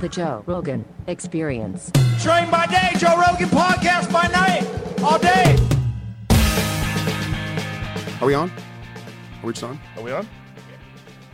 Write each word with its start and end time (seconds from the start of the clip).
The 0.00 0.08
Joe 0.10 0.42
Rogan 0.46 0.84
Experience. 1.06 1.90
Train 2.20 2.50
by 2.50 2.66
day, 2.66 2.90
Joe 2.98 3.16
Rogan 3.18 3.48
podcast 3.48 4.12
by 4.12 4.26
night, 4.28 4.66
all 5.02 5.18
day. 5.18 5.56
Are 8.20 8.26
we 8.26 8.34
on? 8.34 8.50
Are 8.50 9.46
we 9.46 9.52
just 9.54 9.64
on? 9.64 9.80
Are 9.96 10.02
we 10.02 10.12
on? 10.12 10.28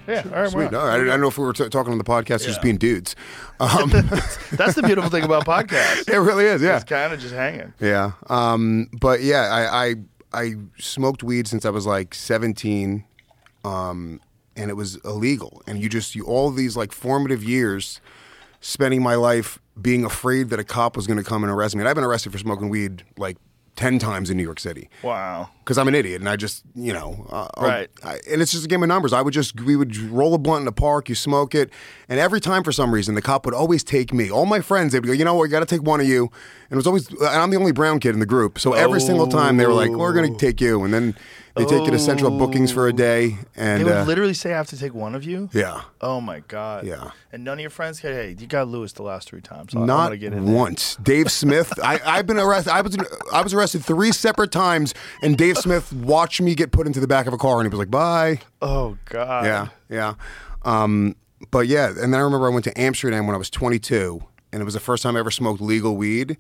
Yeah, 0.07 0.23
all 0.33 0.43
right, 0.43 0.51
Sweet. 0.51 0.67
on. 0.67 0.73
No, 0.73 0.81
I, 0.81 0.95
I 0.95 1.05
don't 1.05 1.21
know 1.21 1.27
if 1.27 1.39
we 1.39 1.45
were 1.45 1.53
t- 1.53 1.69
talking 1.69 1.91
on 1.91 1.99
the 1.99 2.05
podcast, 2.05 2.43
or 2.43 2.47
just 2.47 2.63
being 2.63 2.77
dudes. 2.77 3.17
Um, 3.61 3.91
That's 4.53 4.75
the 4.75 4.83
beautiful 4.83 5.11
thing 5.11 5.25
about 5.25 5.45
podcasts. 5.45 6.09
it 6.13 6.17
really 6.17 6.47
is, 6.47 6.63
yeah. 6.63 6.77
It's 6.77 6.85
kind 6.85 7.13
of 7.13 7.21
just 7.21 7.35
hanging. 7.35 7.75
Yeah. 7.79 8.13
Um, 8.29 8.89
but 8.99 9.21
yeah, 9.23 9.43
I, 9.51 9.87
I 9.89 9.95
I 10.33 10.55
smoked 10.79 11.23
weed 11.23 11.47
since 11.47 11.67
I 11.67 11.71
was 11.71 11.85
like 11.87 12.15
17, 12.15 13.05
um, 13.65 14.19
and 14.61 14.71
it 14.71 14.75
was 14.75 14.97
illegal. 15.05 15.63
And 15.67 15.81
you 15.81 15.89
just 15.89 16.15
you 16.15 16.25
all 16.25 16.51
these 16.51 16.77
like 16.77 16.93
formative 16.93 17.43
years, 17.43 18.01
spending 18.61 19.03
my 19.03 19.15
life 19.15 19.59
being 19.81 20.05
afraid 20.05 20.51
that 20.51 20.61
a 20.61 20.65
cop 20.65 20.97
was 20.97 21.07
going 21.07 21.17
to 21.17 21.25
come 21.25 21.43
and 21.43 21.51
arrest 21.51 21.75
me. 21.75 21.81
And 21.81 21.89
I've 21.89 21.95
been 21.95 22.05
arrested 22.05 22.33
for 22.33 22.39
smoking 22.39 22.69
weed 22.69 23.05
like 23.17 23.39
10 23.77 23.99
times 23.99 24.29
in 24.29 24.37
New 24.37 24.43
York 24.43 24.61
City. 24.61 24.91
Wow. 25.03 25.49
Because 25.71 25.79
I'm 25.79 25.87
an 25.87 25.95
idiot 25.95 26.21
and 26.21 26.29
I 26.29 26.35
just, 26.35 26.65
you 26.75 26.93
know, 26.93 27.29
uh, 27.31 27.47
Right. 27.57 27.89
I, 28.03 28.19
and 28.29 28.43
it's 28.43 28.51
just 28.51 28.65
a 28.65 28.69
game 28.69 28.83
of 28.83 28.89
numbers. 28.89 29.13
I 29.13 29.23
would 29.23 29.33
just, 29.33 29.61
we 29.61 29.77
would 29.77 29.97
roll 29.97 30.35
a 30.35 30.39
blunt 30.39 30.63
in 30.63 30.65
the 30.65 30.73
park, 30.73 31.09
you 31.09 31.15
smoke 31.15 31.55
it, 31.55 31.71
and 32.09 32.19
every 32.19 32.41
time 32.41 32.65
for 32.65 32.73
some 32.73 32.93
reason 32.93 33.15
the 33.15 33.23
cop 33.23 33.45
would 33.45 33.55
always 33.55 33.85
take 33.85 34.13
me. 34.13 34.33
All 34.33 34.47
my 34.47 34.63
friends, 34.63 34.93
they'd 34.95 35.05
go, 35.07 35.13
you 35.13 35.25
know 35.25 35.35
what, 35.35 35.45
you 35.45 35.51
got 35.51 35.61
to 35.61 35.67
take 35.67 35.85
one 35.85 36.01
of 36.01 36.09
you, 36.09 36.23
and 36.25 36.73
it 36.73 36.77
was 36.77 36.89
always, 36.89 37.09
and 37.09 37.23
I'm 37.23 37.51
the 37.51 37.57
only 37.57 37.71
brown 37.71 38.01
kid 38.01 38.15
in 38.15 38.19
the 38.19 38.27
group, 38.27 38.59
so 38.59 38.73
every 38.73 39.01
single 39.01 39.29
time 39.29 39.59
they 39.59 39.67
were 39.67 39.73
like, 39.73 39.93
we're 39.93 40.13
gonna 40.13 40.37
take 40.37 40.61
you, 40.61 40.83
and 40.83 40.93
then 40.93 41.15
they 41.57 41.65
take 41.65 41.85
you 41.85 41.91
to 41.91 41.99
Central 41.99 42.37
Bookings 42.37 42.73
for 42.73 42.89
a 42.89 42.93
day, 42.93 43.37
and 43.57 43.81
They 43.81 43.85
would 43.85 43.93
uh, 43.93 44.05
literally 44.05 44.35
say 44.35 44.53
I 44.53 44.57
have 44.57 44.69
to 44.69 44.79
take 44.79 44.95
one 44.95 45.15
of 45.15 45.23
you. 45.25 45.51
yeah, 45.53 45.83
Oh 46.01 46.21
my 46.21 46.41
god. 46.41 46.87
Yeah. 46.87 47.11
And 47.33 47.45
none 47.45 47.55
of 47.55 47.61
your 47.61 47.71
friends 47.71 48.01
"Hey, 48.01 48.35
you 48.39 48.47
got 48.49 48.67
Luis 48.67 48.93
the 48.93 49.05
last 49.05 49.29
three 49.29 49.41
times." 49.41 49.73
So 49.73 49.85
not 49.85 50.07
gonna 50.07 50.17
get 50.17 50.33
in 50.33 50.47
there." 50.47 50.55
once. 50.55 50.97
Dave 50.97 51.31
Smith, 51.31 51.73
I, 51.81 52.01
I've 52.05 52.27
been 52.27 52.39
arrested. 52.39 52.73
I 52.73 52.81
was 52.81 52.97
I 53.33 53.41
was 53.43 53.55
arrested 53.55 53.85
three 53.85 54.11
separate 54.11 54.51
times, 54.51 54.95
and 55.23 55.37
Dave 55.39 55.57
Smith 55.63 55.93
watched 55.93 56.41
me 56.41 56.55
get 56.55 56.73
put 56.73 56.87
into 56.87 57.01
the 57.01 57.07
back 57.07 57.27
of 57.27 57.33
a 57.33 57.39
car, 57.39 57.61
and 57.61 57.67
he 57.67 57.71
was 57.71 57.79
like, 57.79 57.91
bye. 57.91 58.41
Oh 58.63 58.97
god. 59.07 59.45
Yeah, 59.45 59.69
yeah. 59.89 60.15
Um, 60.63 61.17
but 61.51 61.67
yeah, 61.67 61.89
and 61.89 62.13
then 62.13 62.15
I 62.15 62.21
remember 62.21 62.47
I 62.47 62.51
went 62.51 62.65
to 62.65 62.81
Amsterdam 62.81 63.27
when 63.27 63.35
I 63.35 63.39
was 63.39 63.51
22, 63.51 64.23
and 64.53 64.61
it 64.61 64.65
was 64.65 64.75
the 64.75 64.81
first 64.81 65.03
time 65.03 65.17
I 65.17 65.21
ever 65.21 65.31
smoked 65.31 65.61
legal 65.61 65.97
weed, 65.97 66.37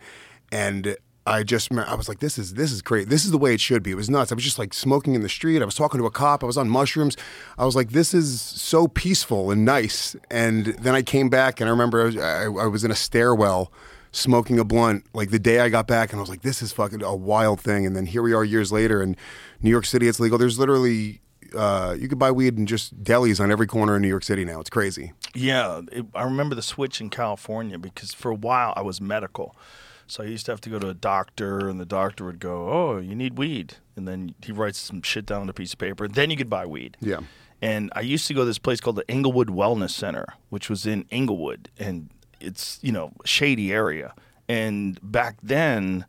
and 0.52 0.96
I 1.26 1.42
just 1.42 1.72
I 1.72 1.94
was 1.94 2.08
like, 2.08 2.20
this 2.20 2.38
is 2.38 2.54
this 2.54 2.72
is 2.72 2.82
great. 2.82 3.08
This 3.08 3.24
is 3.24 3.30
the 3.30 3.38
way 3.38 3.54
it 3.54 3.60
should 3.60 3.82
be. 3.82 3.92
It 3.92 3.96
was 3.96 4.10
nuts. 4.10 4.32
I 4.32 4.34
was 4.34 4.44
just 4.44 4.58
like 4.58 4.74
smoking 4.74 5.14
in 5.14 5.22
the 5.22 5.28
street. 5.28 5.62
I 5.62 5.64
was 5.64 5.74
talking 5.74 6.00
to 6.00 6.06
a 6.06 6.10
cop. 6.10 6.42
I 6.42 6.46
was 6.46 6.56
on 6.56 6.68
mushrooms. 6.68 7.16
I 7.58 7.64
was 7.64 7.76
like, 7.76 7.90
this 7.90 8.14
is 8.14 8.40
so 8.40 8.88
peaceful 8.88 9.50
and 9.50 9.64
nice. 9.64 10.16
And 10.30 10.66
then 10.66 10.94
I 10.94 11.02
came 11.02 11.28
back, 11.28 11.60
and 11.60 11.68
I 11.68 11.70
remember 11.70 12.02
I 12.02 12.04
was, 12.04 12.16
I, 12.16 12.42
I 12.44 12.66
was 12.66 12.84
in 12.84 12.90
a 12.90 12.96
stairwell. 12.96 13.72
Smoking 14.12 14.58
a 14.58 14.64
blunt 14.64 15.04
like 15.14 15.30
the 15.30 15.38
day 15.38 15.60
I 15.60 15.68
got 15.68 15.86
back, 15.86 16.10
and 16.10 16.18
I 16.18 16.20
was 16.20 16.30
like, 16.30 16.42
"This 16.42 16.62
is 16.62 16.72
fucking 16.72 17.02
a 17.02 17.14
wild 17.14 17.60
thing." 17.60 17.86
And 17.86 17.94
then 17.94 18.06
here 18.06 18.22
we 18.22 18.32
are 18.32 18.44
years 18.44 18.72
later 18.72 19.02
in 19.02 19.16
New 19.60 19.70
York 19.70 19.86
City. 19.86 20.08
It's 20.08 20.18
legal. 20.18 20.36
There's 20.36 20.58
literally 20.58 21.20
uh, 21.54 21.96
you 21.98 22.08
could 22.08 22.18
buy 22.18 22.30
weed 22.30 22.58
in 22.58 22.66
just 22.66 23.02
delis 23.02 23.40
on 23.40 23.50
every 23.50 23.66
corner 23.66 23.96
in 23.96 24.02
New 24.02 24.08
York 24.08 24.24
City 24.24 24.44
now. 24.44 24.60
It's 24.60 24.70
crazy. 24.70 25.12
Yeah, 25.34 25.82
it, 25.92 26.06
I 26.14 26.24
remember 26.24 26.54
the 26.54 26.62
switch 26.62 27.00
in 27.00 27.10
California 27.10 27.78
because 27.78 28.14
for 28.14 28.30
a 28.30 28.34
while 28.34 28.72
I 28.76 28.82
was 28.82 29.00
medical. 29.00 29.56
So 30.06 30.24
I 30.24 30.26
used 30.26 30.44
to 30.46 30.52
have 30.52 30.60
to 30.62 30.70
go 30.70 30.80
to 30.80 30.88
a 30.88 30.94
doctor, 30.94 31.68
and 31.68 31.78
the 31.78 31.86
doctor 31.86 32.24
would 32.24 32.40
go, 32.40 32.68
"Oh, 32.68 32.98
you 32.98 33.14
need 33.14 33.38
weed," 33.38 33.74
and 33.94 34.08
then 34.08 34.34
he 34.42 34.50
writes 34.50 34.78
some 34.78 35.02
shit 35.02 35.24
down 35.24 35.42
on 35.42 35.48
a 35.48 35.52
piece 35.52 35.72
of 35.72 35.78
paper. 35.78 36.08
Then 36.08 36.30
you 36.30 36.36
could 36.36 36.50
buy 36.50 36.66
weed. 36.66 36.96
Yeah. 37.00 37.20
And 37.62 37.92
I 37.94 38.00
used 38.00 38.26
to 38.28 38.34
go 38.34 38.40
to 38.40 38.46
this 38.46 38.58
place 38.58 38.80
called 38.80 38.96
the 38.96 39.06
Inglewood 39.08 39.48
Wellness 39.48 39.90
Center, 39.90 40.26
which 40.48 40.68
was 40.68 40.86
in 40.86 41.04
Inglewood, 41.10 41.68
and 41.78 42.10
it's 42.40 42.78
you 42.82 42.92
know 42.92 43.12
a 43.22 43.26
shady 43.26 43.72
area. 43.72 44.14
And 44.48 44.98
back 45.02 45.36
then, 45.42 46.06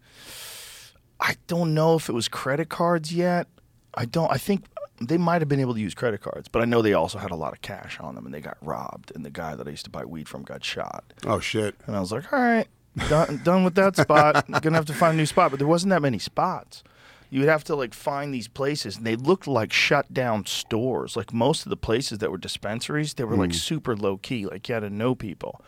I 1.20 1.36
don't 1.46 1.74
know 1.76 1.96
if 1.96 2.10
it 2.10 2.14
was 2.14 2.28
credit 2.28 2.70
cards 2.70 3.14
yet. 3.14 3.48
I 3.94 4.06
don't. 4.06 4.32
I 4.32 4.38
think 4.38 4.66
they 5.02 5.18
might 5.18 5.42
have 5.42 5.50
been 5.50 5.60
able 5.60 5.74
to 5.74 5.80
use 5.80 5.94
credit 5.94 6.22
cards, 6.22 6.48
but 6.48 6.62
I 6.62 6.66
know 6.66 6.82
they 6.82 6.94
also 6.94 7.18
had 7.18 7.32
a 7.32 7.36
lot 7.36 7.54
of 7.54 7.62
cash 7.62 8.00
on 8.00 8.16
them, 8.16 8.26
and 8.26 8.34
they 8.34 8.42
got 8.42 8.58
robbed. 8.62 9.12
And 9.16 9.26
the 9.26 9.30
guy 9.30 9.56
that 9.56 9.68
I 9.68 9.72
used 9.72 9.86
to 9.86 9.92
buy 9.92 10.06
weed 10.06 10.30
from 10.30 10.44
got 10.44 10.64
shot. 10.64 11.04
Oh 11.26 11.40
shit. 11.40 11.76
And 11.86 11.96
I 11.96 12.00
was 12.00 12.12
like, 12.12 12.32
all 12.32 12.40
right, 12.40 12.68
done, 13.10 13.42
done 13.44 13.64
with 13.64 13.76
that 13.76 13.96
spot. 13.96 14.50
Gonna 14.62 14.76
have 14.76 14.86
to 14.86 14.94
find 14.94 15.16
a 15.16 15.18
new 15.18 15.26
spot. 15.26 15.52
But 15.52 15.60
there 15.60 15.68
wasn't 15.68 15.90
that 15.92 16.02
many 16.02 16.20
spots. 16.20 16.84
You 17.30 17.40
would 17.40 17.50
have 17.50 17.64
to 17.66 17.76
like 17.76 17.94
find 17.94 18.34
these 18.34 18.48
places, 18.48 18.98
and 18.98 19.06
they 19.06 19.16
looked 19.16 19.48
like 19.48 19.72
shut 19.72 20.14
down 20.14 20.46
stores. 20.46 21.16
Like 21.16 21.34
most 21.34 21.66
of 21.66 21.70
the 21.70 21.78
places 21.78 22.20
that 22.20 22.30
were 22.30 22.38
dispensaries, 22.38 23.14
they 23.14 23.24
were 23.24 23.38
like 23.38 23.52
hmm. 23.52 23.58
super 23.58 23.96
low 23.96 24.18
key. 24.18 24.46
Like 24.46 24.68
you 24.68 24.74
had 24.74 24.82
to 24.82 24.90
know 24.90 25.16
people, 25.16 25.62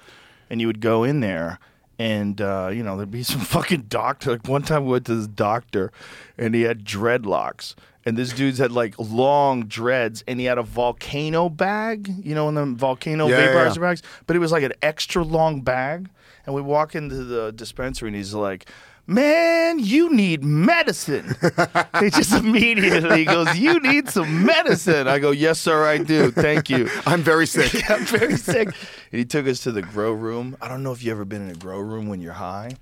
and 0.54 0.62
you 0.62 0.68
would 0.68 0.80
go 0.82 1.04
in 1.04 1.20
there. 1.20 1.58
And 2.00 2.40
uh, 2.40 2.70
you 2.72 2.84
know 2.84 2.96
there'd 2.96 3.10
be 3.12 3.24
some 3.34 3.42
fucking 3.42 3.86
doctor. 3.90 4.32
Like 4.34 4.48
one 4.48 4.62
time 4.62 4.86
we 4.86 4.92
went 4.92 5.06
to 5.08 5.16
this 5.16 5.28
doctor, 5.28 5.92
and 6.38 6.54
he 6.56 6.62
had 6.62 6.84
dreadlocks, 6.86 7.76
and 8.06 8.18
this 8.18 8.34
dude's 8.34 8.58
had 8.60 8.72
like 8.72 8.96
long 9.00 9.66
dreads, 9.66 10.24
and 10.28 10.40
he 10.40 10.46
had 10.46 10.58
a 10.58 10.64
volcano 10.64 11.50
bag. 11.50 12.12
You 12.24 12.36
know, 12.36 12.50
in 12.50 12.56
the 12.56 12.66
volcano 12.66 13.28
Yeah, 13.28 13.48
vaporizer 13.48 13.76
yeah. 13.78 13.82
bags, 13.82 14.04
but 14.28 14.36
it 14.36 14.40
was 14.40 14.52
like 14.52 14.64
an 14.64 14.74
extra 14.82 15.24
long 15.24 15.62
bag. 15.62 16.10
And 16.46 16.54
we 16.54 16.62
walk 16.62 16.94
into 16.94 17.24
the 17.24 17.52
dispensary, 17.54 18.10
and 18.10 18.16
he's 18.18 18.34
like, 18.34 18.68
"Man, 19.08 19.80
you 19.80 20.14
need 20.14 20.44
medicine." 20.44 21.36
he 22.00 22.10
just 22.10 22.34
immediately 22.34 23.26
goes, 23.26 23.58
"You 23.58 23.80
need 23.80 24.10
some 24.10 24.46
medicine." 24.46 25.08
I 25.08 25.20
go, 25.20 25.32
"Yes, 25.32 25.60
sir, 25.60 25.86
I 25.86 25.98
do. 25.98 26.32
Thank 26.32 26.70
you." 26.70 26.90
I'm 27.06 27.22
very 27.22 27.48
sick. 27.48 27.90
I'm 27.90 28.06
very 28.06 28.38
sick. 28.38 28.68
And 28.68 29.20
he 29.20 29.26
took 29.26 29.48
us 29.48 29.60
to 29.62 29.72
the 29.72 29.82
grow 29.82 30.12
room. 30.12 30.58
I 30.62 30.68
don't 30.68 30.84
know 30.84 30.92
if 30.92 31.04
you've 31.04 31.12
ever 31.12 31.26
been 31.26 31.44
in 31.44 31.52
a 31.52 31.60
grow 31.60 31.80
room 31.80 32.08
when 32.08 32.22
you're 32.22 32.34
high, 32.34 32.78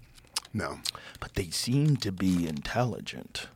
no. 0.54 0.80
but 1.20 1.36
they 1.36 1.50
seem 1.50 1.98
to 1.98 2.12
be 2.12 2.48
intelligent. 2.48 3.48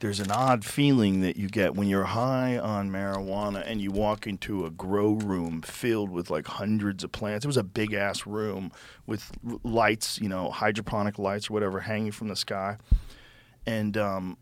There's 0.00 0.20
an 0.20 0.30
odd 0.30 0.62
feeling 0.64 1.22
that 1.22 1.36
you 1.36 1.48
get 1.48 1.74
when 1.74 1.88
you're 1.88 2.04
high 2.04 2.58
on 2.58 2.90
marijuana 2.90 3.62
and 3.66 3.80
you 3.80 3.90
walk 3.90 4.26
into 4.26 4.66
a 4.66 4.70
grow 4.70 5.12
room 5.12 5.62
filled 5.62 6.10
with 6.10 6.28
like 6.28 6.46
hundreds 6.46 7.02
of 7.02 7.12
plants. 7.12 7.46
It 7.46 7.48
was 7.48 7.56
a 7.56 7.62
big 7.62 7.94
ass 7.94 8.26
room 8.26 8.72
with 9.06 9.32
lights, 9.62 10.20
you 10.20 10.28
know, 10.28 10.50
hydroponic 10.50 11.18
lights 11.18 11.48
or 11.48 11.54
whatever 11.54 11.80
hanging 11.80 12.12
from 12.12 12.28
the 12.28 12.36
sky. 12.36 12.76
And 13.64 13.96
um, 13.96 14.36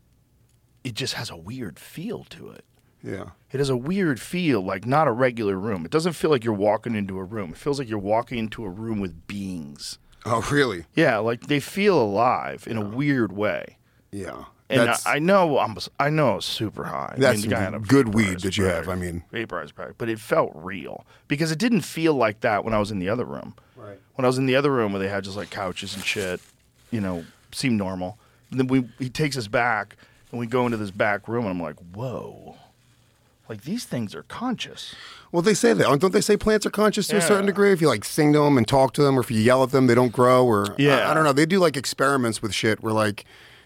it 0.83 0.93
just 0.93 1.13
has 1.13 1.29
a 1.29 1.37
weird 1.37 1.79
feel 1.79 2.25
to 2.25 2.49
it. 2.49 2.65
Yeah. 3.01 3.29
It 3.51 3.59
has 3.59 3.69
a 3.69 3.77
weird 3.77 4.19
feel, 4.19 4.61
like 4.61 4.85
not 4.85 5.07
a 5.07 5.11
regular 5.11 5.55
room. 5.55 5.85
It 5.85 5.91
doesn't 5.91 6.13
feel 6.13 6.31
like 6.31 6.43
you're 6.43 6.53
walking 6.53 6.95
into 6.95 7.17
a 7.17 7.23
room. 7.23 7.51
It 7.51 7.57
feels 7.57 7.79
like 7.79 7.87
you're 7.87 7.97
walking 7.97 8.39
into 8.39 8.65
a 8.65 8.69
room 8.69 8.99
with 8.99 9.25
beings. 9.27 9.99
Oh 10.25 10.45
really? 10.51 10.85
Yeah, 10.95 11.19
like 11.19 11.47
they 11.47 11.59
feel 11.59 12.01
alive 12.01 12.65
in 12.67 12.77
a 12.77 12.83
weird 12.83 13.31
way. 13.31 13.77
Yeah. 14.11 14.45
And 14.69 14.81
I, 14.81 14.85
that's 14.85 15.05
I 15.05 15.19
know 15.19 15.59
I'm 15.59 15.77
I 15.99 16.09
know 16.09 16.31
I 16.31 16.35
was 16.35 16.45
super 16.45 16.85
high. 16.85 17.13
I 17.15 17.19
that's 17.19 17.41
mean, 17.41 17.49
the 17.49 17.55
guy 17.55 17.61
had 17.61 17.73
a 17.75 17.79
good 17.79 18.13
weed 18.15 18.37
vaporizer 18.37 18.41
that 18.41 18.57
you 18.57 18.63
have. 18.65 18.89
I 18.89 18.95
mean, 18.95 19.23
vaporizer 19.31 19.75
bag, 19.75 19.93
but 19.97 20.09
it 20.09 20.19
felt 20.19 20.51
real 20.55 21.05
because 21.27 21.51
it 21.51 21.59
didn't 21.59 21.81
feel 21.81 22.15
like 22.15 22.39
that 22.41 22.65
when 22.65 22.73
I 22.73 22.79
was 22.79 22.89
in 22.89 22.97
the 22.99 23.07
other 23.09 23.25
room. 23.25 23.53
Right. 23.75 23.99
When 24.15 24.25
I 24.25 24.27
was 24.27 24.37
in 24.39 24.47
the 24.47 24.55
other 24.55 24.71
room 24.71 24.91
where 24.93 24.99
they 25.01 25.07
had 25.09 25.23
just 25.23 25.37
like 25.37 25.51
couches 25.51 25.93
and 25.95 26.03
shit, 26.03 26.39
you 26.89 26.99
know, 26.99 27.25
seemed 27.51 27.77
normal. 27.77 28.17
And 28.49 28.59
then 28.59 28.67
we 28.67 28.87
he 28.97 29.09
takes 29.09 29.37
us 29.37 29.47
back 29.47 29.97
and 30.31 30.39
we 30.39 30.47
go 30.47 30.65
into 30.65 30.77
this 30.77 30.91
back 30.91 31.27
room 31.27 31.45
and 31.45 31.51
I'm 31.51 31.61
like, 31.61 31.75
whoa, 31.93 32.55
like 33.47 33.61
these 33.65 33.85
things 33.85 34.15
are 34.15 34.23
conscious. 34.23 34.95
well, 35.31 35.43
they 35.43 35.53
say 35.53 35.73
that. 35.73 35.99
Don't 35.99 36.11
they 36.11 36.21
say 36.21 36.37
plants 36.37 36.65
are 36.65 36.71
conscious 36.71 37.05
to 37.07 37.17
a 37.17 37.21
certain 37.21 37.43
Yeah. 37.43 37.51
degree? 37.51 37.71
If 37.71 37.81
you 37.81 37.87
like 37.87 38.03
sing 38.03 38.33
to 38.33 38.39
them 38.39 38.57
and 38.57 38.67
talk 38.67 38.93
to 38.93 39.03
them, 39.03 39.15
or 39.17 39.21
if 39.21 39.29
you 39.29 39.39
yell 39.39 39.61
at 39.61 39.69
them, 39.69 39.85
they 39.85 39.93
don't 39.95 40.11
grow. 40.11 40.43
Or 40.43 40.73
Yeah. 40.79 41.07
I, 41.07 41.11
I 41.11 41.13
don't 41.13 41.23
know. 41.23 41.33
They 41.33 41.45
do 41.45 41.59
like 41.59 41.77
experiments 41.77 42.41
with 42.41 42.51
shit 42.51 42.81
where 42.81 42.93
like 42.93 43.25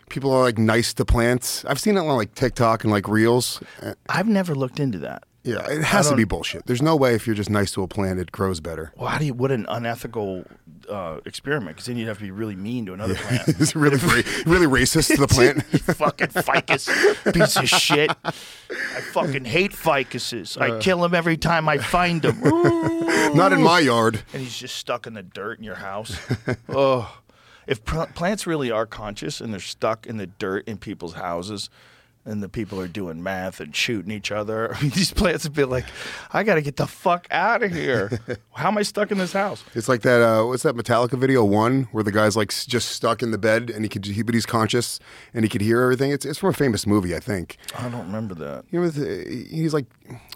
people 0.10 0.32
are 0.32 0.42
like 0.42 0.58
nice 0.58 0.94
to 0.96 1.06
plants. 1.06 1.64
I've 1.66 1.80
seen 1.80 1.96
it 1.98 2.02
on 2.02 2.08
like 2.08 2.34
TikTok 2.36 2.84
and 2.84 2.92
like 2.92 3.08
reels. 3.08 3.62
Uh, 3.82 3.94
I've 4.10 4.28
never 4.28 4.56
looked 4.56 4.80
into 4.80 5.00
that. 5.00 5.24
Yeah, 5.44 5.66
it 5.70 5.84
has 5.84 6.10
to 6.10 6.16
be 6.16 6.26
bullshit. 6.26 6.66
There's 6.66 6.82
no 6.82 6.98
way 6.98 7.16
if 7.16 7.26
you're 7.26 7.36
just 7.36 7.50
nice 7.50 7.72
to 7.72 7.82
a 7.82 7.88
plant, 7.88 8.20
it 8.20 8.32
grows 8.32 8.60
better. 8.60 8.92
Well, 8.98 9.08
how 9.08 9.18
do 9.18 9.26
you? 9.26 9.34
What 9.34 9.52
an 9.52 9.66
unethical 9.70 10.44
uh, 10.90 11.20
experiment! 11.26 11.78
Because 11.78 11.86
then 11.86 11.96
you'd 11.96 12.10
have 12.10 12.18
to 12.18 12.24
be 12.24 12.32
really 12.32 12.58
mean 12.58 12.86
to 12.88 12.94
another 12.94 13.16
plant. 13.16 13.48
it's 13.48 13.74
really, 13.74 13.98
really 14.46 14.68
racist 14.68 15.16
to 15.16 15.22
the 15.22 15.28
plant. 15.30 15.64
fucking 15.96 16.28
ficus 16.28 16.90
piece 17.34 17.56
of 17.56 17.70
shit. 17.70 18.12
I 18.24 18.32
fucking 18.32 19.46
hate 19.46 19.72
ficuses. 19.72 20.60
I 20.60 20.78
kill 20.82 21.00
them 21.00 21.16
every 21.16 21.38
time 21.38 21.70
I 21.70 21.78
find 21.78 22.22
them. 22.22 22.42
Not 23.34 23.54
in 23.54 23.62
my 23.62 23.80
yard. 23.80 24.22
and 24.34 24.42
he's 24.42 24.58
just 24.58 24.76
stuck 24.76 25.08
in 25.08 25.14
the 25.14 25.24
dirt 25.24 25.58
in 25.58 25.64
your 25.64 25.76
house. 25.76 26.20
oh, 26.68 27.18
if 27.70 27.86
pl- 27.86 28.08
plants 28.08 28.48
really 28.48 28.72
are 28.72 28.86
conscious 28.86 29.40
and 29.40 29.54
they're 29.54 29.60
stuck 29.60 30.08
in 30.08 30.18
the 30.18 30.28
dirt 30.28 30.68
in 30.68 30.78
people's 30.78 31.14
houses, 31.14 31.70
and 32.26 32.44
the 32.44 32.50
people 32.50 32.80
are 32.82 32.88
doing 32.88 33.24
math 33.24 33.60
and 33.60 33.74
shooting 33.76 34.12
each 34.12 34.32
other, 34.32 34.74
I 34.76 34.82
mean, 34.82 34.92
these 34.92 35.12
plants 35.14 35.44
would 35.46 35.54
be 35.54 35.64
like, 35.64 35.86
"I 36.34 36.44
got 36.44 36.56
to 36.56 36.62
get 36.62 36.76
the 36.76 36.88
fuck 36.88 37.28
out 37.32 37.64
of 37.64 37.72
here. 37.72 38.20
How 38.54 38.68
am 38.70 38.78
I 38.78 38.82
stuck 38.82 39.12
in 39.12 39.20
this 39.20 39.34
house?" 39.34 39.64
It's 39.76 39.88
like 39.88 40.02
that. 40.02 40.22
Uh, 40.22 40.46
what's 40.46 40.64
that 40.64 40.76
Metallica 40.76 41.18
video 41.18 41.46
one 41.46 41.84
where 41.92 42.04
the 42.04 42.12
guy's 42.12 42.36
like 42.36 42.50
just 42.50 42.90
stuck 42.90 43.22
in 43.22 43.32
the 43.32 43.38
bed 43.38 43.70
and 43.70 43.86
he 43.86 43.90
could, 43.90 44.06
he, 44.06 44.24
but 44.24 44.34
he's 44.34 44.46
conscious 44.48 45.00
and 45.34 45.46
he 45.46 45.50
could 45.50 45.62
hear 45.62 45.82
everything. 45.82 46.12
It's 46.12 46.26
it's 46.26 46.40
from 46.40 46.50
a 46.50 46.54
famous 46.54 46.88
movie, 46.88 47.16
I 47.16 47.20
think. 47.20 47.58
I 47.78 47.88
don't 47.88 48.08
remember 48.08 48.34
that. 48.36 48.66
You 48.72 48.82
know, 48.82 48.90
he's 48.90 49.74
like, 49.74 49.86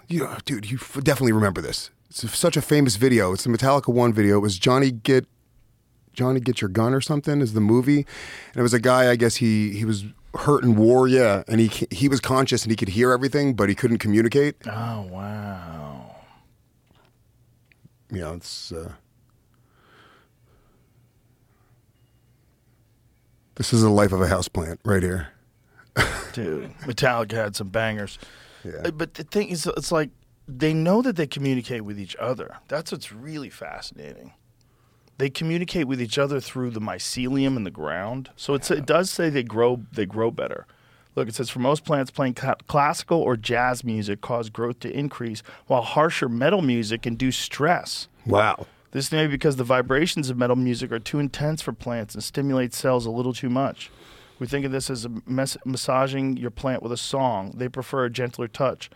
you 0.08 0.20
know, 0.20 0.36
dude, 0.44 0.70
you 0.70 0.78
f- 0.80 1.02
definitely 1.02 1.32
remember 1.32 1.60
this. 1.60 1.90
It's 2.08 2.38
such 2.38 2.56
a 2.56 2.62
famous 2.62 2.94
video. 2.94 3.32
It's 3.32 3.42
the 3.42 3.50
Metallica 3.50 3.92
One 3.92 4.12
video. 4.12 4.36
It 4.36 4.40
was 4.40 4.56
Johnny 4.56 4.92
Get 4.92 5.26
Johnny 6.14 6.40
Get 6.40 6.60
Your 6.60 6.68
Gun 6.70 6.94
or 6.94 7.00
something 7.00 7.40
is 7.40 7.52
the 7.52 7.60
movie, 7.60 7.98
and 8.52 8.56
it 8.56 8.62
was 8.62 8.72
a 8.74 8.80
guy. 8.80 9.10
I 9.10 9.16
guess 9.16 9.36
he 9.36 9.72
he 9.72 9.84
was 9.84 10.04
hurt 10.38 10.64
in 10.64 10.76
war. 10.76 11.06
Yeah, 11.08 11.42
and 11.48 11.60
he 11.60 11.86
he 11.90 12.08
was 12.08 12.20
conscious 12.20 12.62
and 12.62 12.70
he 12.72 12.76
could 12.76 12.88
hear 12.90 13.12
everything, 13.12 13.54
but 13.54 13.68
he 13.68 13.74
couldn't 13.74 13.98
communicate. 13.98 14.56
Oh 14.66 15.02
wow. 15.10 16.16
Know, 18.10 18.34
it's. 18.34 18.70
Uh, 18.70 18.92
this 23.56 23.72
is 23.72 23.82
the 23.82 23.88
life 23.90 24.12
of 24.12 24.20
a 24.20 24.26
houseplant 24.26 24.78
right 24.84 25.02
here. 25.02 25.28
Dude, 26.32 26.70
Metallica 26.80 27.32
had 27.32 27.56
some 27.56 27.68
bangers. 27.68 28.18
Yeah. 28.64 28.82
Uh, 28.84 28.90
But 28.90 29.14
the 29.14 29.24
thing 29.24 29.48
is, 29.48 29.66
it's 29.76 29.92
like 29.92 30.10
they 30.46 30.72
know 30.74 31.02
that 31.02 31.16
they 31.16 31.26
communicate 31.26 31.82
with 31.84 31.98
each 31.98 32.16
other. 32.16 32.56
That's 32.68 32.92
what's 32.92 33.12
really 33.12 33.50
fascinating. 33.50 34.32
They 35.18 35.30
communicate 35.30 35.86
with 35.86 36.02
each 36.02 36.18
other 36.18 36.40
through 36.40 36.70
the 36.70 36.80
mycelium 36.80 37.56
in 37.56 37.64
the 37.64 37.70
ground. 37.70 38.30
So 38.36 38.54
it's, 38.54 38.70
it 38.70 38.86
does 38.86 39.10
say 39.10 39.30
they 39.30 39.42
grow 39.42 39.82
they 39.92 40.06
grow 40.06 40.30
better. 40.30 40.66
Look, 41.14 41.28
it 41.28 41.34
says 41.34 41.50
for 41.50 41.60
most 41.60 41.84
plants, 41.84 42.10
playing 42.10 42.34
cla- 42.34 42.56
classical 42.66 43.20
or 43.20 43.36
jazz 43.36 43.84
music 43.84 44.20
cause 44.20 44.50
growth 44.50 44.80
to 44.80 44.90
increase, 44.90 45.42
while 45.66 45.82
harsher 45.82 46.28
metal 46.28 46.60
music 46.60 47.06
induce 47.06 47.36
stress. 47.36 48.08
Wow. 48.26 48.66
This 48.90 49.12
may 49.12 49.26
be 49.26 49.30
because 49.30 49.56
the 49.56 49.64
vibrations 49.64 50.30
of 50.30 50.36
metal 50.36 50.56
music 50.56 50.90
are 50.90 50.98
too 50.98 51.20
intense 51.20 51.62
for 51.62 51.72
plants 51.72 52.14
and 52.14 52.22
stimulate 52.22 52.74
cells 52.74 53.06
a 53.06 53.10
little 53.10 53.32
too 53.32 53.50
much. 53.50 53.90
We 54.38 54.46
think 54.48 54.66
of 54.66 54.72
this 54.72 54.90
as 54.90 55.04
a 55.04 55.10
mas- 55.26 55.56
massaging 55.64 56.36
your 56.36 56.50
plant 56.50 56.82
with 56.82 56.92
a 56.92 56.96
song. 56.96 57.54
They 57.56 57.68
prefer 57.68 58.04
a 58.04 58.10
gentler 58.10 58.48
touch. 58.48 58.90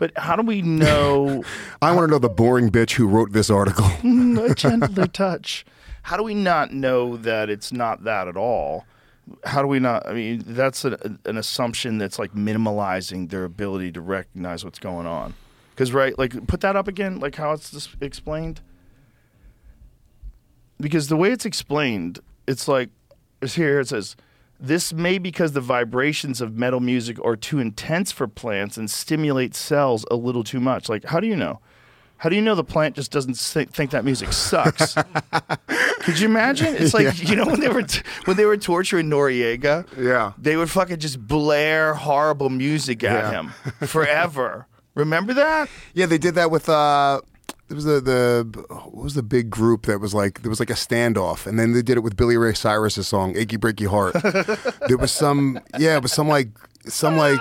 But 0.00 0.16
how 0.16 0.34
do 0.34 0.42
we 0.42 0.62
know 0.62 1.44
I 1.82 1.92
want 1.92 2.08
to 2.08 2.10
know 2.10 2.18
the 2.18 2.30
boring 2.30 2.70
bitch 2.70 2.92
who 2.92 3.06
wrote 3.06 3.32
this 3.32 3.50
article. 3.50 3.84
a 4.42 4.54
gentler 4.54 5.06
touch? 5.06 5.64
How 6.02 6.16
do 6.16 6.22
we 6.22 6.34
not 6.34 6.72
know 6.72 7.18
that 7.18 7.50
it's 7.50 7.70
not 7.70 8.04
that 8.04 8.26
at 8.26 8.36
all? 8.36 8.86
How 9.44 9.60
do 9.60 9.68
we 9.68 9.78
not? 9.78 10.08
I 10.08 10.14
mean, 10.14 10.42
that's 10.46 10.86
an, 10.86 11.18
an 11.26 11.36
assumption 11.36 11.98
that's 11.98 12.18
like 12.18 12.32
minimalizing 12.32 13.28
their 13.28 13.44
ability 13.44 13.92
to 13.92 14.00
recognize 14.00 14.64
what's 14.64 14.78
going 14.78 15.06
on. 15.06 15.34
Because, 15.74 15.92
right, 15.92 16.18
like, 16.18 16.46
put 16.46 16.62
that 16.62 16.76
up 16.76 16.88
again, 16.88 17.20
like 17.20 17.36
how 17.36 17.52
it's 17.52 17.88
explained. 18.00 18.62
Because 20.80 21.08
the 21.08 21.16
way 21.16 21.30
it's 21.30 21.44
explained, 21.44 22.20
it's 22.46 22.66
like, 22.66 22.88
it's 23.42 23.54
here, 23.54 23.80
it 23.80 23.88
says, 23.88 24.16
this 24.60 24.92
may 24.92 25.18
because 25.18 25.52
the 25.52 25.60
vibrations 25.60 26.40
of 26.40 26.56
metal 26.56 26.80
music 26.80 27.16
are 27.24 27.36
too 27.36 27.58
intense 27.58 28.12
for 28.12 28.28
plants 28.28 28.76
and 28.76 28.90
stimulate 28.90 29.54
cells 29.54 30.04
a 30.10 30.16
little 30.16 30.44
too 30.44 30.60
much. 30.60 30.88
Like, 30.88 31.04
how 31.06 31.20
do 31.20 31.26
you 31.26 31.36
know? 31.36 31.60
How 32.18 32.28
do 32.28 32.36
you 32.36 32.42
know 32.42 32.54
the 32.54 32.62
plant 32.64 32.96
just 32.96 33.10
doesn't 33.10 33.38
thi- 33.38 33.64
think 33.64 33.92
that 33.92 34.04
music 34.04 34.34
sucks? 34.34 34.94
Could 36.00 36.18
you 36.20 36.28
imagine? 36.28 36.76
It's 36.76 36.92
like 36.92 37.26
you 37.26 37.34
know 37.34 37.46
when 37.46 37.60
they 37.60 37.68
were 37.70 37.82
t- 37.82 38.02
when 38.26 38.36
they 38.36 38.44
were 38.44 38.58
torturing 38.58 39.08
Noriega. 39.08 39.86
Yeah. 39.96 40.32
they 40.36 40.56
would 40.56 40.68
fucking 40.70 40.98
just 40.98 41.18
blare 41.26 41.94
horrible 41.94 42.50
music 42.50 43.02
at 43.04 43.32
Yeah. 43.32 43.42
him 43.42 43.48
forever. 43.88 44.66
Remember 44.94 45.32
that? 45.34 45.70
Yeah, 45.94 46.06
they 46.06 46.18
did 46.18 46.34
that 46.34 46.50
with 46.50 46.68
uh 46.68 47.22
it 47.70 47.74
was 47.74 47.84
the 47.84 48.00
the 48.00 48.64
what 48.68 49.04
was 49.04 49.14
the 49.14 49.22
big 49.22 49.48
group 49.50 49.86
that 49.86 50.00
was 50.00 50.12
like 50.12 50.42
there 50.42 50.50
was 50.50 50.60
like 50.60 50.70
a 50.70 50.74
standoff, 50.74 51.46
and 51.46 51.58
then 51.58 51.72
they 51.72 51.82
did 51.82 51.96
it 51.96 52.00
with 52.00 52.16
Billy 52.16 52.36
Ray 52.36 52.52
Cyrus's 52.54 53.06
song 53.08 53.36
"Achy 53.36 53.56
Breaky 53.58 53.86
Heart." 53.86 54.14
there 54.88 54.98
was 54.98 55.12
some 55.12 55.60
yeah, 55.78 55.96
it 55.96 56.02
was 56.02 56.12
some 56.12 56.28
like 56.28 56.48
some 56.86 57.16
like 57.16 57.40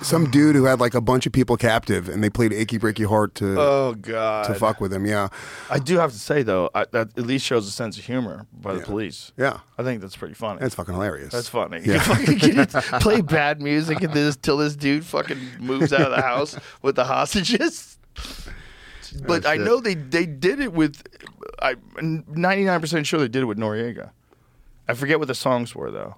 some 0.00 0.30
dude 0.30 0.56
who 0.56 0.64
had 0.64 0.80
like 0.80 0.94
a 0.94 1.00
bunch 1.02 1.26
of 1.26 1.32
people 1.32 1.56
captive, 1.56 2.08
and 2.08 2.22
they 2.24 2.30
played 2.30 2.52
"Achy 2.52 2.78
Breaky 2.78 3.06
Heart" 3.06 3.34
to 3.36 3.60
Oh 3.60 3.94
god. 3.94 4.46
to 4.46 4.54
fuck 4.54 4.80
with 4.80 4.92
him. 4.92 5.04
Yeah, 5.06 5.28
I 5.70 5.78
do 5.78 5.98
have 5.98 6.12
to 6.12 6.18
say 6.18 6.42
though, 6.42 6.70
I, 6.74 6.84
that 6.92 7.08
at 7.16 7.26
least 7.26 7.44
shows 7.44 7.66
a 7.66 7.70
sense 7.70 7.98
of 7.98 8.04
humor 8.04 8.46
by 8.52 8.72
the 8.74 8.78
Yeah. 8.80 8.84
police. 8.86 9.32
yeah, 9.36 9.58
I 9.78 9.82
think 9.82 10.00
that's 10.00 10.16
pretty 10.16 10.34
funny. 10.34 10.60
that's 10.60 10.74
fucking 10.74 10.94
hilarious. 10.94 11.32
That's 11.32 11.48
funny. 11.48 11.80
Yeah. 11.84 11.94
You 11.94 12.00
fucking 12.00 12.38
get 12.38 12.70
play 13.00 13.20
bad 13.20 13.60
music 13.60 14.02
and 14.02 14.12
this 14.12 14.36
till 14.36 14.56
this 14.58 14.76
dude 14.76 15.04
fucking 15.04 15.38
moves 15.60 15.92
out 15.92 16.02
of 16.02 16.10
the 16.10 16.22
house 16.22 16.58
with 16.82 16.96
the 16.96 17.04
hostages. 17.04 17.98
But 19.10 19.46
Oh, 19.46 19.50
I 19.50 19.56
know 19.56 19.80
they 19.80 19.94
they 19.94 20.26
did 20.26 20.60
it 20.60 20.72
with. 20.72 21.02
I'm 21.60 22.24
99 22.28 22.80
percent 22.80 23.06
sure 23.06 23.20
they 23.20 23.28
did 23.28 23.42
it 23.42 23.46
with 23.46 23.58
Noriega. 23.58 24.10
I 24.88 24.94
forget 24.94 25.18
what 25.18 25.28
the 25.28 25.34
songs 25.34 25.74
were 25.74 25.90
though. 25.90 26.16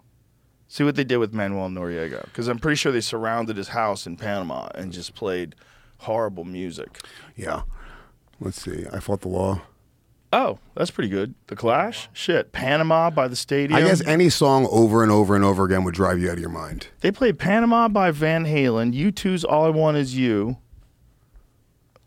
See 0.68 0.84
what 0.84 0.96
they 0.96 1.04
did 1.04 1.16
with 1.16 1.32
Manuel 1.32 1.68
Noriega 1.68 2.24
because 2.26 2.48
I'm 2.48 2.58
pretty 2.58 2.76
sure 2.76 2.92
they 2.92 3.00
surrounded 3.00 3.56
his 3.56 3.68
house 3.68 4.06
in 4.06 4.16
Panama 4.16 4.68
and 4.74 4.92
just 4.92 5.14
played 5.14 5.54
horrible 5.98 6.44
music. 6.44 7.00
Yeah. 7.36 7.62
Let's 8.40 8.60
see. 8.60 8.86
I 8.92 9.00
fought 9.00 9.22
the 9.22 9.28
law. 9.28 9.62
Oh, 10.30 10.58
that's 10.74 10.90
pretty 10.90 11.08
good. 11.08 11.34
The 11.46 11.56
Clash, 11.56 12.10
shit, 12.12 12.52
Panama 12.52 13.08
by 13.08 13.28
the 13.28 13.36
stadium. 13.36 13.78
I 13.78 13.80
guess 13.82 14.06
any 14.06 14.28
song 14.28 14.68
over 14.70 15.02
and 15.02 15.10
over 15.10 15.34
and 15.34 15.42
over 15.42 15.64
again 15.64 15.84
would 15.84 15.94
drive 15.94 16.18
you 16.20 16.28
out 16.28 16.34
of 16.34 16.40
your 16.40 16.50
mind. 16.50 16.88
They 17.00 17.10
played 17.10 17.38
Panama 17.38 17.88
by 17.88 18.10
Van 18.10 18.44
Halen, 18.44 18.92
U2's 18.94 19.42
All 19.42 19.64
I 19.64 19.70
Want 19.70 19.96
Is 19.96 20.14
You, 20.16 20.58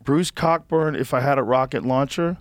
Bruce 0.04 0.30
Cockburn, 0.30 0.94
If 0.94 1.14
I 1.14 1.20
Had 1.20 1.38
a 1.38 1.42
Rocket 1.42 1.84
Launcher, 1.84 2.38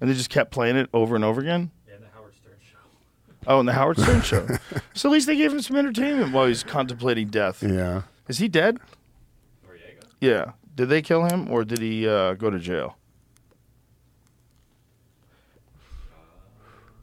and 0.00 0.10
they 0.10 0.14
just 0.14 0.30
kept 0.30 0.50
playing 0.50 0.76
it 0.76 0.88
over 0.92 1.14
and 1.14 1.24
over 1.24 1.40
again. 1.40 1.70
And 1.92 2.02
the 2.02 2.08
Howard 2.14 2.34
Stern 2.34 2.56
show. 2.60 2.78
Oh, 3.46 3.60
and 3.60 3.68
the 3.68 3.72
Howard 3.72 3.98
Stern 3.98 4.22
Show. 4.22 4.46
So 4.94 5.08
at 5.08 5.12
least 5.12 5.28
they 5.28 5.36
gave 5.36 5.52
him 5.52 5.62
some 5.62 5.76
entertainment 5.76 6.32
while 6.32 6.46
he's 6.46 6.64
contemplating 6.64 7.28
death. 7.28 7.62
Yeah. 7.62 8.02
Is 8.26 8.38
he 8.38 8.48
dead? 8.48 8.78
Noriega. 9.64 10.04
Yeah. 10.20 10.52
Did 10.74 10.88
they 10.88 11.02
kill 11.02 11.24
him 11.24 11.48
or 11.50 11.64
did 11.64 11.78
he 11.78 12.08
uh, 12.08 12.34
go 12.34 12.50
to 12.50 12.58
jail? 12.58 12.96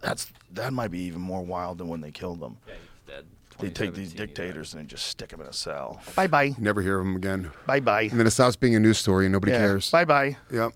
That's 0.02 0.32
that 0.52 0.74
might 0.74 0.92
be 0.92 1.00
even 1.00 1.22
more 1.22 1.42
wild 1.42 1.78
than 1.78 1.88
when 1.88 2.02
they 2.02 2.12
killed 2.12 2.42
him. 2.42 2.58
Yeah, 2.68 2.74
he's 2.74 2.82
dead. 2.82 2.86
They 3.60 3.70
take 3.70 3.94
these 3.94 4.12
2017, 4.12 4.18
yeah. 4.18 4.26
dictators 4.26 4.74
and 4.74 4.84
they 4.84 4.88
just 4.88 5.08
stick 5.08 5.30
them 5.30 5.42
in 5.42 5.48
a 5.48 5.54
cell. 5.54 6.02
Bye 6.16 6.28
bye. 6.28 6.56
Never 6.58 6.82
hear 6.82 7.00
of 7.00 7.06
them 7.06 7.16
again. 7.16 7.52
Bye 7.66 7.80
bye. 7.80 8.04
And 8.04 8.20
then 8.20 8.28
it 8.28 8.32
stops 8.32 8.56
being 8.56 8.76
a 8.76 8.80
news 8.80 8.98
story 8.98 9.26
and 9.26 9.34
nobody 9.34 9.54
cares. 9.54 9.90
Bye 9.92 10.06
bye. 10.06 10.38
Yep. 10.52 10.74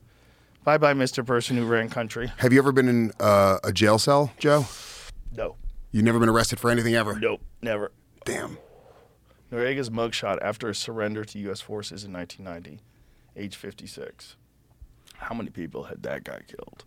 Bye 0.64 0.78
bye, 0.78 0.94
Mr. 0.94 1.26
Person 1.26 1.58
who 1.58 1.66
ran 1.66 1.90
country. 1.90 2.32
Have 2.38 2.54
you 2.54 2.60
ever 2.60 2.72
been 2.72 2.88
in 2.88 3.12
uh, 3.20 3.60
a 3.64 3.74
jail 3.74 4.00
cell, 4.00 4.32
Joe? 4.38 4.66
No. 5.36 5.56
You've 5.92 6.06
never 6.06 6.20
been 6.20 6.30
arrested 6.30 6.60
for 6.60 6.70
anything 6.70 6.96
ever? 6.96 7.20
Nope. 7.20 7.42
Never. 7.62 7.92
Damn. 8.26 8.58
Noriega's 9.52 9.90
mugshot 9.90 10.38
after 10.42 10.68
his 10.68 10.78
surrender 10.78 11.26
to 11.26 11.40
U.S. 11.40 11.60
forces 11.60 12.04
in 12.04 12.14
1990, 12.14 12.84
age 13.36 13.56
56. 13.56 14.36
How 15.16 15.34
many 15.34 15.50
people 15.50 15.84
had 15.84 16.04
that 16.04 16.24
guy 16.24 16.42
killed? 16.48 16.86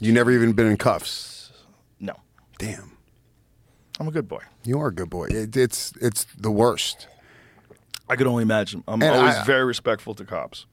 You 0.00 0.12
never 0.12 0.30
even 0.30 0.52
been 0.52 0.66
in 0.66 0.76
cuffs? 0.76 1.52
No. 2.00 2.14
Damn. 2.58 2.97
I'm 3.98 4.08
a 4.08 4.10
good 4.10 4.28
boy. 4.28 4.42
You 4.64 4.78
are 4.80 4.88
a 4.88 4.94
good 4.94 5.10
boy. 5.10 5.26
It, 5.26 5.56
it's 5.56 5.92
it's 6.00 6.24
the 6.38 6.50
worst. 6.50 7.08
I 8.08 8.16
could 8.16 8.26
only 8.26 8.42
imagine. 8.42 8.82
I'm 8.88 9.02
And 9.02 9.14
always 9.16 9.34
I- 9.34 9.40
uh, 9.40 9.44
very 9.44 9.64
respectful 9.64 10.14
to 10.14 10.24
cops. 10.24 10.66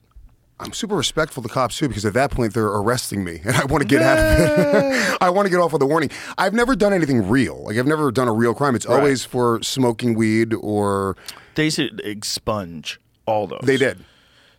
I'm 0.57 0.71
super 0.71 0.95
respectful 0.95 1.43
to 1.43 1.49
cops 1.49 1.77
too 1.77 1.89
because 1.89 2.05
at 2.05 2.13
that 2.13 2.31
point 2.31 2.53
they're 2.53 2.65
arresting 2.67 3.25
me 3.25 3.41
and 3.43 3.57
I 3.57 3.65
want 3.65 3.81
to 3.81 3.87
get 3.87 4.01
out 4.01 4.17
of 4.17 4.39
it. 4.39 5.17
I 5.21 5.29
want 5.29 5.47
to 5.47 5.49
get 5.49 5.59
off 5.59 5.73
with 5.73 5.81
a 5.81 5.85
warning. 5.85 6.11
I've 6.37 6.53
never 6.53 6.77
done 6.77 6.93
anything 6.93 7.27
real. 7.27 7.61
Like 7.65 7.75
I've 7.77 7.85
never 7.87 8.09
done 8.09 8.29
a 8.29 8.33
real 8.33 8.53
crime. 8.53 8.73
It's 8.73 8.85
Right. 8.85 8.95
always 8.97 9.25
for 9.25 9.61
smoking 9.63 10.13
weed 10.15 10.53
or 10.53 11.17
They 11.55 11.69
should 11.69 11.99
expunge 12.05 13.01
all 13.25 13.47
those. 13.47 13.59
they 13.63 13.75
did. 13.75 14.05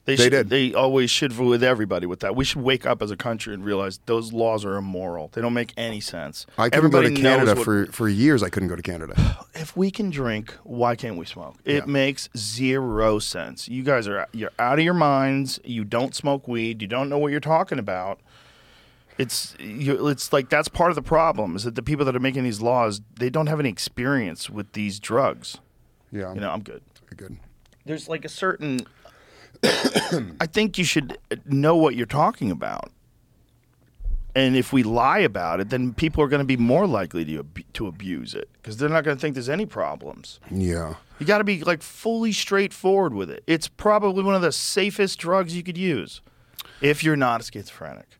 They, 0.07 0.15
They 0.15 0.23
should, 0.25 0.31
did. 0.31 0.51
They 0.51 0.73
always 0.73 1.11
should 1.11 1.37
with 1.37 1.63
everybody 1.65 2.07
with 2.07 2.21
that. 2.21 2.35
We 2.37 2.45
should 2.45 2.63
wake 2.63 2.87
up 2.87 3.03
as 3.03 3.11
a 3.11 3.17
country 3.17 3.53
and 3.53 3.65
realize 3.65 3.99
those 4.07 4.33
laws 4.33 4.65
are 4.65 4.77
immoral. 4.77 5.31
They 5.33 5.41
don't 5.41 5.53
make 5.53 5.73
any 5.77 6.01
sense. 6.01 6.47
I 6.57 6.71
couldn't 6.71 6.91
go 6.91 7.01
to 7.03 7.07
Everybody 7.09 7.23
Canada 7.23 7.55
what- 7.57 7.65
for 7.65 7.87
for 7.87 8.09
years. 8.09 8.43
I 8.45 8.49
couldn't 8.49 8.69
go 8.69 8.77
to 8.77 8.83
Canada. 8.83 9.37
if 9.55 9.77
we 9.77 9.91
can 9.91 10.11
drink, 10.11 10.55
why 10.63 10.95
can't 10.97 11.17
we 11.17 11.27
smoke? 11.27 11.57
It 11.65 11.75
Yeah. 11.75 11.85
makes 11.87 12.29
zero 12.37 13.19
sense. 13.19 13.69
You 13.69 13.83
guys 13.83 14.07
are 14.07 14.27
you're 14.33 14.53
out 14.61 14.79
of 14.79 14.85
your 14.85 14.95
minds. 14.95 15.59
You 15.65 15.83
don't 15.85 16.15
smoke 16.15 16.47
weed. 16.47 16.81
You 16.81 16.89
don't 16.89 17.09
know 17.09 17.19
what 17.19 17.33
you're 17.33 17.41
talking 17.41 17.79
about. 17.81 18.21
It's 19.19 19.57
you, 19.59 20.09
it's 20.09 20.33
like 20.33 20.51
that's 20.51 20.69
part 20.69 20.91
of 20.91 20.95
the 20.95 21.03
problem 21.03 21.57
is 21.57 21.65
that 21.65 21.75
the 21.75 21.83
people 21.83 22.05
that 22.05 22.15
are 22.15 22.21
making 22.21 22.45
these 22.45 22.61
laws 22.61 23.01
they 23.19 23.31
don't 23.31 23.47
have 23.47 23.59
any 23.59 23.71
experience 23.71 24.51
with 24.51 24.73
these 24.75 25.01
drugs. 25.01 25.59
Yeah, 26.13 26.33
You 26.35 26.41
know, 26.41 26.51
I'm 26.51 26.63
good. 26.63 26.83
very 27.09 27.17
good. 27.29 27.39
There's 27.87 28.09
like 28.09 28.25
a 28.25 28.29
certain. 28.29 28.87
I 30.41 30.47
think 30.47 30.79
you 30.79 30.85
should 30.85 31.19
uh, 31.31 31.37
know 31.47 31.77
what 31.77 31.95
you're 31.95 32.07
talking 32.07 32.51
about. 32.51 32.91
And 34.35 34.55
if 34.55 34.71
we 34.71 34.83
lie 34.83 35.21
about 35.21 35.61
it, 35.61 35.71
then 35.71 35.95
people 35.95 36.23
are 36.23 36.29
going 36.29 36.41
to 36.41 36.45
be 36.47 36.59
more 36.59 36.87
likely 36.87 37.25
to 37.25 37.39
ab- 37.39 37.73
to 37.73 37.87
abuse 37.87 38.35
it 38.35 38.51
because 38.55 38.77
they're 38.77 38.91
not 38.91 39.03
going 39.03 39.17
to 39.17 39.21
think 39.21 39.35
there's 39.35 39.49
any 39.49 39.65
problems. 39.65 40.41
Yeah, 40.51 40.97
You 41.19 41.25
got 41.25 41.39
to 41.39 41.45
be 41.45 41.63
like 41.65 41.83
fully 41.83 42.33
straightforward 42.33 43.15
with 43.15 43.31
it. 43.31 43.43
It's 43.47 43.67
probably 43.67 44.23
one 44.23 44.35
of 44.35 44.43
the 44.43 44.53
safest 44.53 45.19
drugs 45.19 45.57
you 45.57 45.63
could 45.63 45.79
use 45.79 46.21
if 46.83 47.03
you're 47.03 47.17
not 47.17 47.43
schizophrenic. 47.45 48.19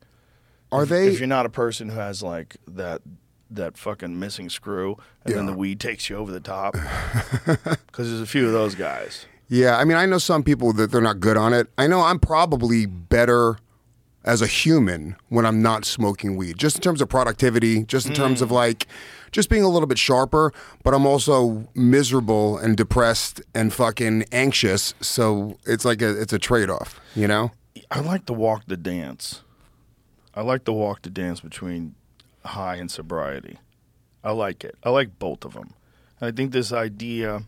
are 0.73 0.85
If 0.85 0.89
they? 0.89 1.09
If 1.09 1.19
you're 1.19 1.27
not 1.29 1.45
a 1.45 1.51
person 1.51 1.91
who 1.91 1.99
has 1.99 2.23
like 2.23 2.57
that 2.67 3.03
that 3.51 3.77
fucking 3.77 4.19
missing 4.19 4.49
screw 4.49 4.97
and 5.25 5.35
then 5.35 5.45
the 5.47 5.53
weed 5.53 5.79
takes 5.81 6.09
you 6.09 6.17
over 6.17 6.33
the 6.33 6.41
top. 6.41 6.75
Cuz 7.93 8.09
there's 8.09 8.21
a 8.23 8.27
few 8.27 8.47
of 8.47 8.53
those 8.53 8.75
guys. 8.75 9.27
Yeah, 9.49 9.77
I 9.77 9.85
mean, 9.85 9.97
I 9.97 10.07
know 10.07 10.19
some 10.19 10.43
people 10.43 10.73
that 10.75 10.91
they're 10.91 11.01
not 11.01 11.21
good 11.21 11.37
on 11.37 11.53
it. 11.53 11.69
I 11.79 11.87
know 11.87 12.03
I'm 12.03 12.19
probably 12.19 12.87
better 12.87 13.59
as 14.25 14.43
a 14.43 14.47
human 14.47 15.17
when 15.29 15.47
I'm 15.47 15.63
not 15.63 15.85
smoking 15.85 16.37
weed. 16.37 16.59
Just 16.59 16.77
in 16.77 16.83
terms 16.83 17.01
of 17.01 17.09
productivity, 17.09 17.85
just 17.85 18.09
in 18.09 18.15
terms 18.15 18.43
of 18.43 18.49
mm. 18.49 18.53
like 18.53 18.89
just 19.31 19.49
being 19.49 19.63
a 19.63 19.69
little 19.69 19.87
bit 19.87 19.99
sharper, 19.99 20.53
but 20.83 20.95
I'm 20.95 21.07
also 21.07 21.69
miserable 21.75 22.59
and 22.59 22.77
depressed 22.77 23.41
and 23.55 23.73
fucking 23.73 24.25
anxious. 24.33 24.95
So 25.01 25.59
it's 25.65 25.85
like 25.85 26.03
a 26.03 26.21
it's 26.21 26.33
a 26.33 26.39
trade 26.39 26.69
off, 26.69 27.01
you 27.15 27.29
know? 27.29 27.53
I 27.91 28.01
like 28.01 28.27
to 28.27 28.33
walk 28.33 28.65
the 28.67 28.77
dance. 28.77 29.43
I 30.35 30.43
like 30.43 30.65
to 30.65 30.73
walk 30.73 31.03
the 31.03 31.11
dance 31.11 31.41
between 31.41 31.95
high 32.45 32.77
and 32.77 32.91
sobriety. 32.91 33.59
I 34.25 34.33
like 34.33 34.65
it. 34.65 34.77
I 34.83 34.91
like 34.91 35.19
both 35.21 35.45
of 35.45 35.55
them. 35.55 35.73
I 36.21 36.33
think 36.33 36.51
this 36.51 36.73
idea. 36.73 37.45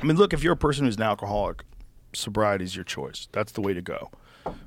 I 0.00 0.04
mean, 0.04 0.16
look, 0.16 0.32
if 0.32 0.42
you're 0.42 0.54
a 0.54 0.56
person 0.56 0.86
who's 0.86 0.96
an 0.96 1.02
alcoholic, 1.02 1.62
sobriety 2.14 2.64
is 2.64 2.74
your 2.74 2.84
choice. 2.84 3.28
That's 3.32 3.52
the 3.52 3.60
way 3.60 3.74
to 3.74 3.82
go, 3.82 4.10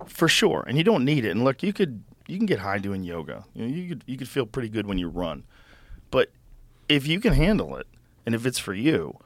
for 0.05 0.27
sure. 0.27 0.63
And 0.67 0.77
you 0.77 0.83
don't 0.83 1.03
need 1.03 1.25
it. 1.25 1.31
And 1.31 1.43
look, 1.43 1.63
you 1.63 1.73
could 1.73 2.03
you 2.27 2.37
can 2.37 2.45
get 2.45 2.59
high 2.59 2.77
doing 2.77 3.03
yoga. 3.03 3.45
You 3.53 3.65
know, 3.65 3.75
you 3.75 3.89
could 3.89 4.03
you 4.05 4.17
could 4.17 4.29
feel 4.29 4.45
pretty 4.45 4.69
good 4.69 4.85
when 4.85 4.97
you 4.97 5.07
run. 5.07 5.43
But 6.11 6.31
if 6.87 7.07
you 7.07 7.19
can 7.19 7.33
handle 7.33 7.75
it, 7.75 7.87
and 8.25 8.35
if 8.35 8.45
it's 8.45 8.59
for 8.59 8.73
you, 8.73 9.17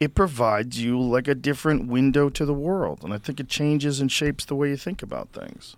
it 0.00 0.14
provides 0.14 0.82
you 0.82 1.00
like 1.00 1.28
a 1.28 1.34
different 1.34 1.88
window 1.88 2.28
to 2.30 2.44
the 2.44 2.54
world. 2.54 3.00
And 3.04 3.12
I 3.12 3.18
think 3.18 3.38
it 3.38 3.48
changes 3.48 4.00
and 4.00 4.10
shapes 4.10 4.44
the 4.44 4.56
way 4.56 4.70
you 4.70 4.76
think 4.76 5.02
about 5.02 5.32
things. 5.32 5.76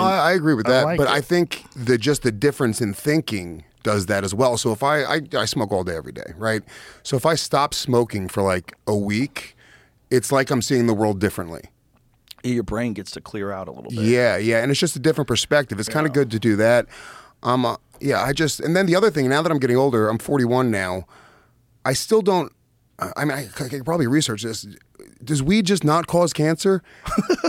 I, 0.00 0.30
I 0.30 0.32
agree 0.32 0.54
with 0.54 0.66
I 0.68 0.72
that, 0.72 0.84
like 0.84 0.98
but 0.98 1.08
it. 1.08 1.12
I 1.12 1.20
think 1.20 1.64
the 1.74 1.98
just 1.98 2.22
the 2.22 2.32
difference 2.32 2.80
in 2.80 2.94
thinking 2.94 3.64
does 3.82 4.06
that 4.06 4.24
as 4.24 4.34
well. 4.34 4.56
So 4.56 4.72
if 4.72 4.82
I, 4.82 5.02
I 5.04 5.20
I 5.34 5.44
smoke 5.44 5.70
all 5.72 5.84
day 5.84 5.96
every 5.96 6.12
day, 6.12 6.32
right? 6.36 6.62
So 7.02 7.16
if 7.16 7.24
I 7.24 7.36
stop 7.36 7.72
smoking 7.72 8.28
for 8.28 8.42
like 8.42 8.74
a 8.86 8.96
week, 8.96 9.56
it's 10.10 10.32
like 10.32 10.50
I'm 10.50 10.62
seeing 10.62 10.86
the 10.86 10.94
world 10.94 11.20
differently. 11.20 11.62
Your 12.42 12.62
brain 12.62 12.92
gets 12.92 13.10
to 13.12 13.20
clear 13.20 13.50
out 13.50 13.68
a 13.68 13.72
little 13.72 13.90
bit. 13.90 14.00
Yeah, 14.00 14.36
yeah, 14.36 14.62
and 14.62 14.70
it's 14.70 14.80
just 14.80 14.96
a 14.96 15.00
different 15.00 15.28
perspective. 15.28 15.80
It's 15.80 15.88
kind 15.88 16.06
of 16.06 16.12
good 16.12 16.30
to 16.32 16.38
do 16.38 16.56
that. 16.56 16.86
Um, 17.42 17.64
uh, 17.64 17.76
yeah, 18.00 18.22
I 18.22 18.32
just 18.32 18.60
and 18.60 18.76
then 18.76 18.86
the 18.86 18.96
other 18.96 19.10
thing. 19.10 19.28
Now 19.28 19.42
that 19.42 19.50
I'm 19.50 19.58
getting 19.58 19.76
older, 19.76 20.08
I'm 20.08 20.18
41 20.18 20.70
now. 20.70 21.06
I 21.84 21.92
still 21.92 22.22
don't. 22.22 22.52
I 22.98 23.12
I 23.16 23.24
mean, 23.24 23.36
I, 23.38 23.48
I 23.64 23.68
could 23.68 23.84
probably 23.84 24.06
research 24.06 24.42
this. 24.42 24.66
Does 25.26 25.42
weed 25.42 25.66
just 25.66 25.84
not 25.84 26.06
cause 26.06 26.32
cancer? 26.32 26.82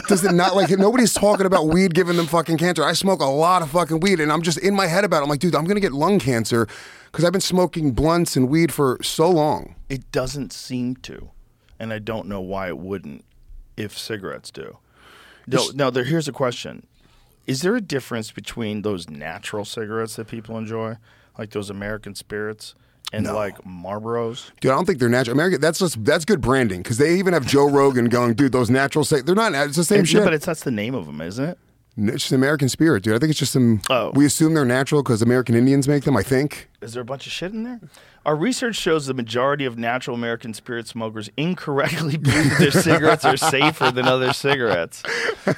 Does 0.07 0.23
it 0.23 0.33
not? 0.33 0.55
Like 0.55 0.69
nobody's 0.77 1.13
talking 1.13 1.45
about 1.45 1.67
weed 1.67 1.93
giving 1.93 2.17
them 2.17 2.25
fucking 2.25 2.57
cancer. 2.57 2.83
I 2.83 2.93
smoke 2.93 3.21
a 3.21 3.25
lot 3.25 3.61
of 3.61 3.69
fucking 3.69 3.99
weed, 3.99 4.19
and 4.19 4.31
I'm 4.31 4.41
just 4.41 4.57
in 4.57 4.75
my 4.75 4.87
head 4.87 5.03
about. 5.03 5.19
it. 5.19 5.23
I'm 5.23 5.29
like, 5.29 5.39
dude, 5.39 5.55
I'm 5.55 5.65
gonna 5.65 5.79
get 5.79 5.93
lung 5.93 6.19
cancer 6.19 6.67
because 7.11 7.23
I've 7.23 7.31
been 7.31 7.41
smoking 7.41 7.91
blunts 7.91 8.35
and 8.35 8.49
weed 8.49 8.73
for 8.73 8.97
so 9.01 9.29
long. 9.29 9.75
It 9.89 10.11
doesn't 10.11 10.51
seem 10.51 10.95
to, 10.97 11.29
and 11.79 11.93
I 11.93 11.99
don't 11.99 12.27
know 12.27 12.41
why 12.41 12.67
it 12.67 12.77
wouldn't 12.77 13.23
if 13.77 13.97
cigarettes 13.97 14.51
do. 14.51 14.77
No, 15.45 15.69
no. 15.73 15.89
There, 15.89 16.03
here's 16.03 16.27
a 16.27 16.33
question: 16.33 16.85
Is 17.45 17.61
there 17.61 17.75
a 17.75 17.81
difference 17.81 18.31
between 18.31 18.81
those 18.81 19.09
natural 19.09 19.65
cigarettes 19.65 20.15
that 20.17 20.27
people 20.27 20.57
enjoy, 20.57 20.97
like 21.37 21.51
those 21.51 21.69
American 21.69 22.15
Spirits, 22.15 22.75
and 23.13 23.25
like 23.25 23.57
Marlboros? 23.63 24.51
Dude, 24.59 24.71
I 24.71 24.75
don't 24.75 24.85
think 24.85 24.99
they're 24.99 25.09
natural. 25.09 25.33
American, 25.35 25.61
that's 25.61 25.79
just 25.79 26.03
that's 26.03 26.25
good 26.25 26.41
branding 26.41 26.81
because 26.81 26.97
they 26.97 27.15
even 27.17 27.33
have 27.33 27.45
Joe 27.45 27.69
Rogan 27.69 28.05
going, 28.05 28.33
dude, 28.33 28.51
those 28.51 28.69
natural. 28.69 29.03
Sa- 29.05 29.21
they're 29.23 29.35
not. 29.35 29.53
It's 29.53 29.77
the 29.77 29.83
same 29.83 29.99
And- 29.99 30.09
shit. 30.09 30.23
But 30.23 30.33
it's 30.33 30.45
that's 30.45 30.63
the 30.63 30.71
name 30.71 30.95
of 30.95 31.05
them, 31.05 31.21
isn't 31.21 31.43
it? 31.43 31.57
It's 31.99 32.25
just 32.25 32.31
American 32.31 32.69
Spirit, 32.69 33.01
dude. 33.01 33.15
I 33.15 33.17
think 33.17 33.31
it's 33.31 33.39
just 33.39 33.53
some. 33.53 33.81
Oh. 33.89 34.11
We 34.13 34.23
assume 34.27 34.53
they're 34.53 34.65
natural 34.65 35.01
because 35.01 35.23
American 35.23 35.55
Indians 35.55 35.87
make 35.87 36.03
them. 36.03 36.15
I 36.15 36.21
think. 36.21 36.69
Is 36.79 36.93
there 36.93 37.01
a 37.01 37.05
bunch 37.05 37.25
of 37.25 37.31
shit 37.33 37.51
in 37.53 37.63
there? 37.63 37.79
Our 38.23 38.35
research 38.35 38.75
shows 38.75 39.07
the 39.07 39.15
majority 39.15 39.65
of 39.65 39.79
natural 39.79 40.15
American 40.15 40.53
spirit 40.53 40.85
smokers 40.87 41.29
incorrectly 41.37 42.17
believe 42.17 42.55
their 42.59 42.69
cigarettes 42.69 43.25
are 43.25 43.37
safer 43.37 43.89
than 43.89 44.05
other 44.05 44.31
cigarettes. 44.33 45.01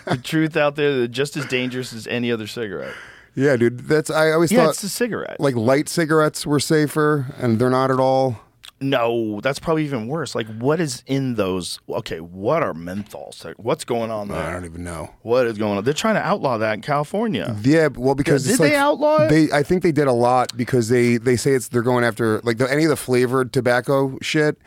The 0.05 0.17
truth 0.23 0.55
out 0.55 0.75
there, 0.77 0.95
they're 0.99 1.07
just 1.07 1.35
as 1.35 1.45
dangerous 1.47 1.91
as 1.91 2.07
any 2.07 2.31
other 2.31 2.47
cigarette. 2.47 2.93
Yeah, 3.39 3.55
dude. 3.57 3.79
That's. 3.87 4.09
I 4.09 4.31
always 4.31 4.49
thought. 4.51 4.55
Yeah, 4.57 4.63
thought 4.65 4.69
it's 4.71 4.83
a 4.83 4.89
cigarette. 4.89 5.37
like 5.39 5.55
light 5.55 5.87
cigarettes 5.89 6.45
were 6.45 6.59
safer, 6.59 7.27
and 7.37 7.59
they're 7.59 7.69
not 7.69 7.91
at 7.91 7.99
all. 7.99 8.39
no, 8.81 9.39
that's 9.41 9.59
probably 9.59 9.83
even 9.85 10.07
worse. 10.07 10.35
Like, 10.35 10.47
what 10.57 10.79
is 10.79 11.03
in 11.05 11.35
those? 11.35 11.79
Okay, 11.89 12.19
what 12.19 12.63
are 12.63 12.73
menthols? 12.73 13.43
Like, 13.43 13.55
What's 13.57 13.83
going 13.85 14.09
on 14.09 14.27
there? 14.29 14.37
I 14.37 14.51
don't 14.53 14.65
even 14.65 14.83
know. 14.83 15.09
What 15.21 15.47
is 15.47 15.57
going 15.57 15.77
on? 15.77 15.83
They're 15.83 15.93
trying 15.93 16.15
to 16.15 16.21
outlaw 16.25 16.57
that 16.57 16.73
in 16.75 16.81
California. 16.81 17.55
Yeah, 17.61 17.87
well, 17.93 18.15
because 18.15 18.43
Did 18.43 18.51
it's 18.51 18.59
they 18.59 18.69
like- 18.69 18.77
outlaw 18.77 19.23
it? 19.23 19.29
They, 19.29 19.51
I 19.51 19.63
think 19.63 19.83
they 19.83 19.91
did 19.91 20.07
a 20.07 20.13
lot 20.13 20.55
because 20.55 20.89
they 20.89 21.17
they 21.17 21.35
say 21.35 21.51
it's 21.53 21.67
they're 21.69 21.81
going 21.81 22.03
after 22.03 22.39
like 22.41 22.57
the, 22.57 22.71
any 22.71 22.83
of 22.85 22.89
the 22.89 22.95
flavored 22.97 23.51
tobacco 23.53 24.17
shit. 24.21 24.57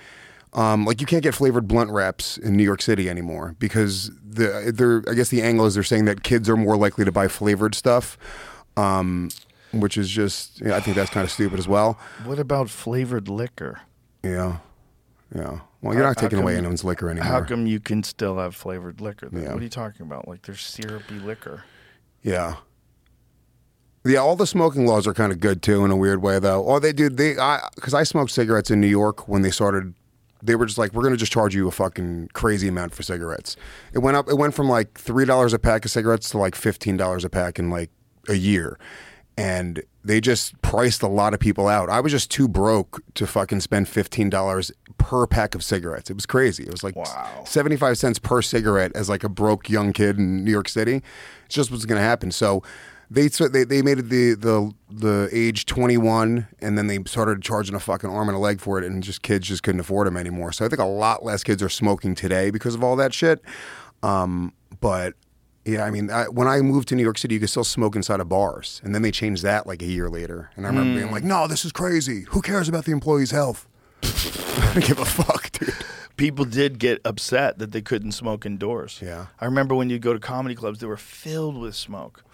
Um, 0.55 0.85
like 0.85 1.01
you 1.01 1.07
can't 1.07 1.23
get 1.23 1.35
flavored 1.35 1.67
blunt 1.67 1.91
wraps 1.91 2.37
in 2.37 2.55
New 2.59 2.63
York 2.65 2.83
City 2.83 3.09
anymore 3.09 3.57
because 3.59 4.11
the 4.23 4.71
they're 4.75 5.03
I 5.11 5.15
guess 5.15 5.31
the 5.31 5.41
angle 5.41 5.65
is 5.65 5.73
they're 5.75 5.83
saying 5.83 6.05
that 6.05 6.23
kids 6.23 6.47
are 6.51 6.59
more 6.59 6.77
likely 6.77 7.07
to 7.07 7.13
buy 7.13 7.27
flavored 7.29 7.75
stuff, 7.75 8.19
um, 8.77 9.29
which 9.73 9.97
is 9.97 10.09
just 10.09 10.61
yeah, 10.61 10.77
I 10.77 10.81
think 10.81 10.97
that's 10.97 11.11
kind 11.11 11.25
of 11.25 11.31
stupid 11.31 11.59
as 11.59 11.67
well. 11.69 11.99
What 12.25 12.39
about 12.39 12.69
flavored 12.71 13.29
liquor? 13.29 13.81
Yeah, 14.23 14.59
yeah. 15.35 15.61
Well, 15.81 15.95
you're 15.95 16.03
How- 16.05 16.11
not 16.11 16.19
taking 16.19 16.39
how 16.39 16.45
away 16.45 16.53
come- 16.55 16.59
anyone's 16.59 16.85
liquor 16.85 17.11
anymore. 17.11 17.29
How 17.29 17.43
come 17.43 17.67
you 17.67 17.81
can 17.81 18.03
still 18.05 18.39
have 18.39 18.55
flavored 18.55 19.01
liquor? 19.01 19.29
Then? 19.31 19.43
Yeah. 19.43 19.53
What 19.53 19.61
are 19.61 19.65
you 19.65 19.69
talking 19.71 20.07
about? 20.07 20.29
Like, 20.29 20.43
there's 20.43 20.61
syrupy 20.61 21.19
liquor. 21.19 21.65
Yeah. 22.23 22.57
Yeah, 24.05 24.19
all 24.19 24.35
the 24.37 24.47
smoking 24.47 24.87
laws 24.87 25.07
are 25.07 25.15
kind 25.15 25.33
of 25.33 25.39
good 25.41 25.63
too 25.63 25.85
in 25.85 25.91
a 25.93 25.97
weird 25.97 26.23
way 26.23 26.39
though. 26.41 26.61
Or 26.63 26.81
they 26.81 26.93
do 26.93 27.09
they 27.09 27.39
I 27.39 27.69
cuz 27.81 27.95
I 27.95 28.03
smoked 28.03 28.33
cigarettes 28.33 28.71
in 28.71 28.81
New 28.81 28.89
York 28.89 29.29
when 29.29 29.43
they 29.43 29.51
started 29.51 29.95
they 30.43 30.57
were 30.57 30.67
just 30.67 30.77
like 30.79 30.93
we're 30.93 31.03
going 31.03 31.15
to 31.15 31.19
just 31.19 31.31
charge 31.31 31.55
you 31.55 31.69
a 31.69 31.71
fucking 31.71 32.29
crazy 32.33 32.67
amount 32.67 32.93
for 32.95 33.05
cigarettes. 33.05 33.55
It 33.93 34.01
went 34.01 34.17
up 34.17 34.29
it 34.29 34.37
went 34.37 34.55
from 34.55 34.69
like 34.69 34.95
$3 34.95 35.55
a 35.55 35.59
pack 35.61 35.85
of 35.85 35.91
cigarettes 35.93 36.31
to 36.31 36.39
like 36.39 36.55
$15 36.57 37.25
a 37.25 37.29
pack 37.29 37.61
in 37.61 37.71
like 37.71 37.91
a 38.29 38.35
year. 38.35 38.79
And 39.37 39.83
they 40.05 40.21
just 40.21 40.61
priced 40.63 41.03
a 41.03 41.07
lot 41.09 41.33
of 41.33 41.41
people 41.41 41.67
out. 41.67 41.89
I 41.89 42.01
was 42.01 42.13
just 42.13 42.31
too 42.31 42.49
broke 42.49 43.03
to 43.15 43.27
fucking 43.27 43.61
spend 43.61 43.87
$15 43.87 44.71
per 44.99 45.27
pack 45.27 45.55
of 45.55 45.65
cigarettes. 45.65 46.11
It 46.11 46.15
was 46.15 46.27
crazy. 46.27 46.65
It 46.65 46.71
was 46.71 46.85
like 46.85 46.97
Wow. 46.97 47.43
75 47.47 47.97
cents 47.99 48.19
per 48.19 48.43
cigarette 48.43 48.93
as 48.95 49.09
like 49.09 49.25
a 49.25 49.29
broke 49.29 49.71
young 49.71 49.93
kid 49.93 50.19
in 50.19 50.45
New 50.45 50.51
York 50.51 50.69
City. 50.69 51.03
It's 51.47 51.55
just 51.55 51.71
what's 51.71 51.87
going 51.87 51.99
to 51.99 52.05
happen. 52.05 52.31
So 52.31 52.63
they, 53.11 53.29
so 53.29 53.47
they 53.49 53.65
they 53.65 53.83
made 53.83 53.99
it 53.99 54.09
the 54.09 54.35
the 54.35 54.73
the 54.91 55.29
age 55.33 55.67
21 55.67 56.47
and 56.61 56.79
then 56.79 56.87
they 56.87 56.99
started 57.05 57.43
charging 57.43 57.75
a 57.75 57.81
fucking 57.81 58.09
arm 58.11 58.29
and 58.29 58.37
a 58.37 58.41
leg 58.41 58.61
for 58.61 58.79
it 58.79 58.85
and 58.85 59.03
just 59.03 59.23
kids 59.23 59.49
just 59.49 59.63
couldn't 59.63 59.81
afford 59.81 60.07
them 60.07 60.17
anymore. 60.17 60.53
So 60.53 60.65
I 60.65 60.69
think 60.69 60.81
a 60.81 60.85
lot 60.87 61.25
less 61.25 61.43
kids 61.45 61.63
are 61.63 61.69
smoking 61.69 62.15
today 62.15 62.51
because 62.51 62.75
of 62.75 62.83
all 62.83 62.97
that 62.97 63.13
shit. 63.15 63.43
Um, 64.03 64.53
but 64.81 65.15
yeah, 65.65 65.85
I 65.85 65.91
mean, 65.91 66.11
I, 66.11 66.25
when 66.25 66.49
I 66.49 66.61
moved 66.61 66.89
to 66.89 66.97
New 66.97 67.03
York 67.03 67.19
City, 67.19 67.35
you 67.35 67.41
could 67.41 67.51
still 67.51 67.65
smoke 67.65 67.95
inside 67.95 68.21
of 68.21 68.29
bars, 68.29 68.81
and 68.85 68.95
then 68.95 69.03
they 69.03 69.11
changed 69.11 69.43
that 69.43 69.67
like 69.67 69.83
a 69.83 69.87
year 69.87 70.09
later. 70.09 70.51
And 70.57 70.67
I 70.67 70.71
remember 70.71 70.95
being 70.95 71.09
hmm. 71.09 71.15
like, 71.15 71.25
"No, 71.25 71.47
this 71.47 71.65
is 71.65 71.73
crazy. 71.73 72.23
Who 72.31 72.43
cares 72.43 72.69
about 72.69 72.85
the 72.85 72.93
employee's 72.93 73.31
health? 73.31 73.67
I 74.03 74.71
don't 74.75 74.85
give 74.85 74.99
a 74.99 75.05
fuck, 75.05 75.51
dude." 75.53 75.75
people 76.17 76.45
did 76.45 76.79
get 76.79 77.01
upset 77.05 77.59
that 77.59 77.73
they 77.73 77.81
couldn't 77.81 78.13
smoke 78.13 78.47
indoors. 78.47 79.01
Yeah. 79.03 79.27
I 79.41 79.45
remember 79.45 79.75
when 79.75 79.91
you'd 79.91 80.03
go 80.03 80.13
to 80.13 80.21
comedy 80.21 80.55
clubs, 80.55 80.79
they 80.79 80.87
were 80.87 80.97
filled 80.97 81.57
with 81.57 81.75
smoke. 81.75 82.25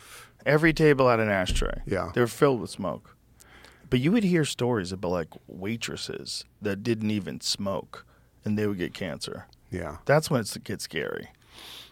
Every 0.45 0.73
table 0.73 1.09
had 1.09 1.21
an 1.21 1.29
ashtray. 1.29 1.83
Yeah. 1.87 2.11
They 2.15 2.21
were 2.21 2.27
filled 2.27 2.61
with 2.61 2.71
smoke. 2.71 3.17
But 3.91 4.01
you 4.01 4.13
would 4.13 4.25
hear 4.25 4.45
stories 4.45 4.93
about 4.93 5.13
like 5.13 5.29
waitresses 5.47 6.45
that 6.61 6.83
didn't 6.83 7.11
even 7.11 7.41
smoke 7.41 8.05
and 8.45 8.59
they 8.59 8.67
would 8.67 8.79
get 8.79 8.95
cancer. 8.95 9.47
Yeah, 9.71 9.99
That's 10.07 10.31
when 10.31 10.41
it 10.41 10.65
gets 10.65 10.85
scary. 10.85 11.29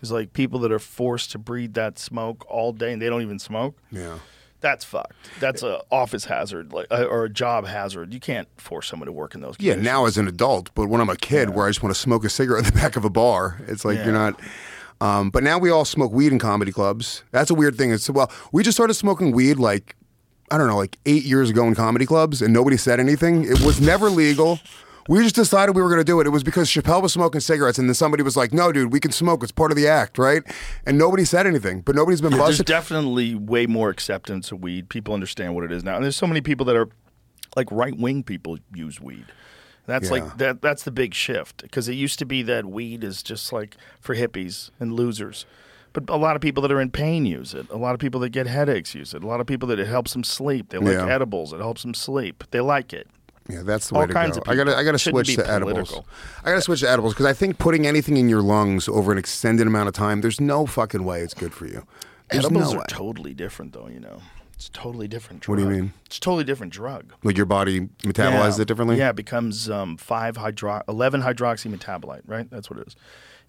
It's 0.03 0.11
like 0.11 0.33
people 0.33 0.61
that 0.61 0.73
are 0.73 0.79
forced 0.79 1.33
to 1.33 1.39
breathe 1.39 1.75
that 1.75 1.99
smoke 1.99 2.45
all 2.49 2.73
day 2.73 2.93
and 2.93 3.01
they 3.01 3.09
don't 3.09 3.23
even 3.23 3.39
smoke. 3.39 3.77
yeah. 3.91 4.19
That's 4.61 4.85
fucked. 4.87 5.13
That's 5.39 5.63
a 5.63 5.83
office 5.93 6.25
hazard, 6.25 6.73
like 6.73 6.87
uh, 6.91 7.05
or 7.05 7.25
a 7.27 7.29
job 7.31 7.67
hazard. 7.67 8.13
You 8.15 8.19
can't 8.19 8.49
force 8.57 8.89
someone 8.89 9.07
to 9.07 9.13
work 9.13 9.35
in 9.35 9.43
those. 9.43 9.55
Yeah, 9.61 9.75
now 9.75 10.07
as 10.07 10.17
an 10.17 10.27
adult, 10.27 10.71
but 10.75 10.89
when 10.89 11.01
I'm 11.01 11.11
a 11.11 11.15
kid, 11.17 11.51
where 11.51 11.67
I 11.67 11.69
just 11.69 11.83
want 11.83 11.95
to 11.95 12.01
smoke 12.01 12.25
a 12.25 12.31
cigarette 12.31 12.67
in 12.67 12.73
the 12.75 12.81
back 12.81 12.97
of 12.97 13.05
a 13.05 13.11
bar, 13.11 13.61
it's 13.69 13.85
like 13.85 13.99
Yeah. 13.99 14.05
you're 14.07 14.15
not. 14.15 14.41
Um, 15.01 15.29
but 15.29 15.43
now 15.43 15.59
we 15.59 15.69
all 15.71 15.85
smoke 15.85 16.11
weed 16.11 16.33
in 16.33 16.39
comedy 16.39 16.73
clubs. 16.73 17.23
That's 17.33 17.51
a 17.51 17.55
weird 17.55 17.77
thing. 17.77 17.93
It's 17.93 18.09
well, 18.09 18.33
we 18.51 18.63
just 18.65 18.77
started 18.77 18.95
smoking 18.95 19.31
weed 19.33 19.59
like 19.59 19.95
I 20.51 20.57
don't 20.59 20.69
know, 20.69 20.79
like 20.79 20.97
eight 21.05 21.25
years 21.25 21.51
ago 21.51 21.67
in 21.69 21.75
comedy 21.75 22.07
clubs, 22.07 22.41
and 22.41 22.53
nobody 22.55 22.79
said 22.79 22.99
anything. 22.99 23.45
It 23.45 23.61
was 23.61 23.81
never 23.81 24.09
legal. 24.09 24.59
We 25.09 25.23
just 25.23 25.35
decided 25.35 25.77
we 25.77 25.83
were 25.83 25.89
going 25.89 26.01
to 26.01 26.05
do 26.05 26.21
it. 26.21 26.27
It 26.27 26.31
was 26.31 26.43
because 26.43 26.69
Chappelle 26.69 27.03
was 27.03 27.13
smoking 27.13 27.41
cigarettes, 27.41 27.79
and 27.79 27.89
then 27.89 27.95
somebody 27.95 28.23
was 28.23 28.37
like, 28.37 28.53
"No, 28.53 28.73
dude, 28.73 28.93
we 28.93 29.01
can 29.01 29.13
smoke. 29.13 29.43
It's 29.43 29.53
part 29.53 29.71
of 29.71 29.77
the 29.77 29.87
act, 29.87 30.19
right?" 30.19 30.43
And 30.85 30.99
nobody 30.99 31.25
said 31.25 31.47
anything. 31.47 31.81
But 31.83 31.95
nobody's 31.95 32.21
been 32.21 32.33
busted. 32.33 32.67
There's 32.67 32.81
definitely 32.83 33.35
way 33.35 33.67
more 33.67 33.89
acceptance 33.91 34.51
of 34.53 34.61
weed. 34.63 34.89
People 34.89 35.15
understand 35.15 35.55
what 35.55 35.65
it 35.65 35.73
is 35.73 35.85
now, 35.85 35.95
and 35.97 36.05
there's 36.05 36.17
so 36.17 36.27
many 36.27 36.41
people 36.41 36.67
that 36.67 36.77
are 36.77 36.89
like 37.57 37.69
right 37.71 37.97
wing 37.97 38.23
people 38.23 38.59
use 38.75 39.01
weed. 39.01 39.27
That's 39.87 40.07
Yeah. 40.07 40.11
like 40.13 40.39
that. 40.39 40.63
That's 40.63 40.83
the 40.83 40.91
big 40.91 41.15
shift 41.15 41.63
because 41.63 41.89
it 41.89 41.95
used 41.95 42.19
to 42.19 42.27
be 42.27 42.43
that 42.43 42.67
weed 42.67 43.05
is 43.05 43.23
just 43.23 43.53
like 43.53 43.77
for 44.01 44.17
hippies 44.17 44.71
and 44.81 44.93
losers, 44.93 45.47
but 45.93 46.11
a 46.11 46.17
lot 46.17 46.35
of 46.35 46.43
people 46.43 46.61
that 46.63 46.73
are 46.73 46.81
in 46.81 46.91
pain 46.91 47.25
use 47.25 47.55
it. 47.55 47.71
A 47.71 47.77
lot 47.77 47.95
of 47.95 48.01
people 48.01 48.19
that 48.21 48.31
get 48.31 48.49
headaches 48.49 48.95
use 48.97 49.15
it. 49.15 49.23
A 49.23 49.27
lot 49.27 49.41
of 49.41 49.47
people 49.47 49.69
that 49.69 49.79
it 49.79 49.87
helps 49.87 50.13
them 50.13 50.25
sleep. 50.25 50.71
They 50.71 50.79
like 50.79 50.95
Yeah. 50.95 51.07
edibles. 51.15 51.53
It 51.53 51.61
helps 51.61 51.83
them 51.83 51.95
sleep. 51.95 52.43
They 52.51 52.59
like 52.61 52.93
it. 52.93 53.07
Yeah, 53.49 53.63
that's 53.63 53.89
the 53.89 53.95
All 53.95 54.01
way 54.03 54.07
to 54.09 54.13
kinds 54.13 54.37
go. 54.37 54.43
of 54.43 54.49
I 54.49 54.57
gotta. 54.57 54.77
I 54.77 54.83
gotta 54.85 54.99
Shouldn't 54.99 55.27
switch 55.27 55.37
to 55.37 55.49
edibles. 55.51 55.73
political. 55.91 56.07
I 56.45 56.51
gotta 56.51 56.61
switch 56.63 56.81
to 56.81 56.91
edibles 56.91 57.15
because 57.15 57.27
I 57.27 57.33
think 57.33 57.59
putting 57.59 57.87
anything 57.87 58.17
in 58.17 58.29
your 58.29 58.43
lungs 58.43 58.89
over 58.89 59.13
an 59.13 59.19
extended 59.19 59.67
amount 59.67 59.89
of 59.89 59.95
time, 59.95 60.21
there's 60.21 60.41
no 60.41 60.67
fucking 60.67 61.05
way 61.05 61.21
it's 61.21 61.35
good 61.35 61.53
for 61.55 61.67
you. 61.67 61.87
There's 62.31 62.45
Edibles 62.45 62.73
no 62.73 62.79
are 62.79 62.81
way. 62.81 62.85
totally 62.89 63.35
different, 63.35 63.73
though. 63.73 63.87
You 63.87 64.01
know, 64.01 64.21
it's 64.55 64.67
a 64.67 64.73
totally 64.73 65.07
different. 65.07 65.43
Drug. 65.43 65.59
What 65.59 65.65
do 65.65 65.71
you 65.75 65.81
mean? 65.83 65.93
It's 66.07 66.17
a 66.17 66.21
totally 66.21 66.43
different 66.43 66.73
drug. 66.73 67.13
Like 67.23 67.37
your 67.37 67.47
body 67.47 67.83
metabolizes 68.03 68.57
Yeah. 68.57 68.63
it 68.63 68.69
differently. 68.69 68.99
Yeah, 68.99 69.11
it 69.11 69.17
becomes 69.17 69.71
um, 69.71 69.97
five 69.97 70.37
hydro, 70.37 70.83
eleven 70.89 71.23
hydroxy 71.23 71.73
metabolite. 71.73 72.23
Right, 72.27 72.51
that's 72.51 72.69
what 72.69 72.81
it 72.81 72.89
is. 72.89 72.97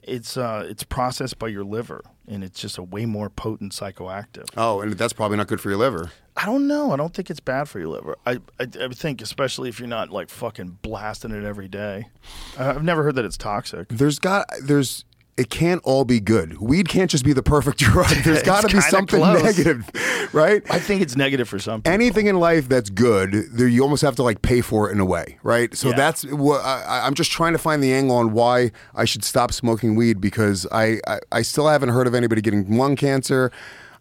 It's 0.08 0.38
uh, 0.38 0.66
it's 0.70 0.84
processed 0.84 1.38
by 1.38 1.50
your 1.50 1.64
liver, 1.64 2.02
and 2.28 2.44
it's 2.44 2.60
just 2.60 2.78
a 2.78 2.84
way 2.84 3.06
more 3.06 3.30
potent 3.30 3.74
psychoactive. 3.74 4.46
Oh, 4.56 4.82
and 4.82 4.94
that's 4.94 5.14
probably 5.14 5.38
not 5.38 5.48
good 5.48 5.62
for 5.62 5.70
your 5.70 5.78
liver. 5.78 6.12
I 6.36 6.46
don't 6.46 6.68
know. 6.68 6.92
I 6.92 6.98
don't 6.98 7.14
think 7.14 7.30
it's 7.30 7.40
bad 7.40 7.68
for 7.68 7.80
your 7.80 7.88
liver. 7.90 8.16
I, 8.26 8.40
I, 8.60 8.68
I 8.80 8.88
think, 8.90 9.22
especially 9.22 9.70
if 9.70 9.80
you're 9.80 9.88
not 9.88 10.12
like 10.12 10.30
fucking 10.30 10.78
blasting 10.84 11.32
it 11.32 11.44
every 11.44 11.68
day. 11.68 12.10
I've 12.58 12.84
never 12.84 13.04
heard 13.04 13.16
that 13.16 13.26
it's 13.26 13.38
toxic. 13.38 13.90
There's 13.90 14.20
got 14.20 14.48
there's 14.62 15.04
it 15.38 15.50
can't 15.50 15.82
all 15.84 16.04
be 16.04 16.20
good. 16.20 16.58
Weed 16.60 16.90
can't 16.90 17.10
just 17.12 17.24
be 17.24 17.32
the 17.34 17.44
perfect 17.44 17.78
drug. 17.80 18.10
There's 18.24 18.44
got 18.44 18.62
to 18.62 18.76
be 18.76 18.82
something 18.82 19.20
close. 19.22 19.44
negative, 19.44 19.90
right? 20.34 20.64
I 20.70 20.80
think 20.80 21.02
it's 21.02 21.16
negative 21.16 21.48
for 21.48 21.60
some 21.60 21.82
people. 21.82 21.94
Anything 21.94 22.26
in 22.28 22.40
life 22.40 22.68
that's 22.68 22.90
good, 22.90 23.32
there 23.52 23.68
you 23.68 23.84
almost 23.84 24.02
have 24.02 24.16
to 24.18 24.24
like 24.24 24.42
pay 24.42 24.62
for 24.62 24.90
it 24.90 24.94
in 24.94 25.00
a 25.00 25.06
way, 25.06 25.38
right? 25.44 25.76
So 25.76 25.90
Yeah. 25.90 25.96
that's 25.96 26.24
what 26.26 26.66
I, 26.66 26.82
I- 26.84 27.06
I'm 27.08 27.14
just 27.14 27.32
trying 27.32 27.54
to 27.54 27.60
find 27.60 27.84
the 27.84 27.94
angle 27.94 28.16
on 28.18 28.34
why 28.34 28.72
I 28.96 29.06
should 29.06 29.24
stop 29.24 29.54
smoking 29.54 29.96
weed 29.96 30.20
because 30.20 30.66
I, 30.72 31.00
I 31.08 31.20
I 31.32 31.42
still 31.44 31.68
haven't 31.68 31.90
heard 31.90 32.08
of 32.08 32.16
anybody 32.16 32.42
getting 32.42 32.78
lung 32.78 32.96
cancer. 32.96 33.52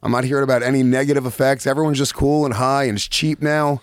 I'm 0.03 0.13
not 0.13 0.25
hearing 0.25 0.45
about 0.45 0.63
any 0.63 0.83
negative 0.83 1.27
effects. 1.27 1.67
Everyone's 1.67 1.99
just 1.99 2.15
cool 2.15 2.45
and 2.45 2.55
high 2.55 2.85
and 2.85 2.97
it's 2.97 3.09
cheap 3.09 3.43
now. 3.43 3.81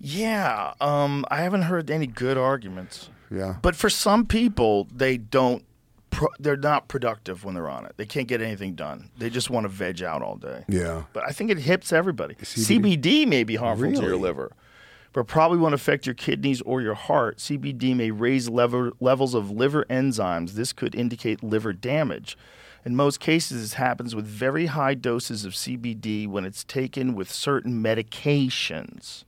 Yeah, 0.00 0.74
um, 0.80 1.24
I 1.30 1.42
haven't 1.42 1.62
heard 1.62 1.90
any 1.90 2.06
good 2.06 2.36
arguments. 2.36 3.08
Yeah. 3.30 3.56
But 3.62 3.76
for 3.76 3.88
some 3.88 4.26
people, 4.26 4.88
they 4.94 5.16
don't. 5.16 5.64
Pro- 6.12 6.28
they're 6.38 6.56
not 6.56 6.86
productive 6.88 7.44
when 7.44 7.54
they're 7.54 7.68
on 7.68 7.84
it. 7.86 7.94
They 7.96 8.06
can't 8.06 8.28
get 8.28 8.40
anything 8.40 8.74
done. 8.74 9.10
They 9.18 9.30
just 9.30 9.50
want 9.50 9.64
to 9.64 9.68
veg 9.68 10.02
out 10.02 10.22
all 10.22 10.36
day. 10.36 10.64
Yeah. 10.68 11.04
But 11.12 11.24
I 11.26 11.32
think 11.32 11.50
it 11.50 11.58
hits 11.58 11.92
everybody. 11.92 12.34
CBD, 12.36 13.26
may 13.26 13.42
be 13.42 13.56
harmful 13.56 13.92
to 13.92 14.02
your 14.02 14.16
liver, 14.16 14.52
but 15.12 15.26
probably 15.26 15.58
won't 15.58 15.74
affect 15.74 16.06
your 16.06 16.14
kidneys 16.14 16.60
or 16.62 16.80
your 16.80 16.94
heart. 16.94 17.38
CBD 17.38 17.96
may 17.96 18.10
raise 18.10 18.48
lever- 18.48 18.92
levels 19.00 19.34
of 19.34 19.50
liver 19.50 19.84
enzymes. 19.90 20.52
This 20.52 20.72
could 20.72 20.94
indicate 20.94 21.42
liver 21.42 21.72
damage. 21.72 22.36
In 22.84 22.96
most 22.96 23.20
cases, 23.20 23.62
this 23.62 23.74
happens 23.74 24.14
with 24.14 24.26
very 24.26 24.66
high 24.66 24.94
doses 24.94 25.44
of 25.44 25.52
CBD 25.52 26.26
when 26.28 26.44
it's 26.44 26.64
taken 26.64 27.14
with 27.14 27.30
certain 27.30 27.82
medications, 27.82 29.24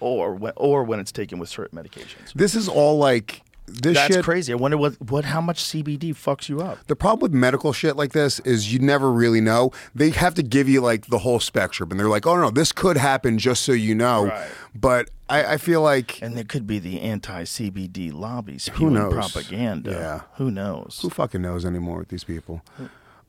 or 0.00 0.34
when, 0.34 0.52
or 0.56 0.82
when 0.84 0.98
it's 1.00 1.12
taken 1.12 1.38
with 1.38 1.48
certain 1.48 1.78
medications. 1.78 2.32
This 2.34 2.54
is 2.54 2.68
all 2.68 2.98
like 2.98 3.42
this 3.68 3.94
That's 3.96 4.14
shit. 4.16 4.24
crazy. 4.24 4.52
I 4.52 4.56
wonder 4.56 4.76
what, 4.76 5.00
what 5.10 5.24
how 5.24 5.40
much 5.40 5.62
CBD 5.62 6.10
fucks 6.10 6.48
you 6.48 6.60
up. 6.60 6.78
The 6.86 6.96
problem 6.96 7.20
with 7.20 7.32
medical 7.32 7.72
shit 7.72 7.96
like 7.96 8.12
this 8.12 8.40
is 8.40 8.72
you 8.72 8.78
never 8.78 9.10
really 9.12 9.40
know. 9.40 9.70
They 9.94 10.10
have 10.10 10.34
to 10.34 10.42
give 10.42 10.68
you 10.68 10.80
like 10.80 11.06
the 11.06 11.18
whole 11.18 11.40
spectrum, 11.40 11.90
and 11.90 12.00
they're 12.00 12.08
like, 12.08 12.26
"Oh 12.26 12.36
no, 12.40 12.50
this 12.50 12.72
could 12.72 12.96
happen," 12.96 13.38
just 13.38 13.62
so 13.62 13.72
you 13.72 13.94
know. 13.94 14.26
Right. 14.26 14.48
But 14.74 15.10
I, 15.28 15.54
I 15.54 15.56
feel 15.58 15.82
like 15.82 16.20
And 16.22 16.36
there 16.36 16.44
could 16.44 16.66
be 16.66 16.78
the 16.78 17.00
anti-CBD 17.02 18.12
lobby 18.12 18.58
spewing 18.58 18.94
knows? 18.94 19.12
propaganda. 19.12 19.90
Yeah. 19.90 20.20
Who 20.36 20.50
knows? 20.50 20.98
who 21.02 21.10
fucking 21.10 21.42
knows 21.42 21.64
anymore 21.66 21.98
with 21.98 22.08
these 22.08 22.24
people? 22.24 22.62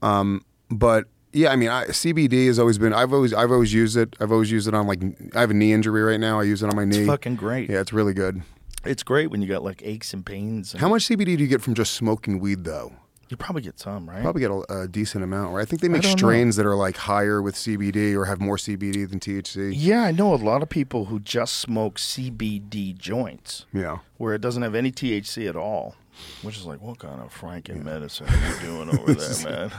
Um, 0.02 0.46
but 0.70 1.06
yeah, 1.34 1.52
I 1.52 1.56
mean, 1.56 1.70
I, 1.70 1.86
CBD 1.88 2.48
has 2.48 2.58
always 2.60 2.78
been. 2.78 2.94
I've 2.94 3.14
always 3.14 3.34
I've 3.34 3.52
always 3.52 3.74
used 3.74 3.98
it. 3.98 4.16
I've 4.20 4.32
always 4.32 4.52
used 4.52 4.68
it 4.68 4.74
on 4.74 4.88
like 4.88 5.02
I 5.36 5.42
have 5.42 5.52
a 5.52 5.54
knee 5.54 5.74
injury 5.74 6.02
right 6.02 6.20
now. 6.20 6.40
I 6.40 6.44
use 6.44 6.64
it 6.64 6.70
on 6.70 6.76
my 6.76 6.86
knee. 6.86 7.06
fucking 7.06 7.36
great. 7.36 7.70
Yeah, 7.70 7.82
it's 7.82 7.94
really 7.94 8.14
good. 8.14 8.42
It's 8.86 9.04
great 9.04 9.30
when 9.32 9.42
you 9.42 9.48
got 9.48 9.64
like 9.64 9.82
aches 9.84 10.14
and 10.14 10.26
pains. 10.26 10.74
And 10.74 10.82
How 10.82 10.90
much 10.90 11.08
CBD 11.08 11.26
do 11.38 11.44
you 11.44 11.48
get 11.48 11.62
from 11.62 11.74
just 11.74 11.94
smoking 11.94 12.40
weed 12.40 12.64
though? 12.64 12.94
You 13.30 13.38
probably 13.38 13.62
get 13.62 13.78
some, 13.80 14.10
right? 14.10 14.24
Probably 14.24 14.42
get 14.42 14.50
a, 14.50 14.82
a 14.82 14.88
decent 14.88 15.24
amount, 15.24 15.54
right? 15.54 15.62
I 15.62 15.66
think 15.66 15.84
they 15.84 15.88
make 15.88 16.02
don't 16.02 16.12
know. 16.14 16.18
strains 16.18 16.56
that 16.56 16.66
are 16.66 16.74
like 16.76 16.98
higher 16.98 17.44
with 17.44 17.54
CBD 17.54 18.16
or 18.16 18.26
have 18.26 18.40
more 18.42 18.58
CBD 18.58 19.08
than 19.08 19.20
THC. 19.20 19.72
Yeah, 19.76 20.02
I 20.04 20.12
know 20.12 20.34
a 20.34 20.36
lot 20.38 20.64
of 20.64 20.70
people 20.70 21.06
who 21.06 21.20
just 21.20 21.58
smoke 21.58 22.00
CBD 22.00 22.98
joints 22.98 23.68
Yeah. 23.72 24.00
where 24.18 24.34
it 24.34 24.42
doesn't 24.42 24.64
have 24.64 24.74
any 24.74 24.92
THC 24.92 25.48
at 25.48 25.56
all. 25.56 25.94
Which 26.42 26.58
is 26.58 26.66
like, 26.66 26.82
what 26.82 27.00
kind 27.00 27.22
of 27.22 27.34
Franken 27.34 27.84
medicine 27.84 28.28
are 28.30 28.54
you 28.54 28.60
doing 28.62 28.90
over 28.98 29.14
there, 29.14 29.44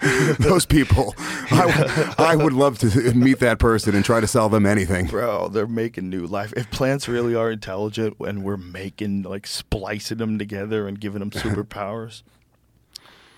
man? 0.00 0.36
Those 0.40 0.66
people, 0.66 1.14
I, 1.18 1.66
would- 1.66 2.18
I 2.18 2.36
would 2.36 2.52
love 2.52 2.78
to 2.80 3.14
meet 3.14 3.38
that 3.40 3.58
person 3.60 3.94
and 3.94 4.04
try 4.04 4.20
to 4.20 4.26
sell 4.26 4.48
them 4.48 4.66
anything. 4.66 5.06
Bro, 5.06 5.50
they're 5.50 5.66
making 5.68 6.10
new 6.10 6.26
life. 6.26 6.52
If 6.56 6.70
plants 6.72 7.06
really 7.06 7.34
are 7.36 7.50
intelligent 7.50 8.16
and 8.20 8.42
we're 8.42 8.56
making, 8.56 9.22
like, 9.22 9.46
splicing 9.46 10.18
them 10.18 10.38
together 10.38 10.88
and 10.88 10.98
giving 10.98 11.20
them 11.20 11.30
superpowers, 11.30 12.22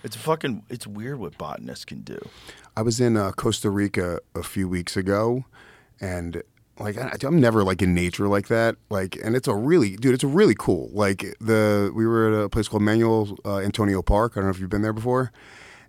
it's 0.03 0.17
fucking, 0.17 0.65
it's 0.71 0.87
weird 0.87 1.19
what 1.19 1.37
botanists 1.37 1.85
can 1.85 2.01
do. 2.01 2.19
I 2.77 2.83
was 2.83 3.01
in 3.01 3.17
uh, 3.19 3.33
Costa 3.33 3.69
Rica 3.71 4.19
a 4.35 4.43
few 4.43 4.67
weeks 4.69 4.97
ago, 4.97 5.45
and 6.01 6.43
like 6.83 6.99
I, 6.99 7.17
I'm 7.23 7.41
never 7.41 7.63
like 7.63 7.81
in 7.81 7.95
nature 7.95 8.29
like 8.29 8.49
that. 8.49 8.77
Like, 8.91 9.17
and 9.23 9.37
it's 9.37 9.49
a 9.49 9.55
really, 9.55 9.97
dude, 9.97 10.15
it's 10.15 10.25
a 10.25 10.29
really 10.29 10.55
cool. 10.59 10.91
Like 10.93 11.37
the 11.41 11.93
we 11.95 12.07
were 12.07 12.33
at 12.33 12.45
a 12.45 12.49
place 12.49 12.69
called 12.69 12.83
Manuel 12.83 13.39
uh, 13.45 13.59
Antonio 13.59 14.03
Park. 14.03 14.33
I 14.33 14.41
don't 14.41 14.45
know 14.45 14.51
if 14.51 14.61
you've 14.61 14.71
been 14.71 14.83
there 14.83 14.93
before, 14.93 15.33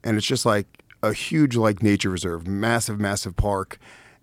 and 0.03 0.17
it's 0.17 0.25
just 0.25 0.45
like 0.45 0.67
a 1.01 1.13
huge 1.13 1.55
like 1.55 1.81
nature 1.81 2.09
reserve, 2.09 2.47
massive, 2.47 2.99
massive 2.99 3.35
park. 3.35 3.77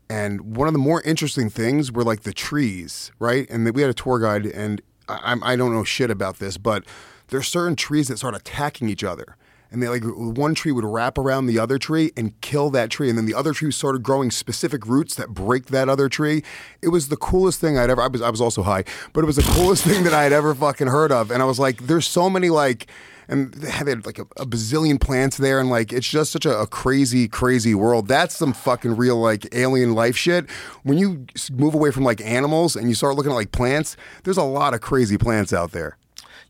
And 0.08 0.56
one 0.56 0.66
of 0.66 0.74
the 0.74 0.78
more 0.78 1.02
interesting 1.02 1.50
things 1.50 1.92
were 1.92 2.02
like 2.02 2.22
the 2.22 2.32
trees, 2.32 3.12
right? 3.18 3.48
And 3.50 3.70
we 3.74 3.82
had 3.82 3.90
a 3.90 3.94
tour 3.94 4.18
guide, 4.18 4.46
and 4.46 4.80
I, 5.08 5.36
I 5.42 5.56
don't 5.56 5.72
know 5.72 5.84
shit 5.84 6.10
about 6.10 6.38
this, 6.38 6.56
but 6.56 6.84
there's 7.28 7.46
certain 7.48 7.76
trees 7.76 8.08
that 8.08 8.18
start 8.18 8.34
attacking 8.34 8.88
each 8.88 9.04
other 9.04 9.36
and 9.70 9.82
they 9.82 9.88
like 9.88 10.02
one 10.04 10.54
tree 10.54 10.72
would 10.72 10.84
wrap 10.84 11.16
around 11.16 11.46
the 11.46 11.58
other 11.58 11.78
tree 11.78 12.12
and 12.16 12.38
kill 12.40 12.70
that 12.70 12.90
tree. 12.90 13.08
And 13.08 13.16
then 13.16 13.26
the 13.26 13.34
other 13.34 13.52
tree 13.52 13.70
started 13.70 14.02
growing 14.02 14.30
specific 14.30 14.86
roots 14.86 15.14
that 15.14 15.28
break 15.30 15.66
that 15.66 15.88
other 15.88 16.08
tree. 16.08 16.42
It 16.82 16.88
was 16.88 17.08
the 17.08 17.16
coolest 17.16 17.60
thing 17.60 17.78
i'd 17.78 17.90
ever 17.90 18.02
i 18.02 18.08
was, 18.08 18.22
I 18.22 18.30
was 18.30 18.40
also 18.40 18.62
high 18.62 18.84
but 19.12 19.22
it 19.22 19.26
was 19.26 19.36
the 19.36 19.42
coolest 19.42 19.84
thing 19.88 20.04
that 20.04 20.12
i 20.14 20.22
had 20.22 20.32
ever 20.32 20.54
fucking 20.54 20.88
heard 20.88 21.12
of. 21.12 21.30
And 21.30 21.42
i 21.42 21.44
was 21.44 21.58
like 21.58 21.86
there's 21.86 22.06
so 22.06 22.28
many 22.28 22.50
like 22.50 22.86
and 23.28 23.54
they 23.54 23.70
had 23.70 24.04
like 24.04 24.18
a, 24.18 24.26
a 24.36 24.44
bazillion 24.44 25.00
plants 25.00 25.36
there. 25.36 25.60
And 25.60 25.70
like 25.70 25.92
it's 25.92 26.08
just 26.08 26.32
such 26.32 26.44
a, 26.44 26.58
a 26.58 26.66
crazy 26.66 27.28
crazy 27.28 27.74
world. 27.74 28.08
That's 28.08 28.34
some 28.34 28.52
fucking 28.52 28.96
real 28.96 29.16
like 29.16 29.54
alien 29.54 29.94
life 29.94 30.16
shit. 30.16 30.50
When 30.82 30.98
you 30.98 31.26
move 31.52 31.74
away 31.74 31.92
from 31.92 32.02
like 32.02 32.20
animals 32.20 32.74
and 32.74 32.88
you 32.88 32.94
start 32.94 33.14
looking 33.14 33.30
at 33.30 33.36
like 33.36 33.52
plants 33.52 33.96
there's 34.24 34.36
a 34.36 34.42
lot 34.42 34.74
of 34.74 34.80
crazy 34.80 35.16
plants 35.16 35.52
out 35.52 35.70
there. 35.70 35.96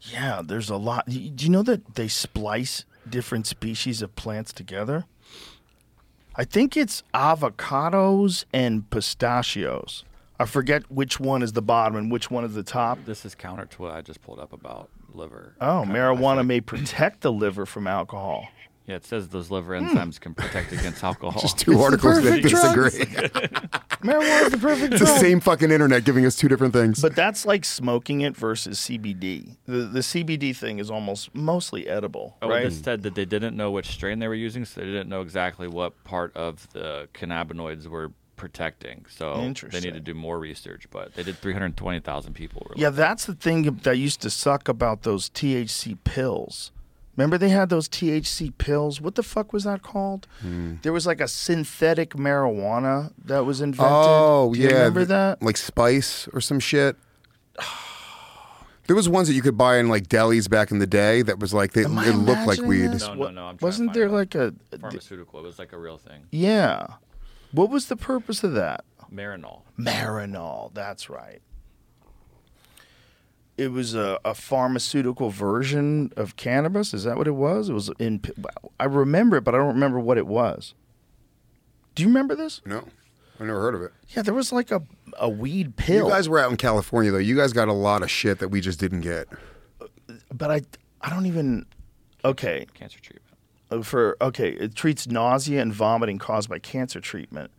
Yeah, 0.01 0.41
there's 0.43 0.71
a 0.71 0.77
lot. 0.77 1.07
Do 1.07 1.19
you 1.19 1.51
know 1.51 1.63
that 1.63 1.97
they 1.97 2.09
splice 2.09 2.87
different 3.11 3.47
species 3.47 4.03
of 4.03 4.15
plants 4.17 4.53
together? 4.53 5.05
I 6.37 6.45
think 6.45 6.77
it's 6.77 7.03
avocados 7.13 8.45
and 8.53 8.89
pistachios. 8.89 10.05
I 10.39 10.47
forget 10.47 10.91
which 10.91 11.21
one 11.21 11.43
is 11.43 11.53
the 11.53 11.61
bottom 11.61 11.97
and 11.97 12.11
which 12.11 12.31
one 12.31 12.45
is 12.45 12.55
the 12.55 12.63
top. 12.63 13.05
This 13.05 13.27
is 13.27 13.35
counter 13.35 13.67
to 13.67 13.83
what 13.83 13.93
I 13.93 14.01
just 14.01 14.23
pulled 14.23 14.39
up 14.39 14.53
about 14.53 14.89
liver. 15.13 15.55
Oh, 15.61 15.85
marijuana 15.87 16.47
may 16.47 16.61
protect 16.61 17.21
the 17.21 17.33
liver 17.33 17.67
from 17.67 17.87
alcohol. 17.87 18.49
Yeah, 18.91 18.97
it 18.97 19.05
says 19.05 19.29
those 19.29 19.53
liver 19.53 19.79
hmm. 19.79 19.87
enzymes 19.87 20.19
can 20.19 20.35
protect 20.35 20.73
against 20.73 21.05
alcohol. 21.11 21.41
just 21.41 21.59
two 21.59 21.73
It's 21.73 21.81
articles 21.81 22.25
that 22.25 22.43
disagree 22.43 22.91
Marijuana 24.03 24.47
is 24.47 24.51
the 24.51 24.59
perfect 24.59 24.95
It's 24.95 25.03
the 25.03 25.19
same 25.19 25.39
fucking 25.39 25.71
internet 25.71 26.03
giving 26.05 26.27
us 26.27 26.35
two 26.35 26.49
different 26.49 26.73
things. 26.73 27.01
But 27.01 27.15
that's 27.15 27.47
like 27.47 27.65
smoking 27.65 28.23
it 28.23 28.37
versus 28.37 28.81
CBD. 28.81 29.59
The 29.67 29.83
the 29.83 30.01
CBD 30.01 30.57
thing 30.57 30.81
is 30.81 30.91
almost 30.91 31.33
mostly 31.37 31.87
edible, 31.87 32.37
Oh, 32.43 32.49
right? 32.49 32.65
This 32.65 32.81
said 32.81 33.05
that 33.05 33.15
they 33.15 33.25
didn't 33.25 33.57
know 33.57 33.71
which 33.71 33.87
strain 33.87 34.19
they 34.19 34.27
were 34.27 34.35
using, 34.35 34.65
so 34.65 34.81
they 34.81 34.87
didn't 34.87 35.09
know 35.09 35.21
exactly 35.21 35.69
what 35.69 36.03
part 36.03 36.37
of 36.37 36.67
the 36.73 37.09
cannabinoids 37.15 37.87
were 37.87 38.11
protecting. 38.35 39.05
So 39.09 39.37
they 39.37 39.45
Interesting. 39.45 39.83
need 39.85 39.95
to 39.95 40.01
do 40.01 40.15
more 40.15 40.41
research. 40.41 40.89
But 40.91 41.15
they 41.15 41.23
did 41.23 41.37
320,000 41.37 42.33
people. 42.35 42.67
Were 42.69 42.75
Yeah, 42.77 42.91
that's 42.91 43.27
the 43.27 43.35
thing 43.35 43.63
that 43.83 43.99
used 43.99 44.21
to 44.23 44.31
suck 44.31 44.67
about 44.67 45.03
those 45.03 45.31
THC 45.31 45.97
pills. 46.03 46.73
Remember 47.21 47.37
they 47.37 47.51
had 47.51 47.69
those 47.69 47.87
THC 47.87 48.57
pills? 48.57 48.99
What 48.99 49.15
the 49.15 49.23
fuck 49.23 49.53
was 49.53 49.65
that 49.65 49.83
called? 49.83 50.27
Hmm. 50.41 50.77
There 50.81 50.91
was 50.93 51.07
like 51.07 51.21
a 51.21 51.29
synthetic 51.29 52.15
marijuana 52.15 53.13
that 53.27 53.45
was 53.45 53.61
invented. 53.61 53.93
oh 53.95 54.55
Do 54.55 54.59
you 54.61 54.69
yeah, 54.71 54.75
remember 54.77 55.05
that? 55.05 55.43
Like 55.43 55.59
spice 55.59 56.27
or 56.33 56.41
some 56.41 56.61
shit. 56.61 56.97
There 58.87 58.97
was 58.97 59.09
ones 59.09 59.29
that 59.29 59.35
you 59.35 59.43
could 59.43 59.57
buy 59.57 59.77
in 59.79 59.89
like 59.89 60.09
delis 60.09 60.51
back 60.51 60.73
in 60.73 60.81
the 60.81 60.87
day 60.87 61.23
that 61.23 61.39
was 61.39 61.55
like 61.55 61.75
they 61.75 61.83
it 61.83 61.89
looked 61.89 62.47
like 62.49 62.61
weed. 62.61 62.89
this? 62.89 63.07
No, 63.07 63.15
no, 63.15 63.31
no, 63.31 63.45
I'm 63.45 63.59
Wasn't 63.61 63.93
there 63.93 64.09
like 64.09 64.35
a 64.35 64.53
pharmaceutical. 64.81 65.39
It 65.39 65.43
was 65.45 65.61
like 65.61 65.73
a 65.73 65.79
real 65.79 65.97
thing. 65.97 66.23
yeah? 66.33 66.87
What 67.53 67.71
was 67.71 67.87
the 67.87 67.95
purpose 67.95 68.43
of 68.43 68.55
that? 68.55 68.85
Marinol. 69.15 69.61
Marinol. 69.79 70.75
That's 70.75 71.09
right. 71.09 71.41
It 73.61 73.73
was 73.73 73.95
a, 73.95 74.19
a 74.25 74.35
pharmaceutical 74.35 75.29
version 75.31 76.13
of 76.17 76.37
cannabis. 76.37 76.95
Is 76.95 77.05
that 77.05 77.17
what 77.19 77.27
it 77.27 77.33
was? 77.33 77.69
It 77.69 77.75
was 77.75 77.91
in. 77.99 78.23
I 78.79 78.85
remember 78.85 79.37
it, 79.37 79.45
but 79.45 79.55
I 79.55 79.59
don't 79.59 79.75
remember 79.75 80.01
what 80.01 80.17
it 80.17 80.27
was. 80.27 80.75
Do 81.95 82.03
you 82.03 82.09
remember 82.09 82.35
this? 82.35 82.63
No, 82.65 82.85
I 83.39 83.45
never 83.45 83.61
heard 83.61 83.75
of 83.75 83.83
it. 83.83 83.93
Yeah, 84.09 84.23
there 84.23 84.33
was 84.35 84.51
like 84.53 84.71
a 84.71 84.83
a 85.19 85.29
weed 85.29 85.77
pill. 85.77 86.07
You 86.07 86.11
guys 86.11 86.29
were 86.29 86.39
out 86.39 86.51
in 86.51 86.57
California 86.57 87.11
though. 87.13 87.19
You 87.19 87.37
guys 87.37 87.53
got 87.53 87.69
a 87.69 87.73
lot 87.75 88.03
of 88.03 88.11
shit 88.11 88.39
that 88.39 88.49
we 88.49 88.61
just 88.63 88.81
didn't 88.81 89.03
get. 89.03 89.29
but 90.33 90.51
I 90.51 90.63
I 91.03 91.11
don't 91.11 91.27
even. 91.27 91.67
Okay, 92.25 92.67
Cancer 92.75 92.99
treatment. 93.01 93.37
uh, 93.71 93.83
for 93.83 94.17
okay, 94.23 94.51
it 94.51 94.75
treats 94.75 95.07
nausea 95.07 95.61
and 95.61 95.73
vomiting 95.73 96.19
caused 96.19 96.49
by 96.49 96.59
cancer 96.59 97.01
treatment. 97.01 97.51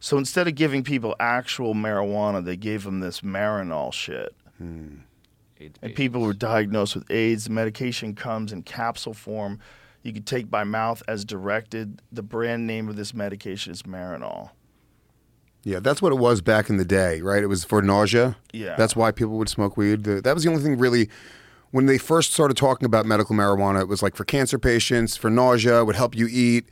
So 0.00 0.18
instead 0.18 0.48
of 0.48 0.54
giving 0.54 0.82
people 0.84 1.14
actual 1.20 1.74
marijuana, 1.74 2.44
they 2.44 2.56
gave 2.56 2.84
them 2.84 3.00
this 3.00 3.20
Marinol 3.22 3.92
shit. 3.92 4.34
AIDS 5.60 5.78
And 5.82 5.94
people 5.94 6.20
were 6.22 6.28
patients. 6.28 6.40
diagnosed 6.40 6.94
with 6.96 7.10
AIDS. 7.10 7.44
The 7.44 7.50
medication 7.50 8.14
comes 8.14 8.52
in 8.52 8.62
capsule 8.62 9.14
form. 9.14 9.58
You 10.02 10.12
can 10.12 10.22
take 10.22 10.50
by 10.50 10.64
mouth 10.64 11.02
as 11.06 11.24
directed. 11.24 12.00
The 12.10 12.22
brand 12.22 12.66
name 12.66 12.88
of 12.88 12.96
this 12.96 13.12
medication 13.12 13.72
is 13.72 13.82
Marinol. 13.82 14.50
Yeah, 15.62 15.78
that's 15.80 16.00
what 16.00 16.10
it 16.12 16.18
was 16.18 16.40
back 16.40 16.70
in 16.70 16.78
the 16.78 16.86
day, 16.86 17.20
right? 17.20 17.42
It 17.42 17.46
was 17.48 17.64
for 17.64 17.82
nausea. 17.82 18.36
Yeah. 18.52 18.76
That's 18.76 18.96
why 18.96 19.12
people 19.12 19.36
would 19.36 19.50
smoke 19.50 19.76
weed. 19.76 20.04
That 20.04 20.34
was 20.34 20.42
the 20.44 20.50
only 20.50 20.62
thing 20.62 20.78
really. 20.78 21.08
When 21.72 21.86
they 21.86 21.98
first 21.98 22.32
started 22.32 22.56
talking 22.56 22.84
about 22.86 23.06
medical 23.06 23.36
marijuana, 23.36 23.80
it 23.82 23.86
was 23.86 24.02
like 24.02 24.16
for 24.16 24.24
cancer 24.24 24.58
patients, 24.58 25.16
for 25.16 25.30
nausea, 25.30 25.84
would 25.84 25.94
help 25.94 26.16
you 26.16 26.26
eat. 26.28 26.64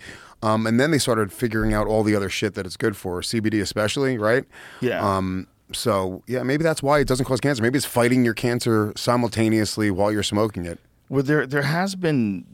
Um, 0.42 0.66
and 0.66 0.80
then 0.80 0.90
they 0.90 0.98
started 0.98 1.32
figuring 1.32 1.72
out 1.72 1.86
all 1.86 2.02
the 2.02 2.16
other 2.16 2.28
shit 2.28 2.54
that 2.54 2.66
it's 2.66 2.76
good 2.76 2.96
for, 2.96 3.20
CBD 3.20 3.60
especially, 3.60 4.18
right? 4.18 4.44
Yeah. 4.80 5.00
Um, 5.16 5.46
so 5.72 6.22
yeah, 6.26 6.42
maybe 6.42 6.62
that's 6.62 6.82
why 6.82 7.00
it 7.00 7.08
doesn't 7.08 7.26
cause 7.26 7.40
cancer. 7.40 7.62
Maybe 7.62 7.76
it's 7.76 7.86
fighting 7.86 8.24
your 8.24 8.34
cancer 8.34 8.92
simultaneously 8.96 9.90
while 9.90 10.10
you're 10.12 10.22
smoking 10.22 10.64
it. 10.64 10.78
Well, 11.08 11.22
there 11.22 11.46
there 11.46 11.62
has 11.62 11.94
been, 11.94 12.44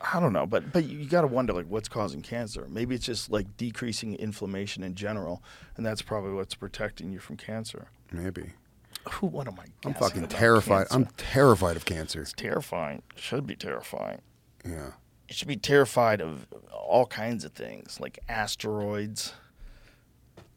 I 0.00 0.20
don't 0.20 0.32
know, 0.32 0.46
but 0.46 0.72
but 0.72 0.84
you 0.84 1.04
got 1.06 1.22
to 1.22 1.26
wonder 1.26 1.52
like 1.52 1.66
what's 1.66 1.88
causing 1.88 2.22
cancer. 2.22 2.66
Maybe 2.68 2.94
it's 2.94 3.04
just 3.04 3.30
like 3.30 3.56
decreasing 3.56 4.14
inflammation 4.14 4.82
in 4.82 4.94
general, 4.94 5.42
and 5.76 5.84
that's 5.84 6.02
probably 6.02 6.32
what's 6.32 6.54
protecting 6.54 7.10
you 7.10 7.18
from 7.18 7.36
cancer. 7.36 7.88
Maybe. 8.12 8.52
Who? 9.12 9.26
What 9.26 9.46
am 9.46 9.58
I? 9.58 9.66
I'm 9.84 9.94
fucking 9.94 10.26
terrified. 10.28 10.86
I'm 10.90 11.06
terrified 11.16 11.76
of 11.76 11.84
cancer. 11.84 12.20
It's 12.20 12.32
terrifying. 12.32 13.02
Should 13.16 13.46
be 13.46 13.56
terrifying. 13.56 14.20
Yeah. 14.64 14.92
You 15.28 15.34
should 15.34 15.48
be 15.48 15.56
terrified 15.56 16.20
of 16.20 16.46
all 16.72 17.06
kinds 17.06 17.44
of 17.44 17.52
things 17.52 17.98
like 18.00 18.18
asteroids, 18.28 19.32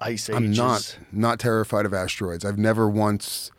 ice 0.04 0.30
ages. 0.30 0.38
I'm 0.38 0.52
not 0.52 0.98
not 1.12 1.40
terrified 1.40 1.86
of 1.86 1.94
asteroids. 1.94 2.46
I've 2.46 2.58
never 2.58 2.90
once 2.90 3.52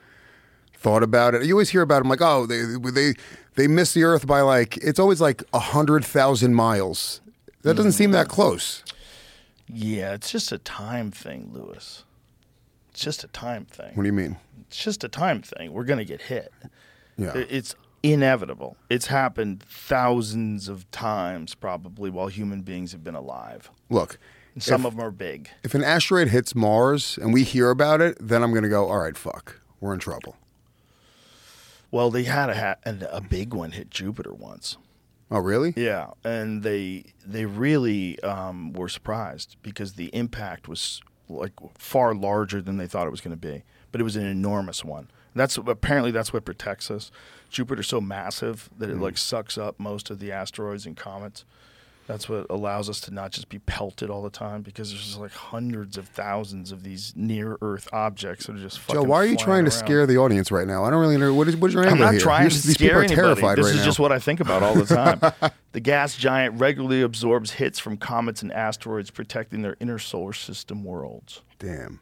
thought 0.77 1.03
about 1.03 1.35
it. 1.35 1.45
You 1.45 1.55
always 1.55 1.71
hear 1.71 1.83
about 1.83 2.01
them 2.01 2.09
like, 2.09 2.21
oh, 2.21 2.47
they 2.47 2.63
they 2.91 3.15
they 3.55 3.67
miss 3.67 3.95
the 3.95 4.05
Earth 4.05 4.27
by 4.27 4.41
like 4.43 4.77
it's 4.79 4.99
always 4.99 5.21
like 5.21 5.43
a 5.53 5.59
hundred 5.59 6.05
thousand 6.05 6.55
miles. 6.55 7.21
That 7.63 7.75
doesn't 7.75 7.93
seem 7.93 8.11
that 8.11 8.27
mm. 8.27 8.31
close. 8.31 8.85
Yeah, 9.67 10.13
it's 10.13 10.31
just 10.31 10.53
a 10.53 10.59
time 10.59 11.11
thing, 11.11 11.51
Luis. 11.53 12.05
It's 12.91 13.01
just 13.01 13.25
a 13.25 13.29
time 13.29 13.65
thing. 13.65 13.95
What 13.95 14.03
do 14.03 14.07
you 14.07 14.13
mean? 14.13 14.37
It's 14.69 14.83
just 14.83 15.03
a 15.03 15.09
time 15.09 15.41
thing. 15.41 15.73
We're 15.73 15.85
gonna 15.85 16.05
get 16.05 16.21
hit. 16.21 16.53
Yeah. 17.17 17.33
It's 17.35 17.75
inevitable. 18.03 18.77
It's 18.91 19.07
happened 19.07 19.63
thousands 19.63 20.69
of 20.69 20.89
times 20.91 21.55
probably 21.55 22.11
while 22.11 22.27
human 22.29 22.61
beings 22.61 22.93
have 22.93 23.03
been 23.03 23.15
alive. 23.15 23.71
Look, 23.89 24.19
And 24.55 24.63
some 24.63 24.83
if, 24.83 24.87
of 24.87 24.97
them 24.97 25.05
are 25.05 25.11
big. 25.11 25.51
if 25.63 25.75
an 25.75 25.83
asteroid 25.85 26.29
hits 26.29 26.55
Mars 26.55 27.19
and 27.21 27.35
we 27.35 27.43
hear 27.43 27.71
about 27.71 28.01
it, 28.01 28.17
then 28.21 28.43
I'm 28.43 28.55
gonna 28.55 28.69
go, 28.69 28.89
all 28.89 28.99
right, 28.99 29.17
fuck, 29.17 29.61
we're 29.81 29.95
in 29.95 30.01
trouble. 30.01 30.37
Well, 31.91 32.11
they 32.11 32.25
had 32.25 32.51
a 32.51 32.59
ha- 32.59 32.77
and 32.85 33.03
a 33.11 33.21
big 33.21 33.55
one 33.55 33.73
hit 33.73 33.91
Jupiter 33.91 34.33
once. 34.33 34.79
Oh, 35.31 35.39
really? 35.39 35.73
Yeah, 35.77 36.11
and 36.23 36.63
they 36.63 37.05
they 37.25 37.45
really 37.47 38.21
um, 38.23 38.73
were 38.73 38.89
surprised 38.89 39.57
because 39.63 39.95
the 39.95 40.07
impact 40.07 40.69
was 40.69 41.01
like 41.29 41.53
far 41.79 42.15
larger 42.15 42.61
than 42.61 42.77
they 42.77 42.87
thought 42.87 43.07
it 43.07 43.11
was 43.11 43.21
going 43.21 43.37
to 43.37 43.49
be. 43.49 43.63
But 43.91 44.01
it 44.01 44.05
was 44.05 44.17
an 44.17 44.27
enormous 44.27 44.85
one. 44.85 45.09
That's 45.37 45.57
apparently 45.57 46.11
that's 46.11 46.33
what 46.33 46.45
protects 46.45 46.91
us. 46.91 47.11
Jupiter's 47.49 47.89
so 47.89 48.01
massive 48.01 48.71
that 48.79 48.91
it 48.91 48.99
like 48.99 49.17
sucks 49.17 49.57
up 49.57 49.79
most 49.79 50.11
of 50.11 50.19
the 50.19 50.31
asteroids 50.33 50.87
and 50.87 50.97
comets. 50.97 51.45
That's 52.07 52.29
what 52.29 52.47
allows 52.51 52.91
us 52.91 53.01
to 53.03 53.11
not 53.15 53.31
just 53.31 53.49
be 53.49 53.61
pelted 53.61 54.11
all 54.11 54.23
the 54.23 54.29
time 54.29 54.61
because 54.61 54.91
there's 54.91 55.03
just 55.07 55.19
like 55.19 55.33
hundreds 55.33 55.97
of 55.97 56.07
thousands 56.07 56.71
of 56.71 56.83
these 56.83 57.15
near 57.17 57.57
Earth 57.63 57.89
objects 57.95 58.47
that 58.47 58.57
are 58.57 58.59
just 58.59 58.79
fucking 58.79 59.01
Joe, 59.03 59.09
why 59.09 59.17
are 59.17 59.25
you 59.27 59.39
trying 59.39 59.65
to 59.65 59.71
scare 59.71 60.07
the 60.07 60.19
audience 60.19 60.53
right 60.53 60.67
now? 60.67 60.85
I 60.85 60.91
don't 60.91 61.01
really 61.01 61.17
know 61.17 61.33
what 61.33 61.49
is 61.49 61.57
what 61.57 61.69
is 61.69 61.75
your 61.75 61.87
I'm 61.89 61.99
not 61.99 62.13
here? 62.13 62.21
trying 62.21 62.43
You're- 62.43 62.61
to 62.61 62.67
these 62.67 62.77
people 62.77 62.89
scare 62.89 62.99
are 62.99 63.05
anybody. 63.05 63.15
terrified 63.23 63.57
This 63.59 63.65
right 63.67 63.75
is 63.75 63.81
now. 63.81 63.85
just 63.87 63.99
what 63.99 64.13
I 64.13 64.19
think 64.19 64.41
about 64.41 64.63
all 64.63 64.75
the 64.75 64.85
time. 64.85 65.51
the 65.73 65.81
gas 65.81 66.15
giant 66.15 66.61
regularly 66.61 67.01
absorbs 67.01 67.53
hits 67.53 67.79
from 67.79 67.97
comets 67.97 68.43
and 68.43 68.53
asteroids, 68.53 69.11
protecting 69.11 69.63
their 69.63 69.77
inner 69.81 69.99
solar 69.99 70.35
system 70.35 70.85
worlds. 70.85 71.41
Damn. 71.59 72.01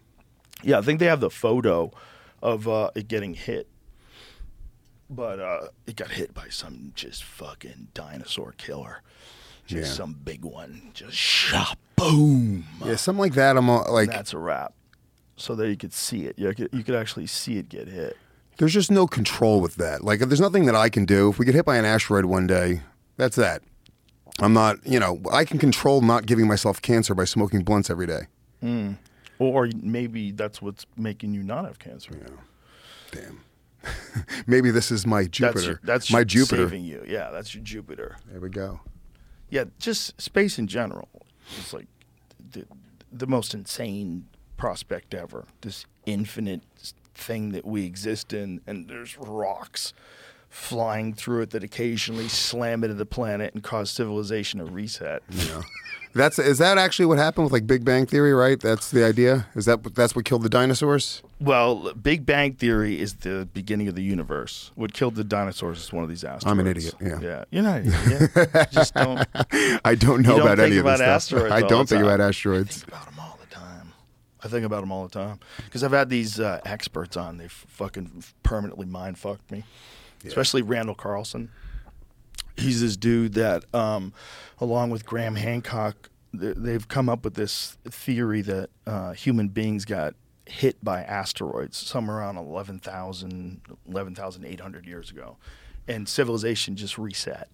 Yeah, 0.65 0.79
I 0.79 0.83
think 0.83 0.99
they 0.99 1.07
have 1.07 1.21
the 1.21 1.31
photo 1.31 1.93
of 2.43 2.67
uh, 2.67 2.91
it 2.97 3.07
getting 3.07 3.35
hit, 3.35 3.69
but 5.09 5.39
uh, 5.39 5.69
it 5.87 5.95
got 5.97 6.11
hit 6.11 6.35
by 6.35 6.49
some 6.49 6.91
just 6.97 7.23
fucking 7.23 7.89
dinosaur 7.95 8.53
killer. 8.59 9.03
Just 9.67 9.91
Yeah. 9.91 9.97
some 9.97 10.15
big 10.25 10.45
one, 10.45 10.91
just 10.93 11.17
shot, 11.17 11.79
boom. 11.97 12.65
Yeah, 12.85 12.97
something 12.97 13.21
like 13.21 13.35
that. 13.35 13.57
I'm 13.57 13.71
uh, 13.71 13.91
like, 13.91 14.11
That's 14.11 14.33
a 14.33 14.39
wrap. 14.39 14.75
So 15.37 15.55
that 15.57 15.69
you 15.69 15.77
could 15.77 15.93
see 15.93 16.27
it. 16.27 16.39
You 16.39 16.53
could, 16.55 16.69
you 16.73 16.83
could 16.85 16.95
actually 16.95 17.27
see 17.27 17.59
it 17.59 17.69
get 17.69 17.89
hit. 17.89 18.17
there's 18.59 18.75
just 18.75 18.91
no 18.91 19.07
control 19.07 19.61
with 19.61 19.77
that. 19.77 20.05
Like, 20.05 20.21
there's 20.21 20.41
nothing 20.41 20.67
that 20.67 20.75
I 20.75 20.89
can 20.89 21.05
do. 21.05 21.31
If 21.31 21.39
we 21.39 21.47
get 21.47 21.55
hit 21.55 21.65
by 21.65 21.77
an 21.77 21.85
asteroid 21.85 22.27
one 22.27 22.47
day, 22.47 22.83
that's 23.17 23.37
that. 23.37 23.63
I'm 24.41 24.53
not, 24.53 24.85
you 24.87 25.01
know, 25.01 25.21
I 25.33 25.45
can 25.45 25.59
control 25.59 26.01
not 26.01 26.27
giving 26.27 26.47
myself 26.47 26.81
cancer 26.81 27.15
by 27.15 27.25
smoking 27.25 27.63
blunts 27.63 27.91
every 27.91 28.07
day. 28.07 28.27
Or 29.39 29.69
maybe 29.83 30.31
that's 30.31 30.63
what's 30.63 30.87
making 30.97 31.35
you 31.35 31.43
not 31.43 31.65
have 31.65 31.79
cancer. 31.79 32.13
Yeah. 32.21 33.21
Damn. 33.21 33.41
Maybe 34.47 34.71
this 34.71 34.93
is 34.93 35.05
my 35.07 35.25
Jupiter. 35.25 35.53
That's 35.55 35.67
your, 35.67 35.81
that's 35.83 36.13
my 36.13 36.25
Jupiter. 36.25 36.69
saving 36.69 36.85
you. 36.85 37.05
Yeah, 37.07 37.31
that's 37.31 37.53
your 37.55 37.65
Jupiter. 37.65 38.17
There 38.31 38.41
we 38.41 38.49
go. 38.49 38.81
Yeah, 39.53 39.65
just 39.79 40.19
space 40.19 40.59
in 40.59 40.67
general. 40.67 41.11
It's 41.59 41.75
like 41.75 41.87
the, 42.53 42.65
the 43.13 43.27
most 43.27 43.53
insane 43.53 44.27
prospect 44.57 45.13
ever. 45.13 45.45
This 45.61 45.85
infinite 46.07 46.63
thing 47.15 47.53
that 47.53 47.67
we 47.67 47.85
exist 47.85 48.33
in, 48.33 48.63
and 48.67 48.89
there's 48.89 49.19
rocks 49.19 49.93
flying 50.49 51.13
through 51.13 51.43
it 51.43 51.51
that 51.51 51.63
occasionally 51.63 52.29
slam 52.29 52.83
into 52.83 52.95
the 52.95 53.05
planet 53.05 53.53
and 53.53 53.63
cause 53.63 53.91
civilization 53.91 54.59
to 54.61 54.65
reset. 54.65 55.23
Yeah. 55.29 55.61
That's 56.15 56.39
is 56.39 56.59
that 56.59 56.77
actually 56.79 57.07
what 57.07 57.19
happened 57.19 57.45
with 57.45 57.53
like 57.53 57.67
Big 57.67 57.85
Bang 57.85 58.07
Theory, 58.07 58.35
right? 58.35 58.61
That's 58.61 58.91
the 58.91 59.05
idea. 59.05 59.47
Is 59.55 59.65
that 59.65 59.95
that's 59.95 60.15
what 60.15 60.25
killed 60.25 60.43
the 60.43 60.49
dinosaurs? 60.49 61.23
Well, 61.41 61.95
Big 61.95 62.27
Bang 62.27 62.53
Theory 62.53 63.01
is 63.01 63.15
the 63.17 63.49
beginning 63.53 63.89
of 63.89 63.95
the 63.95 64.03
universe. 64.03 64.73
What 64.75 64.93
killed 64.93 65.15
the 65.15 65.25
dinosaurs 65.25 65.79
is 65.79 65.93
one 65.93 66.05
of 66.05 66.11
these 66.11 66.23
asteroids. 66.23 66.47
I'm 66.47 66.61
an 66.61 66.67
idiot, 66.67 66.95
yeah. 67.01 67.19
yeah. 67.21 67.45
You're 67.51 67.63
not 67.63 67.81
an 67.81 67.93
idiot. 67.93 68.31
You 68.35 68.65
just 68.73 68.95
don't. 68.95 69.27
I 69.85 69.95
don't 69.95 70.23
know 70.23 70.37
don't 70.37 70.41
about 70.43 70.59
any 70.61 70.77
of 70.77 70.85
this 70.85 71.01
about 71.01 71.23
stuff. 71.23 71.51
I 71.51 71.63
don't 71.63 71.89
think 71.89 72.03
about 72.03 72.21
I 72.21 72.29
asteroids. 72.29 72.83
think 72.83 72.89
about 72.89 73.07
them 73.07 73.21
all 73.21 73.39
the 73.41 73.55
time. 73.55 73.93
I 74.45 74.49
think 74.49 74.67
about 74.67 74.81
them 74.81 74.93
all 74.93 75.05
the 75.05 75.19
time 75.19 75.39
because 75.65 75.83
I've 75.83 75.93
had 75.93 76.11
these 76.11 76.39
uh, 76.39 76.61
experts 76.67 77.17
on. 77.17 77.39
They've 77.39 77.51
fucking 77.51 78.23
permanently 78.43 78.87
mind 78.87 79.19
fucked 79.19 79.51
me, 79.51 79.65
especially 80.27 80.61
Randall 80.61 80.95
Carlson. 80.95 81.51
He's 82.57 82.81
this 82.81 82.97
dude 82.97 83.35
that, 83.35 83.65
um, 83.75 84.13
along 84.59 84.91
with 84.91 85.05
Graham 85.07 85.37
Hancock, 85.37 86.11
they've 86.33 86.87
come 86.87 87.09
up 87.09 87.25
with 87.25 87.35
this 87.35 87.77
theory 87.85 88.43
that 88.43 88.71
uh, 88.87 89.13
human 89.13 89.49
beings 89.49 89.85
got 89.85 90.15
hit 90.47 90.83
by 90.85 91.03
asteroids 91.03 91.77
somewhere 91.77 92.19
around 92.19 92.37
11,000, 92.37 93.61
11,800 93.89 94.87
years 94.87 95.11
ago. 95.11 95.37
And 95.89 96.09
civilization 96.09 96.77
just 96.77 96.97
reset. 96.99 97.49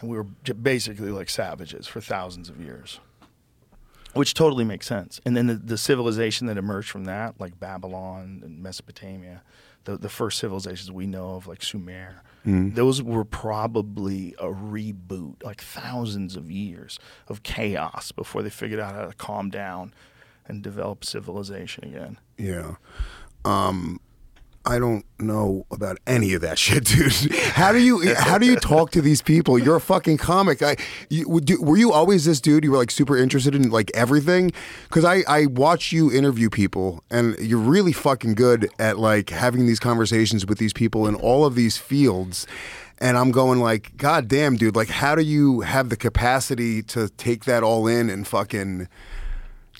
And 0.00 0.10
we 0.10 0.16
were 0.16 0.24
basically 0.24 1.10
like 1.10 1.30
savages 1.30 1.86
for 1.86 2.00
thousands 2.00 2.48
of 2.48 2.60
years 2.60 3.00
which 4.14 4.34
totally 4.34 4.64
makes 4.64 4.86
sense. 4.86 5.20
And 5.24 5.36
then 5.36 5.46
the, 5.46 5.54
the 5.54 5.78
civilization 5.78 6.46
that 6.48 6.58
emerged 6.58 6.90
from 6.90 7.04
that, 7.04 7.40
like 7.40 7.60
Babylon 7.60 8.42
and 8.44 8.62
Mesopotamia, 8.62 9.42
the, 9.84 9.96
the 9.96 10.08
first 10.08 10.38
civilizations 10.38 10.90
we 10.90 11.06
know 11.06 11.36
of, 11.36 11.46
like 11.46 11.62
Sumer, 11.62 12.22
those 12.44 13.02
were 13.02 13.24
probably 13.24 14.34
a 14.38 14.46
reboot, 14.46 15.42
like 15.42 15.60
thousands 15.60 16.36
of 16.36 16.50
years 16.50 16.98
of 17.28 17.42
chaos 17.42 18.12
before 18.12 18.42
they 18.42 18.50
figured 18.50 18.80
out 18.80 18.94
how 18.94 19.06
to 19.06 19.14
calm 19.14 19.50
down 19.50 19.92
and 20.46 20.62
develop 20.62 21.04
civilization 21.04 21.84
again. 21.84 22.18
Yeah. 22.38 22.76
Um, 23.44 24.00
I 24.64 24.78
don't 24.78 25.06
know 25.18 25.66
about 25.70 25.98
any 26.06 26.34
of 26.34 26.42
that 26.42 26.58
shit, 26.64 26.84
dude. 26.84 27.12
How 27.34 27.72
do 27.72 27.78
you 27.78 28.14
how 28.14 28.38
do 28.38 28.46
you 28.46 28.56
talk 28.56 28.90
to 28.92 29.00
these 29.00 29.22
people? 29.22 29.58
You're 29.58 29.76
a 29.76 29.80
fucking 29.80 30.18
comic. 30.18 30.62
I, 30.62 30.76
you, 31.08 31.28
were 31.28 31.76
you 31.76 31.92
always 31.92 32.24
this 32.24 32.40
dude? 32.40 32.64
You 32.64 32.72
were 32.72 32.78
like 32.78 32.90
super 32.90 33.16
interested 33.16 33.54
in 33.54 33.70
like 33.70 33.90
everything? 33.94 34.52
Because 34.84 35.04
I 35.04 35.22
I 35.26 35.46
watch 35.46 35.92
you 35.92 36.12
interview 36.12 36.50
people, 36.50 37.02
and 37.10 37.38
you're 37.38 37.58
really 37.58 37.92
fucking 37.92 38.34
good 38.34 38.68
at 38.78 38.98
like 38.98 39.30
having 39.30 39.66
these 39.66 39.80
conversations 39.80 40.46
with 40.46 40.58
these 40.58 40.72
people 40.72 41.06
in 41.06 41.14
all 41.14 41.44
of 41.44 41.54
these 41.54 41.78
fields. 41.78 42.46
And 43.02 43.16
I'm 43.16 43.30
going 43.30 43.60
like, 43.60 43.96
God 43.96 44.28
damn, 44.28 44.56
dude! 44.56 44.76
Like, 44.76 44.90
how 44.90 45.14
do 45.14 45.22
you 45.22 45.60
have 45.62 45.88
the 45.88 45.96
capacity 45.96 46.82
to 46.82 47.08
take 47.08 47.46
that 47.46 47.62
all 47.62 47.86
in 47.86 48.10
and 48.10 48.28
fucking 48.28 48.88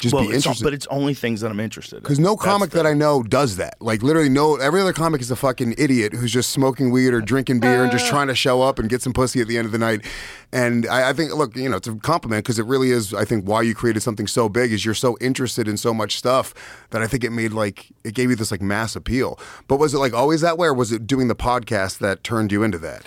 Just 0.00 0.14
well, 0.14 0.26
be 0.26 0.34
it's 0.34 0.46
all- 0.46 0.54
but 0.62 0.72
it's 0.72 0.86
only 0.86 1.12
things 1.14 1.42
that 1.42 1.50
I'm 1.50 1.60
interested 1.60 1.96
in. 1.96 2.02
Because 2.02 2.18
no 2.18 2.36
comic 2.36 2.70
the- 2.70 2.78
that 2.78 2.86
I 2.86 2.94
know 2.94 3.22
does 3.22 3.56
that. 3.56 3.74
Like 3.80 4.02
literally, 4.02 4.28
no. 4.28 4.56
Every 4.56 4.80
other 4.80 4.92
comic 4.92 5.20
is 5.20 5.30
a 5.30 5.36
fucking 5.36 5.74
idiot 5.76 6.14
who's 6.14 6.32
just 6.32 6.50
smoking 6.50 6.90
weed 6.90 7.12
or 7.12 7.20
drinking 7.20 7.60
beer 7.60 7.82
and 7.82 7.92
just 7.92 8.06
uh. 8.06 8.10
trying 8.10 8.28
to 8.28 8.34
show 8.34 8.62
up 8.62 8.78
and 8.78 8.88
get 8.88 9.02
some 9.02 9.12
pussy 9.12 9.40
at 9.40 9.48
the 9.48 9.58
end 9.58 9.66
of 9.66 9.72
the 9.72 9.78
night. 9.78 10.04
And 10.52 10.86
I, 10.86 11.10
I 11.10 11.12
think, 11.12 11.34
look, 11.34 11.54
you 11.56 11.68
know, 11.68 11.76
it's 11.76 11.86
a 11.86 11.94
compliment 11.96 12.44
because 12.44 12.58
it 12.58 12.66
really 12.66 12.90
is. 12.90 13.12
I 13.14 13.24
think 13.24 13.44
why 13.44 13.62
you 13.62 13.74
created 13.74 14.00
something 14.02 14.26
so 14.26 14.48
big 14.48 14.72
is 14.72 14.84
you're 14.84 14.94
so 14.94 15.16
interested 15.20 15.68
in 15.68 15.76
so 15.76 15.92
much 15.94 16.16
stuff 16.16 16.54
that 16.90 17.02
I 17.02 17.06
think 17.06 17.22
it 17.22 17.30
made 17.30 17.52
like 17.52 17.86
it 18.02 18.14
gave 18.14 18.30
you 18.30 18.36
this 18.36 18.50
like 18.50 18.62
mass 18.62 18.96
appeal. 18.96 19.38
But 19.68 19.76
was 19.78 19.94
it 19.94 19.98
like 19.98 20.14
always 20.14 20.40
that 20.40 20.58
way, 20.58 20.68
or 20.68 20.74
was 20.74 20.92
it 20.92 21.06
doing 21.06 21.28
the 21.28 21.36
podcast 21.36 21.98
that 21.98 22.24
turned 22.24 22.52
you 22.52 22.62
into 22.62 22.78
that? 22.78 23.04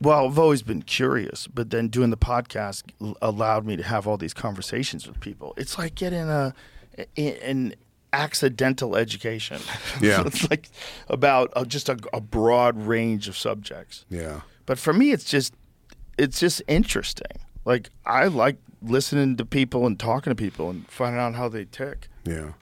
Well, 0.00 0.26
I've 0.26 0.38
always 0.38 0.62
been 0.62 0.82
curious, 0.82 1.46
but 1.46 1.70
then 1.70 1.88
doing 1.88 2.10
the 2.10 2.16
podcast 2.18 2.82
allowed 3.22 3.64
me 3.64 3.76
to 3.76 3.82
have 3.82 4.06
all 4.06 4.16
these 4.18 4.34
conversations 4.34 5.06
with 5.06 5.20
people. 5.20 5.54
It's 5.56 5.78
like 5.78 5.94
getting 5.94 6.28
a 6.28 6.54
a- 7.16 7.42
an 7.50 7.74
accidental 8.12 8.96
education. 8.96 9.60
Yeah. 10.00 10.22
it's 10.26 10.48
like 10.50 10.68
about 11.08 11.52
uh, 11.56 11.64
just 11.64 11.88
a, 11.88 11.98
a 12.12 12.20
broad 12.20 12.76
range 12.86 13.28
of 13.28 13.36
subjects. 13.36 14.04
Yeah. 14.10 14.40
But 14.66 14.78
for 14.78 14.92
me, 14.92 15.12
it's 15.12 15.24
just 15.24 15.54
it's 16.18 16.38
just 16.40 16.62
interesting. 16.68 17.26
Like 17.64 17.90
I 18.04 18.26
like 18.26 18.56
listening 18.82 19.36
to 19.38 19.44
people 19.46 19.86
and 19.86 19.98
talking 19.98 20.30
to 20.30 20.34
people 20.34 20.68
and 20.70 20.86
finding 20.90 21.20
out 21.20 21.34
how 21.34 21.48
they 21.48 21.64
tick. 21.64 22.08
Yeah. 22.24 22.52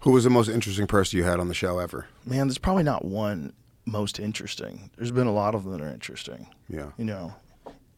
Who 0.00 0.12
was 0.12 0.24
the 0.24 0.30
most 0.30 0.48
interesting 0.48 0.86
person 0.86 1.18
you 1.18 1.24
had 1.24 1.40
on 1.40 1.48
the 1.48 1.54
show 1.54 1.78
ever? 1.78 2.06
Man, 2.24 2.46
there's 2.46 2.58
probably 2.58 2.84
not 2.84 3.04
one 3.04 3.52
most 3.90 4.18
interesting. 4.20 4.90
There's 4.96 5.10
been 5.12 5.26
a 5.26 5.32
lot 5.32 5.54
of 5.54 5.64
them 5.64 5.72
that 5.72 5.80
are 5.80 5.88
interesting. 5.92 6.48
Yeah. 6.68 6.90
You 6.96 7.04
know, 7.04 7.34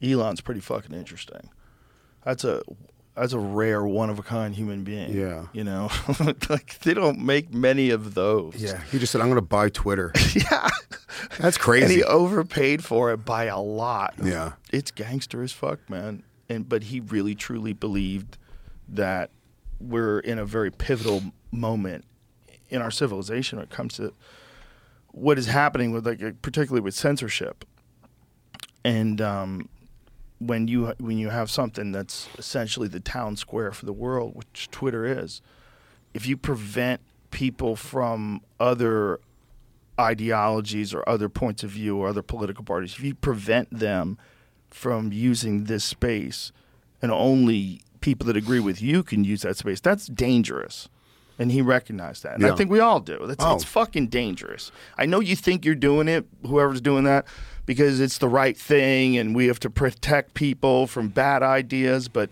Elon's 0.02 0.40
pretty 0.40 0.60
fucking 0.60 0.94
interesting. 0.94 1.50
That's 2.24 2.44
a 2.44 2.62
that's 3.16 3.32
a 3.32 3.38
rare 3.38 3.84
one 3.84 4.08
of 4.08 4.18
a 4.18 4.22
kind 4.22 4.54
human 4.54 4.84
being. 4.84 5.12
Yeah. 5.12 5.46
You 5.52 5.64
know, 5.64 5.90
like 6.48 6.78
they 6.80 6.94
don't 6.94 7.18
make 7.18 7.52
many 7.52 7.90
of 7.90 8.14
those. 8.14 8.54
Yeah. 8.56 8.80
He 8.90 8.98
just 8.98 9.12
said, 9.12 9.20
"I'm 9.20 9.26
going 9.28 9.36
to 9.36 9.42
buy 9.42 9.68
Twitter." 9.68 10.12
yeah. 10.34 10.68
That's 11.38 11.56
And 11.56 11.58
crazy. 11.58 11.96
he 11.96 12.02
overpaid 12.04 12.82
for 12.84 13.12
it 13.12 13.24
by 13.24 13.44
a 13.44 13.58
lot. 13.60 14.14
Yeah. 14.22 14.52
It's 14.72 14.90
gangster 14.90 15.42
as 15.42 15.52
fuck, 15.52 15.88
man. 15.90 16.22
And 16.48 16.68
but 16.68 16.84
he 16.84 17.00
really 17.00 17.34
truly 17.34 17.72
believed 17.72 18.38
that 18.88 19.30
we're 19.80 20.20
in 20.20 20.38
a 20.38 20.44
very 20.44 20.70
pivotal 20.70 21.22
moment 21.50 22.04
in 22.68 22.80
our 22.80 22.90
civilization 22.90 23.58
when 23.58 23.64
it 23.64 23.70
comes 23.70 23.94
to 23.94 24.12
what 25.12 25.38
is 25.38 25.46
happening 25.46 25.92
with 25.92 26.06
like 26.06 26.42
particularly 26.42 26.80
with 26.80 26.94
censorship. 26.94 27.64
And 28.84 29.20
um, 29.20 29.68
when 30.38 30.68
you 30.68 30.94
when 30.98 31.18
you 31.18 31.28
have 31.28 31.50
something 31.50 31.92
that's 31.92 32.28
essentially 32.38 32.88
the 32.88 33.00
town 33.00 33.36
square 33.36 33.72
for 33.72 33.86
the 33.86 33.92
world, 33.92 34.34
which 34.34 34.68
Twitter 34.70 35.04
is, 35.04 35.42
if 36.14 36.26
you 36.26 36.36
prevent 36.36 37.00
people 37.30 37.76
from 37.76 38.40
other 38.58 39.20
ideologies 40.00 40.94
or 40.94 41.06
other 41.08 41.28
points 41.28 41.62
of 41.62 41.70
view 41.70 41.98
or 41.98 42.08
other 42.08 42.22
political 42.22 42.64
parties, 42.64 42.94
if 42.94 43.02
you 43.02 43.14
prevent 43.14 43.70
them 43.70 44.18
from 44.70 45.12
using 45.12 45.64
this 45.64 45.84
space 45.84 46.52
and 47.02 47.12
only 47.12 47.82
people 48.00 48.26
that 48.26 48.36
agree 48.36 48.60
with 48.60 48.80
you 48.80 49.02
can 49.02 49.24
use 49.24 49.42
that 49.42 49.56
space, 49.56 49.80
that's 49.80 50.06
dangerous. 50.06 50.88
And 51.40 51.50
he 51.50 51.62
recognized 51.62 52.22
that. 52.22 52.34
And 52.34 52.42
Yeah. 52.42 52.52
I 52.52 52.56
think 52.56 52.70
we 52.70 52.78
all 52.80 53.00
do. 53.00 53.18
That's, 53.26 53.42
Oh. 53.42 53.54
It's 53.54 53.64
fucking 53.64 54.08
dangerous. 54.08 54.70
I 54.98 55.06
know 55.06 55.20
you 55.20 55.34
think 55.34 55.64
you're 55.64 55.74
doing 55.74 56.06
it, 56.06 56.26
whoever's 56.46 56.82
doing 56.82 57.04
that, 57.04 57.24
because 57.64 57.98
it's 57.98 58.18
the 58.18 58.28
right 58.28 58.56
thing 58.56 59.16
and 59.16 59.34
we 59.34 59.46
have 59.46 59.58
to 59.60 59.70
protect 59.70 60.34
people 60.34 60.86
from 60.86 61.08
bad 61.08 61.42
ideas, 61.42 62.08
but 62.08 62.30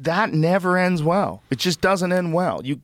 that 0.00 0.32
never 0.34 0.76
ends 0.76 1.02
well. 1.02 1.42
It 1.50 1.58
just 1.58 1.80
doesn't 1.80 2.12
end 2.12 2.32
well. 2.34 2.60
You 2.64 2.80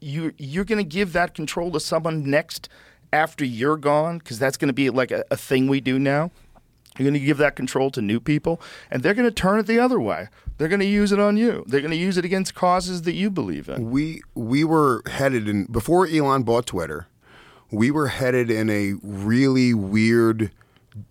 you 0.00 0.32
you're 0.38 0.64
going 0.64 0.78
to 0.78 0.84
give 0.98 1.12
that 1.14 1.34
control 1.34 1.70
to 1.72 1.80
someone 1.80 2.28
next 2.28 2.68
after 3.12 3.44
you're 3.44 3.76
gone 3.76 4.18
because 4.18 4.38
that's 4.38 4.56
going 4.56 4.68
to 4.68 4.74
be 4.74 4.90
like 4.90 5.10
a, 5.10 5.24
a 5.30 5.36
thing 5.36 5.68
we 5.68 5.80
do 5.80 5.98
now. 5.98 6.30
You're 6.98 7.04
going 7.10 7.20
to 7.20 7.26
give 7.26 7.38
that 7.38 7.56
control 7.56 7.90
to 7.90 8.02
new 8.02 8.20
people, 8.20 8.60
and 8.90 9.02
they're 9.02 9.14
going 9.14 9.28
to 9.28 9.34
turn 9.34 9.58
it 9.58 9.66
the 9.66 9.78
other 9.78 10.00
way. 10.00 10.28
They're 10.58 10.68
going 10.68 10.80
to 10.80 10.86
use 10.86 11.12
it 11.12 11.18
on 11.18 11.36
you. 11.36 11.64
They're 11.66 11.80
going 11.80 11.90
to 11.90 11.96
use 11.96 12.16
it 12.16 12.24
against 12.24 12.54
causes 12.54 13.02
that 13.02 13.14
you 13.14 13.30
believe 13.30 13.68
in. 13.68 13.90
we 13.90 14.22
we 14.34 14.64
were 14.64 15.02
headed 15.06 15.48
in 15.48 15.66
before 15.66 16.06
Elon 16.06 16.42
bought 16.44 16.66
Twitter. 16.66 17.08
We 17.70 17.90
were 17.90 18.08
headed 18.08 18.50
in 18.50 18.70
a 18.70 18.94
really 19.02 19.74
weird. 19.74 20.50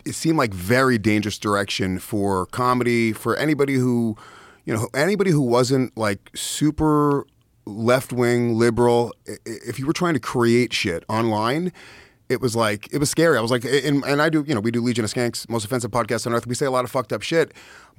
It 0.05 0.15
seemed 0.15 0.37
like 0.37 0.53
very 0.53 0.97
dangerous 0.97 1.37
direction 1.37 1.99
for 1.99 2.47
comedy 2.47 3.13
for 3.13 3.35
anybody 3.35 3.75
who, 3.75 4.17
you 4.63 4.73
know, 4.73 4.87
anybody 4.95 5.31
who 5.31 5.41
wasn't 5.41 5.95
like 5.97 6.31
super 6.33 7.27
left 7.65 8.11
wing 8.13 8.57
liberal. 8.57 9.13
If 9.45 9.77
you 9.79 9.85
were 9.85 9.93
trying 9.93 10.13
to 10.15 10.19
create 10.19 10.73
shit 10.73 11.03
online. 11.07 11.71
It 12.27 12.41
was 12.41 12.55
like 12.55 12.91
it 12.91 12.97
was 12.97 13.11
scary. 13.11 13.37
I 13.37 13.41
was 13.41 13.51
like, 13.51 13.63
and, 13.65 14.03
and 14.03 14.19
I 14.19 14.29
do, 14.29 14.43
you 14.47 14.55
know, 14.55 14.59
we 14.59 14.71
do 14.71 14.81
Legion 14.81 15.05
of 15.05 15.13
Skanks, 15.13 15.47
most 15.47 15.63
offensive 15.63 15.91
podcast 15.91 16.25
on 16.25 16.33
earth. 16.33 16.47
We 16.47 16.55
say 16.55 16.65
a 16.65 16.71
lot 16.71 16.83
of 16.83 16.89
fucked 16.89 17.13
up 17.13 17.21
shit, 17.21 17.51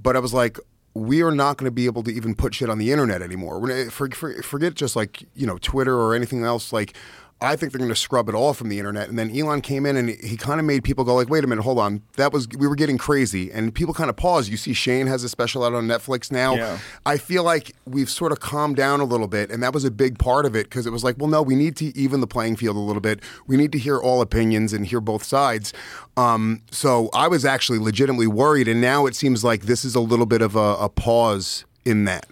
but 0.02 0.16
I 0.16 0.18
was 0.18 0.34
like, 0.34 0.58
we 0.96 1.22
are 1.22 1.30
not 1.30 1.58
going 1.58 1.66
to 1.66 1.74
be 1.74 1.86
able 1.86 2.02
to 2.02 2.10
even 2.10 2.34
put 2.34 2.54
shit 2.54 2.70
on 2.70 2.78
the 2.78 2.90
internet 2.90 3.22
anymore. 3.22 3.70
Eh, 3.70 3.88
for, 3.90 4.08
for, 4.10 4.42
forget 4.42 4.74
just 4.74 4.96
like 4.96 5.22
you 5.34 5.46
know 5.46 5.58
Twitter 5.58 5.94
or 5.94 6.14
anything 6.14 6.44
else. 6.44 6.72
Like, 6.72 6.96
I 7.38 7.54
think 7.54 7.70
they're 7.70 7.78
going 7.78 7.90
to 7.90 7.94
scrub 7.94 8.30
it 8.30 8.34
all 8.34 8.54
from 8.54 8.70
the 8.70 8.78
internet. 8.78 9.10
And 9.10 9.18
then 9.18 9.30
Elon 9.30 9.60
came 9.60 9.84
in 9.84 9.94
and 9.96 10.08
he 10.08 10.38
kind 10.38 10.58
of 10.58 10.64
made 10.64 10.84
people 10.84 11.04
go 11.04 11.14
like, 11.14 11.28
wait 11.28 11.44
a 11.44 11.46
minute, 11.46 11.62
hold 11.62 11.78
on, 11.78 12.00
that 12.16 12.32
was 12.32 12.48
we 12.58 12.66
were 12.66 12.74
getting 12.74 12.96
crazy, 12.96 13.52
and 13.52 13.74
people 13.74 13.92
kind 13.92 14.08
of 14.08 14.16
paused. 14.16 14.50
You 14.50 14.56
see, 14.56 14.72
Shane 14.72 15.06
has 15.06 15.22
a 15.22 15.28
special 15.28 15.62
out 15.62 15.74
on 15.74 15.86
Netflix 15.86 16.32
now. 16.32 16.54
Yeah. 16.54 16.78
I 17.04 17.18
feel 17.18 17.44
like 17.44 17.76
we've 17.84 18.08
sort 18.08 18.32
of 18.32 18.40
calmed 18.40 18.76
down 18.76 19.00
a 19.00 19.04
little 19.04 19.28
bit, 19.28 19.50
and 19.50 19.62
that 19.62 19.74
was 19.74 19.84
a 19.84 19.90
big 19.90 20.18
part 20.18 20.46
of 20.46 20.56
it 20.56 20.64
because 20.64 20.86
it 20.86 20.90
was 20.90 21.04
like, 21.04 21.16
well, 21.18 21.28
no, 21.28 21.42
we 21.42 21.54
need 21.56 21.76
to 21.76 21.94
even 21.96 22.22
the 22.22 22.26
playing 22.26 22.56
field 22.56 22.76
a 22.76 22.80
little 22.80 23.02
bit. 23.02 23.20
We 23.46 23.58
need 23.58 23.70
to 23.72 23.78
hear 23.78 23.98
all 23.98 24.22
opinions 24.22 24.72
and 24.72 24.86
hear 24.86 25.02
both 25.02 25.22
sides. 25.22 25.74
Um, 26.16 26.62
so 26.70 27.10
I 27.12 27.28
was 27.28 27.44
actually 27.44 27.78
legitimately 27.80 28.28
worried, 28.28 28.66
and 28.66 28.80
now 28.80 29.04
it 29.04 29.14
seems 29.14 29.44
like 29.44 29.62
this 29.64 29.84
is 29.84 29.94
a 29.94 30.00
little 30.00 30.26
bit 30.26 30.40
of 30.40 30.56
a, 30.56 30.76
a 30.80 30.88
pause 30.88 31.66
in 31.84 32.04
that. 32.06 32.26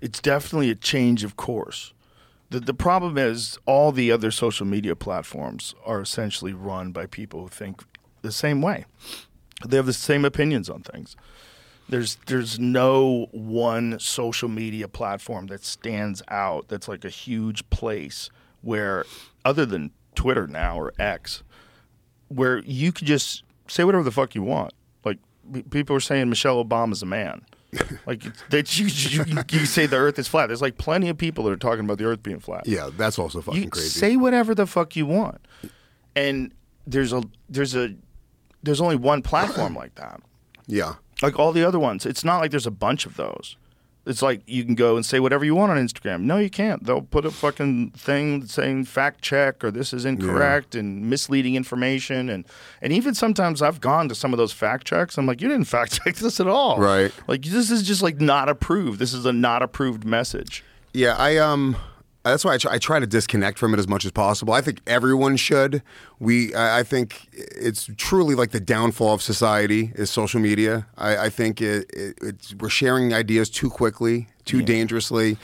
it's 0.00 0.20
definitely 0.20 0.70
a 0.70 0.74
change 0.76 1.24
of 1.24 1.36
course. 1.36 1.92
The, 2.50 2.60
the 2.60 2.74
problem 2.74 3.18
is 3.18 3.58
all 3.66 3.92
the 3.92 4.12
other 4.12 4.30
social 4.30 4.66
media 4.66 4.94
platforms 4.94 5.74
are 5.84 6.00
essentially 6.00 6.52
run 6.52 6.92
by 6.92 7.06
people 7.06 7.40
who 7.42 7.48
think 7.48 7.82
the 8.22 8.32
same 8.32 8.62
way. 8.62 8.84
They 9.66 9.76
have 9.76 9.86
the 9.86 9.92
same 9.92 10.24
opinions 10.24 10.68
on 10.70 10.82
things. 10.82 11.16
There's 11.88 12.16
there's 12.26 12.58
no 12.58 13.28
one 13.30 13.98
social 14.00 14.48
media 14.48 14.88
platform 14.88 15.46
that 15.46 15.64
stands 15.64 16.20
out 16.28 16.68
that's 16.68 16.88
like 16.88 17.04
a 17.04 17.10
huge 17.10 17.68
place 17.70 18.28
where 18.62 19.04
other 19.44 19.64
than 19.64 19.92
Twitter 20.14 20.46
now 20.46 20.78
or 20.78 20.92
X 20.98 21.44
where 22.28 22.58
you 22.58 22.90
could 22.92 23.06
just 23.06 23.44
say 23.68 23.84
whatever 23.84 24.02
the 24.02 24.10
fuck 24.10 24.34
you 24.34 24.42
want. 24.42 24.72
Like 25.04 25.18
people 25.70 25.94
are 25.94 26.00
saying 26.00 26.28
Michelle 26.28 26.64
Obama's 26.64 27.02
a 27.02 27.06
man. 27.06 27.42
Like 28.06 28.22
that 28.50 28.78
you, 28.78 28.86
you, 28.86 29.24
you, 29.50 29.66
say 29.66 29.86
the 29.86 29.96
Earth 29.96 30.18
is 30.18 30.28
flat. 30.28 30.46
There's 30.46 30.62
like 30.62 30.78
plenty 30.78 31.08
of 31.08 31.18
people 31.18 31.44
that 31.44 31.50
are 31.50 31.56
talking 31.56 31.84
about 31.84 31.98
the 31.98 32.04
Earth 32.04 32.22
being 32.22 32.40
flat. 32.40 32.66
Yeah, 32.66 32.90
that's 32.96 33.18
also 33.18 33.40
fucking 33.40 33.62
you 33.62 33.70
crazy. 33.70 33.88
say 33.88 34.16
whatever 34.16 34.54
the 34.54 34.66
fuck 34.66 34.96
you 34.96 35.06
want, 35.06 35.40
and 36.14 36.52
there's 36.86 37.12
a 37.12 37.22
there's 37.48 37.74
a 37.74 37.94
there's 38.62 38.80
only 38.80 38.96
one 38.96 39.22
platform 39.22 39.74
like 39.74 39.94
that. 39.96 40.20
yeah, 40.66 40.94
Like 41.22 41.38
all 41.38 41.52
the 41.52 41.64
other 41.64 41.78
ones, 41.78 42.04
it's 42.04 42.24
not 42.24 42.38
like 42.38 42.50
there's 42.50 42.66
a 42.66 42.70
bunch 42.70 43.06
of 43.06 43.16
those. 43.16 43.56
It's 44.06 44.22
like 44.22 44.40
you 44.46 44.64
can 44.64 44.76
go 44.76 44.94
and 44.94 45.04
say 45.04 45.18
whatever 45.18 45.44
you 45.44 45.56
want 45.56 45.72
on 45.72 45.78
Instagram. 45.78 46.20
No, 46.22 46.38
you 46.38 46.48
can't. 46.48 46.84
They'll 46.84 47.02
put 47.02 47.26
a 47.26 47.30
fucking 47.32 47.90
thing 47.90 48.46
saying 48.46 48.84
fact 48.84 49.20
check 49.20 49.64
or 49.64 49.72
this 49.72 49.92
is 49.92 50.04
incorrect 50.04 50.76
and 50.76 51.10
misleading 51.10 51.56
information 51.56 52.30
and 52.30 52.44
and 52.80 52.92
even 52.92 53.14
sometimes 53.14 53.62
I've 53.62 53.80
gone 53.80 54.08
to 54.08 54.14
some 54.14 54.32
of 54.32 54.38
those 54.38 54.52
fact 54.52 54.86
checks. 54.86 55.18
I'm 55.18 55.26
like, 55.26 55.40
you 55.40 55.48
didn't 55.48 55.66
fact 55.66 56.00
check 56.04 56.14
this 56.16 56.38
at 56.38 56.46
all. 56.46 56.78
Right. 56.78 57.12
Like 57.26 57.42
this 57.42 57.70
is 57.70 57.82
just 57.82 58.00
like 58.00 58.20
not 58.20 58.48
approved. 58.48 59.00
This 59.00 59.12
is 59.12 59.26
a 59.26 59.32
not 59.32 59.62
approved 59.62 60.04
message. 60.04 60.62
yeah. 60.94 61.16
I 61.18 61.36
um, 61.38 61.76
that's 62.30 62.44
why 62.44 62.54
I 62.54 62.58
try, 62.58 62.72
I 62.74 62.78
try 62.78 63.00
to 63.00 63.06
disconnect 63.06 63.58
from 63.58 63.74
it 63.74 63.78
as 63.78 63.88
much 63.88 64.04
as 64.04 64.10
possible. 64.10 64.52
I 64.52 64.60
think 64.60 64.80
everyone 64.86 65.36
should. 65.36 65.82
We, 66.18 66.54
I, 66.54 66.80
I 66.80 66.82
think 66.82 67.28
it's 67.32 67.90
truly 67.96 68.34
like 68.34 68.50
the 68.50 68.60
downfall 68.60 69.14
of 69.14 69.22
society 69.22 69.92
is 69.94 70.10
social 70.10 70.40
media. 70.40 70.86
I, 70.96 71.16
I 71.16 71.30
think 71.30 71.60
it, 71.60 71.90
it, 71.92 72.18
it's 72.22 72.54
we're 72.54 72.68
sharing 72.68 73.12
ideas 73.12 73.50
too 73.50 73.70
quickly, 73.70 74.28
too 74.44 74.62
dangerously. 74.62 75.36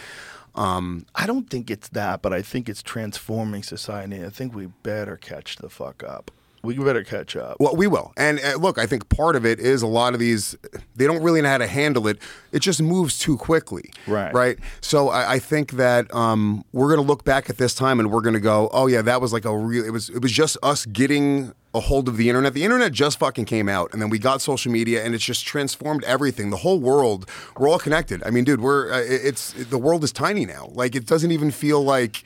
Um, 0.54 1.06
I 1.14 1.26
don't 1.26 1.48
think 1.48 1.70
it's 1.70 1.88
that, 1.90 2.20
but 2.20 2.32
I 2.32 2.42
think 2.42 2.68
it's 2.68 2.82
transforming 2.82 3.62
society. 3.62 4.24
I 4.24 4.28
think 4.28 4.54
we 4.54 4.66
better 4.82 5.16
catch 5.16 5.56
the 5.56 5.70
fuck 5.70 6.02
up. 6.02 6.30
We 6.64 6.76
better 6.76 7.02
catch 7.02 7.34
up. 7.34 7.56
Well, 7.58 7.74
we 7.74 7.88
will. 7.88 8.12
And 8.16 8.38
uh, 8.38 8.54
look, 8.56 8.78
I 8.78 8.86
think 8.86 9.08
part 9.08 9.34
of 9.34 9.44
it 9.44 9.58
is 9.58 9.82
a 9.82 9.86
lot 9.88 10.14
of 10.14 10.20
these, 10.20 10.56
they 10.94 11.06
don't 11.06 11.20
really 11.22 11.42
know 11.42 11.48
how 11.48 11.58
to 11.58 11.66
handle 11.66 12.06
it. 12.06 12.18
It 12.52 12.60
just 12.60 12.80
moves 12.80 13.18
too 13.18 13.36
quickly. 13.36 13.90
Right. 14.06 14.32
Right. 14.32 14.58
So 14.80 15.08
I, 15.08 15.32
I 15.32 15.38
think 15.40 15.72
that 15.72 16.12
um, 16.14 16.64
we're 16.72 16.86
going 16.94 17.04
to 17.04 17.06
look 17.06 17.24
back 17.24 17.50
at 17.50 17.58
this 17.58 17.74
time 17.74 17.98
and 17.98 18.12
we're 18.12 18.20
going 18.20 18.34
to 18.34 18.40
go, 18.40 18.70
oh, 18.72 18.86
yeah, 18.86 19.02
that 19.02 19.20
was 19.20 19.32
like 19.32 19.44
a 19.44 19.56
real, 19.58 19.84
it 19.84 19.90
was, 19.90 20.08
it 20.10 20.22
was 20.22 20.30
just 20.30 20.56
us 20.62 20.86
getting 20.86 21.52
a 21.74 21.80
hold 21.80 22.06
of 22.06 22.16
the 22.16 22.28
internet. 22.28 22.54
The 22.54 22.62
internet 22.64 22.92
just 22.92 23.18
fucking 23.18 23.46
came 23.46 23.66
out, 23.68 23.92
and 23.94 24.00
then 24.02 24.10
we 24.10 24.18
got 24.18 24.42
social 24.42 24.70
media, 24.70 25.02
and 25.02 25.14
it's 25.14 25.24
just 25.24 25.46
transformed 25.46 26.04
everything. 26.04 26.50
The 26.50 26.58
whole 26.58 26.78
world, 26.78 27.26
we're 27.58 27.66
all 27.68 27.78
connected. 27.78 28.22
I 28.24 28.30
mean, 28.30 28.44
dude, 28.44 28.60
we're 28.60 28.92
uh, 28.92 28.98
it- 29.00 29.22
it's 29.24 29.52
the 29.54 29.78
world 29.78 30.04
is 30.04 30.12
tiny 30.12 30.44
now. 30.44 30.68
Like 30.74 30.94
it 30.94 31.06
doesn't 31.06 31.30
even 31.32 31.50
feel 31.50 31.82
like. 31.82 32.24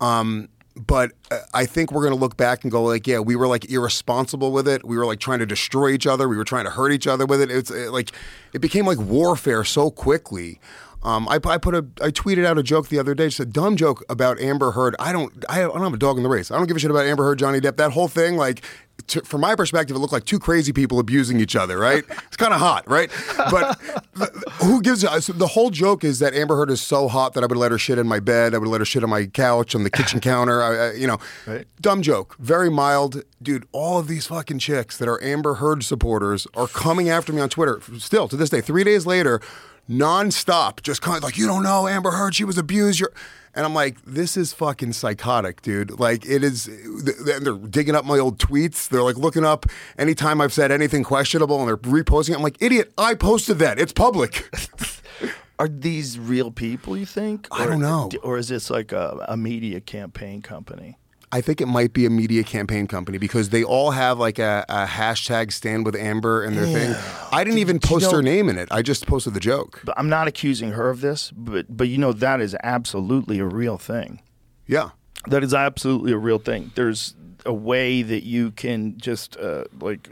Um, 0.00 0.48
but 0.76 1.12
uh, 1.30 1.38
I 1.52 1.66
think 1.66 1.92
we're 1.92 2.02
gonna 2.02 2.16
look 2.16 2.36
back 2.36 2.64
and 2.64 2.70
go 2.70 2.82
like, 2.84 3.06
yeah, 3.06 3.20
we 3.20 3.36
were 3.36 3.46
like 3.46 3.70
irresponsible 3.70 4.52
with 4.52 4.66
it. 4.66 4.84
We 4.84 4.96
were 4.96 5.06
like 5.06 5.20
trying 5.20 5.38
to 5.38 5.46
destroy 5.46 5.90
each 5.90 6.06
other. 6.06 6.28
We 6.28 6.36
were 6.36 6.44
trying 6.44 6.64
to 6.64 6.70
hurt 6.70 6.92
each 6.92 7.06
other 7.06 7.26
with 7.26 7.40
it. 7.40 7.50
It's 7.50 7.70
uh, 7.70 7.90
like 7.92 8.10
it 8.52 8.60
became 8.60 8.86
like 8.86 8.98
warfare 8.98 9.64
so 9.64 9.90
quickly. 9.90 10.60
Um, 11.04 11.28
I, 11.28 11.38
I 11.44 11.58
put 11.58 11.74
a 11.74 11.86
I 12.00 12.10
tweeted 12.10 12.46
out 12.46 12.56
a 12.56 12.62
joke 12.62 12.88
the 12.88 12.98
other 12.98 13.14
day, 13.14 13.26
just 13.26 13.40
a 13.40 13.44
dumb 13.44 13.76
joke 13.76 14.02
about 14.08 14.40
Amber 14.40 14.70
Heard. 14.70 14.96
I 14.98 15.12
don't 15.12 15.32
I 15.48 15.60
don't 15.60 15.80
have 15.82 15.92
a 15.94 15.98
dog 15.98 16.16
in 16.16 16.22
the 16.22 16.28
race. 16.30 16.50
I 16.50 16.56
don't 16.56 16.66
give 16.66 16.76
a 16.76 16.80
shit 16.80 16.90
about 16.90 17.04
Amber 17.06 17.24
Heard, 17.24 17.38
Johnny 17.38 17.60
Depp. 17.60 17.76
That 17.76 17.90
whole 17.92 18.08
thing, 18.08 18.36
like, 18.36 18.62
to, 19.08 19.20
from 19.22 19.42
my 19.42 19.54
perspective, 19.54 19.96
it 19.96 19.98
looked 19.98 20.14
like 20.14 20.24
two 20.24 20.38
crazy 20.38 20.72
people 20.72 20.98
abusing 20.98 21.40
each 21.40 21.56
other. 21.56 21.78
Right? 21.78 22.04
It's 22.34 22.36
kind 22.38 22.52
of 22.54 22.58
hot, 22.58 22.88
right? 22.90 23.12
But 23.36 23.78
th- 24.16 24.30
who 24.62 24.80
gives 24.82 25.04
a, 25.04 25.20
so 25.22 25.32
the 25.34 25.46
whole 25.46 25.70
joke 25.70 26.02
is 26.02 26.18
that 26.18 26.34
Amber 26.34 26.56
Heard 26.56 26.68
is 26.70 26.80
so 26.80 27.06
hot 27.06 27.34
that 27.34 27.44
I 27.44 27.46
would 27.46 27.56
let 27.56 27.70
her 27.70 27.78
shit 27.78 27.96
in 27.98 28.08
my 28.08 28.18
bed. 28.18 28.54
I 28.54 28.58
would 28.58 28.66
let 28.68 28.80
her 28.80 28.84
shit 28.84 29.04
on 29.04 29.10
my 29.10 29.26
couch, 29.26 29.74
on 29.76 29.84
the 29.84 29.90
kitchen 29.90 30.18
counter. 30.32 30.60
I, 30.62 30.88
I, 30.88 30.92
you 30.94 31.06
know, 31.06 31.18
Right. 31.46 31.64
dumb 31.80 32.02
joke, 32.02 32.34
very 32.40 32.70
mild, 32.70 33.22
dude. 33.40 33.66
All 33.70 33.98
of 33.98 34.08
these 34.08 34.26
fucking 34.26 34.58
chicks 34.58 34.96
that 34.96 35.06
are 35.08 35.22
Amber 35.22 35.54
Heard 35.54 35.84
supporters 35.84 36.46
are 36.54 36.66
coming 36.66 37.08
after 37.08 37.32
me 37.32 37.40
on 37.40 37.48
Twitter. 37.50 37.80
Still 37.98 38.26
to 38.28 38.36
this 38.36 38.50
day, 38.50 38.60
three 38.62 38.82
days 38.84 39.06
later, 39.06 39.40
nonstop, 39.88 40.82
just 40.82 41.02
kind 41.02 41.16
of 41.18 41.22
like 41.24 41.36
you 41.36 41.46
don't 41.46 41.62
know 41.62 41.86
Amber 41.88 42.10
Heard, 42.12 42.34
she 42.34 42.44
was 42.44 42.58
abused. 42.58 43.00
You're, 43.00 43.12
and 43.56 43.64
I'm 43.64 43.74
like, 43.74 43.98
this 44.04 44.36
is 44.36 44.52
fucking 44.52 44.94
psychotic, 44.94 45.62
dude. 45.62 45.98
Like 46.00 46.26
it 46.26 46.42
is. 46.42 46.64
th- 46.64 47.40
They're 47.40 47.54
digging 47.56 47.94
up 47.94 48.04
my 48.04 48.18
old 48.18 48.38
tweets. 48.38 48.88
They're 48.88 49.02
like 49.02 49.16
looking 49.16 49.44
up 49.44 49.66
anytime 49.98 50.40
I've 50.40 50.52
said 50.52 50.72
anything 50.72 51.04
questionable, 51.04 51.58
and 51.60 51.68
they're 51.68 51.76
reposting 51.76 52.30
it. 52.30 52.36
I'm 52.36 52.42
like, 52.42 52.56
idiot, 52.60 52.92
I 52.98 53.14
posted 53.14 53.58
that. 53.60 53.78
It's 53.78 53.92
public. 53.92 54.48
Are 55.60 55.68
these 55.68 56.18
real 56.18 56.50
people? 56.50 56.96
You 56.96 57.06
think? 57.06 57.46
I 57.52 57.64
Or- 57.64 57.70
don't 57.70 57.80
know. 57.80 58.10
Or 58.24 58.38
is 58.38 58.48
this 58.48 58.70
like 58.70 58.90
a, 58.90 59.24
a 59.28 59.36
media 59.36 59.80
campaign 59.80 60.42
company? 60.42 60.98
I 61.34 61.40
think 61.40 61.60
it 61.60 61.66
might 61.66 61.92
be 61.92 62.06
a 62.06 62.10
media 62.10 62.44
campaign 62.44 62.86
company 62.86 63.18
because 63.18 63.48
they 63.48 63.64
all 63.64 63.90
have 63.90 64.20
like 64.20 64.38
a, 64.38 64.64
a 64.68 64.86
hashtag 64.86 65.52
stand 65.52 65.84
with 65.84 65.96
Amber 65.96 66.44
and 66.44 66.56
their 66.56 66.64
thing. 66.64 66.94
I 67.32 67.42
didn't 67.42 67.58
even 67.58 67.78
Did 67.78 67.90
you 67.90 67.96
post 67.96 68.12
her 68.12 68.22
name 68.22 68.48
in 68.48 68.56
it. 68.56 68.68
I 68.70 68.82
just 68.82 69.08
posted 69.08 69.34
the 69.34 69.40
joke. 69.40 69.80
But 69.84 69.98
I'm 69.98 70.08
not 70.08 70.28
accusing 70.28 70.70
her 70.70 70.90
of 70.90 71.00
this, 71.00 71.32
but 71.32 71.76
but 71.76 71.88
you 71.88 71.98
know 71.98 72.12
that 72.12 72.40
is 72.40 72.56
absolutely 72.62 73.40
a 73.40 73.46
real 73.46 73.78
thing. 73.78 74.22
Yeah. 74.68 74.90
That 75.26 75.42
is 75.42 75.52
absolutely 75.52 76.12
a 76.12 76.18
real 76.18 76.38
thing. 76.38 76.70
There's 76.76 77.16
a 77.44 77.52
way 77.52 78.02
that 78.02 78.22
you 78.22 78.52
can 78.52 78.96
just 78.96 79.36
uh, 79.36 79.64
like 79.80 80.10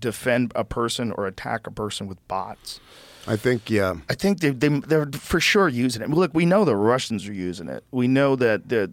defend 0.00 0.50
a 0.56 0.64
person 0.64 1.12
or 1.12 1.28
attack 1.28 1.68
a 1.68 1.70
person 1.70 2.08
with 2.08 2.26
bots. 2.26 2.80
I 3.28 3.36
think, 3.36 3.70
yeah. 3.70 3.94
I 4.10 4.14
think 4.14 4.40
they, 4.40 4.50
they 4.50 4.68
they're 4.80 5.08
for 5.12 5.38
sure 5.38 5.68
using 5.68 6.02
it. 6.02 6.10
Look, 6.10 6.34
we 6.34 6.44
know 6.44 6.64
the 6.64 6.76
Russians 6.76 7.28
are 7.28 7.32
using 7.32 7.68
it. 7.68 7.84
We 7.92 8.08
know 8.08 8.34
that 8.36 8.68
the 8.68 8.92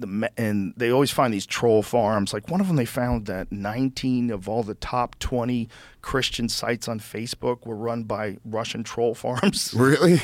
the 0.00 0.30
and 0.36 0.74
they 0.76 0.90
always 0.90 1.10
find 1.10 1.32
these 1.32 1.46
troll 1.46 1.82
farms. 1.82 2.32
Like 2.32 2.50
one 2.50 2.60
of 2.60 2.66
them, 2.68 2.76
they 2.76 2.84
found 2.84 3.26
that 3.26 3.50
19 3.52 4.30
of 4.30 4.48
all 4.48 4.62
the 4.62 4.74
top 4.74 5.18
20 5.18 5.68
Christian 6.02 6.48
sites 6.48 6.88
on 6.88 7.00
Facebook 7.00 7.66
were 7.66 7.76
run 7.76 8.04
by 8.04 8.38
Russian 8.44 8.82
troll 8.84 9.14
farms. 9.24 9.72
Really? 9.76 10.20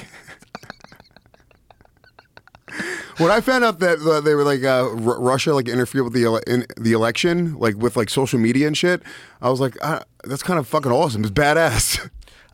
when 3.19 3.31
I 3.31 3.41
found 3.41 3.65
out 3.65 3.81
that 3.81 3.99
uh, 4.01 4.21
they 4.21 4.35
were 4.35 4.45
like 4.45 4.63
uh, 4.63 4.89
R- 4.91 5.21
Russia 5.21 5.53
like 5.55 5.69
interfered 5.69 6.05
with 6.05 6.13
the 6.13 6.25
ele- 6.25 6.41
in 6.47 6.67
the 6.77 6.93
election, 6.93 7.57
like 7.59 7.77
with 7.77 7.97
like 7.97 8.09
social 8.11 8.39
media 8.39 8.67
and 8.67 8.77
shit, 8.77 9.03
I 9.43 9.51
was 9.51 9.61
like, 9.61 9.77
uh, 9.83 10.01
that's 10.25 10.43
kind 10.43 10.59
of 10.59 10.67
fucking 10.69 10.93
awesome. 10.93 11.23
It's 11.23 11.33
badass. 11.33 12.09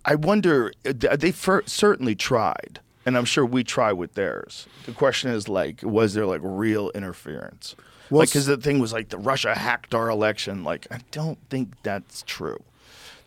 I 0.04 0.14
wonder. 0.14 0.72
uh, 0.86 1.16
They 1.16 1.32
fir- 1.32 1.64
certainly 1.66 2.14
tried, 2.14 2.80
and 3.06 3.16
I'm 3.16 3.24
sure 3.24 3.46
we 3.46 3.64
try 3.64 3.92
with 3.92 4.14
theirs. 4.14 4.66
The 4.84 4.92
question 4.92 5.30
is 5.30 5.48
like, 5.48 5.82
was 5.82 6.14
there 6.14 6.26
like 6.26 6.40
real 6.42 6.90
interference? 6.90 7.76
Well, 8.10 8.20
like, 8.20 8.28
because 8.28 8.46
the 8.46 8.56
thing 8.56 8.78
was 8.78 8.92
like 8.92 9.08
the 9.08 9.18
Russia 9.18 9.54
hacked 9.54 9.94
our 9.94 10.10
election. 10.10 10.64
Like, 10.64 10.86
I 10.90 11.00
don't 11.12 11.38
think 11.48 11.70
that's 11.82 12.22
true. 12.26 12.62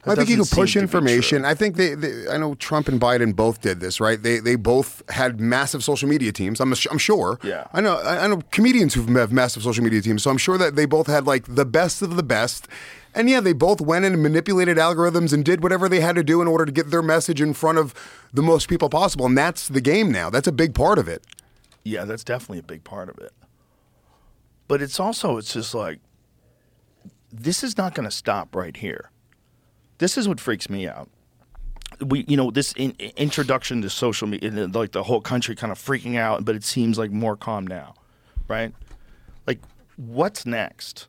That 0.04 0.12
I 0.12 0.15
think 0.15 0.30
you 0.30 0.38
can 0.38 0.46
push 0.46 0.74
seem 0.74 0.82
to 0.82 0.88
be 0.88 0.92
true. 0.92 1.00
information. 1.00 1.44
I 1.44 1.54
think 1.54 1.76
they, 1.76 1.94
they, 1.94 2.30
I 2.30 2.38
know 2.38 2.56
Trump 2.56 2.88
and 2.88 3.02
Biden 3.02 3.36
both 3.36 3.62
did 3.62 3.82
this, 3.82 4.00
right? 4.00 4.22
They, 4.22 4.39
they 4.39 4.56
both 4.56 5.04
had 5.10 5.42
massive 5.42 5.84
social 5.84 6.08
media 6.08 6.32
teams. 6.32 6.62
I'm, 6.62 6.74
I'm 6.89 6.98
sure. 6.98 7.38
Yeah. 7.44 7.68
I 7.74 7.82
know, 7.82 8.00
I 8.02 8.26
know 8.28 8.42
comedians 8.52 8.94
who 8.94 9.04
have 9.18 9.34
massive 9.34 9.62
social 9.62 9.84
media 9.84 10.02
teams. 10.02 10.24
So 10.24 10.32
I'm 10.32 10.38
sure 10.38 10.58
that 10.58 10.78
they 10.78 10.86
both 10.86 11.08
had 11.08 11.28
like 11.28 11.54
the 11.54 11.65
best 11.65 12.02
of 12.02 12.15
the 12.15 12.24
best. 12.24 12.70
And 13.15 13.30
yeah, 13.30 13.39
they 13.39 13.54
both 13.54 13.82
went 13.82 14.06
in 14.06 14.13
and 14.13 14.22
manipulated 14.22 14.78
algorithms 14.78 15.34
and 15.34 15.43
did 15.43 15.63
whatever 15.63 15.89
they 15.89 16.00
had 16.00 16.15
to 16.15 16.24
do 16.24 16.41
in 16.41 16.48
order 16.48 16.65
to 16.65 16.72
get 16.72 16.91
their 16.91 17.02
message 17.02 17.41
in 17.41 17.54
front 17.54 17.78
of 17.78 17.93
the 18.32 18.43
most 18.43 18.69
people 18.69 18.89
possible. 18.89 19.26
And 19.26 19.38
that's 19.38 19.67
the 19.67 19.82
game 19.82 20.12
now. 20.12 20.30
That's 20.30 20.48
a 20.48 20.52
big 20.52 20.76
part 20.76 21.00
of 21.00 21.08
it. 21.08 21.24
Yeah, 21.84 22.06
that's 22.06 22.24
definitely 22.24 22.60
a 22.60 22.63
big 22.63 22.84
part 22.84 23.10
of 23.10 23.17
it. 23.17 23.34
But 24.67 24.82
it's 24.82 25.00
also 25.00 25.38
it's 25.38 25.54
just 25.54 25.74
like 25.74 26.00
this 27.32 27.63
is 27.63 27.78
not 27.78 27.95
going 27.95 28.08
to 28.08 28.15
stop 28.15 28.56
right 28.56 28.76
here. 28.76 29.12
This 29.98 30.17
is 30.17 30.28
what 30.28 30.39
freaks 30.39 30.69
me 30.69 30.88
out. 30.88 31.10
We, 32.00 32.24
you 32.28 32.38
know, 32.38 32.52
this 32.52 32.74
in, 32.74 32.91
introduction 33.17 33.82
to 33.82 33.89
social 33.89 34.28
media, 34.28 34.67
like 34.67 34.91
the 34.91 35.04
whole 35.04 35.22
country 35.22 35.56
kind 35.56 35.72
of 35.72 35.80
freaking 35.80 36.17
out, 36.17 36.45
but 36.45 36.56
it 36.56 36.63
seems 36.63 36.98
like 36.98 37.12
more 37.12 37.36
calm 37.36 37.67
now, 37.67 37.95
right? 38.48 38.74
Like, 39.48 39.60
what's 39.98 40.45
next? 40.45 41.08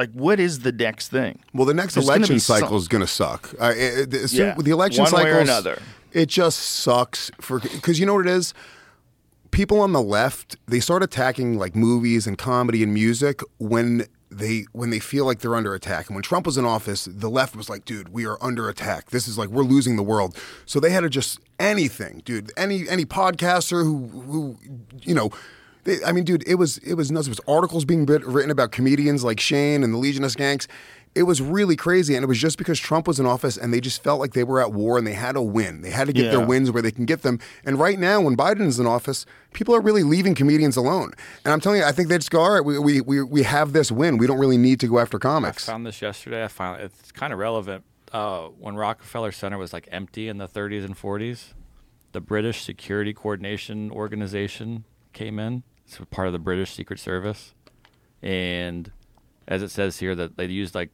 Like, 0.00 0.12
what 0.12 0.40
is 0.40 0.60
the 0.60 0.72
next 0.72 1.08
thing? 1.08 1.40
Well, 1.52 1.66
the 1.66 1.74
next 1.74 1.92
There's 1.92 2.06
election 2.06 2.40
cycle 2.40 2.78
is 2.78 2.88
going 2.88 3.02
to 3.02 3.06
suck. 3.06 3.52
Uh, 3.60 3.74
it, 3.76 4.14
it, 4.14 4.32
Yeah, 4.32 4.54
the 4.58 4.70
election 4.70 5.02
one 5.02 5.10
cycle, 5.10 5.40
another. 5.40 5.82
it 6.10 6.30
just 6.30 6.58
sucks 6.58 7.30
for 7.38 7.60
because 7.60 8.00
you 8.00 8.06
know 8.06 8.14
what 8.14 8.26
it 8.26 8.32
is. 8.32 8.54
People 9.50 9.78
on 9.78 9.92
the 9.92 10.00
left 10.00 10.56
they 10.66 10.80
start 10.80 11.02
attacking 11.02 11.58
like 11.58 11.76
movies 11.76 12.26
and 12.26 12.38
comedy 12.38 12.82
and 12.82 12.94
music 12.94 13.42
when 13.58 14.06
they 14.30 14.64
when 14.72 14.88
they 14.88 15.00
feel 15.00 15.26
like 15.26 15.40
they're 15.40 15.54
under 15.54 15.74
attack. 15.74 16.06
And 16.06 16.16
when 16.16 16.22
Trump 16.22 16.46
was 16.46 16.56
in 16.56 16.64
office, 16.64 17.04
the 17.04 17.28
left 17.28 17.54
was 17.54 17.68
like, 17.68 17.84
"Dude, 17.84 18.08
we 18.08 18.24
are 18.24 18.38
under 18.40 18.70
attack. 18.70 19.10
This 19.10 19.28
is 19.28 19.36
like 19.36 19.50
we're 19.50 19.64
losing 19.64 19.96
the 19.96 20.02
world." 20.02 20.34
So 20.64 20.80
they 20.80 20.92
had 20.92 21.00
to 21.00 21.10
just 21.10 21.40
anything, 21.58 22.22
dude. 22.24 22.52
Any 22.56 22.88
any 22.88 23.04
podcaster 23.04 23.84
who 23.84 24.06
who 24.08 24.58
you 25.02 25.14
know. 25.14 25.28
They, 25.90 26.04
I 26.04 26.12
mean, 26.12 26.24
dude, 26.24 26.44
it 26.46 26.54
was 26.54 26.78
it 26.78 26.94
was 26.94 27.10
nuts. 27.10 27.26
It 27.26 27.30
was 27.30 27.40
articles 27.48 27.84
being 27.84 28.06
writ- 28.06 28.24
written 28.24 28.50
about 28.50 28.70
comedians 28.70 29.24
like 29.24 29.40
Shane 29.40 29.82
and 29.82 29.92
the 29.92 29.98
Legion 29.98 30.22
of 30.24 30.30
Skanks. 30.30 30.66
It 31.16 31.24
was 31.24 31.42
really 31.42 31.74
crazy, 31.74 32.14
and 32.14 32.22
it 32.22 32.28
was 32.28 32.38
just 32.38 32.56
because 32.56 32.78
Trump 32.78 33.08
was 33.08 33.18
in 33.18 33.26
office, 33.26 33.56
and 33.56 33.74
they 33.74 33.80
just 33.80 34.00
felt 34.00 34.20
like 34.20 34.32
they 34.32 34.44
were 34.44 34.60
at 34.60 34.72
war, 34.72 34.96
and 34.96 35.04
they 35.04 35.14
had 35.14 35.32
to 35.32 35.42
win. 35.42 35.80
They 35.80 35.90
had 35.90 36.06
to 36.06 36.12
get 36.12 36.30
their 36.30 36.46
wins 36.46 36.70
where 36.70 36.82
they 36.82 36.92
can 36.92 37.04
get 37.04 37.22
them. 37.22 37.40
And 37.64 37.80
right 37.80 37.98
now, 37.98 38.20
when 38.20 38.36
Biden 38.36 38.68
is 38.68 38.78
in 38.78 38.86
office, 38.86 39.26
people 39.52 39.74
are 39.74 39.80
really 39.80 40.04
leaving 40.04 40.36
comedians 40.36 40.76
alone. 40.76 41.10
And 41.44 41.52
I'm 41.52 41.58
telling 41.60 41.80
you, 41.80 41.84
I 41.84 41.90
think 41.90 42.08
they 42.08 42.16
just 42.18 42.30
go, 42.30 42.40
all 42.40 42.52
right, 42.52 42.64
we 42.64 42.78
we 42.78 43.00
we, 43.00 43.22
we 43.24 43.42
have 43.42 43.72
this 43.72 43.90
win. 43.90 44.18
We 44.18 44.28
don't 44.28 44.38
really 44.38 44.58
need 44.58 44.78
to 44.80 44.86
go 44.86 45.00
after 45.00 45.18
comics. 45.18 45.68
I 45.68 45.72
found 45.72 45.84
this 45.84 46.00
yesterday. 46.00 46.44
I 46.44 46.48
found 46.48 46.80
it's 46.80 47.10
kind 47.10 47.32
of 47.32 47.40
relevant. 47.40 47.82
Uh, 48.12 48.46
when 48.58 48.76
Rockefeller 48.76 49.32
Center 49.32 49.58
was 49.58 49.72
like 49.72 49.88
empty 49.90 50.28
in 50.28 50.38
the 50.38 50.48
30s 50.48 50.84
and 50.84 50.96
40s, 50.96 51.54
the 52.12 52.20
British 52.20 52.62
Security 52.62 53.12
Coordination 53.12 53.90
Organization 53.90 54.84
came 55.12 55.38
in. 55.40 55.64
It's 55.90 56.00
part 56.10 56.26
of 56.28 56.32
the 56.32 56.38
British 56.38 56.72
Secret 56.72 57.00
Service, 57.00 57.52
and 58.22 58.92
as 59.48 59.62
it 59.62 59.70
says 59.70 59.98
here, 59.98 60.14
that 60.14 60.36
they 60.36 60.46
used 60.46 60.74
like 60.74 60.90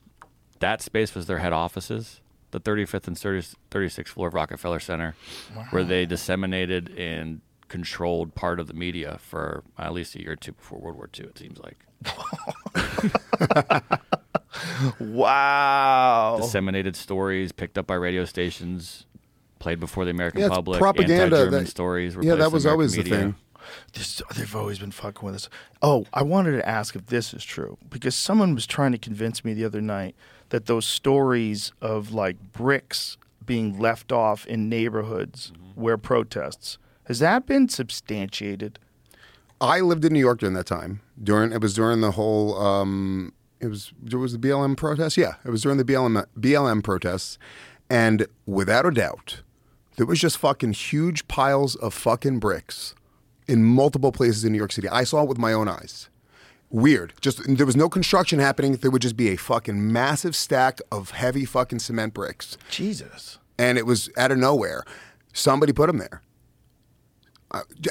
that 0.60 0.80
space 0.80 1.14
was 1.14 1.26
their 1.26 1.38
head 1.38 1.52
offices, 1.52 2.22
the 2.50 2.60
35th 2.60 3.06
and 3.06 3.18
30, 3.18 3.48
36th 3.70 4.08
floor 4.08 4.28
of 4.28 4.34
Rockefeller 4.34 4.80
Center, 4.80 5.14
where 5.70 5.84
they 5.84 6.06
disseminated 6.06 6.88
and 6.96 7.42
controlled 7.68 8.34
part 8.34 8.58
of 8.58 8.68
the 8.68 8.72
media 8.74 9.18
for 9.20 9.64
at 9.78 9.92
least 9.92 10.14
a 10.14 10.22
year 10.22 10.32
or 10.32 10.36
two 10.36 10.52
before 10.52 10.78
World 10.80 10.96
War 10.96 11.10
II. 11.18 11.26
It 11.26 11.38
seems 11.38 11.58
like. 11.58 11.84
Wow. 15.00 16.38
disseminated 16.40 16.96
stories 16.96 17.52
picked 17.52 17.76
up 17.76 17.86
by 17.86 17.94
radio 17.94 18.24
stations, 18.24 19.04
played 19.58 19.78
before 19.80 20.04
the 20.04 20.10
American 20.10 20.42
Yeah, 20.42 20.48
public. 20.48 20.78
propaganda. 20.78 21.24
Anti-German 21.24 21.64
that- 21.64 21.68
stories. 21.70 22.16
Yeah, 22.20 22.36
that 22.36 22.52
was 22.52 22.64
American 22.64 22.70
always 22.70 22.92
the 22.94 23.02
thing. 23.02 23.34
This, 23.92 24.22
they've 24.36 24.56
always 24.56 24.78
been 24.78 24.90
fucking 24.90 25.24
with 25.24 25.34
us. 25.34 25.48
Oh, 25.82 26.06
I 26.12 26.22
wanted 26.22 26.52
to 26.52 26.68
ask 26.68 26.94
if 26.96 27.06
this 27.06 27.34
is 27.34 27.44
true 27.44 27.78
because 27.90 28.14
someone 28.14 28.54
was 28.54 28.66
trying 28.66 28.92
to 28.92 28.98
convince 28.98 29.44
me 29.44 29.54
the 29.54 29.64
other 29.64 29.80
night 29.80 30.14
that 30.50 30.66
those 30.66 30.86
stories 30.86 31.72
of 31.80 32.12
like 32.12 32.52
bricks 32.52 33.16
being 33.44 33.78
left 33.78 34.12
off 34.12 34.46
in 34.46 34.68
neighborhoods 34.68 35.52
where 35.74 35.96
protests 35.96 36.78
has 37.06 37.20
that 37.20 37.46
been 37.46 37.68
substantiated? 37.68 38.78
I 39.60 39.80
lived 39.80 40.04
in 40.04 40.12
New 40.12 40.20
York 40.20 40.40
during 40.40 40.54
that 40.54 40.66
time. 40.66 41.00
During 41.22 41.52
it 41.52 41.60
was 41.60 41.74
during 41.74 42.00
the 42.00 42.12
whole 42.12 42.58
um, 42.60 43.32
It 43.60 43.68
was 43.68 43.92
it 44.04 44.16
was 44.16 44.32
the 44.32 44.38
BLM 44.38 44.76
protests. 44.76 45.16
Yeah, 45.16 45.34
it 45.44 45.50
was 45.50 45.62
during 45.62 45.78
the 45.78 45.84
BLM 45.84 46.24
BLM 46.38 46.82
protests, 46.82 47.38
and 47.88 48.26
without 48.44 48.84
a 48.86 48.90
doubt, 48.90 49.42
there 49.96 50.04
was 50.04 50.20
just 50.20 50.36
fucking 50.38 50.72
huge 50.72 51.28
piles 51.28 51.76
of 51.76 51.94
fucking 51.94 52.40
bricks 52.40 52.94
in 53.48 53.64
multiple 53.64 54.12
places 54.12 54.44
in 54.44 54.52
New 54.52 54.58
York 54.58 54.72
City. 54.72 54.88
I 54.88 55.04
saw 55.04 55.22
it 55.22 55.28
with 55.28 55.38
my 55.38 55.52
own 55.52 55.68
eyes. 55.68 56.08
Weird. 56.70 57.12
Just 57.20 57.42
there 57.56 57.66
was 57.66 57.76
no 57.76 57.88
construction 57.88 58.38
happening. 58.40 58.72
There 58.76 58.90
would 58.90 59.02
just 59.02 59.16
be 59.16 59.28
a 59.28 59.36
fucking 59.36 59.92
massive 59.92 60.34
stack 60.34 60.80
of 60.90 61.10
heavy 61.10 61.44
fucking 61.44 61.78
cement 61.78 62.12
bricks, 62.12 62.58
Jesus. 62.70 63.38
and 63.58 63.78
it 63.78 63.86
was 63.86 64.10
out 64.16 64.32
of 64.32 64.38
nowhere. 64.38 64.82
Somebody 65.32 65.72
put 65.72 65.86
them 65.86 65.98
there. 65.98 66.22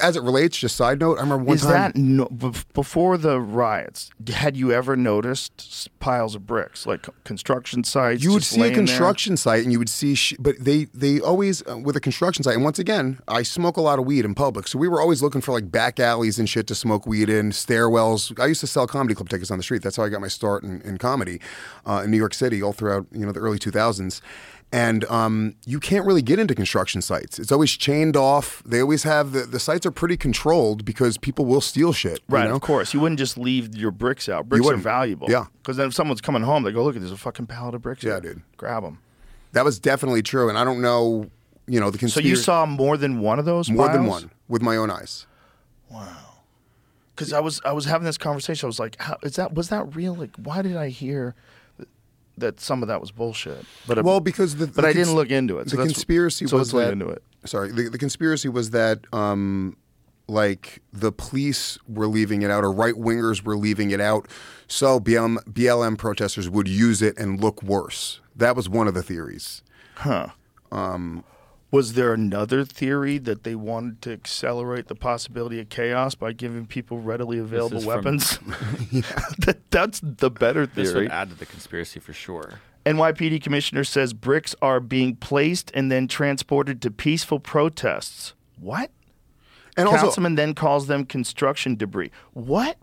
As 0.02 0.16
it 0.16 0.22
relates, 0.22 0.58
just 0.58 0.76
side 0.76 1.00
note, 1.00 1.18
I 1.18 1.22
remember 1.22 1.44
one 1.44 1.56
Is 1.56 1.62
time. 1.62 1.70
that 1.72 1.96
no, 1.96 2.26
before 2.74 3.16
the 3.16 3.40
riots? 3.40 4.10
Had 4.28 4.56
you 4.56 4.70
ever 4.70 4.96
noticed 4.96 5.88
piles 5.98 6.34
of 6.34 6.46
bricks, 6.46 6.86
like 6.86 7.08
construction 7.24 7.82
sites? 7.82 8.22
you 8.22 8.32
would 8.32 8.44
see 8.44 8.58
a 8.58 8.62
laying 8.62 8.74
there? 8.74 8.82
construction 8.84 9.36
site 9.36 9.62
and 9.64 9.72
you 9.72 9.78
would 9.78 9.88
see 9.88 10.14
sh- 10.14 10.34
but 10.38 10.54
they 10.60 10.84
they 10.94 11.20
always 11.20 11.66
uh, 11.66 11.76
with 11.78 11.96
a 11.96 12.00
construction 12.00 12.44
site 12.44 12.54
and 12.54 12.62
once 12.62 12.78
again 12.78 13.18
i 13.26 13.42
smoke 13.42 13.76
a 13.76 13.80
lot 13.80 13.98
of 13.98 14.04
weed 14.04 14.24
in 14.24 14.34
public 14.34 14.68
so 14.68 14.78
we 14.78 14.86
were 14.88 15.00
always 15.00 15.22
looking 15.22 15.40
for 15.40 15.52
like 15.52 15.70
back 15.70 15.98
alleys 15.98 16.38
and 16.38 16.48
shit 16.48 16.66
to 16.66 16.74
smoke 16.74 17.06
weed 17.06 17.28
in 17.28 17.50
stairwells 17.50 18.38
i 18.40 18.46
used 18.46 18.60
to 18.60 18.66
sell 18.66 18.86
comedy 18.86 19.14
club 19.14 19.28
tickets 19.28 19.50
on 19.50 19.58
the 19.58 19.62
street 19.64 19.82
that's 19.82 19.96
how 19.96 20.04
i 20.04 20.08
got 20.08 20.20
my 20.20 20.28
start 20.28 20.62
in, 20.62 20.80
in 20.82 20.96
comedy 20.98 21.40
uh, 21.86 22.02
in 22.04 22.10
new 22.10 22.16
york 22.16 22.34
city 22.34 22.62
all 22.62 22.72
throughout 22.72 23.06
you 23.12 23.24
know 23.26 23.32
the 23.32 23.40
early 23.40 23.58
2000s 23.58 24.20
and 24.72 25.04
um, 25.04 25.54
you 25.64 25.78
can't 25.78 26.04
really 26.04 26.22
get 26.22 26.38
into 26.38 26.54
construction 26.54 27.00
sites. 27.00 27.38
It's 27.38 27.52
always 27.52 27.70
chained 27.70 28.16
off. 28.16 28.62
They 28.66 28.80
always 28.80 29.04
have 29.04 29.32
the, 29.32 29.42
the 29.42 29.60
sites 29.60 29.86
are 29.86 29.90
pretty 29.90 30.16
controlled 30.16 30.84
because 30.84 31.16
people 31.18 31.44
will 31.46 31.60
steal 31.60 31.92
shit. 31.92 32.18
you 32.28 32.34
Right, 32.34 32.48
know? 32.48 32.56
of 32.56 32.62
course. 32.62 32.92
You 32.92 33.00
wouldn't 33.00 33.18
just 33.18 33.38
leave 33.38 33.76
your 33.76 33.90
bricks 33.92 34.28
out. 34.28 34.48
Bricks 34.48 34.66
are 34.66 34.76
valuable. 34.76 35.30
Yeah. 35.30 35.46
Because 35.62 35.76
then 35.76 35.88
if 35.88 35.94
someone's 35.94 36.20
coming 36.20 36.42
home, 36.42 36.62
they 36.64 36.72
go, 36.72 36.82
look, 36.84 36.96
there's 36.96 37.12
a 37.12 37.16
fucking 37.16 37.46
pallet 37.46 37.74
of 37.74 37.82
bricks. 37.82 38.02
Yeah, 38.02 38.20
here. 38.20 38.34
dude. 38.34 38.42
Grab 38.56 38.82
them. 38.82 38.98
That 39.52 39.64
was 39.64 39.78
definitely 39.78 40.22
true. 40.22 40.48
And 40.48 40.58
I 40.58 40.64
don't 40.64 40.82
know, 40.82 41.30
you 41.66 41.80
know, 41.80 41.90
the 41.90 42.08
So 42.08 42.20
you 42.20 42.36
saw 42.36 42.66
more 42.66 42.96
than 42.96 43.20
one 43.20 43.38
of 43.38 43.44
those 43.44 43.70
more 43.70 43.88
than 43.88 44.06
one 44.06 44.30
with 44.48 44.62
my 44.62 44.76
own 44.76 44.90
eyes. 44.90 45.26
Wow. 45.90 46.16
Because 47.14 47.32
I 47.32 47.40
was 47.40 47.60
I 47.64 47.72
was 47.72 47.86
having 47.86 48.04
this 48.04 48.18
conversation. 48.18 48.66
I 48.66 48.68
was 48.68 48.78
like, 48.78 49.00
How, 49.00 49.16
is 49.22 49.36
that 49.36 49.54
was 49.54 49.70
that 49.70 49.94
real? 49.96 50.14
Like, 50.14 50.36
why 50.36 50.60
did 50.60 50.76
I 50.76 50.88
hear 50.90 51.34
that 52.38 52.60
some 52.60 52.82
of 52.82 52.88
that 52.88 53.00
was 53.00 53.10
bullshit? 53.10 53.64
But 53.86 54.02
Well, 54.04 54.20
because 54.20 54.56
the 54.56 54.66
but 54.66 54.82
the 54.82 54.88
I 54.88 54.92
didn't 54.92 55.14
look 55.14 55.30
into 55.30 55.58
it. 55.58 55.70
So 55.70 55.76
the 55.76 55.84
conspiracy 55.84 56.46
so 56.46 56.58
was 56.58 56.72
that 56.72 56.92
into 56.92 57.08
it. 57.08 57.22
sorry, 57.44 57.72
the, 57.72 57.88
the 57.88 57.98
conspiracy 57.98 58.48
was 58.48 58.70
that 58.70 59.00
um, 59.12 59.76
like 60.28 60.82
the 60.92 61.12
police 61.12 61.78
were 61.88 62.06
leaving 62.06 62.42
it 62.42 62.50
out, 62.50 62.64
or 62.64 62.72
right 62.72 62.94
wingers 62.94 63.42
were 63.42 63.56
leaving 63.56 63.90
it 63.90 64.00
out, 64.00 64.28
so 64.66 64.98
BLM, 65.00 65.36
BLM 65.44 65.96
protesters 65.96 66.48
would 66.50 66.68
use 66.68 67.02
it 67.02 67.16
and 67.18 67.40
look 67.40 67.62
worse. 67.62 68.20
That 68.34 68.56
was 68.56 68.68
one 68.68 68.88
of 68.88 68.94
the 68.94 69.02
theories. 69.02 69.62
Was 71.70 71.94
there 71.94 72.14
another 72.14 72.64
theory 72.64 73.18
that 73.18 73.42
they 73.42 73.54
wanted 73.54 74.00
to 74.02 74.12
accelerate 74.12 74.86
the 74.86 74.94
possibility 74.94 75.60
of 75.60 75.68
chaos 75.68 76.14
by 76.14 76.32
giving 76.32 76.66
people 76.66 77.00
readily 77.00 77.38
available 77.38 77.78
is 77.78 77.84
from- 77.84 77.94
weapons? 77.94 78.38
that, 79.38 79.58
that's 79.70 80.00
the 80.02 80.30
better 80.30 80.64
theory. 80.66 80.84
This 80.84 80.92
theory. 80.92 81.04
would 81.06 81.12
add 81.12 81.30
to 81.30 81.34
the 81.34 81.46
conspiracy 81.46 81.98
for 81.98 82.12
sure. 82.12 82.60
NYPD 82.86 83.42
commissioner 83.42 83.82
says 83.82 84.12
bricks 84.12 84.54
are 84.62 84.78
being 84.78 85.16
placed 85.16 85.72
and 85.74 85.90
then 85.90 86.06
transported 86.06 86.80
to 86.82 86.90
peaceful 86.90 87.40
protests. 87.40 88.34
What? 88.60 88.92
And 89.76 89.88
also, 89.88 90.02
Councilman 90.02 90.36
then 90.36 90.54
calls 90.54 90.86
them 90.86 91.04
construction 91.04 91.74
debris. 91.74 92.10
What? 92.32 92.78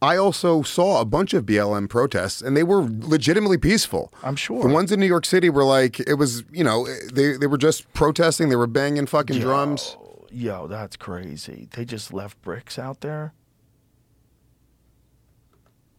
I 0.00 0.16
also 0.16 0.62
saw 0.62 1.00
a 1.00 1.04
bunch 1.04 1.34
of 1.34 1.44
BLM 1.44 1.88
protests, 1.88 2.40
and 2.40 2.56
they 2.56 2.62
were 2.62 2.82
legitimately 2.82 3.58
peaceful. 3.58 4.12
I'm 4.22 4.36
sure. 4.36 4.62
The 4.62 4.68
ones 4.72 4.92
in 4.92 5.00
New 5.00 5.06
York 5.06 5.26
City 5.26 5.50
were 5.50 5.64
like 5.64 5.98
it 6.00 6.14
was, 6.14 6.44
you 6.52 6.62
know, 6.62 6.86
they 7.12 7.36
they 7.36 7.46
were 7.48 7.58
just 7.58 7.92
protesting. 7.94 8.48
They 8.48 8.56
were 8.56 8.68
banging 8.68 9.06
fucking 9.06 9.40
drums. 9.40 9.96
Yo, 10.30 10.66
that's 10.68 10.96
crazy. 10.96 11.68
They 11.72 11.84
just 11.84 12.12
left 12.12 12.40
bricks 12.42 12.78
out 12.78 13.00
there. 13.00 13.32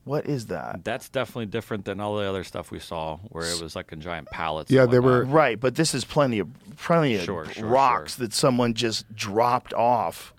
What 0.06 0.26
is 0.26 0.48
that? 0.48 0.84
That's 0.84 1.10
definitely 1.10 1.48
different 1.48 1.86
than 1.86 2.00
all 2.00 2.16
the 2.18 2.24
other 2.28 2.44
stuff 2.44 2.72
we 2.72 2.80
saw, 2.80 3.18
where 3.30 3.46
it 3.46 3.62
was 3.62 3.76
like 3.76 3.92
in 3.92 4.02
giant 4.02 4.30
pallets. 4.30 4.72
Yeah, 4.72 4.84
and 4.84 4.92
they 4.92 5.00
were- 5.00 5.24
Right, 5.26 5.60
but 5.60 5.76
this 5.76 5.94
is 5.94 6.04
plenty 6.06 6.40
of 6.40 6.48
plenty 6.78 7.16
of 7.16 7.24
Sure, 7.24 7.46
sure, 7.46 7.68
rocks 7.68 8.16
sure. 8.16 8.26
that 8.26 8.34
someone 8.34 8.74
just 8.74 9.14
dropped 9.14 9.74
off 9.74 10.34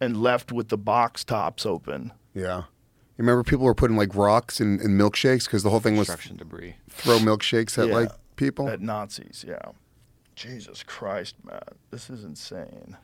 and 0.00 0.16
left 0.22 0.52
with 0.52 0.68
the 0.68 0.76
box 0.78 1.24
tops 1.24 1.64
open. 1.66 2.12
Yeah. 2.34 2.58
You 2.58 2.64
remember 3.24 3.42
people 3.44 3.64
were 3.66 3.74
putting 3.74 3.96
like 3.96 4.14
rocks 4.14 4.60
in, 4.60 4.80
in 4.80 4.96
milkshakes 4.98 5.44
because 5.44 5.62
the 5.62 5.70
whole 5.70 5.80
thing 5.80 5.96
was 5.96 6.08
construction 6.08 6.36
debris. 6.36 6.76
throw 6.88 7.18
milkshakes 7.18 7.78
at 7.78 7.88
Yeah. 7.88 7.94
like 7.94 8.10
people. 8.36 8.68
At 8.68 8.80
Nazis, 8.80 9.44
yeah. 9.46 9.58
Jesus 10.34 10.82
Christ, 10.82 11.34
man. 11.44 11.60
This 11.90 12.08
is 12.08 12.24
insane. 12.24 12.96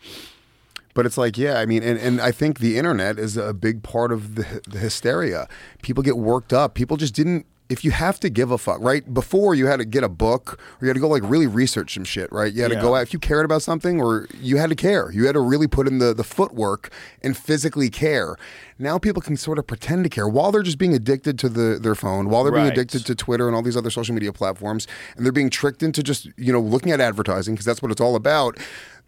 But 0.94 1.06
it's 1.06 1.18
like, 1.18 1.36
yeah, 1.38 1.60
I 1.60 1.66
mean, 1.66 1.82
and, 1.82 1.98
and 1.98 2.20
I 2.20 2.32
think 2.32 2.58
the 2.58 2.78
internet 2.78 3.18
is 3.18 3.36
a 3.36 3.52
big 3.54 3.82
part 3.82 4.10
of 4.10 4.34
the, 4.34 4.62
the 4.66 4.78
hysteria. 4.78 5.46
People 5.82 6.02
get 6.02 6.16
worked 6.16 6.52
up. 6.52 6.74
People 6.74 6.96
just 6.96 7.14
didn't. 7.14 7.46
If 7.68 7.84
you 7.84 7.90
have 7.90 8.18
to 8.20 8.30
give 8.30 8.50
a 8.50 8.56
fuck, 8.56 8.78
right? 8.80 9.12
Before 9.12 9.54
you 9.54 9.66
had 9.66 9.78
to 9.78 9.84
get 9.84 10.02
a 10.02 10.08
book 10.08 10.58
or 10.58 10.86
you 10.86 10.88
had 10.88 10.94
to 10.94 11.00
go 11.00 11.08
like 11.08 11.22
really 11.24 11.46
research 11.46 11.94
some 11.94 12.04
shit, 12.04 12.32
right? 12.32 12.52
You 12.52 12.62
had 12.62 12.70
to 12.70 12.76
go 12.80 12.94
out 12.94 13.02
if 13.02 13.12
you 13.12 13.18
cared 13.18 13.44
about 13.44 13.60
something 13.60 14.00
or 14.00 14.26
you 14.40 14.56
had 14.56 14.70
to 14.70 14.74
care. 14.76 15.10
You 15.12 15.26
had 15.26 15.32
to 15.32 15.40
really 15.40 15.66
put 15.66 15.86
in 15.86 15.98
the, 15.98 16.14
the 16.14 16.24
footwork 16.24 16.90
and 17.22 17.36
physically 17.36 17.90
care. 17.90 18.36
Now 18.78 18.96
people 18.98 19.20
can 19.20 19.36
sort 19.36 19.58
of 19.58 19.66
pretend 19.66 20.04
to 20.04 20.10
care 20.10 20.26
while 20.26 20.50
they're 20.50 20.62
just 20.62 20.78
being 20.78 20.94
addicted 20.94 21.38
to 21.40 21.48
the 21.48 21.78
their 21.78 21.94
phone, 21.94 22.30
while 22.30 22.42
they're 22.42 22.52
being 22.52 22.66
addicted 22.72 23.04
to 23.06 23.14
Twitter 23.14 23.46
and 23.48 23.54
all 23.54 23.62
these 23.62 23.76
other 23.76 23.90
social 23.90 24.14
media 24.14 24.32
platforms, 24.32 24.86
and 25.16 25.26
they're 25.26 25.32
being 25.32 25.50
tricked 25.50 25.82
into 25.82 26.02
just, 26.02 26.28
you 26.38 26.52
know, 26.52 26.60
looking 26.60 26.92
at 26.92 27.00
advertising 27.00 27.54
because 27.54 27.66
that's 27.66 27.82
what 27.82 27.90
it's 27.90 28.00
all 28.00 28.16
about 28.16 28.56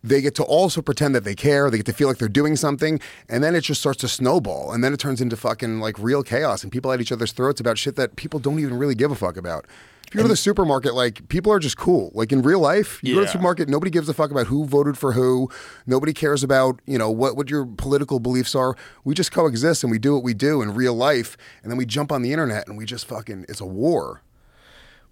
they 0.03 0.21
get 0.21 0.35
to 0.37 0.45
also 0.45 0.83
pretend 0.83 1.15
that 1.15 1.25
they 1.25 1.35
care. 1.35 1.71
They 1.71 1.79
get 1.79 1.87
to 1.87 1.93
feel 1.93 2.09
like 2.09 2.19
they're 2.19 2.29
doing 2.29 2.57
something, 2.57 3.01
and 3.29 3.45
then 3.45 3.55
it 3.55 3.63
just 3.63 3.81
starts 3.81 4.01
to 4.01 4.09
snowball, 4.09 4.73
and 4.73 4.83
then 4.83 4.93
it 4.93 5.01
turns 5.01 5.21
into 5.21 5.37
fucking 5.37 5.81
like 5.81 5.99
real 5.99 6.23
chaos, 6.23 6.63
and 6.63 6.73
people 6.73 6.93
at 6.93 7.01
each 7.01 7.13
other's 7.13 7.33
throats 7.33 7.61
about 7.61 7.79
shit 7.79 7.97
that 7.97 8.17
people 8.17 8.41
don't 8.41 8.59
even 8.59 8.79
really 8.79 8.95
give 8.95 9.11
a 9.11 9.17
fuck 9.17 9.37
about. 9.37 9.67
If 10.11 10.15
you 10.15 10.19
go 10.19 10.25
to 10.25 10.29
the 10.29 10.37
supermarket, 10.37 10.95
like 10.95 11.29
people 11.29 11.53
are 11.53 11.61
just 11.61 11.77
cool. 11.77 12.11
Like 12.15 12.33
in 12.33 12.43
real 12.43 12.59
life, 12.59 12.99
you 13.01 13.15
go 13.15 13.21
to 13.21 13.27
the 13.27 13.31
supermarket, 13.31 13.69
nobody 13.69 13.93
gives 13.93 14.09
a 14.09 14.15
fuck 14.15 14.33
about 14.33 14.49
who 14.49 14.65
voted 14.65 14.99
for 14.99 15.13
who. 15.13 15.49
Nobody 15.87 16.13
cares 16.13 16.43
about 16.43 16.81
you 16.85 16.99
know 16.99 17.13
what 17.13 17.37
what 17.37 17.49
your 17.49 17.65
political 17.65 18.19
beliefs 18.19 18.57
are. 18.57 18.77
We 19.05 19.15
just 19.15 19.31
coexist 19.31 19.85
and 19.85 19.91
we 19.93 20.01
do 20.01 20.15
what 20.15 20.25
we 20.25 20.35
do 20.35 20.63
in 20.63 20.75
real 20.75 20.95
life, 20.95 21.37
and 21.63 21.71
then 21.71 21.79
we 21.79 21.87
jump 21.87 22.11
on 22.11 22.23
the 22.23 22.33
internet 22.33 22.67
and 22.67 22.77
we 22.77 22.87
just 22.87 23.07
fucking 23.07 23.47
it's 23.49 23.61
a 23.61 23.67
war. 23.67 24.23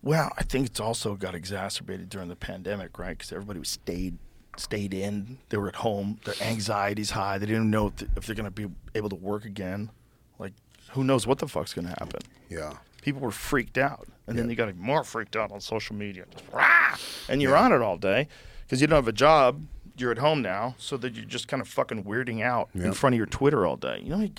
Well, 0.02 0.32
I 0.36 0.42
think 0.42 0.66
it's 0.66 0.80
also 0.80 1.14
got 1.14 1.34
exacerbated 1.34 2.08
during 2.08 2.28
the 2.28 2.36
pandemic, 2.36 2.98
right? 2.98 3.16
Because 3.16 3.32
everybody 3.32 3.60
was 3.60 3.68
stayed 3.68 4.18
stayed 4.60 4.94
in. 4.94 5.38
They 5.48 5.56
were 5.56 5.68
at 5.68 5.76
home. 5.76 6.20
Their 6.24 6.34
anxiety's 6.40 7.10
high. 7.10 7.38
They 7.38 7.46
didn't 7.46 7.70
know 7.70 7.88
if, 7.88 7.96
th- 7.96 8.10
if 8.16 8.26
they're 8.26 8.34
going 8.36 8.44
to 8.44 8.50
be 8.50 8.66
able 8.94 9.08
to 9.08 9.16
work 9.16 9.44
again. 9.44 9.90
Like, 10.38 10.52
who 10.90 11.04
knows 11.04 11.26
what 11.26 11.38
the 11.38 11.48
fuck's 11.48 11.74
going 11.74 11.86
to 11.86 11.90
happen? 11.98 12.20
Yeah. 12.48 12.74
People 13.02 13.20
were 13.20 13.30
freaked 13.30 13.78
out, 13.78 14.08
and 14.26 14.38
then 14.38 14.48
they 14.48 14.54
got 14.54 14.68
even 14.68 14.80
more 14.80 15.04
freaked 15.04 15.36
out 15.36 15.52
on 15.52 15.60
social 15.60 15.94
media. 15.96 16.24
Just, 16.30 16.44
rah! 16.52 16.96
And 17.28 17.40
you're 17.40 17.56
on 17.56 17.72
it 17.72 17.80
all 17.80 17.96
day 17.96 18.28
because 18.66 18.80
you 18.80 18.86
don't 18.86 18.96
have 18.96 19.08
a 19.08 19.12
job. 19.12 19.64
You're 19.96 20.12
at 20.12 20.18
home 20.18 20.42
now, 20.42 20.74
so 20.78 20.96
that 20.98 21.14
you're 21.14 21.24
just 21.24 21.48
kind 21.48 21.60
of 21.60 21.68
fucking 21.68 22.04
weirding 22.04 22.42
out 22.42 22.68
in 22.74 22.92
front 22.92 23.14
of 23.14 23.16
your 23.16 23.26
Twitter 23.26 23.66
all 23.66 23.76
day. 23.76 24.00
You 24.02 24.10
know, 24.10 24.18
many 24.18 24.32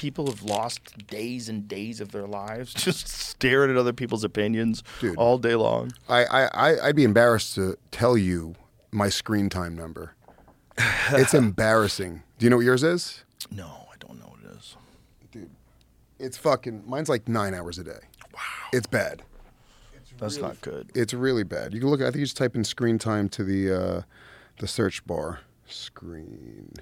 people 0.00 0.26
have 0.28 0.42
lost 0.42 1.06
days 1.08 1.50
and 1.50 1.68
days 1.68 2.00
of 2.00 2.10
their 2.10 2.26
lives 2.26 2.72
just 2.84 3.06
staring 3.06 3.70
at 3.70 3.76
other 3.76 3.92
people's 3.92 4.24
opinions 4.24 4.82
Dude. 4.98 5.14
all 5.16 5.36
day 5.36 5.54
long. 5.54 5.92
I, 6.08 6.24
I, 6.24 6.88
I'd 6.88 6.96
be 6.96 7.04
embarrassed 7.04 7.54
to 7.56 7.76
tell 7.90 8.16
you 8.16 8.54
my 8.92 9.08
screen 9.08 9.48
time 9.48 9.74
number. 9.76 10.14
It's 11.12 11.34
embarrassing. 11.34 12.22
Do 12.38 12.46
you 12.46 12.50
know 12.50 12.56
what 12.56 12.64
yours 12.64 12.82
is? 12.82 13.24
No, 13.50 13.66
I 13.92 13.96
don't 13.98 14.18
know 14.18 14.26
what 14.26 14.40
it 14.50 14.56
is. 14.58 14.76
Dude, 15.30 15.50
It's 16.18 16.36
fucking, 16.38 16.84
mine's 16.86 17.08
like 17.08 17.28
nine 17.28 17.54
hours 17.54 17.78
a 17.78 17.84
day. 17.84 17.98
Wow. 18.34 18.40
It's 18.72 18.86
bad. 18.86 19.22
That's 20.18 20.36
not 20.38 20.60
good. 20.60 20.90
It's 20.94 21.14
really 21.14 21.44
bad. 21.44 21.72
You 21.72 21.80
can 21.80 21.88
look, 21.88 22.00
I 22.00 22.04
think 22.04 22.16
you 22.16 22.24
just 22.24 22.36
type 22.36 22.54
in 22.54 22.62
screen 22.64 22.98
time 22.98 23.28
to 23.30 23.44
the, 23.44 23.72
uh, 23.74 24.02
the 24.58 24.66
search 24.68 25.04
bar. 25.06 25.40
Screen. 25.66 26.72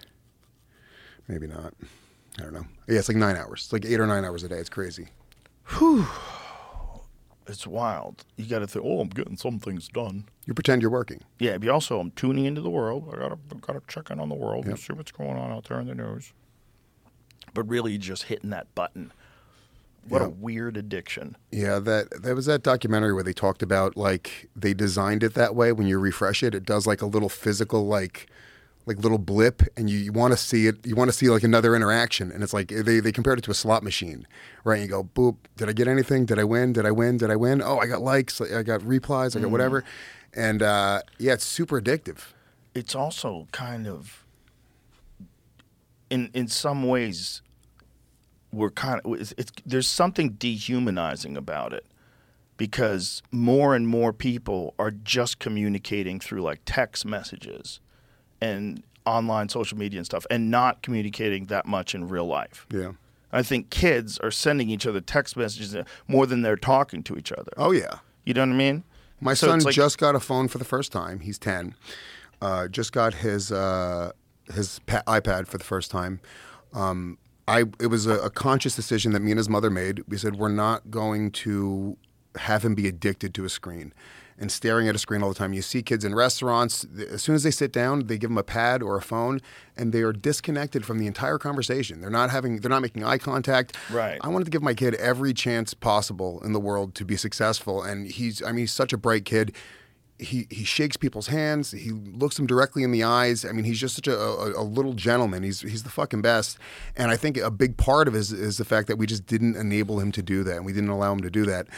Maybe 1.28 1.46
not. 1.46 1.74
I 2.38 2.42
don't 2.42 2.52
know. 2.52 2.64
Yeah, 2.88 2.98
it's 2.98 3.08
like 3.08 3.16
nine 3.18 3.36
hours. 3.36 3.64
It's 3.64 3.72
like 3.72 3.84
eight 3.84 4.00
or 4.00 4.06
nine 4.06 4.24
hours 4.24 4.42
a 4.42 4.48
day. 4.48 4.56
It's 4.56 4.68
crazy. 4.70 5.08
It's 7.48 7.66
wild. 7.66 8.24
You 8.36 8.46
got 8.46 8.58
to 8.58 8.66
think, 8.66 8.84
oh, 8.84 9.00
I'm 9.00 9.08
getting 9.08 9.36
some 9.36 9.58
things 9.58 9.88
done. 9.88 10.28
You 10.46 10.54
pretend 10.54 10.82
you're 10.82 10.90
working. 10.90 11.22
Yeah, 11.38 11.58
but 11.58 11.68
also 11.70 11.98
I'm 11.98 12.10
tuning 12.12 12.44
into 12.44 12.60
the 12.60 12.70
world. 12.70 13.08
I 13.12 13.16
gotta 13.16 13.38
gotta 13.60 13.82
check 13.88 14.10
in 14.10 14.20
on 14.20 14.28
the 14.28 14.34
world 14.34 14.66
and 14.66 14.78
see 14.78 14.92
what's 14.92 15.12
going 15.12 15.36
on 15.36 15.50
out 15.50 15.64
there 15.64 15.80
in 15.80 15.86
the 15.86 15.94
news. 15.94 16.32
But 17.54 17.68
really, 17.68 17.98
just 17.98 18.24
hitting 18.24 18.50
that 18.50 18.74
button. 18.74 19.12
What 20.08 20.22
a 20.22 20.28
weird 20.28 20.76
addiction. 20.76 21.36
Yeah, 21.50 21.78
that 21.80 22.22
that 22.22 22.34
was 22.34 22.46
that 22.46 22.62
documentary 22.62 23.12
where 23.12 23.22
they 23.22 23.34
talked 23.34 23.62
about 23.62 23.96
like 23.96 24.48
they 24.56 24.72
designed 24.72 25.22
it 25.22 25.34
that 25.34 25.54
way. 25.54 25.72
When 25.72 25.86
you 25.86 25.98
refresh 25.98 26.42
it, 26.42 26.54
it 26.54 26.64
does 26.64 26.86
like 26.86 27.02
a 27.02 27.06
little 27.06 27.28
physical 27.28 27.86
like 27.86 28.28
like 28.88 28.98
little 28.98 29.18
blip, 29.18 29.62
and 29.76 29.88
you, 29.88 29.98
you 29.98 30.12
want 30.12 30.32
to 30.32 30.36
see 30.36 30.66
it. 30.66 30.84
You 30.84 30.96
want 30.96 31.08
to 31.10 31.16
see 31.16 31.28
like 31.28 31.44
another 31.44 31.76
interaction, 31.76 32.32
and 32.32 32.42
it's 32.42 32.54
like 32.54 32.68
they 32.68 32.98
they 33.00 33.12
compared 33.12 33.38
it 33.38 33.42
to 33.42 33.50
a 33.50 33.54
slot 33.54 33.82
machine, 33.82 34.26
right? 34.64 34.80
You 34.80 34.88
go 34.88 35.04
boop. 35.04 35.36
Did 35.56 35.68
I 35.68 35.72
get 35.72 35.86
anything? 35.86 36.24
Did 36.24 36.38
I 36.38 36.44
win? 36.44 36.72
Did 36.72 36.86
I 36.86 36.90
win? 36.90 37.18
Did 37.18 37.30
I 37.30 37.36
win? 37.36 37.62
Oh, 37.62 37.78
I 37.78 37.86
got 37.86 38.00
likes. 38.00 38.40
I 38.40 38.62
got 38.62 38.82
replies. 38.82 39.36
I 39.36 39.40
got 39.40 39.50
whatever, 39.50 39.84
and 40.34 40.62
uh, 40.62 41.02
yeah, 41.18 41.34
it's 41.34 41.44
super 41.44 41.80
addictive. 41.80 42.32
it's 42.74 42.94
also 42.94 43.46
kind 43.52 43.86
of 43.86 44.24
in 46.10 46.30
in 46.32 46.48
some 46.48 46.82
ways 46.86 47.42
we're 48.52 48.70
kind 48.70 49.00
of 49.04 49.20
it's, 49.20 49.34
it's, 49.36 49.52
there's 49.66 49.88
something 49.88 50.30
dehumanizing 50.30 51.36
about 51.36 51.72
it 51.72 51.84
because 52.56 53.22
more 53.30 53.74
and 53.74 53.86
more 53.86 54.12
people 54.12 54.74
are 54.78 54.90
just 54.90 55.38
communicating 55.38 56.18
through 56.18 56.40
like 56.40 56.60
text 56.64 57.04
messages 57.04 57.80
and 58.40 58.82
online 59.06 59.48
social 59.48 59.78
media 59.78 59.98
and 59.98 60.06
stuff 60.06 60.26
and 60.30 60.50
not 60.50 60.82
communicating 60.82 61.46
that 61.46 61.66
much 61.66 61.94
in 61.94 62.08
real 62.08 62.26
life. 62.26 62.66
Yeah. 62.70 62.92
I 63.32 63.42
think 63.42 63.70
kids 63.70 64.18
are 64.18 64.30
sending 64.30 64.70
each 64.70 64.86
other 64.86 65.00
text 65.00 65.36
messages 65.36 65.76
more 66.06 66.26
than 66.26 66.42
they're 66.42 66.56
talking 66.56 67.02
to 67.04 67.16
each 67.16 67.32
other. 67.32 67.52
Oh 67.56 67.72
yeah. 67.72 67.98
You 68.24 68.34
know 68.34 68.42
what 68.42 68.50
I 68.50 68.56
mean? 68.56 68.84
My 69.20 69.34
So 69.34 69.48
son 69.48 69.60
like- 69.60 69.74
just 69.74 69.98
got 69.98 70.14
a 70.14 70.20
phone 70.20 70.48
for 70.48 70.58
the 70.58 70.64
first 70.64 70.92
time. 70.92 71.20
He's 71.20 71.38
ten. 71.38 71.74
Uh, 72.40 72.68
just 72.68 72.92
got 72.92 73.14
his 73.14 73.50
uh, 73.50 74.12
his 74.54 74.78
pa- 74.86 75.02
iPad 75.06 75.46
for 75.46 75.58
the 75.58 75.64
first 75.64 75.90
time. 75.90 76.20
Um, 76.72 77.18
I 77.48 77.64
it 77.80 77.88
was 77.88 78.06
a, 78.06 78.18
a 78.20 78.30
conscious 78.30 78.76
decision 78.76 79.12
that 79.12 79.20
me 79.20 79.30
and 79.32 79.38
his 79.38 79.48
mother 79.48 79.70
made. 79.70 80.04
We 80.06 80.18
said 80.18 80.36
we're 80.36 80.48
not 80.50 80.90
going 80.90 81.30
to 81.32 81.96
have 82.36 82.64
him 82.64 82.74
be 82.74 82.86
addicted 82.86 83.34
to 83.34 83.44
a 83.44 83.48
screen 83.48 83.92
and 84.40 84.52
staring 84.52 84.88
at 84.88 84.94
a 84.94 84.98
screen 84.98 85.22
all 85.22 85.28
the 85.28 85.34
time. 85.34 85.52
You 85.52 85.62
see 85.62 85.82
kids 85.82 86.04
in 86.04 86.14
restaurants. 86.14 86.86
As 87.10 87.22
soon 87.22 87.34
as 87.34 87.42
they 87.42 87.50
sit 87.50 87.72
down, 87.72 88.06
they 88.06 88.18
give 88.18 88.30
them 88.30 88.38
a 88.38 88.42
pad 88.42 88.82
or 88.82 88.96
a 88.96 89.02
phone, 89.02 89.40
and 89.76 89.92
they 89.92 90.02
are 90.02 90.12
disconnected 90.12 90.84
from 90.84 90.98
the 90.98 91.06
entire 91.06 91.38
conversation. 91.38 92.00
They're 92.00 92.10
not 92.10 92.30
having. 92.30 92.60
They're 92.60 92.70
not 92.70 92.82
making 92.82 93.04
eye 93.04 93.18
contact. 93.18 93.76
Right. 93.90 94.18
I 94.22 94.28
wanted 94.28 94.44
to 94.44 94.50
give 94.50 94.62
my 94.62 94.74
kid 94.74 94.94
every 94.94 95.34
chance 95.34 95.74
possible 95.74 96.40
in 96.44 96.52
the 96.52 96.60
world 96.60 96.94
to 96.96 97.04
be 97.04 97.16
successful, 97.16 97.82
and 97.82 98.06
he's. 98.06 98.42
I 98.42 98.48
mean, 98.48 98.60
he's 98.60 98.72
such 98.72 98.92
a 98.92 98.98
bright 98.98 99.24
kid. 99.24 99.54
He 100.20 100.48
he 100.50 100.64
shakes 100.64 100.96
people's 100.96 101.28
hands. 101.28 101.70
He 101.70 101.90
looks 101.90 102.36
them 102.36 102.46
directly 102.46 102.82
in 102.82 102.90
the 102.90 103.04
eyes. 103.04 103.44
I 103.44 103.52
mean, 103.52 103.64
he's 103.64 103.78
just 103.78 103.94
such 103.94 104.08
a, 104.08 104.18
a, 104.18 104.62
a 104.62 104.64
little 104.64 104.92
gentleman. 104.92 105.44
He's 105.44 105.60
he's 105.60 105.84
the 105.84 105.90
fucking 105.90 106.22
best. 106.22 106.58
And 106.96 107.12
I 107.12 107.16
think 107.16 107.36
a 107.36 107.52
big 107.52 107.76
part 107.76 108.08
of 108.08 108.16
it 108.16 108.18
is, 108.18 108.32
is 108.32 108.58
the 108.58 108.64
fact 108.64 108.88
that 108.88 108.96
we 108.96 109.06
just 109.06 109.26
didn't 109.26 109.54
enable 109.54 110.00
him 110.00 110.10
to 110.12 110.22
do 110.22 110.42
that, 110.42 110.56
and 110.56 110.66
we 110.66 110.72
didn't 110.72 110.90
allow 110.90 111.12
him 111.12 111.20
to 111.20 111.30
do 111.30 111.46
that. 111.46 111.68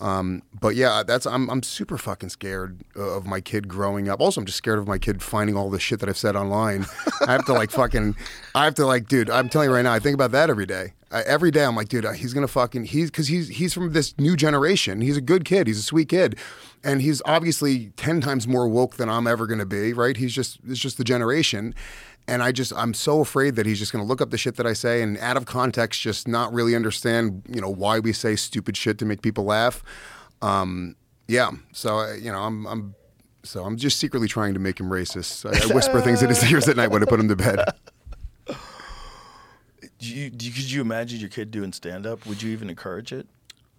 Um, 0.00 0.42
but 0.58 0.76
yeah, 0.76 1.02
that's 1.06 1.26
I'm 1.26 1.50
I'm 1.50 1.62
super 1.62 1.98
fucking 1.98 2.30
scared 2.30 2.82
of 2.96 3.26
my 3.26 3.40
kid 3.40 3.68
growing 3.68 4.08
up. 4.08 4.20
Also, 4.20 4.40
I'm 4.40 4.46
just 4.46 4.58
scared 4.58 4.78
of 4.78 4.88
my 4.88 4.98
kid 4.98 5.22
finding 5.22 5.56
all 5.56 5.68
the 5.68 5.78
shit 5.78 6.00
that 6.00 6.08
I've 6.08 6.16
said 6.16 6.36
online. 6.36 6.86
I 7.26 7.32
have 7.32 7.44
to 7.46 7.52
like 7.52 7.70
fucking, 7.70 8.16
I 8.54 8.64
have 8.64 8.74
to 8.76 8.86
like, 8.86 9.08
dude. 9.08 9.28
I'm 9.28 9.50
telling 9.50 9.68
you 9.68 9.74
right 9.74 9.82
now, 9.82 9.92
I 9.92 9.98
think 9.98 10.14
about 10.14 10.32
that 10.32 10.48
every 10.48 10.66
day. 10.66 10.94
I, 11.12 11.22
every 11.22 11.50
day, 11.50 11.64
I'm 11.64 11.76
like, 11.76 11.88
dude, 11.88 12.06
he's 12.16 12.32
gonna 12.32 12.48
fucking 12.48 12.84
he's 12.84 13.10
because 13.10 13.28
he's 13.28 13.48
he's 13.48 13.74
from 13.74 13.92
this 13.92 14.16
new 14.18 14.36
generation. 14.36 15.02
He's 15.02 15.18
a 15.18 15.22
good 15.22 15.44
kid. 15.44 15.66
He's 15.66 15.78
a 15.78 15.82
sweet 15.82 16.08
kid, 16.08 16.38
and 16.82 17.02
he's 17.02 17.20
obviously 17.26 17.92
ten 17.96 18.22
times 18.22 18.48
more 18.48 18.68
woke 18.68 18.96
than 18.96 19.10
I'm 19.10 19.26
ever 19.26 19.46
gonna 19.46 19.66
be. 19.66 19.92
Right? 19.92 20.16
He's 20.16 20.32
just 20.32 20.60
it's 20.66 20.80
just 20.80 20.96
the 20.96 21.04
generation. 21.04 21.74
And 22.30 22.44
I 22.44 22.52
just 22.52 22.72
I'm 22.74 22.94
so 22.94 23.20
afraid 23.20 23.56
that 23.56 23.66
he's 23.66 23.80
just 23.80 23.92
going 23.92 24.04
to 24.04 24.08
look 24.08 24.20
up 24.20 24.30
the 24.30 24.38
shit 24.38 24.54
that 24.56 24.66
I 24.66 24.72
say 24.72 25.02
and 25.02 25.18
out 25.18 25.36
of 25.36 25.46
context 25.46 26.00
just 26.00 26.28
not 26.28 26.52
really 26.52 26.76
understand, 26.76 27.42
you 27.48 27.60
know, 27.60 27.68
why 27.68 27.98
we 27.98 28.12
say 28.12 28.36
stupid 28.36 28.76
shit 28.76 28.98
to 28.98 29.04
make 29.04 29.20
people 29.20 29.44
laugh. 29.44 29.82
Um, 30.40 30.94
yeah. 31.26 31.50
So 31.72 31.98
uh, 31.98 32.14
you 32.14 32.30
know, 32.30 32.38
I'm 32.38 32.66
I'm 32.66 32.94
so 33.42 33.64
I'm 33.64 33.76
just 33.76 33.98
secretly 33.98 34.28
trying 34.28 34.54
to 34.54 34.60
make 34.60 34.78
him 34.78 34.90
racist. 34.90 35.44
I, 35.44 35.70
I 35.70 35.74
whisper 35.74 36.00
things 36.00 36.22
in 36.22 36.28
his 36.28 36.48
ears 36.50 36.68
at 36.68 36.76
night 36.76 36.92
when 36.92 37.02
I 37.02 37.06
put 37.06 37.18
him 37.18 37.28
to 37.28 37.36
bed. 37.36 37.64
Do 39.98 40.08
you, 40.08 40.30
do 40.30 40.50
could 40.50 40.70
you 40.70 40.80
imagine 40.80 41.20
your 41.20 41.28
kid 41.28 41.50
doing 41.50 41.74
stand 41.74 42.06
up? 42.06 42.24
Would 42.24 42.42
you 42.42 42.50
even 42.52 42.70
encourage 42.70 43.12
it? 43.12 43.26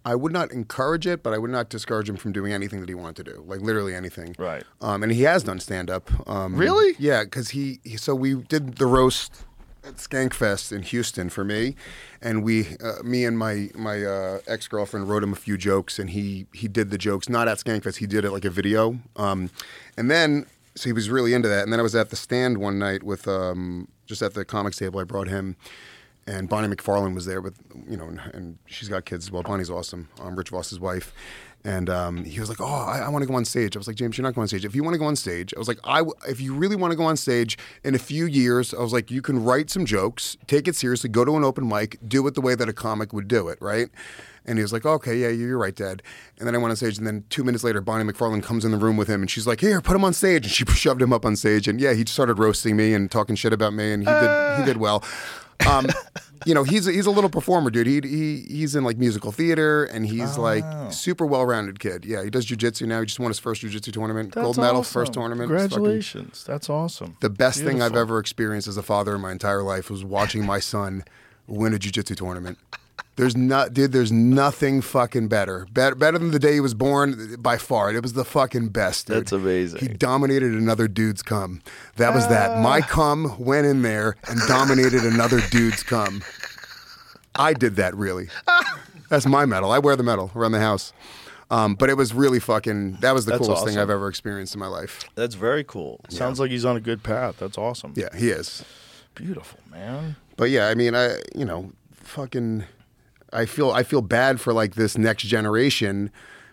I 0.04 0.14
would 0.14 0.32
not 0.32 0.50
encourage 0.50 1.06
it, 1.06 1.22
but 1.22 1.32
I 1.32 1.38
would 1.38 1.50
not 1.50 1.68
discourage 1.68 2.08
him 2.08 2.16
from 2.16 2.32
doing 2.32 2.52
anything 2.52 2.80
that 2.80 2.88
he 2.88 2.94
wanted 2.94 3.24
to 3.24 3.32
do, 3.32 3.44
like 3.46 3.60
literally 3.60 3.94
anything. 3.94 4.34
Right. 4.38 4.64
Um, 4.80 5.02
and 5.02 5.12
he 5.12 5.22
has 5.22 5.44
done 5.44 5.60
stand 5.60 5.90
up. 5.90 6.10
Um, 6.28 6.56
Really? 6.56 6.94
Yeah, 6.98 7.24
because 7.24 7.50
he, 7.50 7.80
he. 7.84 7.96
So 7.96 8.14
we 8.14 8.34
did 8.34 8.76
the 8.76 8.86
roast 8.86 9.44
at 9.84 9.96
Skankfest 9.96 10.72
in 10.72 10.82
Houston 10.82 11.28
for 11.28 11.44
me, 11.44 11.76
and 12.20 12.44
we, 12.44 12.76
uh, 12.82 13.02
me 13.04 13.24
and 13.24 13.38
my 13.38 13.70
my 13.74 14.02
uh, 14.04 14.38
ex 14.46 14.68
girlfriend 14.68 15.08
wrote 15.08 15.22
him 15.22 15.32
a 15.32 15.36
few 15.36 15.56
jokes, 15.56 15.98
and 15.98 16.10
he 16.10 16.46
he 16.52 16.68
did 16.68 16.90
the 16.90 16.98
jokes 16.98 17.28
not 17.28 17.48
at 17.48 17.58
Skankfest. 17.58 17.96
He 17.96 18.06
did 18.06 18.24
it 18.24 18.30
like 18.30 18.44
a 18.44 18.50
video. 18.50 18.98
Um, 19.16 19.50
and 19.96 20.10
then 20.10 20.46
so 20.74 20.88
he 20.88 20.92
was 20.92 21.10
really 21.10 21.34
into 21.34 21.48
that. 21.48 21.64
And 21.64 21.72
then 21.72 21.80
I 21.80 21.82
was 21.82 21.94
at 21.94 22.10
the 22.10 22.16
stand 22.16 22.58
one 22.58 22.78
night 22.78 23.02
with 23.02 23.28
um, 23.28 23.88
just 24.06 24.22
at 24.22 24.34
the 24.34 24.44
comics 24.44 24.78
table. 24.78 25.00
I 25.00 25.04
brought 25.04 25.28
him 25.28 25.56
and 26.26 26.48
Bonnie 26.48 26.68
McFarlane 26.74 27.14
was 27.14 27.26
there 27.26 27.40
with 27.40 27.58
you 27.88 27.96
know, 27.96 28.14
and, 28.32 28.58
she's 28.66 28.88
got 28.88 29.04
kids 29.04 29.26
as 29.26 29.30
well. 29.30 29.42
Bonnie's 29.42 29.70
awesome. 29.70 30.08
Um, 30.20 30.36
Rich 30.36 30.50
Vos's 30.50 30.78
wife, 30.78 31.12
and 31.64 31.90
um, 31.90 32.24
he 32.24 32.38
was 32.40 32.48
like, 32.48 32.60
"Oh, 32.60 32.64
I, 32.64 33.00
I 33.00 33.08
want 33.08 33.22
to 33.22 33.26
go 33.26 33.34
on 33.34 33.44
stage." 33.44 33.76
I 33.76 33.78
was 33.78 33.86
like, 33.86 33.96
"James, 33.96 34.16
you're 34.16 34.22
not 34.22 34.34
going 34.34 34.42
on 34.42 34.48
stage. 34.48 34.64
If 34.64 34.74
you 34.74 34.82
want 34.84 34.94
to 34.94 34.98
go 34.98 35.06
on 35.06 35.16
stage, 35.16 35.52
I 35.54 35.58
was 35.58 35.68
like, 35.68 35.78
I 35.84 35.98
w- 35.98 36.14
if 36.28 36.40
you 36.40 36.54
really 36.54 36.76
want 36.76 36.92
to 36.92 36.96
go 36.96 37.04
on 37.04 37.16
stage 37.16 37.58
in 37.84 37.94
a 37.94 37.98
few 37.98 38.26
years, 38.26 38.72
I 38.72 38.80
was 38.80 38.92
like, 38.92 39.10
you 39.10 39.22
can 39.22 39.42
write 39.42 39.70
some 39.70 39.84
jokes, 39.84 40.36
take 40.46 40.68
it 40.68 40.76
seriously, 40.76 41.10
go 41.10 41.24
to 41.24 41.36
an 41.36 41.44
open 41.44 41.68
mic, 41.68 41.98
do 42.06 42.26
it 42.26 42.34
the 42.34 42.40
way 42.40 42.54
that 42.54 42.68
a 42.68 42.72
comic 42.72 43.12
would 43.12 43.28
do 43.28 43.48
it, 43.48 43.58
right?" 43.60 43.88
And 44.44 44.58
he 44.58 44.62
was 44.62 44.72
like, 44.72 44.84
"Okay, 44.84 45.16
yeah, 45.18 45.28
you're 45.28 45.58
right, 45.58 45.74
Dad." 45.74 46.02
And 46.38 46.48
then 46.48 46.54
I 46.54 46.58
went 46.58 46.70
on 46.70 46.76
stage, 46.76 46.98
and 46.98 47.06
then 47.06 47.24
two 47.30 47.44
minutes 47.44 47.62
later, 47.62 47.80
Bonnie 47.80 48.10
McFarlane 48.10 48.42
comes 48.42 48.64
in 48.64 48.72
the 48.72 48.76
room 48.76 48.96
with 48.96 49.06
him, 49.06 49.20
and 49.20 49.30
she's 49.30 49.46
like, 49.46 49.60
"Here, 49.60 49.80
put 49.80 49.94
him 49.94 50.04
on 50.04 50.12
stage." 50.12 50.44
And 50.44 50.52
she 50.52 50.64
shoved 50.74 51.00
him 51.02 51.12
up 51.12 51.24
on 51.24 51.36
stage, 51.36 51.68
and 51.68 51.80
yeah, 51.80 51.92
he 51.92 52.04
started 52.06 52.38
roasting 52.40 52.76
me 52.76 52.92
and 52.94 53.10
talking 53.10 53.36
shit 53.36 53.52
about 53.52 53.72
me, 53.72 53.92
and 53.92 54.02
he 54.02 54.10
did 54.10 54.58
he 54.58 54.64
did 54.64 54.76
well. 54.78 55.04
Um, 55.68 55.86
you 56.44 56.54
know, 56.54 56.64
he's 56.64 56.88
a, 56.88 56.92
he's 56.92 57.06
a 57.06 57.10
little 57.10 57.30
performer, 57.30 57.70
dude. 57.70 57.86
He 57.86 58.00
he 58.00 58.40
he's 58.48 58.74
in 58.74 58.82
like 58.84 58.96
musical 58.98 59.30
theater, 59.32 59.84
and 59.84 60.04
he's 60.06 60.36
like 60.38 60.64
super 60.92 61.24
well 61.24 61.44
rounded 61.46 61.78
kid. 61.78 62.04
Yeah, 62.04 62.24
he 62.24 62.30
does 62.30 62.46
jujitsu 62.46 62.86
now. 62.86 63.00
He 63.00 63.06
just 63.06 63.20
won 63.20 63.30
his 63.30 63.38
first 63.38 63.62
jujitsu 63.62 63.92
tournament, 63.92 64.32
gold 64.32 64.56
medal, 64.56 64.82
first 64.82 65.12
tournament. 65.12 65.50
Fucking- 65.50 65.68
Congratulations. 65.68 66.44
That's 66.44 66.68
awesome. 66.68 67.16
the 67.20 67.30
best 67.30 67.62
thing 67.62 67.80
I've 67.82 67.94
ever 67.96 68.18
experienced 68.18 68.66
as 68.68 68.76
a 68.76 68.82
father 68.82 69.14
in 69.14 69.20
my 69.20 69.30
entire 69.32 69.62
life 69.62 69.88
was 69.90 70.04
watching 70.04 70.44
my 70.44 70.58
son 70.58 71.04
win 71.46 71.74
a 71.74 71.78
jiu-jitsu 71.78 72.14
tournament. 72.14 72.58
There's 73.16 73.36
not, 73.36 73.74
dude. 73.74 73.92
There's 73.92 74.10
nothing 74.10 74.80
fucking 74.80 75.28
better. 75.28 75.66
better. 75.72 75.94
Better 75.94 76.18
than 76.18 76.30
the 76.30 76.38
day 76.38 76.54
he 76.54 76.60
was 76.60 76.72
born, 76.72 77.36
by 77.38 77.58
far. 77.58 77.92
It 77.92 78.02
was 78.02 78.14
the 78.14 78.24
fucking 78.24 78.68
best. 78.68 79.06
Dude. 79.06 79.18
That's 79.18 79.32
amazing. 79.32 79.80
He 79.80 79.88
dominated 79.88 80.52
another 80.52 80.88
dude's 80.88 81.22
cum. 81.22 81.60
That 81.96 82.14
was 82.14 82.26
that. 82.28 82.60
My 82.60 82.80
cum 82.80 83.36
went 83.38 83.66
in 83.66 83.82
there 83.82 84.16
and 84.28 84.40
dominated 84.48 85.04
another 85.04 85.40
dude's 85.50 85.82
cum. 85.82 86.22
I 87.34 87.52
did 87.52 87.76
that 87.76 87.94
really. 87.94 88.28
That's 89.10 89.26
my 89.26 89.44
medal. 89.44 89.70
I 89.70 89.78
wear 89.78 89.94
the 89.94 90.02
medal 90.02 90.30
around 90.34 90.52
the 90.52 90.60
house. 90.60 90.94
Um, 91.50 91.74
but 91.74 91.90
it 91.90 91.98
was 91.98 92.14
really 92.14 92.40
fucking. 92.40 92.94
That 93.02 93.12
was 93.12 93.26
the 93.26 93.32
That's 93.32 93.46
coolest 93.46 93.66
thing. 93.66 93.76
I've 93.76 93.90
ever 93.90 94.08
experienced 94.08 94.54
in 94.54 94.60
my 94.60 94.68
life. 94.68 95.04
That's 95.16 95.34
very 95.34 95.64
cool. 95.64 96.00
Sounds 96.08 96.40
like 96.40 96.50
he's 96.50 96.64
on 96.64 96.76
a 96.78 96.80
good 96.80 97.02
path. 97.02 97.36
That's 97.38 97.58
awesome. 97.58 97.92
Yeah, 97.94 98.08
he 98.16 98.30
is. 98.30 98.64
Beautiful, 99.14 99.60
man. 99.70 100.16
But 100.38 100.48
yeah, 100.48 100.68
I 100.68 100.74
mean, 100.74 100.94
I 100.94 101.16
you 101.34 101.44
know, 101.44 101.72
fucking, 101.92 102.64
I 103.32 103.46
feel 103.46 103.70
I 103.70 103.82
feel 103.82 104.02
bad 104.02 104.40
for 104.40 104.52
like 104.52 104.74
this 104.74 104.96
next 104.96 105.24
generation 105.24 106.10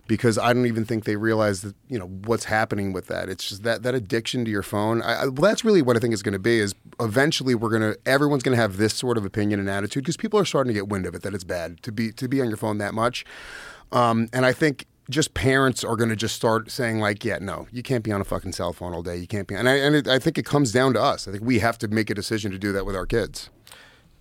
because 0.09 0.39
I 0.39 0.53
don't 0.53 0.65
even 0.65 0.85
think 0.85 1.05
they 1.05 1.15
realize 1.15 1.61
that 1.61 1.75
you 1.87 1.99
know 1.99 2.07
what's 2.07 2.45
happening 2.45 2.91
with 2.93 3.07
that. 3.07 3.29
It's 3.29 3.47
just 3.47 3.63
that 3.63 3.83
that 3.83 3.93
addiction 3.95 4.43
to 4.43 4.51
your 4.51 4.63
phone. 4.63 5.01
I, 5.01 5.13
I, 5.13 5.25
well, 5.25 5.49
that's 5.49 5.63
really 5.63 5.81
what 5.81 5.95
I 5.95 5.99
think 5.99 6.13
it's 6.13 6.23
going 6.23 6.33
to 6.33 6.39
be. 6.39 6.59
Is 6.59 6.73
eventually 6.99 7.55
we're 7.55 7.69
gonna 7.69 7.95
everyone's 8.05 8.43
gonna 8.43 8.57
have 8.57 8.77
this 8.77 8.93
sort 8.93 9.17
of 9.17 9.23
opinion 9.23 9.59
and 9.59 9.69
attitude 9.69 10.03
because 10.03 10.17
people 10.17 10.39
are 10.39 10.45
starting 10.45 10.69
to 10.69 10.73
get 10.73 10.89
wind 10.89 11.05
of 11.05 11.13
it 11.15 11.21
that 11.21 11.33
it's 11.33 11.43
bad 11.43 11.81
to 11.83 11.91
be 11.91 12.11
to 12.13 12.27
be 12.27 12.41
on 12.41 12.47
your 12.47 12.57
phone 12.57 12.79
that 12.79 12.93
much. 12.93 13.23
Um, 13.91 14.29
and 14.33 14.45
I 14.45 14.51
think 14.51 14.85
just 15.09 15.33
parents 15.33 15.83
are 15.83 15.95
going 15.95 16.09
to 16.09 16.15
just 16.15 16.35
start 16.35 16.69
saying 16.69 16.99
like, 16.99 17.25
yeah, 17.25 17.39
no, 17.41 17.67
you 17.71 17.81
can't 17.81 18.03
be 18.03 18.11
on 18.11 18.21
a 18.21 18.23
fucking 18.23 18.51
cell 18.51 18.73
phone 18.73 18.93
all 18.93 19.01
day. 19.01 19.17
You 19.17 19.27
can't 19.27 19.47
be. 19.47 19.55
And 19.55 19.69
I 19.69 19.75
and 19.75 19.95
it, 19.95 20.07
I 20.07 20.19
think 20.19 20.37
it 20.37 20.45
comes 20.45 20.71
down 20.71 20.93
to 20.93 21.01
us. 21.01 21.27
I 21.27 21.31
think 21.31 21.43
we 21.43 21.59
have 21.59 21.77
to 21.79 21.87
make 21.87 22.09
a 22.09 22.15
decision 22.15 22.51
to 22.51 22.57
do 22.57 22.71
that 22.71 22.85
with 22.85 22.95
our 22.95 23.05
kids. 23.05 23.49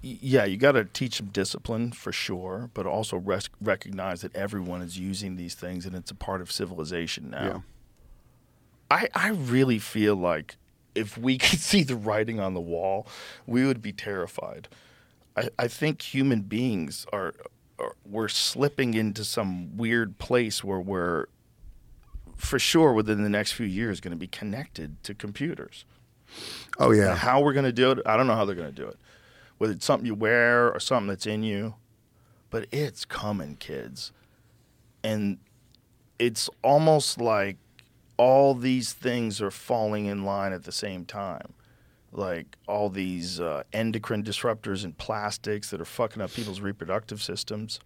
Yeah, 0.01 0.45
you 0.45 0.57
got 0.57 0.73
to 0.73 0.85
teach 0.85 1.19
them 1.19 1.27
discipline 1.27 1.91
for 1.91 2.13
sure, 2.13 2.71
but 2.73 2.87
also 2.87 3.17
res- 3.17 3.51
recognize 3.61 4.21
that 4.21 4.35
everyone 4.37 4.81
is 4.81 4.99
using 4.99 5.35
these 5.37 5.55
things 5.55 5.85
and 5.87 5.95
it's 5.95 6.11
a 6.11 6.15
part 6.15 6.41
of 6.41 6.53
civilization 6.53 7.31
now. 7.31 7.45
Yeah. 7.45 7.61
I, 8.91 9.09
I 9.15 9.29
really 9.31 9.79
feel 9.81 10.15
like 10.15 10.57
if 10.95 11.19
we 11.19 11.37
could 11.39 11.59
see 11.59 11.83
the 11.83 11.97
writing 11.97 12.39
on 12.39 12.55
the 12.55 12.61
wall, 12.61 13.07
we 13.47 13.65
would 13.67 13.83
be 13.83 13.93
terrified. 13.93 14.69
I, 15.37 15.49
I 15.59 15.69
think 15.69 16.03
human 16.03 16.43
beings 16.43 17.05
are, 17.13 17.35
are 17.79 17.95
we're 18.09 18.29
slipping 18.29 18.95
into 18.95 19.25
some 19.25 19.77
weird 19.77 20.19
place 20.19 20.63
where 20.63 20.81
we're 20.81 21.27
for 22.37 22.61
sure 22.61 22.93
within 22.93 23.25
the 23.25 23.29
next 23.29 23.53
few 23.53 23.67
years 23.67 24.01
going 24.01 24.13
to 24.13 24.17
be 24.17 24.29
connected 24.29 25.03
to 25.03 25.13
computers. 25.13 25.85
Oh 26.79 26.91
Now, 26.91 26.97
yeah. 26.97 27.15
how 27.17 27.41
we're 27.41 27.53
going 27.53 27.65
to 27.65 27.73
do 27.73 27.91
it, 27.91 27.99
I 28.07 28.17
don't 28.17 28.29
know 28.29 28.37
how 28.37 28.45
they're 28.45 28.55
going 28.55 28.73
to 28.73 28.83
do 28.83 28.87
it. 28.87 28.97
Whether 29.59 29.75
it's 29.75 29.85
something 29.87 30.07
you 30.07 30.15
wear 30.15 30.73
or 30.73 30.81
something 30.81 31.09
that's 31.09 31.27
in 31.27 31.43
you, 31.43 31.75
but 32.51 32.67
it's 32.73 33.05
coming, 33.05 33.57
kids. 33.57 34.13
And 35.05 35.39
it's 36.19 36.49
almost 36.63 37.21
like 37.21 37.57
all 38.17 38.55
these 38.55 38.93
things 38.93 39.41
are 39.43 39.51
falling 39.51 40.07
in 40.07 40.25
line 40.25 40.53
at 40.53 40.65
the 40.65 40.73
same 40.73 41.05
time. 41.05 41.55
like 42.13 42.57
all 42.67 42.89
these 42.89 43.41
uh, 43.41 43.63
endocrine 43.73 44.23
disruptors 44.23 44.85
and 44.85 44.97
plastics 44.97 45.71
that 45.71 45.81
are 45.81 45.85
fucking 45.87 46.23
up 46.23 46.33
people's 46.33 46.61
reproductive 46.61 47.23
systems. 47.23 47.81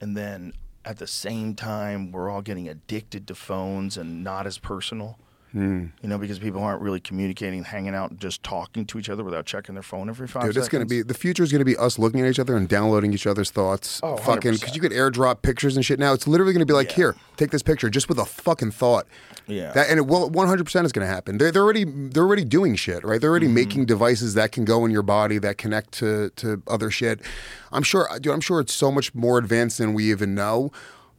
And 0.00 0.16
then 0.16 0.52
at 0.84 0.98
the 0.98 1.06
same 1.06 1.54
time, 1.54 2.12
we're 2.12 2.30
all 2.30 2.42
getting 2.42 2.68
addicted 2.68 3.26
to 3.28 3.34
phones 3.34 3.96
and 3.96 4.24
not 4.24 4.46
as 4.46 4.58
personal. 4.58 5.18
Hmm. 5.52 5.86
You 6.02 6.08
know, 6.08 6.16
because 6.16 6.38
people 6.38 6.62
aren't 6.62 6.80
really 6.80 6.98
communicating, 7.00 7.62
hanging 7.62 7.94
out, 7.94 8.16
just 8.16 8.42
talking 8.42 8.86
to 8.86 8.98
each 8.98 9.10
other 9.10 9.22
without 9.22 9.44
checking 9.44 9.74
their 9.74 9.82
phone 9.82 10.08
every 10.08 10.26
five 10.26 10.44
Dude, 10.44 10.54
seconds. 10.54 10.66
it's 10.66 10.72
gonna 10.72 10.86
be 10.86 11.02
the 11.02 11.12
future 11.14 11.42
is 11.42 11.52
gonna 11.52 11.64
be 11.66 11.76
us 11.76 11.98
looking 11.98 12.20
at 12.20 12.26
each 12.30 12.38
other 12.38 12.56
and 12.56 12.66
downloading 12.68 13.12
each 13.12 13.26
other's 13.26 13.50
thoughts. 13.50 14.00
Oh, 14.02 14.16
fucking, 14.16 14.52
100%. 14.52 14.60
because 14.60 14.74
you 14.74 14.80
could 14.80 14.92
airdrop 14.92 15.42
pictures 15.42 15.76
and 15.76 15.84
shit 15.84 15.98
now. 15.98 16.14
It's 16.14 16.26
literally 16.26 16.54
gonna 16.54 16.64
be 16.64 16.72
like, 16.72 16.88
Yeah. 16.90 16.96
here, 16.96 17.16
take 17.36 17.50
this 17.50 17.62
picture, 17.62 17.90
just 17.90 18.08
with 18.08 18.18
a 18.18 18.24
fucking 18.24 18.70
thought. 18.70 19.06
Yeah. 19.46 19.72
That 19.72 19.90
and 19.90 19.98
it 19.98 20.06
will 20.06 20.30
100 20.30 20.64
percent 20.64 20.86
is 20.86 20.92
gonna 20.92 21.06
happen. 21.06 21.36
They're, 21.36 21.50
they're 21.52 21.62
already 21.62 21.84
they're 21.84 22.22
already 22.24 22.44
doing 22.44 22.74
shit, 22.76 23.04
right? 23.04 23.20
They're 23.20 23.28
already 23.30 23.46
Mm-hmm. 23.46 23.54
making 23.54 23.84
devices 23.86 24.32
that 24.34 24.52
can 24.52 24.64
go 24.64 24.84
in 24.86 24.90
your 24.90 25.02
body 25.02 25.36
that 25.38 25.58
connect 25.58 25.92
to 25.94 26.30
to 26.36 26.62
other 26.66 26.90
shit. 26.90 27.20
I'm 27.72 27.82
sure, 27.82 28.08
dude. 28.20 28.32
I'm 28.32 28.40
sure 28.40 28.60
it's 28.60 28.72
so 28.74 28.90
much 28.90 29.14
more 29.14 29.36
advanced 29.36 29.78
than 29.78 29.92
we 29.92 30.10
even 30.10 30.34
know. 30.34 30.72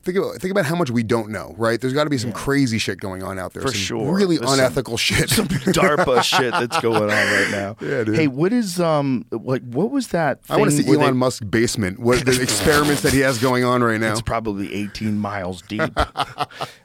Think 0.04 0.18
about 0.18 0.36
think 0.42 0.52
about 0.52 0.66
how 0.66 0.76
much 0.76 0.92
we 0.92 1.02
don't 1.02 1.30
know, 1.30 1.56
right? 1.58 1.80
There's 1.80 1.94
got 1.94 2.04
to 2.04 2.10
be 2.10 2.18
some 2.18 2.34
crazy 2.34 2.78
shit 2.78 3.00
going 3.00 3.24
on 3.24 3.40
out 3.40 3.54
there. 3.54 3.62
For 3.62 3.70
some 3.70 3.78
sure. 3.80 4.14
really 4.16 4.38
There's 4.38 4.50
some- 4.50 4.60
unethical 4.60 4.98
shit. 4.98 5.30
DARPA 5.30 6.22
shit 6.24 6.52
that's 6.52 6.80
going 6.82 7.04
on 7.04 7.10
right 7.10 7.48
now. 7.52 7.78
Yeah, 7.82 8.04
dude. 8.04 8.16
Hey, 8.18 8.28
what 8.28 8.52
is 8.52 8.80
um 8.82 9.26
like 9.32 9.62
what 9.64 9.92
was 9.92 10.10
that? 10.10 10.40
I 10.50 10.58
want 10.58 10.72
to 10.72 10.78
see 10.78 10.86
Elon 10.88 11.00
they- 11.00 11.12
Musk's 11.12 11.46
basement. 11.46 12.00
What 12.00 12.26
the 12.26 12.42
experiments 12.42 13.02
that 13.04 13.14
he 13.14 13.20
has 13.22 13.38
going 13.40 13.64
on 13.64 13.82
right 13.82 14.00
now? 14.00 14.12
It's 14.12 14.22
probably 14.22 14.74
18 14.74 15.18
miles 15.18 15.62
deep. 15.62 15.82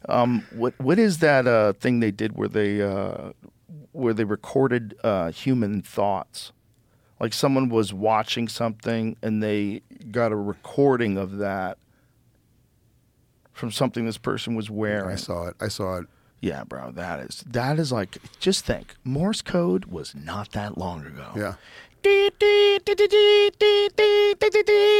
um, 0.08 0.46
what 0.52 0.74
what 0.78 0.98
is 0.98 1.18
that 1.18 1.46
uh, 1.46 1.72
thing 1.74 2.00
they 2.00 2.10
did 2.10 2.36
where 2.36 2.48
they 2.48 2.80
uh, 2.82 3.32
where 3.92 4.14
they 4.14 4.24
recorded 4.24 4.94
uh, 5.02 5.30
human 5.32 5.82
thoughts? 5.82 6.52
Like 7.20 7.32
someone 7.32 7.68
was 7.68 7.92
watching 7.92 8.46
something 8.46 9.16
and 9.22 9.42
they 9.42 9.82
got 10.12 10.30
a 10.30 10.36
recording 10.36 11.18
of 11.18 11.38
that 11.38 11.78
from 13.58 13.70
something 13.70 14.06
this 14.06 14.18
person 14.18 14.54
was 14.54 14.70
wearing. 14.70 15.10
I 15.10 15.16
saw 15.16 15.48
it. 15.48 15.56
I 15.60 15.68
saw 15.68 15.98
it. 15.98 16.06
Yeah, 16.40 16.62
bro, 16.64 16.92
that 16.92 17.18
is 17.20 17.44
that 17.48 17.78
is 17.80 17.90
like 17.90 18.18
just 18.38 18.64
think 18.64 18.94
Morse 19.02 19.42
code 19.42 19.86
was 19.86 20.14
not 20.14 20.52
that 20.52 20.78
long 20.78 21.04
ago. 21.04 21.32
Yeah. 21.36 21.54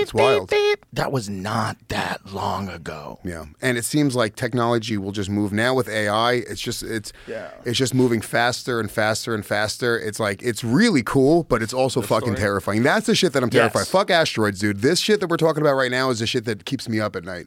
It's 0.01 0.13
wild. 0.13 0.53
That 0.93 1.13
was 1.13 1.29
not 1.29 1.77
that 1.89 2.33
long 2.33 2.69
ago. 2.69 3.21
Yeah, 3.23 3.47
and 3.63 3.79
it 3.79 3.85
seems 3.85 4.17
like 4.17 4.35
technology 4.35 4.97
will 4.99 5.13
just 5.13 5.31
move 5.31 5.53
now 5.53 5.75
with 5.75 5.89
AI. 5.89 6.33
It's 6.33 6.61
just 6.61 6.83
it's 6.83 7.13
Yeah. 7.29 7.51
it's 7.65 7.79
just 7.79 7.95
moving 7.95 8.21
faster 8.21 8.81
and 8.81 8.91
faster 8.91 9.33
and 9.35 9.47
faster. 9.47 9.97
It's 9.99 10.19
like 10.19 10.43
it's 10.43 10.65
really 10.65 11.05
cool, 11.05 11.45
but 11.45 11.63
it's 11.63 11.73
also 11.73 12.01
fucking 12.03 12.29
story? 12.31 12.41
terrifying. 12.41 12.83
That's 12.83 13.07
the 13.07 13.15
shit 13.15 13.33
that 13.35 13.45
I'm 13.45 13.51
terrified. 13.51 13.81
Yes. 13.81 13.91
Fuck 13.91 14.11
asteroids, 14.11 14.59
dude. 14.59 14.81
This 14.81 14.99
shit 14.99 15.21
that 15.21 15.29
we're 15.29 15.37
talking 15.37 15.63
about 15.63 15.75
right 15.75 15.91
now 15.93 16.11
is 16.11 16.19
the 16.19 16.27
shit 16.27 16.45
that 16.47 16.65
keeps 16.65 16.89
me 16.89 16.99
up 17.01 17.15
at 17.15 17.25
night. 17.25 17.47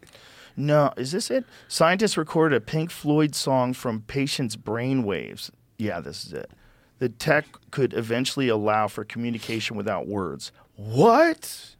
No, 0.56 0.94
is 0.98 1.12
this 1.12 1.32
it? 1.32 1.46
Scientists 1.68 2.18
recorded 2.18 2.56
a 2.56 2.62
Pink 2.62 2.92
Floyd 2.92 3.36
song 3.36 3.74
from 3.74 4.02
patients' 4.02 4.56
brain 4.56 5.04
waves. 5.04 5.52
Yeah, 5.78 6.00
this 6.00 6.26
is 6.26 6.34
it. 6.34 6.52
The 7.00 7.10
tech 7.10 7.46
could 7.72 7.94
eventually 7.94 8.48
allow 8.48 8.88
for 8.88 9.04
communication 9.04 9.76
without 9.76 10.08
words. 10.08 10.52
What? 10.76 11.71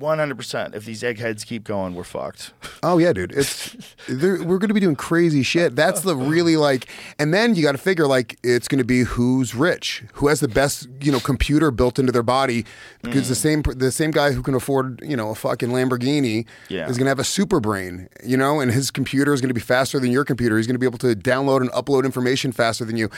100%. 0.00 0.74
If 0.74 0.84
these 0.84 1.04
eggheads 1.04 1.44
keep 1.44 1.64
going, 1.64 1.94
we're 1.94 2.04
fucked. 2.04 2.52
Oh 2.82 2.96
yeah, 2.96 3.12
dude. 3.12 3.32
It's 3.32 3.76
we're 4.08 4.56
going 4.56 4.68
to 4.68 4.74
be 4.74 4.80
doing 4.80 4.96
crazy 4.96 5.42
shit. 5.42 5.76
That's 5.76 6.00
the 6.00 6.16
really 6.16 6.56
like, 6.56 6.88
and 7.18 7.34
then 7.34 7.54
you 7.54 7.62
got 7.62 7.72
to 7.72 7.78
figure 7.78 8.06
like 8.06 8.38
it's 8.42 8.68
going 8.68 8.78
to 8.78 8.86
be 8.86 9.00
who's 9.00 9.54
rich, 9.54 10.02
who 10.14 10.28
has 10.28 10.40
the 10.40 10.48
best 10.48 10.88
you 11.02 11.12
know 11.12 11.20
computer 11.20 11.70
built 11.70 11.98
into 11.98 12.10
their 12.10 12.22
body, 12.22 12.64
because 13.02 13.28
the 13.28 13.34
mm. 13.34 13.64
same 13.66 13.78
the 13.78 13.92
same 13.92 14.12
guy 14.12 14.32
who 14.32 14.42
can 14.42 14.54
afford 14.54 15.02
you 15.02 15.14
know 15.14 15.28
a 15.28 15.34
fucking 15.34 15.68
Lamborghini 15.68 16.46
Yeah. 16.70 16.88
is 16.88 16.96
going 16.96 17.04
to 17.04 17.10
have 17.10 17.18
a 17.18 17.24
super 17.24 17.60
brain, 17.60 18.08
you 18.24 18.38
know, 18.38 18.60
and 18.60 18.72
his 18.72 18.90
computer 18.90 19.34
is 19.34 19.42
going 19.42 19.48
to 19.48 19.54
be 19.54 19.60
faster 19.60 20.00
than 20.00 20.10
your 20.10 20.24
computer. 20.24 20.56
He's 20.56 20.66
going 20.66 20.76
to 20.76 20.80
be 20.80 20.86
able 20.86 20.98
to 21.00 21.14
download 21.14 21.60
and 21.60 21.70
upload 21.72 22.06
information 22.06 22.50
faster 22.50 22.86
than 22.86 22.96
you. 22.96 23.10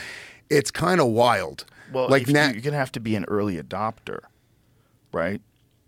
It's 0.49 0.71
kind 0.71 0.99
of 0.99 1.07
wild. 1.07 1.63
Well, 1.93 2.09
like 2.09 2.27
now, 2.27 2.47
you, 2.47 2.55
you're 2.55 2.63
gonna 2.63 2.75
have 2.75 2.91
to 2.93 2.99
be 2.99 3.15
an 3.15 3.23
early 3.29 3.61
adopter, 3.61 4.23
right? 5.13 5.41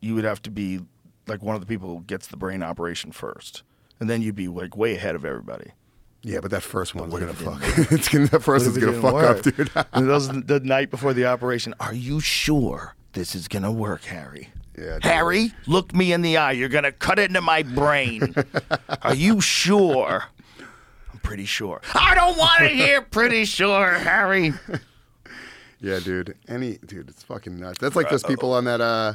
You 0.06 0.14
would 0.14 0.24
have 0.24 0.41
to 0.43 0.51
be 0.51 0.82
like 1.26 1.41
one 1.41 1.56
of 1.56 1.62
the 1.62 1.66
people 1.66 1.89
who 1.89 2.03
gets 2.03 2.28
the 2.28 2.38
brain 2.38 2.62
operation 2.62 3.12
first, 3.12 3.64
and 3.99 4.08
then 4.08 4.22
you'd 4.22 4.36
be 4.36 4.47
like 4.47 4.78
way 4.78 4.95
ahead 4.95 5.16
of 5.16 5.26
everybody. 5.26 5.72
yeah, 6.22 6.39
but 6.41 6.51
that 6.51 6.62
first 6.62 6.93
one's 6.93 7.12
gonna 7.12 7.34
fuck. 7.34 7.60
it's 7.91 8.08
gonna 8.10 8.28
that 8.28 8.41
first 8.41 8.68
one's 8.68 8.78
didn't 8.78 9.01
fuck 9.01 9.16
up, 9.16 9.41
dude. 9.41 9.72
and 9.93 10.08
those 10.08 10.28
the 10.28 10.60
night 10.60 10.91
before 10.91 11.14
the 11.16 11.26
operation. 11.26 11.74
Are 11.80 11.93
you 11.93 12.20
sure 12.20 12.95
this 13.14 13.34
is 13.34 13.47
gonna 13.47 13.72
work, 13.72 14.03
Harry? 14.03 14.49
Yeah. 14.78 14.99
Harry, 15.01 15.53
look 15.66 15.95
me 15.95 16.14
in 16.14 16.22
the 16.22 16.38
eye. 16.38 16.51
You're 16.51 16.70
gonna 16.70 16.91
cut 16.91 17.18
into 17.18 17.41
my 17.41 17.64
brain. 17.64 18.36
Are 19.01 19.16
you 19.16 19.41
sure? 19.41 20.26
I'm 21.12 21.20
pretty 21.24 21.45
sure. 21.45 21.82
I 21.95 22.14
don't 22.14 22.38
want 22.38 22.60
to 22.60 22.68
hear 22.68 23.01
pretty 23.01 23.45
sure, 23.45 23.93
Harry. 23.93 24.53
Yeah, 25.80 25.99
dude. 25.99 26.36
Any 26.47 26.78
dude, 26.86 27.10
it's 27.10 27.24
fucking 27.24 27.60
nuts. 27.60 27.80
That's 27.80 27.95
like 27.95 28.10
those 28.12 28.24
people 28.24 28.53
on 28.53 28.66
that 28.66 28.82
uh 28.82 29.14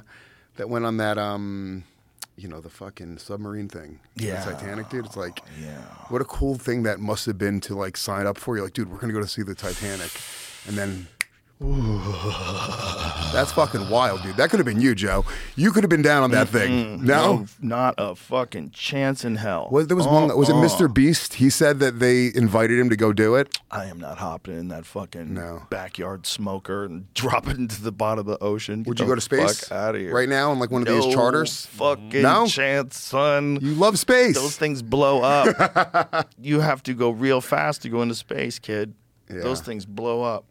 that 0.60 0.68
went 0.68 0.84
on 0.84 0.98
that 0.98 1.16
um 1.16 1.84
you 2.36 2.48
know, 2.48 2.60
the 2.60 2.70
fucking 2.70 3.18
submarine 3.18 3.68
thing. 3.68 3.98
The 4.16 4.24
Yeah. 4.26 4.44
Titanic, 4.44 4.88
dude. 4.88 5.04
It's 5.06 5.16
like 5.16 5.40
Yeah. 5.60 5.78
what 6.08 6.20
a 6.22 6.24
cool 6.24 6.56
thing 6.56 6.82
that 6.84 6.98
must 7.00 7.24
have 7.26 7.36
been 7.38 7.60
to 7.62 7.74
like 7.74 7.96
sign 7.96 8.26
up 8.26 8.36
for. 8.38 8.56
You're 8.56 8.64
like, 8.66 8.72
dude, 8.74 8.90
we're 8.90 8.98
gonna 8.98 9.12
go 9.12 9.20
to 9.20 9.26
see 9.28 9.42
the 9.42 9.54
Titanic. 9.54 10.10
And 10.68 10.76
then 10.76 11.06
That's 13.32 13.52
fucking 13.52 13.90
wild, 13.90 14.22
dude. 14.22 14.36
That 14.36 14.48
could 14.50 14.58
have 14.58 14.64
been 14.66 14.80
you, 14.80 14.94
Joe. 14.94 15.26
You 15.56 15.72
could 15.72 15.82
have 15.84 15.90
been 15.90 16.00
down 16.02 16.22
on 16.22 16.30
that 16.30 16.48
thing. 16.48 17.04
No? 17.04 17.44
not 17.60 17.94
a 17.98 18.14
fucking 18.14 18.70
chance 18.70 19.24
in 19.24 19.36
hell. 19.36 19.68
Was 19.70 19.86
there 19.86 19.96
was 19.96 20.06
one 20.06 20.34
was 20.36 20.48
it 20.48 20.54
Uh-uh. 20.54 20.64
Mr. 20.64 20.92
Beast? 20.92 21.34
He 21.34 21.50
said 21.50 21.78
that 21.80 21.98
they 21.98 22.32
invited 22.34 22.78
him 22.78 22.88
to 22.90 22.96
go 22.96 23.12
do 23.12 23.34
it. 23.34 23.58
I 23.70 23.84
am 23.86 24.00
not 24.00 24.18
hopping 24.18 24.58
in 24.58 24.68
that 24.68 24.86
fucking 24.86 25.34
No. 25.34 25.62
backyard 25.70 26.26
smoker 26.26 26.84
and 26.84 27.12
dropping 27.14 27.56
into 27.58 27.82
the 27.82 27.92
bottom 27.92 28.20
of 28.20 28.26
the 28.26 28.42
ocean. 28.42 28.82
Would 28.84 28.96
Get 28.96 29.04
you 29.04 29.08
go 29.10 29.14
to 29.14 29.20
space 29.20 29.60
Fuck 29.68 29.72
out 29.76 29.94
of 29.94 30.00
here 30.00 30.14
right 30.14 30.28
now 30.28 30.50
on 30.50 30.58
like 30.58 30.70
one 30.70 30.82
of 30.82 30.88
no 30.88 31.00
these 31.02 31.12
charters? 31.14 31.66
Fucking 31.66 32.22
No? 32.22 32.46
chance, 32.46 32.98
son. 32.98 33.58
You 33.60 33.74
love 33.74 33.98
space. 33.98 34.34
Those 34.34 34.56
things 34.56 34.80
blow 34.82 35.20
up. 35.22 36.26
you 36.40 36.60
have 36.60 36.82
to 36.84 36.94
go 36.94 37.10
real 37.10 37.40
fast 37.42 37.82
to 37.82 37.90
go 37.90 38.00
into 38.02 38.14
space, 38.14 38.58
kid. 38.58 38.94
Those 39.28 39.60
things 39.60 39.86
blow 39.86 40.22
up. 40.22 40.46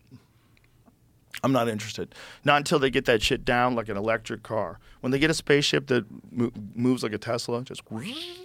I'm 1.43 1.51
not 1.51 1.69
interested. 1.69 2.13
Not 2.43 2.57
until 2.57 2.79
they 2.79 2.89
get 2.89 3.05
that 3.05 3.21
shit 3.21 3.45
down 3.45 3.75
like 3.75 3.89
an 3.89 3.97
electric 3.97 4.43
car. 4.43 4.79
When 5.01 5.11
they 5.11 5.19
get 5.19 5.29
a 5.29 5.33
spaceship 5.33 5.87
that 5.87 6.05
mo- 6.31 6.51
moves 6.75 7.03
like 7.03 7.13
a 7.13 7.17
Tesla, 7.17 7.63
just 7.63 7.81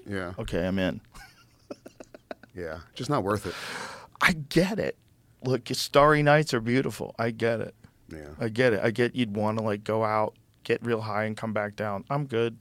yeah. 0.07 0.35
okay, 0.39 0.67
I'm 0.67 0.79
in. 0.79 1.01
Yeah. 2.55 2.79
Just 2.95 3.11
not 3.11 3.25
worth 3.25 3.47
it. 3.47 3.55
I 4.21 4.33
get 4.33 4.79
it. 4.79 4.97
Look, 5.43 5.69
starry 5.73 6.23
nights 6.23 6.55
are 6.55 6.61
beautiful. 6.61 7.15
I 7.19 7.31
get 7.31 7.61
it. 7.61 7.75
Yeah. 8.11 8.29
I 8.39 8.49
get 8.49 8.73
it. 8.73 8.81
I 8.83 8.91
get 8.91 9.15
you'd 9.15 9.35
want 9.37 9.59
to 9.59 9.65
like 9.65 9.85
go 9.85 10.05
out, 10.05 10.35
get 10.63 10.85
real 10.85 11.01
high, 11.01 11.25
and 11.25 11.37
come 11.37 11.53
back 11.53 11.77
down. 11.77 12.05
I'm 12.09 12.27
good. 12.27 12.57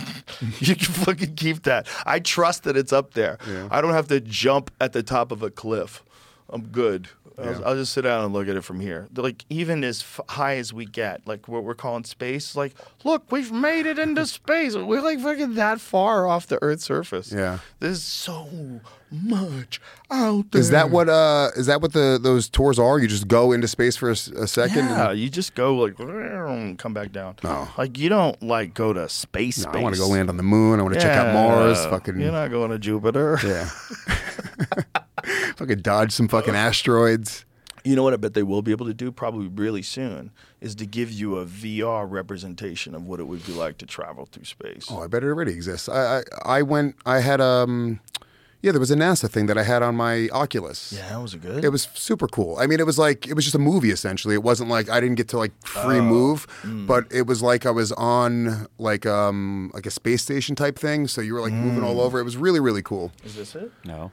you 0.58 0.74
can 0.74 0.92
fucking 0.92 1.34
keep 1.34 1.64
that. 1.64 1.86
I 2.04 2.20
trust 2.20 2.64
that 2.64 2.76
it's 2.76 2.92
up 2.92 3.14
there. 3.14 3.38
Yeah. 3.46 3.68
I 3.70 3.80
don't 3.80 3.92
have 3.92 4.08
to 4.08 4.20
jump 4.20 4.70
at 4.80 4.92
the 4.92 5.02
top 5.02 5.32
of 5.32 5.42
a 5.42 5.50
cliff. 5.50 6.02
I'm 6.48 6.68
good. 6.68 7.08
I'll, 7.38 7.64
I'll 7.66 7.74
just 7.74 7.92
sit 7.92 8.02
down 8.02 8.24
and 8.24 8.32
look 8.32 8.48
at 8.48 8.56
it 8.56 8.62
from 8.62 8.80
here. 8.80 9.08
Like 9.14 9.44
even 9.50 9.84
as 9.84 10.00
f- 10.00 10.20
high 10.28 10.56
as 10.56 10.72
we 10.72 10.86
get, 10.86 11.26
like 11.26 11.48
what 11.48 11.64
we're 11.64 11.74
calling 11.74 12.04
space. 12.04 12.56
Like, 12.56 12.74
look, 13.04 13.30
we've 13.30 13.52
made 13.52 13.84
it 13.86 13.98
into 13.98 14.24
space. 14.26 14.74
We're 14.74 15.00
like 15.02 15.20
fucking 15.20 15.54
that 15.54 15.80
far 15.80 16.26
off 16.26 16.46
the 16.46 16.58
Earth's 16.62 16.84
surface. 16.84 17.32
Yeah. 17.32 17.58
There's 17.80 18.02
so 18.02 18.80
much 19.10 19.80
out 20.10 20.50
there. 20.50 20.60
Is 20.60 20.70
that 20.70 20.90
what 20.90 21.08
uh 21.08 21.50
is 21.56 21.66
that 21.66 21.80
what 21.82 21.92
the 21.92 22.18
those 22.20 22.48
tours 22.48 22.78
are? 22.78 22.98
You 22.98 23.06
just 23.06 23.28
go 23.28 23.52
into 23.52 23.68
space 23.68 23.96
for 23.96 24.10
a 24.10 24.16
second? 24.16 24.86
Yeah, 24.86 25.10
and- 25.10 25.18
you 25.20 25.28
just 25.28 25.54
go 25.54 25.76
like 25.76 25.96
come 26.78 26.94
back 26.94 27.12
down. 27.12 27.36
No. 27.44 27.68
like 27.76 27.98
you 27.98 28.08
don't 28.08 28.42
like 28.42 28.74
go 28.74 28.92
to 28.92 29.08
space. 29.08 29.58
No, 29.58 29.70
space. 29.70 29.80
I 29.80 29.82
want 29.82 29.94
to 29.94 30.00
go 30.00 30.08
land 30.08 30.28
on 30.30 30.36
the 30.38 30.42
moon. 30.42 30.80
I 30.80 30.82
want 30.82 30.94
to 30.94 31.00
check 31.00 31.16
out 31.16 31.34
Mars. 31.34 31.84
Fucking 31.86 32.18
You're 32.20 32.32
not 32.32 32.50
going 32.50 32.70
to 32.70 32.78
Jupiter. 32.78 33.38
yeah. 33.44 33.68
fucking 35.56 35.80
dodge 35.80 36.12
some 36.12 36.28
fucking 36.28 36.54
asteroids. 36.54 37.44
You 37.84 37.94
know 37.94 38.02
what 38.02 38.12
I 38.12 38.16
bet 38.16 38.34
they 38.34 38.42
will 38.42 38.62
be 38.62 38.72
able 38.72 38.86
to 38.86 38.94
do 38.94 39.12
probably 39.12 39.46
really 39.46 39.82
soon 39.82 40.32
is 40.60 40.74
to 40.76 40.86
give 40.86 41.12
you 41.12 41.38
a 41.38 41.46
VR 41.46 42.08
representation 42.10 42.94
of 42.96 43.06
what 43.06 43.20
it 43.20 43.24
would 43.24 43.46
be 43.46 43.52
like 43.52 43.78
to 43.78 43.86
travel 43.86 44.26
through 44.26 44.44
space. 44.44 44.86
Oh, 44.90 45.02
I 45.04 45.06
bet 45.06 45.22
it 45.22 45.26
already 45.26 45.52
exists. 45.52 45.88
I 45.88 46.18
I, 46.18 46.22
I 46.58 46.62
went. 46.62 46.96
I 47.06 47.20
had 47.20 47.40
um, 47.40 48.00
yeah, 48.60 48.72
there 48.72 48.80
was 48.80 48.90
a 48.90 48.96
NASA 48.96 49.30
thing 49.30 49.46
that 49.46 49.56
I 49.56 49.62
had 49.62 49.84
on 49.84 49.94
my 49.94 50.28
Oculus. 50.32 50.92
Yeah, 50.92 51.08
that 51.10 51.22
was 51.22 51.34
a 51.34 51.38
good. 51.38 51.64
It 51.64 51.68
was 51.68 51.88
super 51.94 52.26
cool. 52.26 52.56
I 52.58 52.66
mean, 52.66 52.80
it 52.80 52.86
was 52.86 52.98
like 52.98 53.28
it 53.28 53.34
was 53.34 53.44
just 53.44 53.54
a 53.54 53.60
movie 53.60 53.90
essentially. 53.90 54.34
It 54.34 54.42
wasn't 54.42 54.68
like 54.68 54.90
I 54.90 54.98
didn't 54.98 55.14
get 55.14 55.28
to 55.28 55.38
like 55.38 55.52
free 55.64 56.00
move, 56.00 56.48
but 56.64 57.06
it 57.12 57.28
was 57.28 57.40
like 57.42 57.66
I 57.66 57.70
was 57.70 57.92
on 57.92 58.66
like 58.78 59.06
um 59.06 59.70
like 59.74 59.86
a 59.86 59.92
space 59.92 60.22
station 60.22 60.56
type 60.56 60.76
thing. 60.76 61.06
So 61.06 61.20
you 61.20 61.34
were 61.34 61.40
like 61.40 61.52
moving 61.52 61.84
all 61.84 62.00
over. 62.00 62.18
It 62.18 62.24
was 62.24 62.36
really 62.36 62.58
really 62.58 62.82
cool. 62.82 63.12
Is 63.24 63.36
this 63.36 63.54
it? 63.54 63.70
No. 63.84 64.10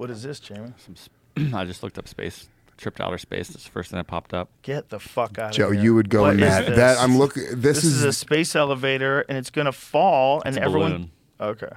What 0.00 0.08
is 0.08 0.22
this, 0.22 0.40
Jamie? 0.40 0.72
Some 0.78 0.96
sp- 0.96 1.12
I 1.54 1.66
just 1.66 1.82
looked 1.82 1.98
up 1.98 2.08
space 2.08 2.48
trip 2.78 2.96
to 2.96 3.04
outer 3.04 3.18
space. 3.18 3.48
That's 3.48 3.64
the 3.64 3.70
first 3.70 3.90
thing 3.90 3.98
that 3.98 4.06
popped 4.06 4.32
up. 4.32 4.48
Get 4.62 4.88
the 4.88 4.98
fuck 4.98 5.38
out 5.38 5.52
Joe, 5.52 5.66
of 5.66 5.72
here. 5.72 5.78
Joe, 5.78 5.84
you 5.84 5.94
would 5.94 6.08
go 6.08 6.22
What 6.22 6.32
in 6.36 6.42
is 6.42 6.48
that. 6.48 6.66
this? 6.68 6.76
That 6.76 6.96
I'm 6.96 7.18
looking. 7.18 7.42
This, 7.50 7.82
This, 7.82 7.84
is, 7.84 8.02
a 8.04 8.12
space 8.14 8.56
elevator, 8.56 9.20
and 9.28 9.36
it's 9.36 9.50
gonna 9.50 9.72
fall, 9.72 10.40
and 10.46 10.56
It's 10.56 10.62
a 10.62 10.66
everyone. 10.66 10.90
balloon. 10.90 11.10
Okay, 11.38 11.76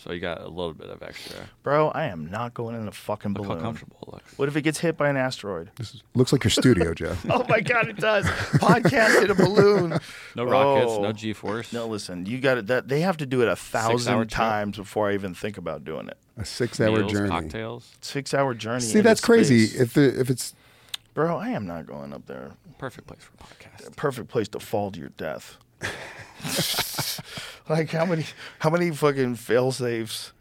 So 0.00 0.12
you 0.12 0.20
got 0.20 0.40
a 0.40 0.46
little 0.48 0.74
bit 0.74 0.90
of 0.90 1.02
extra. 1.02 1.48
bro, 1.64 1.88
I 1.88 2.04
am 2.04 2.30
not 2.30 2.54
going 2.54 2.76
in 2.76 2.86
a 2.86 2.92
fucking 2.92 3.32
Look 3.34 3.42
balloon. 3.42 3.58
how 3.58 3.64
comfortable 3.64 3.98
it 4.06 4.12
looks. 4.12 4.38
What 4.38 4.48
if 4.48 4.54
it 4.54 4.62
gets 4.62 4.78
hit 4.78 4.96
by 4.96 5.08
an 5.08 5.16
asteroid? 5.16 5.70
looks 6.14 6.32
like 6.32 6.44
your 6.44 6.52
studio, 6.52 6.94
Joe. 6.94 7.16
oh 7.30 7.44
my 7.48 7.58
god, 7.60 7.88
it 7.88 7.96
does. 7.96 8.24
Podcast 8.24 9.24
in 9.24 9.30
a 9.30 9.34
balloon. 9.34 9.98
No 10.36 10.44
rockets, 10.44 10.92
Oh. 10.92 11.02
no 11.02 11.10
G-force. 11.10 11.72
No, 11.72 11.88
listen, 11.88 12.24
you 12.26 12.38
got 12.38 12.58
it. 12.58 12.68
That 12.68 12.86
they 12.86 13.00
have 13.00 13.16
to 13.16 13.26
do 13.26 13.42
it 13.42 13.46
a 13.48 13.50
hour 13.50 13.56
thousand 13.56 14.16
trip? 14.18 14.30
times 14.30 14.76
before 14.76 15.10
I 15.10 15.14
even 15.14 15.34
think 15.34 15.58
about 15.58 15.84
doing 15.84 16.06
it. 16.08 16.16
A 16.36 16.44
six-hour 16.44 16.98
Meals, 16.98 17.10
journey. 17.12 17.28
cocktails. 17.30 17.90
Six 18.00 18.32
hour 18.34 18.54
journey. 18.54 18.80
See, 18.82 18.98
into 18.98 19.02
that's 19.02 19.20
crazy. 19.20 19.66
space. 19.66 19.80
If 19.80 19.94
the, 19.94 20.20
if 20.20 20.30
it's 20.30 20.54
bro. 21.14 21.36
I 21.38 21.48
am 21.48 21.66
not 21.66 21.86
going 21.86 22.12
up 22.12 22.24
there. 22.26 22.52
Perfect 22.78 23.08
place 23.08 23.18
for 23.20 23.32
a 23.34 23.46
podcast. 23.48 23.96
Perfect 23.96 24.28
place 24.28 24.46
to 24.50 24.60
fall 24.60 24.92
to 24.92 25.00
your 25.00 25.08
death. 25.16 25.56
like 27.70 27.90
how 27.90 28.04
many 28.04 28.24
how 28.60 28.70
many 28.70 28.90
fucking 28.90 29.36
fail 29.36 29.72
safes? 29.72 30.32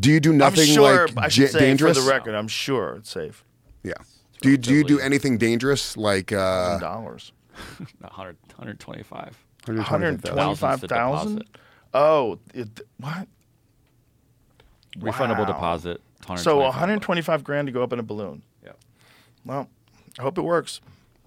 do 0.00 0.10
you 0.10 0.18
do 0.20 0.32
nothing 0.32 0.60
I'm 0.60 0.66
sure. 0.74 1.08
like 1.08 1.16
I 1.18 1.28
should 1.28 1.42
ja- 1.42 1.48
say 1.48 1.58
dangerous? 1.60 1.98
for 1.98 2.04
the 2.04 2.10
record, 2.10 2.34
I'm 2.34 2.48
sure 2.48 2.96
it's 2.96 3.10
safe. 3.10 3.44
Yeah. 3.82 3.92
Do 4.40 4.50
you 4.50 4.56
do 4.56 4.72
you 4.74 4.84
do 4.84 4.98
anything 5.00 5.36
dangerous 5.38 5.96
like 5.96 6.32
uh, 6.32 6.78
dollars. 6.78 7.32
100, 8.00 8.36
125. 8.56 9.38
One 9.66 9.76
hundred 9.78 10.22
125,000? 10.22 10.22
twenty-five 10.34 10.80
thousand. 10.88 11.44
Oh, 11.92 12.38
it, 12.54 12.80
what? 12.98 13.28
Refundable 14.98 15.40
Wow. 15.40 15.44
deposit. 15.44 16.00
So 16.36 16.56
125 16.56 16.56
one 16.56 16.72
hundred 16.72 17.02
twenty-five 17.02 17.44
grand 17.44 17.66
to 17.68 17.72
go 17.72 17.82
up 17.82 17.92
in 17.92 17.98
a 17.98 18.02
balloon. 18.02 18.42
Yep. 18.64 18.78
Well, 19.44 19.68
I 20.18 20.22
hope 20.22 20.38
it 20.38 20.42
works. 20.42 20.80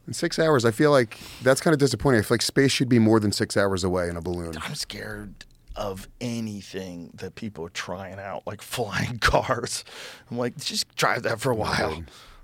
In 0.07 0.13
six 0.13 0.37
hours, 0.37 0.65
I 0.65 0.71
feel 0.71 0.91
like 0.91 1.17
that's 1.41 1.61
kind 1.61 1.73
of 1.73 1.79
disappointing. 1.79 2.19
I 2.19 2.23
feel 2.23 2.35
like 2.35 2.41
space 2.41 2.71
should 2.71 2.89
be 2.89 2.99
more 2.99 3.19
than 3.19 3.31
six 3.31 3.55
hours 3.55 3.83
away 3.83 4.09
in 4.09 4.17
a 4.17 4.21
balloon. 4.21 4.53
I'm 4.61 4.75
scared 4.75 5.45
of 5.75 6.07
anything 6.21 7.11
that 7.15 7.35
people 7.35 7.65
are 7.65 7.69
trying 7.69 8.19
out, 8.19 8.45
like 8.45 8.61
flying 8.61 9.17
cars. 9.19 9.83
I'm 10.29 10.37
like, 10.37 10.57
just 10.57 10.93
drive 10.95 11.23
that 11.23 11.39
for 11.39 11.51
a 11.51 11.55
while. 11.55 12.03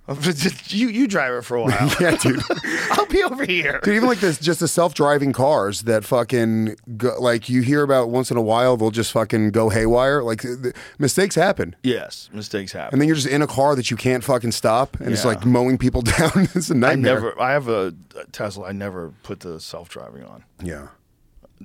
you 0.67 0.87
you 0.89 1.07
drive 1.07 1.33
it 1.33 1.41
for 1.43 1.57
a 1.57 1.61
while. 1.63 1.91
yeah, 1.99 2.15
dude. 2.17 2.41
I'll 2.91 3.05
be 3.05 3.23
over 3.23 3.45
here. 3.45 3.79
Dude, 3.83 3.95
even 3.95 4.07
like 4.07 4.19
this, 4.19 4.39
just 4.39 4.59
the 4.59 4.67
self-driving 4.67 5.33
cars 5.33 5.83
that 5.83 6.03
fucking 6.03 6.75
go, 6.97 7.15
like 7.19 7.49
you 7.49 7.61
hear 7.61 7.83
about 7.83 8.09
once 8.09 8.31
in 8.31 8.37
a 8.37 8.41
while, 8.41 8.75
they'll 8.77 8.91
just 8.91 9.11
fucking 9.11 9.51
go 9.51 9.69
haywire. 9.69 10.23
Like 10.23 10.41
the, 10.41 10.73
mistakes 10.97 11.35
happen, 11.35 11.75
Yes, 11.83 12.29
mistakes 12.33 12.71
happen. 12.71 12.93
and 12.95 13.01
then 13.01 13.07
you're 13.07 13.15
just 13.15 13.27
in 13.27 13.41
a 13.41 13.47
car 13.47 13.75
that 13.75 13.91
you 13.91 13.97
can't 13.97 14.23
fucking 14.23 14.51
stop, 14.51 14.99
and 14.99 15.11
it's 15.11 15.23
Yeah. 15.23 15.29
like 15.29 15.45
mowing 15.45 15.77
people 15.77 16.01
down. 16.01 16.31
it's 16.55 16.69
a 16.71 16.73
I 16.73 16.77
nightmare. 16.77 17.11
I 17.11 17.13
never. 17.15 17.41
I 17.41 17.51
have 17.51 17.67
a, 17.67 17.93
a 18.17 18.25
Tesla. 18.31 18.67
I 18.67 18.71
never 18.71 19.13
put 19.23 19.41
the 19.41 19.59
self-driving 19.59 20.23
on. 20.23 20.43
Yeah, 20.63 20.87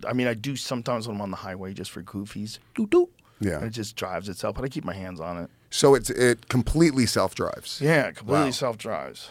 I 0.06 0.12
mean, 0.12 0.26
I 0.26 0.34
do 0.34 0.56
sometimes 0.56 1.06
when 1.08 1.16
I'm 1.16 1.22
on 1.22 1.30
the 1.30 1.36
highway 1.38 1.72
just 1.72 1.90
for 1.90 2.02
goofies. 2.02 2.58
Doo 2.74 2.86
doo. 2.86 3.08
Yeah. 3.40 3.56
And 3.58 3.64
it 3.66 3.70
just 3.70 3.96
drives 3.96 4.28
itself, 4.28 4.54
but 4.56 4.64
I 4.64 4.68
keep 4.68 4.84
my 4.84 4.94
hands 4.94 5.20
on 5.20 5.36
it. 5.38 5.50
so 5.70 5.94
it's 5.94 6.08
it 6.10 6.48
completely 6.48 7.04
self-drives. 7.06 7.80
Yeah, 7.80 8.10
completely 8.12 8.46
Wow. 8.46 8.50
self-drives. 8.52 9.30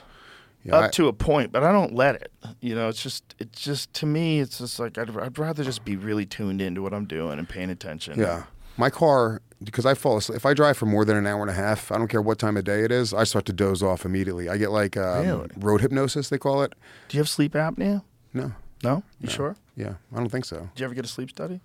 Yeah, 0.64 0.76
Up 0.78 0.84
I- 0.86 0.90
to 0.90 1.08
a 1.08 1.14
point, 1.14 1.52
but 1.52 1.64
I 1.64 1.72
don't 1.72 1.94
let 1.94 2.16
it. 2.16 2.32
You 2.62 2.74
know, 2.76 2.88
it's 2.90 3.02
just, 3.04 3.36
it's 3.40 3.62
just 3.62 3.94
to 3.96 4.06
me, 4.06 4.40
it's 4.40 4.60
just 4.60 4.80
like 4.80 4.98
I'd, 4.98 5.10
I'd 5.18 5.38
rather 5.38 5.64
just 5.64 5.84
be 5.84 5.96
really 5.98 6.26
tuned 6.26 6.62
into 6.62 6.82
what 6.82 6.94
I'm 6.94 7.06
doing 7.06 7.38
and 7.40 7.48
paying 7.50 7.70
attention. 7.70 8.18
Yeah. 8.20 8.44
My 8.78 8.90
car, 8.90 9.42
because 9.64 9.86
I 9.86 9.94
fall 9.94 10.18
asleep, 10.18 10.36
if 10.38 10.46
I 10.46 10.54
drive 10.54 10.78
for 10.78 10.86
more 10.86 11.06
than 11.06 11.16
an 11.18 11.28
hour 11.28 11.42
and 11.42 11.50
a 11.50 11.54
half, 11.54 11.92
I 11.92 11.98
don't 11.98 12.08
care 12.08 12.22
what 12.22 12.40
time 12.40 12.56
of 12.58 12.64
day 12.64 12.84
it 12.84 12.92
is, 12.92 13.14
I 13.14 13.24
start 13.24 13.46
to 13.46 13.54
doze 13.54 13.84
off 13.84 14.04
immediately. 14.06 14.48
I 14.50 14.58
get 14.58 14.72
like 14.72 14.96
um, 14.98 15.26
Really? 15.26 15.50
road 15.58 15.82
hypnosis, 15.82 16.30
they 16.30 16.38
call 16.38 16.64
it. 16.64 16.74
Do 17.10 17.18
you 17.18 17.22
have 17.22 17.30
sleep 17.30 17.54
apnea? 17.54 18.04
No. 18.34 18.54
No. 18.84 19.04
You 19.20 19.30
sure? 19.30 19.56
Yeah, 19.76 19.96
I 20.14 20.18
don't 20.18 20.30
think 20.30 20.46
so. 20.46 20.70
Did 20.76 20.80
you 20.80 20.86
ever 20.86 20.94
get 20.96 21.06
a 21.06 21.10
sleep 21.10 21.30
study? 21.30 21.60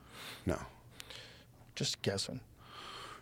No. 0.45 0.59
Just 1.79 2.03
guessing. 2.03 2.41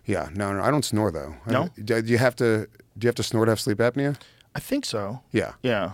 Yeah, 0.05 0.29
no, 0.35 0.53
no, 0.53 0.63
I 0.63 0.71
don't 0.71 0.85
snore 0.85 1.11
though. 1.11 1.35
I- 1.47 1.53
No? 1.53 1.69
do 1.85 2.01
you 2.07 2.19
have 2.19 2.35
to? 2.37 2.69
Do 2.99 3.05
you 3.05 3.09
have 3.09 3.15
to 3.17 3.23
snore 3.23 3.45
to 3.45 3.51
have 3.51 3.61
sleep 3.61 3.79
apnea? 3.79 4.17
I 4.55 4.61
think 4.61 4.85
so. 4.87 5.21
Yeah. 5.33 5.53
Yeah. 5.63 5.93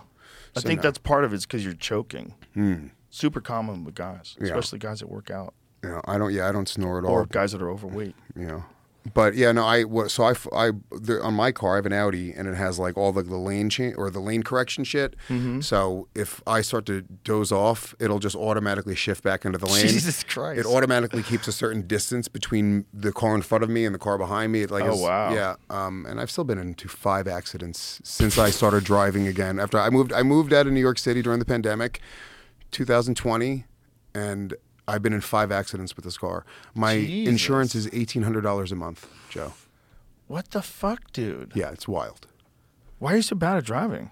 I 0.54 0.60
So 0.60 0.68
think 0.68 0.78
no. 0.78 0.82
that's 0.82 0.98
part 0.98 1.24
of 1.24 1.32
it's 1.34 1.44
because 1.46 1.64
you're 1.64 1.74
choking. 1.74 2.34
Hmm. 2.54 2.88
Super 3.10 3.40
common 3.40 3.84
with 3.84 3.94
guys, 3.94 4.36
Yeah. 4.38 4.46
especially 4.46 4.78
guys 4.78 5.00
that 5.00 5.08
work 5.10 5.30
out 5.30 5.54
know, 5.82 6.00
I 6.04 6.16
don't. 6.18 6.32
Yeah, 6.32 6.48
I 6.48 6.52
don't 6.52 6.68
snore 6.68 6.98
at 6.98 7.04
all. 7.04 7.10
or 7.10 7.26
guys 7.26 7.50
that 7.52 7.60
are 7.62 7.68
overweight. 7.70 8.14
know. 8.36 8.64
But 9.14 9.34
yeah, 9.34 9.50
no, 9.50 9.64
I 9.64 9.84
so 10.06 10.24
I 10.24 10.70
the, 10.92 11.20
on 11.22 11.34
my 11.34 11.50
car 11.50 11.72
I 11.72 11.76
have 11.76 11.86
an 11.86 11.92
Audi 11.92 12.32
and 12.32 12.46
it 12.46 12.54
has 12.54 12.78
like 12.78 12.96
all 12.96 13.10
the, 13.10 13.22
the 13.24 13.36
lane 13.36 13.68
change 13.68 13.96
or 13.98 14.10
the 14.10 14.20
lane 14.20 14.44
correction 14.44 14.84
shit. 14.84 15.16
Mm-hmm. 15.28 15.60
So 15.60 16.06
if 16.14 16.40
I 16.46 16.60
start 16.60 16.86
to 16.86 17.02
doze 17.02 17.50
off, 17.50 17.96
it'll 17.98 18.20
just 18.20 18.36
automatically 18.36 18.94
shift 18.94 19.24
back 19.24 19.44
into 19.44 19.58
the 19.58 19.66
lane. 19.66 19.88
Jesus 19.88 20.22
Christ. 20.22 20.60
It 20.60 20.66
automatically 20.66 21.24
keeps 21.24 21.48
a 21.48 21.52
certain 21.52 21.84
distance 21.88 22.28
between 22.28 22.84
the 22.94 23.10
car 23.12 23.34
in 23.34 23.42
front 23.42 23.64
of 23.64 23.70
me 23.70 23.84
and 23.84 23.92
the 23.92 23.98
car 23.98 24.18
behind 24.18 24.52
me. 24.52 24.62
It 24.62 24.70
like 24.70 24.84
Oh, 24.84 24.94
is- 24.94 25.00
wow. 25.00 25.34
yeah. 25.34 25.56
Um, 25.68 26.06
and 26.08 26.20
I've 26.20 26.30
still 26.30 26.44
been 26.44 26.58
into 26.58 26.86
five 26.86 27.26
accidents 27.26 28.00
since 28.04 28.38
I 28.38 28.50
started 28.50 28.84
driving 28.84 29.26
again. 29.26 29.58
After 29.58 29.78
I 29.80 29.90
moved, 29.90 30.12
I 30.12 30.22
moved 30.22 30.52
out 30.52 30.68
of 30.68 30.72
New 30.72 30.80
York 30.80 30.98
City 30.98 31.22
during 31.22 31.40
the 31.40 31.44
pandemic, 31.44 32.00
2020, 32.70 33.64
and 34.14 34.54
I've 34.88 35.02
been 35.02 35.12
in 35.12 35.20
five 35.20 35.52
accidents 35.52 35.94
with 35.96 36.04
this 36.04 36.18
car. 36.18 36.44
My 36.74 36.96
Jesus. 36.98 37.30
insurance 37.30 37.74
is 37.74 37.88
eighteen 37.92 38.22
hundred 38.22 38.40
dollars 38.42 38.72
a 38.72 38.76
month, 38.76 39.06
Joe. 39.30 39.52
What 40.28 40.50
the 40.50 40.62
fuck, 40.62 41.12
dude? 41.12 41.52
Yeah, 41.54 41.70
it's 41.70 41.86
wild. 41.86 42.26
Why 42.98 43.12
are 43.14 43.16
you 43.16 43.22
so 43.22 43.36
bad 43.36 43.58
at 43.58 43.64
driving? 43.64 44.10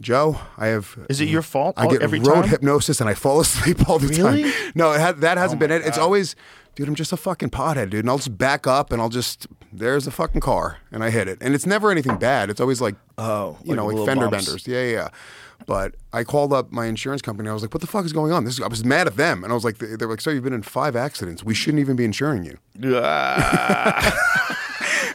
Joe, 0.00 0.40
I 0.58 0.66
have. 0.68 0.96
Is 1.08 1.20
it 1.20 1.28
your 1.28 1.42
fault 1.42 1.74
I 1.78 1.86
get 1.86 2.02
every 2.02 2.18
road 2.18 2.42
time? 2.42 2.48
hypnosis 2.48 3.00
and 3.00 3.08
I 3.08 3.14
fall 3.14 3.38
asleep 3.46 3.88
all 3.88 3.98
the 4.00 4.08
Really? 4.08 4.42
time. 4.42 4.52
No, 4.74 4.92
it 4.92 5.00
ha- 5.00 5.12
that 5.12 5.38
hasn't 5.38 5.58
Oh 5.58 5.66
been 5.66 5.70
it. 5.70 5.86
It's 5.86 5.98
always, 5.98 6.34
dude, 6.74 6.88
I'm 6.88 6.96
just 6.96 7.12
a 7.12 7.16
fucking 7.16 7.50
pothead, 7.50 7.90
dude. 7.90 8.00
And 8.00 8.10
I'll 8.10 8.16
just 8.16 8.36
back 8.36 8.66
up 8.66 8.90
and 8.90 9.00
I'll 9.00 9.08
just, 9.08 9.46
there's 9.72 10.08
a 10.08 10.10
fucking 10.10 10.40
car 10.40 10.78
and 10.90 11.04
I 11.04 11.10
hit 11.10 11.28
it. 11.28 11.38
And 11.40 11.54
it's 11.54 11.64
never 11.66 11.92
anything 11.92 12.16
bad. 12.16 12.50
It's 12.50 12.60
always 12.60 12.80
like, 12.80 12.96
Oh, 13.18 13.56
you 13.62 13.76
know, 13.76 13.86
like 13.86 13.96
like 13.98 14.06
fender 14.06 14.28
bumps. 14.28 14.46
benders. 14.46 14.66
Yeah, 14.66 14.82
yeah, 14.82 14.90
yeah. 14.92 15.08
But 15.66 15.94
I 16.12 16.24
called 16.24 16.52
up 16.52 16.70
my 16.70 16.86
insurance 16.86 17.22
company. 17.22 17.48
I 17.48 17.52
was 17.52 17.62
like, 17.62 17.72
what 17.72 17.80
the 17.80 17.86
fuck 17.86 18.04
is 18.04 18.12
going 18.12 18.32
on? 18.32 18.44
This 18.44 18.54
is, 18.54 18.60
I 18.60 18.68
was 18.68 18.84
mad 18.84 19.06
at 19.06 19.16
them. 19.16 19.44
And 19.44 19.52
I 19.52 19.54
was 19.54 19.64
like, 19.64 19.78
they 19.78 19.96
were 20.04 20.12
like, 20.12 20.20
sir, 20.20 20.32
you've 20.32 20.44
been 20.44 20.52
in 20.52 20.62
five 20.62 20.94
accidents. 20.94 21.42
We 21.42 21.54
shouldn't 21.54 21.80
even 21.80 21.96
be 21.96 22.04
insuring 22.04 22.44
you. 22.44 22.58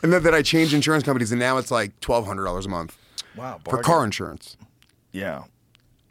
And 0.01 0.13
then, 0.13 0.23
then 0.23 0.33
I 0.33 0.41
changed 0.41 0.73
insurance 0.73 1.03
companies 1.03 1.31
and 1.31 1.39
now 1.39 1.57
it's 1.57 1.71
like 1.71 1.99
$1,200 2.01 2.65
a 2.65 2.69
month 2.69 2.97
wow. 3.35 3.59
for 3.67 3.81
car 3.81 4.03
insurance. 4.03 4.55
Yeah. 5.11 5.43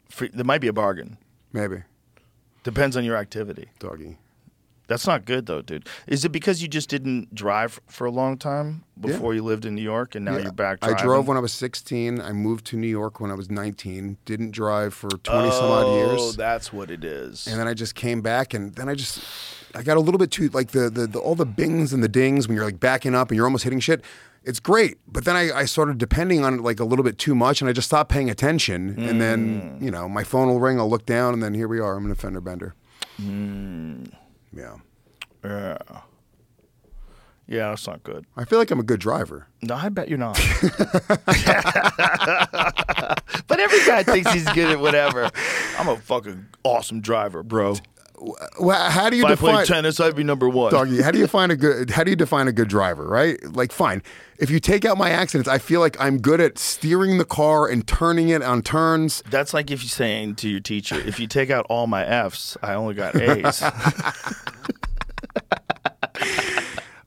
Free, 0.09 0.29
there 0.33 0.45
might 0.45 0.61
be 0.61 0.67
a 0.67 0.73
bargain. 0.73 1.17
Maybe. 1.53 1.83
Depends 2.63 2.95
on 2.97 3.03
your 3.03 3.15
activity. 3.15 3.69
Doggy. 3.79 4.17
That's 4.89 5.07
not 5.07 5.23
good 5.23 5.45
though, 5.45 5.61
dude. 5.61 5.87
Is 6.07 6.25
it 6.25 6.29
because 6.33 6.61
you 6.61 6.67
just 6.67 6.89
didn't 6.89 7.33
drive 7.33 7.79
for 7.87 8.05
a 8.05 8.11
long 8.11 8.37
time 8.37 8.83
before 8.99 9.33
you 9.33 9.43
lived 9.43 9.63
in 9.65 9.75
New 9.75 9.81
York 9.81 10.15
and 10.15 10.25
now 10.25 10.35
Yeah. 10.35 10.43
you're 10.43 10.51
back 10.51 10.79
I 10.81 10.87
driving? 10.89 11.05
drove 11.05 11.27
when 11.29 11.37
I 11.37 11.39
was 11.39 11.53
16. 11.53 12.19
I 12.19 12.33
moved 12.33 12.65
to 12.65 12.75
New 12.77 12.87
York 12.87 13.21
when 13.21 13.31
I 13.31 13.35
was 13.35 13.49
19. 13.49 14.17
Didn't 14.25 14.51
drive 14.51 14.93
for 14.93 15.07
20 15.09 15.51
some 15.51 15.65
odd 15.71 15.93
years. 15.95 16.19
Oh, 16.19 16.31
that's 16.33 16.73
what 16.73 16.91
it 16.91 17.03
is. 17.05 17.47
And 17.47 17.57
then 17.59 17.67
I 17.67 17.73
just 17.73 17.95
came 17.95 18.21
back 18.21 18.53
and 18.53 18.73
then 18.75 18.89
I 18.89 18.95
just 18.95 19.23
I 19.75 19.83
got 19.83 19.95
a 19.97 19.99
little 20.01 20.17
bit 20.17 20.31
too 20.31 20.49
like 20.49 20.71
the, 20.71 20.89
the, 20.89 21.05
the 21.07 21.19
all 21.19 21.35
the 21.35 21.45
bings 21.45 21.93
and 21.93 22.03
the 22.03 22.09
dings 22.09 22.47
when 22.47 22.55
you're 22.57 22.65
like 22.65 22.79
backing 22.79 23.13
up 23.15 23.29
and 23.29 23.35
you're 23.37 23.45
almost 23.45 23.63
hitting 23.63 23.79
shit. 23.79 24.03
It's 24.43 24.59
great. 24.59 24.97
But 25.07 25.25
then 25.25 25.35
I, 25.35 25.51
I 25.51 25.65
started 25.65 25.99
depending 25.99 26.43
on 26.43 26.55
it 26.55 26.61
like 26.61 26.79
a 26.79 26.85
little 26.85 27.03
bit 27.03 27.19
too 27.19 27.35
much 27.35 27.61
and 27.61 27.69
I 27.69 27.73
just 27.73 27.87
stopped 27.87 28.09
paying 28.11 28.29
attention. 28.31 28.97
And 28.97 29.21
then, 29.21 29.61
Mm. 29.79 29.81
you 29.83 29.91
know, 29.91 30.09
my 30.09 30.23
phone 30.23 30.47
will 30.47 30.59
ring, 30.59 30.79
I'll 30.79 30.89
look 30.89 31.05
down 31.05 31.33
and 31.35 31.43
then 31.43 31.53
here 31.53 31.67
we 31.67 31.79
are. 31.79 31.95
I'm 31.97 32.05
in 32.05 32.11
a 32.11 32.15
fender 32.15 32.41
bender. 32.41 32.73
Mm. 33.21 34.11
Yeah. 34.53 34.75
yeah. 35.43 35.77
Yeah, 37.47 37.69
that's 37.69 37.87
not 37.87 38.03
good. 38.03 38.27
I 38.37 38.45
feel 38.45 38.59
like 38.59 38.69
I'm 38.69 38.79
a 38.79 38.83
good 38.83 38.99
driver. 38.99 39.47
No, 39.63 39.73
I 39.73 39.89
bet 39.89 40.07
you're 40.07 40.19
not. 40.19 40.35
but 43.47 43.59
every 43.59 43.83
guy 43.87 44.03
thinks 44.03 44.31
he's 44.31 44.47
good 44.51 44.69
at 44.69 44.79
whatever. 44.79 45.31
I'm 45.79 45.87
a 45.87 45.97
fucking 45.97 46.45
awesome 46.63 47.01
driver, 47.01 47.41
bro. 47.41 47.77
Well, 48.59 48.89
how 48.91 49.09
do 49.09 49.15
you 49.15 49.23
If 49.23 49.27
I 49.27 49.29
define 49.31 49.53
played 49.55 49.67
tennis, 49.67 49.99
I'd 49.99 50.15
be 50.15 50.23
number 50.23 50.49
one. 50.49 50.71
Doggy, 50.71 51.01
how 51.01 51.11
do 51.11 51.19
you 51.19 51.27
find 51.27 51.51
a 51.51 51.55
good? 51.55 51.91
How 51.91 52.03
do 52.03 52.09
you 52.09 52.15
define 52.15 52.47
a 52.47 52.51
good 52.51 52.67
driver? 52.67 53.05
Right? 53.07 53.37
Like, 53.43 53.71
fine. 53.71 54.03
If 54.37 54.49
you 54.49 54.59
take 54.59 54.85
out 54.85 54.97
my 54.97 55.09
accidents, 55.09 55.49
I 55.49 55.57
feel 55.57 55.79
like 55.79 55.99
I'm 55.99 56.19
good 56.19 56.39
at 56.41 56.57
steering 56.57 57.17
the 57.17 57.25
car 57.25 57.67
and 57.67 57.85
turning 57.87 58.29
it 58.29 58.41
on 58.41 58.61
turns. 58.61 59.21
That's 59.29 59.53
like 59.53 59.71
if 59.71 59.81
you're 59.83 59.89
saying 59.89 60.35
to 60.35 60.49
your 60.49 60.59
teacher, 60.59 60.95
if 60.95 61.19
you 61.19 61.27
take 61.27 61.49
out 61.49 61.65
all 61.69 61.87
my 61.87 62.05
F's, 62.05 62.57
I 62.61 62.73
only 62.73 62.93
got 62.93 63.15
A's. 63.15 63.63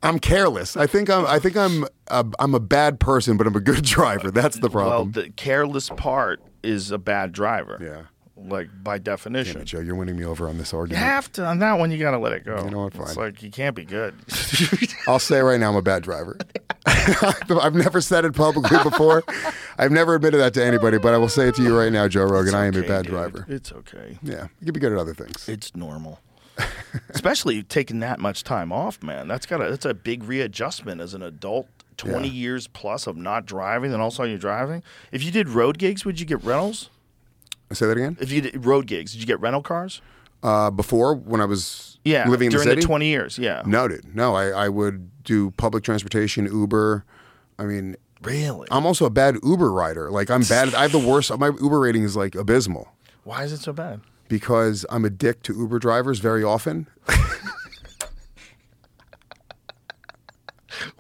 I'm 0.05 0.19
careless. 0.19 0.77
I 0.77 0.87
think 0.87 1.09
I'm. 1.09 1.27
I 1.27 1.39
think 1.39 1.57
I'm. 1.57 1.85
A, 2.09 2.27
I'm 2.39 2.55
a 2.55 2.61
bad 2.61 2.99
person, 3.01 3.37
but 3.37 3.47
I'm 3.47 3.55
a 3.55 3.61
good 3.61 3.85
driver. 3.85 4.31
That's 4.31 4.57
the 4.59 4.69
well, 4.69 4.89
problem. 4.89 5.13
the 5.13 5.31
careless 5.31 5.89
part 5.91 6.43
is 6.63 6.91
a 6.91 6.99
bad 6.99 7.33
driver. 7.33 7.79
yeah. 7.81 8.03
Like 8.45 8.69
by 8.83 8.99
definition. 8.99 9.55
Damn 9.55 9.63
it, 9.63 9.67
Joe, 9.67 9.81
you're 9.81 9.95
winning 9.95 10.17
me 10.17 10.25
over 10.25 10.49
on 10.49 10.59
this 10.59 10.75
argument. 10.75 11.01
You 11.01 11.07
have 11.07 11.31
to 11.33 11.45
on 11.47 11.59
that 11.61 11.75
one. 11.75 11.91
You 11.91 11.99
got 11.99 12.11
to 12.13 12.19
let 12.19 12.33
it 12.33 12.45
go. 12.45 12.63
You 12.65 12.71
know 12.71 12.85
what, 12.85 12.95
Fine. 12.95 13.03
It's 13.07 13.17
like 13.17 13.43
you 13.43 13.51
can't 13.51 13.77
be 13.77 13.85
good. 13.85 14.15
I'll 15.09 15.19
say 15.19 15.41
right 15.41 15.61
now, 15.61 15.71
I'm 15.71 15.77
a 15.77 15.83
bad 15.83 16.03
driver. 16.03 16.37
I've 16.87 17.75
never 17.75 18.01
said 18.01 18.25
it 18.25 18.35
publicly 18.35 18.79
before. 18.83 19.23
I've 19.79 19.93
never 19.93 20.15
admitted 20.17 20.41
that 20.41 20.55
to 20.55 20.65
anybody, 20.65 20.99
but 20.99 21.15
I 21.15 21.19
will 21.19 21.29
say 21.29 21.49
it 21.49 21.55
to 21.57 21.63
you 21.63 21.79
right 21.79 21.93
now, 21.93 22.09
Joe 22.09 22.25
Rogan. 22.25 22.55
I 22.55 22.67
am 22.67 22.75
a 22.75 22.83
bad 22.83 23.05
dude. 23.05 23.13
driver. 23.13 23.47
It's 23.49 23.73
okay. 23.73 24.19
Yeah, 24.23 24.49
you 24.61 24.65
could 24.67 24.75
be 24.75 24.81
good 24.81 24.93
at 24.93 24.99
other 24.99 25.15
things. 25.15 25.49
It's 25.49 25.75
normal. 25.77 26.21
Especially 27.11 27.63
taking 27.63 28.01
that 28.01 28.21
much 28.21 28.45
time 28.45 28.73
off, 28.73 29.03
man. 29.03 29.27
That's 29.29 29.47
got 29.47 29.63
a 29.65 29.71
that's 29.71 29.87
a 29.87 29.95
big 29.95 30.25
readjustment 30.25 31.01
as 31.01 31.15
an 31.15 31.23
adult. 31.23 31.69
Twenty 31.97 32.29
Yeah. 32.29 32.35
years 32.35 32.67
plus 32.69 33.07
of 33.07 33.17
not 33.17 33.47
driving, 33.47 33.91
then 33.91 34.01
also 34.01 34.25
you're 34.25 34.39
driving. 34.39 34.83
If 35.13 35.23
you 35.23 35.31
did 35.31 35.49
road 35.49 35.79
gigs, 35.79 36.05
would 36.05 36.19
you 36.19 36.27
get 36.27 36.43
rentals? 36.43 36.91
Say 37.75 37.87
that 37.87 37.97
again. 37.97 38.17
If 38.21 38.31
you 38.33 38.41
did 38.43 38.65
road 38.65 38.87
gigs, 38.87 39.13
did 39.13 39.21
you 39.21 39.27
get 39.27 39.41
rental 39.41 39.63
cars? 39.63 40.01
Uh, 40.43 40.71
before, 40.71 41.15
when 41.15 41.41
I 41.41 41.45
was 41.45 41.99
Yeah, 42.05 42.29
living 42.29 42.47
in 42.47 42.53
during 42.53 42.67
the 42.67 42.73
city, 42.73 42.83
twenty 42.83 43.07
years. 43.07 43.39
Yeah, 43.39 43.63
no, 43.65 43.87
dude, 43.89 44.15
no. 44.15 44.35
I, 44.35 44.49
I 44.65 44.69
would 44.69 45.23
do 45.25 45.53
public 45.53 45.85
transportation, 45.85 46.47
Uber. 46.47 47.05
I 47.59 47.65
mean, 47.65 47.95
really. 48.23 48.67
I'm 48.71 48.85
also 48.85 49.05
a 49.07 49.11
bad 49.11 49.37
Uber 49.45 49.71
rider. 49.71 50.11
Like 50.11 50.31
I'm 50.31 50.43
bad. 50.43 50.75
I 50.75 50.83
have 50.83 50.93
the 50.93 50.99
worst. 50.99 51.37
My 51.39 51.49
Uber 51.61 51.79
rating 51.79 52.03
is 52.03 52.17
like 52.17 52.35
abysmal 52.35 52.89
Why 53.25 53.45
is 53.45 53.53
it 53.53 53.59
so 53.61 53.73
bad? 53.73 54.01
because 54.29 54.85
I'm 54.91 55.05
a 55.05 55.11
dick 55.11 55.43
to 55.45 55.55
Uber 55.55 55.79
drivers 55.79 56.19
very 56.19 56.43
often. 56.43 56.89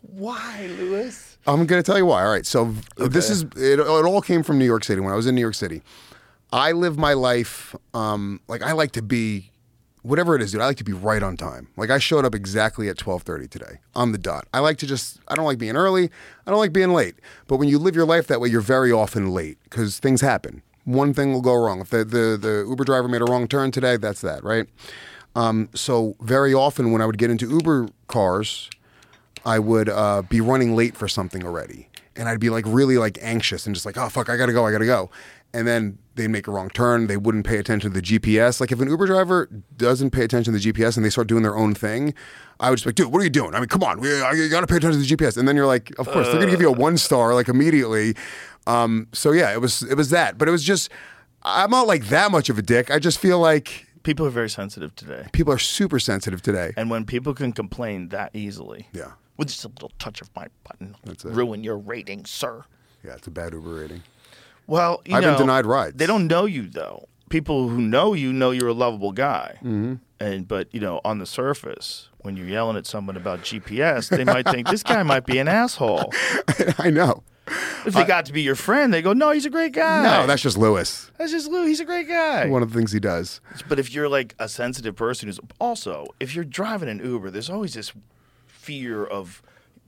Why, 0.02 0.68
Luis? 0.78 1.38
I'm 1.46 1.64
going 1.66 1.82
to 1.82 1.86
tell 1.86 1.96
you 1.98 2.04
why. 2.06 2.22
All 2.24 2.30
right. 2.30 2.44
So 2.46 2.74
this 2.96 3.30
is 3.30 3.42
it, 3.56 3.80
it. 3.80 3.80
all 3.80 4.20
came 4.20 4.42
from 4.42 4.58
New 4.58 4.64
York 4.66 4.84
City. 4.84 5.00
When 5.00 5.12
I 5.12 5.16
was 5.16 5.26
in 5.26 5.34
New 5.34 5.40
York 5.40 5.54
City, 5.54 5.82
I 6.52 6.72
live 6.72 6.98
my 6.98 7.14
life 7.14 7.74
um, 7.94 8.40
like 8.46 8.62
I 8.62 8.72
like 8.72 8.92
to 8.92 9.02
be, 9.02 9.50
whatever 10.02 10.36
it 10.36 10.42
is, 10.42 10.52
dude. 10.52 10.60
I 10.60 10.66
like 10.66 10.76
to 10.76 10.84
be 10.84 10.92
right 10.92 11.22
on 11.22 11.36
time. 11.36 11.68
Like 11.76 11.90
I 11.90 11.98
showed 11.98 12.24
up 12.24 12.34
exactly 12.34 12.88
at 12.88 12.96
12:30 12.96 13.48
today 13.48 13.80
on 13.94 14.12
the 14.12 14.18
dot. 14.18 14.46
I 14.52 14.58
like 14.58 14.76
to 14.78 14.86
just. 14.86 15.18
I 15.28 15.34
don't 15.34 15.46
like 15.46 15.58
being 15.58 15.76
early. 15.76 16.10
I 16.46 16.50
don't 16.50 16.60
like 16.60 16.72
being 16.72 16.92
late. 16.92 17.14
But 17.46 17.56
when 17.56 17.68
you 17.68 17.78
live 17.78 17.96
your 17.96 18.04
life 18.04 18.26
that 18.26 18.40
way, 18.40 18.48
you're 18.48 18.60
very 18.60 18.92
often 18.92 19.30
late 19.30 19.58
because 19.64 19.98
things 19.98 20.20
happen. 20.20 20.62
One 20.84 21.14
thing 21.14 21.32
will 21.32 21.42
go 21.42 21.54
wrong. 21.54 21.80
If 21.80 21.90
the, 21.90 22.04
the 22.04 22.36
the 22.40 22.66
Uber 22.68 22.84
driver 22.84 23.08
made 23.08 23.22
a 23.22 23.24
wrong 23.24 23.48
turn 23.48 23.70
today, 23.70 23.96
that's 23.96 24.20
that, 24.20 24.44
right? 24.44 24.66
Um, 25.34 25.70
so 25.74 26.16
very 26.20 26.52
often 26.52 26.92
when 26.92 27.00
I 27.00 27.06
would 27.06 27.18
get 27.18 27.30
into 27.30 27.48
Uber 27.48 27.88
cars. 28.08 28.68
I 29.44 29.58
would 29.58 29.88
uh, 29.88 30.22
be 30.22 30.40
running 30.40 30.76
late 30.76 30.96
for 30.96 31.08
something 31.08 31.44
already, 31.44 31.88
and 32.14 32.28
I'd 32.28 32.38
be 32.38 32.48
like 32.48 32.64
really 32.64 32.96
like 32.96 33.18
anxious 33.20 33.66
and 33.66 33.74
just 33.74 33.84
like, 33.84 33.98
oh 33.98 34.08
fuck, 34.08 34.30
I 34.30 34.36
gotta 34.36 34.52
go, 34.52 34.64
I 34.64 34.70
gotta 34.70 34.86
go, 34.86 35.10
and 35.52 35.66
then 35.66 35.98
they'd 36.14 36.28
make 36.28 36.46
a 36.46 36.50
wrong 36.50 36.68
turn. 36.70 37.06
They 37.06 37.16
wouldn't 37.16 37.46
pay 37.46 37.58
attention 37.58 37.92
to 37.92 38.00
the 38.00 38.02
GPS. 38.02 38.60
Like 38.60 38.70
if 38.72 38.80
an 38.80 38.88
Uber 38.88 39.06
driver 39.06 39.48
doesn't 39.76 40.10
pay 40.10 40.24
attention 40.24 40.52
to 40.52 40.58
the 40.58 40.72
GPS 40.72 40.96
and 40.96 41.04
they 41.04 41.10
start 41.10 41.26
doing 41.26 41.42
their 41.42 41.56
own 41.56 41.74
thing, 41.74 42.14
I 42.60 42.70
would 42.70 42.76
just 42.76 42.84
be 42.84 42.88
like, 42.90 42.94
dude, 42.96 43.12
what 43.12 43.20
are 43.20 43.24
you 43.24 43.30
doing? 43.30 43.54
I 43.54 43.60
mean, 43.60 43.68
come 43.68 43.82
on, 43.82 44.00
we, 44.00 44.08
you 44.08 44.48
gotta 44.48 44.66
pay 44.66 44.76
attention 44.76 45.00
to 45.02 45.06
the 45.06 45.16
GPS. 45.16 45.36
And 45.36 45.48
then 45.48 45.56
you're 45.56 45.66
like, 45.66 45.90
of 45.98 46.06
course, 46.08 46.26
they're 46.28 46.38
gonna 46.38 46.50
give 46.50 46.60
you 46.60 46.68
a 46.68 46.72
one 46.72 46.96
star 46.98 47.34
like 47.34 47.48
immediately. 47.48 48.14
Um, 48.66 49.08
so 49.12 49.32
yeah, 49.32 49.52
it 49.52 49.60
was 49.60 49.82
it 49.82 49.96
was 49.96 50.10
that, 50.10 50.38
but 50.38 50.46
it 50.48 50.50
was 50.52 50.62
just 50.62 50.90
I'm 51.42 51.70
not 51.70 51.86
like 51.86 52.06
that 52.06 52.30
much 52.30 52.48
of 52.50 52.58
a 52.58 52.62
dick. 52.62 52.90
I 52.90 52.98
just 52.98 53.18
feel 53.18 53.38
like 53.40 53.86
People 54.04 54.26
are 54.26 54.30
very 54.30 54.50
sensitive 54.50 54.94
today, 54.96 55.26
people 55.32 55.52
are 55.52 55.58
super 55.58 55.98
sensitive 56.00 56.42
today. 56.42 56.72
and 56.76 56.90
when 56.90 57.04
people 57.04 57.34
can 57.34 57.52
complain 57.52 58.08
that 58.08 58.30
easily, 58.34 58.88
Yeah. 58.92 59.12
with 59.36 59.46
just 59.48 59.64
a 59.64 59.68
little 59.68 59.92
touch 60.00 60.20
of 60.20 60.28
my 60.34 60.48
button, 60.64 60.96
That's 61.04 61.24
it. 61.24 61.30
ruin 61.32 61.62
your 61.62 61.78
rating, 61.78 62.24
sir. 62.24 62.64
Yeah, 63.04 63.14
it's 63.14 63.26
a 63.28 63.30
bad 63.30 63.52
Uber 63.52 63.68
rating. 63.74 64.02
Well, 64.66 65.02
you 65.04 65.16
I've 65.16 65.22
been 65.22 65.38
denied 65.38 65.66
rides. 65.66 65.96
They 65.96 66.06
don't 66.06 66.26
know 66.26 66.44
you 66.44 66.68
though. 66.68 67.08
People 67.28 67.68
who 67.68 67.80
know 67.80 68.14
you 68.14 68.32
know 68.32 68.50
you're 68.50 68.68
a 68.68 68.74
lovable 68.74 69.12
guy, 69.12 69.56
mm-hmm. 69.58 69.94
and 70.20 70.46
but 70.46 70.68
you 70.72 70.80
know 70.80 71.00
on 71.04 71.18
the 71.18 71.26
surface, 71.26 72.08
when 72.18 72.36
you're 72.36 72.46
yelling 72.46 72.76
at 72.76 72.86
someone 72.86 73.16
about 73.16 73.40
GPS, 73.40 74.08
they 74.08 74.24
might 74.24 74.46
think 74.48 74.68
this 74.68 74.82
guy 74.82 75.02
might 75.02 75.24
be 75.24 75.38
an 75.38 75.48
asshole. 75.48 76.12
I 76.78 76.90
know. 76.90 77.22
If 77.84 77.94
they 77.94 78.04
got 78.04 78.26
to 78.26 78.32
be 78.32 78.42
your 78.42 78.54
friend, 78.54 78.94
they 78.94 79.02
go, 79.02 79.12
"No, 79.12 79.30
he's 79.30 79.46
a 79.46 79.50
great 79.50 79.72
guy." 79.72 80.02
No, 80.02 80.26
that's 80.26 80.42
just 80.42 80.56
Luis. 80.56 81.10
that's 81.18 81.32
just 81.32 81.50
Lou. 81.50 81.66
He's 81.66 81.80
a 81.80 81.84
great 81.84 82.06
guy. 82.06 82.46
One 82.46 82.62
of 82.62 82.72
the 82.72 82.78
things 82.78 82.92
he 82.92 83.00
does. 83.00 83.40
But 83.68 83.78
if 83.78 83.92
you're 83.92 84.08
like 84.08 84.34
a 84.38 84.48
sensitive 84.48 84.94
person 84.94 85.28
who's 85.28 85.40
also, 85.58 86.06
if 86.20 86.34
you're 86.34 86.44
driving 86.44 86.88
an 86.88 87.00
Uber, 87.04 87.30
there's 87.30 87.50
always 87.50 87.74
this 87.74 87.92
fear 88.46 89.04
of 89.04 89.42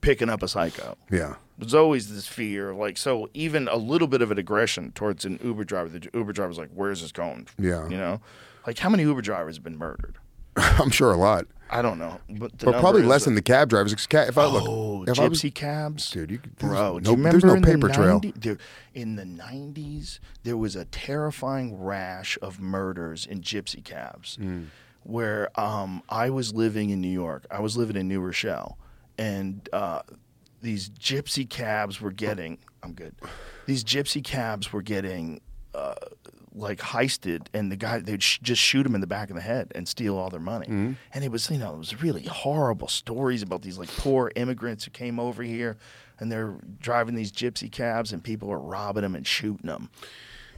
picking 0.05 0.29
up 0.29 0.43
a 0.43 0.49
psycho. 0.49 0.97
Yeah. 1.11 1.35
There's 1.59 1.75
always 1.75 2.13
this 2.15 2.27
fear, 2.27 2.75
like 2.75 2.97
so. 2.97 3.29
Even 3.35 3.69
a 3.69 3.77
little 3.77 4.09
bit 4.09 4.23
of 4.23 4.31
an 4.31 4.39
aggression 4.39 4.93
towards 4.93 5.25
an 5.25 5.39
Uber 5.43 5.65
driver. 5.65 5.89
The 5.89 6.09
Uber 6.13 6.33
driver's 6.33 6.59
like, 6.59 6.71
"Where's 6.75 7.01
this 7.03 7.13
going?" 7.13 7.47
Yeah. 7.59 7.89
you 7.89 7.97
know, 7.97 8.21
like 8.67 8.79
how 8.79 8.89
many 8.89 9.05
Uber 9.05 9.23
drivers 9.23 9.57
have 9.57 9.65
been 9.65 9.79
murdered? 9.79 10.17
I'm 10.57 10.91
sure 10.91 11.13
a 11.13 11.17
lot. 11.17 11.47
I 11.71 11.81
don't 11.83 11.99
know, 11.99 12.21
but 12.29 12.59
the 12.59 12.67
But 12.67 12.81
probably 12.81 13.03
less 13.03 13.23
is- 13.23 13.25
than 13.27 13.35
the 13.37 13.43
cab 13.43 13.69
drivers. 13.71 13.93
If 13.93 14.37
I 14.39 14.47
look, 14.47 14.65
Oh, 14.69 15.05
if 15.09 15.19
I 15.19 15.27
was- 15.29 15.41
gypsy 15.43 15.53
cabs, 15.55 16.11
Dude, 16.11 16.31
you 16.31 16.41
bro. 16.59 16.99
no- 16.99 17.15
there's 17.17 17.45
no 17.45 17.55
in 17.55 17.63
the 17.63 17.67
paper 17.67 17.89
trail. 17.89 18.21
there, 18.37 18.59
in 18.93 19.17
the 19.17 19.25
'90s, 19.25 20.19
there 20.43 20.57
was 20.57 20.77
a 20.77 20.85
terrifying 20.85 21.81
rash 21.81 22.37
of 22.43 22.61
murders 22.61 23.27
in 23.27 23.41
gypsy 23.41 23.83
cabs, 23.83 24.37
Hmm. 24.37 24.65
where 25.05 25.49
um, 25.59 26.03
I 26.09 26.31
was 26.31 26.53
living 26.55 26.91
in 26.91 27.01
New 27.01 27.09
York. 27.11 27.47
I 27.51 27.61
was 27.61 27.77
living 27.77 27.97
in 27.97 28.07
New 28.09 28.21
Rochelle, 28.21 28.77
and 29.19 29.69
uh, 29.73 30.03
these 30.63 30.91
gypsy 30.91 31.49
cabs 31.49 32.01
were 32.01 32.13
getting. 32.13 32.59
I'm 32.83 32.93
good. 32.93 33.15
These 33.67 33.85
gypsy 33.85 34.23
cabs 34.23 34.73
were 34.73 34.83
getting. 34.83 35.41
Uh, 35.75 35.95
like 36.55 36.79
heisted, 36.79 37.49
and 37.53 37.71
the 37.71 37.77
guy 37.77 37.99
they'd 37.99 38.23
sh- 38.23 38.39
just 38.41 38.63
shoot 38.63 38.87
him 38.87 38.95
in 38.95 39.01
the 39.01 39.07
back 39.07 39.29
of 39.29 39.37
the 39.37 39.43
head 39.43 39.73
and 39.75 39.89
steal 39.89 40.17
all 40.17 40.31
their 40.31 40.41
money. 40.41 40.67
Mm-hmm. 40.67 40.93
And 41.13 41.25
it 41.25 41.31
was 41.31 41.51
you 41.51 41.59
know 41.59 41.75
it 41.75 41.79
was 41.79 42.01
really 42.01 42.23
horrible 42.23 42.89
stories 42.89 43.43
about 43.43 43.63
these 43.63 43.77
like 43.77 43.89
poor 43.89 44.31
immigrants 44.37 44.85
who 44.85 44.91
came 44.93 45.19
over 45.19 45.43
here, 45.43 45.77
and 46.19 46.31
they're 46.31 46.57
driving 46.79 47.15
these 47.15 47.33
gypsy 47.33 47.71
cabs, 47.71 48.13
and 48.13 48.23
people 48.23 48.51
are 48.53 48.59
robbing 48.59 49.03
them 49.03 49.15
and 49.15 49.27
shooting 49.27 49.67
them. 49.67 49.91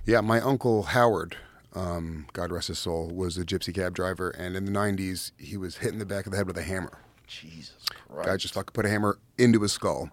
yeah, 0.05 0.21
my 0.21 0.41
uncle 0.41 0.83
Howard, 0.85 1.37
um, 1.75 2.27
God 2.33 2.53
rest 2.53 2.69
his 2.69 2.79
soul, 2.79 3.09
was 3.09 3.39
a 3.39 3.45
gypsy 3.45 3.75
cab 3.75 3.95
driver, 3.95 4.31
and 4.31 4.55
in 4.55 4.67
the 4.67 4.73
'90s, 4.73 5.33
he 5.39 5.57
was 5.57 5.79
hit 5.79 5.93
in 5.93 5.99
the 5.99 6.07
back 6.07 6.27
of 6.27 6.33
the 6.33 6.37
head 6.37 6.47
with 6.47 6.59
a 6.59 6.63
hammer. 6.63 7.01
Jesus 7.27 7.75
Christ! 7.91 8.27
Guy 8.29 8.37
just 8.37 8.55
fucking 8.55 8.73
put 8.73 8.87
a 8.87 8.89
hammer 8.89 9.19
into 9.39 9.61
his 9.61 9.73
skull. 9.73 10.11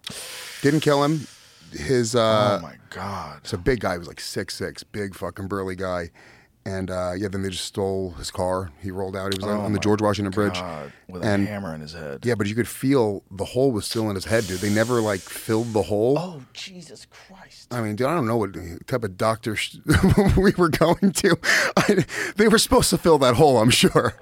Didn't 0.62 0.80
kill 0.80 1.02
him. 1.04 1.26
His 1.72 2.14
uh, 2.14 2.58
oh 2.60 2.62
my 2.62 2.76
God! 2.90 3.38
It's 3.42 3.52
a 3.52 3.58
big 3.58 3.80
guy. 3.80 3.92
He 3.92 3.98
was 3.98 4.08
like 4.08 4.20
six 4.20 4.54
six, 4.54 4.82
big 4.82 5.14
fucking 5.14 5.48
burly 5.48 5.76
guy. 5.76 6.10
And 6.66 6.90
uh, 6.90 7.12
yeah, 7.14 7.28
then 7.28 7.42
they 7.42 7.50
just 7.50 7.66
stole 7.66 8.12
his 8.12 8.30
car. 8.30 8.70
He 8.80 8.90
rolled 8.90 9.14
out. 9.16 9.34
He 9.34 9.38
was 9.38 9.44
on, 9.44 9.60
Oh 9.60 9.64
on 9.64 9.74
the 9.74 9.78
George 9.78 10.00
Washington 10.00 10.30
Bridge. 10.30 10.54
God, 10.54 10.92
with 11.08 11.22
and 11.22 11.46
a 11.46 11.46
hammer 11.50 11.74
in 11.74 11.82
his 11.82 11.92
head. 11.92 12.24
yeah, 12.24 12.34
but 12.36 12.46
you 12.46 12.54
could 12.54 12.66
feel 12.68 13.22
the 13.30 13.44
hole 13.44 13.70
was 13.70 13.84
still 13.84 14.08
in 14.08 14.14
his 14.14 14.24
head, 14.24 14.46
dude. 14.46 14.60
They 14.60 14.72
never 14.72 15.02
like 15.02 15.20
filled 15.20 15.74
the 15.74 15.82
hole. 15.82 16.16
Oh 16.18 16.42
Jesus 16.54 17.06
Christ! 17.10 17.68
I 17.74 17.82
mean, 17.82 17.96
dude, 17.96 18.06
I 18.06 18.14
don't 18.14 18.26
know 18.26 18.38
what 18.38 18.54
type 18.86 19.04
of 19.04 19.18
doctor 19.18 19.56
sh- 19.56 19.76
we 20.38 20.52
were 20.56 20.70
going 20.70 21.12
to. 21.12 21.36
I, 21.76 22.06
they 22.36 22.48
were 22.48 22.58
supposed 22.58 22.88
to 22.90 22.98
fill 22.98 23.18
that 23.18 23.34
hole, 23.34 23.58
I'm 23.60 23.68
sure. 23.70 24.14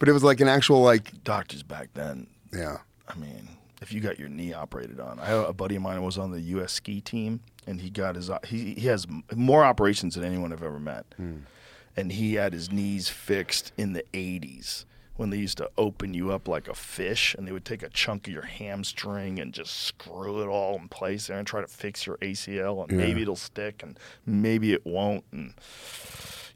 But 0.00 0.08
it 0.08 0.12
was 0.12 0.24
like 0.24 0.40
an 0.40 0.48
actual 0.48 0.80
like 0.80 1.22
Doctors 1.22 1.62
back 1.62 1.90
then. 1.94 2.26
yeah. 2.52 2.78
I 3.06 3.14
mean, 3.16 3.48
if 3.82 3.92
you 3.92 4.00
got 4.00 4.18
your 4.18 4.28
knee 4.28 4.52
operated 4.52 4.98
on, 4.98 5.18
I 5.20 5.26
had 5.26 5.36
a 5.36 5.52
buddy 5.52 5.76
of 5.76 5.82
mine 5.82 6.02
was 6.02 6.16
on 6.16 6.30
the 6.30 6.40
U.S. 6.40 6.72
ski 6.72 7.00
team, 7.00 7.40
and 7.66 7.80
he 7.80 7.90
got 7.90 8.16
his 8.16 8.30
he 8.46 8.74
he 8.74 8.86
has 8.86 9.06
more 9.34 9.62
operations 9.62 10.14
than 10.14 10.24
anyone 10.24 10.52
I've 10.52 10.62
ever 10.62 10.80
met, 10.80 11.06
hmm. 11.16 11.38
and 11.96 12.12
he 12.12 12.34
had 12.34 12.52
his 12.52 12.72
knees 12.72 13.08
fixed 13.08 13.72
in 13.76 13.92
the 13.92 14.04
'80s 14.14 14.86
when 15.16 15.28
they 15.28 15.36
used 15.36 15.58
to 15.58 15.70
open 15.76 16.14
you 16.14 16.32
up 16.32 16.48
like 16.48 16.66
a 16.66 16.74
fish, 16.74 17.34
and 17.34 17.46
they 17.46 17.52
would 17.52 17.66
take 17.66 17.82
a 17.82 17.90
chunk 17.90 18.26
of 18.26 18.32
your 18.32 18.46
hamstring 18.46 19.38
and 19.38 19.52
just 19.52 19.76
screw 19.76 20.40
it 20.40 20.46
all 20.46 20.76
in 20.76 20.88
place 20.88 21.26
there 21.26 21.36
and 21.36 21.46
try 21.46 21.60
to 21.60 21.66
fix 21.66 22.06
your 22.06 22.16
ACL, 22.18 22.88
and 22.88 22.96
maybe 22.96 23.20
it'll 23.20 23.36
stick, 23.36 23.82
and 23.82 23.98
maybe 24.24 24.72
it 24.72 24.86
won't, 24.86 25.24
and 25.30 25.52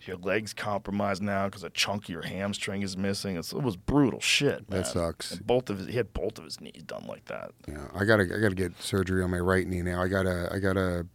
your 0.07 0.17
legs 0.19 0.53
compromised 0.53 1.23
now 1.23 1.47
because 1.47 1.65
a 1.65 1.71
chunk 1.71 2.05
of 2.05 2.09
your 2.09 2.23
hamstring 2.23 2.83
is 2.83 2.97
missing. 2.97 3.37
It's, 3.37 3.53
it 3.53 3.63
was 3.63 3.77
brutal 3.77 4.21
shit. 4.21 4.69
That 4.71 4.87
sucks. 4.87 5.33
And 5.33 5.47
both 5.47 5.71
of 5.71 5.79
his, 5.79 5.89
he 5.89 5.97
had 5.97 6.13
both 6.13 6.39
of 6.39 6.45
his 6.45 6.61
knees 6.61 6.83
done 6.85 7.07
like 7.07 7.25
that. 7.27 7.53
Yeah, 7.69 7.89
I 7.95 8.05
gotta 8.05 8.25
I 8.25 8.41
gotta 8.41 8.55
get 8.55 8.81
surgery 8.81 9.23
on 9.23 9.31
my 9.31 9.39
right 9.39 9.67
knee 9.67 9.83
now. 9.83 10.03
I 10.03 10.09
got 10.09 10.27
a 10.27 10.49
I 10.53 10.59
got 10.59 10.77
a 10.77 11.07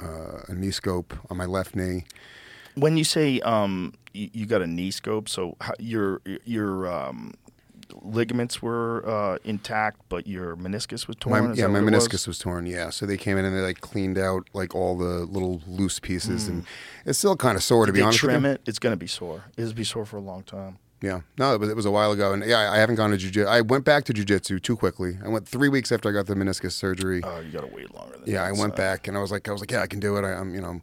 uh, 0.00 0.42
a 0.48 0.54
knee 0.54 0.70
scope 0.70 1.14
on 1.30 1.36
my 1.36 1.46
left 1.46 1.76
knee. 1.76 2.04
When 2.74 2.96
you 2.96 3.04
say 3.04 3.40
um, 3.40 3.94
you, 4.12 4.30
you 4.32 4.46
got 4.46 4.62
a 4.62 4.66
knee 4.66 4.90
scope, 4.90 5.28
so 5.28 5.56
how, 5.60 5.74
your 5.78 6.20
your 6.44 6.92
um, 6.92 7.34
ligaments 8.02 8.60
were 8.62 9.06
uh, 9.08 9.38
intact, 9.44 10.00
but 10.08 10.26
your 10.26 10.56
meniscus 10.56 11.06
was 11.06 11.16
torn. 11.16 11.48
My, 11.50 11.54
yeah, 11.54 11.66
my 11.66 11.80
meniscus 11.80 12.12
was? 12.12 12.28
was? 12.28 12.38
torn. 12.38 12.66
Yeah, 12.66 12.90
so 12.90 13.06
they 13.06 13.16
came 13.16 13.38
in 13.38 13.44
and 13.44 13.56
they 13.56 13.60
like 13.60 13.80
cleaned 13.80 14.18
out 14.18 14.48
like 14.52 14.74
all 14.74 14.96
the 14.96 15.24
little 15.26 15.62
loose 15.66 15.98
pieces, 16.00 16.48
and 16.48 16.62
Hmm. 16.62 17.08
it's 17.10 17.18
still 17.18 17.36
kind 17.36 17.56
of 17.56 17.62
sore 17.62 17.86
to 17.86 17.92
Did 17.92 17.94
be 17.94 18.00
they 18.00 18.04
honest 18.06 18.18
trim 18.18 18.42
with 18.42 18.50
you. 18.50 18.54
it? 18.56 18.60
It's 18.66 18.78
gonna 18.78 18.96
be 18.96 19.06
sore. 19.06 19.44
It'll 19.56 19.72
be 19.72 19.84
sore 19.84 20.04
for 20.04 20.16
a 20.16 20.20
long 20.22 20.42
time. 20.42 20.78
Yeah, 21.02 21.20
no, 21.36 21.52
it 21.54 21.60
was, 21.60 21.68
it 21.68 21.76
was 21.76 21.84
a 21.84 21.90
while 21.90 22.12
ago, 22.12 22.32
and 22.32 22.42
yeah, 22.44 22.72
I 22.72 22.78
haven't 22.78 22.94
gone 22.94 23.10
to 23.10 23.16
jujitsu. 23.18 23.46
I 23.46 23.60
went 23.60 23.84
back 23.84 24.04
to 24.04 24.12
jujitsu 24.14 24.62
too 24.62 24.74
quickly. 24.76 25.18
I 25.22 25.28
went 25.28 25.46
three 25.46 25.68
weeks 25.68 25.92
after 25.92 26.08
I 26.08 26.12
got 26.12 26.26
the 26.26 26.34
meniscus 26.34 26.72
surgery. 26.72 27.20
Oh, 27.22 27.40
you 27.40 27.52
gotta 27.52 27.66
wait 27.66 27.94
longer. 27.94 28.16
Than 28.18 28.32
yeah, 28.32 28.42
I 28.42 28.52
went 28.52 28.72
so. 28.72 28.76
back 28.78 29.06
and 29.06 29.16
I 29.16 29.20
was 29.20 29.30
like, 29.30 29.46
I 29.48 29.52
was 29.52 29.60
like, 29.60 29.70
yeah, 29.70 29.82
I 29.82 29.86
can 29.86 30.00
do 30.00 30.16
it. 30.16 30.24
I, 30.24 30.32
I'm, 30.32 30.54
you 30.54 30.62
know, 30.62 30.80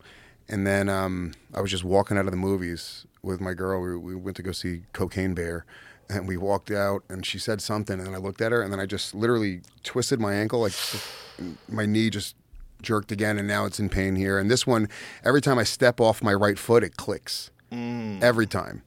and 0.48 0.68
then 0.68 0.90
um, 0.90 1.32
I 1.56 1.62
was 1.62 1.72
just 1.72 1.84
walking 1.84 2.18
out 2.18 2.26
of 2.26 2.32
the 2.32 2.38
movies 2.38 3.08
with 3.24 3.42
my 3.42 3.54
girl. 3.54 3.82
We, 3.82 3.96
we 3.98 4.16
went 4.16 4.36
to 4.38 4.44
go 4.44 4.52
see 4.52 4.82
Cocaine 4.94 5.34
Bear, 5.34 5.66
And 6.12 6.28
we 6.28 6.38
walked 6.38 6.72
out, 6.72 7.04
and 7.10 7.26
she 7.26 7.40
said 7.40 7.62
something, 7.62 7.98
and 7.98 8.08
then 8.08 8.14
I 8.14 8.18
looked 8.18 8.42
at 8.42 8.52
her, 8.52 8.62
and 8.62 8.72
then 8.72 8.80
I 8.80 8.86
just 8.86 9.16
literally 9.16 9.62
twisted 9.84 10.20
my 10.20 10.34
ankle, 10.34 10.60
like 10.60 10.74
my 11.70 11.86
knee 11.86 12.10
just 12.10 12.36
jerked 12.82 13.12
again, 13.12 13.38
and 13.38 13.48
now 13.48 13.66
it's 13.66 13.80
in 13.80 13.90
pain 13.90 14.16
here. 14.16 14.38
And 14.38 14.50
this 14.50 14.68
one, 14.68 14.90
every 15.24 15.42
time 15.42 15.58
I 15.58 15.64
step 15.64 16.00
off 16.02 16.22
my 16.22 16.34
right 16.34 16.60
foot, 16.60 16.84
it 16.84 16.98
clicks. 16.98 17.52
Mm. 17.72 18.22
Every 18.22 18.46
time. 18.46 18.84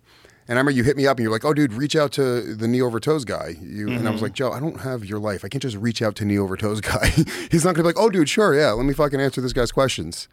And 0.46 0.58
I 0.58 0.60
remember 0.60 0.72
you 0.72 0.84
hit 0.84 0.98
me 0.98 1.06
up 1.06 1.16
and 1.16 1.22
you're 1.22 1.32
like, 1.32 1.44
"Oh, 1.44 1.54
dude, 1.54 1.72
reach 1.72 1.96
out 1.96 2.12
to 2.12 2.54
the 2.54 2.68
knee 2.68 2.82
over 2.82 3.00
toes 3.00 3.24
guy." 3.24 3.56
You, 3.62 3.88
And 3.88 4.06
I 4.06 4.10
was 4.10 4.16
mm-hmm. 4.16 4.24
like, 4.24 4.34
"Joe, 4.34 4.52
I 4.52 4.60
don't 4.60 4.80
have 4.82 5.02
your 5.04 5.18
life. 5.18 5.42
I 5.42 5.48
can't 5.48 5.62
just 5.62 5.76
reach 5.76 6.02
out 6.02 6.16
to 6.16 6.24
knee 6.26 6.38
over 6.38 6.56
toes 6.56 6.82
guy. 6.82 7.08
He's 7.50 7.64
not 7.64 7.74
gonna 7.74 7.84
be 7.84 7.94
like, 7.94 7.98
"Oh, 7.98 8.10
dude, 8.10 8.28
sure, 8.28 8.54
yeah, 8.54 8.72
let 8.72 8.84
me 8.84 8.92
fucking 8.92 9.20
answer 9.20 9.40
this 9.40 9.54
guy's 9.54 9.72
questions." 9.72 10.28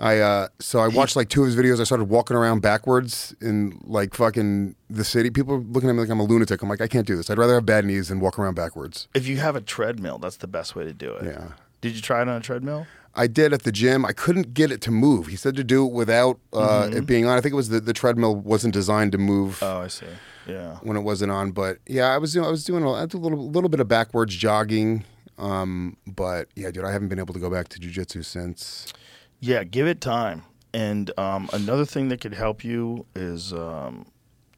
I 0.00 0.18
uh, 0.18 0.48
so 0.58 0.78
I 0.80 0.88
watched 0.88 1.14
like 1.14 1.28
two 1.28 1.42
of 1.42 1.46
his 1.46 1.56
videos. 1.56 1.78
I 1.78 1.84
started 1.84 2.04
walking 2.04 2.34
around 2.36 2.60
backwards 2.62 3.34
in 3.40 3.78
like 3.84 4.14
fucking 4.14 4.74
the 4.88 5.04
city. 5.04 5.28
People 5.28 5.58
were 5.58 5.62
looking 5.62 5.90
at 5.90 5.92
me 5.92 6.00
like 6.00 6.08
I'm 6.08 6.18
a 6.20 6.24
lunatic. 6.24 6.62
I'm 6.62 6.70
like, 6.70 6.80
I 6.80 6.88
can't 6.88 7.06
do 7.06 7.16
this. 7.16 7.28
I'd 7.28 7.36
rather 7.36 7.54
have 7.54 7.66
bad 7.66 7.84
knees 7.84 8.08
than 8.08 8.18
walk 8.18 8.38
around 8.38 8.54
backwards. 8.54 9.08
If 9.14 9.28
you 9.28 9.36
have 9.36 9.56
a 9.56 9.60
treadmill, 9.60 10.16
that's 10.18 10.38
the 10.38 10.46
best 10.46 10.74
way 10.74 10.84
to 10.84 10.94
do 10.94 11.12
it. 11.12 11.26
Yeah. 11.26 11.48
Did 11.82 11.94
you 11.94 12.00
try 12.00 12.22
it 12.22 12.28
on 12.28 12.36
a 12.36 12.40
treadmill? 12.40 12.86
I 13.14 13.26
did 13.26 13.52
at 13.52 13.64
the 13.64 13.72
gym. 13.72 14.06
I 14.06 14.12
couldn't 14.12 14.54
get 14.54 14.70
it 14.72 14.80
to 14.82 14.90
move. 14.90 15.26
He 15.26 15.36
said 15.36 15.54
to 15.56 15.64
do 15.64 15.84
it 15.86 15.92
without 15.92 16.38
uh, 16.52 16.88
it 16.92 17.04
being 17.06 17.26
on. 17.26 17.36
I 17.36 17.40
think 17.42 17.52
it 17.52 17.56
was 17.56 17.68
the, 17.68 17.80
the 17.80 17.92
treadmill 17.92 18.36
wasn't 18.36 18.72
designed 18.72 19.12
to 19.12 19.18
move 19.18 19.58
Oh, 19.62 19.80
I 19.82 19.88
see. 19.88 20.06
Yeah. 20.46 20.76
when 20.82 20.96
it 20.96 21.00
wasn't 21.00 21.30
on. 21.32 21.50
But 21.50 21.78
yeah, 21.86 22.06
I 22.14 22.18
was 22.18 22.32
doing 22.32 22.46
I 22.46 22.50
was 22.50 22.64
doing 22.64 22.84
a, 22.84 22.92
I 22.92 23.02
did 23.02 23.14
a 23.14 23.18
little 23.18 23.50
little 23.50 23.68
bit 23.68 23.80
of 23.80 23.88
backwards 23.88 24.34
jogging. 24.34 25.04
Um, 25.38 25.96
but 26.06 26.48
yeah, 26.54 26.70
dude, 26.70 26.84
I 26.84 26.92
haven't 26.92 27.08
been 27.08 27.18
able 27.18 27.34
to 27.34 27.40
go 27.40 27.50
back 27.50 27.68
to 27.68 27.78
jujitsu 27.80 28.24
since. 28.24 28.92
Yeah, 29.40 29.64
give 29.64 29.86
it 29.86 30.00
time. 30.00 30.42
And 30.72 31.10
um, 31.18 31.48
another 31.52 31.84
thing 31.84 32.08
that 32.10 32.20
could 32.20 32.34
help 32.34 32.62
you 32.62 33.06
is 33.16 33.52
um, 33.52 34.06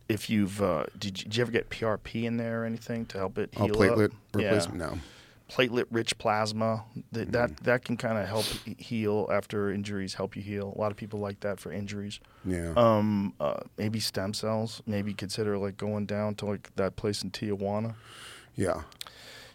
if 0.08 0.28
you've 0.28 0.60
uh, 0.60 0.84
did, 0.98 1.18
you, 1.18 1.24
did 1.24 1.36
you 1.36 1.42
ever 1.42 1.52
get 1.52 1.70
PRP 1.70 2.24
in 2.24 2.36
there 2.36 2.62
or 2.62 2.64
anything 2.66 3.06
to 3.06 3.18
help 3.18 3.38
it 3.38 3.50
Oh, 3.56 3.66
platelet 3.68 4.06
up? 4.06 4.12
replacement? 4.34 4.80
Yeah. 4.80 4.86
No. 4.88 4.98
Platelet 5.50 5.84
rich 5.90 6.16
plasma 6.18 6.84
that 7.12 7.30
Mm-hmm. 7.30 7.30
that, 7.32 7.56
that 7.64 7.84
can 7.84 7.96
kind 7.96 8.18
of 8.18 8.26
help 8.26 8.44
heal 8.78 9.28
after 9.32 9.70
injuries. 9.70 10.14
Help 10.14 10.34
you 10.36 10.42
heal. 10.42 10.72
A 10.76 10.78
lot 10.80 10.90
of 10.90 10.96
people 10.96 11.20
like 11.20 11.40
that 11.40 11.60
for 11.60 11.70
injuries. 11.72 12.20
Yeah. 12.44 12.72
Um, 12.76 13.34
uh, 13.40 13.60
maybe 13.78 14.00
stem 14.00 14.32
cells. 14.34 14.82
Maybe 14.86 15.12
consider 15.14 15.56
like 15.58 15.76
going 15.76 16.06
down 16.06 16.34
to 16.36 16.46
like 16.46 16.70
that 16.76 16.96
place 16.96 17.22
in 17.22 17.30
Tijuana. 17.30 17.94
yeah. 18.54 18.82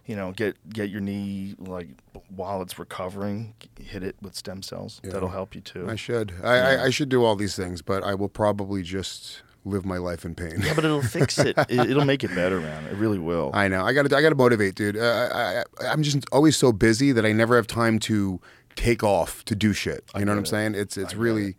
You 0.08 0.16
know, 0.16 0.32
get 0.32 0.58
get 0.70 0.89
your 0.89 1.01
knee 1.01 1.55
like 1.60 1.89
while 2.30 2.62
it's 2.62 2.80
recovering, 2.80 3.53
hit 3.80 4.03
it 4.03 4.16
with 4.22 4.36
stem 4.36 4.62
cells. 4.62 5.01
Yeah. 5.03 5.12
That'll 5.12 5.30
help 5.30 5.53
you 5.53 5.62
too. 5.62 5.88
I 5.89 5.95
should. 5.95 6.34
I, 6.43 6.58
I, 6.58 6.84
I 6.86 6.89
should 6.89 7.10
do 7.10 7.24
all 7.24 7.36
these 7.36 7.55
things, 7.55 7.82
but 7.82 8.03
I 8.03 8.16
will 8.16 8.30
probably 8.30 8.84
just 8.84 9.43
live 9.66 9.86
my 9.86 9.97
life 9.97 10.24
in 10.26 10.34
pain. 10.34 10.62
Yeah, 10.62 10.74
but 10.74 10.86
it'll 10.86 11.01
fix 11.20 11.38
it. 11.38 11.58
it. 11.58 11.89
It'll 11.91 12.05
make 12.05 12.24
it 12.24 12.34
better, 12.34 12.60
man. 12.62 12.86
It 12.86 12.95
really 12.95 13.20
will. 13.20 13.51
I 13.53 13.68
know. 13.68 13.84
I 13.84 13.93
got 13.93 14.10
to. 14.10 14.16
I 14.16 14.22
got 14.22 14.30
to 14.30 14.36
motivate, 14.36 14.76
dude. 14.76 14.97
Uh, 14.97 15.30
I, 15.34 15.64
I, 15.84 15.88
I'm 15.91 16.03
just 16.03 16.26
always 16.32 16.55
so 16.55 16.72
busy 16.72 17.12
that 17.12 17.26
I 17.26 17.34
never 17.34 17.55
have 17.55 17.68
time 17.68 17.99
to 17.99 18.39
take 18.76 19.03
off 19.03 19.43
to 19.45 19.55
do 19.55 19.74
shit. 19.74 20.05
You 20.16 20.24
know 20.24 20.32
what 20.32 20.38
I'm 20.38 20.43
it. 20.45 20.47
saying? 20.47 20.76
It's 20.76 20.97
it's 20.97 21.16
really, 21.16 21.55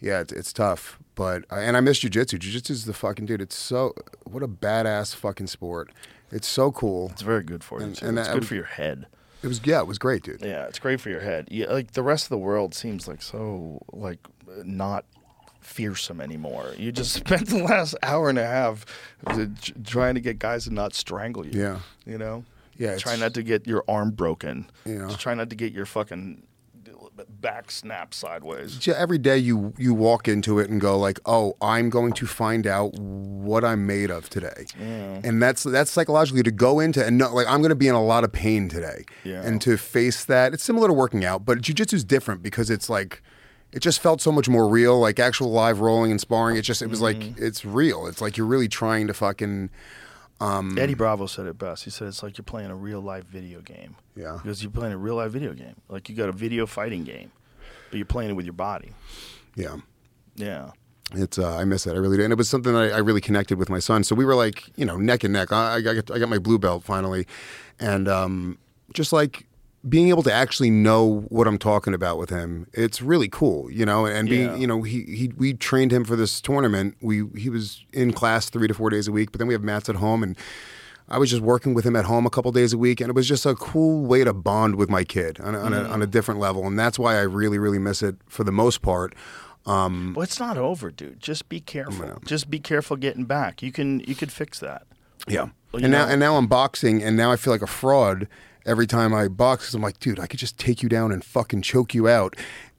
yeah, 0.00 0.20
it's, 0.20 0.32
it's 0.32 0.52
tough. 0.52 0.98
But 1.14 1.44
uh, 1.50 1.56
and 1.56 1.76
I 1.76 1.80
miss 1.80 2.00
jujitsu. 2.00 2.38
Jujitsu 2.38 2.70
is 2.70 2.84
the 2.86 2.92
fucking 2.92 3.26
dude. 3.26 3.40
It's 3.40 3.56
so 3.56 3.94
what 4.24 4.42
a 4.42 4.48
badass 4.48 5.14
fucking 5.14 5.46
sport. 5.46 5.92
It's 6.34 6.48
so 6.48 6.72
cool. 6.72 7.10
It's 7.12 7.22
very 7.22 7.42
good 7.44 7.62
for 7.64 7.78
you 7.78 7.86
And- 7.86 7.96
too. 7.96 8.06
and 8.06 8.18
it's 8.18 8.28
I- 8.28 8.34
good 8.34 8.46
for 8.46 8.54
your 8.56 8.64
head. 8.64 9.06
It 9.42 9.46
was 9.46 9.60
yeah, 9.64 9.80
it 9.80 9.86
was 9.86 9.98
great, 9.98 10.22
dude. 10.22 10.40
Yeah, 10.42 10.64
it's 10.66 10.78
great 10.78 11.00
for 11.00 11.10
your 11.10 11.20
head. 11.20 11.48
Yeah, 11.50 11.66
like 11.70 11.92
the 11.92 12.02
rest 12.02 12.24
of 12.24 12.28
the 12.30 12.38
world 12.38 12.74
seems 12.74 13.06
like 13.06 13.20
so 13.22 13.80
like 13.92 14.18
not 14.64 15.04
fearsome 15.60 16.20
anymore. 16.20 16.72
You 16.78 16.90
just 16.92 17.12
spent 17.26 17.48
the 17.48 17.62
last 17.62 17.94
hour 18.02 18.28
and 18.30 18.38
a 18.38 18.46
half 18.46 18.84
uh, 19.26 19.46
trying 19.84 20.14
to 20.14 20.20
get 20.20 20.38
guys 20.38 20.64
to 20.64 20.72
not 20.72 20.94
strangle 20.94 21.46
you. 21.46 21.60
Yeah. 21.60 21.78
you 22.06 22.18
know. 22.18 22.44
Yeah, 22.76 22.96
try 22.96 23.14
not 23.16 23.34
to 23.34 23.42
get 23.42 23.66
your 23.68 23.84
arm 23.86 24.10
broken. 24.10 24.68
You 24.84 24.98
know. 24.98 25.06
Just 25.08 25.20
try 25.20 25.34
not 25.34 25.50
to 25.50 25.56
get 25.56 25.72
your 25.72 25.86
fucking 25.86 26.42
back 27.40 27.70
snap 27.70 28.14
sideways. 28.14 28.86
Yeah, 28.86 28.94
every 28.96 29.18
day 29.18 29.38
you 29.38 29.74
you 29.78 29.94
walk 29.94 30.28
into 30.28 30.58
it 30.58 30.70
and 30.70 30.80
go 30.80 30.98
like, 30.98 31.20
"Oh, 31.26 31.56
I'm 31.60 31.90
going 31.90 32.12
to 32.14 32.26
find 32.26 32.66
out 32.66 32.94
what 32.94 33.64
I'm 33.64 33.86
made 33.86 34.10
of 34.10 34.28
today," 34.30 34.66
and 34.78 35.42
that's 35.42 35.62
that's 35.62 35.90
psychologically 35.90 36.42
to 36.42 36.50
go 36.50 36.80
into 36.80 37.04
and 37.04 37.18
know 37.18 37.34
like 37.34 37.46
I'm 37.46 37.60
going 37.60 37.70
to 37.70 37.74
be 37.76 37.88
in 37.88 37.94
a 37.94 38.04
lot 38.04 38.24
of 38.24 38.32
pain 38.32 38.68
today, 38.68 39.04
Yeah. 39.24 39.42
and 39.42 39.60
to 39.62 39.76
face 39.76 40.24
that. 40.24 40.54
It's 40.54 40.64
similar 40.64 40.88
to 40.88 40.92
working 40.94 41.24
out, 41.24 41.44
but 41.44 41.58
jujitsu 41.58 41.94
is 41.94 42.04
different 42.04 42.42
because 42.42 42.70
it's 42.70 42.88
like. 42.88 43.22
It 43.72 43.82
just 43.82 43.98
felt 44.00 44.20
so 44.20 44.30
much 44.30 44.48
more 44.48 44.68
real, 44.68 45.00
like 45.00 45.18
actual 45.18 45.50
live 45.50 45.80
rolling 45.80 46.12
and 46.12 46.20
sparring. 46.20 46.56
It 46.56 46.62
just, 46.62 46.80
it 46.80 46.86
was 46.86 47.00
like, 47.00 47.16
mm-hmm. 47.16 47.44
it's 47.44 47.64
real. 47.64 48.06
It's 48.06 48.20
like 48.20 48.36
you're 48.36 48.46
really 48.46 48.68
trying 48.68 49.08
to 49.08 49.14
fucking, 49.14 49.68
Um, 50.40 50.76
Eddie 50.78 50.94
Bravo 50.94 51.26
said 51.26 51.46
it 51.46 51.58
best. 51.58 51.84
He 51.84 51.90
said 51.90 52.08
it's 52.08 52.22
like 52.22 52.36
you're 52.36 52.44
playing 52.44 52.70
a 52.70 52.74
real 52.74 53.00
life 53.00 53.24
video 53.24 53.60
game. 53.60 53.96
Yeah. 54.16 54.38
Because 54.42 54.62
you're 54.62 54.72
playing 54.72 54.92
a 54.92 54.98
real 54.98 55.14
life 55.16 55.30
video 55.30 55.52
game. 55.52 55.76
Like 55.88 56.08
you 56.08 56.16
got 56.16 56.28
a 56.28 56.32
video 56.32 56.66
fighting 56.66 57.04
game, 57.04 57.30
but 57.90 57.96
you're 57.96 58.06
playing 58.06 58.30
it 58.30 58.34
with 58.34 58.46
your 58.46 58.54
body. 58.54 58.92
yeah. 59.54 59.76
Yeah. 60.36 60.70
It's 61.12 61.38
uh, 61.38 61.56
I 61.56 61.64
miss 61.64 61.86
it. 61.86 61.92
I 61.92 61.96
really 61.96 62.16
do, 62.16 62.24
and 62.24 62.32
it 62.32 62.36
was 62.36 62.48
something 62.48 62.72
that 62.72 62.92
I, 62.92 62.96
I 62.96 62.98
really 62.98 63.20
connected 63.20 63.58
with 63.58 63.68
my 63.68 63.78
son. 63.78 64.04
So 64.04 64.14
we 64.14 64.24
were 64.24 64.34
like, 64.34 64.70
you 64.76 64.84
know, 64.84 64.96
neck 64.96 65.22
and 65.22 65.32
neck. 65.32 65.52
I, 65.52 65.74
I 65.74 65.80
got 65.82 66.10
I 66.10 66.18
got 66.18 66.28
my 66.28 66.38
blue 66.38 66.58
belt 66.58 66.82
finally, 66.82 67.26
and 67.78 68.08
um, 68.08 68.58
just 68.94 69.12
like 69.12 69.46
being 69.88 70.08
able 70.08 70.22
to 70.22 70.32
actually 70.32 70.70
know 70.70 71.26
what 71.28 71.46
I'm 71.46 71.58
talking 71.58 71.94
about 71.94 72.18
with 72.18 72.30
him, 72.30 72.66
it's 72.72 73.02
really 73.02 73.28
cool, 73.28 73.70
you 73.70 73.84
know. 73.84 74.06
And 74.06 74.28
being, 74.28 74.50
Yeah. 74.50 74.56
you 74.56 74.66
know, 74.66 74.82
he 74.82 75.02
he 75.02 75.32
we 75.36 75.54
trained 75.54 75.92
him 75.92 76.04
for 76.04 76.16
this 76.16 76.40
tournament. 76.40 76.96
We 77.00 77.24
he 77.36 77.50
was 77.50 77.84
in 77.92 78.12
class 78.12 78.50
three 78.50 78.68
to 78.68 78.74
four 78.74 78.90
days 78.90 79.08
a 79.08 79.12
week, 79.12 79.32
but 79.32 79.38
then 79.38 79.48
we 79.48 79.54
have 79.54 79.62
mats 79.62 79.88
at 79.88 79.96
home 79.96 80.22
and. 80.22 80.36
I 81.06 81.18
was 81.18 81.28
just 81.28 81.42
working 81.42 81.74
with 81.74 81.84
him 81.84 81.96
at 81.96 82.06
home 82.06 82.24
a 82.24 82.30
couple 82.30 82.50
days 82.50 82.72
a 82.72 82.78
week, 82.78 82.98
and 82.98 83.10
it 83.10 83.14
was 83.14 83.28
just 83.28 83.44
a 83.44 83.54
cool 83.54 84.06
way 84.06 84.24
to 84.24 84.32
bond 84.32 84.76
with 84.76 84.88
my 84.88 85.04
kid 85.04 85.38
on 85.38 85.54
a, 85.54 85.58
on, 85.60 85.74
a, 85.74 85.80
mm-hmm. 85.80 85.92
on 85.92 86.00
a 86.00 86.06
different 86.06 86.40
level, 86.40 86.66
and 86.66 86.78
that's 86.78 86.98
why 86.98 87.16
I 87.16 87.20
really, 87.20 87.58
really 87.58 87.78
miss 87.78 88.02
it 88.02 88.16
for 88.26 88.42
the 88.42 88.50
most 88.50 88.80
part. 88.80 89.14
Um, 89.66 90.14
well, 90.16 90.22
it's 90.22 90.40
not 90.40 90.56
over, 90.56 90.90
dude. 90.90 91.20
Just 91.20 91.50
be 91.50 91.60
careful. 91.60 92.20
Just 92.24 92.50
be 92.50 92.58
careful 92.58 92.96
getting 92.96 93.24
back. 93.24 93.62
You 93.62 93.70
can 93.70 94.00
you 94.00 94.14
could 94.14 94.32
fix 94.32 94.58
that. 94.60 94.86
Yeah. 95.28 95.48
Well, 95.72 95.82
and 95.82 95.92
now 95.92 96.06
and 96.06 96.20
now 96.20 96.36
I'm 96.36 96.46
boxing 96.46 97.02
and 97.02 97.16
now 97.16 97.32
I 97.32 97.36
feel 97.36 97.52
like 97.52 97.62
a 97.62 97.66
fraud 97.66 98.28
every 98.66 98.86
time 98.86 99.12
I 99.14 99.28
box 99.28 99.72
I'm 99.74 99.82
like, 99.82 99.98
dude, 100.00 100.18
I 100.20 100.26
could 100.26 100.38
just 100.40 100.58
take 100.58 100.82
you 100.82 100.88
down 100.88 101.12
and 101.12 101.24
fucking 101.24 101.62
choke 101.62 101.94
you 101.94 102.08
out. 102.08 102.36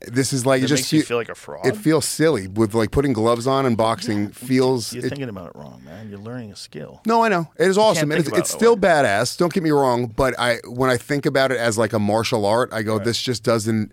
This 0.07 0.33
is 0.33 0.45
like 0.45 0.61
It 0.61 0.65
it 0.65 0.67
just 0.67 0.83
makes 0.83 0.93
you 0.93 1.03
feel 1.03 1.17
like 1.17 1.29
a 1.29 1.36
fraud. 1.36 1.65
It 1.65 1.75
feels 1.77 2.05
silly 2.05 2.47
with 2.47 2.73
like 2.75 2.91
putting 2.91 3.13
gloves 3.13 3.47
on 3.47 3.65
and 3.65 3.75
boxing 3.77 4.29
feels 4.29 4.93
You're 4.93 5.05
it- 5.05 5.09
thinking 5.09 5.29
about 5.29 5.47
it 5.47 5.55
wrong, 5.55 5.81
man. 5.83 6.09
You're 6.09 6.19
learning 6.19 6.51
a 6.51 6.55
skill. 6.55 7.01
no, 7.05 7.23
I 7.23 7.29
know. 7.29 7.49
It 7.57 7.67
is 7.67 7.77
awesome. 7.77 8.11
It's, 8.11 8.27
it's 8.27 8.38
it 8.38 8.47
still 8.47 8.77
badass. 8.77 9.38
Don't 9.38 9.51
get 9.53 9.63
me 9.63 9.71
wrong, 9.71 10.07
but 10.07 10.38
I 10.39 10.57
when 10.67 10.89
I 10.89 10.97
think 10.97 11.25
about 11.25 11.51
it 11.51 11.57
as 11.57 11.77
like 11.77 11.93
a 11.93 11.99
martial 11.99 12.45
art, 12.45 12.71
I 12.73 12.83
go, 12.83 12.99
this 12.99 13.19
just 13.21 13.43
doesn't 13.43 13.91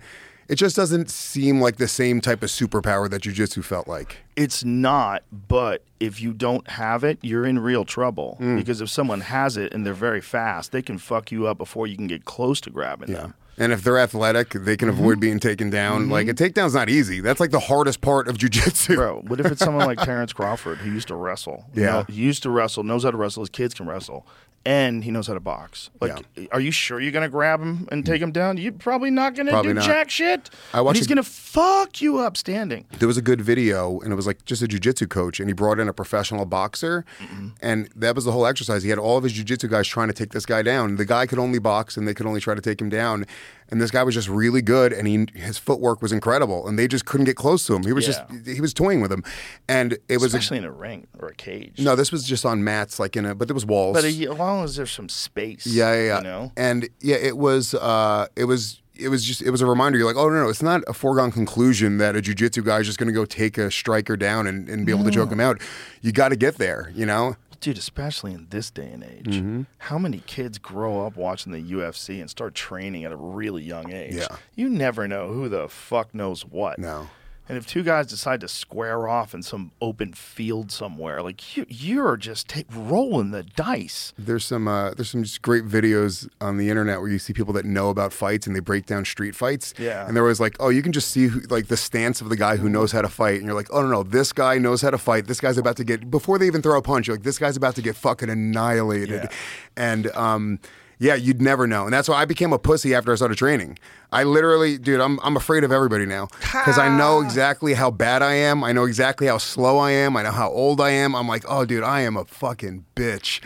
it 0.53 0.57
just 0.57 0.76
doesn't 0.76 1.09
seem 1.11 1.61
like 1.61 1.76
the 1.76 1.88
same 1.88 2.20
type 2.20 2.42
of 2.42 2.50
superpower 2.50 3.09
that 3.11 3.22
jujitsu 3.22 3.64
felt 3.64 3.88
like. 3.88 4.18
It's 4.36 4.64
not, 4.64 5.22
but 5.48 5.82
if 5.98 6.20
you 6.20 6.32
don't 6.32 6.68
have 6.68 7.05
it, 7.05 7.18
you're 7.22 7.46
in 7.46 7.59
real 7.59 7.84
trouble. 7.86 8.36
Mm. 8.40 8.57
Because 8.59 8.80
if 8.82 8.90
someone 8.90 9.22
has 9.22 9.57
it 9.57 9.72
and 9.72 9.86
they're 9.86 9.94
very 9.94 10.20
fast, 10.20 10.70
they 10.72 10.82
can 10.82 10.98
fuck 10.98 11.32
you 11.32 11.46
up 11.46 11.57
before 11.59 11.86
you 11.86 11.96
can 11.96 12.07
get 12.07 12.24
close 12.26 12.61
to 12.62 12.70
grabbing 12.70 13.12
them. 13.12 13.34
And 13.59 13.70
if 13.72 13.82
they're 13.84 13.98
athletic, 13.98 14.50
they 14.50 14.76
can 14.76 14.88
Mm-hmm. 14.88 14.98
avoid 14.98 15.20
being 15.20 15.38
taken 15.38 15.68
down. 15.70 16.09
Like 16.09 16.26
a 16.28 16.34
takedown's 16.34 16.74
not 16.74 16.88
easy. 16.88 17.20
That's 17.20 17.38
like 17.40 17.50
the 17.50 17.61
hardest 17.61 18.00
part 18.00 18.26
of 18.28 18.36
jujitsu. 18.38 18.96
Bro, 18.96 19.22
what 19.28 19.40
if 19.40 19.46
it's 19.46 19.61
someone 19.61 19.86
like 19.86 19.98
Terence 20.05 20.32
Crawford 20.32 20.78
who 20.78 20.90
used 20.90 21.09
to 21.09 21.14
wrestle? 21.16 21.64
You 21.74 21.82
Yeah. 21.82 21.90
know, 21.90 22.05
he 22.09 22.14
used 22.14 22.42
to 22.44 22.50
wrestle, 22.50 22.82
knows 22.82 23.05
how 23.05 23.11
to 23.11 23.16
wrestle. 23.16 23.42
His 23.42 23.50
kids 23.50 23.74
can 23.74 23.86
wrestle, 23.86 24.26
and 24.64 25.02
he 25.04 25.10
knows 25.10 25.26
how 25.26 25.34
to 25.34 25.40
box. 25.40 25.90
Like, 26.00 26.24
are 26.52 26.60
you 26.60 26.70
sure 26.70 27.00
you're 27.00 27.12
gonna 27.12 27.28
grab 27.28 27.60
him 27.60 27.88
and 27.90 28.04
take 28.06 28.22
him 28.22 28.32
down? 28.32 28.56
You're 28.58 28.72
probably 28.72 29.10
not 29.10 29.34
gonna 29.34 29.50
Probably 29.50 29.70
do 29.70 29.74
not. 29.74 29.84
jack 29.84 30.10
shit. 30.10 30.50
I 30.72 30.78
And 30.78 30.86
watched 30.86 30.98
he's 30.98 31.06
a- 31.06 31.08
gonna 31.08 31.22
fuck 31.22 32.00
you 32.00 32.18
up 32.18 32.36
standing. 32.36 32.86
there 32.98 33.08
was 33.08 33.16
a 33.16 33.22
good 33.22 33.40
video 33.40 33.98
and 34.00 34.12
it 34.12 34.16
was 34.16 34.26
like 34.26 34.44
just 34.44 34.62
a 34.62 34.66
jujitsu 34.66 35.08
coach 35.08 35.40
and 35.40 35.48
he 35.48 35.52
brought 35.52 35.80
in 35.80 35.88
a 35.88 35.92
professional 35.92 36.44
boxer 36.46 37.04
mm-hmm. 37.20 37.48
and 37.60 37.88
that 37.96 38.14
was 38.14 38.24
the 38.24 38.32
whole 38.32 38.46
exercise. 38.46 38.82
He 38.82 38.90
had 38.90 38.98
all 38.98 39.16
of 39.16 39.24
his 39.24 39.32
jujitsu 39.32 39.68
guys 39.68 39.86
trying 39.88 40.08
to 40.08 40.14
take 40.14 40.32
this 40.32 40.46
guy 40.46 40.62
down. 40.62 40.96
The 40.96 41.04
guy 41.04 41.26
could 41.26 41.38
only 41.38 41.58
box 41.58 41.96
and 41.96 42.06
they 42.06 42.14
could 42.14 42.26
only 42.26 42.40
try 42.40 42.54
to 42.54 42.60
take 42.60 42.80
him 42.80 42.88
down. 42.88 43.26
And 43.73 43.81
this 43.81 43.91
guy 43.91 44.03
was 44.05 44.14
just 44.14 44.29
really 44.29 44.61
good 44.62 44.93
and 44.93 45.09
he 45.09 45.27
his 45.35 45.57
footwork 45.59 46.03
was 46.03 46.12
incredible 46.12 46.68
and 46.68 46.79
they 46.79 46.87
just 46.87 47.07
couldn't 47.07 47.25
get 47.25 47.37
close 47.37 47.66
to 47.66 47.75
him. 47.75 47.83
He 47.85 47.93
was 47.93 48.07
Yeah. 48.07 48.25
just 48.31 48.47
he 48.47 48.61
was 48.61 48.73
toying 48.75 49.01
with 49.01 49.11
him. 49.11 49.25
And 49.66 49.95
it 50.09 50.18
was 50.20 50.35
a, 50.35 50.37
Especially 50.37 50.59
in 50.59 50.64
a 50.64 50.70
ring 50.70 51.07
or 51.18 51.29
a 51.29 51.35
cage. 51.35 51.79
no, 51.79 51.97
this 51.97 52.12
was 52.12 52.23
just 52.25 52.45
on 52.45 52.62
mats 52.62 53.01
like 53.01 53.16
in 53.16 53.25
a 53.25 53.35
but 53.35 53.49
there 53.49 53.55
was 53.55 53.64
walls. 53.66 53.95
but 53.97 54.05
as 54.05 54.18
long 54.20 54.62
as 54.62 54.77
there's 54.77 54.93
some 54.93 55.09
space. 55.09 55.66
Yeah, 55.66 55.95
yeah, 55.95 56.03
yeah. 56.07 56.16
You 56.18 56.25
know. 56.25 56.53
And 56.57 56.89
yeah, 57.01 57.16
it 57.16 57.37
was 57.39 57.73
uh 57.75 58.27
it 58.37 58.45
was 58.45 58.79
it 58.95 59.09
was 59.09 59.25
just 59.25 59.41
it 59.41 59.49
was 59.51 59.62
a 59.62 59.66
reminder. 59.66 59.97
You're 59.99 60.07
like, 60.07 60.16
oh 60.23 60.29
no, 60.29 60.43
no, 60.45 60.49
it's 60.51 60.62
not 60.62 60.83
a 60.87 60.93
foregone 60.93 61.33
conclusion 61.33 61.97
that 61.97 62.14
a 62.14 62.20
jujitsu 62.20 62.62
guy 62.62 62.81
is 62.81 62.87
just 62.87 62.99
going 62.99 63.07
to 63.09 63.12
go 63.14 63.25
take 63.25 63.57
a 63.57 63.70
striker 63.70 64.18
down 64.18 64.47
and, 64.47 64.68
and 64.68 64.85
be 64.85 64.93
able 64.93 65.05
to 65.05 65.11
choke 65.11 65.33
him 65.33 65.41
out. 65.41 65.61
You 66.03 66.12
got 66.12 66.29
to 66.29 66.37
get 66.37 66.59
there, 66.59 66.93
you 66.95 67.07
know. 67.07 67.37
Dude, 67.62 67.78
especially 67.78 68.32
in 68.34 68.48
this 68.50 68.70
day 68.70 68.90
and 68.92 69.02
age, 69.04 69.26
Mm-hmm. 69.36 69.62
how 69.78 69.96
many 69.98 70.18
kids 70.26 70.58
grow 70.58 71.06
up 71.06 71.16
watching 71.16 71.52
the 71.52 71.62
UFC 71.62 72.20
and 72.20 72.28
start 72.28 72.54
training 72.54 73.04
at 73.04 73.12
a 73.12 73.16
really 73.16 73.62
young 73.62 73.90
age? 73.92 74.14
Yeah. 74.16 74.36
You 74.54 74.68
never 74.68 75.08
know 75.08 75.32
who 75.32 75.48
the 75.48 75.68
fuck 75.68 76.14
knows 76.14 76.44
what. 76.44 76.78
No. 76.78 77.08
And 77.53 77.59
if 77.59 77.66
two 77.66 77.82
guys 77.82 78.07
decide 78.07 78.40
to 78.40 78.48
square 78.48 79.07
off 79.07 79.34
in 79.34 79.42
some 79.42 79.72
open 79.80 80.12
field 80.12 80.72
somewhere, 80.72 81.22
like 81.22 81.57
you, 81.57 81.66
you're 81.68 82.16
just 82.16 82.48
ta 82.48 82.62
rolling 82.74 83.30
the 83.30 83.42
dice. 83.42 84.12
There's 84.18 84.44
some 84.44 84.66
uh, 84.66 84.94
there's 84.94 85.11
some 85.11 85.22
just 85.22 85.42
great 85.42 85.64
videos 85.64 86.28
on 86.40 86.57
the 86.57 86.68
internet 86.68 87.00
where 87.00 87.11
you 87.11 87.18
see 87.20 87.32
people 87.32 87.53
that 87.53 87.64
know 87.64 87.90
about 87.90 88.12
fights 88.12 88.46
and 88.46 88.57
they 88.57 88.61
break 88.61 88.86
down 88.86 89.05
street 89.05 89.36
fights. 89.36 89.74
Yeah. 89.78 90.07
And 90.07 90.16
they're 90.16 90.24
always 90.24 90.40
like, 90.40 90.57
oh, 90.59 90.70
you 90.70 90.82
can 90.82 90.92
just 90.92 91.11
see 91.11 91.26
who, 91.26 91.40
like 91.42 91.68
the 91.68 91.76
stance 91.76 92.20
of 92.20 92.28
the 92.30 92.36
guy 92.36 92.57
who 92.57 92.68
knows 92.68 92.90
how 92.90 93.03
to 93.03 93.09
fight, 93.09 93.36
and 93.36 93.44
you're 93.44 93.55
like, 93.55 93.68
oh 93.70 93.82
no 93.82 93.92
no, 93.92 94.03
this 94.03 94.32
guy 94.32 94.59
knows 94.59 94.82
how 94.82 94.90
to 94.90 94.98
fight. 94.98 95.26
This 95.26 95.40
guy's 95.40 95.59
about 95.59 95.76
to 95.76 95.84
get 95.84 96.11
before 96.11 96.38
they 96.38 96.46
even 96.46 96.62
throw 96.62 96.78
a 96.78 96.82
punch. 96.82 97.07
You're 97.07 97.16
like, 97.16 97.24
this 97.24 97.38
guy's 97.38 97.57
about 97.57 97.76
to 97.76 97.82
get 97.82 97.94
fucking 97.94 98.30
annihilated. 98.30 99.24
Yeah. 99.24 99.36
And 99.76 100.07
um, 100.12 100.59
yeah, 101.03 101.16
you'd 101.16 101.42
never 101.42 101.66
know. 101.66 101.84
And 101.84 101.92
that's 101.92 102.09
why 102.09 102.22
I 102.22 102.24
became 102.24 102.53
a 102.53 102.61
pussy 102.61 102.94
after 102.94 103.11
I 103.11 103.16
started 103.16 103.36
training. 103.36 103.76
I 104.12 104.22
literally, 104.22 104.78
dude, 104.78 105.00
I'm, 105.00 105.18
I'm 105.24 105.36
afraid 105.36 105.64
of 105.64 105.72
everybody 105.72 106.07
now 106.07 106.28
because 106.40 106.78
I 106.78 106.96
know 106.96 107.20
exactly 107.22 107.74
how 107.74 107.90
bad 107.90 108.22
I 108.22 108.34
am. 108.34 108.62
I 108.62 108.70
know 108.70 108.84
exactly 108.84 109.26
how 109.26 109.38
slow 109.38 109.78
I 109.78 109.90
am. 109.90 110.16
I 110.16 110.22
know 110.22 110.30
how 110.30 110.50
old 110.50 110.80
I 110.80 110.90
am. 110.90 111.16
I'm 111.16 111.26
like, 111.26 111.44
oh, 111.48 111.64
dude, 111.64 111.82
I 111.82 112.03
am 112.03 112.16
a 112.16 112.24
fucking 112.24 112.84
bitch. 112.94 113.40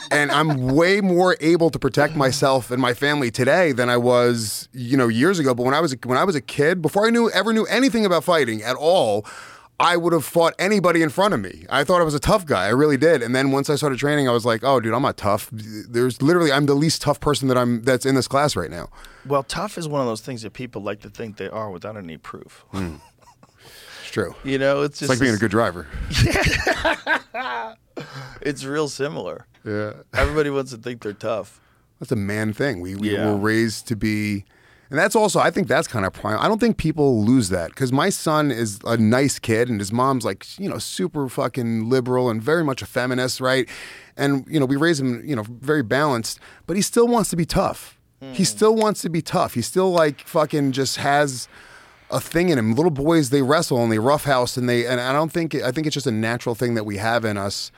and 0.12 0.30
I'm 0.30 0.68
way 0.68 1.00
more 1.00 1.36
able 1.40 1.70
to 1.70 1.78
protect 1.78 2.14
myself 2.14 2.70
and 2.70 2.80
my 2.80 2.94
family 2.94 3.32
today 3.32 3.72
than 3.72 3.88
I 3.88 3.96
was, 3.96 4.68
you 4.72 4.96
know, 4.96 5.08
years 5.08 5.40
ago. 5.40 5.54
But 5.54 5.64
when 5.64 5.74
I 5.74 5.80
was 5.80 5.96
when 6.04 6.18
I 6.18 6.24
was 6.24 6.36
a 6.36 6.40
kid, 6.40 6.80
before 6.82 7.04
I 7.04 7.10
knew 7.10 7.30
ever 7.30 7.52
knew 7.52 7.64
anything 7.64 8.06
about 8.06 8.22
fighting 8.22 8.62
at 8.62 8.76
all, 8.76 9.26
I 9.80 9.96
would 9.96 10.12
have 10.12 10.24
fought 10.26 10.54
anybody 10.58 11.00
in 11.02 11.08
front 11.08 11.32
of 11.34 11.40
me. 11.40 11.64
I 11.70 11.84
thought 11.84 12.00
I 12.00 12.04
was 12.04 12.14
a 12.14 12.20
tough 12.20 12.44
guy. 12.44 12.66
I 12.66 12.68
really 12.68 12.98
did. 12.98 13.22
And 13.22 13.34
then 13.34 13.50
once 13.50 13.70
I 13.70 13.76
started 13.76 13.98
training, 13.98 14.28
I 14.28 14.32
was 14.32 14.44
like, 14.44 14.62
"Oh, 14.62 14.78
dude, 14.78 14.92
I'm 14.92 15.00
not 15.02 15.16
tough." 15.16 15.48
There's 15.52 16.20
literally 16.20 16.52
I'm 16.52 16.66
the 16.66 16.74
least 16.74 17.00
tough 17.02 17.18
person 17.18 17.48
that 17.48 17.56
I'm 17.56 17.82
that's 17.82 18.04
in 18.04 18.14
this 18.14 18.28
class 18.28 18.54
right 18.56 18.70
now. 18.70 18.90
Well, 19.26 19.42
tough 19.42 19.78
is 19.78 19.88
one 19.88 20.00
of 20.02 20.06
those 20.06 20.20
things 20.20 20.42
that 20.42 20.52
people 20.52 20.82
like 20.82 21.00
to 21.00 21.08
think 21.10 21.38
they 21.38 21.48
are 21.48 21.70
without 21.70 21.96
any 21.96 22.18
proof. 22.18 22.64
Hmm. 22.70 22.96
It's 24.02 24.10
true. 24.14 24.34
You 24.42 24.58
know, 24.58 24.82
it's 24.82 24.94
It's 24.94 24.98
just 25.00 25.08
like 25.10 25.20
being 25.20 25.34
a 25.34 25.38
good 25.38 25.52
driver. 25.52 25.86
It's 28.42 28.64
real 28.64 28.88
similar. 28.88 29.46
Yeah. 29.64 29.92
Everybody 30.14 30.50
wants 30.50 30.70
to 30.72 30.78
think 30.78 31.02
they're 31.02 31.12
tough. 31.12 31.60
That's 31.98 32.10
a 32.12 32.16
man 32.16 32.52
thing. 32.54 32.80
We, 32.80 32.94
we 32.96 33.12
Yeah. 33.12 33.26
were 33.26 33.36
raised 33.36 33.86
to 33.88 33.96
be, 33.96 34.44
and 34.90 34.98
that's 34.98 35.14
also, 35.14 35.38
I 35.38 35.50
think 35.52 35.68
that's 35.68 35.86
kind 35.86 36.04
of 36.04 36.12
prime. 36.12 36.38
I 36.40 36.48
don't 36.48 36.58
think 36.58 36.76
people 36.76 37.24
lose 37.24 37.48
that 37.50 37.68
because 37.68 37.92
my 37.92 38.10
son 38.10 38.50
is 38.50 38.80
a 38.84 38.96
nice 38.96 39.38
kid 39.38 39.68
and 39.68 39.80
his 39.80 39.92
mom's 39.92 40.24
like, 40.24 40.58
you 40.58 40.68
know, 40.68 40.78
super 40.78 41.28
fucking 41.28 41.88
liberal 41.88 42.28
and 42.28 42.42
very 42.42 42.64
much 42.64 42.82
a 42.82 42.86
feminist, 42.86 43.40
right? 43.40 43.68
And, 44.16 44.44
you 44.48 44.58
know, 44.58 44.66
we 44.66 44.74
raise 44.74 44.98
him, 44.98 45.22
you 45.24 45.36
know, 45.36 45.44
very 45.44 45.84
balanced, 45.84 46.40
but 46.66 46.74
he 46.74 46.82
still 46.82 47.06
wants 47.06 47.30
to 47.30 47.36
be 47.36 47.46
tough. 47.46 47.98
He 48.20 48.26
hmm. 48.26 48.42
still 48.42 48.74
wants 48.74 49.00
to 49.02 49.08
be 49.08 49.22
tough. 49.22 49.54
He 49.54 49.62
still 49.62 49.92
like 49.92 50.22
fucking 50.22 50.72
just 50.72 50.96
has 50.96 51.46
a 52.10 52.20
thing 52.20 52.48
in 52.48 52.58
him. 52.58 52.74
Little 52.74 52.90
boys, 52.90 53.30
they 53.30 53.42
wrestle 53.42 53.82
and 53.84 53.92
they 53.92 54.00
roughhouse 54.00 54.56
and 54.56 54.68
they, 54.68 54.86
and 54.86 55.00
I 55.00 55.12
don't 55.12 55.30
think, 55.30 55.54
I 55.54 55.70
think 55.70 55.86
it's 55.86 55.94
just 55.94 56.08
a 56.08 56.12
natural 56.12 56.56
thing 56.56 56.74
that 56.74 56.84
we 56.84 56.96
have 56.96 57.24
in 57.24 57.38
us 57.38 57.70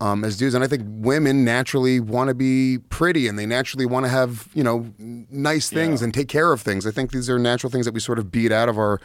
um, 0.00 0.24
as 0.24 0.36
dudes. 0.36 0.54
And 0.54 0.64
I 0.64 0.66
think 0.66 0.82
women 0.86 1.44
naturally 1.44 2.00
want 2.00 2.28
to 2.28 2.34
be 2.34 2.78
pretty 2.88 3.28
and 3.28 3.38
they 3.38 3.46
naturally 3.46 3.86
want 3.86 4.04
to 4.06 4.10
have, 4.10 4.48
you 4.54 4.64
know, 4.64 4.92
nice 4.98 5.68
things 5.70 6.00
Yeah. 6.00 6.04
and 6.06 6.14
take 6.14 6.28
care 6.28 6.52
of 6.52 6.60
things. 6.60 6.86
I 6.86 6.90
think 6.90 7.12
these 7.12 7.30
are 7.30 7.38
natural 7.38 7.70
things 7.70 7.86
that 7.86 7.94
we 7.94 8.00
sort 8.00 8.18
of 8.18 8.30
beat 8.30 8.52
out 8.52 8.68
of 8.68 8.78
our, 8.78 9.00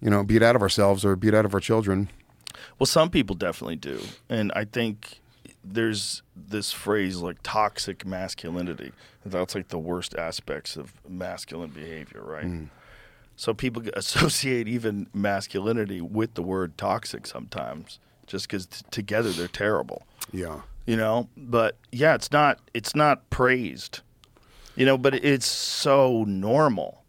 you 0.00 0.10
know, 0.10 0.24
beat 0.24 0.42
out 0.42 0.56
of 0.56 0.62
ourselves 0.62 1.04
or 1.04 1.16
beat 1.16 1.34
out 1.34 1.44
of 1.44 1.54
our 1.54 1.60
children. 1.60 2.08
Well, 2.78 2.86
some 2.86 3.10
people 3.10 3.36
definitely 3.36 3.76
do. 3.76 4.00
And 4.28 4.50
I 4.56 4.64
think 4.64 5.20
there's 5.62 6.22
this 6.34 6.72
phrase 6.72 7.18
like 7.18 7.36
toxic 7.42 8.04
masculinity. 8.06 8.92
That's 9.24 9.54
like 9.54 9.68
the 9.68 9.78
worst 9.78 10.14
aspects 10.16 10.76
of 10.76 10.92
masculine 11.08 11.70
behavior, 11.70 12.22
right? 12.22 12.44
Hmm. 12.44 12.64
So 13.36 13.52
people 13.54 13.82
associate 13.94 14.68
even 14.68 15.06
masculinity 15.14 16.00
with 16.00 16.34
the 16.34 16.42
word 16.42 16.76
toxic 16.78 17.26
sometimes 17.26 17.98
just 18.26 18.48
because 18.48 18.66
t- 18.66 18.84
together 18.90 19.30
they're 19.30 19.48
terrible. 19.48 20.02
Yeah. 20.32 20.62
you 20.86 20.96
know 20.96 21.28
but 21.36 21.76
yeah 21.92 22.14
it's 22.14 22.30
not 22.32 22.58
it's 22.74 22.94
not 22.94 23.28
praised 23.30 24.00
you 24.76 24.84
know 24.84 24.98
but 24.98 25.14
it's 25.14 25.46
so 25.46 26.24
normal 26.26 27.04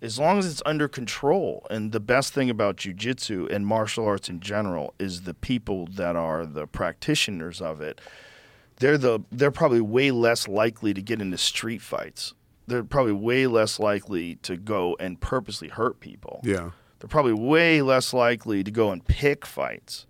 as 0.00 0.16
long 0.18 0.38
as 0.38 0.46
it's 0.46 0.62
under 0.64 0.86
control 0.86 1.66
and 1.70 1.90
the 1.92 1.98
best 2.00 2.32
thing 2.32 2.48
about 2.50 2.76
jujitsu 2.76 3.50
and 3.52 3.66
martial 3.66 4.04
arts 4.06 4.28
in 4.28 4.38
general 4.40 4.94
is 4.98 5.22
the 5.22 5.34
people 5.34 5.86
that 5.86 6.14
are 6.14 6.46
the 6.46 6.66
practitioners 6.68 7.60
of 7.60 7.80
it 7.80 8.00
they're 8.76 8.96
the 8.98 9.20
they're 9.32 9.50
probably 9.50 9.80
way 9.80 10.10
less 10.12 10.46
likely 10.46 10.94
to 10.94 11.02
get 11.02 11.20
into 11.20 11.36
street 11.38 11.82
fights 11.82 12.32
they're 12.68 12.84
probably 12.84 13.12
way 13.12 13.46
less 13.46 13.80
likely 13.80 14.36
to 14.36 14.56
go 14.56 14.96
and 15.00 15.20
purposely 15.20 15.68
hurt 15.68 15.98
people 16.00 16.40
Yeah. 16.44 16.70
they're 17.00 17.08
probably 17.08 17.32
way 17.34 17.82
less 17.82 18.14
likely 18.14 18.62
to 18.62 18.70
go 18.70 18.90
and 18.92 19.04
pick 19.04 19.44
fights. 19.44 20.06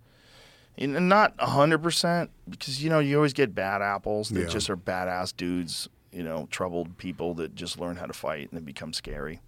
And 0.79 1.09
not 1.09 1.35
100% 1.37 2.29
because, 2.49 2.81
you 2.83 2.89
know, 2.89 2.99
you 2.99 3.17
always 3.17 3.33
get 3.33 3.53
bad 3.53 3.81
apples 3.81 4.29
that 4.29 4.39
Yeah. 4.41 4.47
just 4.47 4.69
are 4.69 4.77
badass 4.77 5.35
dudes, 5.35 5.89
you 6.11 6.23
know, 6.23 6.47
troubled 6.51 6.97
people 6.97 7.33
that 7.35 7.53
just 7.53 7.77
learn 7.79 7.97
how 7.97 8.05
to 8.05 8.13
fight 8.13 8.49
and 8.49 8.57
then 8.57 8.63
become 8.63 8.93
scary. 8.93 9.41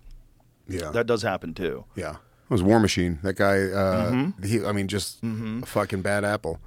Yeah. 0.67 0.91
That 0.91 1.07
does 1.07 1.21
happen 1.23 1.53
too. 1.53 1.85
yeah. 1.95 2.11
It 2.49 2.53
was 2.55 2.63
War 2.63 2.81
Machine. 2.81 3.19
That 3.23 3.35
guy, 3.37 3.59
uh, 3.63 4.11
Mm-hmm. 4.11 4.43
he, 4.45 4.65
I 4.65 4.73
mean, 4.73 4.89
just 4.89 5.23
a 5.23 5.65
fucking 5.65 6.01
bad 6.01 6.25
apple. 6.25 6.59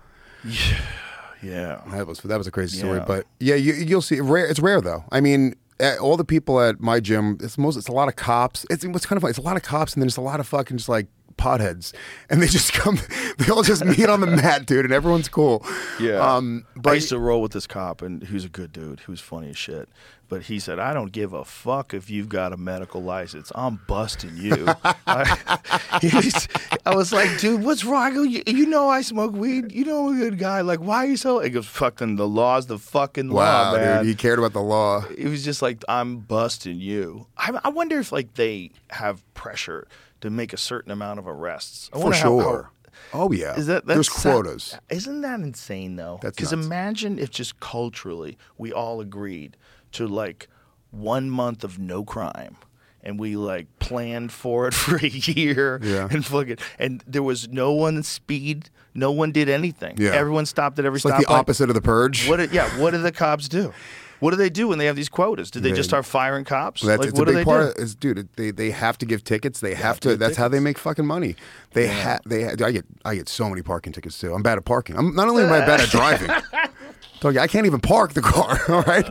Yeah. 1.42 1.82
That 1.90 2.06
was 2.06 2.20
that 2.20 2.38
was 2.38 2.46
a 2.46 2.50
crazy 2.50 2.78
story, 2.78 3.00
but 3.06 3.26
yeah, 3.38 3.54
you, 3.56 3.74
you'll 3.74 4.00
see. 4.00 4.18
Rare, 4.20 4.46
it's 4.46 4.60
rare 4.60 4.80
though. 4.80 5.04
I 5.12 5.20
mean, 5.20 5.56
all 6.00 6.16
the 6.16 6.24
people 6.24 6.58
at 6.60 6.80
my 6.80 7.00
gym, 7.00 7.36
it's 7.42 7.58
most, 7.58 7.76
it's 7.76 7.88
a 7.88 7.92
lot 7.92 8.08
of 8.08 8.16
cops. 8.16 8.64
It's 8.70 8.86
what's 8.86 9.04
kind 9.04 9.18
of 9.18 9.20
funny. 9.22 9.30
It's 9.30 9.38
a 9.38 9.42
lot 9.42 9.56
of 9.56 9.62
cops, 9.62 9.92
and 9.92 10.00
then 10.02 10.06
it's 10.08 10.16
a 10.16 10.22
lot 10.22 10.40
of 10.40 10.46
fucking 10.46 10.78
just 10.78 10.88
like 10.88 11.06
potheads, 11.44 11.92
and 12.30 12.42
they 12.42 12.46
just 12.46 12.72
come. 12.80 12.98
They 13.38 13.50
all 13.50 13.62
just 13.62 13.84
meet 13.84 14.08
on 14.08 14.20
the 14.20 14.26
mat, 14.42 14.66
dude, 14.66 14.84
and 14.84 14.94
everyone's 14.94 15.28
cool. 15.28 15.64
Yeah. 16.00 16.18
Um, 16.18 16.64
I 16.76 16.80
but 16.80 16.94
used 16.94 17.10
to 17.10 17.18
roll 17.18 17.42
with 17.42 17.52
this 17.52 17.66
cop, 17.66 18.02
and 18.02 18.22
he 18.22 18.34
was 18.34 18.44
a 18.44 18.48
good 18.48 18.72
dude. 18.72 19.00
He 19.00 19.10
was 19.10 19.20
funny 19.20 19.50
as 19.50 19.56
shit. 19.56 19.88
But 20.26 20.44
he 20.44 20.58
said, 20.58 20.78
"I 20.78 20.94
don't 20.94 21.12
give 21.12 21.34
a 21.34 21.44
fuck 21.44 21.92
if 21.92 22.08
you've 22.08 22.30
got 22.30 22.54
a 22.54 22.56
medical 22.56 23.02
license. 23.02 23.52
I'm 23.54 23.80
busting 23.86 24.36
you." 24.36 24.66
I, 25.06 25.60
was, 26.02 26.48
I 26.86 26.94
was 26.94 27.12
like, 27.12 27.38
"Dude, 27.38 27.62
what's 27.62 27.84
wrong? 27.84 28.14
You, 28.30 28.42
you 28.46 28.66
know 28.66 28.88
I 28.88 29.02
smoke 29.02 29.34
weed. 29.34 29.70
You 29.70 29.84
know 29.84 30.08
I'm 30.08 30.16
a 30.16 30.18
good 30.18 30.38
guy. 30.38 30.62
Like, 30.62 30.80
why 30.80 31.04
are 31.04 31.06
you 31.06 31.18
so?" 31.18 31.40
He 31.40 31.50
goes, 31.50 31.66
"Fucking 31.66 32.16
the 32.16 32.26
law's 32.26 32.66
the 32.66 32.78
fucking 32.78 33.30
wow, 33.30 33.72
law, 33.72 33.76
man." 33.76 33.98
dude, 33.98 34.08
he 34.08 34.14
cared 34.14 34.38
about 34.38 34.54
the 34.54 34.62
law. 34.62 35.04
it 35.16 35.28
was 35.28 35.44
just 35.44 35.60
like 35.60 35.84
I'm 35.88 36.20
busting 36.20 36.80
you. 36.80 37.26
I, 37.36 37.60
I 37.62 37.68
wonder 37.68 37.98
if 37.98 38.10
like 38.10 38.34
they 38.34 38.70
have 38.90 39.22
pressure 39.34 39.86
to 40.24 40.30
make 40.30 40.54
a 40.54 40.56
certain 40.56 40.90
amount 40.90 41.18
of 41.18 41.28
arrests. 41.28 41.90
For 41.92 41.98
wonder 41.98 42.16
how- 42.16 42.22
sure. 42.40 42.70
oh 43.12 43.30
yeah, 43.30 43.54
is 43.56 43.66
that 43.66 43.84
there's 43.84 44.08
quotas? 44.08 44.74
Isn't 44.88 45.20
that 45.20 45.40
insane 45.40 45.96
though? 45.96 46.18
Because 46.22 46.50
imagine 46.50 47.18
if 47.18 47.30
just 47.30 47.60
culturally 47.60 48.38
we 48.56 48.72
all 48.72 49.02
agreed 49.02 49.58
to 49.92 50.08
like 50.08 50.48
one 50.90 51.28
month 51.28 51.62
of 51.62 51.78
no 51.78 52.04
crime. 52.04 52.56
And 53.06 53.20
we 53.20 53.36
like 53.36 53.66
planned 53.80 54.32
for 54.32 54.66
it 54.66 54.72
for 54.82 54.96
a 54.96 55.06
year, 55.06 55.78
Yeah. 55.82 56.08
and 56.10 56.24
fucking, 56.24 56.56
and 56.78 57.04
there 57.06 57.22
was 57.22 57.48
no 57.50 57.70
one 57.72 58.02
speed, 58.02 58.70
no 58.94 59.12
one 59.12 59.30
did 59.30 59.46
anything. 59.50 59.96
Yeah. 59.98 60.12
everyone 60.12 60.46
stopped 60.46 60.78
at 60.78 60.86
every 60.86 60.96
It's 60.96 61.04
like 61.04 61.20
the 61.20 61.28
opposite 61.30 61.68
of 61.68 61.74
the 61.74 61.82
purge. 61.82 62.26
What? 62.26 62.38
do- 62.38 62.48
yeah, 62.50 62.66
what 62.80 62.92
do 62.92 62.98
the 63.02 63.12
cops 63.12 63.46
do? 63.46 63.74
What 64.24 64.30
do 64.30 64.38
they 64.38 64.48
do 64.48 64.68
when 64.68 64.78
they 64.78 64.86
have 64.86 64.96
these 64.96 65.10
quotas? 65.10 65.50
Do 65.50 65.60
they, 65.60 65.68
They- 65.68 65.76
just 65.76 65.90
start 65.90 66.06
firing 66.06 66.46
cops? 66.46 66.80
That's 66.80 67.04
like, 67.04 67.12
what 67.12 67.28
a 67.28 67.32
do 67.32 67.36
big 67.36 67.36
they 67.36 67.44
part. 67.44 67.76
do? 67.76 67.82
Of, 67.82 67.84
is, 67.84 67.94
dude, 67.94 68.26
they 68.36 68.50
they 68.52 68.70
have 68.70 68.96
to 68.96 69.04
give 69.04 69.22
tickets. 69.22 69.60
They 69.60 69.74
have 69.74 69.84
have 69.84 70.00
to 70.00 70.16
That's 70.16 70.38
how 70.38 70.48
they 70.48 70.60
make 70.60 70.78
fucking 70.78 71.04
money. 71.04 71.36
They 71.74 71.88
have. 71.88 72.22
They. 72.24 72.44
Ha- 72.44 72.54
I 72.64 72.72
get. 72.72 72.86
I 73.04 73.16
get 73.16 73.28
so 73.28 73.50
many 73.50 73.60
parking 73.60 73.92
tickets 73.92 74.18
too. 74.18 74.32
I'm 74.32 74.42
bad 74.42 74.56
at 74.56 74.64
parking. 74.64 74.96
I'm 74.96 75.14
not 75.14 75.28
only 75.28 75.42
am 75.42 75.52
I 75.52 75.60
bad 75.60 75.82
at 75.82 75.90
driving. 75.90 76.30
I 77.22 77.46
can't 77.46 77.66
even 77.66 77.80
park 77.80 78.14
the 78.14 78.22
car. 78.22 78.58
All 78.74 78.82
right. 78.84 79.06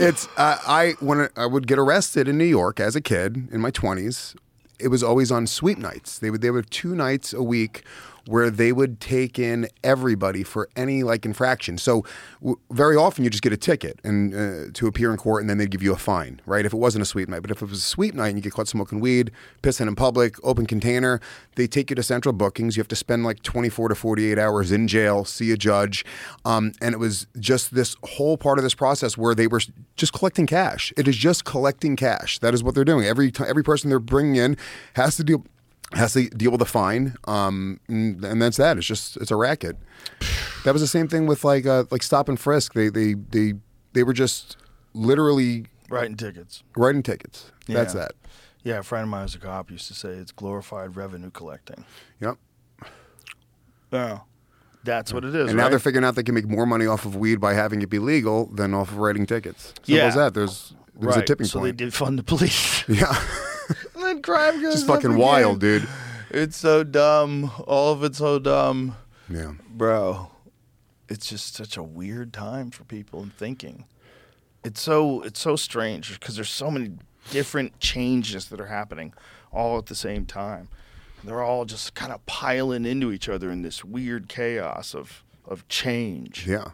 It's 0.00 0.26
uh, 0.38 0.56
I 0.66 0.94
when 1.00 1.28
I 1.36 1.44
would 1.44 1.66
get 1.66 1.78
arrested 1.78 2.26
in 2.26 2.38
New 2.38 2.44
York 2.44 2.80
as 2.80 2.96
a 2.96 3.02
kid 3.02 3.48
in 3.52 3.60
my 3.60 3.70
20s. 3.70 4.34
It 4.78 4.88
was 4.88 5.02
always 5.02 5.30
on 5.30 5.46
sweep 5.46 5.76
nights. 5.76 6.20
They 6.20 6.30
would. 6.30 6.40
They 6.40 6.50
would 6.50 6.70
two 6.70 6.94
nights 6.94 7.34
a 7.34 7.42
week 7.42 7.84
where 8.28 8.50
they 8.50 8.72
would 8.72 9.00
take 9.00 9.38
in 9.38 9.66
everybody 9.82 10.42
for 10.42 10.68
any 10.76 11.02
like 11.02 11.24
infraction. 11.24 11.78
So 11.78 12.04
w- 12.40 12.58
very 12.70 12.94
often 12.94 13.24
you 13.24 13.30
just 13.30 13.42
get 13.42 13.54
a 13.54 13.56
ticket 13.56 13.98
and 14.04 14.34
uh, 14.34 14.70
to 14.74 14.86
appear 14.86 15.10
in 15.10 15.16
court, 15.16 15.42
and 15.42 15.48
then 15.48 15.56
they'd 15.56 15.70
give 15.70 15.82
you 15.82 15.94
a 15.94 15.96
fine, 15.96 16.42
right? 16.44 16.66
If 16.66 16.74
it 16.74 16.76
wasn't 16.76 17.00
a 17.00 17.06
sweep 17.06 17.30
night, 17.30 17.40
but 17.40 17.50
if 17.50 17.62
it 17.62 17.70
was 17.70 17.78
a 17.78 17.80
sweep 17.80 18.14
night 18.14 18.28
and 18.28 18.36
you 18.36 18.42
get 18.42 18.52
caught 18.52 18.68
smoking 18.68 19.00
weed, 19.00 19.30
pissing 19.62 19.88
in 19.88 19.94
public, 19.94 20.34
open 20.44 20.66
container, 20.66 21.22
they 21.56 21.66
take 21.66 21.88
you 21.88 21.96
to 21.96 22.02
central 22.02 22.34
bookings. 22.34 22.76
You 22.76 22.82
have 22.82 22.88
to 22.88 22.96
spend 22.96 23.24
like 23.24 23.42
24 23.42 23.88
to 23.88 23.94
48 23.94 24.38
hours 24.38 24.72
in 24.72 24.88
jail, 24.88 25.24
see 25.24 25.50
a 25.50 25.56
judge, 25.56 26.04
um, 26.44 26.72
and 26.82 26.94
it 26.94 26.98
was 26.98 27.26
just 27.40 27.74
this 27.74 27.96
whole 28.04 28.36
part 28.36 28.58
of 28.58 28.62
this 28.62 28.74
process 28.74 29.16
where 29.16 29.34
they 29.34 29.46
were 29.46 29.62
just 29.96 30.12
collecting 30.12 30.46
cash. 30.46 30.92
It 30.98 31.08
is 31.08 31.16
just 31.16 31.46
collecting 31.46 31.96
cash. 31.96 32.40
That 32.40 32.52
is 32.52 32.62
what 32.62 32.74
they're 32.74 32.84
doing. 32.84 33.06
Every 33.06 33.30
t- 33.30 33.44
every 33.48 33.64
person 33.64 33.88
they're 33.88 33.98
bringing 33.98 34.36
in 34.36 34.58
has 34.96 35.16
to 35.16 35.24
deal 35.24 35.46
has 35.92 36.12
to 36.12 36.28
deal 36.30 36.50
with 36.50 36.60
a 36.62 36.66
fine, 36.66 37.14
um, 37.26 37.80
and, 37.88 38.22
and 38.24 38.42
that's 38.42 38.56
that. 38.58 38.76
It's 38.76 38.86
just 38.86 39.16
it's 39.16 39.30
a 39.30 39.36
racket. 39.36 39.76
That 40.64 40.72
was 40.72 40.82
the 40.82 40.88
same 40.88 41.08
thing 41.08 41.26
with 41.26 41.44
like 41.44 41.66
uh, 41.66 41.84
like 41.90 42.02
stop 42.02 42.28
and 42.28 42.38
frisk. 42.38 42.74
They 42.74 42.88
they 42.88 43.14
they 43.14 43.54
they 43.94 44.02
were 44.02 44.12
just 44.12 44.56
literally 44.94 45.66
Writing 45.88 46.16
tickets. 46.16 46.62
writing 46.76 47.02
tickets. 47.02 47.50
That's 47.66 47.94
that. 47.94 48.12
Yeah, 48.62 48.78
a 48.78 48.82
friend 48.82 49.04
of 49.04 49.08
mine 49.08 49.22
who's 49.22 49.34
a 49.34 49.38
cop 49.38 49.70
used 49.70 49.86
to 49.88 49.94
say 49.94 50.10
it's 50.10 50.32
glorified 50.32 50.96
revenue 50.96 51.30
collecting. 51.30 51.84
Yep. 52.20 52.36
Yeah, 53.90 54.18
that's 54.84 55.12
what 55.14 55.24
it 55.24 55.34
is. 55.34 55.48
And 55.48 55.56
now 55.56 55.64
right? 55.64 55.70
they're 55.70 55.78
figuring 55.78 56.04
out 56.04 56.14
they 56.14 56.22
can 56.22 56.34
make 56.34 56.46
more 56.48 56.66
money 56.66 56.86
off 56.86 57.06
of 57.06 57.16
weed 57.16 57.40
by 57.40 57.54
having 57.54 57.80
it 57.80 57.88
be 57.88 57.98
legal 57.98 58.46
than 58.46 58.74
off 58.74 58.90
of 58.90 58.98
writing 58.98 59.24
tickets. 59.24 59.68
Simple 59.76 59.94
Yeah. 59.94 60.04
as 60.06 60.14
that. 60.16 60.34
There's 60.34 60.74
there's 60.94 61.14
right. 61.14 61.22
a 61.22 61.26
tipping 61.26 61.46
so 61.46 61.60
point. 61.60 61.78
So 61.78 61.84
they 61.86 61.90
defund 61.90 62.16
the 62.16 62.22
police. 62.24 62.84
Yeah. 62.88 63.14
and 64.18 64.24
then 64.24 64.34
crime 64.34 64.62
goes 64.62 64.74
Just 64.74 64.88
up 64.88 64.96
fucking 64.96 65.10
again. 65.12 65.20
wild, 65.22 65.60
dude. 65.60 65.88
It's 66.30 66.56
so 66.56 66.84
dumb. 66.84 67.50
All 67.66 67.92
of 67.92 68.04
it's 68.04 68.18
so 68.18 68.38
dumb, 68.38 68.96
Yeah. 69.30 69.52
bro. 69.70 70.30
It's 71.08 71.28
just 71.28 71.54
such 71.54 71.76
a 71.76 71.82
weird 71.82 72.32
time 72.32 72.70
for 72.70 72.84
people 72.84 73.22
and 73.22 73.32
thinking. 73.34 73.84
It's 74.64 74.80
so 74.82 75.22
it's 75.22 75.40
so 75.40 75.56
strange 75.56 76.18
because 76.18 76.36
there's 76.36 76.50
so 76.50 76.70
many 76.70 76.92
different 77.30 77.78
changes 77.80 78.48
that 78.50 78.60
are 78.60 78.66
happening 78.66 79.14
all 79.52 79.78
at 79.78 79.86
the 79.86 79.94
same 79.94 80.26
time. 80.26 80.68
They're 81.24 81.42
all 81.42 81.64
just 81.64 81.94
kind 81.94 82.12
of 82.12 82.24
piling 82.26 82.84
into 82.84 83.10
each 83.10 83.28
other 83.28 83.50
in 83.50 83.62
this 83.62 83.84
weird 83.84 84.28
chaos 84.28 84.94
of 84.94 85.22
of 85.46 85.66
change. 85.68 86.46
Yeah. 86.46 86.72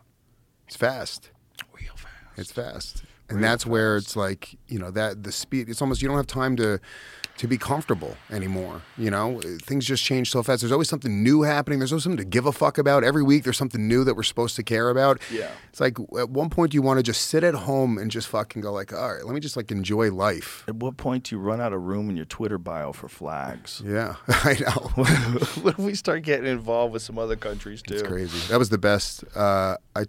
It's 0.67 0.77
fast. 0.77 1.31
Real 1.79 1.95
fast. 1.95 2.39
It's 2.39 2.51
fast. 2.53 3.05
And 3.35 3.45
that's 3.45 3.67
where 3.67 3.97
it's 3.97 4.17
like, 4.17 4.57
you 4.69 4.79
know, 4.79 4.91
that 4.93 5.25
the 5.25 5.33
speed 5.33 5.69
it's 5.69 5.83
almost 5.83 6.03
you 6.03 6.09
don't 6.09 6.17
have 6.17 6.27
time 6.27 6.57
to 6.57 6.81
to 7.37 7.49
be 7.49 7.59
comfortable 7.59 8.17
anymore. 8.31 8.83
You 8.97 9.11
know, 9.11 9.41
things 9.63 9.85
just 9.85 10.05
change 10.05 10.31
so 10.31 10.43
fast. 10.43 10.63
There's 10.63 10.73
always 10.73 10.89
something 10.89 11.23
new 11.23 11.43
happening. 11.43 11.81
There's 11.81 11.93
always 11.93 12.05
something 12.05 12.19
to 12.19 12.25
give 12.25 12.47
a 12.47 12.53
fuck 12.53 12.79
about. 12.79 13.03
Every 13.03 13.23
week 13.23 13.43
there's 13.45 13.57
something 13.57 13.89
new 13.89 14.05
that 14.05 14.15
we're 14.15 14.23
supposed 14.23 14.55
to 14.57 14.63
care 14.63 14.89
about. 14.89 15.21
Yeah. 15.33 15.51
It's 15.69 15.81
like 15.81 15.99
at 16.17 16.31
one 16.31 16.49
point 16.49 16.75
you 16.75 16.83
want 16.83 16.99
to 16.99 17.03
just 17.03 17.23
sit 17.23 17.43
at 17.43 17.55
home 17.55 17.99
and 17.99 18.11
just 18.11 18.29
fucking 18.29 18.63
go 18.63 18.73
like, 18.73 18.93
all 18.93 19.15
right, 19.15 19.25
let 19.25 19.35
me 19.35 19.41
just 19.41 19.57
like 19.57 19.71
enjoy 19.73 20.13
life. 20.13 20.65
At 20.69 20.77
what 20.77 20.97
point 20.97 21.25
do 21.25 21.37
you 21.37 21.41
run 21.41 21.61
out 21.61 21.73
of 21.73 21.83
room 21.83 22.09
in 22.09 22.17
your 22.17 22.25
Twitter 22.25 22.59
bio 22.59 22.93
for 22.93 23.09
flags? 23.09 23.83
Yeah, 23.85 24.15
I 24.29 24.57
know. 24.61 24.91
what 25.63 25.75
if 25.75 25.79
we 25.79 25.95
start 25.95 26.23
getting 26.23 26.47
involved 26.47 26.93
with 26.93 27.03
some 27.03 27.19
other 27.19 27.37
countries 27.37 27.83
too? 27.83 27.95
It's 27.95 28.03
crazy. 28.03 28.39
That 28.49 28.59
was 28.59 28.69
the 28.69 28.79
best. 28.79 29.25
Uh, 29.35 29.77
I, 29.97 30.05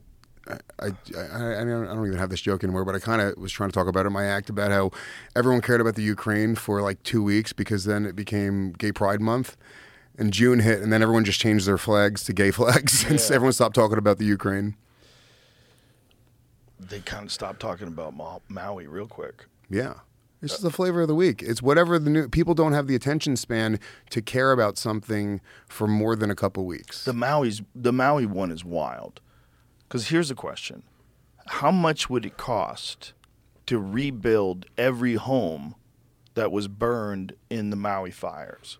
I, 0.48 0.58
I, 0.80 0.88
I, 1.18 1.62
I 1.62 1.64
don't 1.64 1.88
I 1.88 1.94
don't 1.96 2.06
even 2.08 2.20
have 2.20 2.30
this 2.30 2.42
joke 2.42 2.64
anymore, 2.64 2.86
but 2.86 2.94
I 2.96 3.00
kind 3.00 3.22
of 3.22 3.38
was 3.38 3.52
trying 3.52 3.70
to 3.70 3.74
talk 3.74 3.88
about 3.88 4.06
it 4.06 4.08
in 4.08 4.14
my 4.14 4.26
act 4.26 4.50
about 4.50 4.72
how 4.72 4.92
everyone 5.36 5.62
cared 5.62 5.82
about 5.82 5.96
the 5.96 6.04
Ukraine 6.04 6.56
for 6.56 6.82
like 6.82 7.02
two 7.04 7.24
weeks 7.24 7.52
because 7.54 7.86
then 7.86 8.06
it 8.06 8.16
became 8.16 8.72
Gay 8.74 8.92
Pride 8.92 9.22
Month. 9.22 9.58
And 10.18 10.32
June 10.32 10.60
hit, 10.60 10.82
and 10.82 10.94
then 10.94 11.02
everyone 11.02 11.26
just 11.26 11.42
changed 11.42 11.66
their 11.68 11.78
flags 11.78 12.24
to 12.24 12.32
gay 12.32 12.50
flags, 12.60 13.04
and 13.04 13.20
Yeah. 13.20 13.36
everyone 13.36 13.52
stopped 13.52 13.76
talking 13.76 13.98
about 13.98 14.18
the 14.18 14.24
Ukraine. 14.24 14.76
They 16.80 17.00
kind 17.02 17.26
of 17.26 17.32
stopped 17.32 17.60
talking 17.60 17.88
about 17.88 18.16
Ma- 18.16 18.40
Maui 18.48 18.88
real 18.88 19.08
quick. 19.08 19.46
Yeah. 19.70 19.96
It's 20.42 20.54
just 20.54 20.64
the 20.64 20.70
flavor 20.72 21.02
of 21.02 21.08
the 21.08 21.16
week. 21.16 21.42
It's 21.42 21.62
whatever 21.62 21.98
the 21.98 22.10
new 22.10 22.30
people 22.30 22.54
don't 22.54 22.74
have 22.74 22.88
the 22.88 22.96
attention 22.96 23.36
span 23.36 23.80
to 24.12 24.22
care 24.22 24.52
about 24.52 24.78
something 24.78 25.42
for 25.68 25.88
more 25.88 26.16
than 26.16 26.30
a 26.30 26.36
couple 26.36 26.66
weeks. 26.66 27.04
The 27.06 27.14
Maui's 27.14 27.62
the 27.74 27.92
Maui 27.92 28.26
one 28.26 28.52
is 28.52 28.64
wild. 28.64 29.22
Because 29.96 30.10
here's 30.10 30.28
the 30.28 30.36
question: 30.36 30.84
How 31.48 31.72
much 31.72 32.10
would 32.10 32.26
it 32.26 32.36
cost 32.36 33.14
to 33.66 33.80
rebuild 33.80 34.66
every 34.78 35.16
home 35.16 35.76
that 36.34 36.52
was 36.52 36.68
burned 36.68 37.32
in 37.50 37.70
the 37.70 37.78
Maui 37.78 38.12
fires? 38.12 38.78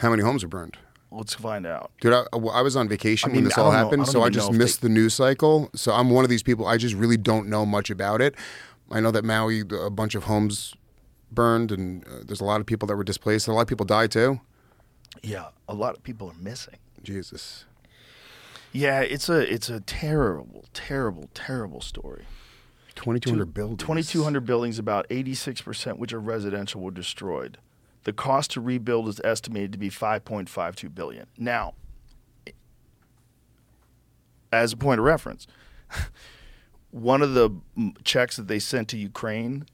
How 0.00 0.10
many 0.10 0.22
homes 0.22 0.44
are 0.44 0.48
burned? 0.48 0.76
Let's 1.10 1.32
find 1.32 1.66
out. 1.66 1.92
Dude, 2.02 2.12
I, 2.12 2.24
I 2.30 2.60
was 2.60 2.76
on 2.76 2.90
vacation 2.90 3.30
I 3.30 3.32
mean, 3.32 3.36
when 3.36 3.44
this 3.44 3.56
I 3.56 3.62
all 3.62 3.70
happened, 3.70 4.02
I 4.02 4.04
so 4.04 4.22
I 4.22 4.28
just 4.28 4.52
missed 4.52 4.82
they- 4.82 4.88
the 4.88 4.92
news 4.92 5.14
cycle. 5.14 5.70
So 5.74 5.92
I'm 5.92 6.10
one 6.10 6.24
of 6.24 6.30
these 6.30 6.42
people. 6.42 6.66
I 6.66 6.76
just 6.76 6.94
really 6.94 7.16
don't 7.16 7.48
know 7.48 7.64
much 7.64 7.88
about 7.88 8.20
it. 8.20 8.34
I 8.90 9.00
know 9.00 9.12
that 9.12 9.24
Maui, 9.24 9.60
a 9.60 9.88
bunch 9.88 10.14
of 10.14 10.24
homes 10.24 10.74
burned, 11.32 11.72
and 11.72 12.06
uh, 12.06 12.22
there's 12.22 12.42
a 12.42 12.44
lot 12.44 12.60
of 12.60 12.66
people 12.66 12.86
that 12.88 12.96
were 12.96 13.04
displaced. 13.04 13.48
A 13.48 13.52
lot 13.54 13.62
of 13.62 13.68
people 13.68 13.86
died 13.86 14.10
too. 14.10 14.42
Yeah, 15.22 15.46
a 15.66 15.74
lot 15.74 15.96
of 15.96 16.02
people 16.02 16.28
are 16.28 16.38
missing. 16.38 16.76
Jesus. 17.02 17.64
Yeah, 18.74 19.00
it's 19.00 19.28
a 19.28 19.40
it's 19.40 19.70
a 19.70 19.80
terrible, 19.80 20.64
terrible, 20.74 21.30
terrible 21.32 21.80
story. 21.80 22.24
2,200 22.96 23.54
buildings. 23.54 23.80
2,200 23.80 24.44
buildings, 24.44 24.78
about 24.78 25.08
86%, 25.08 25.98
which 25.98 26.12
are 26.12 26.20
residential, 26.20 26.80
were 26.80 26.90
destroyed. 26.90 27.58
The 28.04 28.12
cost 28.12 28.52
to 28.52 28.60
rebuild 28.60 29.08
is 29.08 29.20
estimated 29.24 29.72
to 29.72 29.78
be 29.78 29.90
5.52 29.90 30.94
billion. 30.94 31.26
Now, 31.36 31.74
as 34.52 34.72
a 34.72 34.76
point 34.76 35.00
of 35.00 35.04
reference, 35.04 35.46
one 36.90 37.22
of 37.22 37.34
the 37.34 37.50
checks 38.04 38.36
that 38.36 38.48
they 38.48 38.58
sent 38.58 38.88
to 38.88 38.96
Ukraine, 38.96 39.66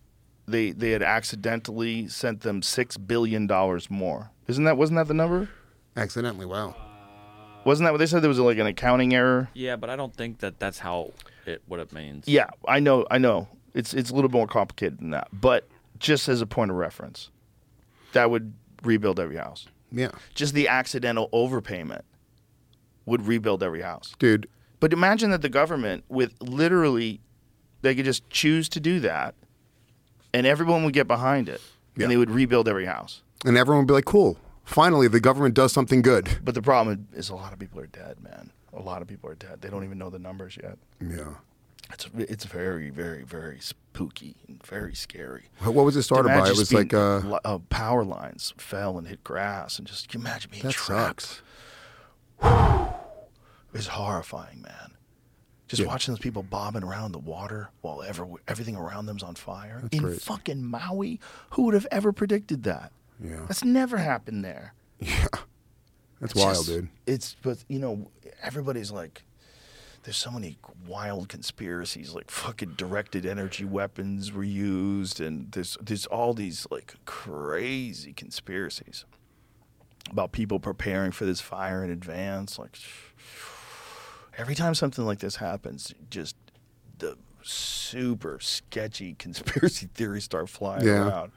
they 0.47 0.72
they 0.72 0.90
had 0.90 1.02
accidentally 1.02 2.06
sent 2.09 2.40
them 2.40 2.60
six 2.60 2.98
billion 2.98 3.47
dollars 3.47 3.90
more. 3.90 4.31
Isn't 4.47 4.64
that 4.64 4.77
wasn't 4.77 4.98
that 4.98 5.09
the 5.09 5.14
number? 5.14 5.48
Accidentally, 5.97 6.47
wow. 6.47 6.74
Wasn't 7.65 7.87
that 7.87 7.93
what 7.93 7.99
they 7.99 8.07
said? 8.07 8.23
There 8.23 8.28
was 8.28 8.39
like 8.39 8.59
an 8.59 8.66
accounting 8.66 9.15
error. 9.15 9.49
Yeah, 9.55 9.77
but 9.77 9.91
I 9.91 9.97
don't 9.97 10.15
think 10.15 10.39
that 10.39 10.59
that's 10.59 10.78
how 10.78 11.12
it 11.47 11.62
what 11.66 11.81
it 11.81 11.93
means. 11.93 12.27
Yeah, 12.27 12.49
I 12.66 12.81
know, 12.81 13.07
I 13.11 13.19
know. 13.19 13.49
It's 13.74 13.95
it's 13.95 14.11
a 14.11 14.15
little 14.15 14.31
more 14.31 14.47
complicated 14.47 14.99
than 14.99 15.11
that. 15.11 15.28
But 15.32 15.69
just 15.99 16.28
as 16.28 16.41
a 16.41 16.47
point 16.47 16.70
of 16.70 16.77
reference, 16.77 17.31
that 18.12 18.31
would 18.31 18.53
rebuild 18.82 19.20
every 19.20 19.37
house. 19.37 19.66
Yeah. 19.93 20.11
Just 20.35 20.55
the 20.55 20.69
accidental 20.69 21.28
overpayment 21.32 22.03
would 23.07 23.27
rebuild 23.27 23.62
every 23.62 23.82
house. 23.82 24.15
Dude, 24.19 24.49
But 24.78 24.93
imagine 24.93 25.31
that 25.31 25.43
the 25.43 25.49
government, 25.49 26.05
with 26.09 26.32
literally, 26.41 27.20
they 27.82 27.95
could 27.95 28.05
just 28.05 28.28
choose 28.31 28.69
to 28.70 28.81
do 28.81 29.01
that, 29.01 29.35
and 30.32 30.47
everyone 30.47 30.85
would 30.85 30.95
get 30.95 31.07
behind 31.09 31.49
it, 31.49 31.61
Yeah. 31.97 32.05
and 32.05 32.12
they 32.12 32.16
would 32.16 32.31
rebuild 32.31 32.69
every 32.69 32.87
house. 32.87 33.23
and 33.45 33.57
everyone 33.57 33.82
would 33.85 33.89
be 33.89 33.95
like, 33.95 34.05
cool. 34.05 34.37
Finally, 34.70 35.09
the 35.09 35.20
government 35.20 35.55
does 35.55 35.72
something 35.72 36.01
good. 36.01 36.38
But 36.44 36.55
the 36.55 36.62
problem 36.62 37.09
is, 37.12 37.28
a 37.28 37.34
lot 37.34 37.52
of 37.52 37.59
people 37.59 37.80
are 37.80 37.88
dead, 37.88 38.22
man. 38.22 38.52
A 38.72 38.80
lot 38.80 39.02
of 39.02 39.09
people 39.09 39.28
are 39.28 39.34
dead. 39.34 39.60
They 39.60 39.68
don't 39.68 39.82
even 39.82 39.98
know 39.98 40.10
the 40.10 40.20
numbers 40.20 40.56
yet. 40.62 40.78
Yeah. 41.01 41.34
It's 41.92 42.09
it's 42.16 42.44
very, 42.44 42.90
very, 42.90 43.24
very 43.24 43.59
spooky 43.59 44.36
and 44.47 44.64
very 44.64 44.94
scary. 44.94 45.48
What 45.64 45.84
was 45.84 45.97
it 45.97 46.02
started 46.02 46.28
by? 46.28 46.48
It 46.48 46.56
was 46.56 46.72
like, 46.72 46.94
uh, 46.94 47.40
uh, 47.44 47.59
power 47.68 48.05
lines 48.05 48.55
fell 48.59 48.97
and 48.97 49.09
hit 49.09 49.24
grass, 49.24 49.78
and 49.78 49.88
just 49.88 50.14
you 50.14 50.20
imagine 50.20 50.52
being 50.52 50.62
that 50.62 50.72
trapped. 50.72 51.42
sucks. 52.40 53.12
It's 53.74 53.88
horrifying, 53.88 54.62
man. 54.62 54.94
Just 55.66 55.84
watching 55.84 56.14
those 56.14 56.20
people 56.20 56.44
bobbing 56.44 56.84
around 56.84 57.06
in 57.06 57.12
the 57.12 57.18
water 57.18 57.70
while 57.80 58.02
ever, 58.02 58.26
everything 58.48 58.76
around 58.76 59.06
them's 59.06 59.22
on 59.22 59.34
fire 59.34 59.88
in 59.92 60.02
great. 60.02 60.20
fucking 60.20 60.64
Maui. 60.64 61.20
Who 61.51 61.64
would 61.64 61.74
have 61.74 61.86
ever 61.90 62.12
predicted 62.12 62.62
that? 62.64 62.92
Yeah. 63.22 63.44
That's 63.48 63.64
never 63.64 63.98
happened 63.98 64.44
there. 64.44 64.74
Yeah. 65.01 65.26
That's 66.20 66.32
It's 66.32 66.34
wild, 66.34 66.56
just- 66.56 66.68
dude. 66.68 66.88
It's 67.06 67.36
but 67.42 67.64
you 67.68 67.78
know 67.78 68.10
everybody's 68.42 68.90
like, 68.90 69.22
there's 70.02 70.18
so 70.18 70.30
many 70.30 70.59
wild 70.86 71.28
conspiracies 71.30 72.12
like 72.14 72.30
fucking 72.30 72.74
directed 72.76 73.24
energy 73.24 73.64
weapons 73.64 74.30
were 74.32 74.44
used, 74.44 75.20
and 75.20 75.51
there's 75.52 75.78
there's 75.80 76.05
all 76.06 76.34
these 76.34 76.66
like 76.70 76.94
crazy 77.06 78.12
conspiracies 78.12 79.06
about 80.10 80.32
people 80.32 80.60
preparing 80.60 81.12
for 81.12 81.24
this 81.24 81.40
fire 81.40 81.82
in 81.82 81.90
advance. 81.90 82.59
Like 82.59 82.76
every 84.36 84.55
time 84.55 84.74
something 84.74 85.05
like 85.06 85.20
this 85.20 85.36
happens, 85.36 85.94
just 86.10 86.36
the 86.98 87.16
super 87.42 88.38
sketchy 88.40 89.14
conspiracy 89.18 89.88
theories 89.94 90.24
start 90.24 90.48
flying 90.48 90.84
Yeah. 90.86 91.09
around. 91.09 91.32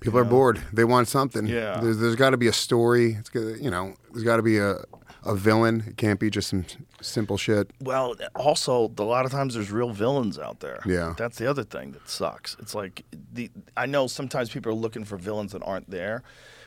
People 0.00 0.18
are 0.18 0.24
bored. 0.24 0.60
They 0.72 0.84
want 0.84 1.08
something. 1.08 1.46
Yeah. 1.46 1.78
There's, 1.80 1.98
there's 1.98 2.16
got 2.16 2.30
to 2.30 2.36
be 2.36 2.48
a 2.48 2.52
story. 2.52 3.12
It's 3.18 3.30
you 3.34 3.70
know, 3.70 3.94
there's 4.12 4.24
got 4.24 4.36
to 4.36 4.42
be 4.42 4.58
a 4.58 4.76
a 5.22 5.34
villain. 5.36 5.84
It 5.86 5.96
can't 5.98 6.18
be 6.18 6.30
just 6.30 6.48
some 6.48 6.64
simple 7.02 7.36
shit. 7.36 7.70
Well, 7.82 8.14
also 8.34 8.90
a 8.98 9.02
lot 9.02 9.26
of 9.26 9.30
times 9.32 9.54
there's 9.54 9.70
real 9.70 9.90
villains 9.90 10.38
out 10.38 10.60
there. 10.60 10.80
Yeah. 10.86 11.14
that's 11.16 11.36
the 11.38 11.46
other 11.48 11.62
thing 11.64 11.92
that 11.92 12.08
sucks. 12.08 12.56
It's 12.58 12.74
like 12.74 13.04
the 13.32 13.50
I 13.76 13.84
know 13.86 14.06
sometimes 14.06 14.48
people 14.50 14.72
are 14.72 14.74
looking 14.74 15.04
for 15.04 15.18
villains 15.18 15.52
that 15.52 15.62
aren't 15.62 15.90
there, 15.90 16.22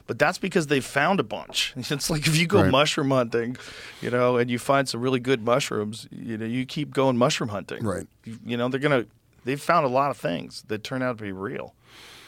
but 0.06 0.20
that's 0.20 0.38
because 0.38 0.68
they 0.68 0.82
found 0.82 1.20
a 1.20 1.24
bunch. 1.24 1.74
It's 1.78 2.10
like 2.12 2.28
if 2.28 2.38
you 2.38 2.46
go 2.46 2.62
Right. 2.62 2.72
mushroom 2.72 3.10
hunting, 3.10 3.58
you 4.02 4.12
know, 4.12 4.38
and 4.38 4.52
you 4.52 4.60
find 4.60 4.88
some 4.88 5.02
really 5.02 5.20
good 5.20 5.42
mushrooms, 5.44 6.08
you 6.12 6.38
know, 6.38 6.46
you 6.46 6.68
keep 6.68 6.92
going 6.94 7.18
mushroom 7.18 7.50
hunting. 7.50 7.84
Right. 7.84 8.06
You, 8.24 8.38
you 8.46 8.58
know, 8.58 8.68
they're 8.70 8.80
gonna 8.80 9.08
they've 9.46 9.60
found 9.62 9.84
a 9.88 9.90
lot 9.90 10.12
of 10.12 10.18
things 10.18 10.64
that 10.68 10.84
turn 10.84 11.02
out 11.02 11.18
to 11.18 11.24
be 11.24 11.32
real, 11.32 11.74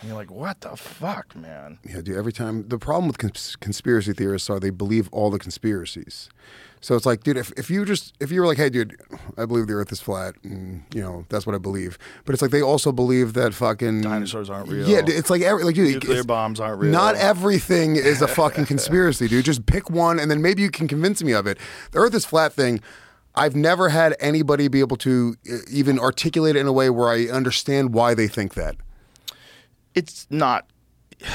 and 0.06 0.12
you're 0.12 0.20
like, 0.20 0.30
what 0.30 0.62
the 0.62 0.78
fuck, 0.78 1.36
man? 1.36 1.80
Yeah, 1.84 2.02
dude. 2.02 2.16
Every 2.16 2.32
time 2.32 2.68
the 2.68 2.78
problem 2.78 3.08
with 3.08 3.18
cons- 3.18 3.56
conspiracy 3.56 4.14
theorists 4.14 4.52
are 4.52 4.60
they 4.60 4.70
believe 4.70 5.10
all 5.12 5.32
the 5.32 5.40
conspiracies. 5.40 6.30
So 6.80 6.96
it's 6.96 7.08
like, 7.08 7.24
dude, 7.24 7.38
if, 7.38 7.52
if 7.58 7.72
you 7.72 7.86
just 7.86 8.14
if 8.20 8.32
you 8.32 8.42
were 8.42 8.46
like, 8.46 8.60
hey, 8.60 8.70
dude, 8.70 8.96
I 9.36 9.46
believe 9.46 9.66
the 9.66 9.74
Earth 9.74 9.92
is 9.92 10.00
flat, 10.00 10.36
and 10.44 10.84
you 10.94 11.02
know 11.02 11.26
that's 11.30 11.48
what 11.48 11.56
I 11.56 11.58
believe, 11.58 11.98
but 12.24 12.34
it's 12.34 12.44
like 12.44 12.52
they 12.52 12.62
also 12.62 12.92
believe 12.92 13.34
that 13.34 13.56
fucking 13.56 14.02
Dinosaurs 14.02 14.48
aren't 14.48 14.70
real. 14.70 14.88
Yeah, 14.88 15.02
it's 15.08 15.32
like 15.32 15.42
every 15.42 15.64
like 15.64 15.74
dude, 15.74 15.96
Nuclear 15.96 16.24
bombs 16.24 16.60
aren't 16.60 16.80
real. 16.80 16.92
Not 16.92 17.16
everything 17.16 17.96
is 17.96 18.22
a 18.22 18.28
fucking 18.28 18.68
conspiracy, 18.68 19.28
dude. 19.28 19.44
Just 19.44 19.66
pick 19.66 19.90
one, 19.90 20.20
and 20.20 20.30
then 20.30 20.44
maybe 20.44 20.62
you 20.62 20.70
can 20.70 20.88
convince 20.88 21.24
me 21.24 21.32
of 21.32 21.48
it. 21.48 21.58
The 21.94 21.98
Earth 21.98 22.14
is 22.14 22.26
flat 22.26 22.54
thing. 22.54 22.80
I've 23.34 23.56
never 23.56 23.90
had 23.90 24.16
anybody 24.20 24.68
be 24.68 24.82
able 24.82 24.98
to 24.98 25.36
uh, 25.52 25.56
even 25.72 25.98
articulate 25.98 26.56
it 26.56 26.60
in 26.60 26.68
a 26.68 26.72
way 26.72 26.92
where 26.92 27.10
I 27.10 27.26
understand 27.26 27.96
why 27.96 28.14
they 28.14 28.28
think 28.28 28.54
that. 28.54 28.76
It's 29.96 30.28
not 30.30 30.70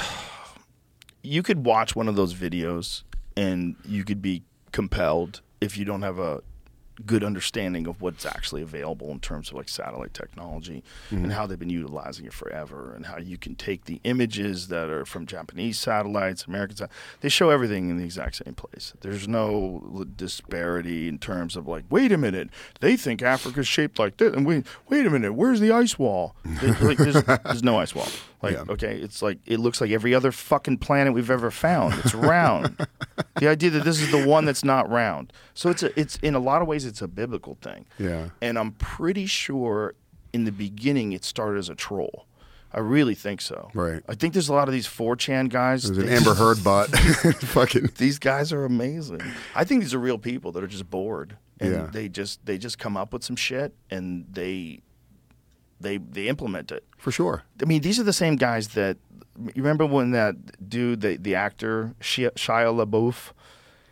you 1.23 1.43
could 1.43 1.65
watch 1.65 1.97
one 1.97 2.09
of 2.09 2.17
those 2.17 2.35
videos 2.35 3.03
and 3.37 3.77
you 3.85 4.05
could 4.05 4.23
be 4.23 4.43
compelled 4.73 5.41
if 5.61 5.77
you 5.77 5.85
don't 5.85 6.03
have 6.03 6.19
a 6.19 6.43
good 7.07 7.25
understanding 7.25 7.87
of 7.87 8.01
what's 8.01 8.27
actually 8.27 8.63
available 8.63 9.11
in 9.11 9.21
terms 9.21 9.49
of 9.49 9.55
like 9.55 9.69
satellite 9.69 10.13
technology 10.13 10.83
and 11.11 11.21
mm-hmm. 11.21 11.31
how 11.31 11.47
they've 11.47 11.59
been 11.59 11.71
utilizing 11.71 12.27
it 12.27 12.33
forever 12.33 12.93
and 12.95 13.07
how 13.07 13.19
you 13.19 13.39
can 13.39 13.55
take 13.55 13.85
the 13.85 14.01
images 14.05 14.69
that 14.69 14.89
are 14.91 15.05
from 15.05 15.27
Japanese 15.27 15.79
satellites, 15.79 16.45
American 16.45 16.77
satellites, 16.77 17.01
they 17.21 17.29
show 17.29 17.51
everything 17.51 17.91
in 17.91 17.97
the 17.97 18.05
exact 18.05 18.37
same 18.45 18.55
place. 18.55 18.93
There's 19.01 19.27
no 19.27 20.07
disparity 20.17 21.09
in 21.09 21.19
terms 21.19 21.57
of 21.57 21.67
like, 21.67 21.85
wait 21.91 22.13
a 22.13 22.19
minute, 22.19 22.51
they 22.81 22.97
think 22.97 23.23
Africa's 23.23 23.69
shaped 23.69 23.99
like 23.99 24.19
this, 24.19 24.35
and 24.35 24.47
wait, 24.47 24.67
wait 24.89 25.07
a 25.07 25.11
minute, 25.11 25.33
where's 25.35 25.61
the 25.61 25.73
ice 25.73 25.99
wall? 25.99 26.35
Like, 26.83 26.99
there's, 26.99 27.23
there's 27.45 27.63
no 27.63 27.79
ice 27.79 27.95
wall. 27.95 28.09
Like, 28.43 28.55
Yeah. 28.55 28.65
okay, 28.71 28.97
it's 28.99 29.21
like 29.23 29.39
it 29.47 29.59
looks 29.61 29.81
like 29.81 29.91
every 29.91 30.15
other 30.15 30.33
fucking 30.33 30.79
planet 30.79 31.13
we've 31.13 31.31
ever 31.31 31.51
found. 31.51 31.95
It's 32.05 32.15
round. 32.15 32.77
the 33.37 33.49
idea 33.49 33.71
that 33.71 33.85
this 33.85 34.01
is 34.01 34.11
the 34.11 34.27
one 34.27 34.45
that's 34.47 34.65
not 34.65 34.89
round. 34.91 35.33
So 35.55 35.69
it's 35.71 35.83
a, 35.83 35.99
it's 36.01 36.17
in 36.23 36.35
a 36.35 36.39
lot 36.39 36.63
of 36.63 36.69
ways 36.69 36.85
it's 36.87 37.03
a 37.03 37.09
biblical 37.09 37.59
thing. 37.61 37.87
Yeah. 37.99 38.31
And 38.41 38.59
I'm 38.59 38.73
pretty 38.73 39.27
sure 39.27 39.95
in 40.33 40.45
the 40.45 40.53
beginning 40.53 41.13
it 41.13 41.25
started 41.25 41.59
as 41.59 41.69
a 41.69 41.75
troll. 41.75 42.27
I 42.73 42.79
really 42.79 43.17
think 43.17 43.41
so. 43.41 43.69
Right. 43.75 44.01
I 44.09 44.15
think 44.15 44.33
there's 44.33 44.49
a 44.49 44.55
lot 44.55 44.69
of 44.69 44.73
these 44.73 44.87
4chan 44.87 45.49
guys. 45.51 45.83
There's 45.83 45.99
an 45.99 46.09
Amber 46.09 46.35
Heard 46.35 46.63
bot. 46.65 46.89
Fucking. 47.41 47.91
these 47.99 48.19
guys 48.21 48.53
are 48.53 48.65
amazing. 48.65 49.21
I 49.57 49.65
think 49.65 49.81
these 49.83 49.93
are 49.93 49.99
real 49.99 50.19
people 50.19 50.53
that 50.53 50.63
are 50.63 50.69
just 50.69 50.89
bored 50.89 51.37
and 51.59 51.73
Yeah. 51.73 51.89
they 51.93 52.09
just 52.09 52.47
they 52.47 52.59
just 52.59 52.79
come 52.79 52.97
up 52.97 53.13
with 53.13 53.25
some 53.25 53.37
shit 53.37 53.75
and 53.91 54.25
they 54.31 54.81
they 55.81 55.97
they 55.99 56.29
implement 56.29 56.71
it. 56.71 56.85
For 56.99 57.11
sure. 57.11 57.43
I 57.61 57.65
mean, 57.65 57.81
these 57.83 57.99
are 57.99 58.05
the 58.05 58.13
same 58.13 58.37
guys 58.37 58.69
that 58.69 58.99
you 59.39 59.63
remember 59.63 59.87
when 59.87 60.11
that 60.13 60.69
dude, 60.69 61.01
the 61.01 61.17
the 61.17 61.35
actor 61.35 61.95
Shia, 62.01 62.31
Shia 62.33 62.73
LaBeouf, 62.85 63.33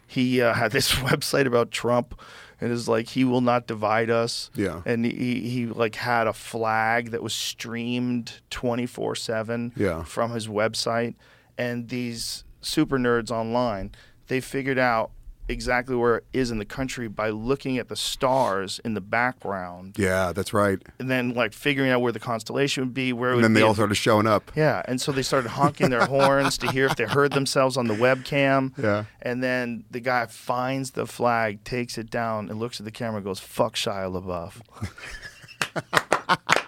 he 0.06 0.42
uh, 0.42 0.52
had 0.60 0.72
this 0.72 0.92
website 1.10 1.46
about 1.46 1.70
Trump, 1.70 2.20
and 2.60 2.70
it's 2.72 2.88
like 2.88 3.08
he 3.08 3.24
will 3.24 3.40
not 3.40 3.66
divide 3.66 4.10
us. 4.10 4.50
Yeah. 4.54 4.82
and 4.84 5.04
he 5.04 5.48
he 5.48 5.66
like 5.66 5.94
had 5.96 6.26
a 6.26 6.32
flag 6.32 7.10
that 7.12 7.22
was 7.22 7.34
streamed 7.34 8.40
twenty 8.50 8.86
four 8.86 9.14
seven. 9.14 9.72
Yeah. 9.76 10.04
from 10.04 10.32
his 10.32 10.48
website, 10.48 11.14
and 11.56 11.88
these 11.88 12.44
super 12.60 12.98
nerds 12.98 13.30
online, 13.30 13.92
they 14.26 14.40
figured 14.40 14.78
out 14.78 15.12
exactly 15.48 15.96
where 15.96 16.16
it 16.18 16.24
is 16.32 16.50
in 16.50 16.58
the 16.58 16.64
country 16.64 17.08
by 17.08 17.30
looking 17.30 17.78
at 17.78 17.88
the 17.88 17.96
stars 17.96 18.80
in 18.84 18.94
the 18.94 19.00
background 19.00 19.94
Yeah, 19.98 20.32
that's 20.32 20.52
right. 20.52 20.78
and 20.98 21.10
then 21.10 21.34
like 21.34 21.52
figuring 21.54 21.90
out 21.90 22.00
where 22.02 22.12
the 22.12 22.20
constellation 22.20 22.84
would 22.84 22.94
be, 22.94 23.12
where 23.12 23.30
it 23.30 23.32
And 23.32 23.36
would 23.38 23.44
then 23.44 23.52
they 23.54 23.62
all 23.62 23.74
started 23.74 23.94
showing 23.94 24.26
up. 24.26 24.50
yeah, 24.54 24.82
and 24.86 25.00
so 25.00 25.10
they 25.12 25.22
started 25.22 25.48
honking 25.50 25.90
their 25.90 26.04
horns 26.16 26.58
to 26.58 26.70
hear 26.70 26.86
if 26.86 26.96
they 26.96 27.04
heard 27.04 27.32
themselves 27.32 27.76
on 27.76 27.86
the 27.86 27.94
webcam. 27.94 28.76
Yeah. 28.76 29.04
And 29.22 29.42
then 29.42 29.84
the 29.90 30.00
guy 30.00 30.26
finds 30.26 30.92
the 30.92 31.06
flag, 31.06 31.64
takes 31.64 31.98
it 31.98 32.10
down, 32.10 32.48
and 32.50 32.58
looks 32.58 32.78
at 32.80 32.84
the 32.84 32.90
camera 32.92 33.16
and 33.16 33.24
goes, 33.24 33.40
"Fuck 33.40 33.74
Shia 33.74 34.10
LaBeouf." 34.12 34.60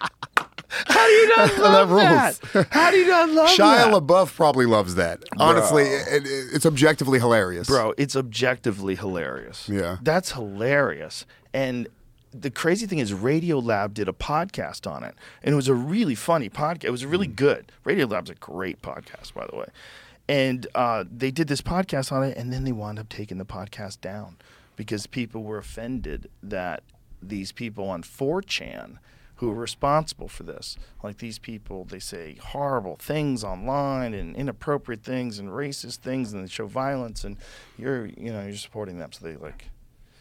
How 0.87 1.05
do 1.05 1.11
you 1.11 1.27
not 1.37 1.57
love 1.59 1.89
rules. 1.89 2.39
that? 2.53 2.67
How 2.71 2.91
do 2.91 2.97
you 2.97 3.07
not 3.07 3.29
love 3.29 3.49
Shia 3.49 3.57
that? 3.91 3.93
LaBeouf 3.93 4.35
probably 4.35 4.65
loves 4.65 4.95
that. 4.95 5.23
Honestly, 5.37 5.83
it, 5.83 6.25
it- 6.25 6.49
it's 6.53 6.65
objectively 6.65 7.19
hilarious. 7.19 7.67
Bro, 7.67 7.93
it's 7.97 8.15
objectively 8.15 8.95
hilarious. 8.95 9.67
Yeah. 9.69 9.97
That's 10.01 10.31
hilarious. 10.33 11.25
And 11.53 11.87
the 12.33 12.49
crazy 12.49 12.85
thing 12.87 12.99
is 12.99 13.11
Radiolab 13.11 13.93
did 13.93 14.07
a 14.07 14.13
podcast 14.13 14.89
on 14.89 15.03
it. 15.03 15.15
And 15.43 15.51
it 15.53 15.55
was 15.55 15.67
a 15.67 15.73
really 15.73 16.15
funny 16.15 16.49
podcast. 16.49 16.85
It 16.85 16.91
was 16.91 17.05
really 17.05 17.27
Mm. 17.27 17.35
good. 17.35 17.71
Radiolab's 17.85 18.29
a 18.29 18.35
great 18.35 18.81
podcast, 18.81 19.33
by 19.33 19.45
the 19.49 19.57
way. 19.57 19.67
And 20.29 20.65
uh, 20.75 21.03
they 21.11 21.29
did 21.31 21.49
this 21.49 21.61
podcast 21.61 22.11
on 22.11 22.23
it, 22.23 22.37
and 22.37 22.53
then 22.53 22.63
they 22.63 22.71
wound 22.71 22.99
up 22.99 23.09
taking 23.09 23.37
the 23.37 23.43
podcast 23.45 23.99
down 23.99 24.37
because 24.77 25.05
people 25.07 25.43
were 25.43 25.57
offended 25.57 26.29
that 26.41 26.83
these 27.21 27.51
people 27.51 27.89
on 27.89 28.01
4chan 28.01 28.97
who 29.41 29.49
are 29.49 29.55
responsible 29.55 30.27
for 30.27 30.43
this. 30.43 30.77
Like 31.03 31.17
these 31.17 31.39
people, 31.39 31.83
they 31.83 31.97
say 31.97 32.37
horrible 32.39 32.95
things 32.97 33.43
online 33.43 34.13
and 34.13 34.35
inappropriate 34.35 35.03
things 35.03 35.39
and 35.39 35.49
racist 35.49 35.97
things, 35.97 36.31
and 36.31 36.43
they 36.43 36.47
show 36.47 36.67
violence, 36.67 37.23
and 37.23 37.37
you're, 37.75 38.05
you 38.05 38.31
know, 38.31 38.43
you're 38.43 38.55
supporting 38.55 38.99
them. 38.99 39.11
So 39.11 39.25
they 39.25 39.35
like, 39.35 39.65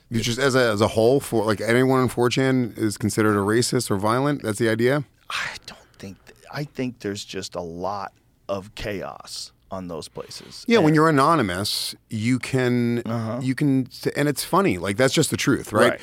You 0.08 0.20
just 0.20 0.38
as 0.38 0.54
a 0.54 0.70
as 0.72 0.80
a 0.80 0.88
whole, 0.88 1.20
for 1.20 1.44
like 1.44 1.60
anyone 1.60 2.00
on 2.00 2.08
4chan 2.08 2.78
is 2.78 2.96
considered 2.96 3.36
a 3.36 3.44
racist 3.44 3.90
or 3.90 3.96
violent. 3.96 4.42
That's 4.42 4.58
the 4.58 4.70
idea. 4.70 5.04
I 5.28 5.50
don't 5.66 5.78
think. 5.98 6.16
Th- 6.24 6.38
I 6.50 6.64
think 6.64 7.00
there's 7.00 7.22
just 7.22 7.54
a 7.54 7.60
lot 7.60 8.14
of 8.48 8.74
chaos 8.74 9.52
on 9.70 9.88
those 9.88 10.08
places. 10.08 10.64
Yeah, 10.66 10.78
when 10.78 10.94
you're 10.94 11.10
anonymous, 11.10 11.94
you 12.08 12.38
can 12.38 13.02
uh-huh. 13.04 13.40
you 13.42 13.54
can, 13.54 13.86
and 14.16 14.30
it's 14.30 14.44
funny. 14.44 14.78
Like 14.78 14.96
that's 14.96 15.12
just 15.12 15.30
the 15.30 15.36
truth, 15.36 15.74
right? 15.74 15.90
Right. 15.90 16.00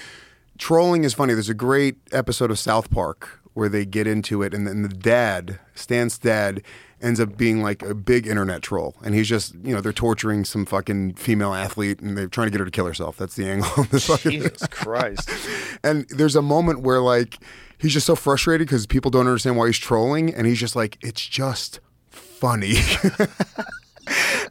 Trolling 0.57 1.03
is 1.03 1.13
funny. 1.13 1.33
There's 1.33 1.49
a 1.49 1.53
great 1.53 1.97
episode 2.11 2.51
of 2.51 2.59
South 2.59 2.89
Park 2.89 3.39
where 3.53 3.69
they 3.69 3.85
get 3.85 4.05
into 4.07 4.41
it, 4.43 4.53
and 4.53 4.67
then 4.67 4.81
the 4.83 4.89
dad, 4.89 5.59
Stan's 5.75 6.17
dad, 6.17 6.61
ends 7.01 7.19
up 7.19 7.37
being 7.37 7.61
like 7.61 7.83
a 7.83 7.93
big 7.93 8.25
internet 8.27 8.61
troll, 8.61 8.95
and 9.03 9.13
he's 9.15 9.27
just 9.27 9.53
you 9.63 9.73
know 9.73 9.81
they're 9.81 9.93
torturing 9.93 10.45
some 10.45 10.65
fucking 10.65 11.13
female 11.13 11.53
athlete, 11.53 11.99
and 11.99 12.17
they're 12.17 12.27
trying 12.27 12.47
to 12.47 12.51
get 12.51 12.59
her 12.59 12.65
to 12.65 12.71
kill 12.71 12.85
herself. 12.85 13.17
That's 13.17 13.35
the 13.35 13.45
angle. 13.49 13.69
of 13.77 13.89
this 13.89 14.07
fucking- 14.07 14.31
Jesus 14.43 14.67
Christ. 14.71 15.29
and 15.83 16.07
there's 16.09 16.35
a 16.35 16.41
moment 16.41 16.81
where 16.81 17.01
like 17.01 17.37
he's 17.77 17.93
just 17.93 18.05
so 18.07 18.15
frustrated 18.15 18.67
because 18.67 18.85
people 18.87 19.11
don't 19.11 19.27
understand 19.27 19.57
why 19.57 19.67
he's 19.67 19.77
trolling, 19.77 20.33
and 20.33 20.47
he's 20.47 20.59
just 20.59 20.75
like, 20.75 20.97
it's 21.01 21.25
just 21.25 21.79
funny. 22.09 22.75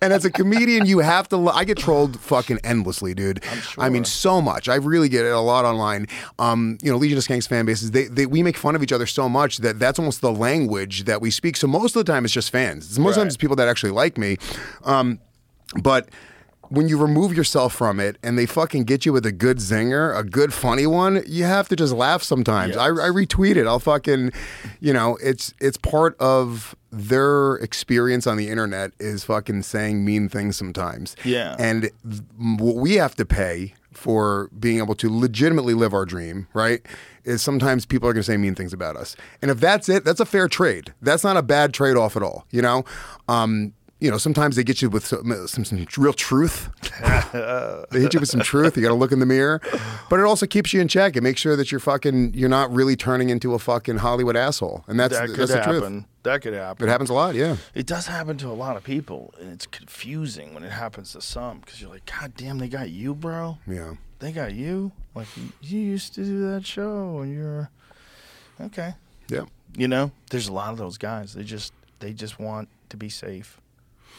and 0.03 0.13
as 0.13 0.25
a 0.25 0.31
comedian, 0.31 0.87
you 0.87 0.99
have 0.99 1.29
to. 1.29 1.37
lo- 1.37 1.53
I 1.53 1.65
get 1.65 1.79
trolled 1.79 2.21
fucking 2.21 2.61
endlessly, 2.65 3.15
dude. 3.15 3.43
i 3.79 3.89
mean, 3.89 4.05
so 4.05 4.41
much. 4.41 4.69
I 4.69 4.77
really 4.77 5.09
get 5.09 5.25
it 5.25 5.33
a 5.33 5.41
lot 5.41 5.65
online. 5.65 6.07
Um, 6.39 6.79
you 6.83 6.91
know, 6.91 6.97
Legion 6.99 7.19
of 7.19 7.25
Skanks 7.25 7.49
fan 7.49 7.67
bases. 7.67 7.91
They, 7.91 8.05
they 8.05 8.27
we 8.27 8.43
make 8.43 8.57
fun 8.57 8.75
of 8.77 8.83
each 8.83 8.93
other 8.93 9.07
so 9.07 9.29
much 9.29 9.59
that 9.59 9.79
that's 9.79 9.99
almost 9.99 10.21
the 10.21 10.33
language 10.33 11.05
that 11.05 11.21
we 11.21 11.31
speak. 11.31 11.57
So 11.57 11.67
most 11.67 11.97
of 11.97 12.05
the 12.05 12.13
time, 12.13 12.25
it's 12.25 12.35
just 12.35 12.51
fans. 12.51 12.99
Most 12.99 13.13
of 13.13 13.15
the 13.15 13.21
time, 13.21 13.27
it's 13.29 13.37
people 13.37 13.57
that 13.57 13.69
actually 13.69 13.93
like 13.93 14.19
me. 14.19 14.37
Um, 14.85 15.21
but 15.83 16.09
when 16.69 16.89
you 16.89 16.99
remove 16.99 17.37
yourself 17.37 17.75
from 17.75 18.01
it 18.01 18.17
and 18.23 18.39
they 18.39 18.47
fucking 18.47 18.85
get 18.85 19.07
you 19.07 19.13
with 19.13 19.27
a 19.27 19.33
good 19.33 19.59
zinger, 19.59 20.17
a 20.17 20.23
good 20.23 20.53
funny 20.53 20.87
one, 20.87 21.23
you 21.27 21.45
have 21.45 21.69
to 21.69 21.77
just 21.77 21.93
laugh 21.93 22.23
sometimes. 22.23 22.77
I, 22.77 22.87
I 22.87 23.11
retweet 23.11 23.57
it. 23.57 23.67
I'll 23.67 23.79
fucking, 23.79 24.33
you 24.81 24.93
know, 24.93 25.19
it's 25.23 25.55
it's 25.61 25.77
part 25.77 26.17
of 26.21 26.75
their 26.91 27.57
experience 27.57 28.27
on 28.27 28.37
the 28.37 28.49
internet 28.49 28.93
is 28.99 29.25
fucking 29.25 29.63
saying 29.63 30.05
mean 30.05 30.29
things 30.29 30.57
sometimes. 30.57 31.17
Yeah. 31.25 31.57
And 31.59 31.83
th- 31.83 32.23
what 32.39 32.77
we 32.77 32.95
have 32.95 33.15
to 33.17 33.27
pay 33.27 33.75
for 33.93 34.51
being 34.59 34.79
able 34.79 34.95
to 34.95 35.09
legitimately 35.11 35.75
live 35.75 35.95
our 35.95 36.05
dream, 36.05 36.49
right? 36.55 36.85
Is 37.25 37.43
sometimes 37.43 37.87
people 37.87 38.09
are 38.09 38.13
going 38.13 38.23
to 38.23 38.27
say 38.31 38.37
mean 38.37 38.55
things 38.55 38.73
about 38.73 38.97
us. 38.97 39.17
And 39.43 39.51
if 39.51 39.59
that's 39.59 39.89
it, 39.89 40.05
that's 40.05 40.21
a 40.21 40.27
fair 40.27 40.49
trade. 40.49 40.95
That's 41.03 41.25
not 41.25 41.37
a 41.37 41.43
bad 41.43 41.75
trade 41.75 41.97
off 41.97 42.17
at 42.17 42.23
all, 42.23 42.47
you 42.51 42.63
know? 42.63 42.85
Um, 43.29 43.73
you 43.99 44.11
know, 44.11 44.19
sometimes 44.19 44.57
they 44.57 44.65
get 44.65 44.83
you 44.83 44.91
with 44.91 45.07
some, 45.07 45.47
some, 45.47 45.65
some 45.65 45.87
real 45.97 46.13
truth. 46.13 46.69
they 47.91 48.01
hit 48.01 48.13
you 48.13 48.21
with 48.21 48.29
some 48.29 48.41
truth. 48.41 48.77
You 48.77 48.83
got 48.83 48.89
to 48.89 48.95
look 48.95 49.11
in 49.11 49.21
the 49.21 49.27
mirror, 49.27 49.61
but 50.11 50.21
it 50.21 50.25
also 50.25 50.47
keeps 50.47 50.75
you 50.75 50.83
in 50.83 50.89
check. 50.89 51.17
It 51.17 51.23
makes 51.23 51.41
sure 51.41 51.57
that 51.57 51.73
you're 51.73 51.81
fucking, 51.81 52.35
you're 52.35 52.51
not 52.51 52.71
really 52.73 52.95
turning 52.95 53.31
into 53.31 53.55
a 53.55 53.59
fucking 53.59 53.99
Hollywood 53.99 54.37
asshole. 54.37 54.85
And 54.87 55.01
that's 55.01 55.15
that 55.15 55.29
could 55.29 55.39
that's 55.39 55.53
the 55.53 55.63
truth. 55.63 55.83
happen. 55.83 56.07
That 56.25 56.43
could 56.43 56.53
happen. 56.53 56.87
It 56.87 56.91
happens 56.91 57.09
a 57.09 57.15
lot, 57.15 57.35
yeah. 57.35 57.57
It 57.75 57.87
does 57.87 58.07
happen 58.07 58.37
to 58.39 58.49
a 58.49 58.53
lot 58.53 58.77
of 58.77 58.85
people, 58.85 59.33
and 59.41 59.51
it's 59.51 59.67
confusing 59.67 60.53
when 60.53 60.63
it 60.63 60.73
happens 60.73 61.13
to 61.13 61.23
some 61.23 61.61
because 61.61 61.81
you're 61.81 61.91
like, 61.91 62.05
God 62.05 62.35
damn, 62.37 62.59
they 62.59 62.69
got 62.69 62.91
you, 62.91 63.15
bro. 63.15 63.59
Yeah. 63.67 63.95
They 64.19 64.33
got 64.33 64.53
you. 64.53 64.93
Like 65.15 65.29
you 65.63 65.81
used 65.81 66.15
to 66.15 66.25
do 66.25 66.51
that 66.53 66.67
show, 66.67 67.21
and 67.21 67.33
you're 67.33 67.71
okay. 68.61 68.95
Yeah. 69.29 69.45
You 69.75 69.89
know, 69.89 70.11
there's 70.31 70.49
a 70.49 70.53
lot 70.53 70.73
of 70.73 70.79
those 70.79 70.99
guys. 70.99 71.35
They 71.35 71.45
just 71.45 71.73
they 72.01 72.13
just 72.13 72.39
want 72.39 72.69
to 72.91 72.97
be 72.97 73.09
safe. 73.09 73.61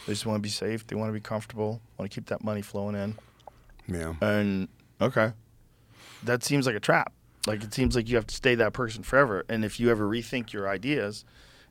They 0.08 0.14
just 0.14 0.24
want 0.24 0.38
to 0.38 0.42
be 0.42 0.48
safe. 0.48 0.86
They 0.86 0.96
want 0.96 1.10
to 1.10 1.12
be 1.12 1.20
comfortable. 1.20 1.82
Want 1.98 2.10
to 2.10 2.14
keep 2.14 2.28
that 2.30 2.42
money 2.42 2.62
flowing 2.62 2.96
in. 2.96 3.14
Yeah. 3.86 4.14
And 4.22 4.68
okay, 5.02 5.32
that 6.24 6.42
seems 6.42 6.64
like 6.64 6.74
a 6.74 6.80
trap. 6.80 7.12
Like 7.46 7.62
it 7.62 7.74
seems 7.74 7.94
like 7.94 8.08
you 8.08 8.16
have 8.16 8.26
to 8.26 8.34
stay 8.34 8.54
that 8.54 8.72
person 8.72 9.02
forever. 9.02 9.44
And 9.50 9.66
if 9.66 9.78
you 9.78 9.90
ever 9.90 10.08
rethink 10.08 10.50
your 10.54 10.66
ideas, 10.66 11.26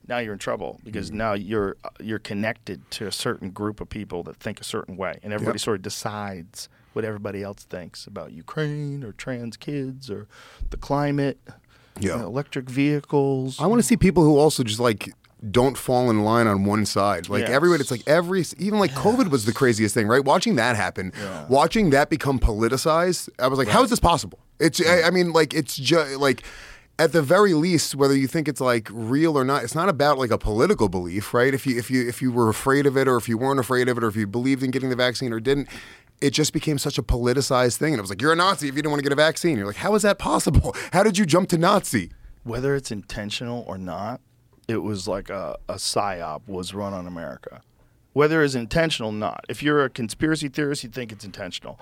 now 0.07 0.19
you're 0.19 0.33
in 0.33 0.39
trouble 0.39 0.79
because 0.83 1.07
mm-hmm. 1.07 1.17
now 1.17 1.33
you're 1.33 1.77
uh, 1.83 1.89
you're 1.99 2.19
connected 2.19 2.89
to 2.91 3.07
a 3.07 3.11
certain 3.11 3.49
group 3.49 3.81
of 3.81 3.89
people 3.89 4.21
that 4.23 4.35
think 4.35 4.61
a 4.61 4.63
certain 4.63 4.97
way, 4.97 5.19
and 5.23 5.33
everybody 5.33 5.55
Yep. 5.55 5.61
sort 5.61 5.75
of 5.77 5.81
decides 5.81 6.69
what 6.93 7.03
everybody 7.03 7.41
else 7.41 7.63
thinks 7.63 8.05
about 8.05 8.33
Ukraine 8.33 9.03
or 9.03 9.13
trans 9.13 9.57
kids 9.57 10.11
or 10.11 10.27
the 10.69 10.77
climate, 10.77 11.39
Yeah. 11.99 12.11
you 12.11 12.17
know, 12.19 12.27
electric 12.27 12.69
vehicles. 12.69 13.59
I 13.59 13.65
want 13.65 13.79
to 13.79 13.87
see 13.87 13.97
people 13.97 14.23
who 14.23 14.37
also 14.37 14.63
just 14.63 14.79
like 14.79 15.11
don't 15.51 15.77
fall 15.77 16.09
in 16.09 16.23
line 16.23 16.47
on 16.47 16.65
one 16.65 16.85
side. 16.85 17.29
Like 17.29 17.41
Yes. 17.41 17.51
everybody, 17.51 17.81
it's 17.81 17.91
like 17.91 18.03
every 18.07 18.43
even 18.57 18.79
like 18.79 18.91
COVID 18.91 19.29
was 19.29 19.45
the 19.45 19.53
craziest 19.53 19.93
thing, 19.93 20.07
right? 20.07 20.23
Watching 20.23 20.55
that 20.55 20.75
happen, 20.75 21.13
watching 21.47 21.91
that 21.91 22.09
become 22.09 22.39
politicized, 22.39 23.29
I 23.39 23.47
was 23.47 23.59
like, 23.59 23.67
how 23.67 23.83
is 23.83 23.89
this 23.89 23.99
possible? 23.99 24.39
It's 24.59 24.85
I, 24.85 25.03
I 25.03 25.09
mean, 25.11 25.33
like 25.33 25.53
it's 25.53 25.75
just 25.75 26.17
like 26.17 26.43
at 26.99 27.11
the 27.11 27.21
very 27.21 27.53
least, 27.53 27.93
whether 27.93 28.15
you 28.15 28.25
think 28.25 28.47
it's 28.47 28.59
like 28.59 28.89
real 28.91 29.37
or 29.37 29.45
not, 29.45 29.63
it's 29.63 29.75
not 29.75 29.87
about 29.89 30.17
like 30.17 30.31
a 30.31 30.37
political 30.37 30.89
belief, 30.89 31.33
right? 31.33 31.53
If 31.53 31.67
you 31.67 31.77
if 31.77 31.91
you 31.91 32.07
if 32.07 32.21
you 32.21 32.31
were 32.31 32.49
afraid 32.49 32.87
of 32.87 32.97
it, 32.97 33.07
or 33.07 33.17
if 33.17 33.29
you 33.29 33.37
weren't 33.37 33.59
afraid 33.59 33.87
of 33.87 33.97
it, 33.97 34.03
or 34.03 34.07
if 34.07 34.15
you 34.15 34.25
believed 34.25 34.63
in 34.63 34.71
getting 34.71 34.89
the 34.89 34.95
vaccine 34.95 35.31
or 35.31 35.39
didn't, 35.39 35.67
it 36.21 36.31
just 36.31 36.51
became 36.53 36.79
such 36.79 36.97
a 36.97 37.03
politicized 37.03 37.77
thing. 37.77 37.93
And 37.93 37.99
it 37.99 38.01
was 38.01 38.09
like 38.09 38.21
you're 38.23 38.33
a 38.33 38.35
Nazi 38.35 38.67
if 38.67 38.73
you 38.75 38.81
didn't 38.81 38.89
want 38.91 38.99
to 38.99 39.03
get 39.03 39.11
a 39.13 39.15
vaccine. 39.15 39.57
You're 39.57 39.67
like, 39.67 39.75
how 39.75 39.93
is 39.93 40.01
that 40.01 40.17
possible? 40.17 40.75
How 40.91 41.03
did 41.03 41.19
you 41.19 41.27
jump 41.27 41.49
to 41.49 41.57
Nazi? 41.59 42.11
Whether 42.43 42.75
it's 42.75 42.89
intentional 42.91 43.63
or 43.67 43.77
not, 43.77 44.21
it 44.67 44.83
was 44.83 45.07
like 45.07 45.29
a, 45.29 45.57
a 45.69 45.75
psyop 45.75 46.41
was 46.47 46.73
run 46.73 46.93
on 46.93 47.07
America. 47.07 47.61
Whether 48.13 48.43
it's 48.43 48.55
intentional 48.55 49.11
or 49.11 49.13
not. 49.13 49.45
If 49.47 49.61
you're 49.61 49.85
a 49.85 49.89
conspiracy 49.89 50.49
theorist, 50.49 50.83
you 50.83 50.89
think 50.89 51.11
it's 51.11 51.23
intentional. 51.23 51.79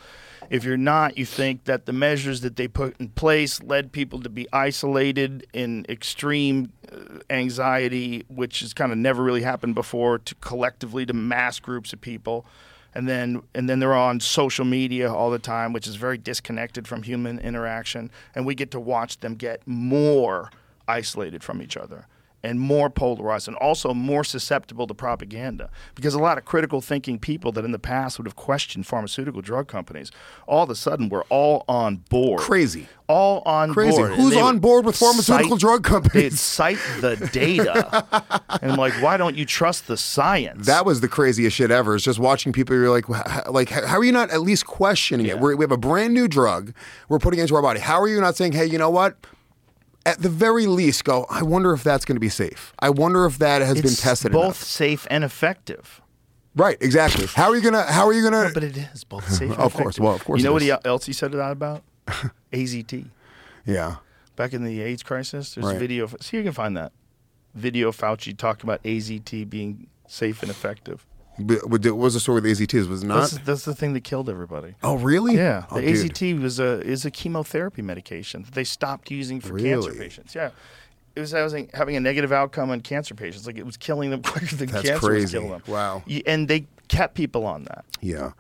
If 0.50 0.66
you're 0.66 0.76
not, 0.78 1.18
you 1.18 1.26
think 1.26 1.64
that 1.64 1.86
the 1.86 1.94
measures 1.94 2.42
that 2.42 2.58
they 2.58 2.68
put 2.68 3.00
in 3.00 3.10
place 3.10 3.64
led 3.64 3.94
people 3.94 4.22
to 4.22 4.30
be 4.30 4.46
isolated 4.52 5.48
in 5.54 5.86
extreme 5.88 6.74
uh, 6.92 7.20
anxiety, 7.30 8.26
which 8.28 8.60
has 8.60 8.74
kind 8.74 8.92
of 8.92 8.98
never 8.98 9.24
really 9.24 9.44
happened 9.44 9.76
before, 9.76 10.20
to 10.20 10.36
collectively 10.36 11.06
to 11.06 11.14
mass 11.14 11.60
groups 11.60 11.94
of 11.94 12.02
people. 12.02 12.46
And 12.94 13.08
then, 13.08 13.42
and 13.56 13.70
then 13.70 13.80
they're 13.80 13.94
on 13.94 14.20
social 14.20 14.66
media 14.66 15.12
all 15.12 15.32
the 15.32 15.40
time, 15.40 15.74
which 15.74 15.88
is 15.88 15.96
very 15.96 16.18
disconnected 16.18 16.86
from 16.86 17.04
human 17.04 17.40
interaction. 17.40 18.12
And 18.36 18.46
we 18.46 18.56
get 18.56 18.72
to 18.72 18.80
watch 18.80 19.22
them 19.22 19.36
get 19.36 19.66
more 19.66 20.52
isolated 20.88 21.44
from 21.44 21.62
each 21.62 21.78
other 21.78 22.08
and 22.46 22.60
more 22.60 22.90
polarized 22.90 23.48
and 23.48 23.58
also 23.58 23.94
more 23.94 24.24
susceptible 24.24 24.86
to 24.88 24.94
propaganda 24.94 25.70
because 25.96 26.14
a 26.14 26.20
lot 26.20 26.38
of 26.38 26.46
critical 26.46 26.80
thinking 26.80 27.18
people 27.20 27.52
that 27.52 27.66
in 27.66 27.72
the 27.72 27.80
past 27.80 28.18
would 28.20 28.28
have 28.28 28.36
questioned 28.36 28.86
pharmaceutical 28.86 29.42
drug 29.42 29.68
companies 29.68 30.12
all 30.48 30.64
of 30.64 30.70
a 30.70 30.76
sudden 30.76 31.10
were 31.10 31.26
all 31.30 31.66
on 31.68 31.96
board 32.10 32.40
Crazy. 32.40 32.88
all 33.08 33.42
on 33.46 33.74
Crazy. 33.74 33.98
board 33.98 34.12
Who's 34.14 34.36
on 34.38 34.60
board 34.60 34.86
with 34.86 34.96
pharmaceutical 34.96 35.58
cite- 35.58 35.60
drug 35.60 35.84
companies? 35.84 36.14
they'd 36.24 36.34
cite 36.38 36.78
the 37.02 37.16
data 37.34 38.06
and 38.62 38.72
I'm 38.74 38.78
like 38.78 38.94
why 39.02 39.18
don't 39.18 39.36
you 39.36 39.46
trust 39.46 39.88
the 39.88 39.98
science 39.98 40.68
That 40.68 40.86
was 40.86 41.02
the 41.02 41.08
craziest 41.08 41.56
shit 41.56 41.72
ever. 41.72 41.96
Is 41.96 42.04
just 42.04 42.20
watching 42.20 42.52
people. 42.54 42.76
You're 42.76 42.90
like, 42.92 43.08
like, 43.50 43.70
how 43.70 43.98
are 43.98 44.04
you 44.04 44.12
not 44.12 44.30
at 44.30 44.42
least 44.42 44.66
questioning 44.68 45.26
it? 45.26 45.40
We're, 45.40 45.56
we 45.56 45.64
have 45.64 45.72
a 45.72 45.78
brand 45.78 46.14
new 46.14 46.28
drug 46.28 46.74
we're 47.10 47.20
putting 47.20 47.40
into 47.40 47.56
our 47.56 47.62
body. 47.62 47.80
How 47.80 48.00
are 48.02 48.08
you 48.08 48.20
not 48.22 48.36
saying, 48.36 48.52
hey, 48.54 48.66
you 48.66 48.78
know 48.78 48.90
what? 48.90 49.18
At 50.06 50.22
the 50.22 50.30
very 50.30 50.68
least, 50.68 51.04
go. 51.04 51.26
I 51.30 51.42
wonder 51.42 51.74
if 51.74 51.84
that's 51.84 52.06
going 52.06 52.16
to 52.16 52.20
be 52.22 52.30
safe. 52.30 52.74
I 52.80 52.92
wonder 52.92 53.26
if 53.26 53.40
that 53.40 53.62
has 53.62 53.82
been 53.82 53.96
tested. 53.96 54.32
both 54.32 54.44
enough." 54.44 54.64
safe 54.64 55.08
and 55.10 55.24
effective 55.24 56.02
Right. 56.56 56.78
Exactly. 56.80 57.28
How 57.28 57.50
are 57.50 57.56
you 57.56 57.62
gonna? 57.62 57.84
How 57.84 58.08
are 58.08 58.14
you 58.14 58.24
gonna? 58.24 58.50
but 58.54 58.64
it 58.64 58.78
is 58.78 59.04
both 59.04 59.30
safe 59.30 59.52
and 59.52 59.60
Of 59.60 59.74
course. 59.74 60.00
Well, 60.00 60.16
of 60.16 60.24
course 60.24 60.40
you 60.40 60.46
know 60.46 60.54
what 60.54 60.62
he, 60.62 60.72
else 60.86 61.06
he 61.06 61.14
said 61.14 61.34
that 61.34 61.52
about 61.52 61.84
AZT 62.54 63.10
yeah. 63.66 63.98
back 64.36 64.54
in 64.54 64.64
the 64.64 64.82
AIDS 64.82 65.04
crisis. 65.04 65.54
There's 65.54 65.66
Right. 65.66 65.76
a 65.76 65.80
video. 65.80 66.08
See, 66.22 66.38
you 66.38 66.44
can 66.44 66.54
find 66.54 66.78
that 66.78 66.94
video. 67.54 67.92
Fauci 67.92 68.36
talked 68.38 68.64
about 68.64 68.82
AZT 68.84 69.50
being 69.50 69.88
safe 70.08 70.42
and 70.42 70.50
effective. 70.50 71.06
But, 71.38 71.70
what 71.70 71.84
was 71.86 72.14
the 72.14 72.20
story 72.20 72.42
with 72.42 72.46
AZTs? 72.60 72.88
Was 72.88 73.04
not? 73.04 73.22
That's, 73.22 73.38
that's 73.40 73.66
the 73.66 73.76
thing 73.76 73.94
that 73.94 74.04
killed 74.04 74.30
everybody. 74.30 74.76
oh, 74.84 74.96
really? 74.96 75.36
Yeah, 75.36 75.66
Oh, 75.70 75.76
the 75.76 75.82
dude. 75.94 76.12
AZT 76.14 76.42
was 76.42 76.60
a 76.60 76.82
is 76.82 77.06
a 77.06 77.12
chemotherapy 77.12 77.82
medication 77.82 78.44
that 78.44 78.54
they 78.54 78.64
stopped 78.64 79.12
using 79.12 79.42
for 79.42 79.58
cancer 79.60 79.94
patients. 79.94 80.34
Yeah, 80.34 80.52
it 81.16 81.20
was 81.20 81.32
having, 81.32 81.70
having 81.74 81.96
a 81.96 82.00
negative 82.00 82.32
outcome 82.32 82.70
on 82.70 82.82
cancer 82.82 83.16
patients. 83.16 83.48
Like 83.48 83.58
it 83.58 83.66
was 83.66 83.78
killing 83.78 84.12
them 84.12 84.22
quicker 84.24 84.56
than 84.56 84.70
That's 84.70 84.88
cancer 84.88 85.12
was 85.14 85.32
killing 85.32 85.50
them. 85.50 85.62
Wow. 85.68 86.04
And 86.26 86.48
they 86.48 86.68
kept 86.88 87.16
people 87.16 87.46
on 87.46 87.64
that. 87.66 87.86
Yeah. 88.02 88.32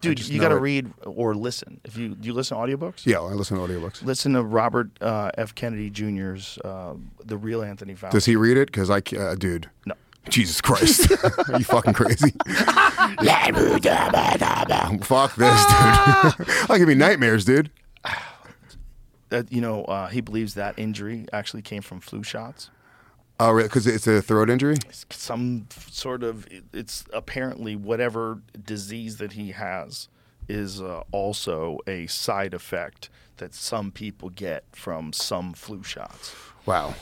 Dude, 0.00 0.26
you 0.28 0.40
got 0.40 0.48
to 0.48 0.58
read 0.58 0.92
or 1.04 1.32
listen. 1.36 1.80
If 1.84 1.96
you 1.96 2.08
do 2.16 2.26
you 2.26 2.34
listen 2.34 2.56
to 2.56 2.62
audiobooks? 2.64 3.06
Yeah. 3.06 3.20
I 3.20 3.34
listen 3.34 3.56
to 3.56 3.62
audiobooks. 3.62 4.02
Listen 4.02 4.32
to 4.32 4.42
Robert 4.42 4.90
uh, 5.00 5.30
F. 5.38 5.54
Kennedy 5.54 5.90
Jr.'s 5.90 6.58
uh, 6.64 6.94
"The 7.24 7.36
Real 7.36 7.62
Anthony 7.62 7.94
Fauci." 7.94 8.10
Does 8.10 8.24
he 8.24 8.34
read 8.34 8.56
it? 8.56 8.66
Because 8.66 8.90
I, 8.90 8.96
uh, 9.16 9.36
dude. 9.36 9.70
No. 9.86 9.94
Jesus 10.28 10.60
Christ. 10.60 11.10
Are 11.48 11.58
you 11.58 11.64
fucking 11.64 11.94
crazy? 11.94 12.32
Fuck 15.02 15.34
this, 15.36 15.66
dude. 15.66 16.46
I'll 16.70 16.78
give 16.78 16.88
me 16.88 16.94
nightmares, 16.94 17.44
dude. 17.44 17.70
That 19.28 19.50
you 19.50 19.60
know, 19.60 19.84
uh, 19.84 20.08
he 20.08 20.20
believes 20.20 20.54
that 20.54 20.78
injury 20.78 21.26
actually 21.32 21.62
came 21.62 21.82
from 21.82 22.00
flu 22.00 22.22
shots. 22.22 22.70
Oh, 23.40 23.50
really? 23.50 23.68
Because 23.68 23.86
it's 23.86 24.06
a 24.06 24.22
throat 24.22 24.50
injury? 24.50 24.76
Some 25.10 25.66
sort 25.90 26.22
of. 26.22 26.46
It's 26.72 27.04
apparently 27.12 27.74
whatever 27.74 28.42
disease 28.64 29.16
that 29.16 29.32
he 29.32 29.52
has 29.52 30.08
is 30.48 30.80
uh, 30.80 31.02
also 31.12 31.78
a 31.86 32.06
side 32.06 32.54
effect 32.54 33.08
that 33.38 33.54
some 33.54 33.90
people 33.90 34.28
get 34.28 34.64
from 34.72 35.12
some 35.12 35.52
flu 35.54 35.82
shots. 35.82 36.34
Wow. 36.66 36.94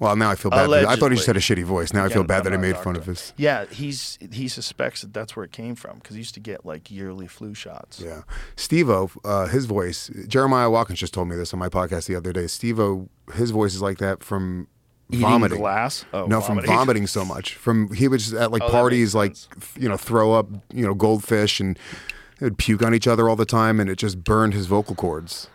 Well, 0.00 0.14
now 0.14 0.30
I 0.30 0.36
feel 0.36 0.50
bad. 0.50 0.70
I 0.70 0.94
thought 0.96 1.10
he 1.10 1.16
just 1.16 1.26
had 1.26 1.36
a 1.36 1.40
shitty 1.40 1.64
voice. 1.64 1.92
Now 1.92 2.04
I 2.04 2.08
feel 2.08 2.22
bad 2.24 2.44
that 2.44 2.52
I 2.52 2.56
made 2.56 2.76
fun 2.76 2.94
of 2.96 3.06
his. 3.06 3.32
Yeah, 3.36 3.64
he's 3.66 4.18
he 4.32 4.46
suspects 4.48 5.00
that 5.02 5.12
that's 5.12 5.34
where 5.34 5.44
it 5.44 5.52
came 5.52 5.74
from 5.74 5.98
because 5.98 6.14
he 6.14 6.20
used 6.20 6.34
to 6.34 6.40
get 6.40 6.64
like 6.64 6.90
yearly 6.90 7.26
flu 7.26 7.54
shots. 7.54 8.00
Yeah. 8.00 8.22
Steve-O, 8.56 9.10
uh, 9.24 9.46
his 9.46 9.64
voice, 9.66 10.10
Jeremiah 10.28 10.70
Watkins 10.70 11.00
just 11.00 11.14
told 11.14 11.28
me 11.28 11.36
this 11.36 11.52
on 11.52 11.58
my 11.58 11.68
podcast 11.68 12.06
the 12.06 12.14
other 12.14 12.32
day. 12.32 12.46
Steve-O, 12.46 13.08
his 13.34 13.50
voice 13.50 13.74
is 13.74 13.82
like 13.82 13.98
that 13.98 14.22
from 14.22 14.68
Eating 15.10 15.20
vomiting. 15.22 15.58
glass? 15.58 16.04
Oh, 16.12 16.26
no, 16.26 16.40
vomiting. 16.40 16.66
from 16.68 16.76
vomiting 16.76 17.06
so 17.06 17.24
much. 17.24 17.54
From 17.54 17.92
he 17.94 18.08
would 18.08 18.20
just 18.20 18.34
at 18.34 18.52
like 18.52 18.62
Oh, 18.62 18.68
parties, 18.70 19.14
like 19.14 19.34
you 19.76 19.88
know, 19.88 19.96
throw 19.96 20.32
up, 20.34 20.48
you 20.72 20.84
know, 20.86 20.94
goldfish, 20.94 21.60
and 21.60 21.78
they 22.38 22.46
would 22.46 22.58
puke 22.58 22.82
on 22.82 22.94
each 22.94 23.06
other 23.08 23.28
all 23.28 23.34
the 23.36 23.46
time, 23.46 23.80
and 23.80 23.88
it 23.90 23.96
just 23.96 24.22
burned 24.22 24.52
his 24.54 24.66
vocal 24.66 24.94
cords. 24.94 25.48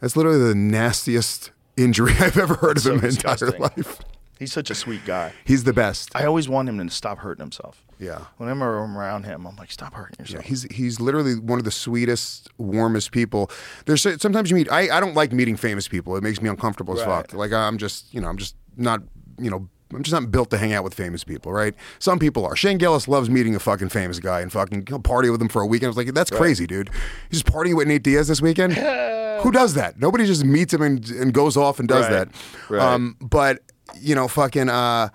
That's 0.00 0.16
literally 0.16 0.38
the 0.38 0.54
nastiest 0.54 1.50
injury 1.76 2.12
I've 2.20 2.36
ever 2.38 2.54
heard 2.54 2.76
That's 2.76 2.86
of 2.86 3.02
in 3.04 3.12
so 3.12 3.26
my 3.26 3.32
entire 3.32 3.58
life. 3.58 4.00
He's 4.38 4.52
such 4.52 4.68
a 4.68 4.74
sweet 4.74 5.04
guy. 5.04 5.32
He's 5.44 5.62
the 5.62 5.72
best. 5.72 6.10
I 6.14 6.24
always 6.24 6.48
want 6.48 6.68
him 6.68 6.84
to 6.84 6.92
stop 6.92 7.18
hurting 7.18 7.42
himself. 7.42 7.84
Yeah. 8.00 8.24
Whenever 8.36 8.78
I'm 8.78 8.98
around 8.98 9.24
him, 9.24 9.46
I'm 9.46 9.54
like, 9.54 9.70
stop 9.70 9.94
hurting 9.94 10.16
Yeah, 10.18 10.22
yourself. 10.24 10.44
he's 10.44 10.62
he's 10.72 11.00
literally 11.00 11.38
one 11.38 11.60
of 11.60 11.64
the 11.64 11.70
sweetest, 11.70 12.48
warmest 12.58 13.12
people. 13.12 13.48
There's 13.86 14.02
so- 14.02 14.16
sometimes 14.16 14.50
you 14.50 14.56
meet. 14.56 14.70
I, 14.72 14.96
I 14.96 14.98
don't 15.00 15.14
like 15.14 15.32
meeting 15.32 15.56
famous 15.56 15.86
people. 15.86 16.16
It 16.16 16.24
makes 16.24 16.42
me 16.42 16.48
uncomfortable 16.48 16.94
as 16.98 17.06
Right. 17.06 17.22
fuck. 17.28 17.32
Like 17.32 17.52
I'm 17.52 17.78
just 17.78 18.12
you 18.12 18.20
know 18.20 18.28
I'm 18.28 18.36
just 18.36 18.56
not 18.76 19.02
you 19.38 19.50
know 19.50 19.68
I'm 19.94 20.02
just 20.02 20.20
not 20.20 20.32
built 20.32 20.50
to 20.50 20.58
hang 20.58 20.72
out 20.72 20.82
with 20.82 20.94
famous 20.94 21.22
people, 21.22 21.52
right? 21.52 21.72
Some 22.00 22.18
people 22.18 22.44
are. 22.44 22.56
Shane 22.56 22.78
Gillis 22.78 23.06
loves 23.06 23.30
meeting 23.30 23.54
a 23.54 23.60
fucking 23.60 23.90
famous 23.90 24.18
guy 24.18 24.40
and 24.40 24.50
fucking 24.50 24.88
you 24.90 24.98
party 24.98 25.30
with 25.30 25.40
him 25.40 25.48
for 25.48 25.62
a 25.62 25.66
weekend. 25.66 25.86
I 25.86 25.90
was 25.90 25.96
like, 25.96 26.12
that's 26.12 26.30
crazy, 26.32 26.66
dude. 26.66 26.90
He's 27.30 27.40
just 27.42 27.46
partying 27.54 27.76
with 27.76 27.86
Nate 27.86 28.02
Diaz 28.02 28.26
this 28.26 28.42
weekend. 28.42 28.76
Who 29.44 29.52
does 29.52 29.74
that? 29.74 29.98
Nobody 30.00 30.26
just 30.26 30.44
meets 30.44 30.74
him 30.74 30.82
and, 30.82 31.08
and 31.10 31.32
goes 31.32 31.56
off 31.56 31.78
and 31.78 31.88
does 31.88 32.04
Right. 32.06 32.10
that. 32.10 32.28
Right. 32.68 32.82
Um, 32.82 33.16
but 33.20 33.60
you 34.00 34.14
know, 34.16 34.26
fucking. 34.26 34.68
Uh, 34.68 35.10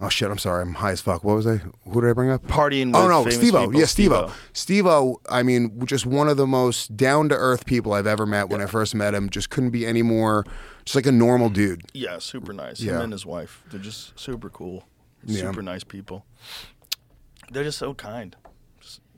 oh 0.00 0.08
shit! 0.08 0.30
I'm 0.30 0.38
sorry. 0.38 0.62
I'm 0.62 0.74
high 0.74 0.92
as 0.92 1.00
fuck. 1.00 1.24
What 1.24 1.34
was 1.36 1.46
I? 1.46 1.56
Who 1.88 2.00
did 2.00 2.08
I 2.08 2.12
bring 2.14 2.30
up? 2.30 2.46
Partying 2.46 2.86
with 2.86 2.96
Oh 2.96 3.02
with 3.02 3.10
no, 3.10 3.22
famous 3.24 3.36
Steve-O. 3.36 3.66
people, 3.66 3.80
Yeah, 3.80 3.86
Steve-O. 3.86 4.26
Steve-O. 4.28 4.34
Steve-O, 4.52 5.20
I 5.28 5.42
mean, 5.42 5.84
just 5.86 6.06
one 6.06 6.28
of 6.28 6.36
the 6.36 6.46
most 6.46 6.96
down 6.96 7.28
to 7.28 7.34
earth 7.34 7.66
people 7.66 7.92
I've 7.92 8.06
ever 8.06 8.24
met 8.26 8.48
when 8.48 8.60
I 8.62 8.66
first 8.66 8.94
met 8.94 9.12
him. 9.14 9.28
Just 9.28 9.50
couldn't 9.50 9.70
be 9.70 9.84
any 9.84 10.02
more, 10.02 10.44
just 10.84 10.94
like 10.94 11.06
a 11.06 11.12
normal 11.12 11.48
dude. 11.50 11.82
Yeah, 11.92 12.18
super 12.18 12.52
nice. 12.52 12.80
Yeah. 12.80 12.94
Him 12.96 13.00
and 13.02 13.12
his 13.12 13.26
wife, 13.26 13.62
they're 13.70 13.80
just 13.80 14.18
super 14.18 14.48
cool, 14.48 14.84
Yeah. 15.24 15.40
super 15.42 15.62
nice 15.62 15.84
people. 15.84 16.24
They're 17.50 17.64
just 17.64 17.78
so 17.78 17.92
kind, 17.94 18.36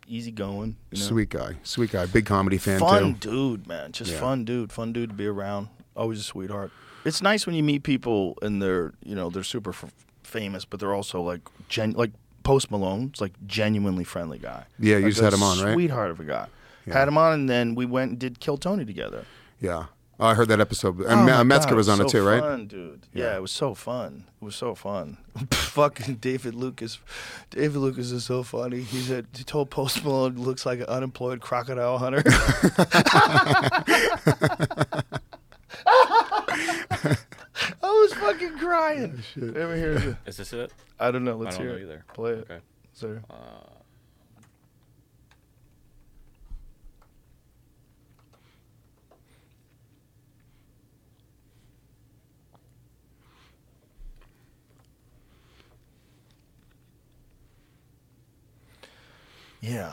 easy 0.09 0.31
going. 0.31 0.77
You 0.91 0.99
know? 1.01 1.05
Sweet 1.07 1.29
guy. 1.31 1.57
Sweet 1.63 1.91
guy. 1.93 2.07
Big 2.07 2.27
comedy 2.27 2.59
fan, 2.59 2.79
fun 2.81 3.15
too. 3.17 3.31
dude, 3.31 3.67
man. 3.67 3.93
Just 3.93 4.13
Yeah. 4.13 4.21
fun 4.21 4.45
dude, 4.45 4.73
fun 4.73 4.93
dude 4.93 5.11
to 5.11 5.15
be 5.15 5.27
around. 5.27 5.69
Always 5.97 6.21
a 6.21 6.23
sweetheart. 6.23 6.71
It's 7.05 7.23
nice 7.23 7.47
when 7.47 7.55
you 7.55 7.63
meet 7.63 7.83
people 7.85 8.37
and 8.43 8.61
they're 8.61 8.93
you 9.05 9.15
know 9.15 9.31
they're 9.31 9.43
super 9.45 9.71
f- 9.71 9.93
famous, 10.23 10.65
but 10.65 10.81
they're 10.81 10.95
also 10.95 11.23
like 11.23 11.41
gen 11.69 11.93
like 11.93 12.11
Post 12.43 12.71
Malone. 12.71 13.09
It's 13.11 13.21
like 13.21 13.33
genuinely 13.47 14.05
friendly 14.05 14.39
guy. 14.39 14.65
Yeah, 14.79 14.99
you 14.99 15.09
just 15.11 15.21
had 15.21 15.33
him 15.33 15.43
on, 15.43 15.59
right? 15.65 15.73
Sweetheart 15.75 16.11
of 16.11 16.21
a 16.21 16.25
guy. 16.25 16.47
Yeah. 16.87 16.95
Had 16.99 17.09
him 17.09 17.19
on, 17.19 17.33
and 17.33 17.49
then 17.51 17.75
we 17.75 17.85
went 17.87 18.11
and 18.13 18.19
did 18.19 18.39
Kill 18.41 18.57
Tony 18.57 18.85
together. 18.85 19.25
Yeah. 19.61 19.87
Oh, 20.19 20.27
I 20.27 20.35
heard 20.35 20.49
that 20.49 20.61
episode. 20.61 20.99
And 21.01 21.11
Oh 21.11 21.25
Ma- 21.27 21.45
Metzger 21.45 21.71
God, 21.71 21.77
was 21.77 21.89
on 21.91 21.99
so 21.99 22.05
it 22.05 22.09
too, 22.09 22.27
right? 22.27 22.41
Fun, 22.41 22.67
dude. 22.67 23.07
Yeah. 23.13 23.25
Yeah. 23.25 23.37
it 23.37 23.43
was 23.43 23.53
so 23.53 23.75
fun. 23.75 24.25
It 24.41 24.45
was 24.45 24.57
so 24.57 24.75
fun. 24.75 25.19
Fucking 25.53 26.15
David 26.17 26.55
Lucas. 26.55 26.99
David 27.51 27.77
Lucas 27.79 28.11
is 28.11 28.25
so 28.25 28.43
funny. 28.43 28.81
He 28.81 29.01
said 29.01 29.27
he 29.37 29.45
told 29.45 29.69
Post 29.71 30.03
Malone 30.05 30.37
looks 30.37 30.65
like 30.65 30.79
an 30.81 30.87
unemployed 30.87 31.41
crocodile 31.41 31.99
hunter. 31.99 32.23
I 37.83 37.83
was 37.83 38.13
fucking 38.15 38.59
crying. 38.59 39.15
Oh, 39.19 39.21
shit 39.35 39.57
Ever 39.57 39.77
hear 39.77 39.93
it? 39.93 40.17
Is 40.27 40.37
this 40.37 40.53
it? 40.53 40.73
I 40.99 41.11
don't 41.11 41.25
know. 41.25 41.37
Let's 41.37 41.57
I 41.57 41.59
don't 41.59 41.67
hear 41.69 41.77
know 41.77 41.83
it. 41.83 41.85
either. 41.85 42.05
Play 42.15 42.31
it. 42.33 42.39
Okay. 42.51 42.59
Sir. 42.93 43.23
Uh, 43.31 43.35
Yeah, 59.61 59.93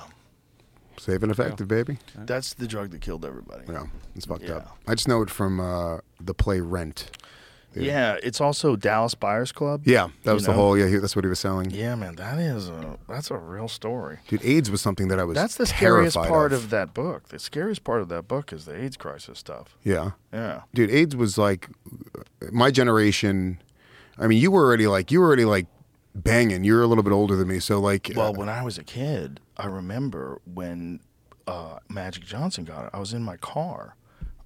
Safe 0.99 1.21
and 1.23 1.31
effective, 1.31 1.67
baby. 1.67 1.97
that's 2.15 2.53
the 2.53 2.67
drug 2.67 2.91
that 2.91 3.01
killed 3.01 3.25
everybody. 3.25 3.63
Yeah, 3.67 3.85
it's 4.15 4.25
fucked 4.25 4.43
Yeah. 4.43 4.57
up. 4.57 4.77
I 4.87 4.93
just 4.95 5.07
know 5.07 5.21
it 5.23 5.29
from 5.29 5.59
uh, 5.59 5.99
the 6.21 6.33
play 6.33 6.59
Rent. 6.59 7.09
Yeah, 7.75 8.17
it's 8.21 8.39
also 8.39 8.75
Dallas 8.75 9.15
Buyers 9.15 9.51
Club. 9.51 9.81
Yeah, 9.87 10.09
that 10.23 10.29
You 10.31 10.33
was 10.35 10.43
the 10.45 10.51
know? 10.51 10.57
whole. 10.57 10.77
Yeah, 10.77 10.87
he, 10.87 10.97
that's 10.97 11.15
what 11.15 11.25
he 11.25 11.29
was 11.29 11.39
selling. 11.39 11.71
Yeah, 11.71 11.95
man, 11.95 12.13
that 12.17 12.37
is 12.37 12.69
a 12.69 12.99
that's 13.09 13.31
a 13.31 13.37
real 13.37 13.67
story. 13.67 14.19
Dude, 14.27 14.45
AIDS 14.45 14.69
was 14.69 14.79
something 14.79 15.07
that 15.07 15.19
I 15.19 15.23
was. 15.23 15.33
That's 15.33 15.55
the 15.55 15.65
scariest 15.65 16.13
terrified 16.13 16.29
part 16.29 16.53
of. 16.53 16.69
that 16.69 16.93
book. 16.93 17.29
The 17.29 17.39
scariest 17.39 17.83
part 17.83 18.01
of 18.01 18.09
that 18.09 18.27
book 18.27 18.53
is 18.53 18.65
the 18.65 18.75
AIDS 18.79 18.95
crisis 18.95 19.39
stuff. 19.39 19.75
Yeah, 19.83 20.11
Yeah. 20.31 20.61
dude, 20.75 20.91
AIDS 20.91 21.15
was 21.15 21.39
like 21.39 21.67
my 22.51 22.69
generation. 22.69 23.59
I 24.19 24.27
mean, 24.27 24.39
you 24.39 24.51
were 24.51 24.63
already 24.63 24.85
like 24.85 25.11
you 25.11 25.19
were 25.19 25.25
already 25.25 25.45
like 25.45 25.65
banging. 26.15 26.63
You're 26.63 26.81
a 26.81 26.87
little 26.87 27.03
bit 27.03 27.13
older 27.13 27.35
than 27.35 27.47
me, 27.47 27.59
so 27.59 27.79
like. 27.79 28.11
Well, 28.15 28.29
uh, 28.29 28.31
when 28.33 28.49
I 28.49 28.63
was 28.63 28.77
a 28.77 28.83
kid, 28.83 29.39
I 29.57 29.65
remember 29.67 30.39
when 30.51 30.99
uh, 31.47 31.79
Magic 31.89 32.23
Johnson 32.25 32.63
got 32.65 32.85
it. 32.85 32.89
I 32.93 32.99
was 32.99 33.13
in 33.13 33.23
my 33.23 33.37
car 33.37 33.95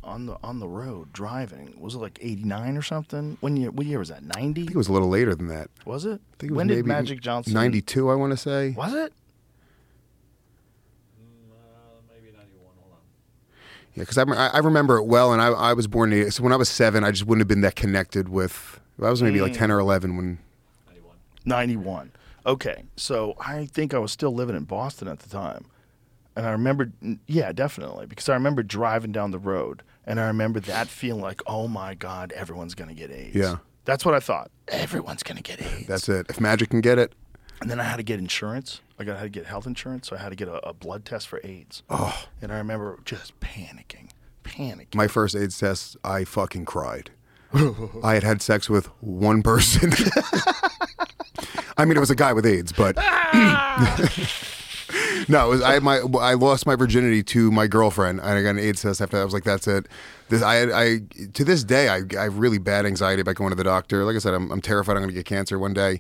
on 0.03 0.25
the 0.25 0.37
on 0.43 0.59
the 0.59 0.67
road 0.67 1.11
driving. 1.13 1.75
Was 1.79 1.95
it 1.95 1.99
like 1.99 2.17
'89 2.21 2.77
or 2.77 2.81
something? 2.81 3.37
When 3.41 3.57
year? 3.57 3.71
What 3.71 3.85
year 3.85 3.99
was 3.99 4.09
that? 4.09 4.23
'90? 4.23 4.61
I 4.61 4.63
think 4.65 4.71
it 4.71 4.77
was 4.77 4.87
a 4.87 4.93
little 4.93 5.09
later 5.09 5.35
than 5.35 5.47
that. 5.47 5.69
Was 5.85 6.05
it? 6.05 6.21
I 6.33 6.35
think 6.39 6.51
it 6.51 6.51
was 6.51 6.57
when 6.57 6.67
maybe 6.67 6.77
did 6.77 6.85
Magic 6.87 7.19
Johnson? 7.21 7.53
Ninety-two, 7.53 8.09
I 8.09 8.15
want 8.15 8.31
to 8.31 8.37
say. 8.37 8.69
Was 8.77 8.93
it? 8.93 9.11
maybe 12.09 12.31
91. 12.35 12.71
Yeah, 13.95 14.03
because 14.03 14.17
I, 14.17 14.23
I 14.23 14.47
I 14.55 14.57
remember 14.59 14.97
it 14.97 15.03
well, 15.05 15.33
and 15.33 15.41
I 15.41 15.47
I 15.47 15.73
was 15.73 15.87
born. 15.87 16.31
So 16.31 16.41
when 16.43 16.53
I 16.53 16.57
was 16.57 16.69
seven, 16.69 17.03
I 17.03 17.11
just 17.11 17.25
wouldn't 17.25 17.41
have 17.41 17.47
been 17.47 17.61
that 17.61 17.75
connected 17.75 18.29
with. 18.29 18.79
I 19.01 19.09
was 19.09 19.21
maybe 19.21 19.41
like 19.41 19.51
Mm. 19.53 19.57
ten 19.57 19.71
or 19.71 19.79
eleven 19.79 20.15
when. 20.17 20.39
91. 21.47 21.87
91. 22.07 22.11
Okay, 22.45 22.83
so 22.95 23.35
I 23.39 23.65
think 23.65 23.93
I 23.93 23.99
was 23.99 24.11
still 24.11 24.33
living 24.33 24.55
in 24.55 24.63
Boston 24.63 25.07
at 25.07 25.19
the 25.19 25.29
time. 25.29 25.65
And 26.35 26.45
I 26.45 26.51
remember, 26.51 26.91
yeah, 27.25 27.51
definitely, 27.51 28.05
because 28.05 28.29
I 28.29 28.33
remember 28.35 28.61
driving 28.63 29.11
down 29.11 29.31
the 29.31 29.39
road 29.39 29.81
and 30.05 30.19
I 30.19 30.27
remember 30.27 30.59
that 30.61 30.87
feeling 30.87 31.21
like, 31.21 31.41
oh 31.47 31.67
my 31.67 31.95
God, 31.95 32.31
everyone's 32.33 32.75
going 32.75 32.89
to 32.89 32.95
get 32.95 33.11
AIDS. 33.11 33.35
Yeah. 33.35 33.57
That's 33.85 34.05
what 34.05 34.13
I 34.13 34.19
thought. 34.19 34.51
Everyone's 34.67 35.23
going 35.23 35.37
to 35.37 35.43
get 35.43 35.61
AIDS. 35.61 35.87
That's 35.87 36.07
it. 36.09 36.27
If 36.29 36.39
Magic 36.39 36.69
can 36.69 36.81
get 36.81 36.99
it, 36.99 37.13
And 37.59 37.69
then 37.71 37.79
I 37.79 37.83
had 37.83 37.97
to 37.97 38.03
get 38.03 38.19
insurance. 38.19 38.81
I 38.99 39.03
got 39.03 39.17
had 39.17 39.23
to 39.23 39.29
get 39.29 39.45
health 39.45 39.65
insurance, 39.65 40.07
so 40.07 40.15
I 40.15 40.19
had 40.19 40.29
to 40.29 40.35
get 40.35 40.47
a, 40.47 40.67
a 40.67 40.73
blood 40.73 41.05
test 41.05 41.27
for 41.27 41.41
AIDS. 41.43 41.83
Oh. 41.89 42.25
And 42.41 42.51
I 42.51 42.57
remember 42.57 42.99
just 43.03 43.39
panicking, 43.39 44.09
panicking. 44.43 44.95
my 44.95 45.07
first 45.07 45.35
AIDS 45.35 45.57
test, 45.57 45.97
I 46.03 46.23
fucking 46.23 46.65
cried. 46.65 47.11
I 48.03 48.13
had 48.13 48.23
had 48.23 48.41
sex 48.41 48.69
with 48.69 48.87
one 49.01 49.41
person. 49.41 49.91
I 51.77 51.85
mean, 51.85 51.97
it 51.97 51.99
was 51.99 52.09
a 52.09 52.15
guy 52.15 52.33
with 52.33 52.45
AIDS, 52.45 52.71
but 52.71 52.95
ah! 52.97 53.97
no, 55.27 55.45
it 55.45 55.49
was 55.49 55.61
I. 55.61 55.79
My 55.79 55.97
I 56.19 56.33
lost 56.33 56.65
my 56.65 56.75
virginity 56.75 57.23
to 57.23 57.51
my 57.51 57.67
girlfriend. 57.67 58.19
and 58.19 58.29
I 58.29 58.41
got 58.41 58.51
an 58.51 58.59
AIDS 58.59 58.81
test 58.81 59.01
after 59.01 59.17
that. 59.17 59.21
I 59.21 59.25
was 59.25 59.33
like, 59.33 59.43
that's 59.43 59.67
it. 59.67 59.87
This 60.29 60.41
I 60.41 60.63
I 60.63 60.99
to 61.33 61.43
this 61.43 61.63
day 61.63 61.89
I 61.89 62.01
I 62.17 62.23
have 62.23 62.37
really 62.37 62.57
bad 62.57 62.85
anxiety 62.85 63.21
about 63.21 63.35
going 63.35 63.51
to 63.51 63.55
the 63.55 63.63
doctor. 63.63 64.03
Like 64.05 64.15
I 64.15 64.19
said, 64.19 64.33
I'm 64.33 64.51
I'm 64.51 64.61
terrified 64.61 64.93
I'm 64.93 65.03
going 65.03 65.09
to 65.09 65.15
get 65.15 65.25
cancer 65.25 65.59
one 65.59 65.73
day, 65.73 65.99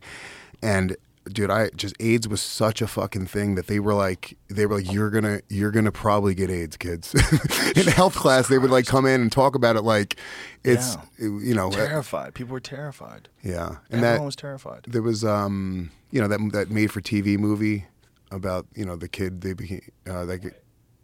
and. 0.61 0.95
Dude, 1.29 1.49
I 1.51 1.69
just 1.75 1.95
AIDS 1.99 2.27
was 2.27 2.41
such 2.41 2.81
a 2.81 2.87
fucking 2.87 3.27
thing 3.27 3.55
that 3.55 3.67
they 3.67 3.79
were 3.79 3.93
like, 3.93 4.37
they 4.47 4.65
were 4.65 4.75
like, 4.77 4.91
you're 4.91 5.09
gonna, 5.09 5.41
you're 5.49 5.71
gonna 5.71 5.91
probably 5.91 6.33
get 6.35 6.49
AIDS, 6.49 6.77
kids. 6.77 7.13
in 7.75 7.87
health 7.87 8.15
class, 8.15 8.47
they 8.47 8.57
would 8.57 8.71
like 8.71 8.85
come 8.85 9.05
in 9.05 9.21
and 9.21 9.31
talk 9.31 9.55
about 9.55 9.75
it 9.75 9.81
like, 9.83 10.17
it's, 10.63 10.97
you 11.17 11.53
know, 11.53 11.67
uh, 11.67 11.71
terrified. 11.71 12.33
People 12.33 12.53
were 12.53 12.59
terrified. 12.59 13.29
yeah, 13.43 13.67
and 13.89 14.03
Everyone 14.03 14.17
that 14.19 14.23
was 14.25 14.35
terrified. 14.35 14.81
there 14.87 15.01
was 15.01 15.23
um 15.23 15.91
you 16.11 16.21
know 16.21 16.27
that 16.27 16.39
that 16.53 16.69
made 16.71 16.91
for 16.91 17.01
TV 17.01 17.37
movie 17.37 17.85
about 18.31 18.65
you 18.75 18.85
know 18.85 18.95
the 18.95 19.07
kid 19.07 19.41
they 19.41 19.53
became 19.53 19.81
uh, 20.09 20.25
that 20.25 20.41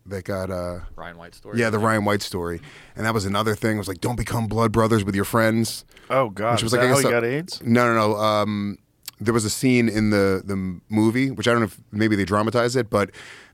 that 0.05 0.25
got 0.25 0.49
uh 0.51 0.79
Ryan 0.97 1.17
White 1.17 1.33
story. 1.35 1.57
yeah 1.59 1.69
the 1.69 1.79
Ryan 1.79 2.03
White 2.03 2.21
story 2.21 2.59
and 2.95 3.05
that 3.05 3.13
was 3.13 3.25
another 3.25 3.55
thing 3.55 3.75
it 3.75 3.79
was 3.79 3.87
like 3.87 4.01
don't 4.01 4.17
become 4.17 4.47
blood 4.47 4.71
brothers 4.73 5.05
with 5.05 5.15
your 5.15 5.23
friends 5.25 5.85
Oh, 6.09 6.29
God. 6.29 6.53
which 6.55 6.63
was 6.63 6.73
was 6.73 6.73
like 6.73 6.81
that 6.81 6.85
I 6.85 6.89
how 6.89 6.95
guess 6.95 7.03
he 7.03 7.07
a- 7.07 7.11
got 7.11 7.23
AIDS? 7.23 7.61
no 7.63 7.85
no 7.87 7.95
no 7.95 8.15
um 8.17 8.77
there 9.25 9.33
was 9.33 9.45
a 9.45 9.49
scene 9.49 9.89
in 9.89 10.09
the 10.09 10.41
the 10.45 10.79
movie 10.89 11.31
which 11.31 11.47
I 11.47 11.51
don't 11.51 11.61
know 11.61 11.65
if 11.67 11.79
maybe 11.91 12.15
they 12.15 12.25
dramatized 12.25 12.75
it 12.75 12.89
but 12.89 13.09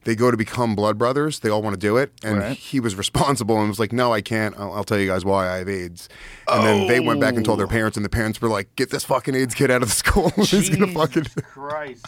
they 0.05 0.15
go 0.15 0.31
to 0.31 0.37
become 0.37 0.75
blood 0.75 0.97
brothers 0.97 1.39
they 1.39 1.49
all 1.49 1.61
want 1.61 1.73
to 1.73 1.79
do 1.79 1.97
it 1.97 2.11
and 2.23 2.37
Right. 2.39 2.57
he 2.57 2.79
was 2.79 2.95
responsible 2.95 3.59
and 3.59 3.67
was 3.69 3.79
like 3.79 3.91
no 3.93 4.13
I 4.13 4.21
can't 4.21 4.57
I'll, 4.59 4.73
I'll 4.73 4.83
tell 4.83 4.97
you 4.99 5.07
guys 5.07 5.25
why 5.25 5.49
I 5.49 5.57
have 5.57 5.69
AIDS 5.69 6.09
and 6.47 6.65
then 6.65 6.87
they 6.87 6.99
went 6.99 7.19
back 7.19 7.35
and 7.35 7.43
told 7.45 7.59
their 7.59 7.67
Oh. 7.67 7.69
parents 7.69 7.97
and 7.97 8.05
the 8.05 8.09
parents 8.09 8.41
were 8.41 8.49
like 8.49 8.75
get 8.75 8.89
this 8.89 9.03
fucking 9.03 9.35
AIDS 9.35 9.53
kid 9.55 9.71
out 9.71 9.81
of 9.81 9.89
the 9.89 9.95
school 9.95 10.29
he's 10.35 10.69
gonna 10.69 10.91
fucking 10.91 11.25
Christ. 11.43 12.05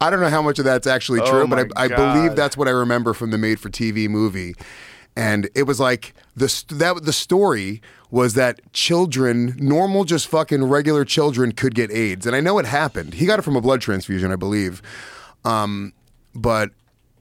I 0.00 0.10
don't 0.10 0.20
know 0.20 0.28
how 0.30 0.42
much 0.42 0.58
of 0.58 0.64
that's 0.64 0.86
actually 0.88 1.20
true, 1.20 1.42
Oh 1.42 1.46
but 1.46 1.70
I, 1.76 1.84
I 1.84 1.88
believe 1.88 2.34
that's 2.34 2.56
what 2.56 2.66
I 2.66 2.72
remember 2.72 3.14
from 3.14 3.30
the 3.30 3.38
made-for-TV 3.38 4.08
movie. 4.08 4.54
And 5.18 5.48
it 5.56 5.64
was 5.64 5.80
like 5.80 6.14
the 6.36 6.48
st- 6.48 6.78
that 6.78 7.04
the 7.04 7.12
story 7.12 7.82
was 8.10 8.34
that 8.34 8.60
children, 8.72 9.54
normal, 9.58 10.04
just 10.04 10.28
fucking 10.28 10.62
regular 10.64 11.04
children, 11.04 11.50
could 11.52 11.74
get 11.74 11.90
AIDS, 11.90 12.24
and 12.24 12.36
I 12.36 12.40
know 12.40 12.58
it 12.58 12.66
happened. 12.66 13.14
He 13.14 13.26
got 13.26 13.38
it 13.40 13.42
from 13.42 13.56
a 13.56 13.60
blood 13.60 13.80
transfusion, 13.80 14.30
I 14.30 14.36
believe. 14.36 14.80
Um, 15.44 15.92
but 16.34 16.70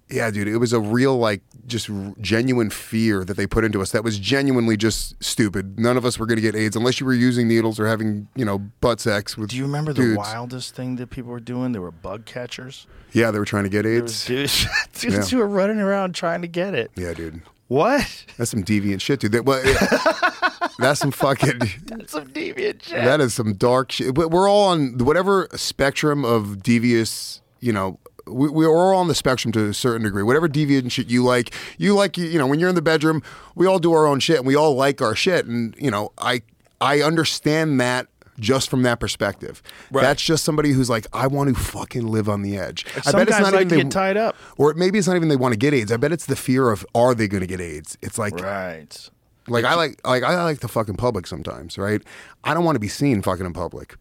yeah, 0.10 0.30
dude, 0.32 0.48
it 0.48 0.58
was 0.58 0.74
a 0.74 0.80
real 0.80 1.18
like 1.18 1.42
just 1.66 1.90
genuine 2.22 2.70
fear 2.70 3.26
that 3.26 3.36
they 3.36 3.48
put 3.48 3.66
into 3.66 3.82
us. 3.82 3.92
That 3.92 4.04
was 4.04 4.18
genuinely 4.20 4.78
just 4.78 5.22
stupid. 5.22 5.80
None 5.80 5.98
of 5.98 6.06
us 6.06 6.18
were 6.20 6.26
going 6.28 6.38
to 6.38 6.42
get 6.42 6.56
AIDS 6.56 6.76
unless 6.76 7.00
you 7.00 7.06
were 7.06 7.14
using 7.16 7.48
needles 7.48 7.80
or 7.80 7.88
having 7.88 8.28
you 8.36 8.46
know 8.46 8.60
butt 8.80 9.00
sex 9.02 9.36
with. 9.38 9.50
Do 9.50 9.58
you 9.58 9.64
remember 9.64 9.92
the 9.92 10.16
wildest 10.16 10.76
thing 10.76 10.98
that 10.98 11.10
people 11.10 11.32
were 11.32 11.40
doing? 11.42 11.72
They 11.72 11.80
were 11.80 11.92
bug 11.92 12.26
catchers. 12.26 12.86
Yeah, 13.12 13.32
they 13.32 13.40
were 13.40 13.46
trying 13.46 13.64
to 13.64 13.70
get 13.70 13.86
AIDS. 13.88 14.26
dudes, 14.26 14.68
dudes 14.94 15.16
Yeah. 15.16 15.24
who 15.24 15.38
were 15.44 15.48
running 15.50 15.80
around 15.80 16.14
trying 16.14 16.42
to 16.44 16.48
get 16.48 16.74
it. 16.76 16.92
Yeah, 16.96 17.14
dude. 17.14 17.42
What? 17.68 18.26
That's 18.38 18.52
some 18.52 18.64
deviant 18.64 19.02
shit, 19.02 19.20
dude. 19.20 19.34
That, 19.34 19.46
well, 19.46 19.62
that's 20.80 21.00
some 21.00 21.12
fucking. 21.12 21.60
That's 21.86 22.14
some 22.14 22.28
deviant 22.28 22.84
shit. 22.84 23.04
That 23.04 23.20
is 23.20 23.34
some 23.34 23.56
dark 23.56 23.92
shit. 23.92 24.14
But 24.14 24.32
We're 24.32 24.50
all 24.50 24.70
on 24.70 24.98
whatever 25.00 25.48
spectrum 25.54 26.24
of 26.24 26.64
devious. 26.64 27.42
You 27.60 27.74
know, 27.74 28.00
we, 28.26 28.50
we're 28.50 28.70
all 28.70 29.00
on 29.00 29.08
the 29.08 29.16
spectrum 29.16 29.52
to 29.54 29.70
a 29.70 29.74
certain 29.74 30.04
degree. 30.04 30.24
Whatever 30.24 30.48
deviant 30.48 30.92
shit 30.92 31.08
you 31.08 31.24
like, 31.24 31.54
you 31.78 31.94
like. 31.94 32.18
You 32.18 32.38
know, 32.38 32.48
when 32.48 32.60
you're 32.60 32.70
in 32.70 32.76
the 32.76 32.82
bedroom, 32.82 33.22
we 33.56 33.66
all 33.66 33.80
do 33.80 33.92
our 33.94 34.08
own 34.08 34.20
shit, 34.20 34.38
and 34.38 34.48
we 34.48 34.56
all 34.56 34.76
like 34.76 35.02
our 35.02 35.16
shit. 35.16 35.46
And 35.46 35.76
you 35.78 35.92
know, 35.92 36.14
I 36.18 36.44
I 36.80 37.02
understand 37.02 37.82
that. 37.82 38.08
Just 38.40 38.70
from 38.70 38.84
that 38.84 39.00
perspective, 39.00 39.64
Right. 39.92 40.02
that's 40.04 40.22
just 40.22 40.44
somebody 40.44 40.72
who's 40.72 40.90
like, 40.90 41.08
I 41.14 41.26
want 41.28 41.50
to 41.56 41.60
fucking 41.62 42.06
live 42.06 42.30
on 42.30 42.44
the 42.44 42.58
edge. 42.58 42.86
I 43.06 43.12
bet 43.12 43.28
guys 43.30 43.42
like 43.42 43.54
even 43.56 43.68
they- 43.68 43.78
get 43.78 43.92
tied 43.92 44.16
up. 44.18 44.36
or 44.58 44.74
maybe 44.76 45.00
it's 45.00 45.08
not 45.08 45.16
even 45.16 45.28
they 45.28 45.36
want 45.36 45.54
to 45.54 45.58
get 45.58 45.74
AIDS. 45.74 45.92
I 45.92 45.98
bet 45.98 46.12
it's 46.12 46.28
the 46.28 46.36
fear 46.36 46.70
of 46.70 46.86
are 46.94 47.16
they 47.16 47.28
going 47.28 47.42
to 47.42 47.48
get 47.48 47.60
AIDS. 47.60 47.98
It's 48.02 48.18
like 48.20 48.40
Right. 48.40 49.10
like 49.48 49.66
I 49.66 49.74
like 49.74 50.00
like 50.06 50.24
I 50.24 50.44
like 50.44 50.60
the 50.60 50.68
fucking 50.68 50.96
public 50.98 51.26
sometimes, 51.26 51.78
right? 51.80 52.02
I 52.44 52.54
don't 52.54 52.64
want 52.64 52.76
to 52.76 52.80
be 52.80 52.88
seen 52.90 53.22
fucking 53.24 53.46
in 53.46 53.54
public. 53.54 53.96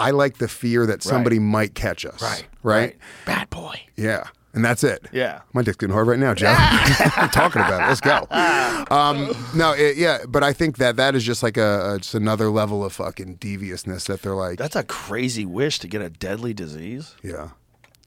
I 0.00 0.10
like 0.12 0.38
the 0.38 0.48
fear 0.48 0.86
that 0.86 1.02
somebody 1.02 1.38
might 1.38 1.74
catch 1.74 2.04
us. 2.06 2.20
Right. 2.22 2.46
Right. 2.62 2.96
Bad 3.26 3.50
boy. 3.50 3.80
Yeah. 3.96 4.24
And 4.54 4.64
that's 4.64 4.82
it. 4.82 5.06
Yeah. 5.12 5.42
My 5.52 5.62
dick's 5.62 5.76
getting 5.76 5.92
hard 5.92 6.06
right 6.08 6.18
now, 6.18 6.34
Joe. 6.34 6.54
I'm 6.56 7.28
talking 7.28 7.60
about 7.60 7.82
it. 7.82 7.86
Let's 7.86 8.00
go. 8.00 8.26
Um, 8.90 9.34
no, 9.54 9.72
it, 9.72 9.98
yeah, 9.98 10.20
but 10.26 10.42
I 10.42 10.54
think 10.54 10.78
that 10.78 10.96
that 10.96 11.14
is 11.14 11.22
just 11.22 11.42
like 11.42 11.58
a, 11.58 11.94
a 11.94 11.98
just 11.98 12.14
another 12.14 12.48
level 12.48 12.82
of 12.82 12.94
fucking 12.94 13.34
deviousness 13.34 14.04
that 14.04 14.22
they're 14.22 14.34
like, 14.34 14.56
That's 14.56 14.76
a 14.76 14.84
crazy 14.84 15.44
wish 15.44 15.78
to 15.80 15.88
get 15.88 16.00
a 16.00 16.08
deadly 16.08 16.54
disease, 16.54 17.14
yeah. 17.22 17.50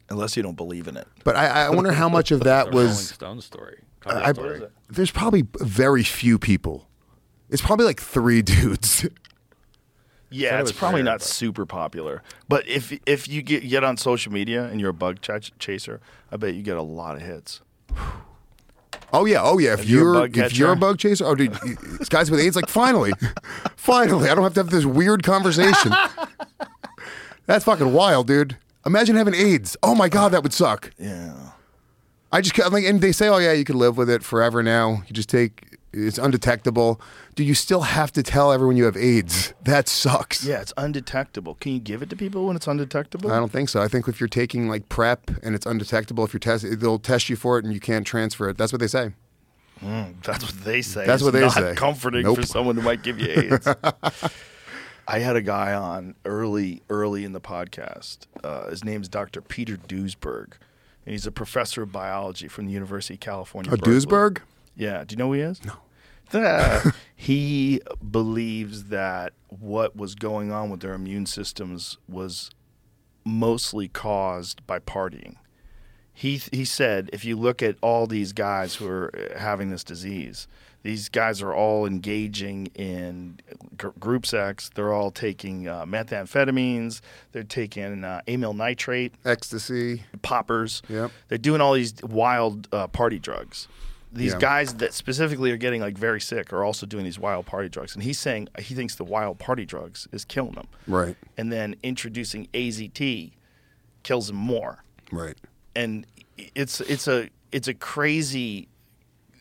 unless 0.09 0.35
you 0.35 0.41
don't 0.41 0.55
believe 0.55 0.87
in 0.87 0.97
it. 0.97 1.07
But 1.23 1.35
I, 1.35 1.65
I 1.65 1.69
wonder 1.69 1.91
how 1.91 2.09
much 2.09 2.31
of 2.31 2.39
that 2.45 2.65
The 2.65 2.71
Rolling 2.71 2.87
was. 2.87 3.09
Stone 3.09 3.41
story. 3.41 3.83
Cover 3.99 4.17
I, 4.23 4.31
story. 4.33 4.61
there's 4.89 5.11
probably 5.11 5.45
very 5.59 6.03
few 6.03 6.39
people. 6.39 6.87
It's 7.51 7.61
probably 7.61 7.85
like 7.85 8.01
three 8.01 8.41
dudes. 8.41 9.05
Yeah, 10.31 10.59
it's 10.61 10.71
probably 10.71 11.01
rare, 11.01 11.11
not 11.11 11.19
but- 11.19 11.27
super 11.27 11.65
popular. 11.65 12.23
But 12.47 12.67
if 12.67 12.97
if 13.05 13.27
you 13.27 13.41
get 13.41 13.67
get 13.67 13.83
on 13.83 13.97
social 13.97 14.31
media 14.31 14.63
and 14.65 14.79
you're 14.79 14.89
a 14.91 14.93
bug 14.93 15.19
ch- 15.21 15.51
chaser, 15.59 15.99
I 16.31 16.37
bet 16.37 16.53
you 16.55 16.63
get 16.63 16.77
a 16.77 16.81
lot 16.81 17.15
of 17.15 17.21
hits. 17.21 17.61
Oh 19.13 19.25
yeah, 19.25 19.41
oh 19.43 19.57
yeah. 19.57 19.73
If, 19.73 19.81
If 19.81 19.89
you're 19.89 20.01
a 20.01 20.03
you're, 20.03 20.13
bug 20.21 20.37
if 20.37 20.57
you're 20.57 20.71
a 20.71 20.75
bug 20.77 20.97
chaser, 20.97 21.25
oh 21.25 21.35
dude, 21.35 21.53
this 21.99 22.07
guys 22.07 22.31
with 22.31 22.39
AIDS, 22.39 22.55
like 22.55 22.69
finally, 22.69 23.11
finally, 23.75 24.29
I 24.29 24.35
don't 24.35 24.43
have 24.45 24.53
to 24.53 24.61
have 24.61 24.69
this 24.69 24.85
weird 24.85 25.21
conversation. 25.21 25.91
That's 27.45 27.65
fucking 27.65 27.91
wild, 27.91 28.27
dude. 28.27 28.55
Imagine 28.85 29.17
having 29.17 29.33
AIDS. 29.33 29.75
Oh 29.83 29.95
my 29.95 30.07
god, 30.07 30.31
that 30.31 30.43
would 30.43 30.53
suck. 30.53 30.91
Yeah. 30.97 31.51
I 32.31 32.39
just 32.39 32.57
I'm 32.59 32.71
like, 32.71 32.85
and 32.85 33.01
they 33.01 33.11
say, 33.11 33.27
oh 33.27 33.37
yeah, 33.39 33.51
you 33.51 33.65
can 33.65 33.77
live 33.77 33.97
with 33.97 34.09
it 34.09 34.23
forever 34.23 34.63
now. 34.63 35.03
You 35.07 35.13
just 35.13 35.27
take 35.29 35.77
it's 35.93 36.17
undetectable. 36.17 36.99
Do 37.35 37.43
you 37.43 37.53
still 37.53 37.81
have 37.81 38.11
to 38.13 38.23
tell 38.23 38.51
everyone 38.51 38.77
you 38.77 38.85
have 38.85 38.97
AIDS? 38.97 39.53
That 39.63 39.87
sucks. 39.87 40.43
Yeah, 40.43 40.59
it's 40.61 40.73
undetectable. 40.75 41.55
Can 41.55 41.73
you 41.73 41.79
give 41.79 42.01
it 42.01 42.09
to 42.09 42.15
people 42.15 42.47
when 42.47 42.55
it's 42.55 42.67
undetectable? 42.67 43.31
I 43.31 43.37
don't 43.37 43.51
think 43.51 43.69
so. 43.69 43.81
I 43.81 43.87
think 43.87 44.07
if 44.07 44.19
you're 44.19 44.27
taking 44.27 44.67
like 44.67 44.89
PrEP 44.89 45.29
and 45.43 45.53
it's 45.55 45.65
undetectable, 45.65 46.23
if 46.25 46.33
you're 46.33 46.39
test, 46.39 46.65
they'll 46.79 46.99
test 46.99 47.29
you 47.29 47.35
for 47.35 47.57
it 47.59 47.63
and 47.65 47.73
you 47.73 47.79
can't 47.79 48.05
transfer 48.05 48.49
it. 48.49 48.57
That's 48.57 48.73
what 48.73 48.79
they 48.79 48.87
say. 48.87 49.13
That's 49.81 50.43
what 50.43 50.63
they 50.63 50.81
say. 50.81 51.05
That's 51.05 51.21
It's 51.21 51.23
what 51.23 51.33
they 51.33 51.41
not 51.41 51.53
say. 51.53 51.73
Comforting 51.75 52.23
Nope. 52.23 52.37
for 52.37 52.45
someone 52.45 52.75
who 52.75 52.81
might 52.81 53.01
give 53.03 53.19
you 53.19 53.27
AIDS. 53.29 53.67
I 55.07 55.19
had 55.19 55.35
a 55.35 55.41
guy 55.41 55.73
on 55.73 56.15
early, 56.25 56.83
early 56.89 57.25
in 57.25 57.33
the 57.33 57.41
podcast. 57.41 58.19
Uh, 58.43 58.69
his 58.69 58.83
name's 58.83 59.09
Dr. 59.09 59.41
Peter 59.41 59.75
Duesberg, 59.77 60.53
and 61.05 61.13
he's 61.13 61.25
a 61.25 61.31
professor 61.31 61.81
of 61.81 61.91
biology 61.91 62.47
from 62.47 62.65
the 62.67 62.71
University 62.71 63.15
of 63.15 63.19
California. 63.19 63.71
A 63.73 63.77
Berkeley. 63.77 63.93
Duesberg? 63.93 64.37
Yeah. 64.75 65.03
Do 65.05 65.13
you 65.13 65.17
know 65.17 65.27
who 65.27 65.33
he 65.33 65.41
is? 65.41 65.61
No. 65.65 65.73
He 67.15 67.81
believes 68.09 68.85
that 68.85 69.33
what 69.47 69.95
was 69.95 70.15
going 70.15 70.51
on 70.51 70.69
with 70.69 70.79
their 70.79 70.93
immune 70.93 71.25
systems 71.27 71.97
was 72.07 72.49
mostly 73.23 73.87
caused 73.87 74.65
by 74.65 74.79
partying. 74.79 75.35
He 76.13 76.37
he 76.51 76.65
said 76.65 77.09
if 77.13 77.23
you 77.23 77.35
look 77.35 77.61
at 77.61 77.75
all 77.81 78.07
these 78.07 78.33
guys 78.33 78.75
who 78.75 78.87
are 78.87 79.11
uh, 79.15 79.37
having 79.39 79.69
this 79.69 79.83
disease, 79.83 80.47
these 80.83 81.09
guys 81.09 81.41
are 81.41 81.53
all 81.53 81.85
engaging 81.85 82.67
in 82.75 83.39
gr- 83.77 83.89
group 83.99 84.25
sex. 84.25 84.69
They're 84.73 84.93
all 84.93 85.11
taking 85.11 85.67
uh, 85.67 85.85
methamphetamines. 85.85 87.01
They're 87.33 87.43
taking 87.43 88.03
uh, 88.03 88.21
amyl 88.27 88.53
nitrate 88.53 89.13
Ecstasy. 89.25 90.03
poppers. 90.21 90.81
Yep. 90.89 91.11
They're 91.27 91.37
doing 91.37 91.61
all 91.61 91.73
these 91.73 91.93
wild 92.03 92.67
uh, 92.71 92.87
party 92.87 93.19
drugs. 93.19 93.67
These 94.13 94.33
Yeah. 94.33 94.39
guys 94.39 94.73
that 94.75 94.93
specifically 94.93 95.51
are 95.51 95.57
getting 95.57 95.79
like 95.81 95.97
very 95.97 96.19
sick 96.19 96.51
are 96.51 96.63
also 96.63 96.85
doing 96.85 97.05
these 97.05 97.17
wild 97.19 97.45
party 97.45 97.69
drugs. 97.69 97.93
And 97.95 98.03
he's 98.03 98.19
saying 98.19 98.49
he 98.59 98.75
thinks 98.75 98.95
the 98.95 99.05
wild 99.05 99.39
party 99.39 99.65
drugs 99.65 100.07
is 100.11 100.25
killing 100.25 100.53
them. 100.53 100.67
Right. 100.87 101.15
And 101.37 101.51
then 101.51 101.75
introducing 101.81 102.47
AZT 102.53 103.31
kills 104.03 104.27
them 104.27 104.35
more. 104.35 104.83
Right. 105.11 105.37
And 105.75 106.05
it's 106.55 106.81
it's 106.81 107.07
a 107.07 107.29
it's 107.53 107.67
a 107.69 107.73
crazy 107.73 108.67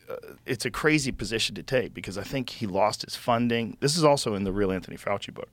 uh, 0.09 0.15
it's 0.45 0.65
a 0.65 0.71
crazy 0.71 1.11
position 1.11 1.55
to 1.55 1.63
take 1.63 1.93
because 1.93 2.17
I 2.17 2.23
think 2.23 2.49
he 2.49 2.65
lost 2.67 3.01
his 3.03 3.15
funding. 3.15 3.75
This 3.81 3.97
is 3.97 4.03
also 4.05 4.35
in 4.35 4.43
the 4.45 4.51
real 4.53 4.71
Anthony 4.71 4.97
Fauci 4.97 5.33
book. 5.33 5.49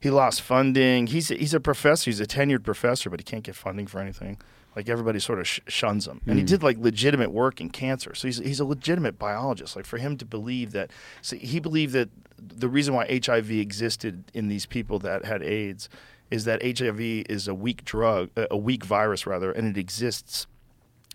He 0.00 0.10
lost 0.10 0.42
funding. 0.42 1.06
He's 1.08 1.30
a, 1.30 1.34
he's 1.34 1.54
a 1.54 1.60
professor. 1.60 2.10
He's 2.10 2.20
a 2.20 2.26
tenured 2.26 2.62
professor, 2.62 3.08
but 3.10 3.18
he 3.20 3.24
can't 3.24 3.42
get 3.42 3.54
funding 3.56 3.86
for 3.86 4.00
anything. 4.00 4.38
Like 4.76 4.88
everybody 4.88 5.20
sort 5.20 5.38
of 5.38 5.46
sh- 5.46 5.60
shuns 5.68 6.06
him, 6.06 6.20
and 6.26 6.36
he 6.36 6.42
hmm. 6.42 6.46
did 6.46 6.62
like 6.62 6.78
legitimate 6.78 7.30
work 7.30 7.60
in 7.60 7.70
cancer. 7.70 8.14
So 8.14 8.28
he's 8.28 8.38
he's 8.38 8.60
a 8.60 8.64
legitimate 8.64 9.18
biologist. 9.18 9.76
Like 9.76 9.86
for 9.86 9.98
him 9.98 10.16
to 10.16 10.24
believe 10.24 10.72
that, 10.72 10.90
so 11.22 11.36
he 11.36 11.60
believed 11.60 11.92
that 11.92 12.08
the 12.36 12.68
reason 12.68 12.94
why 12.94 13.20
HIV 13.24 13.50
existed 13.50 14.24
in 14.34 14.48
these 14.48 14.66
people 14.66 14.98
that 15.00 15.24
had 15.24 15.42
AIDS 15.42 15.88
is 16.30 16.44
that 16.44 16.62
HIV 16.62 17.00
is 17.00 17.46
a 17.46 17.54
weak 17.54 17.84
drug, 17.84 18.30
a 18.36 18.56
weak 18.56 18.84
virus 18.84 19.26
rather, 19.26 19.52
and 19.52 19.68
it 19.68 19.78
exists 19.78 20.46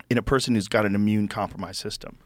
in 0.08 0.16
a 0.16 0.22
person 0.22 0.54
who's 0.54 0.68
got 0.68 0.86
an 0.86 0.94
immune 0.94 1.28
compromised 1.28 1.80
system, 1.80 2.18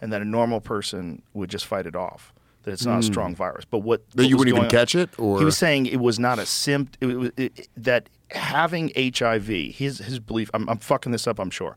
and 0.00 0.12
that 0.12 0.20
a 0.20 0.24
normal 0.24 0.60
person 0.60 1.22
would 1.32 1.50
just 1.50 1.66
fight 1.66 1.86
it 1.86 1.94
off. 1.94 2.32
That 2.70 2.74
it's 2.74 2.86
not 2.86 3.00
a 3.00 3.02
strong 3.02 3.34
virus. 3.34 3.64
But 3.64 3.78
what 3.78 4.00
Hmm. 4.00 4.04
That 4.16 4.22
what 4.22 4.28
you 4.30 4.36
wouldn't 4.36 4.56
even 4.56 4.64
on- 4.64 4.70
catch 4.70 4.94
it, 4.94 5.10
or 5.18 5.38
he 5.38 5.44
was 5.44 5.58
saying 5.58 5.86
it 5.86 6.00
was 6.00 6.18
not 6.18 6.38
a 6.38 6.46
symptom. 6.46 7.10
It, 7.10 7.14
was- 7.16 7.30
it, 7.36 7.52
it- 7.58 7.68
that 7.76 8.08
having 8.30 8.90
HIV, 8.96 9.46
his 9.74 9.98
his 9.98 10.18
belief. 10.18 10.50
I'm, 10.54 10.68
I'm 10.68 10.78
fucking 10.78 11.12
this 11.12 11.26
up, 11.26 11.38
I'm 11.38 11.50
sure, 11.50 11.76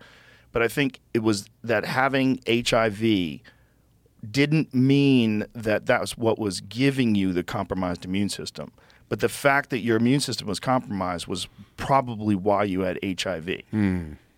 but 0.51 0.61
I 0.61 0.67
think 0.67 0.99
it 1.13 1.19
was 1.23 1.49
that 1.63 1.85
having 1.85 2.39
HIV 2.47 3.39
didn't 4.29 4.73
mean 4.73 5.45
that 5.53 5.85
that 5.87 5.99
was 6.01 6.17
what 6.17 6.39
was 6.39 6.61
giving 6.61 7.13
you 7.15 7.33
the 7.33 7.43
compromised 7.43 8.05
immune 8.05 8.29
system. 8.29 8.71
But 9.09 9.19
the 9.19 9.29
fact 9.29 9.69
that 9.71 9.79
your 9.79 9.97
immune 9.97 10.21
system 10.21 10.47
was 10.47 10.59
compromised 10.59 11.27
was 11.27 11.47
probably 11.77 12.35
why 12.35 12.63
you 12.63 12.81
had 12.81 12.97
HIV. 13.03 13.63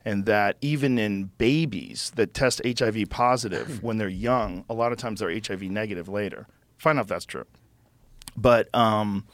And 0.06 0.26
that 0.28 0.58
even 0.62 1.00
in 1.00 1.32
babies 1.40 2.12
that 2.16 2.34
test 2.36 2.62
HIV 2.64 3.10
positive 3.10 3.82
when 3.82 3.98
they're 3.98 4.08
young, 4.08 4.64
a 4.70 4.74
lot 4.74 4.92
of 4.92 5.00
times 5.00 5.20
they're 5.20 5.32
HIV 5.32 5.64
negative 5.64 6.08
later. 6.08 6.48
Find 6.78 7.00
out 7.00 7.04
if 7.04 7.08
that's 7.08 7.26
true. 7.26 7.46
But 8.38 8.74
um, 8.76 9.26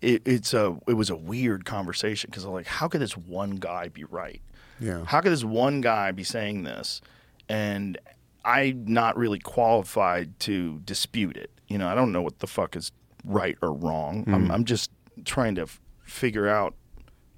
it, 0.00 0.22
it's 0.26 0.52
a 0.54 0.76
it 0.88 0.94
was 0.94 1.10
a 1.10 1.16
weird 1.16 1.64
conversation 1.64 2.28
because 2.30 2.44
I'm 2.44 2.52
like, 2.52 2.66
how 2.66 2.88
could 2.88 3.00
this 3.00 3.16
one 3.16 3.56
guy 3.56 3.88
be 3.88 4.04
right? 4.04 4.42
Yeah. 4.80 5.04
How 5.04 5.20
could 5.20 5.30
this 5.32 5.44
one 5.44 5.80
guy 5.80 6.10
be 6.10 6.24
saying 6.24 6.64
this, 6.64 7.00
and 7.48 7.96
I'm 8.44 8.84
not 8.86 9.16
really 9.16 9.38
qualified 9.38 10.38
to 10.40 10.80
dispute 10.84 11.36
it? 11.36 11.50
You 11.68 11.78
know, 11.78 11.86
I 11.88 11.94
don't 11.94 12.10
know 12.10 12.22
what 12.22 12.40
the 12.40 12.48
fuck 12.48 12.74
is 12.74 12.90
right 13.24 13.56
or 13.62 13.72
wrong. 13.72 14.24
I'm, 14.26 14.50
I'm 14.50 14.64
just 14.64 14.90
trying 15.24 15.54
to 15.54 15.62
f- 15.62 15.80
figure 16.04 16.48
out 16.48 16.74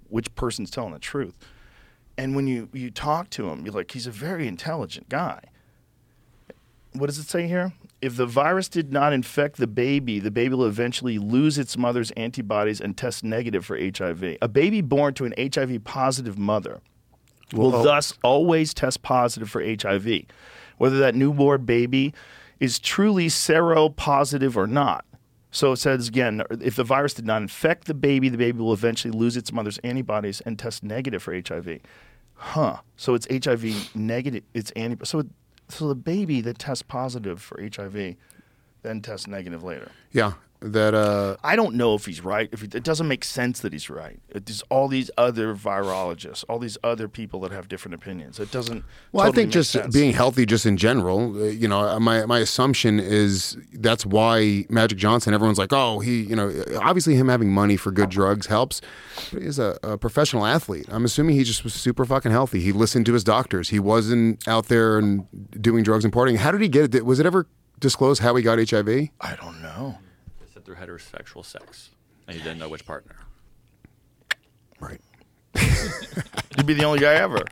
which 0.09 0.35
person's 0.35 0.71
telling 0.71 0.93
the 0.95 0.99
truth. 0.99 1.35
And 2.17 2.37
when 2.37 2.47
you 2.47 2.69
you 2.73 2.91
talk 2.91 3.31
to 3.31 3.49
him, 3.49 3.65
you're 3.65 3.75
like, 3.75 3.91
he's 3.91 4.07
a 4.07 4.13
very 4.13 4.47
intelligent 4.47 5.09
guy 5.09 5.41
what 6.95 7.07
does 7.07 7.19
it 7.19 7.29
say 7.29 7.47
here? 7.47 7.73
If 8.01 8.17
the 8.17 8.27
virus 8.27 8.69
did 8.69 8.93
not 8.93 9.13
infect 9.13 9.57
the 9.57 9.67
baby, 9.67 10.21
the 10.21 10.31
baby 10.31 10.55
will 10.55 10.67
eventually 10.67 11.19
lose 11.19 11.59
its 11.59 11.77
mother's 11.77 12.11
antibodies 12.13 12.81
and 12.81 12.97
test 12.97 13.25
negative 13.25 13.67
for 13.67 13.77
HIV. 13.77 14.37
A 14.41 14.49
baby 14.49 14.81
born 14.81 15.15
to 15.15 15.25
an 15.25 15.35
HIV 15.37 15.85
positive 15.85 16.39
mother 16.39 16.81
will 17.53 17.73
Well- 17.73 17.81
oh. 17.81 17.85
thus 17.85 18.15
always 18.23 18.73
test 18.73 19.03
positive 19.03 19.51
for 19.51 19.61
HIV, 19.61 20.27
whether 20.79 20.99
that 20.99 21.15
newborn 21.15 21.65
baby 21.65 22.15
is 22.61 22.79
truly 22.79 23.27
seropositive 23.27 24.57
or 24.57 24.67
not. 24.67 25.05
So 25.55 25.71
it 25.71 25.77
says 25.77 26.09
again, 26.09 26.43
if 26.61 26.75
the 26.75 26.83
virus 26.83 27.15
did 27.15 27.27
not 27.27 27.41
infect 27.41 27.87
the 27.87 27.95
baby, 27.95 28.29
the 28.29 28.37
baby 28.37 28.59
will 28.59 28.73
eventually 28.73 29.17
lose 29.17 29.37
its 29.37 29.53
mother's 29.53 29.79
antibodies 29.79 30.41
and 30.41 30.59
test 30.59 30.83
negative 30.83 31.23
for 31.23 31.33
HIV. 31.33 31.79
Huh. 32.35 32.79
So 32.97 33.15
it's 33.15 33.29
HIV 33.31 33.95
negative. 33.95 34.43
It's 34.53 34.73
anti. 34.73 35.05
So 35.05 35.23
so 35.69 35.87
the 35.87 35.95
baby 35.95 36.41
that 36.41 36.59
tests 36.59 36.83
positive 36.83 37.41
for 37.41 37.63
HIV 37.63 38.17
then 38.83 39.01
tests 39.01 39.29
negative 39.29 39.63
later. 39.63 39.93
yeah. 40.11 40.33
That 40.65 40.95
uh, 40.95 41.37
I 41.45 41.57
don't 41.57 41.75
know 41.75 41.95
if 41.95 42.07
he's 42.07 42.23
right. 42.25 42.49
If 42.51 42.63
he, 42.63 42.69
it 42.73 42.83
doesn't 42.83 43.07
make 43.07 43.23
sense 43.23 43.61
that 43.61 43.75
he's 43.75 43.91
right. 43.91 44.19
There's 44.33 44.63
all 44.71 44.89
these 44.89 45.11
other 45.19 45.55
virologists, 45.55 46.43
all 46.49 46.59
these 46.59 46.79
other 46.83 47.07
people 47.07 47.41
that 47.41 47.53
have 47.53 47.69
different 47.69 47.97
opinions. 47.97 48.41
It 48.41 48.51
doesn't. 48.51 48.83
Well, 49.13 49.27
totally 49.27 49.43
I 49.43 49.45
think 49.45 49.53
just 49.53 49.73
sense. 49.73 49.95
being 49.95 50.15
healthy, 50.15 50.47
just 50.47 50.65
in 50.65 50.79
general, 50.79 51.37
uh, 51.37 51.49
you 51.49 51.69
know, 51.69 52.01
my 52.01 52.25
my 52.25 52.39
assumption 52.39 52.99
is 52.99 53.59
that's 53.75 54.07
why 54.07 54.65
Magic 54.71 54.97
Johnson. 54.97 55.35
Everyone's 55.35 55.59
like, 55.59 55.75
oh, 55.75 55.99
he, 55.99 56.23
you 56.23 56.35
know, 56.35 56.51
obviously 56.81 57.15
him 57.15 57.29
having 57.29 57.53
money 57.53 57.77
for 57.77 57.91
good 57.91 58.09
drugs 58.09 58.47
helps. 58.47 58.81
But 59.35 59.43
he's 59.43 59.59
a, 59.59 59.79
a 59.83 59.99
professional 59.99 60.47
athlete. 60.47 60.87
I'm 60.89 61.05
assuming 61.05 61.37
he 61.37 61.45
just 61.45 61.63
was 61.63 61.75
super 61.75 62.07
fucking 62.07 62.33
healthy. 62.33 62.61
He 62.61 62.73
listened 62.73 63.05
to 63.05 63.13
his 63.13 63.23
doctors. 63.23 63.69
He 63.69 63.79
wasn't 63.79 64.49
out 64.49 64.69
there 64.69 64.97
and 64.99 65.27
doing 65.61 65.85
drugs 65.85 66.05
and 66.07 66.13
partying. 66.13 66.39
How 66.39 66.51
did 66.53 66.63
he 66.63 66.69
get 66.69 66.95
it? 66.95 67.05
Was 67.05 67.21
it 67.21 67.27
ever 67.27 67.47
disclosed 67.81 68.23
how 68.23 68.35
he 68.35 68.43
got 68.43 68.59
HIV? 68.59 68.89
I 69.21 69.37
don't 69.37 69.61
know. 69.61 69.99
They 70.67 70.73
said 70.75 70.87
through 70.87 70.97
heterosexual 70.97 71.45
sex, 71.45 71.91
and 72.27 72.37
you 72.37 72.43
didn't 72.43 72.59
know 72.59 72.69
which 72.69 72.87
partner. 72.87 73.17
Right. 74.81 75.01
You'd 76.57 76.67
be 76.67 76.75
the 76.75 76.85
only 76.85 76.99
guy 77.01 77.15
ever. 77.15 77.45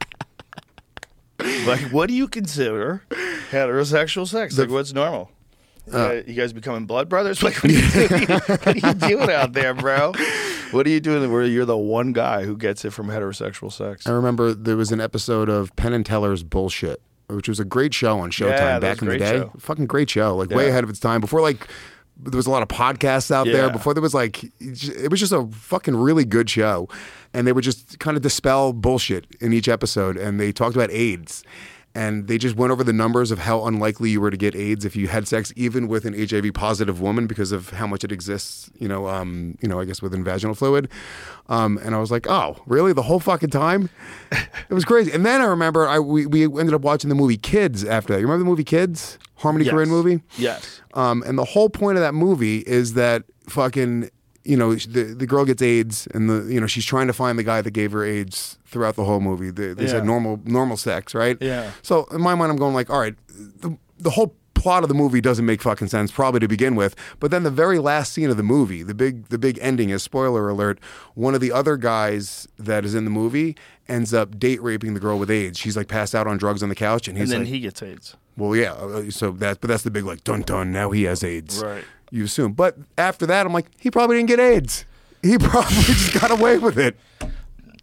Like, 1.67 1.81
what 1.93 2.09
do 2.09 2.15
you 2.15 2.29
consider 2.29 3.03
heterosexual 3.51 4.27
sex? 4.29 4.57
Like, 4.59 4.71
what's 4.71 4.93
normal? 4.93 5.31
You, 5.87 5.93
Uh, 5.95 6.09
guys, 6.09 6.25
you 6.29 6.35
guys 6.35 6.53
becoming 6.53 6.87
blood 6.87 7.09
brothers? 7.09 7.43
Like, 7.43 7.55
what 7.63 7.65
are, 7.65 7.75
you 7.75 7.89
doing? 8.09 8.27
what 8.29 8.67
are 8.67 8.89
you 8.89 8.95
doing 8.95 9.31
out 9.31 9.53
there, 9.53 9.75
bro? 9.75 10.13
What 10.71 10.87
are 10.87 10.91
you 10.91 11.01
doing 11.01 11.31
where 11.33 11.45
you're 11.45 11.65
the 11.65 11.77
one 11.77 12.13
guy 12.13 12.45
who 12.45 12.57
gets 12.57 12.85
it 12.85 12.91
from 12.93 13.09
heterosexual 13.09 13.73
sex? 13.73 14.07
I 14.07 14.13
remember 14.13 14.55
there 14.55 14.77
was 14.77 14.93
an 14.93 15.01
episode 15.01 15.49
of 15.49 15.75
Penn 15.77 15.93
and 15.93 16.07
Teller's 16.07 16.43
Bullshit, 16.45 17.01
which 17.29 17.49
was 17.49 17.59
a 17.61 17.65
great 17.65 17.93
show 17.95 18.21
on 18.21 18.31
Showtime 18.31 18.51
Yeah, 18.51 18.79
that 18.79 18.81
back 18.81 18.91
was 19.01 19.03
in 19.03 19.09
the 19.09 19.19
great 19.19 19.19
day. 19.31 19.39
show. 19.39 19.53
Fucking 19.59 19.87
great 19.87 20.09
show, 20.11 20.37
like 20.37 20.51
way 20.51 20.65
Yeah. 20.65 20.71
ahead 20.71 20.85
of 20.85 20.91
its 20.91 21.01
time. 21.01 21.21
Before 21.21 21.41
like 21.41 21.67
there 22.17 22.37
was 22.37 22.47
a 22.47 22.51
lot 22.51 22.63
of 22.63 22.69
podcasts 22.69 23.31
out 23.31 23.47
Yeah. 23.47 23.53
there. 23.55 23.71
Before 23.71 23.95
there 23.95 24.03
was 24.03 24.15
like 24.15 24.45
it 24.61 25.11
was 25.11 25.21
just 25.21 25.33
a 25.33 25.47
fucking 25.51 25.97
really 25.97 26.25
good 26.25 26.49
show, 26.49 26.89
and 27.35 27.47
they 27.47 27.53
would 27.53 27.65
just 27.65 27.99
kind 27.99 28.17
of 28.17 28.23
dispel 28.23 28.73
bullshit 28.73 29.27
in 29.41 29.53
each 29.53 29.69
episode, 29.69 30.17
and 30.17 30.39
they 30.39 30.53
talked 30.53 30.77
about 30.77 30.91
AIDS. 30.91 31.43
And 31.95 32.27
they 32.27 32.39
just 32.39 32.57
went 32.57 32.73
over 32.73 32.83
the 32.83 32.93
numbers 32.93 33.31
of 33.31 33.41
how 33.41 33.67
unlikely 33.67 34.09
you 34.09 34.21
were 34.21 34.31
to 34.31 34.37
get 34.37 34.55
AIDS 34.57 34.85
if 34.87 34.97
you 34.97 35.09
had 35.09 35.29
sex, 35.29 35.53
even 35.57 35.89
with 35.89 36.07
an 36.07 36.15
HIV 36.15 36.55
positive 36.55 37.01
woman, 37.03 37.27
because 37.27 37.53
of 37.53 37.69
how 37.71 37.87
much 37.87 38.03
it 38.03 38.11
exists. 38.11 38.71
You 38.79 38.89
know, 38.89 39.09
um, 39.09 39.59
you 39.61 39.69
know, 39.69 39.79
I 39.79 39.85
guess 39.85 40.01
within 40.01 40.25
vaginal 40.25 40.55
fluid. 40.55 40.89
Um, 41.49 41.79
and 41.85 41.95
I 41.95 41.99
was 41.99 42.11
like, 42.11 42.27
oh, 42.31 42.57
really? 42.67 42.93
The 42.95 43.03
whole 43.03 43.21
fucking 43.21 43.51
time? 43.51 43.91
It 44.31 44.73
was 44.75 44.85
crazy. 44.87 45.13
And 45.13 45.27
then 45.27 45.43
I 45.43 45.45
remember 45.45 45.87
I 45.87 45.99
we, 45.99 46.25
we 46.25 46.45
ended 46.45 46.73
up 46.73 46.81
watching 46.81 47.11
the 47.11 47.15
movie 47.15 47.37
Kids 47.37 47.85
after 47.85 48.15
that. 48.15 48.21
You 48.21 48.27
remember 48.27 48.45
the 48.45 48.51
movie 48.51 48.65
Kids? 48.65 49.19
Harmony 49.37 49.65
Yes. 49.67 49.75
Korine 49.75 49.89
movie? 49.89 50.23
Yes. 50.39 50.81
Um, 50.95 51.23
and 51.27 51.37
the 51.37 51.45
whole 51.45 51.69
point 51.69 51.99
of 51.99 52.03
that 52.03 52.15
movie 52.15 52.59
is 52.61 52.95
that 52.95 53.25
fucking, 53.49 54.09
you 54.45 54.57
know, 54.57 54.75
the 54.75 55.05
the 55.17 55.27
girl 55.27 55.45
gets 55.45 55.63
AIDS, 55.63 56.09
and 56.15 56.29
the 56.29 56.53
you 56.53 56.61
know 56.61 56.67
she's 56.67 56.85
trying 56.85 57.07
to 57.07 57.13
find 57.13 57.39
the 57.39 57.45
guy 57.45 57.63
that 57.63 57.71
gave 57.71 57.93
her 57.93 58.05
AIDS 58.05 58.59
throughout 58.67 58.97
the 58.97 59.05
whole 59.05 59.21
movie. 59.21 59.51
They, 59.51 59.73
they 59.75 59.85
Yeah. 59.85 59.91
said 59.91 60.05
normal 60.05 60.41
normal 60.45 60.77
sex, 60.77 61.15
right? 61.15 61.37
Yeah. 61.41 61.71
So 61.83 62.07
in 62.13 62.21
my 62.21 62.35
mind, 62.35 62.51
I'm 62.51 62.57
going 62.59 62.75
like, 62.75 62.91
all 62.91 63.01
right, 63.01 63.15
the, 63.29 63.77
the 63.99 64.11
whole 64.11 64.35
plot 64.55 64.83
of 64.85 64.89
the 64.89 64.95
movie 64.95 65.21
doesn't 65.21 65.45
make 65.45 65.61
fucking 65.61 65.89
sense, 65.89 66.13
probably 66.13 66.39
to 66.41 66.47
begin 66.49 66.77
with. 66.77 66.95
But 67.19 67.31
then 67.33 67.43
the 67.43 67.51
very 67.51 67.79
last 67.81 68.13
scene 68.13 68.31
of 68.31 68.37
the 68.37 68.43
movie, 68.45 68.83
the 68.83 68.95
big 68.95 69.29
the 69.29 69.39
big 69.39 69.59
ending 69.61 69.91
is 69.91 70.03
spoiler 70.03 70.49
alert. 70.49 70.79
One 71.15 71.35
of 71.35 71.41
the 71.41 71.53
other 71.53 71.77
guys 71.77 72.47
that 72.59 72.85
is 72.85 72.95
in 72.95 73.05
the 73.05 73.11
movie 73.11 73.57
ends 73.89 74.15
up 74.15 74.39
date 74.39 74.63
raping 74.63 74.95
the 74.95 75.01
girl 75.01 75.19
with 75.19 75.31
AIDS. 75.31 75.59
She's 75.59 75.77
like 75.77 75.89
passed 75.89 76.15
out 76.15 76.27
on 76.27 76.37
drugs 76.37 76.63
on 76.63 76.69
the 76.69 76.75
couch, 76.75 77.07
and 77.09 77.17
And 77.17 77.23
he's 77.23 77.31
then 77.31 77.41
like, 77.41 77.49
he 77.49 77.61
gets 77.61 77.83
AIDS. 77.83 78.17
well, 78.37 78.55
yeah. 78.57 78.73
uh, 78.73 79.11
So 79.11 79.33
that, 79.33 79.61
but 79.61 79.69
that's 79.69 79.83
the 79.83 79.91
big 79.91 80.05
like 80.05 80.25
dun 80.25 80.43
dun. 80.43 80.73
Now 80.73 80.91
he 80.91 81.03
has 81.05 81.23
AIDS. 81.25 81.63
Right. 81.63 81.85
You 82.13 82.25
assume, 82.25 82.53
but 82.53 82.77
after 82.99 83.25
that, 83.25 83.47
I'm 83.47 83.55
like, 83.55 83.69
he 83.79 83.91
probably 83.91 84.17
didn't 84.17 84.29
get 84.29 84.39
AIDS. 84.39 84.85
He 85.23 85.39
probably 85.41 85.75
just 85.75 86.21
got 86.21 86.31
away 86.31 86.59
with 86.59 86.79
it. 86.79 86.95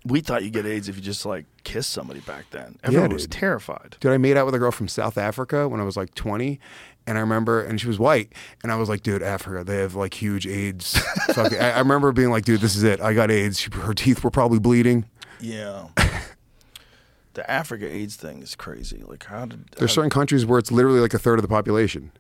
We 0.06 0.22
thought 0.22 0.44
you 0.44 0.52
get 0.52 0.68
AIDS 0.68 0.88
if 0.88 0.96
you 0.96 1.02
just 1.02 1.26
like 1.26 1.46
kiss 1.64 1.88
somebody 1.88 2.20
back 2.20 2.46
then. 2.52 2.78
Everyone 2.84 3.12
was 3.12 3.24
dude. 3.24 3.32
terrified. 3.32 3.98
Dude, 4.00 4.12
I 4.12 4.18
made 4.18 4.38
out 4.38 4.46
with 4.46 4.54
a 4.54 4.60
girl 4.60 4.72
from 4.72 4.88
South 4.88 5.18
Africa 5.18 5.68
when 5.68 5.82
I 5.82 5.84
was 5.84 5.98
like 5.98 6.14
20. 6.14 6.60
And 7.08 7.18
I 7.18 7.22
remember, 7.22 7.60
and 7.64 7.82
she 7.82 7.88
was 7.88 7.98
white. 7.98 8.32
And 8.62 8.72
I 8.72 8.76
was 8.76 8.88
like, 8.88 9.02
dude, 9.02 9.24
Africa, 9.24 9.64
they 9.64 9.78
have 9.78 9.96
like 9.96 10.14
huge 10.14 10.46
AIDS. 10.46 11.00
Fuck. 11.34 11.52
I, 11.54 11.72
I 11.72 11.80
remember 11.80 12.12
being 12.12 12.30
like, 12.30 12.46
dude, 12.46 12.62
this 12.62 12.76
is 12.76 12.84
it. 12.84 13.02
I 13.02 13.16
got 13.16 13.32
AIDS. 13.32 13.60
She, 13.60 13.72
her 13.74 13.96
teeth 13.96 14.24
were 14.24 14.30
probably 14.30 14.60
bleeding. 14.60 15.06
Yeah. 15.40 15.88
the 17.34 17.50
Africa 17.50 17.92
AIDS 17.92 18.16
thing 18.16 18.44
is 18.44 18.56
crazy. 18.56 19.02
Like 19.04 19.26
how 19.26 19.46
did 19.46 19.66
There's 19.78 19.92
certain 19.92 20.12
countries 20.12 20.46
where 20.46 20.60
it's 20.60 20.72
literally 20.72 21.00
like 21.00 21.16
a 21.16 21.20
third 21.20 21.40
of 21.40 21.42
the 21.42 21.50
population. 21.50 22.12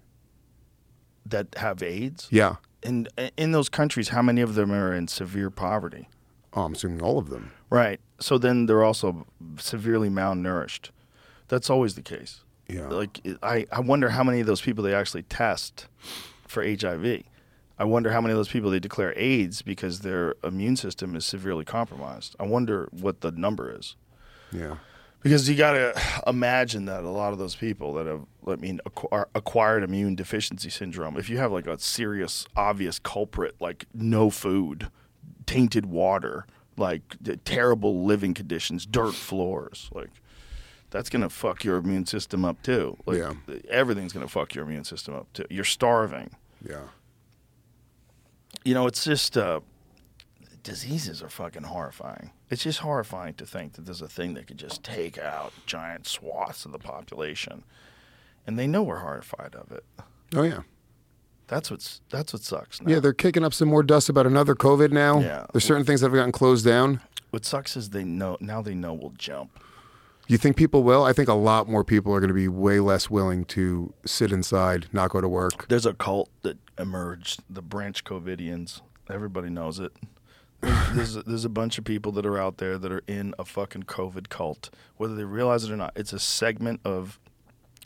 That 1.29 1.55
have 1.57 1.81
AIDS? 1.83 2.27
Yeah. 2.29 2.55
In 2.83 3.07
in 3.37 3.51
those 3.51 3.69
countries, 3.69 4.09
how 4.09 4.21
many 4.21 4.41
of 4.41 4.55
them 4.55 4.71
are 4.71 4.93
in 4.93 5.07
severe 5.07 5.49
poverty? 5.49 6.07
Oh, 6.53 6.63
I'm 6.63 6.73
assuming 6.73 7.01
all 7.01 7.17
of 7.17 7.29
them. 7.29 7.51
Right. 7.69 7.99
So 8.19 8.37
then 8.37 8.65
they're 8.65 8.83
also 8.83 9.27
severely 9.57 10.09
malnourished. 10.09 10.89
That's 11.47 11.69
always 11.69 11.95
the 11.95 12.01
case. 12.01 12.41
Yeah. 12.67 12.87
Like 12.87 13.19
I, 13.43 13.65
I 13.71 13.79
wonder 13.81 14.09
how 14.09 14.23
many 14.23 14.39
of 14.39 14.47
those 14.47 14.61
people 14.61 14.83
they 14.83 14.93
actually 14.93 15.23
test 15.23 15.87
for 16.47 16.63
HIV. 16.63 17.23
I 17.77 17.83
wonder 17.85 18.11
how 18.11 18.19
many 18.19 18.33
of 18.33 18.37
those 18.37 18.49
people 18.49 18.69
they 18.69 18.79
declare 18.79 19.13
AIDS 19.17 19.61
because 19.61 20.01
their 20.01 20.35
immune 20.43 20.75
system 20.75 21.15
is 21.15 21.25
severely 21.25 21.63
compromised. 21.63 22.35
I 22.39 22.43
wonder 22.43 22.89
what 22.91 23.21
the 23.21 23.31
number 23.31 23.73
is. 23.73 23.95
Yeah. 24.51 24.77
Because 25.21 25.49
you 25.49 25.55
got 25.55 25.73
to 25.73 26.21
imagine 26.27 26.85
that 26.85 27.03
a 27.03 27.09
lot 27.09 27.33
of 27.33 27.39
those 27.39 27.55
people 27.55 27.93
that 27.95 28.05
have, 28.07 28.21
I 28.47 28.55
mean, 28.55 28.79
acqu- 28.87 29.25
acquired 29.35 29.83
immune 29.83 30.15
deficiency 30.15 30.69
syndrome, 30.69 31.17
if 31.17 31.29
you 31.29 31.37
have 31.39 31.51
like 31.51 31.67
a 31.67 31.77
serious, 31.77 32.45
obvious 32.55 32.99
culprit, 32.99 33.55
like 33.59 33.85
no 33.93 34.29
food, 34.29 34.89
tainted 35.45 35.87
water, 35.87 36.45
like 36.77 37.01
the 37.19 37.35
terrible 37.35 38.05
living 38.05 38.33
conditions, 38.33 38.85
dirt 38.85 39.13
floors, 39.13 39.89
like 39.93 40.09
that's 40.89 41.09
going 41.09 41.21
to 41.21 41.29
fuck 41.29 41.65
your 41.65 41.75
immune 41.77 42.05
system 42.05 42.45
up 42.45 42.61
too. 42.63 42.95
Like 43.05 43.17
Yeah. 43.17 43.33
everything's 43.69 44.13
going 44.13 44.25
to 44.25 44.31
fuck 44.31 44.55
your 44.55 44.63
immune 44.65 44.85
system 44.85 45.13
up 45.15 45.31
too. 45.33 45.45
You're 45.49 45.65
starving. 45.65 46.29
Yeah. 46.65 46.83
You 48.63 48.73
know, 48.73 48.87
it's 48.87 49.03
just 49.03 49.37
uh, 49.37 49.59
diseases 50.63 51.21
are 51.21 51.29
fucking 51.29 51.63
horrifying. 51.63 52.31
It's 52.49 52.63
just 52.63 52.79
horrifying 52.79 53.35
to 53.35 53.45
think 53.45 53.73
that 53.73 53.85
there's 53.85 54.01
a 54.01 54.07
thing 54.07 54.33
that 54.33 54.47
could 54.47 54.57
just 54.57 54.83
take 54.83 55.17
out 55.17 55.53
giant 55.65 56.07
swaths 56.07 56.65
of 56.65 56.71
the 56.71 56.79
population, 56.79 57.63
and 58.47 58.57
they 58.57 58.65
know 58.65 58.81
we're 58.81 58.99
horrified 58.99 59.53
of 59.55 59.71
it. 59.71 59.83
Oh, 60.35 60.43
yeah. 60.43 60.61
That's 61.47 61.71
what's 61.71 62.01
that's 62.09 62.31
what 62.33 62.43
sucks. 62.43 62.79
Now. 62.81 62.91
Yeah, 62.93 62.99
they're 62.99 63.11
kicking 63.13 63.43
up 63.43 63.55
some 63.55 63.69
more 63.69 63.81
dust 63.81 64.07
about 64.07 64.27
another 64.27 64.53
COVID 64.53 64.91
now. 64.91 65.19
Yeah. 65.19 65.45
There's 65.51 65.63
certain 65.63 65.83
things 65.83 66.01
that 66.01 66.07
have 66.07 66.13
gotten 66.15 66.31
closed 66.31 66.63
down. 66.63 67.01
what 67.31 67.45
sucks 67.45 67.75
is 67.75 67.89
they 67.89 68.03
know 68.03 68.37
now 68.39 68.61
they 68.61 68.75
know 68.75 68.93
we'll 68.93 69.13
jump. 69.17 69.59
You 70.27 70.37
think 70.37 70.55
people 70.55 70.83
will? 70.83 71.03
I 71.03 71.11
think 71.11 71.27
a 71.27 71.33
lot 71.33 71.67
more 71.67 71.83
people 71.83 72.13
are 72.13 72.19
going 72.19 72.27
to 72.27 72.35
be 72.35 72.47
way 72.47 72.79
less 72.79 73.09
willing 73.09 73.45
to 73.45 73.93
sit 74.05 74.31
inside, 74.31 74.85
not 74.93 75.09
go 75.09 75.21
to 75.21 75.27
work. 75.27 75.67
There's 75.69 75.87
a 75.87 75.93
cult 75.95 76.29
that 76.43 76.57
emerged, 76.77 77.41
the 77.49 77.63
Branch 77.63 78.03
Covidians. 78.03 78.81
Everybody 79.09 79.49
knows 79.49 79.79
it. 79.79 79.91
There's, 80.61 80.93
there's, 80.93 81.15
a, 81.15 81.23
there's 81.23 81.45
a 81.45 81.49
bunch 81.49 81.77
of 81.77 81.85
people 81.85 82.11
that 82.13 82.25
are 82.25 82.37
out 82.37 82.57
there 82.57 82.77
that 82.77 82.91
are 82.91 83.03
in 83.07 83.33
a 83.39 83.45
fucking 83.45 83.83
COVID 83.83 84.29
cult, 84.29 84.69
whether 84.97 85.15
they 85.15 85.23
realize 85.23 85.63
it 85.63 85.71
or 85.71 85.77
not. 85.77 85.93
It's 85.95 86.13
a 86.13 86.19
segment 86.19 86.81
of. 86.83 87.19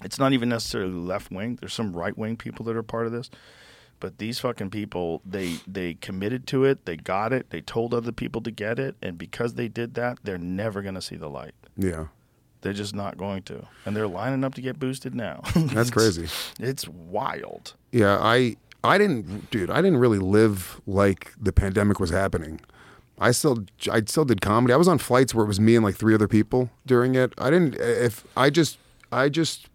It's 0.04 0.20
not 0.20 0.34
even 0.34 0.50
necessarily 0.50 0.91
left 0.91 1.32
wing. 1.32 1.58
There's 1.62 1.74
some 1.74 1.95
right 1.95 2.18
wing 2.18 2.36
people 2.36 2.66
that 2.66 2.76
are 2.76 2.84
part 2.84 3.06
of 3.06 3.12
this, 3.12 3.30
but 4.00 4.18
these 4.18 4.40
fucking 4.40 4.72
people, 4.72 5.22
they 5.24 5.58
they 5.68 5.94
committed 5.94 6.48
to 6.48 6.66
it. 6.66 6.86
They 6.86 6.98
got 6.98 7.32
it. 7.32 7.52
They 7.52 7.62
told 7.62 7.94
other 7.94 8.12
people 8.12 8.41
to 8.41 8.52
get 8.52 8.80
it, 8.80 8.95
and 9.02 9.18
because 9.18 9.54
they 9.54 9.68
did 9.68 9.94
that, 9.94 10.18
they're 10.24 10.38
never 10.38 10.82
gonna 10.82 11.02
see 11.02 11.16
the 11.16 11.30
light. 11.30 11.54
Yeah. 11.78 12.08
They're 12.62 12.74
just 12.74 12.95
not 12.95 13.18
going 13.18 13.44
to, 13.44 13.68
and 13.86 13.94
they're 13.95 14.08
lining 14.08 14.45
up 14.45 14.56
to 14.56 14.62
get 14.62 14.80
boosted 14.80 15.14
now. 15.14 15.41
That's 15.54 15.91
crazy. 15.91 16.30
It's 16.60 16.88
wild. 16.88 17.76
Yeah, 17.91 18.18
I 18.20 18.56
I 18.84 18.97
didn't 18.97 19.49
dude, 19.49 19.69
I 19.69 19.77
didn't 19.77 19.97
really 19.97 20.19
live 20.19 20.81
like 20.85 21.34
the 21.39 21.53
pandemic 21.53 21.99
was 21.99 22.10
happening. 22.10 22.60
I 23.19 23.31
still 23.31 23.65
I 23.91 24.01
still 24.01 24.26
did 24.26 24.41
comedy. 24.41 24.73
I 24.73 24.77
was 24.77 24.88
on 24.88 24.97
flights 24.97 25.34
where 25.34 25.45
it 25.45 25.47
was 25.47 25.60
me 25.60 25.76
and 25.76 25.85
like 25.85 25.95
three 25.95 26.14
other 26.14 26.27
people 26.27 26.69
during 26.85 27.15
it. 27.15 27.34
I 27.38 27.49
didn't 27.49 27.76
if 27.76 28.26
I 28.35 28.49
just 28.49 28.77
I 29.11 29.30
just 29.30 29.69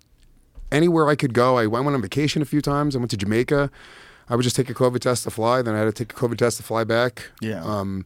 anywhere 0.70 1.08
I 1.08 1.14
could 1.14 1.32
go. 1.32 1.56
I 1.56 1.66
went 1.66 1.86
on 1.86 2.02
vacation 2.02 2.42
a 2.42 2.44
few 2.44 2.60
times. 2.60 2.94
I 2.94 2.98
went 2.98 3.10
to 3.12 3.16
Jamaica. 3.16 3.70
I 4.28 4.36
would 4.36 4.42
just 4.42 4.56
take 4.56 4.68
a 4.68 4.74
COVID 4.74 4.98
test 4.98 5.24
to 5.24 5.30
fly, 5.30 5.62
then 5.62 5.74
I 5.74 5.78
had 5.78 5.84
to 5.84 5.92
take 5.92 6.12
a 6.12 6.16
COVID 6.16 6.36
test 6.36 6.58
to 6.58 6.62
fly 6.62 6.84
back. 6.84 7.30
Yeah. 7.40 7.64
Um 7.64 8.04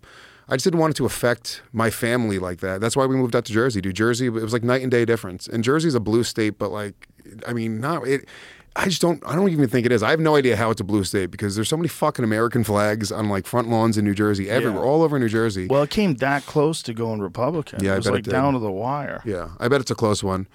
I 0.48 0.56
just 0.56 0.64
didn't 0.64 0.80
want 0.80 0.92
it 0.92 0.96
to 0.98 1.06
affect 1.06 1.62
my 1.72 1.88
family 1.88 2.38
like 2.38 2.60
that. 2.60 2.80
That's 2.80 2.96
why 2.96 3.06
we 3.06 3.16
moved 3.16 3.34
out 3.34 3.44
to 3.46 3.52
Jersey. 3.52 3.80
Dude, 3.80 3.96
Jersey, 3.96 4.26
it 4.26 4.32
was 4.32 4.52
like 4.52 4.62
night 4.62 4.82
and 4.82 4.90
day 4.90 5.04
difference. 5.04 5.46
And 5.46 5.64
Jersey's 5.64 5.94
a 5.94 6.00
blue 6.00 6.24
state, 6.24 6.58
but 6.58 6.70
like, 6.70 7.08
I 7.46 7.52
mean, 7.52 7.80
not 7.80 8.06
it. 8.06 8.28
I 8.74 8.86
just 8.86 9.02
don't. 9.02 9.22
I 9.26 9.36
don't 9.36 9.50
even 9.50 9.68
think 9.68 9.84
it 9.84 9.92
is. 9.92 10.02
I 10.02 10.10
have 10.10 10.20
no 10.20 10.34
idea 10.34 10.56
how 10.56 10.70
it's 10.70 10.80
a 10.80 10.84
blue 10.84 11.04
state 11.04 11.30
because 11.30 11.54
there's 11.54 11.68
so 11.68 11.76
many 11.76 11.88
fucking 11.88 12.24
American 12.24 12.64
flags 12.64 13.12
on 13.12 13.28
like 13.28 13.46
front 13.46 13.68
lawns 13.68 13.98
in 13.98 14.04
New 14.04 14.14
Jersey, 14.14 14.48
everywhere, 14.48 14.82
Yeah. 14.82 14.88
all 14.88 15.02
over 15.02 15.18
New 15.18 15.28
Jersey. 15.28 15.66
Well, 15.66 15.82
it 15.82 15.90
came 15.90 16.14
that 16.16 16.46
close 16.46 16.82
to 16.84 16.94
going 16.94 17.20
Republican. 17.20 17.84
Yeah, 17.84 17.94
it 17.94 17.98
was 17.98 18.10
like 18.10 18.24
down 18.24 18.54
to 18.54 18.58
the 18.58 18.70
wire. 18.70 19.20
Yeah, 19.26 19.50
I 19.60 19.68
bet 19.68 19.82
it's 19.82 19.90
a 19.90 19.94
close 19.94 20.24
one. 20.24 20.48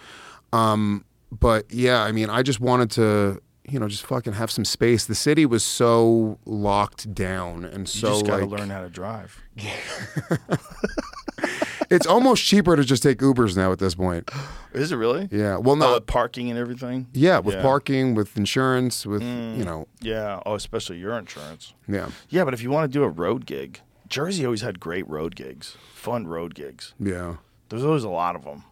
Um, 0.51 1.05
but 1.31 1.71
yeah, 1.71 2.01
I 2.01 2.11
mean, 2.11 2.29
I 2.31 2.41
just 2.41 2.59
wanted 2.59 2.89
to, 2.91 3.39
you 3.69 3.79
know, 3.79 3.87
just 3.87 4.03
fucking 4.05 4.33
have 4.33 4.49
some 4.49 4.65
space. 4.65 5.05
The 5.05 5.13
city 5.15 5.45
was 5.45 5.63
so 5.63 6.39
locked 6.45 7.13
down 7.13 7.65
and 7.65 7.81
You 7.81 7.85
so 7.85 8.07
You 8.07 8.13
just 8.15 8.25
got 8.25 8.37
to 8.39 8.45
like 8.45 8.59
learn 8.59 8.69
how 8.71 8.81
to 8.81 8.89
drive. 8.89 9.39
it's 11.89 12.05
almost 12.05 12.43
cheaper 12.43 12.75
to 12.75 12.83
just 12.83 13.03
take 13.03 13.19
Ubers 13.19 13.55
now 13.57 13.71
at 13.71 13.79
this 13.79 13.95
point. 13.95 14.29
Is 14.73 14.91
it 14.91 14.95
really? 14.97 15.27
Yeah. 15.31 15.57
Well, 15.57 15.75
No, 15.75 15.85
no. 15.85 15.91
Oh, 15.91 15.93
with 15.95 16.05
parking 16.07 16.49
and 16.49 16.59
everything. 16.59 17.07
yeah, 17.13 17.39
with 17.39 17.55
Yeah. 17.55 17.61
parking, 17.61 18.15
with 18.15 18.35
insurance, 18.37 19.05
with 19.05 19.21
you 19.21 19.27
mm. 19.27 19.65
know, 19.65 19.87
Yeah. 20.01 20.41
Oh, 20.45 20.55
especially 20.55 20.97
your 20.99 21.17
insurance. 21.17 21.73
yeah, 21.87 22.09
Yeah, 22.29 22.43
but 22.45 22.53
if 22.53 22.61
you 22.61 22.69
want 22.69 22.91
to 22.91 22.97
do 22.99 23.03
a 23.03 23.09
road 23.09 23.45
gig, 23.45 23.81
Jersey 24.07 24.45
always 24.45 24.61
had 24.61 24.79
great 24.79 25.07
road 25.09 25.35
gigs, 25.35 25.75
fun 25.93 26.27
road 26.27 26.55
gigs. 26.55 26.93
yeah, 26.99 27.35
There's 27.69 27.83
always 27.83 28.03
a 28.03 28.09
lot 28.09 28.35
of 28.35 28.43
them. 28.45 28.63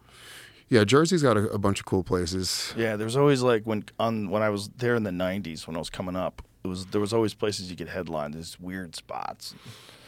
yeah. 0.68 0.84
Jersey's 0.84 1.22
got 1.22 1.36
a, 1.36 1.48
a 1.50 1.58
bunch 1.58 1.80
of 1.80 1.86
cool 1.86 2.02
places. 2.02 2.72
Yeah, 2.76 2.96
there's 2.96 3.16
always 3.16 3.42
like 3.42 3.64
when 3.64 3.84
on 3.98 4.30
when 4.30 4.42
I 4.42 4.48
was 4.50 4.68
there 4.78 4.94
in 4.94 5.02
the 5.04 5.10
'90s 5.10 5.66
when 5.66 5.76
I 5.76 5.78
was 5.78 5.90
coming 5.90 6.16
up, 6.16 6.42
it 6.64 6.68
was 6.68 6.86
there 6.86 7.00
was 7.00 7.12
always 7.12 7.34
places 7.34 7.70
you 7.70 7.76
could 7.76 7.88
headline. 7.88 8.32
These 8.32 8.58
weird 8.58 8.96
spots 8.96 9.54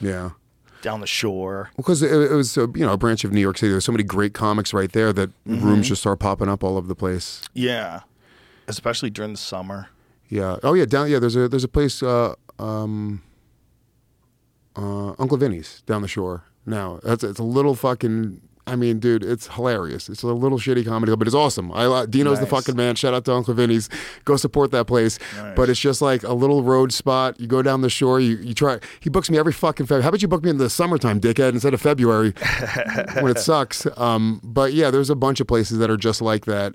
Yeah. 0.01 0.31
Down 0.83 1.01
the 1.01 1.07
shore. 1.07 1.71
Because 1.77 2.03
it, 2.03 2.13
it 2.13 2.33
was, 2.35 2.57
a, 2.57 2.63
you 2.75 2.87
know, 2.87 2.93
a 2.93 2.97
branch 2.99 3.25
of 3.25 3.33
New 3.33 3.41
York 3.41 3.59
City. 3.59 3.71
There's 3.71 3.85
so 3.85 3.93
many 3.93 4.05
great 4.05 4.35
comics 4.35 4.73
right 4.73 4.91
there 4.93 5.13
that 5.13 5.31
Mm-hmm. 5.47 5.65
rooms 5.67 5.89
just 5.89 6.03
start 6.03 6.19
popping 6.21 6.49
up 6.49 6.63
all 6.63 6.77
over 6.77 6.87
the 6.87 6.95
place. 6.95 7.43
Yeah, 7.55 8.01
especially 8.69 9.11
during 9.11 9.33
the 9.33 9.39
summer. 9.39 9.89
Yeah. 10.29 10.57
Oh 10.63 10.75
yeah. 10.75 10.85
Down. 10.85 11.11
Yeah. 11.11 11.19
There's 11.19 11.37
a 11.37 11.49
there's 11.49 11.65
a 11.65 11.69
place. 11.69 12.03
Uh, 12.03 12.35
um, 12.59 13.23
uh, 14.77 15.15
Uncle 15.19 15.37
Vinny's 15.39 15.83
down 15.87 16.03
the 16.03 16.09
shore. 16.09 16.45
Now 16.67 17.01
that's 17.03 17.25
it's 17.25 17.39
a 17.39 17.45
little 17.45 17.75
fucking. 17.75 18.43
I 18.69 18.77
mean, 18.77 18.99
dude, 18.99 19.25
it's 19.25 19.49
hilarious. 19.49 20.09
It's 20.09 20.23
a 20.23 20.27
little 20.29 20.59
shitty 20.59 20.85
comedy, 20.85 21.11
club, 21.11 21.19
but 21.19 21.29
it's 21.29 21.35
awesome. 21.35 21.73
I 21.73 21.87
li- 21.87 22.07
Dino's 22.07 22.41
the 22.41 22.47
fucking 22.47 22.77
man. 22.77 22.95
Shout 22.95 23.15
out 23.15 23.25
to 23.27 23.33
Uncle 23.33 23.55
Vinny's. 23.55 23.89
Go 24.25 24.37
support 24.37 24.71
that 24.73 24.87
place. 24.87 25.19
Nice. 25.37 25.57
But 25.57 25.71
it's 25.71 25.81
just 25.81 26.03
like 26.03 26.23
a 26.23 26.33
little 26.33 26.63
road 26.63 26.93
spot. 26.93 27.41
You 27.41 27.47
go 27.47 27.63
down 27.63 27.81
the 27.81 27.91
shore. 27.91 28.21
You, 28.21 28.37
you 28.37 28.55
try. 28.55 28.79
He 29.01 29.11
books 29.11 29.31
me 29.31 29.39
every 29.39 29.53
fucking 29.53 29.87
February. 29.87 30.03
How 30.03 30.11
about 30.11 30.23
you 30.23 30.29
book 30.29 30.45
me 30.45 30.51
in 30.51 30.59
the 30.59 30.71
summertime, 30.71 31.21
dickhead, 31.21 31.51
instead 31.51 31.75
of 31.75 31.81
February 31.81 32.33
when 33.21 33.29
it 33.31 33.39
sucks? 33.39 33.87
Um, 33.97 34.41
but 34.43 34.73
yeah, 34.73 34.91
there's 34.91 35.11
a 35.11 35.17
bunch 35.17 35.41
of 35.41 35.47
places 35.47 35.79
that 35.79 35.91
are 35.91 35.97
just 35.97 36.21
like 36.21 36.45
that. 36.45 36.75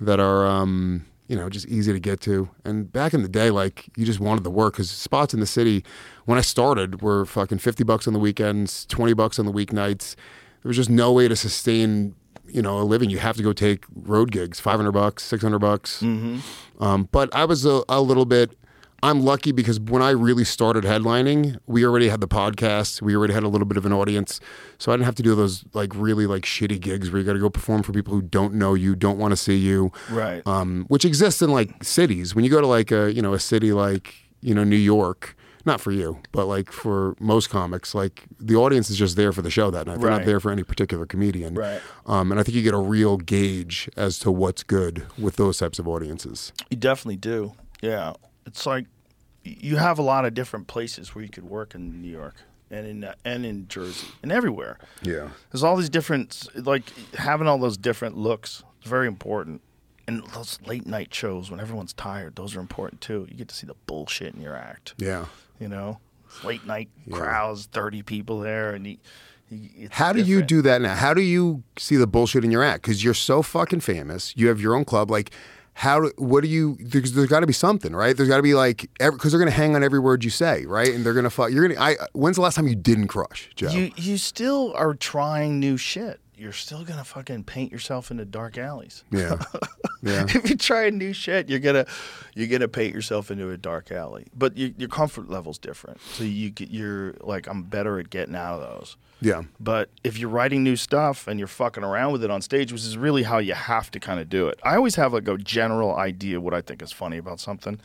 That 0.00 0.20
are. 0.20 0.46
Um, 0.46 1.06
you 1.28 1.38
know, 1.38 1.48
just 1.48 1.66
easy 1.68 1.94
to 1.94 2.00
get 2.00 2.20
to. 2.20 2.50
And 2.62 2.92
back 2.92 3.14
in 3.14 3.22
the 3.22 3.28
day, 3.28 3.48
like 3.50 3.86
you 3.96 4.04
just 4.04 4.20
wanted 4.20 4.44
the 4.44 4.50
work 4.50 4.74
because 4.74 4.90
spots 4.90 5.32
in 5.32 5.40
the 5.40 5.46
city 5.46 5.82
when 6.26 6.36
I 6.36 6.42
started 6.42 7.00
were 7.00 7.24
fucking 7.24 7.56
50 7.56 7.84
bucks 7.84 8.06
on 8.06 8.12
the 8.12 8.18
weekends, 8.18 8.84
20 8.86 9.14
bucks 9.14 9.38
on 9.38 9.46
the 9.46 9.52
weeknights. 9.52 10.14
There 10.62 10.68
was 10.68 10.76
just 10.76 10.90
no 10.90 11.12
way 11.12 11.28
to 11.28 11.36
sustain, 11.36 12.14
you 12.46 12.62
know, 12.62 12.78
a 12.78 12.84
living. 12.84 13.10
You 13.10 13.18
have 13.18 13.36
to 13.36 13.42
go 13.42 13.52
take 13.52 13.84
road 13.94 14.30
gigs, 14.30 14.60
500 14.60 14.92
bucks, 14.92 15.24
600 15.24 15.58
bucks. 15.58 16.02
Um, 16.02 17.08
but 17.12 17.34
I 17.34 17.44
was 17.44 17.64
a, 17.64 17.82
a 17.88 18.00
little 18.00 18.24
bit, 18.24 18.56
I'm 19.04 19.20
lucky 19.24 19.50
because 19.50 19.80
when 19.80 20.00
I 20.02 20.10
really 20.10 20.44
started 20.44 20.84
headlining, 20.84 21.58
we 21.66 21.84
already 21.84 22.08
had 22.08 22.20
the 22.20 22.28
podcast. 22.28 23.02
We 23.02 23.16
already 23.16 23.34
had 23.34 23.42
a 23.42 23.48
little 23.48 23.66
bit 23.66 23.76
of 23.76 23.84
an 23.84 23.92
audience. 23.92 24.38
So 24.78 24.92
I 24.92 24.94
didn't 24.94 25.06
have 25.06 25.16
to 25.16 25.22
do 25.24 25.34
those 25.34 25.64
like 25.74 25.92
really 25.96 26.26
like 26.26 26.44
shitty 26.44 26.80
gigs 26.80 27.10
where 27.10 27.18
you 27.20 27.26
got 27.26 27.32
to 27.32 27.40
go 27.40 27.50
perform 27.50 27.82
for 27.82 27.92
people 27.92 28.14
who 28.14 28.22
don't 28.22 28.54
know 28.54 28.74
you, 28.74 28.94
don't 28.94 29.18
want 29.18 29.32
to 29.32 29.36
see 29.36 29.56
you 29.56 29.90
Right. 30.10 30.46
um, 30.46 30.84
which 30.86 31.04
exists 31.04 31.42
in 31.42 31.50
like 31.50 31.82
cities. 31.82 32.34
When 32.36 32.44
you 32.44 32.50
go 32.50 32.60
to 32.60 32.66
like 32.68 32.92
a 32.92 33.12
you 33.12 33.22
know 33.22 33.32
a 33.34 33.40
city 33.40 33.72
like 33.72 34.14
you 34.40 34.54
know 34.54 34.62
New 34.62 34.76
York, 34.76 35.36
not 35.64 35.80
for 35.80 35.92
you, 35.92 36.18
but 36.32 36.46
like 36.46 36.70
for 36.72 37.14
most 37.20 37.50
comics, 37.50 37.94
like 37.94 38.24
the 38.40 38.56
audience 38.56 38.90
is 38.90 38.96
just 38.96 39.16
there 39.16 39.32
for 39.32 39.42
the 39.42 39.50
show 39.50 39.70
that 39.70 39.86
night. 39.86 40.00
They're 40.00 40.10
Right. 40.10 40.18
not 40.18 40.26
there 40.26 40.40
for 40.40 40.50
any 40.50 40.62
particular 40.64 41.06
comedian. 41.06 41.54
Right. 41.54 41.80
Um, 42.06 42.30
and 42.32 42.40
I 42.40 42.42
think 42.42 42.56
you 42.56 42.62
get 42.62 42.74
a 42.74 42.78
real 42.78 43.16
gauge 43.16 43.88
as 43.96 44.18
to 44.20 44.30
what's 44.30 44.62
good 44.62 45.06
with 45.18 45.36
those 45.36 45.58
types 45.58 45.78
of 45.78 45.86
audiences. 45.86 46.52
You 46.70 46.76
definitely 46.76 47.16
do. 47.16 47.52
Yeah. 47.80 48.14
It's 48.46 48.66
like 48.66 48.86
you 49.44 49.76
have 49.76 49.98
a 49.98 50.02
lot 50.02 50.24
of 50.24 50.34
different 50.34 50.66
places 50.66 51.14
where 51.14 51.22
you 51.24 51.30
could 51.30 51.44
work 51.44 51.74
in 51.74 52.00
New 52.02 52.10
York. 52.10 52.34
and 52.70 52.86
in 52.86 53.04
uh, 53.04 53.14
and 53.24 53.44
in 53.44 53.68
Jersey 53.68 54.06
and 54.22 54.32
everywhere. 54.32 54.78
Yeah. 55.02 55.28
There's 55.50 55.62
all 55.62 55.76
these 55.76 55.90
different, 55.90 56.48
like 56.54 56.84
having 57.16 57.46
all 57.46 57.58
those 57.58 57.76
different 57.76 58.16
looks 58.16 58.62
is 58.82 58.88
very 58.88 59.06
important. 59.06 59.60
And 60.08 60.24
those 60.28 60.58
late 60.66 60.86
night 60.86 61.12
shows 61.14 61.50
when 61.50 61.60
everyone's 61.60 61.92
tired, 61.92 62.34
those 62.36 62.56
are 62.56 62.60
important 62.60 63.02
too. 63.02 63.26
You 63.30 63.36
get 63.36 63.48
to 63.48 63.54
see 63.54 63.66
the 63.66 63.76
bullshit 63.86 64.34
in 64.34 64.40
your 64.40 64.56
act. 64.56 64.94
Yeah. 64.96 65.26
You 65.62 65.68
know, 65.68 66.00
late 66.42 66.66
night 66.66 66.88
crowds, 67.12 67.66
thirty 67.66 68.02
people 68.02 68.40
there, 68.40 68.74
and 68.74 68.84
it's 69.48 69.94
How 69.94 70.12
do 70.12 70.20
you 70.22 70.42
do 70.42 70.60
that 70.62 70.80
now? 70.82 70.96
How 70.96 71.14
do 71.14 71.20
you 71.22 71.62
see 71.78 71.94
the 71.96 72.06
bullshit 72.08 72.44
in 72.44 72.50
your 72.50 72.64
act? 72.64 72.82
Because 72.82 73.04
you're 73.04 73.14
so 73.14 73.42
fucking 73.42 73.78
famous. 73.80 74.36
You 74.36 74.48
have 74.48 74.60
your 74.60 74.74
own 74.74 74.84
club. 74.84 75.08
Like, 75.08 75.30
how? 75.74 76.00
do- 76.00 76.12
What 76.16 76.42
do 76.42 76.48
you? 76.48 76.76
There's, 76.80 77.12
there's 77.12 77.28
got 77.28 77.40
to 77.40 77.46
be 77.46 77.52
something, 77.52 77.94
right? 77.94 78.16
There's 78.16 78.28
got 78.28 78.38
to 78.38 78.42
be 78.42 78.54
like, 78.54 78.88
because 78.98 79.30
they're 79.30 79.38
gonna 79.38 79.52
hang 79.52 79.76
on 79.76 79.84
every 79.84 80.00
word 80.00 80.24
you 80.24 80.30
say, 80.30 80.66
right? 80.66 80.92
And 80.92 81.06
they're 81.06 81.14
gonna 81.14 81.30
fuck. 81.30 81.52
You're 81.52 81.68
gonna. 81.68 81.80
I. 81.80 81.96
When's 82.12 82.36
the 82.36 82.42
last 82.42 82.56
time 82.56 82.66
you 82.66 82.74
didn't 82.74 83.06
crush, 83.06 83.50
Joe? 83.54 83.68
You 83.70 83.92
you 83.96 84.16
still 84.18 84.72
are 84.74 84.94
trying 84.94 85.60
new 85.60 85.76
shit. 85.76 86.18
You're 86.42 86.52
still 86.52 86.84
gonna 86.84 87.04
fucking 87.04 87.44
paint 87.44 87.70
yourself 87.70 88.10
into 88.10 88.24
dark 88.24 88.58
alleys. 88.58 89.04
yeah. 89.10 89.40
Yeah. 90.04 90.24
if 90.28 90.50
you 90.50 90.56
try 90.56 90.90
new 90.90 91.12
shit, 91.12 91.48
you're 91.48 91.60
gonna 91.60 91.86
you're 92.34 92.48
gonna 92.48 92.66
paint 92.66 92.92
yourself 92.92 93.30
into 93.30 93.50
a 93.50 93.56
dark 93.56 93.92
alley. 93.92 94.26
But 94.36 94.58
your 94.58 94.70
your 94.76 94.88
comfort 94.88 95.30
level's 95.30 95.58
different. 95.58 96.00
So 96.00 96.24
you 96.24 96.50
get 96.50 96.72
you're 96.72 97.14
like 97.20 97.46
I'm 97.46 97.62
better 97.62 98.00
at 98.00 98.10
getting 98.10 98.34
out 98.34 98.60
of 98.60 98.60
those. 98.80 98.96
Yeah. 99.20 99.42
But 99.60 99.90
if 100.02 100.18
you're 100.18 100.28
writing 100.28 100.64
new 100.64 100.74
stuff 100.74 101.28
and 101.28 101.38
you're 101.38 101.46
fucking 101.46 101.84
around 101.84 102.10
with 102.10 102.24
it 102.24 102.32
on 102.32 102.42
stage, 102.42 102.72
which 102.72 102.80
is 102.82 102.98
really 102.98 103.22
how 103.22 103.38
you 103.38 103.54
have 103.54 103.92
to 103.92 104.00
kind 104.00 104.18
of 104.18 104.28
do 104.28 104.48
it. 104.48 104.58
I 104.64 104.74
always 104.74 104.96
have 104.96 105.12
like 105.12 105.28
a 105.28 105.38
general 105.38 105.94
idea 105.94 106.40
what 106.40 106.52
I 106.52 106.62
think 106.62 106.82
is 106.82 106.90
funny 106.90 107.18
about 107.18 107.38
something. 107.38 107.78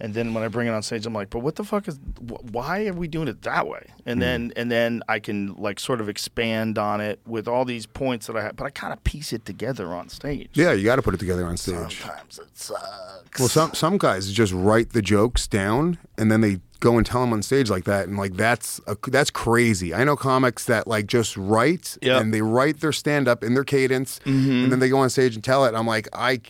And 0.00 0.14
then 0.14 0.32
when 0.34 0.42
I 0.42 0.48
bring 0.48 0.66
it 0.66 0.70
on 0.70 0.82
stage, 0.82 1.04
I'm 1.06 1.12
like, 1.12 1.30
but 1.30 1.40
what 1.40 1.56
the 1.56 1.64
fuck 1.64 1.86
is? 1.88 1.98
Wh- 2.18 2.44
why 2.52 2.86
are 2.86 2.92
we 2.92 3.08
doing 3.08 3.28
it 3.28 3.42
that 3.42 3.66
way? 3.66 3.86
And 4.06 4.16
hmm. 4.16 4.20
then 4.20 4.52
and 4.56 4.70
then 4.70 5.02
I 5.08 5.18
can 5.18 5.54
like 5.54 5.78
sort 5.78 6.00
of 6.00 6.08
expand 6.08 6.78
on 6.78 7.00
it 7.00 7.20
with 7.26 7.46
all 7.46 7.64
these 7.64 7.86
points 7.86 8.26
that 8.26 8.36
I 8.36 8.42
have, 8.42 8.56
but 8.56 8.64
I 8.64 8.70
kind 8.70 8.92
of 8.92 9.02
piece 9.04 9.32
it 9.32 9.44
together 9.44 9.88
on 9.88 10.08
stage. 10.08 10.50
Yeah. 10.54 10.72
You 10.72 10.84
got 10.84 10.96
to 10.96 11.02
put 11.02 11.14
it 11.14 11.20
together 11.20 11.44
on 11.46 11.56
stage. 11.56 12.00
Sometimes 12.00 12.38
it 12.38 12.56
sucks. 12.56 13.38
Well, 13.38 13.48
some 13.48 13.74
some 13.74 13.98
guys 13.98 14.30
just 14.32 14.52
write 14.52 14.90
the 14.92 15.02
jokes 15.02 15.46
down 15.46 15.98
and 16.16 16.30
then 16.30 16.40
they 16.40 16.60
go 16.80 16.96
and 16.96 17.06
tell 17.06 17.20
them 17.20 17.32
on 17.32 17.42
stage 17.42 17.70
like 17.70 17.84
that, 17.84 18.08
and 18.08 18.16
like 18.16 18.34
that's 18.34 18.80
a, 18.86 18.96
that's 19.08 19.30
crazy. 19.30 19.94
I 19.94 20.02
know 20.04 20.16
comics 20.16 20.64
that 20.64 20.86
like 20.86 21.06
just 21.06 21.36
write 21.36 21.96
Yep. 22.02 22.20
and 22.20 22.34
they 22.34 22.42
write 22.42 22.80
their 22.80 22.92
stand 22.92 23.28
up 23.28 23.44
in 23.44 23.54
their 23.54 23.64
cadence, 23.64 24.18
mm-hmm. 24.24 24.64
and 24.64 24.72
then 24.72 24.78
they 24.80 24.88
go 24.88 24.98
on 24.98 25.10
stage 25.10 25.34
and 25.34 25.44
tell 25.44 25.64
it. 25.66 25.74
I'm 25.74 25.86
like, 25.86 26.08
I 26.12 26.40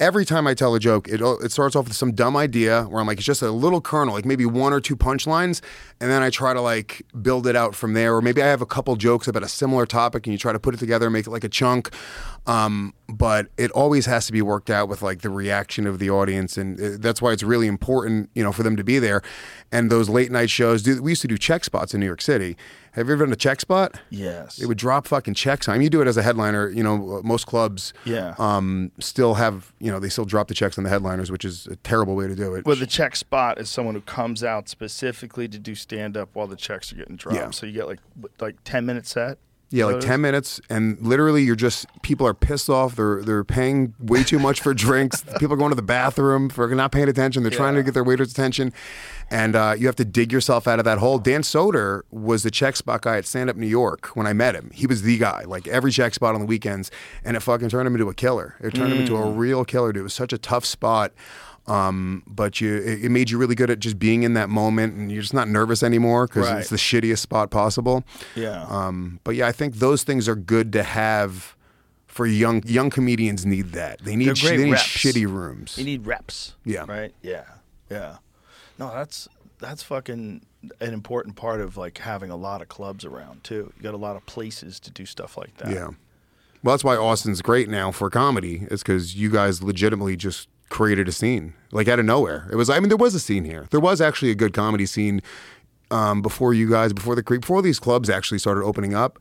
every 0.00 0.24
time 0.24 0.46
I 0.46 0.54
tell 0.54 0.74
a 0.74 0.80
joke, 0.80 1.08
it 1.08 1.20
it 1.20 1.52
starts 1.52 1.76
off 1.76 1.86
with 1.86 1.96
some 1.96 2.12
dumb 2.12 2.36
idea 2.36 2.84
where 2.84 3.00
I'm 3.00 3.06
like, 3.06 3.18
it's 3.18 3.26
just 3.26 3.42
a 3.42 3.50
little 3.50 3.80
kernel, 3.80 4.14
like 4.14 4.24
maybe 4.24 4.46
one 4.46 4.72
or 4.72 4.80
two 4.80 4.96
punchlines, 4.96 5.60
and 6.00 6.10
then 6.10 6.22
I 6.22 6.30
try 6.30 6.52
to 6.52 6.60
like 6.60 7.02
build 7.22 7.46
it 7.46 7.56
out 7.56 7.74
from 7.74 7.94
there. 7.94 8.14
Or 8.16 8.22
maybe 8.22 8.42
I 8.42 8.46
have 8.46 8.62
a 8.62 8.66
couple 8.66 8.94
jokes 8.96 9.28
about 9.28 9.42
a 9.42 9.48
similar 9.48 9.86
topic, 9.86 10.26
and 10.26 10.32
you 10.32 10.38
try 10.38 10.52
to 10.52 10.58
put 10.58 10.74
it 10.74 10.78
together 10.78 11.06
and 11.06 11.12
make 11.12 11.26
it 11.26 11.30
like 11.30 11.44
a 11.44 11.48
chunk. 11.48 11.90
Um, 12.46 12.92
but 13.08 13.46
it 13.56 13.70
always 13.70 14.04
has 14.06 14.26
to 14.26 14.32
be 14.32 14.42
worked 14.42 14.68
out 14.68 14.88
with 14.88 15.00
like 15.00 15.22
the 15.22 15.30
reaction 15.30 15.86
of 15.86 15.98
the 15.98 16.10
audience, 16.10 16.58
and 16.58 16.78
uh, 16.80 16.90
that's 16.98 17.22
why 17.22 17.32
it's 17.32 17.42
really 17.42 17.66
important, 17.66 18.28
you 18.34 18.42
know, 18.42 18.52
for 18.52 18.62
them 18.62 18.76
to 18.76 18.84
be 18.84 18.98
there. 18.98 19.22
And 19.72 19.90
those 19.90 20.08
late 20.10 20.30
night 20.30 20.50
shows, 20.50 20.82
do, 20.82 21.02
we 21.02 21.12
used 21.12 21.22
to 21.22 21.28
do 21.28 21.38
check 21.38 21.64
spots 21.64 21.94
in 21.94 22.00
New 22.00 22.06
York 22.06 22.20
City. 22.20 22.56
Have 22.92 23.08
you 23.08 23.14
ever 23.14 23.24
done 23.24 23.32
a 23.32 23.36
check 23.36 23.60
spot? 23.60 23.98
Yes. 24.10 24.58
It 24.60 24.66
would 24.66 24.76
drop 24.78 25.06
fucking 25.06 25.34
checks. 25.34 25.68
I 25.68 25.72
mean, 25.74 25.82
you 25.82 25.90
do 25.90 26.00
it 26.02 26.06
as 26.06 26.16
a 26.16 26.22
headliner. 26.22 26.68
You 26.68 26.82
know, 26.82 27.22
most 27.24 27.46
clubs, 27.46 27.92
Yeah. 28.04 28.34
um, 28.38 28.92
still 29.00 29.34
have 29.34 29.72
you 29.80 29.90
know 29.90 29.98
they 29.98 30.08
still 30.10 30.24
drop 30.26 30.48
the 30.48 30.54
checks 30.54 30.76
on 30.76 30.84
the 30.84 30.90
headliners, 30.90 31.30
which 31.30 31.44
is 31.46 31.66
a 31.66 31.76
terrible 31.76 32.14
way 32.14 32.26
to 32.28 32.36
do 32.36 32.54
it. 32.54 32.66
Well, 32.66 32.76
the 32.76 32.86
check 32.86 33.16
spot 33.16 33.58
is 33.58 33.70
someone 33.70 33.94
who 33.94 34.00
comes 34.02 34.44
out 34.44 34.68
specifically 34.68 35.48
to 35.48 35.58
do 35.58 35.74
stand 35.74 36.16
up 36.16 36.28
while 36.34 36.46
the 36.46 36.56
checks 36.56 36.92
are 36.92 36.96
getting 36.96 37.16
dropped. 37.16 37.36
Yeah. 37.38 37.50
So 37.50 37.64
you 37.66 37.72
get 37.72 37.86
like 37.86 38.00
like 38.38 38.56
ten 38.64 38.84
minute 38.86 39.06
set. 39.06 39.38
Yeah, 39.74 39.86
like 39.86 39.98
ten 39.98 40.20
minutes, 40.20 40.60
and 40.70 40.96
literally 41.00 41.42
you're 41.42 41.56
just 41.56 41.86
people 42.02 42.28
are 42.28 42.32
pissed 42.32 42.70
off. 42.70 42.94
They're 42.94 43.24
they're 43.24 43.42
paying 43.42 43.92
way 43.98 44.22
too 44.22 44.38
much 44.38 44.60
for 44.60 44.72
drinks. 44.72 45.24
People 45.40 45.54
are 45.54 45.56
going 45.56 45.70
to 45.70 45.74
the 45.74 45.82
bathroom 45.82 46.48
for 46.48 46.72
not 46.76 46.92
paying 46.92 47.08
attention. 47.08 47.42
They're 47.42 47.50
trying 47.50 47.74
to 47.74 47.82
get 47.82 47.92
their 47.92 48.04
waiter's 48.04 48.30
attention, 48.30 48.72
and 49.32 49.56
uh, 49.56 49.74
you 49.76 49.86
have 49.86 49.96
to 49.96 50.04
dig 50.04 50.30
yourself 50.30 50.68
out 50.68 50.78
of 50.78 50.84
that 50.84 50.98
hole. 50.98 51.18
Dan 51.18 51.42
Soder 51.42 52.02
was 52.12 52.44
the 52.44 52.52
check 52.52 52.76
spot 52.76 53.02
guy 53.02 53.18
at 53.18 53.26
Stand 53.26 53.50
Up 53.50 53.56
New 53.56 53.66
York 53.66 54.14
when 54.14 54.28
I 54.28 54.32
met 54.32 54.54
him. 54.54 54.70
He 54.72 54.86
was 54.86 55.02
the 55.02 55.18
guy, 55.18 55.42
like 55.42 55.66
every 55.66 55.90
check 55.90 56.14
spot 56.14 56.36
on 56.36 56.40
the 56.40 56.46
weekends, 56.46 56.92
and 57.24 57.36
it 57.36 57.40
fucking 57.40 57.68
turned 57.68 57.88
him 57.88 57.94
into 57.94 58.08
a 58.08 58.14
killer. 58.14 58.54
It 58.60 58.74
turned 58.74 58.92
him 58.92 59.00
into 59.00 59.16
a 59.16 59.28
real 59.28 59.64
killer. 59.64 59.92
Dude, 59.92 60.02
it 60.02 60.04
was 60.04 60.14
such 60.14 60.32
a 60.32 60.38
tough 60.38 60.64
spot. 60.64 61.12
Um, 61.66 62.22
but 62.26 62.60
you, 62.60 62.76
it, 62.76 63.06
it 63.06 63.08
made 63.10 63.30
you 63.30 63.38
really 63.38 63.54
good 63.54 63.70
at 63.70 63.78
just 63.78 63.98
being 63.98 64.22
in 64.22 64.34
that 64.34 64.50
moment, 64.50 64.94
and 64.94 65.10
you're 65.10 65.22
just 65.22 65.32
not 65.34 65.48
nervous 65.48 65.82
anymore 65.82 66.26
because 66.26 66.48
Right. 66.50 66.58
it's 66.60 66.68
the 66.70 66.76
shittiest 66.76 67.18
spot 67.18 67.50
possible. 67.50 68.04
Yeah. 68.34 68.64
Um, 68.68 69.20
but 69.24 69.34
yeah, 69.34 69.46
I 69.46 69.52
think 69.52 69.76
those 69.76 70.02
things 70.02 70.28
are 70.28 70.34
good 70.36 70.72
to 70.74 70.82
have 70.82 71.56
for 72.06 72.26
young 72.26 72.62
young 72.66 72.90
comedians. 72.90 73.46
Need 73.46 73.72
that 73.72 74.00
they 74.04 74.14
need 74.14 74.36
sh- 74.36 74.44
they 74.44 74.56
need 74.64 74.74
shitty 74.74 75.26
rooms. 75.26 75.76
They 75.76 75.84
need 75.84 76.06
reps. 76.06 76.54
Yeah. 76.64 76.84
Right. 76.86 77.14
Yeah. 77.22 77.44
Yeah. 77.90 78.18
No, 78.78 78.90
that's 78.92 79.28
that's 79.58 79.82
fucking 79.82 80.42
an 80.80 80.92
important 80.92 81.36
part 81.36 81.60
of 81.60 81.76
like 81.76 81.98
having 81.98 82.30
a 82.30 82.36
lot 82.36 82.60
of 82.60 82.68
clubs 82.68 83.04
around 83.06 83.42
too. 83.42 83.72
You 83.76 83.82
got 83.82 83.94
a 83.94 83.98
lot 83.98 84.16
of 84.16 84.26
places 84.26 84.78
to 84.80 84.90
do 84.90 85.06
stuff 85.06 85.36
like 85.38 85.56
that. 85.58 85.70
yeah, 85.70 85.88
well, 86.62 86.74
that's 86.74 86.84
why 86.84 86.96
Austin's 86.96 87.40
great 87.42 87.68
now 87.68 87.90
for 87.90 88.10
comedy. 88.10 88.66
Is 88.70 88.82
because 88.82 89.16
you 89.16 89.30
guys 89.30 89.62
legitimately 89.62 90.16
just 90.16 90.48
created 90.70 91.08
a 91.08 91.12
scene 91.12 91.54
like 91.72 91.88
out 91.88 91.98
of 91.98 92.04
nowhere. 92.04 92.48
It 92.52 92.56
was 92.56 92.68
I 92.70 92.78
mean 92.80 92.88
there 92.88 92.96
was 92.96 93.14
a 93.14 93.20
scene 93.20 93.44
here. 93.44 93.66
There 93.70 93.80
was 93.80 94.00
actually 94.00 94.30
a 94.30 94.34
good 94.34 94.52
comedy 94.52 94.86
scene 94.86 95.20
um, 95.90 96.22
before 96.22 96.54
you 96.54 96.68
guys 96.70 96.92
before 96.92 97.14
the 97.14 97.22
creek 97.22 97.42
before 97.42 97.62
these 97.62 97.78
clubs 97.78 98.08
actually 98.10 98.38
started 98.38 98.62
opening 98.64 98.94
up. 98.94 99.18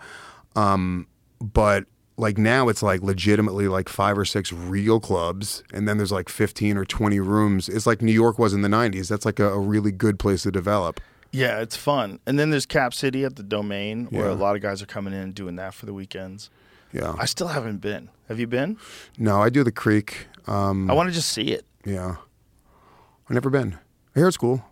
Um, 0.56 1.08
but 1.42 1.86
like 2.18 2.38
now 2.38 2.70
it's 2.70 2.84
like 2.84 3.02
legitimately 3.02 3.68
like 3.68 3.90
five 3.90 4.18
or 4.18 4.26
six 4.26 4.54
real 4.54 5.00
clubs 5.00 5.64
and 5.74 5.88
then 5.88 5.98
there's 5.98 6.12
like 6.12 6.30
15 6.30 6.78
or 6.78 6.86
20 6.86 7.20
rooms 7.20 7.68
it's 7.68 7.88
like 7.88 8.04
new 8.04 8.12
york 8.12 8.38
was 8.38 8.54
in 8.54 8.62
the 8.62 8.68
90s 8.70 9.10
that's 9.10 9.26
like 9.26 9.40
a, 9.40 9.52
a 9.52 9.58
really 9.60 9.92
good 9.92 10.20
place 10.20 10.44
to 10.44 10.52
develop 10.52 11.02
Yeah, 11.32 11.60
it's 11.62 11.76
fun. 11.76 12.20
And 12.28 12.38
then 12.38 12.52
there's 12.52 12.68
Cap 12.68 12.94
City 12.94 13.26
at 13.26 13.36
the 13.36 13.42
Domain, 13.42 14.06
where 14.12 14.28
Yeah. 14.28 14.34
a 14.34 14.36
lot 14.38 14.56
of 14.56 14.62
guys 14.62 14.84
are 14.84 14.86
coming 14.86 15.12
in 15.14 15.20
and 15.22 15.34
doing 15.34 15.56
that 15.56 15.74
for 15.74 15.88
the 15.88 15.94
weekends. 15.94 16.52
yeah 16.94 17.16
I 17.18 17.26
still 17.26 17.48
haven't 17.48 17.82
been. 17.82 18.10
Have 18.30 18.40
you 18.40 18.46
been? 18.46 18.78
no 19.18 19.42
i 19.42 19.50
do 19.50 19.64
the 19.64 19.72
creek 19.72 20.28
um, 20.48 20.90
I 20.90 20.94
want 20.94 21.10
to 21.10 21.14
just 21.16 21.30
see 21.32 21.52
it. 21.52 21.66
yeah 21.86 22.16
i've 23.26 23.34
never 23.34 23.50
been 23.50 23.78
i 24.16 24.20
hear 24.20 24.28
it's 24.28 24.38
cool 24.38 24.64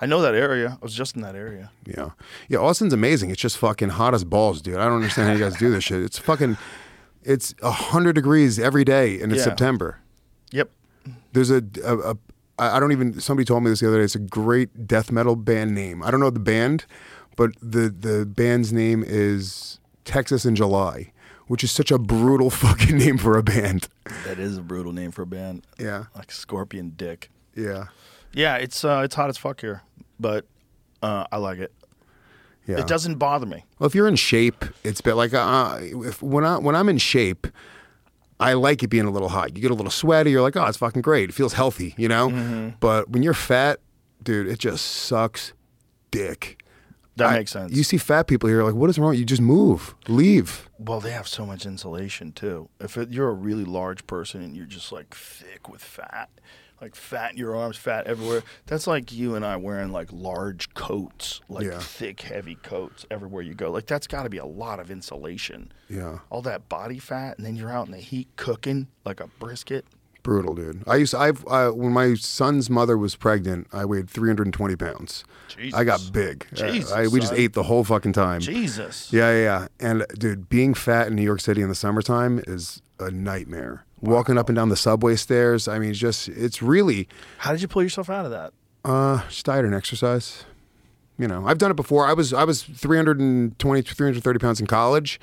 I 0.00 0.06
know 0.06 0.22
that 0.22 0.36
area. 0.36 0.78
I 0.80 0.84
was 0.84 0.94
just 0.94 1.16
in 1.16 1.22
that 1.22 1.34
area. 1.34 1.70
yeah 1.84 2.10
yeah 2.48 2.58
austin's 2.58 2.92
amazing 2.92 3.30
it's 3.30 3.40
just 3.40 3.56
fucking 3.58 3.88
hot 3.90 4.14
as 4.14 4.22
balls 4.24 4.62
dude 4.62 4.76
i 4.76 4.84
don't 4.84 4.94
understand 4.96 5.28
how 5.28 5.34
you 5.34 5.40
guys 5.40 5.56
do 5.56 5.70
this 5.70 5.82
shit 5.84 6.02
it's 6.02 6.18
fucking 6.18 6.56
it's 7.24 7.52
100 7.60 8.12
degrees 8.14 8.58
every 8.58 8.84
day 8.84 9.20
and 9.20 9.32
it's 9.32 9.40
Yeah. 9.40 9.44
september 9.44 9.98
Yep. 10.52 10.70
There's 11.32 11.50
a, 11.50 11.62
a, 11.84 11.98
a 12.12 12.18
I 12.58 12.76
I 12.76 12.80
don't 12.80 12.92
even 12.92 13.20
somebody 13.20 13.44
told 13.44 13.62
me 13.64 13.70
this 13.70 13.80
the 13.80 13.88
other 13.88 13.98
day. 13.98 14.04
It's 14.04 14.14
a 14.14 14.18
great 14.18 14.86
death 14.86 15.12
metal 15.12 15.36
band 15.36 15.74
name. 15.74 16.02
I 16.02 16.10
don't 16.10 16.20
know 16.20 16.30
the 16.30 16.40
band, 16.40 16.86
but 17.36 17.50
the 17.60 17.88
the 17.90 18.24
band's 18.26 18.72
name 18.72 19.04
is 19.06 19.78
Texas 20.04 20.44
in 20.46 20.56
July, 20.56 21.12
which 21.48 21.64
is 21.64 21.70
such 21.72 21.90
a 21.90 21.98
brutal 21.98 22.48
fucking 22.64 22.96
name 22.98 23.18
for 23.18 23.36
a 23.36 23.42
band. 23.42 23.88
That 24.24 24.38
is 24.38 24.56
a 24.56 24.62
brutal 24.62 24.92
name 24.92 25.10
for 25.10 25.22
a 25.22 25.26
band. 25.26 25.66
Yeah, 25.78 26.04
Like 26.14 26.30
Scorpion 26.30 26.90
Dick. 26.96 27.30
yeah, 27.54 27.86
Yeah, 28.32 28.56
it's 28.56 28.84
uh, 28.84 29.02
it's 29.04 29.14
hot 29.16 29.28
as 29.28 29.36
fuck 29.36 29.60
here, 29.60 29.82
but 30.20 30.46
uh, 31.02 31.24
I 31.32 31.36
like 31.38 31.58
it. 31.58 31.72
yeah. 32.66 32.78
It 32.80 32.86
doesn't 32.86 33.16
bother 33.16 33.46
me. 33.46 33.64
Well, 33.78 33.86
if 33.86 33.94
you're 33.94 34.08
in 34.08 34.16
shape, 34.16 34.64
it's 34.84 35.00
been 35.00 35.16
like 35.16 35.34
uh, 35.34 35.78
if 35.80 36.22
when 36.22 36.44
I 36.44 36.58
when 36.58 36.74
I'm 36.76 36.88
in 36.88 36.98
shape, 36.98 37.46
I 38.40 38.52
like 38.52 38.82
it 38.82 38.88
being 38.88 39.04
a 39.06 39.10
little 39.10 39.28
hot. 39.30 39.56
You 39.56 39.62
get 39.62 39.70
a 39.70 39.74
little 39.74 39.90
sweaty. 39.90 40.30
You're 40.30 40.42
like, 40.42 40.56
oh, 40.56 40.64
it's 40.66 40.76
fucking 40.78 41.02
great. 41.02 41.28
It 41.28 41.32
feels 41.34 41.54
healthy, 41.54 41.94
you 41.96 42.08
know. 42.08 42.28
Mm-hmm. 42.28 42.68
But 42.80 43.10
when 43.10 43.22
you're 43.24 43.34
fat, 43.34 43.80
dude, 44.22 44.46
it 44.46 44.58
just 44.60 44.84
sucks 44.84 45.52
dick. 46.10 46.62
That 47.16 47.28
I- 47.30 47.38
makes 47.38 47.50
sense. 47.52 47.72
You 47.74 47.82
see 47.82 47.96
fat 47.96 48.28
people 48.28 48.48
here, 48.48 48.62
like, 48.62 48.74
what 48.74 48.88
is 48.90 48.98
wrong? 48.98 49.14
You 49.16 49.24
just 49.24 49.42
move, 49.42 49.94
leave. 50.06 50.67
Well, 50.78 51.00
they 51.00 51.10
have 51.10 51.28
so 51.28 51.44
much 51.44 51.66
insulation 51.66 52.32
too. 52.32 52.68
If 52.80 52.96
it, 52.96 53.10
you're 53.10 53.28
a 53.28 53.34
really 53.34 53.64
large 53.64 54.06
person 54.06 54.42
and 54.42 54.56
you're 54.56 54.66
just 54.66 54.92
like 54.92 55.14
thick 55.14 55.68
with 55.68 55.82
fat, 55.82 56.30
like 56.80 56.94
fat 56.94 57.32
in 57.32 57.36
your 57.38 57.56
arms, 57.56 57.76
fat 57.76 58.06
everywhere, 58.06 58.42
that's 58.66 58.86
like 58.86 59.12
you 59.12 59.34
and 59.34 59.44
I 59.44 59.56
wearing 59.56 59.90
like 59.90 60.08
large 60.12 60.72
coats, 60.74 61.40
like 61.48 61.66
Yeah. 61.66 61.78
thick, 61.80 62.20
heavy 62.20 62.54
coats 62.54 63.04
everywhere 63.10 63.42
you 63.42 63.54
go. 63.54 63.70
Like 63.72 63.86
that's 63.86 64.06
got 64.06 64.22
to 64.22 64.30
be 64.30 64.38
a 64.38 64.46
lot 64.46 64.78
of 64.78 64.90
insulation. 64.90 65.72
Yeah, 65.88 66.18
All 66.30 66.42
that 66.42 66.68
body 66.68 66.98
fat, 66.98 67.36
and 67.38 67.46
then 67.46 67.56
you're 67.56 67.70
out 67.70 67.86
in 67.86 67.92
the 67.92 67.98
heat 67.98 68.28
cooking 68.36 68.86
like 69.04 69.20
a 69.20 69.26
brisket. 69.26 69.84
Brutal, 70.28 70.54
dude. 70.54 70.82
I 70.86 70.96
used, 70.96 71.14
I've, 71.14 71.42
uh, 71.48 71.70
when 71.70 71.92
my 71.92 72.12
son's 72.14 72.68
mother 72.68 72.98
was 72.98 73.16
pregnant, 73.16 73.66
I 73.72 73.86
weighed 73.86 74.10
320 74.10 74.76
pounds. 74.76 75.24
Jesus. 75.48 75.78
I 75.78 75.84
got 75.84 76.10
big. 76.12 76.46
Uh, 76.52 76.70
Jesus, 76.70 76.92
I, 76.92 77.06
we 77.06 77.20
just 77.20 77.32
son. 77.32 77.40
ate 77.40 77.54
the 77.54 77.62
whole 77.62 77.82
fucking 77.82 78.12
time. 78.12 78.40
Jesus. 78.40 79.10
Yeah, 79.10 79.30
yeah, 79.32 79.42
yeah. 79.42 79.68
And 79.80 80.04
dude, 80.18 80.48
being 80.50 80.74
fat 80.74 81.06
in 81.08 81.16
New 81.16 81.22
York 81.22 81.40
City 81.40 81.62
in 81.62 81.70
the 81.70 81.74
summertime 81.74 82.42
is 82.46 82.82
a 83.00 83.10
nightmare. 83.10 83.84
Walking 84.02 84.36
up 84.36 84.48
and 84.50 84.56
down 84.56 84.68
the 84.68 84.76
subway 84.76 85.16
stairs, 85.16 85.66
I 85.66 85.78
mean, 85.78 85.90
it's 85.90 85.98
just 85.98 86.28
it's 86.28 86.60
really 86.62 87.08
How 87.38 87.52
did 87.52 87.62
you 87.62 87.68
pull 87.68 87.82
yourself 87.82 88.10
out 88.10 88.24
of 88.26 88.30
that? 88.30 88.52
uh 88.84 89.26
just 89.28 89.46
diet 89.46 89.64
and 89.64 89.74
exercise. 89.74 90.44
you 91.18 91.26
know, 91.26 91.44
I've 91.46 91.58
done 91.58 91.70
it 91.72 91.76
before. 91.76 92.06
I 92.06 92.12
was 92.12 92.32
I 92.32 92.44
was 92.44 92.62
320, 92.62 93.82
330 93.82 94.38
pounds 94.38 94.60
in 94.60 94.66
college, 94.68 95.18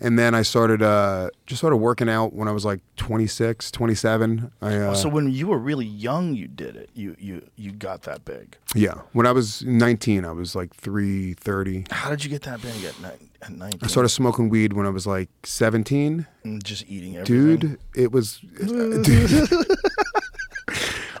and 0.00 0.18
then 0.18 0.34
I 0.34 0.42
started 0.42 0.82
uh, 0.82 1.30
just 1.46 1.60
started 1.60 1.76
working 1.78 2.08
out 2.08 2.32
when 2.32 2.48
I 2.48 2.52
was 2.52 2.64
like 2.64 2.80
26, 2.96 3.70
27. 3.70 4.52
I, 4.60 4.76
uh, 4.76 4.94
so 4.94 5.08
when 5.08 5.30
you 5.32 5.46
were 5.48 5.58
really 5.58 5.86
young, 5.86 6.34
you 6.34 6.48
did 6.48 6.76
it. 6.76 6.90
You 6.94 7.16
you 7.18 7.42
you 7.56 7.72
got 7.72 8.02
that 8.02 8.24
big. 8.24 8.56
yeah, 8.74 8.94
when 9.12 9.26
I 9.26 9.32
was 9.32 9.62
19, 9.64 10.24
I 10.24 10.32
was 10.32 10.54
like 10.54 10.74
330. 10.74 11.86
How 11.90 12.10
did 12.10 12.24
you 12.24 12.30
get 12.30 12.42
that 12.42 12.60
big 12.62 12.84
at, 12.84 13.00
ni- 13.00 13.28
at 13.42 13.50
19? 13.50 13.80
I 13.82 13.86
started 13.86 14.10
smoking 14.10 14.48
weed 14.48 14.72
when 14.72 14.86
I 14.86 14.90
was 14.90 15.06
like 15.06 15.28
17. 15.44 16.26
And 16.44 16.64
just 16.64 16.84
eating 16.88 17.16
everything. 17.16 17.56
Dude, 17.56 17.78
it 17.94 18.12
was. 18.12 18.38
dude. 18.58 19.48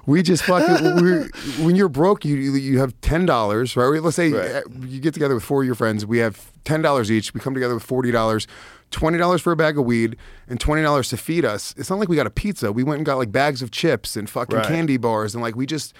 We 0.08 0.22
just 0.22 0.42
fucking. 0.42 0.96
We, 1.04 1.10
when 1.64 1.76
you're 1.76 1.88
broke, 1.88 2.24
you 2.24 2.36
you 2.36 2.78
have 2.80 2.98
ten 3.02 3.26
dollars, 3.26 3.76
right? 3.76 4.02
Let's 4.02 4.16
say 4.16 4.32
Right. 4.32 4.50
uh, 4.56 4.62
you 4.80 4.98
get 5.00 5.14
together 5.14 5.34
with 5.34 5.44
four 5.44 5.60
of 5.62 5.66
your 5.66 5.74
friends. 5.76 6.04
We 6.04 6.18
have 6.18 6.50
ten 6.64 6.82
dollars 6.82 7.10
each. 7.12 7.32
We 7.34 7.40
come 7.40 7.54
together 7.54 7.74
with 7.74 7.84
forty 7.84 8.10
dollars. 8.10 8.46
Twenty 8.90 9.18
dollars 9.18 9.42
for 9.42 9.52
a 9.52 9.56
bag 9.56 9.76
of 9.78 9.84
weed 9.84 10.16
and 10.48 10.58
twenty 10.58 10.82
dollars 10.82 11.10
to 11.10 11.16
feed 11.18 11.44
us. 11.44 11.74
It's 11.76 11.90
not 11.90 11.98
like 11.98 12.08
we 12.08 12.16
got 12.16 12.26
a 12.26 12.30
pizza. 12.30 12.72
We 12.72 12.82
went 12.84 12.96
and 12.98 13.06
got 13.06 13.18
like 13.18 13.30
bags 13.30 13.60
of 13.60 13.70
chips 13.70 14.16
and 14.16 14.28
fucking 14.30 14.56
Right. 14.56 14.66
candy 14.66 14.96
bars 14.96 15.34
and 15.34 15.42
like 15.42 15.54
we 15.56 15.66
just, 15.66 15.92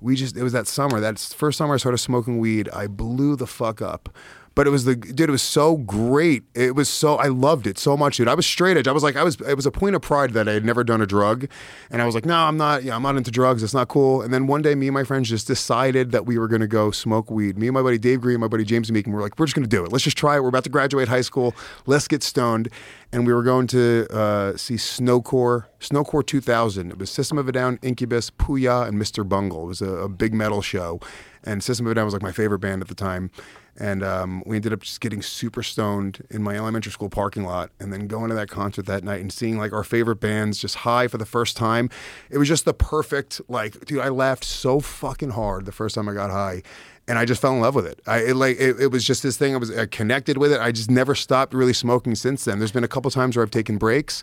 we 0.00 0.16
just. 0.16 0.36
It 0.38 0.42
was 0.42 0.54
that 0.54 0.66
summer. 0.66 0.98
That 1.00 1.18
first 1.18 1.58
summer 1.58 1.74
I 1.74 1.76
started 1.76 1.98
smoking 1.98 2.38
weed. 2.38 2.70
I 2.72 2.86
blew 2.86 3.36
the 3.36 3.46
fuck 3.46 3.82
up. 3.82 4.08
But 4.54 4.66
it 4.66 4.70
was 4.70 4.84
the 4.84 4.96
dude. 4.96 5.20
It 5.20 5.30
was 5.30 5.42
so 5.42 5.76
great. 5.76 6.44
It 6.54 6.74
was 6.74 6.88
so 6.88 7.16
I 7.16 7.28
loved 7.28 7.66
it 7.66 7.78
so 7.78 7.96
much, 7.96 8.18
dude. 8.18 8.28
I 8.28 8.34
was 8.34 8.46
straight 8.46 8.76
edge. 8.76 8.88
I 8.88 8.92
was 8.92 9.02
like, 9.02 9.16
I 9.16 9.24
was. 9.24 9.40
It 9.40 9.54
was 9.54 9.66
a 9.66 9.70
point 9.70 9.96
of 9.96 10.02
pride 10.02 10.32
that 10.32 10.48
I 10.48 10.52
had 10.52 10.64
never 10.64 10.84
done 10.84 11.00
a 11.00 11.06
drug, 11.06 11.48
and 11.90 12.02
I 12.02 12.06
was 12.06 12.14
like, 12.14 12.26
no, 12.26 12.36
I'm 12.36 12.56
not. 12.56 12.84
Yeah, 12.84 12.96
I'm 12.96 13.02
not 13.02 13.16
into 13.16 13.30
drugs. 13.30 13.62
It's 13.62 13.74
not 13.74 13.88
cool. 13.88 14.22
And 14.22 14.32
then 14.32 14.46
one 14.46 14.62
day, 14.62 14.74
me 14.74 14.88
and 14.88 14.94
my 14.94 15.04
friends 15.04 15.28
just 15.28 15.46
decided 15.46 16.10
that 16.12 16.26
we 16.26 16.38
were 16.38 16.48
to 16.60 16.66
go 16.66 16.90
smoke 16.90 17.30
weed. 17.30 17.58
Me 17.58 17.68
and 17.68 17.74
my 17.74 17.82
buddy 17.82 17.98
Dave 17.98 18.20
Green, 18.20 18.40
my 18.40 18.48
buddy 18.48 18.64
James 18.64 18.90
Meekin, 18.90 19.08
we 19.08 19.14
were 19.14 19.22
like, 19.22 19.38
we're 19.38 19.46
just 19.46 19.56
to 19.56 19.68
do 19.68 19.84
it. 19.84 19.92
Let's 19.92 20.04
just 20.04 20.16
try 20.16 20.36
it. 20.36 20.42
We're 20.42 20.48
about 20.48 20.64
to 20.64 20.70
graduate 20.70 21.08
high 21.08 21.20
school. 21.20 21.54
Let's 21.86 22.08
get 22.08 22.22
stoned. 22.22 22.68
And 23.12 23.26
we 23.26 23.32
were 23.32 23.42
going 23.42 23.66
to 23.68 24.06
uh, 24.10 24.56
see 24.56 24.74
SnoCore, 24.74 25.66
SnoCore 25.80 26.24
2000. 26.24 26.90
It 26.90 26.98
was 26.98 27.10
System 27.10 27.38
of 27.38 27.48
a 27.48 27.52
Down, 27.52 27.78
Incubus, 27.82 28.30
Puya, 28.30 28.86
and 28.86 29.00
Mr. 29.00 29.28
Bungle. 29.28 29.64
It 29.64 29.66
was 29.66 29.82
a, 29.82 29.90
a 29.90 30.08
big 30.08 30.32
metal 30.32 30.62
show, 30.62 31.00
and 31.44 31.62
System 31.62 31.86
of 31.86 31.92
a 31.92 31.94
Down 31.94 32.04
was 32.04 32.14
like 32.14 32.22
my 32.22 32.32
favorite 32.32 32.58
band 32.58 32.82
at 32.82 32.88
the 32.88 32.94
time. 32.94 33.30
And 33.78 34.02
um, 34.02 34.42
we 34.44 34.56
ended 34.56 34.72
up 34.72 34.80
just 34.80 35.00
getting 35.00 35.22
super 35.22 35.62
stoned 35.62 36.26
in 36.28 36.42
my 36.42 36.54
elementary 36.56 36.92
school 36.92 37.08
parking 37.08 37.44
lot 37.44 37.70
and 37.80 37.92
then 37.92 38.08
going 38.08 38.28
to 38.28 38.34
that 38.34 38.50
concert 38.50 38.84
that 38.86 39.04
night 39.04 39.20
and 39.20 39.32
seeing 39.32 39.56
like 39.58 39.72
our 39.72 39.84
favorite 39.84 40.16
bands 40.16 40.58
just 40.58 40.76
high 40.76 41.08
for 41.08 41.16
the 41.16 41.24
first 41.24 41.56
time. 41.56 41.88
It 42.28 42.36
was 42.36 42.48
just 42.48 42.66
the 42.66 42.74
perfect, 42.74 43.40
like, 43.48 43.82
dude, 43.86 44.00
I 44.00 44.08
laughed 44.08 44.44
so 44.44 44.80
fucking 44.80 45.30
hard 45.30 45.64
the 45.64 45.72
first 45.72 45.94
time 45.94 46.08
I 46.08 46.12
got 46.12 46.30
high. 46.30 46.62
And 47.08 47.18
I 47.18 47.24
just 47.24 47.40
fell 47.40 47.54
in 47.54 47.60
love 47.60 47.74
with 47.74 47.86
it. 47.86 48.00
I 48.06 48.18
it, 48.18 48.36
like 48.36 48.60
it, 48.60 48.78
it 48.78 48.88
was 48.88 49.02
just 49.02 49.22
this 49.22 49.36
thing. 49.36 49.54
I 49.54 49.56
was 49.58 49.76
I 49.76 49.86
connected 49.86 50.36
with 50.36 50.52
it. 50.52 50.60
I 50.60 50.70
just 50.70 50.90
never 50.90 51.14
stopped 51.14 51.54
really 51.54 51.72
smoking 51.72 52.14
since 52.14 52.44
then. 52.44 52.58
There's 52.58 52.70
been 52.70 52.84
a 52.84 52.88
couple 52.88 53.10
times 53.10 53.36
where 53.36 53.42
I've 53.42 53.50
taken 53.50 53.78
breaks, 53.78 54.22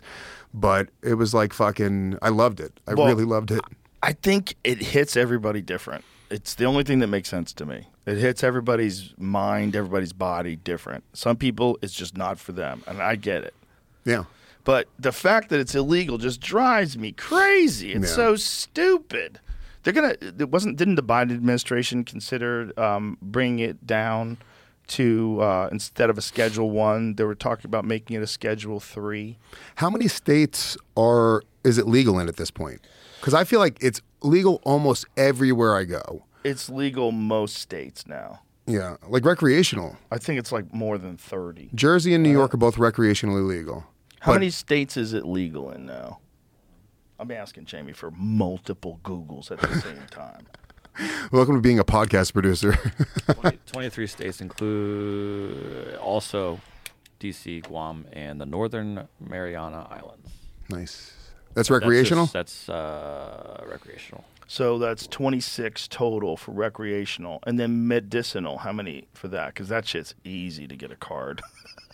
but 0.54 0.88
it 1.02 1.14
was 1.14 1.34
like 1.34 1.52
fucking. 1.52 2.16
I 2.22 2.30
loved 2.30 2.60
it. 2.60 2.80
I 2.86 2.94
Well, 2.94 3.08
really 3.08 3.24
loved 3.24 3.50
it. 3.50 3.60
I 4.02 4.12
think 4.12 4.54
it 4.64 4.78
hits 4.78 5.16
everybody 5.16 5.60
different. 5.60 6.04
It's 6.30 6.54
the 6.54 6.64
only 6.64 6.84
thing 6.84 6.98
that 6.98 7.06
makes 7.06 7.28
sense 7.28 7.52
to 7.54 7.66
me. 7.66 7.86
It 8.06 8.18
hits 8.18 8.42
everybody's 8.44 9.14
mind, 9.18 9.74
everybody's 9.74 10.12
body 10.12 10.56
different. 10.56 11.04
Some 11.12 11.36
people, 11.36 11.78
it's 11.82 11.94
just 11.94 12.16
not 12.16 12.38
for 12.38 12.52
them, 12.52 12.82
and 12.86 13.00
I 13.02 13.16
get 13.16 13.44
it. 13.44 13.54
Yeah. 14.04 14.24
But 14.64 14.88
the 14.98 15.12
fact 15.12 15.48
that 15.48 15.60
it's 15.60 15.74
illegal 15.74 16.18
just 16.18 16.40
drives 16.40 16.98
me 16.98 17.12
crazy. 17.12 17.92
It's 17.92 18.10
Yeah. 18.10 18.16
so 18.16 18.36
stupid. 18.36 19.40
They're 19.82 19.92
gonna. 19.94 20.16
It 20.20 20.50
wasn't. 20.50 20.76
Didn't 20.76 20.96
the 20.96 21.02
Biden 21.02 21.32
administration 21.32 22.04
consider 22.04 22.72
um, 22.78 23.16
bringing 23.22 23.60
it 23.60 23.86
down 23.86 24.36
to 24.88 25.40
uh, 25.40 25.68
instead 25.72 26.10
of 26.10 26.18
a 26.18 26.20
Schedule 26.20 26.70
One? 26.70 27.14
They 27.14 27.24
were 27.24 27.34
talking 27.34 27.66
about 27.66 27.84
making 27.86 28.16
it 28.16 28.22
a 28.22 28.26
Schedule 28.26 28.80
Three. 28.80 29.38
How 29.76 29.88
many 29.88 30.08
states 30.08 30.76
are 30.96 31.42
is 31.64 31.78
it 31.78 31.86
legal 31.86 32.18
in 32.18 32.28
at 32.28 32.36
this 32.36 32.50
point? 32.50 32.80
Because 33.20 33.34
I 33.34 33.44
feel 33.44 33.60
like 33.60 33.78
it's 33.82 34.00
legal 34.22 34.60
almost 34.64 35.06
everywhere 35.16 35.76
I 35.76 35.84
go. 35.84 36.24
It's 36.44 36.68
legal 36.68 37.12
most 37.12 37.56
states 37.56 38.06
now. 38.06 38.40
Yeah, 38.66 38.96
like 39.08 39.24
recreational. 39.24 39.96
I 40.10 40.18
think 40.18 40.38
it's 40.38 40.52
like 40.52 40.72
more 40.74 40.98
than 40.98 41.16
thirty. 41.16 41.70
Jersey 41.74 42.14
and 42.14 42.22
New 42.22 42.30
uh, 42.30 42.34
York 42.40 42.54
are 42.54 42.58
both 42.58 42.76
recreationally 42.76 43.46
legal. 43.46 43.86
How 44.20 44.32
But- 44.32 44.40
many 44.40 44.50
states 44.50 44.96
is 44.96 45.12
it 45.14 45.24
legal 45.24 45.70
in 45.70 45.86
now? 45.86 46.18
I'm 47.20 47.30
asking 47.32 47.64
Jamie 47.64 47.92
for 47.94 48.12
multiple 48.12 49.00
Googles 49.02 49.50
at 49.50 49.58
the 49.60 49.80
same 49.80 50.02
time. 50.10 50.46
Welcome 51.32 51.54
to 51.56 51.60
being 51.60 51.78
a 51.78 51.84
podcast 51.84 52.32
producer. 52.32 52.72
20 53.26 53.58
23 53.66 54.06
states 54.06 54.40
include 54.40 55.94
also 55.96 56.60
DC, 57.20 57.64
Guam, 57.64 58.06
and 58.12 58.40
the 58.40 58.46
Northern 58.46 59.08
Mariana 59.20 59.86
Islands. 59.90 60.30
nice. 60.68 61.12
That's 61.54 61.68
That's 61.68 61.70
recreational. 61.70 62.24
just- 62.26 62.32
That's, 62.34 62.68
uh, 62.68 63.64
recreational. 63.68 64.24
So 64.50 64.78
that's 64.78 65.06
26 65.06 65.88
total 65.88 66.36
for 66.38 66.52
recreational, 66.52 67.40
and 67.46 67.58
then 67.60 67.86
medicinal. 67.86 68.58
How 68.58 68.72
many 68.72 69.06
for 69.12 69.28
that? 69.28 69.48
Because 69.48 69.68
that 69.68 69.86
shit's 69.86 70.14
easy 70.24 70.66
to 70.66 70.74
get 70.74 70.90
a 70.90 70.96
card. 70.96 71.42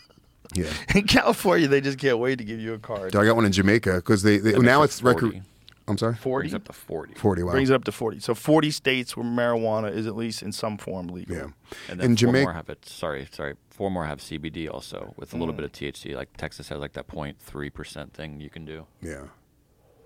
yeah. 0.55 0.71
in 0.95 1.05
California, 1.09 1.67
they 1.67 1.81
just 1.81 1.99
can't 1.99 2.19
wait 2.19 2.39
to 2.39 2.45
give 2.45 2.61
you 2.61 2.75
a 2.75 2.79
card. 2.79 3.17
I 3.17 3.25
got 3.25 3.35
one 3.35 3.45
in 3.45 3.51
Jamaica 3.51 3.97
because 3.97 4.23
they, 4.23 4.39
they 4.39 4.57
now 4.59 4.83
it's 4.83 5.01
it 5.01 5.05
recre. 5.05 5.43
I'm 5.89 5.99
sorry. 5.99 6.15
40 6.15 6.43
Brings 6.49 6.55
up 6.55 6.65
to 6.67 6.73
40. 6.73 7.15
Forty. 7.15 7.43
Wow. 7.43 7.51
brings 7.53 7.69
it 7.71 7.75
up 7.75 7.85
to 7.85 7.93
40. 7.93 8.21
So 8.21 8.35
40 8.35 8.71
states 8.71 9.17
where 9.17 9.27
marijuana 9.27 9.93
is 9.93 10.07
at 10.07 10.17
least 10.17 10.43
in 10.43 10.51
some 10.53 10.79
form 10.79 11.09
legal. 11.09 11.37
yeah. 11.37 11.47
And 11.91 12.01
then 12.01 12.13
In 12.13 12.17
four 12.17 12.29
Jamaica- 12.29 12.45
more 12.45 12.53
have 12.55 12.69
it. 12.71 12.87
Sorry, 12.87 13.27
sorry. 13.33 13.55
Four 13.71 13.91
more 13.91 14.07
have 14.07 14.21
CBD 14.21 14.71
also 14.73 15.13
with 15.19 15.35
a 15.35 15.37
little 15.37 15.53
Mm. 15.53 15.57
bit 15.59 15.65
of 15.67 15.73
THC. 15.73 16.15
Like 16.15 16.35
Texas 16.37 16.69
has 16.69 16.79
like 16.79 16.93
that 16.93 17.09
0.3 17.09 17.69
percent 17.75 18.15
thing 18.15 18.41
you 18.41 18.49
can 18.49 18.65
do. 18.65 18.87
Yeah. 19.03 19.25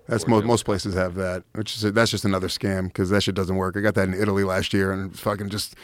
That's 0.09 0.27
most 0.27 0.45
most 0.45 0.65
places 0.65 0.95
have 0.95 1.15
that, 1.15 1.43
which 1.53 1.75
is 1.75 1.93
that's 1.93 2.11
just 2.11 2.25
another 2.25 2.47
scam 2.47 2.85
because 2.87 3.09
that 3.11 3.21
shit 3.23 3.35
doesn't 3.35 3.55
work. 3.55 3.77
I 3.77 3.81
got 3.81 3.95
that 3.95 4.07
in 4.07 4.13
Italy 4.13 4.43
last 4.43 4.73
year 4.73 4.91
and 4.91 5.17
fucking 5.17 5.49
just 5.49 5.75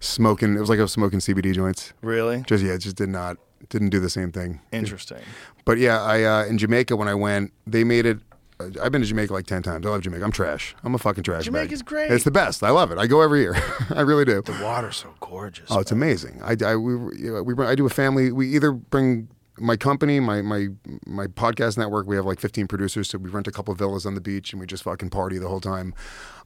smoking. 0.00 0.56
It 0.56 0.60
was 0.60 0.68
like 0.68 0.78
I 0.78 0.82
was 0.82 0.92
smoking 0.92 1.20
CBD 1.20 1.54
joints. 1.54 1.92
Really? 2.02 2.42
Just 2.46 2.62
yeah, 2.64 2.72
it 2.72 2.78
just 2.78 2.96
did 2.96 3.08
not 3.08 3.36
didn't 3.68 3.90
do 3.90 4.00
the 4.00 4.10
same 4.10 4.32
thing. 4.32 4.60
Interesting. 4.72 5.18
But 5.64 5.78
yeah, 5.78 6.02
I 6.02 6.22
uh, 6.24 6.44
in 6.44 6.58
Jamaica 6.58 6.96
when 6.96 7.08
I 7.08 7.14
went, 7.14 7.52
they 7.66 7.84
made 7.84 8.06
it. 8.06 8.18
uh, 8.60 8.66
I've 8.82 8.92
been 8.92 9.00
to 9.02 9.06
Jamaica 9.06 9.32
like 9.32 9.46
ten 9.46 9.62
times. 9.62 9.86
I 9.86 9.90
love 9.90 10.02
Jamaica. 10.02 10.24
I'm 10.24 10.32
trash. 10.32 10.74
I'm 10.82 10.94
a 10.94 10.98
fucking 10.98 11.24
trash. 11.24 11.44
bag. 11.44 11.44
Jamaica's 11.46 11.82
great. 11.82 12.10
It's 12.10 12.24
the 12.24 12.30
best. 12.30 12.62
I 12.62 12.70
love 12.70 12.90
it. 12.90 12.98
I 12.98 13.06
go 13.06 13.20
every 13.22 13.40
year. 13.40 13.54
I 13.90 14.00
really 14.02 14.24
do. 14.24 14.42
The 14.42 14.60
water's 14.62 14.96
so 14.96 15.14
gorgeous. 15.20 15.68
Oh, 15.70 15.78
it's 15.80 15.92
amazing. 15.92 16.40
I, 16.42 16.56
I 16.64 16.76
we 16.76 16.96
we 16.96 17.64
I 17.64 17.74
do 17.74 17.86
a 17.86 17.90
family. 17.90 18.32
We 18.32 18.54
either 18.54 18.72
bring 18.72 19.28
my 19.62 19.76
company, 19.76 20.20
my 20.20 20.42
my 20.42 20.68
my 21.06 21.26
podcast 21.28 21.78
network. 21.78 22.06
We 22.06 22.16
have 22.16 22.26
like 22.26 22.40
15 22.40 22.66
producers, 22.66 23.08
so 23.08 23.18
we 23.18 23.30
rent 23.30 23.46
a 23.46 23.52
couple 23.52 23.72
villas 23.74 24.04
on 24.04 24.14
the 24.14 24.20
beach 24.20 24.52
and 24.52 24.60
we 24.60 24.66
just 24.66 24.82
fucking 24.82 25.10
party 25.10 25.38
the 25.38 25.48
whole 25.48 25.60
time. 25.60 25.94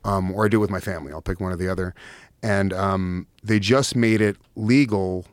Um, 0.05 0.31
or 0.33 0.45
I 0.45 0.49
do 0.49 0.59
it 0.59 0.61
with 0.61 0.71
my 0.71 0.81
family. 0.81 1.13
I'll 1.13 1.23
pick 1.23 1.41
one 1.41 1.53
or 1.53 1.57
the 1.57 1.69
other. 1.69 1.95
And 2.43 2.73
um, 2.73 3.27
they 3.43 3.59
just 3.59 3.97
made 3.97 4.21
it 4.21 4.37
legal. 4.55 5.27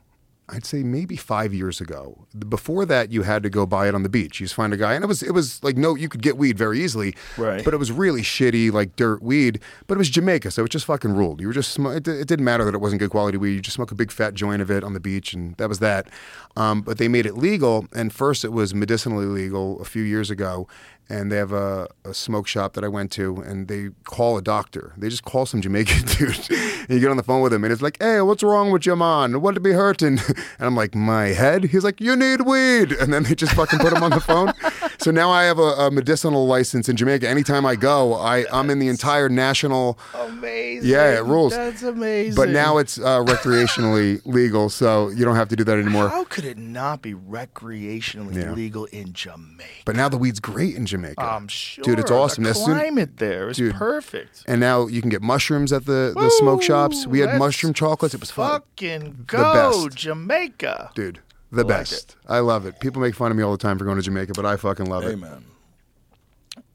I'd 0.48 0.66
say 0.66 0.82
maybe 0.82 1.16
five 1.16 1.54
years 1.54 1.80
ago. 1.80 2.26
Before 2.48 2.84
that, 2.84 3.10
you 3.10 3.22
had 3.22 3.42
to 3.44 3.50
go 3.50 3.64
buy 3.64 3.88
it 3.88 3.94
on 3.94 4.02
the 4.02 4.08
beach. 4.10 4.40
You 4.40 4.44
just 4.46 4.54
find 4.54 4.72
a 4.74 4.76
guy, 4.76 4.92
and 4.94 5.02
it 5.02 5.06
was 5.06 5.22
it 5.22 5.32
was 5.32 5.62
like 5.64 5.76
no, 5.76 5.94
you 5.94 6.08
could 6.08 6.20
get 6.22 6.36
weed 6.36 6.58
very 6.58 6.82
easily, 6.82 7.14
Right. 7.38 7.64
But 7.64 7.72
it 7.72 7.78
was 7.78 7.90
really 7.90 8.20
shitty, 8.22 8.70
like 8.70 8.94
dirt 8.96 9.22
weed. 9.22 9.60
But 9.86 9.94
it 9.94 9.98
was 9.98 10.10
Jamaica, 10.10 10.50
so 10.50 10.64
it 10.64 10.70
just 10.70 10.84
fucking 10.84 11.12
ruled. 11.14 11.40
You 11.40 11.46
were 11.46 11.54
just 11.54 11.72
sm- 11.72 11.86
it, 11.86 12.06
it 12.06 12.28
didn't 12.28 12.44
matter 12.44 12.64
that 12.64 12.74
it 12.74 12.80
wasn't 12.80 13.00
good 13.00 13.10
quality 13.10 13.38
weed. 13.38 13.52
You 13.54 13.60
just 13.60 13.74
smoke 13.74 13.90
a 13.90 13.94
big 13.94 14.10
fat 14.12 14.34
joint 14.34 14.60
of 14.60 14.70
it 14.70 14.84
on 14.84 14.92
the 14.92 15.00
beach, 15.00 15.32
and 15.32 15.56
that 15.56 15.68
was 15.68 15.78
that. 15.78 16.08
Um, 16.56 16.82
but 16.82 16.98
they 16.98 17.08
made 17.08 17.24
it 17.26 17.36
legal, 17.36 17.86
and 17.94 18.12
first 18.12 18.44
it 18.44 18.52
was 18.52 18.74
medicinally 18.74 19.26
legal 19.26 19.80
a 19.80 19.84
few 19.84 20.02
years 20.02 20.30
ago. 20.30 20.68
And 21.10 21.30
they 21.30 21.36
have 21.36 21.52
a, 21.52 21.86
a 22.06 22.14
smoke 22.14 22.46
shop 22.46 22.72
that 22.74 22.82
I 22.82 22.88
went 22.88 23.12
to, 23.12 23.36
and 23.36 23.68
they 23.68 23.90
call 24.04 24.38
a 24.38 24.42
doctor. 24.42 24.94
They 24.96 25.10
just 25.10 25.22
call 25.22 25.44
some 25.44 25.60
Jamaican 25.60 26.06
dude, 26.18 26.48
and 26.88 26.96
you 26.96 27.00
get 27.00 27.10
on 27.10 27.16
the 27.16 27.22
phone 27.22 27.42
with 27.42 27.52
him, 27.52 27.64
and 27.64 27.72
it's 27.72 27.82
like, 27.82 27.96
"Hey, 28.00 28.20
what's 28.20 28.42
wrong 28.42 28.70
with 28.70 28.86
your 28.86 28.96
man? 28.96 29.40
What 29.40 29.54
to 29.54 29.60
be 29.60 29.72
hurting?" 29.72 30.18
And 30.58 30.66
I'm 30.68 30.76
like, 30.76 30.94
"My 30.94 31.26
head." 31.28 31.64
He's 31.64 31.84
like, 31.84 32.00
"You 32.00 32.16
need 32.16 32.42
weed," 32.42 32.92
and 32.92 33.12
then 33.12 33.24
they 33.24 33.34
just 33.34 33.52
fucking 33.52 33.78
put 33.78 33.92
him 33.92 34.02
on 34.02 34.10
the 34.10 34.20
phone. 34.20 34.52
So 35.04 35.10
now 35.10 35.28
I 35.28 35.44
have 35.44 35.58
a, 35.58 35.72
a 35.84 35.90
medicinal 35.90 36.46
license 36.46 36.88
in 36.88 36.96
Jamaica. 36.96 37.28
Anytime 37.28 37.66
I 37.66 37.76
go, 37.76 38.14
I 38.14 38.46
I'm 38.50 38.70
in 38.70 38.78
the 38.78 38.88
entire 38.88 39.28
national. 39.28 39.98
amazing. 40.14 40.88
Yeah, 40.88 41.18
it 41.18 41.24
rules. 41.26 41.52
That's 41.52 41.82
amazing. 41.82 42.36
But 42.36 42.48
now 42.48 42.78
it's 42.78 42.96
uh, 42.98 43.22
recreationally 43.22 44.22
legal, 44.24 44.70
so 44.70 45.10
you 45.10 45.26
don't 45.26 45.36
have 45.36 45.50
to 45.50 45.56
do 45.56 45.64
that 45.64 45.78
anymore. 45.78 46.08
How 46.08 46.24
could 46.24 46.46
it 46.46 46.56
not 46.56 47.02
be 47.02 47.12
recreationally 47.12 48.36
Yeah. 48.36 48.52
legal 48.52 48.86
in 48.86 49.12
Jamaica? 49.12 49.82
But 49.84 49.94
now 49.94 50.08
the 50.08 50.16
weed's 50.16 50.40
great 50.40 50.74
in 50.74 50.86
Jamaica. 50.86 51.20
I'm 51.22 51.48
sure. 51.48 51.84
Dude, 51.84 51.98
it's 51.98 52.10
awesome. 52.10 52.44
The 52.44 52.50
As 52.50 52.64
soon- 52.64 52.78
climate 52.78 53.18
there 53.18 53.50
is 53.50 53.58
Dude. 53.58 53.74
perfect. 53.74 54.42
and 54.48 54.58
now 54.58 54.86
you 54.86 55.02
can 55.02 55.10
get 55.10 55.20
mushrooms 55.20 55.70
at 55.70 55.84
the, 55.84 56.14
the 56.16 56.30
smoke 56.38 56.62
shops. 56.62 57.06
We 57.06 57.18
had 57.18 57.38
mushroom 57.38 57.74
chocolates. 57.74 58.14
It 58.14 58.20
was 58.20 58.30
fun. 58.30 58.52
Fucking 58.52 59.24
go. 59.26 59.90
Jamaica. 59.90 60.92
Dude, 60.94 61.20
the 61.54 61.64
like 61.64 61.68
best. 61.68 62.16
I 62.28 62.40
love 62.40 62.66
it. 62.66 62.80
People 62.80 63.00
make 63.02 63.14
fun 63.14 63.30
of 63.30 63.36
me 63.36 63.42
all 63.42 63.52
the 63.52 63.58
time 63.58 63.78
for 63.78 63.84
going 63.84 63.96
to 63.96 64.02
Jamaica, 64.02 64.32
but 64.34 64.46
I 64.46 64.56
fucking 64.56 64.86
love 64.86 65.04
it. 65.04 65.16
man. 65.18 65.44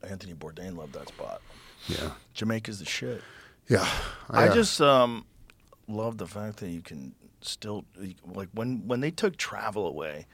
Anthony 0.07 0.33
Bourdain 0.33 0.75
loved 0.75 0.93
that 0.93 1.07
spot. 1.09 1.41
Yeah. 1.87 2.11
Jamaica's 2.33 2.79
the 2.79 2.85
shit. 2.85 3.21
Yeah. 3.67 3.87
I 4.29 4.47
uh, 4.47 4.53
just 4.53 4.81
um 4.81 5.25
love 5.87 6.17
the 6.17 6.27
fact 6.27 6.57
that 6.57 6.69
you 6.69 6.81
can 6.81 7.15
still 7.41 7.85
like 8.25 8.49
when 8.53 8.87
when 8.87 8.99
they 9.01 9.11
took 9.11 9.37
travel 9.37 9.87
away, 9.87 10.25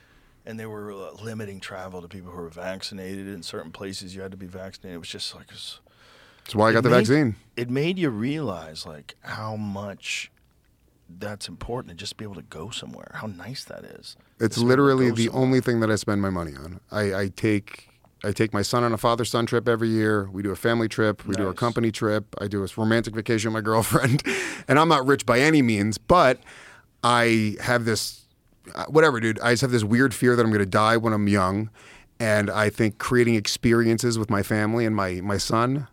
and 0.46 0.60
they 0.60 0.66
were 0.66 0.92
uh, 0.92 1.12
limiting 1.22 1.60
travel 1.60 2.02
to 2.02 2.08
people 2.08 2.32
who 2.32 2.38
were 2.38 2.50
vaccinated 2.50 3.28
in 3.28 3.44
certain 3.44 3.72
places. 3.72 4.16
You 4.16 4.22
had 4.22 4.32
to 4.32 4.38
be 4.38 4.48
vaccinated. 4.48 4.96
It 4.96 5.00
was 5.00 5.10
just 5.10 5.36
like. 5.36 5.48
It 5.48 5.54
was, 5.54 5.80
why 6.54 6.70
I 6.70 6.74
got 6.74 6.84
the 6.84 6.90
made- 6.90 7.08
vaccine. 7.08 7.36
It 7.58 7.70
made 7.70 7.98
you 7.98 8.10
realize 8.10 8.86
like 8.86 9.16
how 9.22 9.56
much 9.56 10.32
that's 11.10 11.48
important 11.48 11.90
to 11.90 11.96
just 11.96 12.18
be 12.18 12.24
able 12.24 12.36
to 12.36 12.42
go 12.44 12.70
somewhere. 12.70 13.12
How 13.16 13.28
nice 13.28 13.64
that 13.66 13.84
is. 13.84 14.16
It's 14.40 14.56
Just 14.56 14.66
be 14.68 14.74
able 14.74 14.78
to 14.78 14.84
literally 14.84 15.12
the 15.12 15.26
somewhere. 15.26 15.44
only 15.44 15.62
thing 15.62 15.80
that 15.80 15.90
I 15.92 15.96
spend 15.96 16.22
my 16.22 16.30
money 16.30 16.52
on. 16.56 16.80
I, 16.92 17.16
I 17.16 17.28
take 17.36 17.90
I 18.24 18.32
take 18.32 18.54
my 18.54 18.64
son 18.64 18.84
on 18.84 18.92
a 18.92 18.98
father 18.98 19.24
son 19.24 19.46
trip 19.46 19.68
every 19.70 19.88
year. 19.90 20.28
We 20.32 20.42
do 20.42 20.50
a 20.52 20.56
family 20.56 20.88
trip. 20.88 21.26
We 21.26 21.36
do 21.36 21.48
a 21.48 21.54
company 21.54 21.92
trip. 21.92 22.36
I 22.42 22.48
do 22.48 22.64
a 22.64 22.68
romantic 22.76 23.14
vacation 23.14 23.54
with 23.54 23.62
my 23.64 23.66
girlfriend. 23.72 24.24
and 24.68 24.80
I'm 24.80 24.88
not 24.90 25.06
rich 25.06 25.26
by 25.26 25.40
any 25.40 25.62
means, 25.62 25.98
but 25.98 26.40
I 27.04 27.56
have 27.62 27.86
this 27.86 28.26
uh, 28.74 28.86
whatever, 28.86 29.20
dude. 29.20 29.40
I 29.42 29.54
just 29.54 29.62
have 29.62 29.72
this 29.72 29.84
weird 29.84 30.14
fear 30.14 30.36
that 30.36 30.42
I'm 30.44 30.50
going 30.52 30.60
to 30.60 30.66
die 30.66 30.98
when 30.98 31.14
I'm 31.14 31.28
young, 31.28 31.70
and 32.20 32.50
I 32.50 32.70
think 32.72 32.98
creating 32.98 33.36
experiences 33.36 34.18
with 34.18 34.30
my 34.32 34.42
family 34.42 34.86
and 34.86 34.96
my 34.96 35.22
my 35.22 35.38
son. 35.38 35.88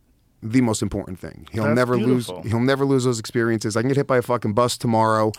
The 0.45 0.61
most 0.61 0.83
important 0.83 1.21
thing. 1.21 1.47
He'll 1.53 1.65
That's 1.65 1.77
never 1.77 1.97
beautiful. 1.97 2.39
lose. 2.43 2.51
He'll 2.51 2.59
never 2.61 2.85
lose 2.85 3.05
those 3.05 3.21
experiences. 3.21 3.77
I 3.77 3.83
can 3.83 3.89
get 3.89 3.97
hit 3.99 4.07
by 4.09 4.17
a 4.17 4.23
fucking 4.23 4.55
bus 4.55 4.77
tomorrow, 4.77 5.31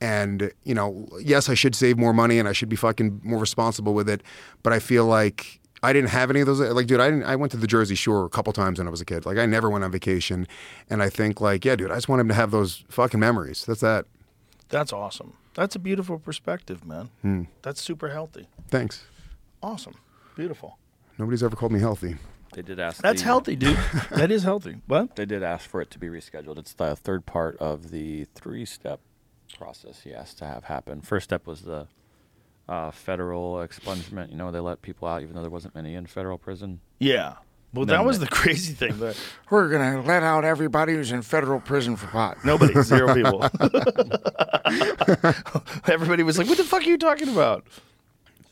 and 0.00 0.52
you 0.64 0.74
know, 0.74 1.06
yes, 1.20 1.48
I 1.48 1.54
should 1.54 1.74
save 1.74 1.98
more 1.98 2.12
money 2.12 2.38
and 2.38 2.48
I 2.48 2.52
should 2.52 2.68
be 2.68 2.76
fucking 2.76 3.20
more 3.24 3.40
responsible 3.40 3.94
with 3.94 4.08
it. 4.08 4.22
But 4.62 4.72
I 4.72 4.78
feel 4.78 5.06
like 5.06 5.60
I 5.82 5.92
didn't 5.92 6.10
have 6.10 6.30
any 6.30 6.40
of 6.40 6.46
those. 6.46 6.60
Like, 6.60 6.86
dude, 6.86 7.00
I 7.00 7.10
didn't. 7.10 7.24
I 7.24 7.36
went 7.36 7.52
to 7.52 7.58
the 7.58 7.66
Jersey 7.66 7.94
Shore 7.94 8.24
a 8.24 8.28
couple 8.30 8.52
times 8.52 8.78
when 8.78 8.86
I 8.86 8.90
was 8.90 9.00
a 9.00 9.04
kid. 9.04 9.26
Like, 9.26 9.38
I 9.38 9.46
never 9.46 9.68
went 9.70 9.84
on 9.84 9.90
vacation, 9.92 10.46
and 10.88 11.02
I 11.02 11.10
think 11.10 11.40
like, 11.40 11.64
yeah, 11.64 11.76
dude, 11.76 11.90
I 11.90 11.94
just 11.96 12.08
want 12.08 12.20
him 12.20 12.28
to 12.28 12.34
have 12.34 12.50
those 12.50 12.84
fucking 12.88 13.20
memories. 13.20 13.64
That's 13.66 13.80
that. 13.80 14.06
That's 14.70 14.92
awesome. 14.92 15.34
That's 15.54 15.76
a 15.76 15.78
beautiful 15.78 16.18
perspective, 16.18 16.84
man. 16.86 17.10
Hmm. 17.22 17.42
That's 17.62 17.80
super 17.80 18.08
healthy. 18.08 18.48
Thanks. 18.68 19.04
Awesome. 19.62 19.94
Beautiful. 20.36 20.78
Nobody's 21.18 21.42
ever 21.42 21.54
called 21.54 21.70
me 21.70 21.78
healthy. 21.80 22.16
They 22.54 22.62
did 22.62 22.80
ask. 22.80 23.02
That's 23.02 23.20
the- 23.20 23.26
healthy, 23.26 23.56
dude. 23.56 23.76
that 24.10 24.30
is 24.30 24.42
healthy. 24.42 24.76
What? 24.86 25.16
They 25.16 25.26
did 25.26 25.42
ask 25.42 25.68
for 25.68 25.80
it 25.80 25.90
to 25.92 25.98
be 25.98 26.08
rescheduled. 26.08 26.58
It's 26.58 26.72
the 26.72 26.96
third 26.96 27.26
part 27.26 27.56
of 27.58 27.90
the 27.90 28.26
three-step 28.34 29.00
process 29.54 30.00
he 30.02 30.12
asked 30.14 30.38
to 30.38 30.44
have 30.46 30.64
happen. 30.64 31.00
First 31.00 31.24
step 31.24 31.46
was 31.46 31.62
the 31.62 31.86
uh, 32.68 32.90
federal 32.90 33.54
expungement. 33.56 34.30
You 34.30 34.36
know, 34.36 34.50
they 34.50 34.60
let 34.60 34.82
people 34.82 35.08
out 35.08 35.22
even 35.22 35.34
though 35.34 35.42
there 35.42 35.50
wasn't 35.50 35.74
many 35.74 35.94
in 35.94 36.06
federal 36.06 36.38
prison. 36.38 36.80
Yeah. 36.98 37.34
Well, 37.72 37.86
Then 37.86 37.96
that 37.98 38.04
was 38.04 38.18
they- 38.20 38.26
the 38.26 38.30
crazy 38.30 38.72
thing. 38.72 38.98
That 39.00 39.16
We're 39.50 39.68
gonna 39.68 40.00
let 40.02 40.22
out 40.22 40.44
everybody 40.44 40.92
who's 40.94 41.10
in 41.12 41.22
federal 41.22 41.58
prison 41.60 41.96
for 41.96 42.06
pot. 42.06 42.38
nobody, 42.44 42.72
zero 42.82 43.12
people. 43.14 43.42
Everybody 45.86 46.22
was 46.22 46.38
like, 46.38 46.48
"What 46.48 46.56
the 46.58 46.64
fuck 46.64 46.82
are 46.82 46.88
you 46.88 46.98
talking 46.98 47.28
about?" 47.28 47.66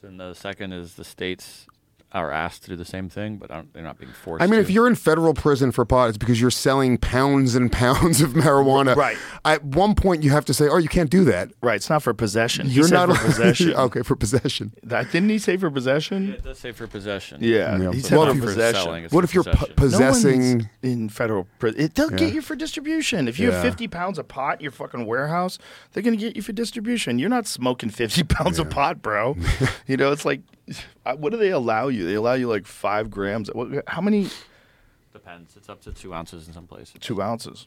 And 0.03 0.19
the 0.19 0.35
second 0.35 0.73
is 0.73 0.95
the 0.95 1.05
states 1.05 1.67
are 2.15 2.31
asked 2.31 2.63
to 2.65 2.69
do 2.71 2.77
the 2.77 2.85
same 2.85 3.09
thing, 3.09 3.37
but 3.39 3.51
aren't, 3.51 3.73
they're 3.73 3.83
not 3.83 3.99
being 3.99 4.13
forced. 4.13 4.43
I 4.43 4.47
mean, 4.47 4.57
to. 4.57 4.61
if 4.61 4.71
you're 4.71 4.87
in 4.87 4.95
federal 4.95 5.33
prison 5.35 5.73
for 5.73 5.85
pot, 5.85 6.11
it's 6.11 6.19
because 6.19 6.41
you're 6.41 6.51
selling 6.51 6.99
pounds 6.99 7.55
and 7.55 7.73
pounds 7.73 8.21
of 8.21 8.33
marijuana. 8.33 8.95
Right. 8.95 9.17
At 9.45 9.65
one 9.65 9.95
point, 9.95 10.23
you 10.23 10.31
have 10.31 10.45
to 10.47 10.55
say, 10.55 10.69
"Oh, 10.69 10.77
you 10.79 10.89
can't 10.89 11.09
do 11.11 11.25
that." 11.25 11.51
Right. 11.63 11.77
It's 11.77 11.89
not 11.91 12.03
for 12.03 12.13
possession. 12.15 12.69
You're 12.69 12.89
said 12.89 12.95
not 13.07 13.17
for 13.17 13.25
possession. 13.27 13.73
okay, 13.77 14.03
for 14.03 14.15
possession. 14.17 14.73
That 14.83 15.11
didn't 15.11 15.31
he 15.31 15.39
say 15.39 15.57
for 15.57 15.71
possession? 15.71 16.35
it 16.35 16.45
does 16.45 16.59
say 16.59 16.73
for 16.73 16.87
possession. 16.87 17.39
Yeah. 17.41 17.79
Yeah. 17.79 17.79
He 17.79 17.87
What 17.87 18.05
said 18.05 18.19
if 18.19 18.27
for 18.29 18.35
you- 18.35 18.41
for 18.41 18.47
possession. 18.47 18.83
selling, 18.83 19.05
it's 19.05 19.15
What 19.15 19.21
for 19.23 19.25
if 19.25 19.35
you're 19.35 19.45
pu- 19.45 19.73
possession. 19.75 20.01
No 20.01 20.07
one's 20.11 20.23
possessing? 20.25 20.71
in 20.83 21.09
federal 21.09 21.47
prison. 21.59 21.81
It, 21.81 21.95
they'll 21.95 22.11
Yeah. 22.11 22.17
get 22.19 22.35
you 22.35 22.43
for 22.43 22.55
distribution. 22.57 23.27
If 23.29 23.39
you 23.39 23.51
have 23.51 23.63
50 23.63 23.89
pounds 23.89 24.19
of 24.19 24.29
pot 24.29 24.59
in 24.59 24.63
your 24.65 24.71
fucking 24.73 25.07
warehouse, 25.07 25.59
they're 25.93 26.03
going 26.03 26.17
to 26.19 26.23
get 26.23 26.37
you 26.37 26.43
for 26.43 26.53
distribution. 26.53 27.19
You're 27.19 27.29
not 27.31 27.47
smoking 27.47 27.89
50 27.91 28.23
pounds 28.29 28.59
of 28.59 28.69
pot, 28.71 29.01
bro. 29.03 29.37
you 29.87 29.97
know, 29.97 30.13
it's 30.13 30.25
like, 30.25 30.41
Uh, 31.05 31.17
what 31.17 31.33
do 31.33 31.37
they 31.37 31.51
allow 31.51 31.89
you? 31.89 32.07
They 32.07 32.15
allow 32.15 32.35
you 32.35 32.49
like 32.49 32.65
five 32.65 33.11
grams. 33.11 33.51
What, 33.53 33.83
how 33.89 34.01
many? 34.01 34.29
Depends. 35.13 35.57
It's 35.57 35.69
up 35.69 35.81
to 35.83 35.93
two 35.93 36.15
ounces 36.15 36.47
in 36.47 36.55
some 36.55 36.67
places. 36.69 36.95
Two 37.01 37.21
ounces. 37.21 37.67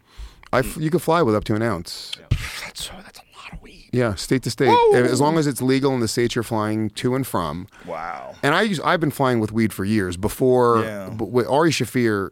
I 0.53 0.59
f- 0.59 0.77
you 0.77 0.89
can 0.89 0.99
fly 0.99 1.21
with 1.21 1.35
up 1.35 1.43
to 1.45 1.55
an 1.55 1.61
ounce. 1.61 2.13
That's, 2.63 2.89
uh, 2.89 2.93
that's 3.03 3.19
a 3.19 3.23
lot 3.37 3.51
of 3.53 3.61
weed. 3.61 3.89
Yeah, 3.91 4.15
state 4.15 4.41
to 4.43 4.49
state. 4.49 4.69
As 4.93 5.19
long 5.21 5.37
as 5.37 5.45
it's 5.47 5.61
legal 5.61 5.93
in 5.93 5.99
the 5.99 6.07
states 6.07 6.33
you're 6.33 6.43
flying 6.43 6.89
to 6.91 7.13
and 7.15 7.27
from. 7.27 7.67
Wow. 7.85 8.35
And 8.41 8.55
I 8.55 8.61
use, 8.63 8.79
I've 8.79 8.99
been 9.01 9.11
flying 9.11 9.39
with 9.41 9.51
weed 9.51 9.71
for 9.73 9.83
years. 9.85 10.15
Before, 10.17 10.81
Yeah. 10.81 11.09
but 11.09 11.29
with 11.29 11.47
Ari 11.47 11.71
Shaffir, 11.71 12.29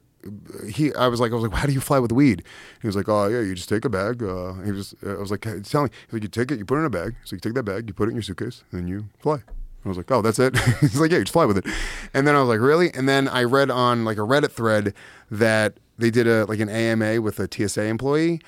he, 0.70 0.94
I 0.96 1.08
was 1.08 1.20
like, 1.20 1.32
I 1.32 1.36
was 1.36 1.44
like, 1.44 1.54
how 1.54 1.68
do 1.68 1.74
you 1.74 1.82
fly 1.82 2.00
with 2.00 2.12
weed? 2.14 2.44
He 2.82 2.88
was 2.88 2.96
like, 2.96 3.08
oh 3.10 3.28
yeah, 3.28 3.42
you 3.42 3.54
just 3.56 3.70
take 3.70 3.84
a 3.86 3.90
bag. 3.90 4.24
Uh, 4.24 4.54
he 4.64 4.72
was, 4.72 4.96
uh, 5.06 5.18
I 5.18 5.20
was 5.20 5.30
like, 5.32 5.44
hey, 5.44 5.60
tell 5.60 5.84
me. 5.84 5.90
He's 6.08 6.14
like, 6.14 6.24
you 6.24 6.30
take 6.30 6.50
it, 6.52 6.58
you 6.60 6.66
put 6.66 6.78
it 6.78 6.80
in 6.80 6.86
a 6.86 6.90
bag. 6.90 7.16
So 7.26 7.36
you 7.36 7.40
take 7.42 7.54
that 7.56 7.64
bag, 7.64 7.88
you 7.90 7.94
put 7.94 8.08
it 8.08 8.12
in 8.12 8.16
your 8.16 8.24
suitcase, 8.24 8.64
and 8.72 8.88
you 8.90 9.06
fly. 9.20 9.40
I 9.86 9.90
was 9.90 9.98
like, 9.98 10.12
oh, 10.12 10.22
that's 10.22 10.40
it. 10.40 10.58
He's 10.82 11.00
like, 11.00 11.12
yeah, 11.12 11.18
you 11.18 11.24
just 11.24 11.34
fly 11.34 11.46
with 11.46 11.58
it. 11.58 11.66
And 12.14 12.26
then 12.26 12.36
I 12.36 12.40
was 12.40 12.50
like, 12.50 12.60
really? 12.60 12.94
And 12.94 13.08
then 13.08 13.28
I 13.28 13.44
read 13.44 13.70
on 13.70 14.06
like 14.06 14.18
a 14.18 14.22
Reddit 14.22 14.52
thread 14.52 14.94
that 15.30 15.78
they 15.98 16.10
did 16.10 16.28
a 16.28 16.46
like 16.46 16.60
an 16.60 16.70
AMA 16.70 17.22
with 17.22 17.40
a 17.40 17.48
TSA 17.52 17.84
employee, 17.84 18.42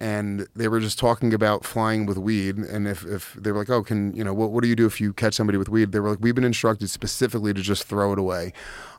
and 0.00 0.46
they 0.54 0.68
were 0.68 0.80
just 0.80 0.98
talking 0.98 1.34
about 1.34 1.64
flying 1.64 2.06
with 2.06 2.16
weed. 2.16 2.58
And 2.58 2.86
if, 2.86 3.04
if 3.04 3.34
they 3.34 3.50
were 3.50 3.58
like, 3.58 3.70
oh, 3.70 3.82
can 3.82 4.14
you 4.14 4.22
know 4.22 4.32
what 4.32 4.50
what 4.52 4.62
do 4.62 4.68
you 4.68 4.76
do 4.76 4.86
if 4.86 5.00
you 5.00 5.12
catch 5.12 5.34
somebody 5.34 5.58
with 5.58 5.68
weed? 5.68 5.92
They 5.92 6.00
were 6.00 6.10
like, 6.10 6.20
we've 6.20 6.34
been 6.34 6.44
instructed 6.44 6.90
specifically 6.90 7.52
to 7.54 7.60
just 7.60 7.84
throw 7.84 8.12
it 8.12 8.18
away. 8.18 8.52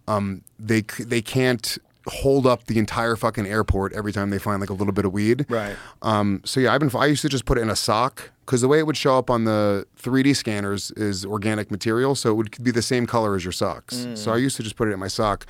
Um, 0.07 0.43
they 0.59 0.81
they 0.81 1.21
can't 1.21 1.77
hold 2.07 2.45
up 2.45 2.65
the 2.65 2.77
entire 2.77 3.15
fucking 3.15 3.47
airport 3.47 3.93
every 3.93 4.11
time 4.11 4.29
they 4.29 4.39
find 4.39 4.59
like 4.59 4.69
a 4.69 4.73
little 4.73 4.91
bit 4.93 5.05
of 5.05 5.13
weed. 5.13 5.45
Right. 5.47 5.77
Um, 6.01 6.41
so 6.43 6.59
yeah, 6.59 6.73
I've 6.73 6.81
been. 6.81 6.91
I 6.93 7.05
used 7.05 7.21
to 7.21 7.29
just 7.29 7.45
put 7.45 7.57
it 7.57 7.61
in 7.61 7.69
a 7.69 7.75
sock 7.75 8.31
because 8.45 8.61
the 8.61 8.67
way 8.67 8.79
it 8.79 8.85
would 8.85 8.97
show 8.97 9.17
up 9.17 9.29
on 9.29 9.45
the 9.45 9.85
3D 10.01 10.35
scanners 10.35 10.91
is 10.91 11.25
organic 11.25 11.71
material, 11.71 12.15
so 12.15 12.29
it 12.31 12.33
would 12.33 12.63
be 12.63 12.71
the 12.71 12.81
same 12.81 13.05
color 13.05 13.35
as 13.35 13.43
your 13.45 13.51
socks. 13.51 14.05
So 14.15 14.31
I 14.33 14.37
used 14.37 14.57
to 14.57 14.63
just 14.63 14.75
put 14.75 14.87
it 14.87 14.91
in 14.91 14.99
my 14.99 15.07
sock. 15.07 15.45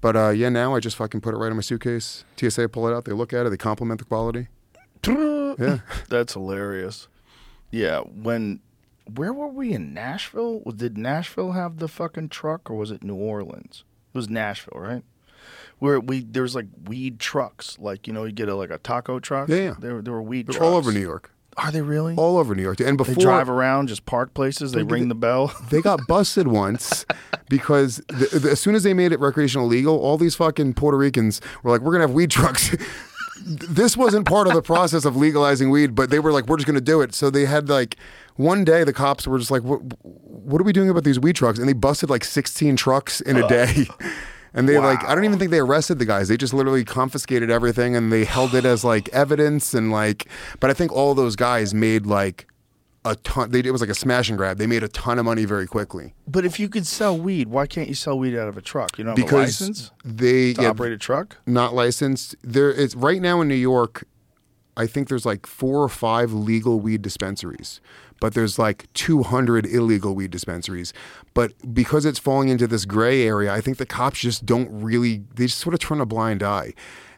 But 0.00 0.16
uh, 0.16 0.30
yeah, 0.30 0.48
now 0.48 0.74
I 0.74 0.80
just 0.80 0.96
fucking 0.96 1.20
put 1.20 1.32
it 1.34 1.36
right 1.38 1.50
in 1.50 1.56
my 1.56 1.62
suitcase. 1.62 2.24
TSA 2.36 2.68
pull 2.70 2.88
it 2.88 2.92
out, 2.92 3.04
they 3.04 3.12
look 3.12 3.32
at 3.32 3.46
it, 3.46 3.50
they 3.50 3.56
compliment 3.56 4.00
the 4.00 4.04
quality. 4.04 4.48
Yeah, 5.06 5.78
That's 6.08 6.32
hilarious. 6.34 7.08
Yeah. 7.70 8.00
When, 8.00 8.60
where 9.14 9.32
were 9.32 9.48
we 9.48 9.72
in 9.72 9.94
Nashville? 9.94 10.60
Did 10.74 10.98
Nashville 10.98 11.52
have 11.52 11.78
the 11.78 11.88
fucking 11.88 12.30
truck 12.30 12.70
or 12.70 12.74
was 12.76 12.90
it 12.90 13.02
New 13.02 13.14
Orleans? 13.14 13.84
It 14.14 14.18
was 14.18 14.28
Nashville, 14.28 14.80
right? 14.80 15.04
Where 15.78 15.98
we 15.98 16.20
there's 16.20 16.54
like 16.54 16.66
weed 16.84 17.18
trucks, 17.18 17.76
like 17.80 18.06
you 18.06 18.12
know, 18.12 18.24
you 18.24 18.32
get 18.32 18.48
a 18.48 18.54
like 18.54 18.70
a 18.70 18.78
taco 18.78 19.18
truck. 19.18 19.48
Yeah, 19.48 19.56
yeah. 19.56 19.74
There, 19.78 20.00
there 20.00 20.12
were 20.12 20.22
weed 20.22 20.46
they're 20.46 20.54
trucks 20.58 20.64
all 20.64 20.76
over 20.76 20.92
New 20.92 21.00
York, 21.00 21.32
Are 21.56 21.70
they 21.70 21.82
really? 21.82 22.14
all 22.16 22.38
over 22.38 22.54
New 22.54 22.62
York. 22.62 22.80
And 22.80 22.96
before 22.96 23.14
they 23.14 23.20
drive 23.20 23.48
around, 23.50 23.88
just 23.88 24.06
park 24.06 24.32
places. 24.34 24.72
They 24.72 24.82
ring 24.82 25.08
the 25.08 25.14
bell. 25.14 25.54
they 25.70 25.82
got 25.82 26.00
busted 26.08 26.48
once 26.48 27.04
because 27.48 27.96
the, 28.08 28.38
the, 28.38 28.50
as 28.52 28.60
soon 28.60 28.74
as 28.74 28.82
they 28.82 28.94
made 28.94 29.12
it 29.12 29.20
recreational 29.20 29.66
legal, 29.66 29.98
all 29.98 30.16
these 30.16 30.34
fucking 30.34 30.74
Puerto 30.74 30.96
Ricans 30.96 31.40
were 31.62 31.70
like, 31.70 31.82
"We're 31.82 31.92
gonna 31.92 32.04
have 32.04 32.12
weed 32.12 32.30
trucks." 32.30 32.74
this 33.44 33.96
wasn't 33.96 34.26
part 34.26 34.46
of 34.46 34.54
the 34.54 34.62
process 34.62 35.04
of 35.04 35.16
legalizing 35.16 35.70
weed, 35.70 35.94
but 35.94 36.10
they 36.10 36.18
were 36.18 36.32
like, 36.32 36.46
"We're 36.46 36.56
just 36.56 36.66
gonna 36.66 36.80
do 36.80 37.02
it." 37.02 37.14
So 37.14 37.28
they 37.28 37.44
had 37.44 37.68
like 37.68 37.96
one 38.36 38.64
day 38.64 38.84
the 38.84 38.92
cops 38.92 39.26
were 39.26 39.38
just 39.38 39.50
like, 39.50 39.62
"What? 39.62 39.80
What 40.02 40.60
are 40.60 40.64
we 40.64 40.72
doing 40.72 40.88
about 40.88 41.04
these 41.04 41.20
weed 41.20 41.36
trucks?" 41.36 41.58
And 41.58 41.68
they 41.68 41.74
busted 41.74 42.08
like 42.08 42.24
16 42.24 42.76
trucks 42.76 43.20
in 43.20 43.36
a 43.36 43.46
day. 43.46 43.86
And 44.54 44.68
they 44.68 44.78
like, 44.78 45.02
I 45.04 45.14
don't 45.14 45.24
even 45.24 45.38
think 45.38 45.50
they 45.50 45.60
arrested 45.60 45.98
the 45.98 46.04
guys. 46.04 46.28
They 46.28 46.36
just 46.36 46.52
literally 46.52 46.84
confiscated 46.84 47.50
everything 47.50 47.96
and 47.96 48.12
they 48.12 48.24
held 48.24 48.54
it 48.54 48.64
as 48.64 48.84
like 48.92 49.08
evidence 49.10 49.74
and 49.74 49.90
like. 49.90 50.28
But 50.60 50.70
I 50.70 50.74
think 50.74 50.92
all 50.92 51.14
those 51.14 51.36
guys 51.36 51.72
made 51.72 52.06
like 52.06 52.46
a 53.04 53.16
ton. 53.16 53.50
They, 53.50 53.60
it 53.60 53.70
was 53.70 53.80
like 53.80 53.90
a 53.90 53.94
smash 53.94 54.28
and 54.28 54.38
grab. 54.38 54.58
They 54.58 54.66
made 54.66 54.82
a 54.82 54.88
ton 54.88 55.18
of 55.18 55.24
money 55.24 55.44
very 55.44 55.66
quickly 55.66 56.14
But 56.28 56.44
if 56.44 56.60
you 56.60 56.68
could 56.68 56.86
sell 56.86 57.16
weed, 57.18 57.48
why 57.48 57.66
can't 57.66 57.88
you 57.88 57.94
sell 57.94 58.18
weed 58.18 58.36
out 58.36 58.48
of 58.48 58.56
a 58.56 58.62
truck? 58.62 58.96
You 58.98 59.04
don't 59.04 59.16
have 59.16 59.18
a 59.18 59.26
because 59.26 59.60
license 59.60 59.90
they 60.04 60.50
yeah, 60.50 60.68
operate 60.68 60.92
a 60.92 60.98
truck. 60.98 61.36
not 61.46 61.74
licensed. 61.74 62.36
There, 62.42 62.70
it's 62.70 62.94
right 62.94 63.20
now 63.20 63.40
in 63.40 63.48
New 63.48 63.54
York. 63.54 64.04
I 64.76 64.86
think 64.86 65.08
there's 65.08 65.26
like 65.26 65.46
four 65.46 65.82
or 65.82 65.88
five 65.88 66.32
legal 66.32 66.80
weed 66.80 67.02
dispensaries, 67.02 67.80
but 68.20 68.32
there's 68.34 68.58
like 68.58 68.90
200 68.94 69.66
illegal 69.66 70.14
weed 70.14 70.30
dispensaries. 70.30 70.92
But 71.34 71.52
because 71.74 72.06
it's 72.06 72.18
falling 72.18 72.48
into 72.48 72.66
this 72.66 72.84
gray 72.86 73.26
area, 73.26 73.52
I 73.52 73.60
think 73.60 73.76
the 73.76 73.86
cops 73.86 74.20
just 74.20 74.46
don't 74.46 74.68
really. 74.82 75.24
They 75.34 75.46
just 75.46 75.58
sort 75.58 75.74
of 75.74 75.80
turn 75.80 76.00
a 76.00 76.06
blind 76.06 76.42
eye. 76.42 76.72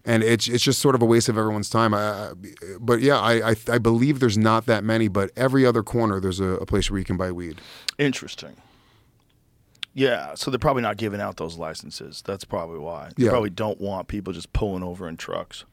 And 0.06 0.22
it's 0.22 0.48
it's 0.48 0.62
just 0.62 0.80
sort 0.80 0.94
of 0.94 1.00
a 1.00 1.06
waste 1.06 1.30
of 1.30 1.38
everyone's 1.38 1.70
time. 1.70 1.94
I, 1.94 2.32
but 2.78 3.00
yeah, 3.00 3.18
I, 3.18 3.50
I 3.52 3.54
I 3.70 3.78
believe 3.78 4.20
there's 4.20 4.36
not 4.36 4.66
that 4.66 4.84
many, 4.84 5.08
but 5.08 5.30
every 5.34 5.64
other 5.64 5.82
corner 5.82 6.20
there's 6.20 6.40
a, 6.40 6.56
a 6.56 6.66
place 6.66 6.90
where 6.90 6.98
you 6.98 7.06
can 7.06 7.16
buy 7.16 7.32
weed. 7.32 7.60
Interesting. 7.98 8.56
Yeah, 9.94 10.34
so 10.34 10.50
they're 10.50 10.58
probably 10.58 10.82
not 10.82 10.96
giving 10.96 11.20
out 11.20 11.36
those 11.36 11.56
licenses. 11.56 12.22
That's 12.26 12.44
probably 12.44 12.80
why. 12.80 13.10
They 13.16 13.24
Yeah. 13.24 13.30
probably 13.30 13.50
don't 13.50 13.80
want 13.80 14.08
people 14.08 14.32
just 14.32 14.52
pulling 14.52 14.82
over 14.82 15.08
in 15.08 15.16
trucks. 15.16 15.64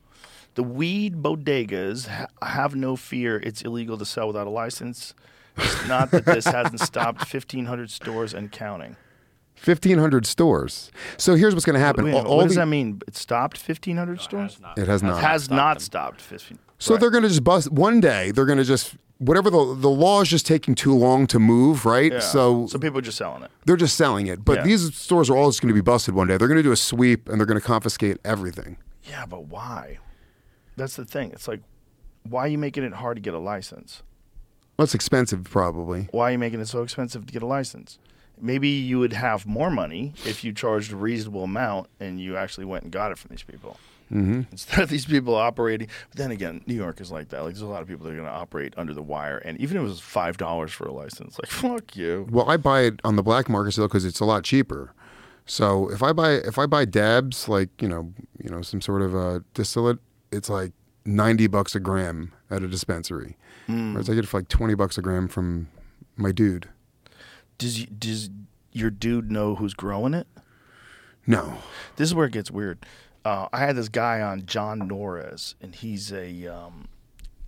The 0.54 0.62
weed 0.62 1.22
bodegas 1.22 2.08
ha- 2.08 2.26
have 2.42 2.74
no 2.74 2.96
fear. 2.96 3.36
It's 3.42 3.62
illegal 3.62 3.96
to 3.98 4.04
sell 4.04 4.26
without 4.26 4.46
a 4.46 4.50
license. 4.50 5.14
It's 5.56 5.86
not 5.86 6.10
that 6.10 6.24
this 6.24 6.44
hasn't 6.44 6.80
stopped 6.92 7.20
1,500 7.32 7.90
stores 7.90 8.34
and 8.34 8.50
counting. 8.52 8.96
1,500 9.64 10.26
stores. 10.26 10.90
So 11.18 11.34
here's 11.36 11.54
what's 11.54 11.64
going 11.64 11.74
to 11.74 11.80
happen. 11.80 12.04
Wait 12.04 12.12
a 12.14 12.18
All- 12.18 12.26
all 12.26 12.36
what 12.38 12.44
does 12.44 12.54
the- 12.54 12.60
that 12.62 12.66
mean? 12.66 13.00
It 13.06 13.16
stopped 13.16 13.56
1,500 13.58 14.20
stores? 14.20 14.58
It 14.76 14.88
has 14.88 15.02
not. 15.02 15.20
has 15.22 15.50
not 15.50 15.80
stopped 15.80 16.20
15. 16.20 16.58
So 16.78 16.96
they're 16.96 17.10
going 17.10 17.22
to 17.22 17.28
just 17.28 17.44
bust 17.44 17.70
one 17.70 18.00
day. 18.00 18.32
They're 18.32 18.44
going 18.46 18.58
to 18.58 18.64
just 18.64 18.96
whatever 19.18 19.50
the 19.50 19.76
the 19.76 19.88
law 19.88 20.20
is 20.20 20.28
just 20.28 20.44
taking 20.46 20.74
too 20.74 20.92
long 20.92 21.28
to 21.28 21.38
move, 21.38 21.86
right? 21.86 22.10
Yeah. 22.12 22.18
So 22.18 22.66
so 22.66 22.76
people 22.76 22.98
are 22.98 23.02
just 23.02 23.16
selling 23.18 23.44
it. 23.44 23.52
they're 23.66 23.76
just 23.76 23.94
selling 23.96 24.26
it. 24.26 24.44
But 24.44 24.58
Yeah. 24.58 24.62
these 24.64 24.92
stores 24.96 25.30
are 25.30 25.36
all 25.36 25.48
just 25.48 25.62
going 25.62 25.68
to 25.68 25.74
be 25.74 25.80
busted 25.80 26.14
one 26.16 26.26
day. 26.26 26.36
They're 26.38 26.48
going 26.48 26.56
to 26.58 26.62
do 26.62 26.72
a 26.72 26.76
sweep 26.76 27.28
and 27.28 27.38
they're 27.38 27.46
going 27.46 27.60
to 27.60 27.64
confiscate 27.64 28.18
everything. 28.24 28.78
Yeah, 29.08 29.26
but 29.26 29.44
why? 29.44 29.98
That's 30.76 30.96
the 30.96 31.04
thing. 31.04 31.30
It's 31.32 31.48
like, 31.48 31.60
why 32.28 32.44
are 32.44 32.48
you 32.48 32.58
making 32.58 32.84
it 32.84 32.94
hard 32.94 33.16
to 33.16 33.20
get 33.20 33.34
a 33.34 33.38
license? 33.38 34.02
Well, 34.76 34.84
it's 34.84 34.94
expensive, 34.94 35.44
probably. 35.44 36.08
Why 36.12 36.28
are 36.28 36.32
you 36.32 36.38
making 36.38 36.60
it 36.60 36.68
so 36.68 36.82
expensive 36.82 37.26
to 37.26 37.32
get 37.32 37.42
a 37.42 37.46
license? 37.46 37.98
Maybe 38.40 38.68
you 38.68 38.98
would 38.98 39.12
have 39.12 39.46
more 39.46 39.70
money 39.70 40.14
if 40.24 40.42
you 40.42 40.52
charged 40.52 40.92
a 40.92 40.96
reasonable 40.96 41.44
amount 41.44 41.88
and 42.00 42.20
you 42.20 42.36
actually 42.36 42.64
went 42.64 42.84
and 42.84 42.92
got 42.92 43.12
it 43.12 43.18
from 43.18 43.30
these 43.30 43.42
people. 43.42 43.76
Mm-hmm. 44.12 44.42
Instead 44.50 44.80
of 44.80 44.88
these 44.88 45.06
people 45.06 45.34
operating. 45.34 45.88
But 46.10 46.18
then 46.18 46.30
again, 46.30 46.62
New 46.66 46.74
York 46.74 47.00
is 47.00 47.10
like 47.10 47.28
that. 47.28 47.42
Like, 47.42 47.54
there's 47.54 47.62
a 47.62 47.66
lot 47.66 47.82
of 47.82 47.88
people 47.88 48.04
that 48.04 48.12
are 48.12 48.16
going 48.16 48.28
to 48.28 48.34
operate 48.34 48.74
under 48.76 48.92
the 48.92 49.02
wire. 49.02 49.38
And 49.38 49.58
even 49.58 49.76
if 49.76 49.82
it 49.82 49.86
was 49.86 50.00
$5 50.00 50.70
for 50.70 50.86
a 50.86 50.92
license, 50.92 51.38
like, 51.38 51.50
fuck 51.50 51.96
you. 51.96 52.26
Well, 52.30 52.48
I 52.48 52.56
buy 52.56 52.82
it 52.82 53.00
on 53.04 53.16
the 53.16 53.22
black 53.22 53.48
market 53.48 53.72
still 53.72 53.88
because 53.88 54.04
it's 54.04 54.20
a 54.20 54.24
lot 54.24 54.44
cheaper. 54.44 54.92
So 55.46 55.90
if 55.90 56.02
I 56.02 56.12
buy 56.12 56.34
if 56.34 56.58
I 56.58 56.66
buy 56.66 56.84
dabs 56.84 57.48
like 57.48 57.68
you 57.82 57.88
know 57.88 58.12
you 58.42 58.48
know 58.48 58.62
some 58.62 58.80
sort 58.80 59.02
of 59.02 59.14
uh, 59.14 59.40
distillate, 59.54 59.98
it's 60.32 60.48
like 60.48 60.72
ninety 61.04 61.46
bucks 61.46 61.74
a 61.74 61.80
gram 61.80 62.32
at 62.50 62.62
a 62.62 62.68
dispensary. 62.68 63.36
Whereas 63.66 64.10
I 64.10 64.14
get 64.14 64.24
it 64.24 64.28
for 64.28 64.40
like 64.40 64.48
twenty 64.48 64.74
bucks 64.74 64.98
a 64.98 65.02
gram 65.02 65.28
from 65.28 65.68
my 66.16 66.32
dude. 66.32 66.68
Does, 67.58 67.84
does 67.86 68.28
your 68.72 68.90
dude 68.90 69.30
know 69.30 69.54
who's 69.54 69.72
growing 69.74 70.14
it? 70.14 70.26
No, 71.26 71.58
This 71.96 72.08
is 72.08 72.14
where 72.14 72.26
it 72.26 72.32
gets 72.32 72.50
weird. 72.50 72.84
Uh, 73.24 73.46
I 73.52 73.60
had 73.60 73.76
this 73.76 73.88
guy 73.88 74.20
on 74.20 74.44
John 74.46 74.88
Nores, 74.88 75.54
and 75.60 75.72
he's 75.74 76.12
a 76.12 76.46
um, 76.48 76.88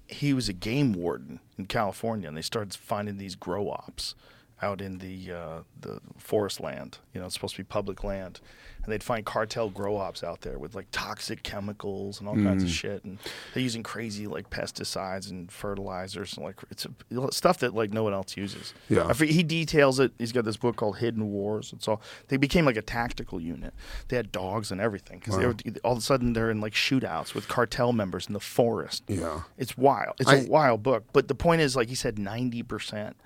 he 0.07 0.33
was 0.33 0.49
a 0.49 0.53
game 0.53 0.93
warden 0.93 1.41
in 1.59 1.67
California, 1.67 2.29
and 2.29 2.37
they 2.37 2.43
started 2.43 2.73
finding 2.75 3.17
these 3.19 3.35
grow 3.35 3.69
ops 3.71 4.15
out 4.63 4.81
in 4.81 4.99
the 4.99 5.33
uh, 5.33 5.59
the 5.81 6.01
forest 6.17 6.61
land. 6.61 6.99
You 7.13 7.21
know, 7.21 7.27
it's 7.27 7.35
supposed 7.35 7.57
to 7.57 7.61
be 7.61 7.67
public 7.67 8.05
land, 8.05 8.41
and 8.83 8.93
they'd 8.93 9.03
find 9.03 9.25
cartel 9.25 9.69
grow 9.69 9.97
ops 9.97 10.23
out 10.23 10.43
there 10.43 10.59
with 10.59 10.75
like 10.75 10.87
toxic 10.93 11.43
chemicals 11.43 12.21
and 12.21 12.29
all 12.29 12.35
kinds 12.37 12.63
of 12.63 12.71
shit, 12.71 13.05
and 13.05 13.19
they're 13.53 13.63
using 13.63 13.83
crazy 13.83 14.27
like 14.27 14.51
pesticides 14.51 15.31
and 15.31 15.51
fertilizers 15.51 16.35
and 16.37 16.45
like 16.45 16.57
it's 16.71 16.87
a, 16.87 17.33
stuff 17.33 17.59
that 17.59 17.75
like 17.75 17.93
no 17.93 18.03
one 18.05 18.13
else 18.13 18.37
uses. 18.37 18.75
Yeah. 18.89 19.07
I 19.09 19.13
he 19.13 19.43
details 19.43 19.99
it. 20.01 20.13
He's 20.19 20.33
got 20.33 20.45
this 20.45 20.57
book 20.57 20.77
called 20.77 20.99
Hidden 20.99 21.31
Wars. 21.31 21.73
It's 21.75 21.89
all 21.89 22.01
they 22.29 22.37
became 22.37 22.65
like 22.65 22.77
a 22.77 22.83
tactical 22.83 23.41
unit. 23.41 23.75
They 24.09 24.17
had 24.17 24.31
dogs 24.31 24.71
and 24.71 24.81
everything 24.81 25.19
because 25.19 25.37
they 25.37 25.47
were 25.47 25.57
all 25.83 25.93
of 25.93 25.99
a 25.99 26.03
sudden 26.03 26.33
they're 26.33 26.51
in 26.51 26.61
like 26.61 26.75
shootouts 26.75 27.35
with 27.35 27.49
cartel 27.49 27.93
members 27.93 28.27
in 28.29 28.33
the 28.33 28.41
forest. 28.41 29.05
Yeah. 29.09 29.43
it's 29.59 29.77
wild. 29.77 30.15
It's 30.21 30.31
I- 30.31 30.37
a 30.37 30.47
wild 30.47 30.83
book. 30.83 31.05
But 31.13 31.29
the 31.29 31.35
point 31.35 31.61
is, 31.61 31.75
like 31.77 31.89
he 31.89 31.95
said, 31.95 32.19
ninety 32.19 32.63
percent 32.63 33.17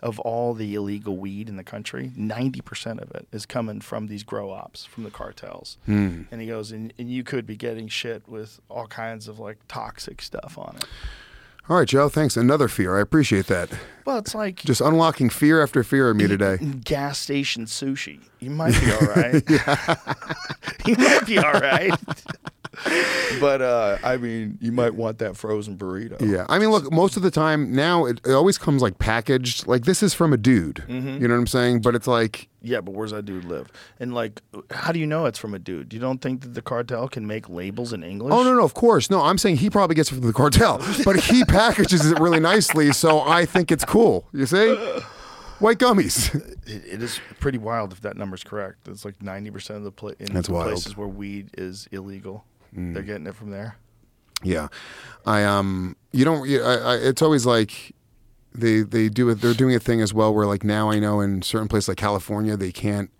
of 0.00 0.18
all 0.20 0.54
the 0.54 0.74
illegal 0.74 1.16
weed 1.16 1.48
in 1.48 1.56
the 1.56 1.64
country, 1.64 2.12
ninety 2.16 2.60
percent 2.60 3.00
of 3.00 3.10
it 3.12 3.26
is 3.32 3.46
coming 3.46 3.80
from 3.80 4.06
these 4.08 4.22
grow 4.22 4.50
ops 4.50 4.84
from 4.84 5.04
the 5.04 5.10
cartels. 5.10 5.78
Hmm. 5.86 6.22
And 6.30 6.40
he 6.40 6.46
goes, 6.46 6.70
and, 6.72 6.92
and 6.98 7.10
you 7.10 7.24
could 7.24 7.46
be 7.46 7.56
getting 7.56 7.88
shit 7.88 8.28
with 8.28 8.60
all 8.68 8.86
kinds 8.86 9.28
of 9.28 9.38
like 9.38 9.58
toxic 9.68 10.20
stuff 10.22 10.56
on 10.58 10.76
it. 10.76 10.84
all 11.68 11.78
right, 11.78 11.88
Joe. 11.88 12.08
Thanks. 12.08 12.36
Another 12.36 12.68
fear. 12.68 12.96
I 12.96 13.00
appreciate 13.00 13.46
that. 13.46 13.70
Well, 14.04 14.18
it's 14.18 14.34
like 14.34 14.56
Just 14.56 14.80
unlocking 14.80 15.30
fear 15.30 15.62
after 15.62 15.82
fear 15.82 16.10
of 16.10 16.16
me 16.16 16.28
today. 16.28 16.58
gas 16.84 17.18
station 17.18 17.64
sushi. 17.64 18.20
You 18.38 18.50
might 18.50 18.78
be 18.80 18.92
all 18.92 19.00
right. 19.00 19.42
you 20.86 20.94
might 20.96 21.26
be 21.26 21.38
all 21.38 21.52
right. 21.52 21.92
but 23.40 23.62
uh, 23.62 23.98
I 24.02 24.16
mean, 24.16 24.58
you 24.60 24.72
might 24.72 24.94
want 24.94 25.18
that 25.18 25.36
frozen 25.36 25.76
burrito. 25.76 26.20
Yeah, 26.20 26.46
I 26.48 26.58
mean, 26.58 26.70
look, 26.70 26.92
most 26.92 27.16
of 27.16 27.22
the 27.22 27.30
time 27.30 27.74
now 27.74 28.04
it, 28.04 28.20
it 28.24 28.32
always 28.32 28.58
comes 28.58 28.82
like 28.82 28.98
packaged. 28.98 29.66
Like 29.66 29.84
this 29.84 30.02
is 30.02 30.14
from 30.14 30.32
a 30.32 30.36
dude. 30.36 30.84
Mm-hmm. 30.88 31.22
You 31.22 31.28
know 31.28 31.34
what 31.34 31.40
I'm 31.40 31.46
saying? 31.46 31.80
But 31.82 31.94
it's 31.94 32.06
like 32.06 32.48
Yeah, 32.62 32.80
but 32.80 32.94
where's 32.94 33.12
that 33.12 33.24
dude 33.24 33.44
live? 33.44 33.70
And 33.98 34.14
like, 34.14 34.42
how 34.70 34.92
do 34.92 34.98
you 34.98 35.06
know 35.06 35.26
it's 35.26 35.38
from 35.38 35.54
a 35.54 35.58
dude? 35.58 35.92
You 35.92 36.00
don't 36.00 36.20
think 36.20 36.42
that 36.42 36.54
the 36.54 36.62
cartel 36.62 37.08
can 37.08 37.26
make 37.26 37.48
labels 37.48 37.92
in 37.92 38.02
English? 38.02 38.32
Oh 38.32 38.42
no, 38.42 38.54
no, 38.54 38.64
of 38.64 38.74
course. 38.74 39.10
No, 39.10 39.22
I'm 39.22 39.38
saying 39.38 39.56
he 39.56 39.70
probably 39.70 39.96
gets 39.96 40.10
it 40.12 40.16
from 40.16 40.26
the 40.26 40.32
cartel, 40.32 40.78
but 41.04 41.16
he 41.16 41.44
packages 41.44 42.10
it 42.10 42.18
really 42.18 42.40
nicely, 42.40 42.92
so 42.92 43.20
I 43.20 43.46
think 43.46 43.72
it's 43.72 43.84
cool. 43.84 44.26
You 44.32 44.46
see? 44.46 44.76
White 45.58 45.78
gummies. 45.78 46.42
It, 46.68 46.84
it 46.94 47.00
is 47.00 47.20
pretty 47.38 47.58
wild 47.58 47.92
if 47.92 48.00
that 48.00 48.16
number's 48.16 48.42
correct. 48.42 48.88
It's 48.88 49.04
like 49.04 49.22
ninety 49.22 49.52
percent 49.52 49.76
of 49.76 49.84
the, 49.84 49.92
pla- 49.92 50.14
in 50.18 50.26
That's 50.34 50.48
the 50.48 50.54
wild. 50.54 50.66
Places 50.66 50.96
where 50.96 51.06
weed 51.06 51.50
is 51.56 51.86
illegal, 51.92 52.44
they're 52.76 53.02
getting 53.02 53.26
it 53.26 53.34
from 53.34 53.50
there. 53.50 53.76
yeah. 54.42 54.68
I 55.24 55.42
um 55.44 55.96
you 56.12 56.24
don't 56.24 56.48
I, 56.48 56.74
I, 56.76 56.94
it's 56.96 57.22
always 57.22 57.44
like 57.46 57.94
they 58.54 58.82
they 58.82 59.08
do 59.08 59.28
it 59.30 59.40
they're 59.40 59.54
doing 59.54 59.74
a 59.74 59.80
thing 59.80 60.00
as 60.00 60.14
well 60.14 60.32
where 60.34 60.46
like 60.46 60.62
now 60.64 60.90
I 60.90 60.98
know 60.98 61.20
in 61.20 61.42
certain 61.42 61.68
places 61.68 61.88
like 61.88 61.98
California 61.98 62.56
they 62.56 62.70
can't 62.72 63.10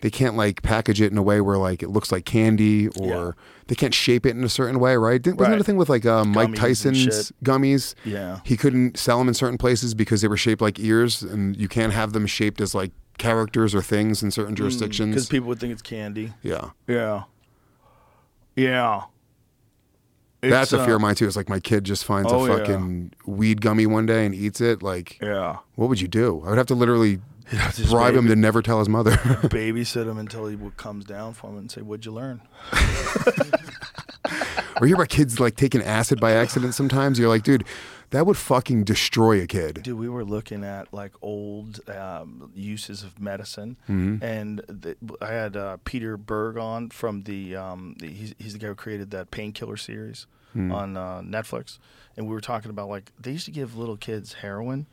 they 0.00 0.10
can't 0.10 0.34
like 0.36 0.62
package 0.62 1.00
it 1.00 1.12
in 1.12 1.18
a 1.18 1.22
way 1.22 1.40
where 1.40 1.58
like 1.58 1.82
it 1.82 1.88
looks 1.90 2.10
like 2.10 2.24
candy 2.24 2.88
or 2.88 3.06
Yeah. 3.06 3.30
they 3.68 3.74
can't 3.76 3.94
shape 3.94 4.26
it 4.26 4.30
in 4.36 4.42
a 4.42 4.48
certain 4.48 4.80
way, 4.80 4.96
right? 4.96 5.22
Didn't, 5.22 5.36
wasn't 5.38 5.52
Right. 5.52 5.58
that 5.58 5.60
a 5.60 5.64
thing 5.64 5.76
with 5.76 5.88
like 5.88 6.04
uh, 6.04 6.24
Mike 6.24 6.54
Tyson's 6.56 7.30
gummies? 7.44 7.94
Yeah. 8.04 8.40
He 8.44 8.56
couldn't 8.56 8.98
sell 8.98 9.18
them 9.18 9.28
in 9.28 9.34
certain 9.34 9.58
places 9.58 9.94
because 9.94 10.20
they 10.20 10.26
were 10.26 10.36
shaped 10.36 10.60
like 10.60 10.80
ears, 10.80 11.22
and 11.22 11.56
you 11.56 11.68
can't 11.68 11.92
have 11.92 12.12
them 12.14 12.26
shaped 12.26 12.60
as 12.60 12.74
like 12.74 12.90
characters 13.18 13.76
or 13.76 13.82
things 13.82 14.24
in 14.24 14.32
certain 14.32 14.56
jurisdictions 14.56 15.10
Because 15.10 15.26
jurisdictions. 15.28 15.28
people 15.28 15.48
would 15.48 15.60
think 15.60 15.72
it's 15.72 15.82
candy. 15.82 16.32
yeah. 16.42 16.70
Yeah. 16.88 17.22
Yeah. 18.56 19.02
That's 20.40 20.72
a 20.72 20.84
fear 20.84 20.94
uh, 20.94 20.96
of 20.96 21.02
mine 21.02 21.14
too. 21.14 21.26
It's 21.26 21.36
like 21.36 21.48
my 21.48 21.60
kid 21.60 21.84
just 21.84 22.04
finds 22.04 22.32
Oh, 22.32 22.44
a 22.44 22.48
yeah. 22.48 22.56
fucking 22.58 23.12
weed 23.26 23.60
gummy 23.60 23.86
one 23.86 24.06
day 24.06 24.26
and 24.26 24.34
eats 24.34 24.60
it. 24.60 24.82
Like, 24.82 25.18
Yeah. 25.22 25.58
what 25.76 25.88
would 25.88 26.00
you 26.00 26.08
do? 26.08 26.42
I 26.44 26.48
would 26.48 26.58
have 26.58 26.66
to 26.66 26.74
literally 26.74 27.20
have 27.46 27.74
to 27.76 27.82
just 27.82 27.92
bribe 27.92 28.14
him 28.14 28.26
to 28.26 28.34
never 28.34 28.60
tell 28.60 28.80
his 28.80 28.88
mother. 28.88 29.10
babysit 29.16 30.08
him 30.08 30.18
until 30.18 30.46
he 30.48 30.56
w- 30.56 30.72
comes 30.76 31.04
down 31.04 31.34
from 31.34 31.54
it 31.56 31.58
and 31.60 31.70
say, 31.70 31.80
"What'd 31.82 32.04
you 32.06 32.12
learn?" 32.12 32.40
or 34.80 34.86
hear 34.86 34.96
about 34.96 35.08
kids 35.10 35.38
like 35.38 35.54
taking 35.56 35.82
acid 35.82 36.18
by 36.20 36.32
accident 36.32 36.74
sometimes. 36.74 37.18
You're 37.18 37.28
like, 37.28 37.42
dude, 37.44 37.64
that 38.12 38.24
would 38.26 38.36
fucking 38.36 38.84
destroy 38.84 39.42
a 39.42 39.46
kid. 39.46 39.82
Dude, 39.82 39.98
we 39.98 40.08
were 40.08 40.24
looking 40.24 40.62
at 40.64 40.94
like 40.94 41.12
old 41.20 41.80
um, 41.90 42.50
uses 42.54 43.02
of 43.02 43.20
medicine, 43.20 43.76
Mm-hmm. 43.88 44.24
and 44.24 44.58
the, 44.68 44.96
I 45.20 45.26
had 45.28 45.56
uh, 45.56 45.76
Peter 45.84 46.16
Berg 46.16 46.56
on 46.56 46.88
from 46.90 47.22
the, 47.24 47.56
um, 47.56 47.96
the 47.98 48.06
he's, 48.08 48.34
he's 48.38 48.52
the 48.52 48.58
guy 48.60 48.68
who 48.68 48.74
created 48.74 49.10
that 49.10 49.30
painkiller 49.30 49.76
series 49.76 50.26
Mm. 50.54 50.70
on 50.70 50.96
uh, 50.98 51.22
Netflix, 51.22 51.78
and 52.14 52.26
we 52.28 52.34
were 52.34 52.40
talking 52.42 52.70
about 52.70 52.90
like 52.90 53.10
they 53.18 53.30
used 53.32 53.46
to 53.46 53.50
give 53.50 53.74
little 53.76 53.96
kids 53.96 54.34
heroin. 54.34 54.84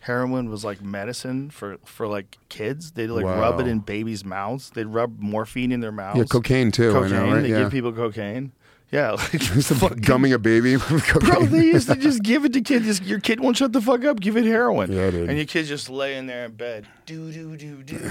Heroin 0.00 0.50
was 0.50 0.64
like 0.66 0.82
medicine 0.82 1.48
for 1.48 1.78
for 1.86 2.06
like 2.06 2.36
kids. 2.50 2.90
They'd 2.92 3.08
like 3.08 3.24
rub 3.24 3.58
it 3.58 3.66
in 3.66 3.78
babies' 3.80 4.22
mouths. 4.22 4.68
They'd 4.68 4.84
rub 4.86 5.18
morphine 5.18 5.72
in 5.72 5.80
their 5.80 5.90
mouths. 5.92 6.18
Yeah, 6.18 6.24
cocaine 6.24 6.70
too. 6.70 6.92
Cocaine. 6.92 7.10
Know, 7.12 7.32
right? 7.32 7.40
They 7.40 7.48
Yeah. 7.48 7.60
give 7.62 7.70
people 7.72 7.90
cocaine. 7.92 8.52
Yeah, 8.90 9.10
like 9.32 9.42
Some 9.42 9.76
fucking- 9.78 9.98
gumming 9.98 10.32
a 10.32 10.38
baby 10.38 10.76
Bro, 11.20 11.46
they 11.46 11.66
used 11.66 11.88
to 11.88 11.96
just 11.96 12.22
give 12.22 12.44
it 12.46 12.54
to 12.54 12.62
kids. 12.62 12.86
Just- 12.86 13.02
Your 13.04 13.20
kid 13.20 13.38
won't 13.40 13.56
shut 13.58 13.72
the 13.72 13.82
fuck 13.82 14.02
up. 14.04 14.18
Give 14.20 14.36
it 14.36 14.44
heroin. 14.46 14.90
Yeah, 14.90 15.10
dude. 15.10 15.28
And 15.28 15.36
your 15.36 15.46
kid's 15.46 15.68
just 15.68 15.90
laying 15.90 16.26
there 16.26 16.46
in 16.46 16.52
bed. 16.52 16.86
Do 17.04 17.30
do 17.30 17.56
do 17.56 17.82
do. 17.82 17.98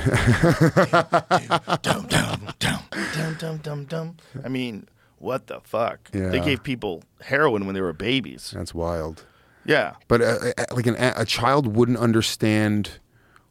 Dum 1.81 2.05
dum 2.07 2.53
dum 2.59 2.79
dum 3.13 3.35
dum 3.39 3.57
dum 3.57 3.85
dum. 3.85 4.17
I 4.43 4.49
mean, 4.49 4.87
what 5.17 5.47
the 5.47 5.61
fuck? 5.63 6.09
Yeah. 6.13 6.29
They 6.29 6.39
gave 6.39 6.61
people 6.63 7.03
heroin 7.21 7.65
when 7.65 7.73
they 7.73 7.81
were 7.81 7.93
babies. 7.93 8.51
That's 8.55 8.73
wild. 8.73 9.25
Yeah. 9.65 9.95
But 10.07 10.21
uh, 10.21 10.37
uh, 10.57 10.65
like 10.75 10.85
an, 10.87 10.95
a 10.97 11.25
child 11.25 11.75
wouldn't 11.75 11.97
understand 11.97 12.99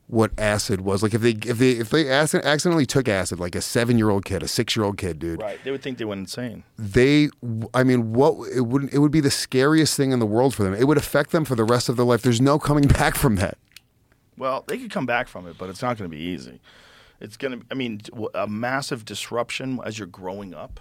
what 0.08 0.30
acid 0.38 0.82
was. 0.82 1.02
Like 1.02 1.14
if 1.14 1.20
they 1.22 1.30
if 1.32 1.58
they 1.58 1.72
if 1.72 1.90
they 1.90 2.08
acc- 2.08 2.34
accidentally 2.34 2.86
took 2.86 3.08
acid, 3.08 3.40
like 3.40 3.54
a 3.54 3.60
seven 3.60 3.98
year 3.98 4.10
old 4.10 4.24
kid, 4.24 4.42
a 4.42 4.48
six 4.48 4.76
year 4.76 4.84
old 4.84 4.98
kid, 4.98 5.18
dude, 5.18 5.42
Right. 5.42 5.58
They 5.64 5.70
would 5.70 5.82
think 5.82 5.98
they 5.98 6.04
went 6.04 6.20
insane. 6.20 6.62
they 6.78 7.28
I 7.74 7.82
mean, 7.82 8.12
what 8.12 8.48
it 8.54 8.62
wouldn't 8.62 8.92
it 8.92 8.98
would 8.98 9.10
be 9.12 9.20
the 9.20 9.30
scariest 9.30 9.96
thing 9.96 10.12
in 10.12 10.18
the 10.18 10.26
world 10.26 10.54
for 10.54 10.62
them. 10.62 10.74
It 10.74 10.84
would 10.86 10.98
affect 10.98 11.30
them 11.32 11.44
for 11.44 11.54
the 11.54 11.64
rest 11.64 11.88
of 11.88 11.96
their 11.96 12.06
life. 12.06 12.22
There's 12.22 12.40
no 12.40 12.58
coming 12.58 12.86
back 12.88 13.16
from 13.16 13.36
that. 13.36 13.58
Well, 14.38 14.64
they 14.68 14.78
could 14.78 14.90
come 14.90 15.06
back 15.06 15.28
from 15.28 15.46
it, 15.48 15.56
but 15.58 15.70
it's 15.70 15.80
not 15.82 15.96
going 15.98 16.10
to 16.10 16.14
be 16.16 16.22
easy. 16.22 16.60
It's 17.20 17.38
going 17.38 17.58
to, 17.60 17.66
I 17.70 17.74
mean, 17.74 18.02
a 18.34 18.46
massive 18.46 19.06
disruption 19.06 19.80
as 19.82 19.98
you're 19.98 20.06
growing 20.06 20.52
up. 20.54 20.78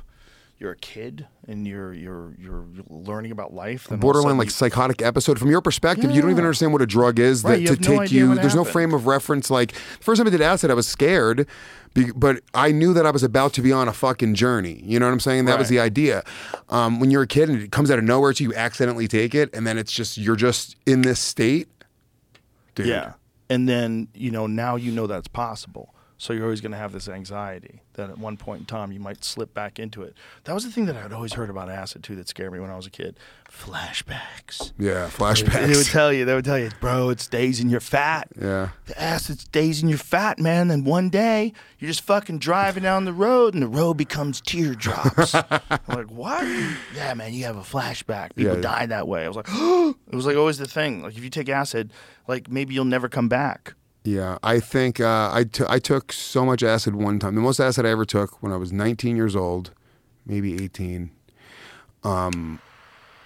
You're 0.58 0.72
a 0.72 0.78
kid 0.78 1.28
and 1.50 1.68
you're 1.68 1.94
you're 1.94 2.34
you're 2.40 2.66
learning 2.90 3.32
about 3.32 3.54
life. 3.54 3.88
then 3.88 3.96
all 3.96 3.96
of 3.96 4.00
a 4.00 4.02
Borderline 4.02 4.38
like 4.38 4.46
you- 4.46 4.52
psychotic 4.52 5.02
episode. 5.02 5.38
From 5.38 5.50
your 5.50 5.60
perspective, 5.62 6.12
you 6.12 6.22
don't 6.22 6.32
even 6.32 6.46
understand 6.46 6.72
what 6.72 6.82
a 6.82 6.86
drug 6.86 7.20
is. 7.20 7.44
Right, 7.44 7.68
that, 7.68 7.82
to 7.82 7.92
no 7.92 8.00
take 8.00 8.12
you, 8.12 8.36
there's 8.36 8.56
no 8.56 8.64
frame 8.64 8.94
of 8.94 9.06
reference. 9.06 9.50
Like 9.52 9.74
the 9.74 9.80
first 10.04 10.20
time 10.20 10.28
I 10.28 10.30
did 10.30 10.42
acid, 10.42 10.72
I 10.72 10.74
was 10.74 10.88
scared, 10.88 11.46
but 12.16 12.40
I 12.54 12.72
knew 12.72 12.94
that 12.94 13.06
I 13.06 13.12
was 13.12 13.22
about 13.22 13.52
to 13.54 13.62
be 13.62 13.74
on 13.74 13.90
a 13.90 13.94
fucking 13.94 14.36
journey. 14.36 14.82
You 14.84 14.98
know 14.98 15.08
what 15.08 15.12
I'm 15.14 15.20
saying? 15.20 15.44
That 15.46 15.60
was 15.60 15.68
the 15.68 15.80
idea. 15.80 16.24
Um, 16.70 17.02
when 17.02 17.12
you're 17.12 17.24
a 17.24 17.28
kid 17.28 17.50
and 17.50 17.62
it 17.62 17.74
comes 17.74 17.92
out 17.92 18.00
of 18.00 18.06
nowhere 18.06 18.32
to 18.32 18.44
you, 18.44 18.54
accidentally 18.54 19.10
take 19.10 19.36
it, 19.36 19.54
and 19.54 19.68
then 19.68 19.78
it's 19.78 19.92
just 19.92 20.18
you're 20.18 20.38
just 20.38 20.78
in 20.86 21.02
this 21.02 21.20
state. 21.20 21.68
Dude. 22.76 22.88
Yeah. 22.88 23.14
And 23.50 23.70
then, 23.70 24.08
you 24.14 24.32
know, 24.32 24.48
now 24.48 24.76
you 24.76 24.92
know 24.92 25.06
that's 25.06 25.28
possible. 25.28 25.95
So 26.18 26.32
you're 26.32 26.44
always 26.46 26.62
going 26.62 26.72
to 26.72 26.78
have 26.78 26.94
this 26.94 27.10
anxiety 27.10 27.82
that 27.96 28.10
at 28.10 28.18
one 28.18 28.38
point 28.38 28.62
in 28.62 28.66
time 28.66 28.92
you 28.94 29.02
might 29.02 29.24
slip 29.26 29.54
back 29.54 29.80
into 29.80 30.02
it. 30.02 30.16
That 30.46 30.54
was 30.54 30.64
the 30.64 30.72
thing 30.72 30.86
that 30.86 30.96
I'd 30.96 31.12
always 31.12 31.34
heard 31.34 31.50
about 31.50 31.70
acid 31.70 32.04
too 32.04 32.16
that 32.16 32.30
scared 32.30 32.54
me 32.54 32.60
when 32.60 32.70
I 32.70 32.78
was 32.78 32.88
a 32.88 32.90
kid. 32.90 33.18
Flashbacks. 33.52 34.72
Yeah, 34.80 35.10
flashbacks. 35.10 35.68
They 35.68 35.76
would 35.76 35.86
tell 35.86 36.14
you, 36.14 36.24
they 36.26 36.34
would 36.34 36.46
tell 36.46 36.58
you, 36.58 36.70
bro, 36.80 37.10
it 37.10 37.20
stays 37.20 37.60
in 37.60 37.70
your 37.70 37.80
fat. 37.82 38.30
Yeah. 38.40 38.70
The 38.86 39.00
acid 39.02 39.40
stays 39.42 39.84
in 39.84 39.90
your 39.90 39.98
fat, 39.98 40.40
man. 40.40 40.72
And 40.72 40.86
one 40.86 41.10
day 41.10 41.52
you're 41.80 41.90
just 41.90 42.02
fucking 42.02 42.40
driving 42.40 42.84
down 42.84 43.06
the 43.06 43.14
road 43.14 43.54
and 43.54 43.62
the 43.62 43.68
road 43.68 43.96
becomes 43.96 44.40
teardrops. 44.42 45.36
I'm 45.50 45.62
like, 45.88 46.10
what? 46.12 46.46
Yeah, 46.96 47.14
man, 47.14 47.34
you 47.34 47.44
have 47.44 47.58
a 47.58 47.62
flashback. 47.62 48.36
People 48.36 48.56
Yeah. 48.56 48.62
die 48.62 48.86
that 48.86 49.08
way. 49.08 49.26
I 49.26 49.28
was 49.28 49.36
like, 49.38 49.48
it 49.52 50.16
was 50.16 50.26
like 50.26 50.38
always 50.38 50.58
the 50.58 50.68
thing. 50.68 51.02
Like 51.04 51.18
if 51.18 51.24
you 51.24 51.30
take 51.30 51.50
acid, 51.50 51.92
like 52.28 52.50
maybe 52.50 52.74
you'll 52.74 52.86
never 52.86 53.10
come 53.10 53.28
back. 53.28 53.74
Yeah, 54.06 54.38
I 54.44 54.60
think 54.60 55.00
uh, 55.02 55.32
I, 55.34 55.46
t- 55.46 55.64
I 55.68 55.80
took 55.80 56.14
so 56.14 56.46
much 56.46 56.62
acid 56.62 56.96
one 56.96 57.18
time. 57.18 57.34
The 57.34 57.42
most 57.42 57.60
acid 57.60 57.88
I 57.88 57.90
ever 57.90 58.06
took 58.06 58.42
when 58.44 58.52
I 58.52 58.56
was 58.56 58.72
19 58.72 59.16
years 59.16 59.36
old, 59.36 59.72
maybe 60.28 60.64
18. 60.64 61.10
Um, 62.04 62.60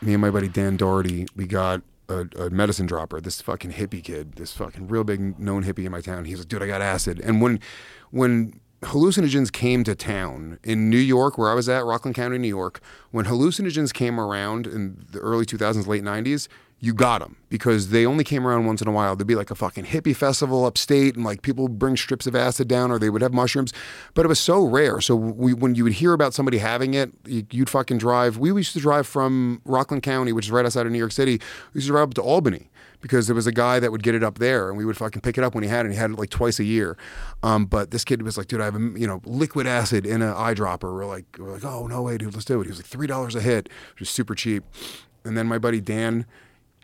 me 0.02 0.14
and 0.14 0.22
my 0.22 0.30
buddy 0.30 0.48
Dan 0.48 0.78
Doherty, 0.78 1.28
we 1.36 1.48
got 1.48 1.82
a, 2.08 2.28
a 2.38 2.50
medicine 2.50 2.86
dropper. 2.86 3.20
This 3.20 3.42
fucking 3.42 3.74
hippie 3.74 4.02
kid, 4.02 4.34
this 4.36 4.54
fucking 4.54 4.88
real 4.88 5.04
big 5.04 5.38
known 5.38 5.66
hippie 5.66 5.84
in 5.84 5.92
my 5.92 6.00
town. 6.00 6.24
He's 6.24 6.40
like, 6.40 6.48
dude, 6.48 6.64
I 6.64 6.68
got 6.68 6.82
acid. 6.82 7.20
And 7.20 7.42
when 7.42 7.60
when 8.12 8.62
hallucinogens 8.82 9.52
came 9.52 9.84
to 9.84 9.96
town 9.96 10.60
in 10.64 10.90
New 10.90 10.98
York, 10.98 11.38
where 11.38 11.52
I 11.52 11.54
was 11.54 11.68
at, 11.68 11.84
Rockland 11.84 12.16
County, 12.16 12.38
New 12.38 12.48
York, 12.48 12.80
when 13.12 13.26
hallucinogens 13.26 13.94
came 13.94 14.18
around 14.18 14.66
in 14.66 15.06
the 15.12 15.20
early 15.20 15.46
2000s, 15.46 15.86
late 15.88 16.04
90s, 16.04 16.48
you 16.82 16.94
got 16.94 17.20
them 17.20 17.36
because 17.50 17.90
they 17.90 18.06
only 18.06 18.24
came 18.24 18.48
around 18.48 18.66
once 18.66 18.82
in 18.82 18.88
a 18.88 18.92
while. 18.92 19.16
There'd 19.16 19.28
be 19.28 19.36
like 19.36 19.52
a 19.52 19.56
fucking 19.56 19.86
hippie 19.86 20.16
festival 20.16 20.66
upstate, 20.66 21.16
and 21.16 21.26
like 21.26 21.42
people 21.42 21.64
would 21.64 21.78
bring 21.78 21.98
strips 21.98 22.26
of 22.26 22.36
acid 22.36 22.68
down, 22.68 22.90
or 22.92 23.00
they 23.00 23.10
would 23.10 23.22
have 23.22 23.34
mushrooms, 23.34 23.74
but 24.14 24.26
it 24.26 24.30
was 24.30 24.40
so 24.40 24.64
rare. 24.64 25.02
So 25.02 25.16
we, 25.16 25.54
when 25.54 25.76
you 25.76 25.84
would 25.84 25.94
hear 25.94 26.14
about 26.14 26.34
somebody 26.34 26.60
having 26.60 26.94
it, 26.94 27.12
you, 27.26 27.46
you'd 27.52 27.70
fucking 27.70 27.98
drive. 27.98 28.38
We 28.38 28.50
used 28.54 28.74
to 28.74 28.80
drive 28.80 29.08
from 29.08 29.62
Rockland 29.66 30.04
County, 30.04 30.32
which 30.32 30.46
is 30.46 30.52
right 30.52 30.66
outside 30.66 30.86
of 30.86 30.92
New 30.92 31.00
York 31.00 31.12
City. 31.12 31.42
We 31.74 31.80
used 31.80 31.88
to 31.88 31.94
drive 31.94 32.10
up 32.10 32.14
to 32.16 32.22
Albany 32.22 32.70
because 33.02 33.28
there 33.28 33.36
was 33.36 33.48
a 33.48 33.52
guy 33.52 33.80
that 33.80 33.92
would 33.92 34.04
get 34.04 34.16
it 34.16 34.24
up 34.24 34.40
there, 34.40 34.70
and 34.70 34.78
we 34.78 34.86
would 34.86 34.98
fucking 34.98 35.22
pick 35.22 35.38
it 35.38 35.44
up 35.44 35.56
when 35.56 35.64
he 35.64 35.70
had 35.70 35.82
it. 35.82 35.86
And 35.86 35.94
he 35.94 36.00
had 36.00 36.12
it 36.12 36.18
like 36.18 36.30
twice 36.30 36.60
a 36.60 36.64
year. 36.64 36.98
Um, 37.44 37.66
but 37.66 37.92
this 37.92 38.06
kid 38.06 38.22
was 38.22 38.38
like, 38.38 38.48
"Dude, 38.48 38.62
I 38.62 38.66
have 38.66 38.76
a, 38.76 38.80
you 38.80 39.08
know 39.08 39.22
liquid 39.26 39.68
acid 39.68 40.06
in 40.06 40.22
an 40.22 40.34
eyedropper." 40.34 40.94
We're 40.94 41.06
like, 41.06 41.26
we're 41.38 41.54
like, 41.54 41.66
"Oh 41.66 41.88
no 41.88 42.04
way, 42.04 42.18
dude, 42.18 42.34
let's 42.34 42.46
do 42.46 42.62
it." 42.62 42.66
He 42.66 42.70
was 42.70 42.80
like 42.80 42.86
three 42.86 43.08
dollars 43.08 43.36
a 43.36 43.42
hit, 43.42 43.68
which 43.94 44.00
was 44.00 44.10
super 44.10 44.36
cheap. 44.36 44.64
And 45.26 45.38
then 45.38 45.48
my 45.48 45.58
buddy 45.58 45.82
Dan, 45.82 46.26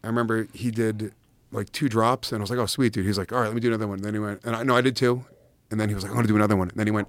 I 0.06 0.08
remember 0.08 0.48
he 0.54 0.72
did 0.72 1.14
like 1.52 1.72
two 1.72 1.90
drops, 1.90 2.32
and 2.32 2.40
I 2.40 2.44
was 2.44 2.50
like, 2.50 2.60
"Oh 2.60 2.66
sweet, 2.66 2.94
dude." 2.94 3.06
He's 3.06 3.18
like, 3.18 3.34
"All 3.34 3.40
right, 3.40 3.48
let 3.48 3.56
me 3.56 3.62
do 3.62 3.68
another 3.70 3.88
one." 3.88 3.98
And 3.98 4.06
then 4.06 4.14
he 4.14 4.20
went, 4.20 4.42
and 4.44 4.56
I 4.56 4.64
know 4.64 4.76
I 4.76 4.82
did 4.82 4.96
two. 4.96 5.26
And 5.72 5.80
then 5.80 5.90
he 5.90 5.96
was 5.96 6.04
like, 6.04 6.12
"I'm 6.12 6.16
gonna 6.18 6.28
do 6.28 6.36
another 6.36 6.56
one." 6.56 6.70
And 6.70 6.78
then 6.78 6.88
he 6.88 6.92
went 6.92 7.08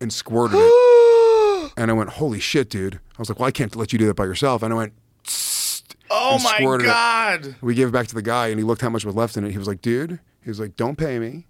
and 0.00 0.12
squirted 0.12 0.58
it. 0.60 0.72
And 1.78 1.90
I 1.90 1.94
went, 1.94 2.10
"Holy 2.10 2.40
shit, 2.40 2.70
dude!" 2.70 2.94
I 2.94 3.18
was 3.18 3.28
like, 3.28 3.38
"Well, 3.38 3.48
I 3.48 3.50
can't 3.50 3.74
let 3.76 3.92
you 3.92 3.98
do 3.98 4.06
that 4.06 4.14
by 4.14 4.24
yourself." 4.24 4.62
And 4.62 4.72
I 4.72 4.76
went. 4.76 4.92
Oh 6.08 6.38
my 6.42 6.56
squirted 6.58 6.86
it. 6.86 6.90
God. 6.90 7.56
We 7.60 7.74
gave 7.74 7.88
it 7.88 7.90
back 7.90 8.06
to 8.06 8.14
the 8.14 8.22
guy, 8.22 8.46
and 8.48 8.58
he 8.58 8.64
looked 8.64 8.80
how 8.80 8.88
much 8.88 9.04
was 9.04 9.14
left 9.14 9.36
in 9.36 9.44
it. 9.44 9.50
He 9.50 9.58
was 9.58 9.66
like, 9.68 9.82
"Dude," 9.82 10.20
he 10.42 10.48
was 10.48 10.60
like, 10.60 10.76
"Don't 10.76 10.96
pay 10.96 11.18
me." 11.18 11.46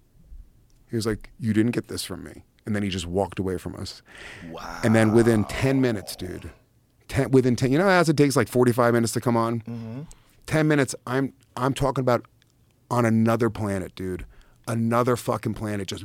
He 0.89 0.95
was 0.95 1.05
like, 1.05 1.29
"You 1.39 1.53
didn't 1.53 1.71
get 1.71 1.87
this 1.87 2.03
from 2.03 2.23
me," 2.23 2.43
and 2.65 2.75
then 2.75 2.83
he 2.83 2.89
just 2.89 3.05
walked 3.05 3.39
away 3.39 3.57
from 3.57 3.75
us. 3.75 4.01
Wow. 4.49 4.79
And 4.83 4.95
then 4.95 5.13
within 5.13 5.45
ten 5.45 5.79
minutes, 5.79 6.15
dude, 6.15 6.51
ten, 7.07 7.31
within 7.31 7.55
ten, 7.55 7.71
you 7.71 7.77
know, 7.77 7.87
as 7.87 8.09
it 8.09 8.17
takes 8.17 8.35
like 8.35 8.47
forty-five 8.47 8.93
minutes 8.93 9.13
to 9.13 9.21
come 9.21 9.37
on. 9.37 9.61
Mm-hmm. 9.61 10.01
Ten 10.47 10.67
minutes, 10.67 10.95
I'm 11.05 11.33
I'm 11.55 11.73
talking 11.75 12.01
about 12.01 12.25
on 12.89 13.05
another 13.05 13.49
planet, 13.51 13.93
dude, 13.95 14.25
another 14.67 15.15
fucking 15.15 15.53
planet. 15.53 15.87
Just 15.87 16.03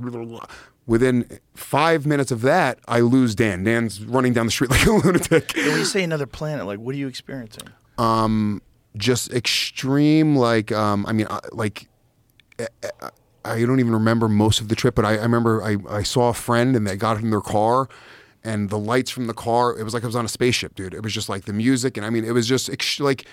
within 0.86 1.38
five 1.54 2.04
minutes 2.06 2.30
of 2.30 2.42
that, 2.42 2.78
I 2.88 3.00
lose 3.00 3.34
Dan. 3.34 3.64
Dan's 3.64 4.04
running 4.04 4.32
down 4.34 4.46
the 4.46 4.52
street 4.52 4.70
like 4.72 4.84
a 4.86 4.90
lunatic. 4.90 5.52
When 5.54 5.78
you 5.78 5.84
say 5.84 6.02
another 6.02 6.26
planet, 6.26 6.66
like 6.66 6.78
what 6.80 6.94
are 6.94 6.98
you 6.98 7.06
experiencing? 7.08 7.68
um 7.98 8.62
just 8.96 9.30
extreme 9.34 10.34
like 10.34 10.72
um 10.72 11.04
i 11.06 11.12
mean 11.12 11.26
like 11.52 11.88
I- 12.58 12.66
I- 13.02 13.10
i 13.44 13.60
don't 13.66 13.80
even 13.80 13.92
remember 13.92 14.28
most 14.28 14.60
of 14.62 14.68
the 14.68 14.74
trip 14.74 14.94
but 14.94 15.04
i, 15.04 15.10
I 15.16 15.22
remember 15.22 15.62
I, 15.62 15.76
I 15.88 16.02
saw 16.02 16.30
a 16.30 16.34
friend 16.34 16.74
and 16.74 16.86
they 16.86 16.96
got 16.96 17.18
in 17.20 17.28
their 17.30 17.42
car 17.42 17.88
and 18.42 18.70
the 18.70 18.78
lights 18.78 19.10
from 19.10 19.26
the 19.26 19.34
car 19.34 19.78
it 19.78 19.82
was 19.84 19.92
like 19.92 20.04
i 20.04 20.06
was 20.06 20.16
on 20.16 20.24
a 20.24 20.28
spaceship 20.28 20.74
dude 20.74 20.94
it 20.94 21.02
was 21.02 21.12
just 21.12 21.28
like 21.28 21.44
the 21.44 21.52
music 21.52 21.98
and 21.98 22.06
i 22.06 22.10
mean 22.10 22.24
it 22.24 22.32
was 22.32 22.48
just 22.48 22.70
ex- 22.70 22.98
like 22.98 23.26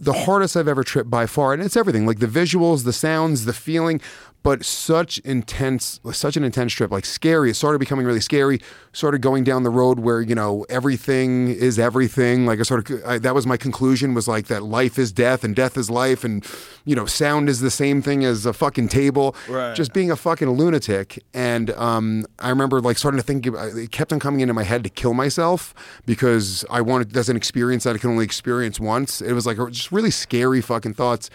the 0.00 0.12
hardest 0.14 0.56
I've 0.56 0.66
ever 0.66 0.82
tripped 0.82 1.10
by 1.10 1.26
far, 1.26 1.52
and 1.52 1.62
it's 1.62 1.76
everything 1.76 2.06
like 2.06 2.18
the 2.18 2.26
visuals, 2.26 2.84
the 2.84 2.92
sounds, 2.92 3.44
the 3.44 3.52
feeling, 3.52 4.00
but 4.42 4.64
such 4.64 5.18
intense, 5.18 6.00
such 6.12 6.36
an 6.36 6.44
intense 6.44 6.72
trip, 6.72 6.90
like 6.90 7.04
scary. 7.04 7.50
It 7.50 7.54
started 7.54 7.78
becoming 7.78 8.06
really 8.06 8.20
scary. 8.20 8.60
Started 8.92 9.20
going 9.20 9.44
down 9.44 9.62
the 9.62 9.70
road 9.70 10.00
where 10.00 10.20
you 10.20 10.34
know 10.34 10.64
everything 10.68 11.48
is 11.48 11.78
everything. 11.78 12.46
Like 12.46 12.58
I 12.60 12.62
sort 12.62 12.90
of 12.90 13.04
I, 13.04 13.18
that 13.18 13.34
was 13.34 13.46
my 13.46 13.56
conclusion 13.56 14.14
was 14.14 14.26
like 14.26 14.46
that 14.46 14.62
life 14.62 14.98
is 14.98 15.12
death 15.12 15.44
and 15.44 15.54
death 15.54 15.76
is 15.76 15.90
life, 15.90 16.24
and 16.24 16.44
you 16.84 16.96
know 16.96 17.06
sound 17.06 17.48
is 17.48 17.60
the 17.60 17.70
same 17.70 18.02
thing 18.02 18.24
as 18.24 18.46
a 18.46 18.52
fucking 18.52 18.88
table. 18.88 19.34
Right. 19.48 19.74
Just 19.74 19.92
being 19.92 20.10
a 20.10 20.16
fucking 20.16 20.50
lunatic. 20.50 21.22
And 21.34 21.70
um, 21.72 22.26
I 22.38 22.50
remember 22.50 22.80
like 22.80 22.98
starting 22.98 23.18
to 23.18 23.26
think, 23.26 23.46
it 23.46 23.90
kept 23.92 24.12
on 24.12 24.20
coming 24.20 24.40
into 24.40 24.54
my 24.54 24.64
head 24.64 24.84
to 24.84 24.90
kill 24.90 25.14
myself 25.14 25.74
because 26.06 26.64
I 26.70 26.80
wanted, 26.80 27.10
that's 27.10 27.28
an 27.28 27.36
experience 27.36 27.84
that 27.84 27.96
I 27.96 27.98
can 27.98 28.10
only 28.10 28.24
experience 28.24 28.78
once. 28.80 29.20
It 29.20 29.32
was 29.32 29.46
like 29.46 29.56
just 29.70 29.92
really 29.92 30.10
scary 30.10 30.60
fucking 30.60 30.94
thoughts. 30.94 31.30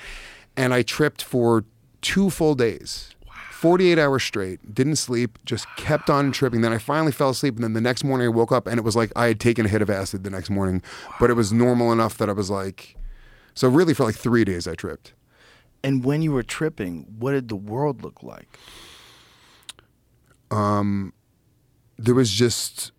And 0.58 0.74
I 0.74 0.84
tripped 0.84 1.22
for 1.22 1.66
two 2.06 2.30
full 2.30 2.54
days. 2.54 3.16
48 3.52 3.98
hours 3.98 4.22
straight, 4.22 4.76
didn't 4.76 4.98
sleep, 4.98 5.40
just 5.44 5.66
kept 5.76 6.08
on 6.08 6.32
tripping. 6.32 6.62
Then 6.62 6.72
I 6.72 6.78
finally 6.78 7.12
fell 7.12 7.32
asleep. 7.32 7.56
And 7.56 7.64
then 7.64 7.74
the 7.74 7.82
next 7.82 8.04
morning 8.04 8.28
I 8.28 8.30
woke 8.30 8.52
up 8.52 8.68
and 8.68 8.78
it 8.78 8.84
was 8.84 8.96
like 8.96 9.12
I 9.16 9.26
had 9.26 9.40
taken 9.40 9.66
a 9.66 9.70
hit 9.70 9.82
of 9.82 9.90
acid 9.90 10.24
the 10.24 10.30
next 10.30 10.52
morning, 10.52 10.84
but 11.20 11.32
it 11.32 11.34
was 11.34 11.52
normal 11.52 11.92
enough 11.92 12.18
that 12.20 12.30
I 12.30 12.34
was 12.34 12.52
like, 12.52 12.96
so 13.56 13.68
really 13.68 13.96
for 13.96 14.04
like 14.04 14.16
three 14.16 14.44
days 14.44 14.68
I 14.68 14.76
tripped. 14.76 15.14
And 15.84 16.04
when 16.06 16.22
you 16.22 16.32
were 16.32 16.44
tripping, 16.44 17.08
what 17.18 17.32
did 17.32 17.48
the 17.48 17.56
world 17.56 18.04
look 18.04 18.22
like? 18.22 18.60
Um, 20.52 21.14
there 21.98 22.14
was 22.14 22.30
just 22.32 22.92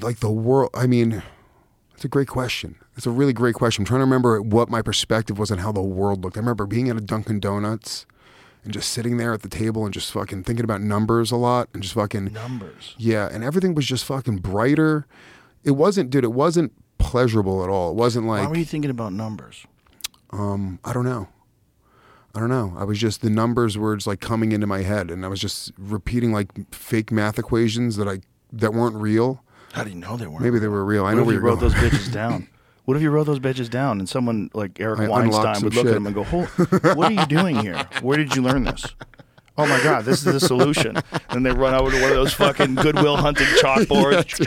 like 0.00 0.18
the 0.18 0.32
world. 0.32 0.70
I 0.74 0.88
mean, 0.88 1.22
it's 1.94 2.04
a 2.04 2.08
great 2.08 2.28
question. 2.28 2.74
It's 2.96 3.06
a 3.06 3.10
really 3.10 3.32
great 3.32 3.54
question. 3.54 3.82
I'm 3.82 3.86
trying 3.86 3.98
to 4.00 4.04
remember 4.04 4.40
what 4.40 4.68
my 4.68 4.80
perspective 4.82 5.38
was 5.38 5.50
on 5.50 5.58
how 5.58 5.72
the 5.72 5.82
world 5.82 6.22
looked. 6.22 6.36
I 6.36 6.40
remember 6.40 6.66
being 6.66 6.88
at 6.88 6.96
a 6.96 7.00
Dunkin' 7.00 7.40
Donuts 7.40 8.06
and 8.62 8.72
just 8.72 8.90
sitting 8.92 9.16
there 9.16 9.32
at 9.34 9.42
the 9.42 9.48
table 9.48 9.84
and 9.84 9.92
just 9.92 10.12
fucking 10.12 10.44
thinking 10.44 10.64
about 10.64 10.80
numbers 10.80 11.30
a 11.32 11.36
lot 11.36 11.68
and 11.74 11.82
just 11.82 11.94
fucking 11.94 12.32
Numbers. 12.32 12.94
yeah, 12.96 13.28
and 13.30 13.42
everything 13.42 13.74
was 13.74 13.84
just 13.86 14.04
fucking 14.04 14.38
brighter. 14.38 15.06
It 15.64 15.72
wasn't, 15.72 16.10
dude. 16.10 16.24
It 16.24 16.32
wasn't 16.32 16.72
pleasurable 16.98 17.64
at 17.64 17.68
all. 17.70 17.90
It 17.90 17.96
wasn't 17.96 18.26
like. 18.26 18.44
Why 18.44 18.48
were 18.50 18.56
you 18.58 18.64
thinking 18.64 18.90
about 18.90 19.12
numbers? 19.12 19.66
um, 20.30 20.78
I 20.84 20.92
don't 20.92 21.04
know. 21.04 21.28
I 22.34 22.40
don't 22.40 22.48
know. 22.48 22.74
I 22.76 22.82
was 22.84 22.98
just 22.98 23.22
the 23.22 23.30
numbers 23.30 23.78
were 23.78 23.94
just 23.96 24.06
like 24.08 24.20
coming 24.20 24.50
into 24.52 24.66
my 24.66 24.82
head, 24.82 25.10
and 25.10 25.24
I 25.24 25.28
was 25.28 25.40
just 25.40 25.72
repeating 25.78 26.32
like 26.32 26.48
fake 26.74 27.12
math 27.12 27.38
equations 27.38 27.96
that 27.96 28.08
I 28.08 28.20
that 28.52 28.72
weren't 28.74 28.96
real. 28.96 29.42
How 29.72 29.84
do 29.84 29.90
you 29.90 29.96
know 29.96 30.16
they 30.16 30.26
weren't? 30.26 30.42
Maybe 30.42 30.58
they 30.58 30.68
were 30.68 30.84
real. 30.84 31.04
I 31.04 31.14
What 31.14 31.24
know 31.26 31.30
you 31.30 31.38
wrote 31.38 31.60
going. 31.60 31.72
those 31.72 31.74
bitches 31.74 32.12
down? 32.12 32.48
What 32.84 32.96
if 32.96 33.02
you 33.02 33.10
wrote 33.10 33.24
those 33.24 33.38
bitches 33.40 33.70
down 33.70 33.98
and 33.98 34.08
someone 34.08 34.50
like 34.52 34.78
Eric 34.80 35.00
I 35.00 35.08
Weinstein 35.08 35.62
would 35.64 35.74
look 35.74 35.86
shit. 35.86 35.86
at 35.86 35.94
them 35.94 36.06
and 36.06 36.14
go, 36.14 36.22
"Hol- 36.24 36.44
"What 36.94 37.10
are 37.10 37.12
you 37.12 37.26
doing 37.26 37.56
here? 37.56 37.88
Where 38.02 38.16
did 38.18 38.34
you 38.36 38.42
learn 38.42 38.64
this?" 38.64 38.84
Oh 39.56 39.66
my 39.68 39.80
God, 39.84 40.04
this 40.04 40.26
is 40.26 40.32
the 40.32 40.40
solution. 40.40 40.96
And 41.30 41.46
they 41.46 41.52
run 41.52 41.74
over 41.74 41.88
to 41.92 42.00
one 42.02 42.10
of 42.10 42.16
those 42.16 42.34
fucking 42.34 42.74
Goodwill 42.74 43.16
Hunting 43.16 43.46
chalkboards. 43.62 44.40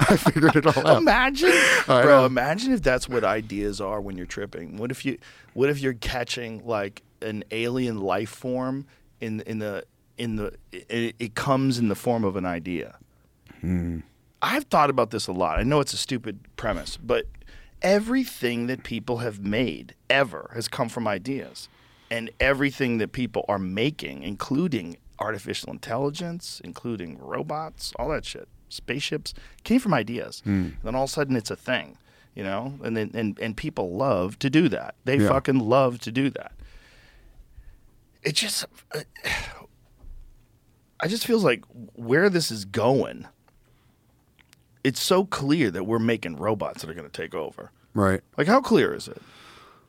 I 0.10 0.16
figured 0.16 0.54
it 0.56 0.66
all 0.66 0.86
out. 0.86 0.98
imagine, 0.98 1.50
I 1.52 2.02
bro. 2.02 2.04
know. 2.20 2.24
Imagine 2.26 2.72
if 2.72 2.82
that's 2.82 3.08
what 3.08 3.24
ideas 3.24 3.80
are 3.80 4.00
when 4.00 4.16
you're 4.16 4.26
tripping. 4.26 4.76
What 4.76 4.90
if 4.90 5.04
you, 5.04 5.18
what 5.54 5.70
if 5.70 5.80
you're 5.80 5.94
catching 5.94 6.64
like 6.64 7.02
an 7.20 7.44
alien 7.50 8.00
life 8.00 8.30
form 8.30 8.86
in 9.20 9.40
in 9.40 9.58
the 9.58 9.84
in 10.16 10.36
the 10.36 10.54
it, 10.72 11.14
it 11.18 11.34
comes 11.34 11.78
in 11.78 11.88
the 11.88 11.94
form 11.96 12.24
of 12.24 12.36
an 12.36 12.46
idea. 12.46 12.96
Hmm. 13.60 14.00
I've 14.42 14.64
thought 14.64 14.90
about 14.90 15.10
this 15.10 15.26
a 15.26 15.32
lot. 15.32 15.58
I 15.58 15.62
know 15.62 15.80
it's 15.80 15.92
a 15.92 15.98
stupid 15.98 16.40
premise, 16.56 16.96
but 16.96 17.26
everything 17.82 18.66
that 18.68 18.84
people 18.84 19.18
have 19.18 19.40
made 19.40 19.94
ever 20.08 20.50
has 20.54 20.68
come 20.68 20.88
from 20.88 21.06
ideas. 21.06 21.68
And 22.10 22.30
everything 22.40 22.98
that 22.98 23.12
people 23.12 23.44
are 23.48 23.58
making, 23.58 24.24
including 24.24 24.96
artificial 25.20 25.70
intelligence, 25.72 26.60
including 26.64 27.18
robots, 27.18 27.92
all 27.98 28.08
that 28.08 28.24
shit, 28.24 28.48
spaceships, 28.68 29.32
came 29.62 29.78
from 29.78 29.94
ideas. 29.94 30.40
Hmm. 30.44 30.70
Then 30.82 30.94
all 30.96 31.04
of 31.04 31.10
a 31.10 31.12
sudden 31.12 31.36
it's 31.36 31.50
a 31.52 31.56
thing, 31.56 31.96
you 32.34 32.42
know? 32.42 32.74
And 32.82 32.96
then 32.96 33.10
and, 33.14 33.38
and 33.38 33.56
people 33.56 33.94
love 33.96 34.38
to 34.40 34.50
do 34.50 34.68
that. 34.70 34.96
They 35.04 35.18
Yeah. 35.18 35.28
fucking 35.28 35.60
love 35.60 36.00
to 36.00 36.10
do 36.10 36.30
that. 36.30 36.52
It 38.22 38.32
just 38.34 38.64
I 41.02 41.06
just 41.08 41.26
feels 41.26 41.44
like 41.44 41.62
where 41.94 42.28
this 42.28 42.50
is 42.50 42.64
going 42.64 43.26
it's 44.84 45.00
so 45.00 45.24
clear 45.24 45.70
that 45.70 45.84
we're 45.84 45.98
making 45.98 46.36
robots 46.36 46.82
that 46.82 46.90
are 46.90 46.94
going 46.94 47.08
to 47.08 47.12
take 47.22 47.34
over. 47.34 47.70
Right. 47.94 48.20
Like, 48.36 48.46
how 48.46 48.60
clear 48.60 48.94
is 48.94 49.08
it? 49.08 49.20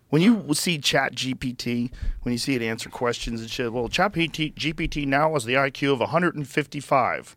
When 0.09 0.21
you 0.21 0.53
see 0.53 0.77
Chat 0.77 1.15
GPT, 1.15 1.89
when 2.23 2.33
you 2.33 2.37
see 2.37 2.55
it 2.55 2.61
answer 2.61 2.89
questions 2.89 3.39
and 3.39 3.49
shit, 3.49 3.71
well, 3.71 3.87
Chat 3.87 4.13
GPT 4.13 5.07
now 5.07 5.33
has 5.33 5.45
the 5.45 5.53
IQ 5.53 5.93
of 5.93 5.99
155. 6.01 7.35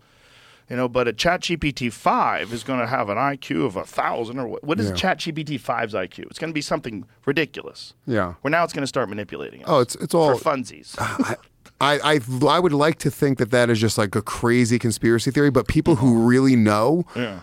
You 0.70 0.76
know, 0.76 0.88
but 0.88 1.06
a 1.06 1.12
Chat 1.12 1.42
GPT 1.42 1.92
5 1.92 2.52
is 2.52 2.64
going 2.64 2.80
to 2.80 2.86
have 2.86 3.10
an 3.10 3.18
IQ 3.18 3.66
of 3.66 3.76
a 3.76 3.80
1,000 3.80 4.38
or 4.38 4.48
what? 4.48 4.64
What 4.64 4.80
is 4.80 4.88
Yeah. 4.88 4.94
Chat 4.96 5.18
GPT 5.18 5.60
5's 5.60 5.92
IQ? 5.92 6.20
It's 6.30 6.38
going 6.38 6.50
to 6.50 6.54
be 6.54 6.62
something 6.62 7.04
ridiculous. 7.26 7.94
Yeah. 8.06 8.34
Where 8.40 8.50
now 8.50 8.64
it's 8.64 8.72
going 8.72 8.82
to 8.82 8.88
start 8.88 9.08
manipulating 9.08 9.62
us. 9.62 9.68
Oh, 9.68 9.80
it's 9.80 9.94
it's 9.96 10.14
all. 10.14 10.36
for 10.36 10.42
funsies. 10.42 10.96
I, 10.98 11.36
I 11.80 11.98
I 12.16 12.20
I 12.48 12.58
would 12.58 12.72
like 12.72 12.98
to 13.00 13.10
think 13.10 13.38
that 13.38 13.50
that 13.50 13.70
is 13.70 13.80
just 13.80 13.98
like 13.98 14.14
a 14.14 14.22
crazy 14.22 14.78
conspiracy 14.78 15.30
theory, 15.30 15.50
but 15.50 15.68
people 15.68 15.96
who 15.96 16.24
really 16.26 16.56
know 16.56 17.04
yeah. 17.16 17.40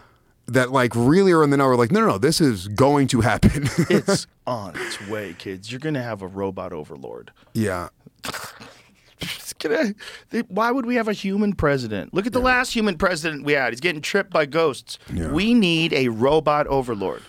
that 0.47 0.71
like 0.71 0.93
really 0.95 1.31
are 1.31 1.43
in 1.43 1.49
the 1.49 1.57
know 1.57 1.65
are 1.65 1.75
like, 1.75 1.91
no, 1.91 1.99
no, 1.99 2.07
no, 2.07 2.17
this 2.17 2.39
is 2.41 2.67
going 2.69 3.07
to 3.07 3.21
happen. 3.21 3.67
It's 3.89 4.27
on 4.47 4.75
its 4.75 5.07
way, 5.07 5.35
kids. 5.37 5.71
You're 5.71 5.79
going 5.79 5.93
to 5.95 6.01
have 6.01 6.21
a 6.21 6.27
robot 6.27 6.73
overlord. 6.73 7.31
yeah, 7.53 7.89
gonna- 9.59 9.93
they- 10.29 10.41
why 10.41 10.71
would 10.71 10.85
we 10.85 10.95
have 10.95 11.07
a 11.07 11.13
human 11.13 11.53
president? 11.53 12.13
Look 12.13 12.25
at 12.25 12.33
the 12.33 12.39
last 12.39 12.73
human 12.73 12.97
president 12.97 13.43
we 13.45 13.53
had. 13.53 13.71
He's 13.73 13.79
getting 13.79 14.01
tripped 14.01 14.31
by 14.31 14.45
ghosts. 14.45 14.97
Yeah. 15.13 15.31
We 15.31 15.53
need 15.53 15.93
a 15.93 16.07
robot 16.09 16.67
overlord. 16.67 17.21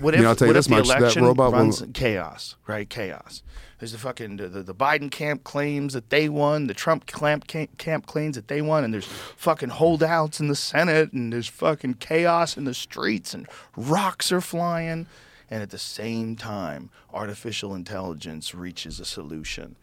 What 0.00 0.14
if, 0.14 0.18
You 0.18 0.24
know, 0.24 0.28
I'll 0.30 0.36
tell 0.36 0.46
you 0.46 0.50
what 0.50 0.54
this 0.54 0.66
if 0.66 0.70
the 0.70 0.76
much, 0.76 0.88
that 0.88 0.98
election 1.00 1.24
robot 1.24 1.50
will- 1.52 1.58
runs 1.58 1.82
chaos, 1.92 2.56
right? 2.66 2.88
Chaos. 2.88 3.42
There's 3.82 3.90
the 3.90 3.98
fucking 3.98 4.36
the, 4.36 4.48
the, 4.62 4.74
Biden 4.76 5.10
camp 5.10 5.42
claims 5.42 5.92
that 5.92 6.08
they 6.08 6.28
won, 6.28 6.68
the 6.68 6.72
Trump 6.72 7.04
camp, 7.04 7.48
camp 7.48 7.78
camp 7.78 8.06
claims 8.06 8.36
that 8.36 8.46
they 8.46 8.62
won, 8.62 8.84
and 8.84 8.94
there's 8.94 9.08
fucking 9.36 9.70
holdouts 9.70 10.38
in 10.38 10.46
the 10.46 10.54
Senate, 10.54 11.12
and 11.12 11.32
there's 11.32 11.48
fucking 11.48 11.94
chaos 11.94 12.56
in 12.56 12.62
the 12.62 12.74
streets, 12.74 13.34
and 13.34 13.48
rocks 13.76 14.30
are 14.30 14.40
flying, 14.40 15.08
and 15.50 15.64
at 15.64 15.70
the 15.70 15.78
same 15.78 16.36
time, 16.36 16.90
artificial 17.12 17.74
intelligence 17.74 18.54
reaches 18.54 19.00
a 19.00 19.04
solution 19.04 19.74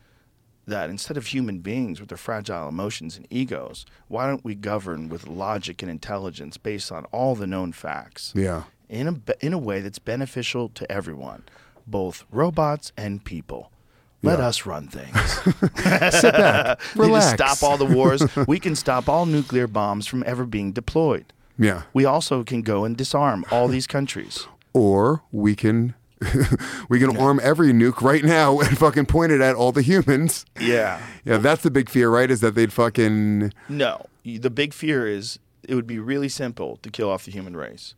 that 0.65 0.89
instead 0.89 1.17
of 1.17 1.27
human 1.27 1.59
beings 1.59 1.99
with 1.99 2.07
their 2.07 2.17
fragile 2.17 2.69
emotions 2.69 3.17
and 3.17 3.27
egos, 3.29 3.85
why 4.07 4.27
don't 4.27 4.45
we 4.45 4.55
govern 4.55 5.09
with 5.09 5.27
logic 5.27 5.81
and 5.81 5.91
intelligence 5.91 6.55
based 6.55 6.89
on 6.89 7.03
all 7.11 7.35
the 7.35 7.45
known 7.45 7.73
facts? 7.73 8.31
yeah. 8.33 8.63
In 8.87 9.09
a, 9.09 9.45
in 9.45 9.51
a 9.51 9.57
way 9.57 9.81
that's 9.81 9.99
beneficial 9.99 10.69
to 10.69 10.89
everyone, 10.89 11.43
both 11.85 12.23
robots 12.31 12.93
and 12.95 13.25
people. 13.25 13.73
Let 14.21 14.39
Yeah. 14.39 14.47
us 14.47 14.65
run 14.65 14.87
things. 14.89 15.31
Sit 16.19 16.33
back, 16.33 16.79
We 16.95 17.05
relax. 17.07 17.27
stop 17.33 17.63
all 17.63 17.77
the 17.77 17.85
wars. 17.85 18.21
we 18.47 18.59
can 18.59 18.75
stop 18.85 19.07
all 19.07 19.25
nuclear 19.25 19.67
bombs 19.67 20.07
from 20.07 20.23
ever 20.27 20.45
being 20.45 20.71
deployed. 20.73 21.31
Yeah, 21.57 21.83
We 21.93 22.05
also 22.05 22.43
can 22.43 22.61
go 22.61 22.85
and 22.85 22.95
disarm 22.95 23.45
all 23.51 23.67
these 23.67 23.85
countries. 23.87 24.47
or 24.73 25.23
we 25.31 25.55
can. 25.55 25.93
we 26.89 26.99
can 26.99 27.15
arm 27.15 27.39
every 27.41 27.71
nuke 27.71 28.01
right 28.01 28.25
now 28.25 28.59
and 28.59 28.77
fucking 28.77 29.05
point 29.05 29.31
it 29.31 29.39
at 29.39 29.55
all 29.55 29.71
the 29.71 29.81
humans. 29.81 30.45
Yeah. 30.59 31.01
Yeah, 31.23 31.37
that's 31.37 31.63
the 31.63 31.71
big 31.71 31.89
fear, 31.89 32.09
right? 32.09 32.29
Is 32.29 32.41
that 32.41 32.55
they'd 32.55 32.73
fucking 32.73 33.53
No. 33.69 34.05
The 34.25 34.49
big 34.49 34.73
fear 34.73 35.07
is 35.07 35.39
it 35.63 35.75
would 35.75 35.87
be 35.87 35.97
really 35.99 36.27
simple 36.29 36.75
to 36.81 36.89
kill 36.89 37.09
off 37.09 37.23
the 37.23 37.31
human 37.31 37.55
race. 37.55 37.93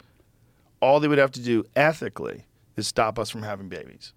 All 0.82 1.00
they 1.00 1.08
would 1.08 1.18
have 1.18 1.32
to 1.32 1.42
do 1.42 1.64
ethically 1.76 2.46
is 2.78 2.88
stop 2.88 3.18
us 3.18 3.30
from 3.32 3.42
having 3.44 3.70
babies. 3.70 4.14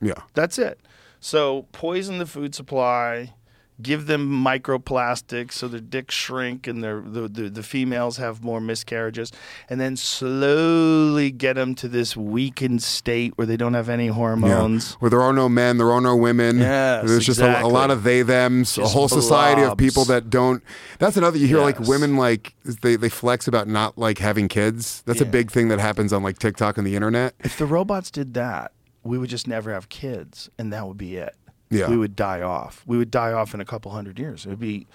yeah. 0.00 0.22
That's 0.34 0.58
it. 0.58 0.78
So 1.20 1.66
poison 1.72 2.18
the 2.18 2.26
food 2.26 2.54
supply, 2.54 3.34
give 3.80 4.06
them 4.06 4.28
microplastics 4.28 5.52
so 5.52 5.68
their 5.68 5.80
dicks 5.80 6.14
shrink 6.14 6.66
and 6.66 6.82
their 6.82 7.00
the, 7.00 7.28
the, 7.28 7.48
the 7.48 7.62
females 7.62 8.16
have 8.16 8.42
more 8.42 8.60
miscarriages, 8.60 9.32
and 9.68 9.80
then 9.80 9.96
slowly 9.96 11.30
get 11.30 11.54
them 11.54 11.74
to 11.76 11.88
this 11.88 12.16
weakened 12.16 12.82
state 12.82 13.36
where 13.36 13.46
they 13.46 13.56
don't 13.56 13.74
have 13.74 13.88
any 13.88 14.08
hormones. 14.08 14.94
Where 14.94 15.10
there 15.10 15.22
are 15.22 15.32
no 15.32 15.48
men, 15.48 15.78
there 15.78 15.90
are 15.90 16.00
no 16.00 16.16
women. 16.16 16.58
Yes, 16.58 17.06
There's 17.06 17.26
just 17.26 17.40
a, 17.40 17.62
a 17.62 17.68
lot 17.68 17.90
of 17.90 18.02
they 18.02 18.22
thems, 18.22 18.78
a 18.78 18.86
whole 18.86 19.08
society 19.08 19.62
of 19.62 19.76
people 19.76 20.04
that 20.06 20.30
don't. 20.30 20.62
That's 20.98 21.16
another. 21.16 21.38
You 21.38 21.46
hear 21.46 21.60
like 21.60 21.78
women 21.80 22.16
like 22.16 22.54
they 22.82 22.96
they 22.96 23.08
flex 23.08 23.46
about 23.48 23.68
not 23.68 23.96
like 23.98 24.18
having 24.18 24.48
kids. 24.48 25.02
That's 25.06 25.20
a 25.20 25.26
big 25.26 25.50
thing 25.50 25.68
that 25.68 25.78
happens 25.78 26.12
on 26.12 26.22
like 26.22 26.38
TikTok 26.38 26.78
and 26.78 26.86
the 26.86 26.96
internet. 26.96 27.34
If 27.40 27.58
the 27.58 27.66
robots 27.66 28.10
did 28.10 28.34
that, 28.34 28.72
we 29.08 29.18
would 29.18 29.30
just 29.30 29.48
never 29.48 29.72
have 29.72 29.88
kids, 29.88 30.50
and 30.58 30.72
that 30.72 30.86
would 30.86 30.98
be 30.98 31.16
it. 31.16 31.34
Yeah. 31.70 31.88
we 31.88 31.96
would 31.96 32.16
die 32.16 32.40
off. 32.40 32.82
We 32.86 32.96
would 32.96 33.10
die 33.10 33.32
off 33.32 33.52
in 33.54 33.60
a 33.60 33.64
couple 33.64 33.90
hundred 33.90 34.18
years. 34.18 34.46
It 34.46 34.50
would 34.50 34.60
be, 34.60 34.86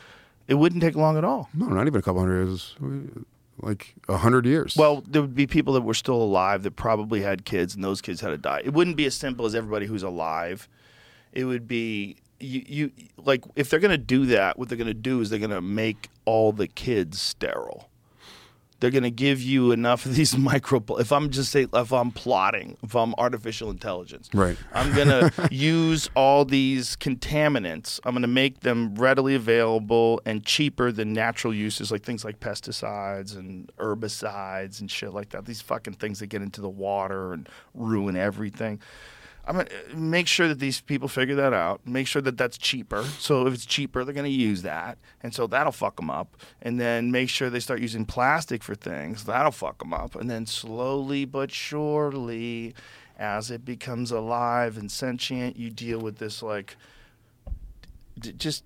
it 0.48 0.56
wouldn't 0.56 0.82
take 0.82 0.96
long 0.96 1.18
at 1.18 1.24
all. 1.24 1.50
No, 1.54 1.68
not 1.68 1.86
even 1.88 2.00
a 2.00 2.02
couple 2.02 2.20
hundred 2.22 2.46
years. 2.46 2.76
Like 3.62 3.94
a 4.10 4.18
hundred 4.18 4.46
years. 4.46 4.76
Well, 4.76 5.04
there 5.08 5.22
would 5.22 5.36
be 5.36 5.46
people 5.46 5.74
that 5.74 5.82
were 5.82 5.94
still 5.94 6.16
alive 6.22 6.64
that 6.64 6.76
probably 6.76 7.22
had 7.22 7.46
kids, 7.46 7.76
and 7.76 7.84
those 7.84 8.02
kids 8.02 8.22
had 8.22 8.30
to 8.30 8.38
die. 8.38 8.62
It 8.64 8.74
wouldn't 8.74 8.98
be 8.98 9.06
as 9.06 9.14
simple 9.16 9.46
as 9.46 9.54
everybody 9.54 9.86
who's 9.86 10.04
alive. 10.04 10.68
It 11.32 11.46
would 11.46 11.68
be 11.68 12.18
you, 12.40 12.64
you 12.68 12.92
like 13.18 13.44
if 13.56 13.70
they're 13.70 13.80
gonna 13.80 13.98
do 13.98 14.26
that, 14.28 14.58
what 14.58 14.70
they're 14.70 14.78
gonna 14.78 14.94
do 14.94 15.22
is 15.22 15.30
they're 15.30 15.40
gonna 15.40 15.62
make 15.62 16.10
all 16.26 16.52
the 16.52 16.68
kids 16.68 17.22
sterile. 17.22 17.90
They're 18.84 18.92
gonna 18.92 19.10
give 19.12 19.42
you 19.42 19.72
enough 19.72 20.06
of 20.06 20.14
these 20.14 20.38
micro. 20.52 20.84
If 21.00 21.14
I'm 21.14 21.30
just 21.30 21.54
say 21.54 21.68
if 21.74 21.94
I'm 21.94 22.12
plotting, 22.12 22.76
if 22.84 22.98
I'm 22.98 23.16
artificial 23.18 23.70
intelligence, 23.70 24.30
Right. 24.34 24.58
I'm 24.74 24.94
gonna 24.94 25.32
use 25.52 26.10
all 26.18 26.44
these 26.44 26.98
contaminants. 26.98 28.02
I'm 28.04 28.14
gonna 28.14 28.28
make 28.28 28.60
them 28.60 28.94
readily 28.96 29.36
available 29.36 30.22
and 30.26 30.44
cheaper 30.44 30.92
than 30.92 31.14
natural 31.14 31.54
uses, 31.54 31.94
like 31.94 32.04
things 32.04 32.26
like 32.26 32.42
pesticides 32.42 33.38
and 33.38 33.72
herbicides 33.78 34.82
and 34.82 34.92
shit 34.92 35.14
like 35.14 35.30
that. 35.30 35.46
These 35.46 35.62
fucking 35.62 35.94
things 35.94 36.20
that 36.20 36.28
get 36.28 36.42
into 36.42 36.60
the 36.60 36.68
water 36.68 37.32
and 37.32 37.48
ruin 37.74 38.18
everything. 38.18 38.82
I'm 39.46 39.58
gonna 39.58 39.70
uh, 39.70 39.98
make 39.98 40.28
sure 40.28 40.48
that 40.48 40.60
these 40.60 40.80
people 40.82 41.08
figure 41.08 41.36
that 41.36 41.54
out. 41.54 41.86
Make 41.86 42.08
sure 42.08 42.22
that 42.22 42.38
that's 42.38 42.58
cheaper. 42.58 43.04
So 43.20 43.46
if 43.48 43.54
it's 43.54 43.66
cheaper, 43.66 44.04
they're 44.06 44.14
gonna 44.14 44.30
use 44.30 44.62
that, 44.62 44.98
and 45.22 45.34
so 45.34 45.48
that'll 45.48 45.72
fuck 45.74 45.98
them 45.98 46.10
up. 46.10 46.38
And 46.62 46.80
then 46.80 47.12
make 47.12 47.30
sure 47.30 47.50
they 47.50 47.60
start 47.60 47.82
using 47.82 48.06
plastic 48.06 48.64
for 48.64 48.76
things. 48.76 49.26
That'll 49.26 49.52
fuck 49.52 49.80
them 49.80 49.94
up. 49.94 50.16
And 50.16 50.30
then 50.30 50.46
slowly 50.46 51.26
but 51.26 51.52
surely, 51.52 52.74
as 53.18 53.52
it 53.52 53.66
becomes 53.66 54.12
alive 54.12 54.78
and 54.78 54.90
sentient, 54.92 55.58
you 55.58 55.70
deal 55.70 56.00
with 56.00 56.18
this 56.18 56.42
like 56.42 56.78
d- 58.20 58.34
just 58.34 58.64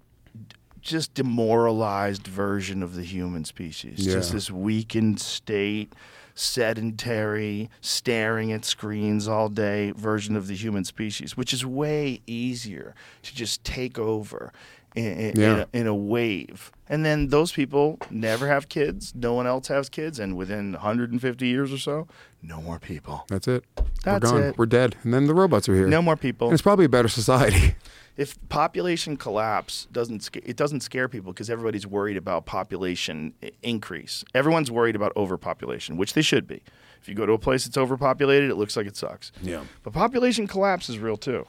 just 0.81 1.13
demoralized 1.13 2.25
version 2.27 2.81
of 2.81 2.95
the 2.95 3.03
human 3.03 3.43
species. 3.45 4.05
Just 4.13 4.31
this 4.31 4.49
weakened 4.51 5.19
state, 5.19 5.93
sedentary, 6.37 7.69
staring 7.81 8.51
at 8.51 8.63
screens 8.63 9.27
all 9.27 9.49
day 9.49 9.91
version 9.91 10.35
of 10.35 10.47
the 10.47 10.55
human 10.55 10.83
species, 10.83 11.35
which 11.35 11.53
is 11.53 11.65
way 11.65 12.21
easier 12.27 12.93
to 13.23 13.35
just 13.35 13.63
take 13.63 13.97
over 13.97 14.53
in, 14.95 15.05
in, 15.05 15.41
in, 15.41 15.59
a, 15.59 15.67
in 15.73 15.87
a 15.87 15.95
wave. 15.95 16.71
And 16.89 17.05
then 17.05 17.27
those 17.27 17.51
people 17.51 17.99
never 18.09 18.47
have 18.47 18.69
kids. 18.69 19.13
No 19.15 19.33
one 19.33 19.45
else 19.45 19.67
has 19.67 19.89
kids. 19.89 20.19
And 20.19 20.37
within 20.37 20.73
150 20.73 21.47
years 21.47 21.73
or 21.73 21.77
so, 21.77 22.07
no 22.41 22.61
more 22.61 22.79
people. 22.79 23.25
that's 23.27 23.47
it. 23.47 23.63
That's 24.03 24.31
We're 24.31 24.39
gone. 24.39 24.49
it. 24.49 24.57
We're 24.57 24.65
dead. 24.67 24.95
And 25.03 25.13
then 25.13 25.27
the 25.27 25.33
robots 25.33 25.67
are 25.67 25.75
here. 25.75 25.87
No 25.87 26.01
more 26.01 26.15
people. 26.15 26.47
And 26.47 26.53
it's 26.53 26.61
probably 26.61 26.85
a 26.85 26.89
better 26.89 27.09
society. 27.09 27.75
if 28.17 28.35
population 28.49 29.15
collapse 29.15 29.87
doesn't 29.91 30.29
it 30.43 30.57
doesn't 30.57 30.81
scare 30.81 31.07
people 31.07 31.31
because 31.31 31.49
everybody's 31.49 31.85
worried 31.87 32.17
about 32.17 32.45
population 32.45 33.33
increase. 33.61 34.25
Everyone's 34.33 34.71
worried 34.71 34.95
about 34.95 35.13
overpopulation, 35.15 35.97
which 35.97 36.13
they 36.13 36.21
should 36.23 36.47
be. 36.47 36.61
If 37.01 37.07
you 37.07 37.13
go 37.15 37.25
to 37.27 37.33
a 37.33 37.37
place 37.39 37.63
that's 37.65 37.77
overpopulated, 37.77 38.49
it 38.49 38.55
looks 38.55 38.75
like 38.75 38.87
it 38.87 38.97
sucks. 38.97 39.31
Yeah. 39.41 39.63
But 39.83 39.93
population 39.93 40.47
collapse 40.47 40.89
is 40.89 40.97
real 40.99 41.15
too. 41.17 41.45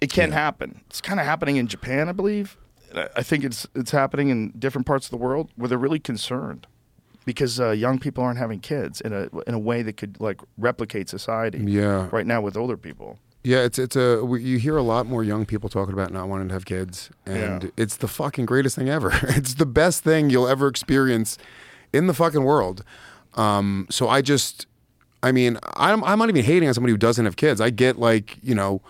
It 0.00 0.12
can 0.12 0.30
happen. 0.32 0.80
It's 0.88 1.00
kind 1.00 1.18
of 1.18 1.26
happening 1.26 1.56
in 1.56 1.66
Japan, 1.66 2.08
I 2.08 2.12
believe. 2.12 2.56
I- 2.94 3.08
I 3.16 3.22
think 3.22 3.44
it's 3.44 3.66
it's 3.74 3.90
happening 3.90 4.28
in 4.30 4.50
different 4.58 4.86
parts 4.86 5.06
of 5.06 5.10
the 5.10 5.16
world 5.16 5.50
where 5.56 5.68
they're 5.68 5.76
really 5.76 5.98
concerned 5.98 6.66
because 7.26 7.60
uh, 7.60 7.70
young 7.72 7.98
people 7.98 8.24
aren't 8.24 8.38
having 8.38 8.60
kids 8.60 9.00
in 9.02 9.12
a 9.12 9.28
in 9.46 9.54
a 9.54 9.58
way 9.58 9.82
that 9.82 9.96
could 9.96 10.18
like 10.20 10.40
replicate 10.56 11.08
society. 11.08 11.58
Yeah. 11.66 12.08
Right 12.12 12.26
now 12.26 12.40
with 12.40 12.56
older 12.56 12.76
people. 12.76 13.18
Yeah, 13.48 13.60
it's 13.64 13.78
it's 13.78 13.96
a 13.96 14.22
you 14.38 14.58
hear 14.58 14.76
a 14.76 14.82
lot 14.82 15.06
more 15.06 15.24
young 15.24 15.46
people 15.46 15.70
talking 15.70 15.94
about 15.94 16.12
not 16.12 16.28
wanting 16.28 16.48
to 16.48 16.54
have 16.54 16.66
kids, 16.66 17.08
and 17.24 17.62
Yeah. 17.64 17.70
it's 17.78 17.96
the 17.96 18.06
fucking 18.06 18.44
greatest 18.44 18.76
thing 18.76 18.90
ever. 18.90 19.10
It's 19.38 19.54
the 19.54 19.64
best 19.64 20.04
thing 20.04 20.28
you'll 20.28 20.46
ever 20.46 20.68
experience 20.68 21.38
in 21.90 22.08
the 22.08 22.12
fucking 22.12 22.44
world. 22.44 22.84
Um, 23.36 23.86
so 23.88 24.06
I 24.06 24.20
just, 24.20 24.66
I 25.22 25.32
mean, 25.32 25.56
I'm 25.76 26.04
I'm 26.04 26.18
not 26.18 26.28
even 26.28 26.44
hating 26.44 26.68
on 26.68 26.74
somebody 26.74 26.92
who 26.92 26.98
doesn't 26.98 27.24
have 27.24 27.36
kids. 27.36 27.58
I 27.58 27.70
get 27.70 27.98
like 27.98 28.36
you 28.42 28.54
know, 28.54 28.82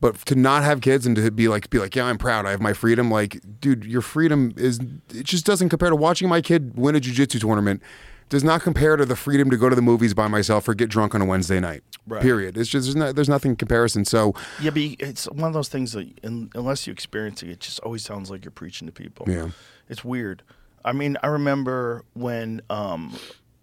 but 0.00 0.16
to 0.26 0.34
not 0.34 0.64
have 0.64 0.80
kids 0.80 1.06
and 1.06 1.14
to 1.14 1.30
be 1.30 1.46
like 1.46 1.70
be 1.70 1.78
like, 1.78 1.94
yeah, 1.94 2.06
I'm 2.06 2.18
proud. 2.18 2.46
I 2.46 2.50
have 2.50 2.60
my 2.60 2.72
freedom. 2.72 3.12
Like, 3.12 3.40
dude, 3.60 3.84
your 3.84 4.02
freedom 4.02 4.52
is 4.56 4.80
it 5.14 5.22
just 5.22 5.46
doesn't 5.46 5.68
compare 5.68 5.90
to 5.90 5.96
watching 5.96 6.28
my 6.28 6.40
kid 6.40 6.72
win 6.76 6.96
a 6.96 7.00
jujitsu 7.00 7.38
tournament. 7.40 7.80
Does 8.28 8.42
not 8.42 8.60
compare 8.62 8.96
to 8.96 9.06
the 9.06 9.14
freedom 9.14 9.50
to 9.50 9.56
go 9.56 9.68
to 9.68 9.76
the 9.76 9.82
movies 9.82 10.14
by 10.14 10.26
myself 10.26 10.66
or 10.66 10.74
get 10.74 10.88
drunk 10.90 11.14
on 11.14 11.20
a 11.20 11.24
Wednesday 11.26 11.60
night. 11.60 11.84
Right. 12.06 12.20
Period. 12.22 12.58
It's 12.58 12.68
just 12.68 12.86
there's, 12.86 12.96
no, 12.96 13.12
there's 13.12 13.28
nothing 13.30 13.52
in 13.52 13.56
comparison. 13.56 14.04
So 14.04 14.34
Yeah, 14.60 14.70
but 14.70 14.82
it's 14.82 15.24
one 15.30 15.48
of 15.48 15.54
those 15.54 15.68
things 15.68 15.92
that 15.92 16.06
un, 16.22 16.50
unless 16.54 16.86
you 16.86 16.92
experience 16.92 17.42
it, 17.42 17.48
it 17.48 17.60
just 17.60 17.80
always 17.80 18.04
sounds 18.04 18.30
like 18.30 18.44
you're 18.44 18.50
preaching 18.52 18.86
to 18.86 18.92
people. 18.92 19.26
Yeah. 19.28 19.50
it's 19.88 20.04
weird. 20.04 20.42
I 20.84 20.92
mean, 20.92 21.16
I 21.22 21.28
remember 21.28 22.04
when 22.12 22.60
um, 22.68 23.18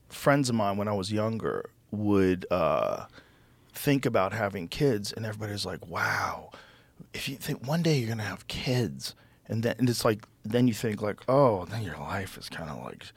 friends 0.09 0.49
of 0.49 0.55
mine, 0.55 0.77
when 0.77 0.87
I 0.87 0.93
was 0.93 1.11
younger, 1.11 1.69
would 1.91 2.47
uh, 2.49 3.05
think 3.73 4.05
about 4.07 4.33
having 4.33 4.67
kids, 4.67 5.13
and 5.13 5.23
everybody's 5.25 5.65
like, 5.65 5.85
"Wow, 5.87 6.49
if 7.13 7.29
you 7.29 7.35
think 7.35 7.67
one 7.67 7.83
day 7.83 7.97
you're 7.99 8.09
gonna 8.09 8.23
have 8.23 8.47
kids," 8.47 9.13
and 9.47 9.61
then 9.61 9.75
and 9.77 9.87
it's 9.87 10.03
like, 10.03 10.25
then 10.43 10.67
you 10.67 10.73
think 10.73 11.01
like, 11.01 11.19
"Oh, 11.27 11.65
then 11.65 11.83
your 11.83 11.97
life 11.97 12.37
is 12.39 12.49
kind 12.49 12.71
of 12.71 12.83
like." 12.83 13.11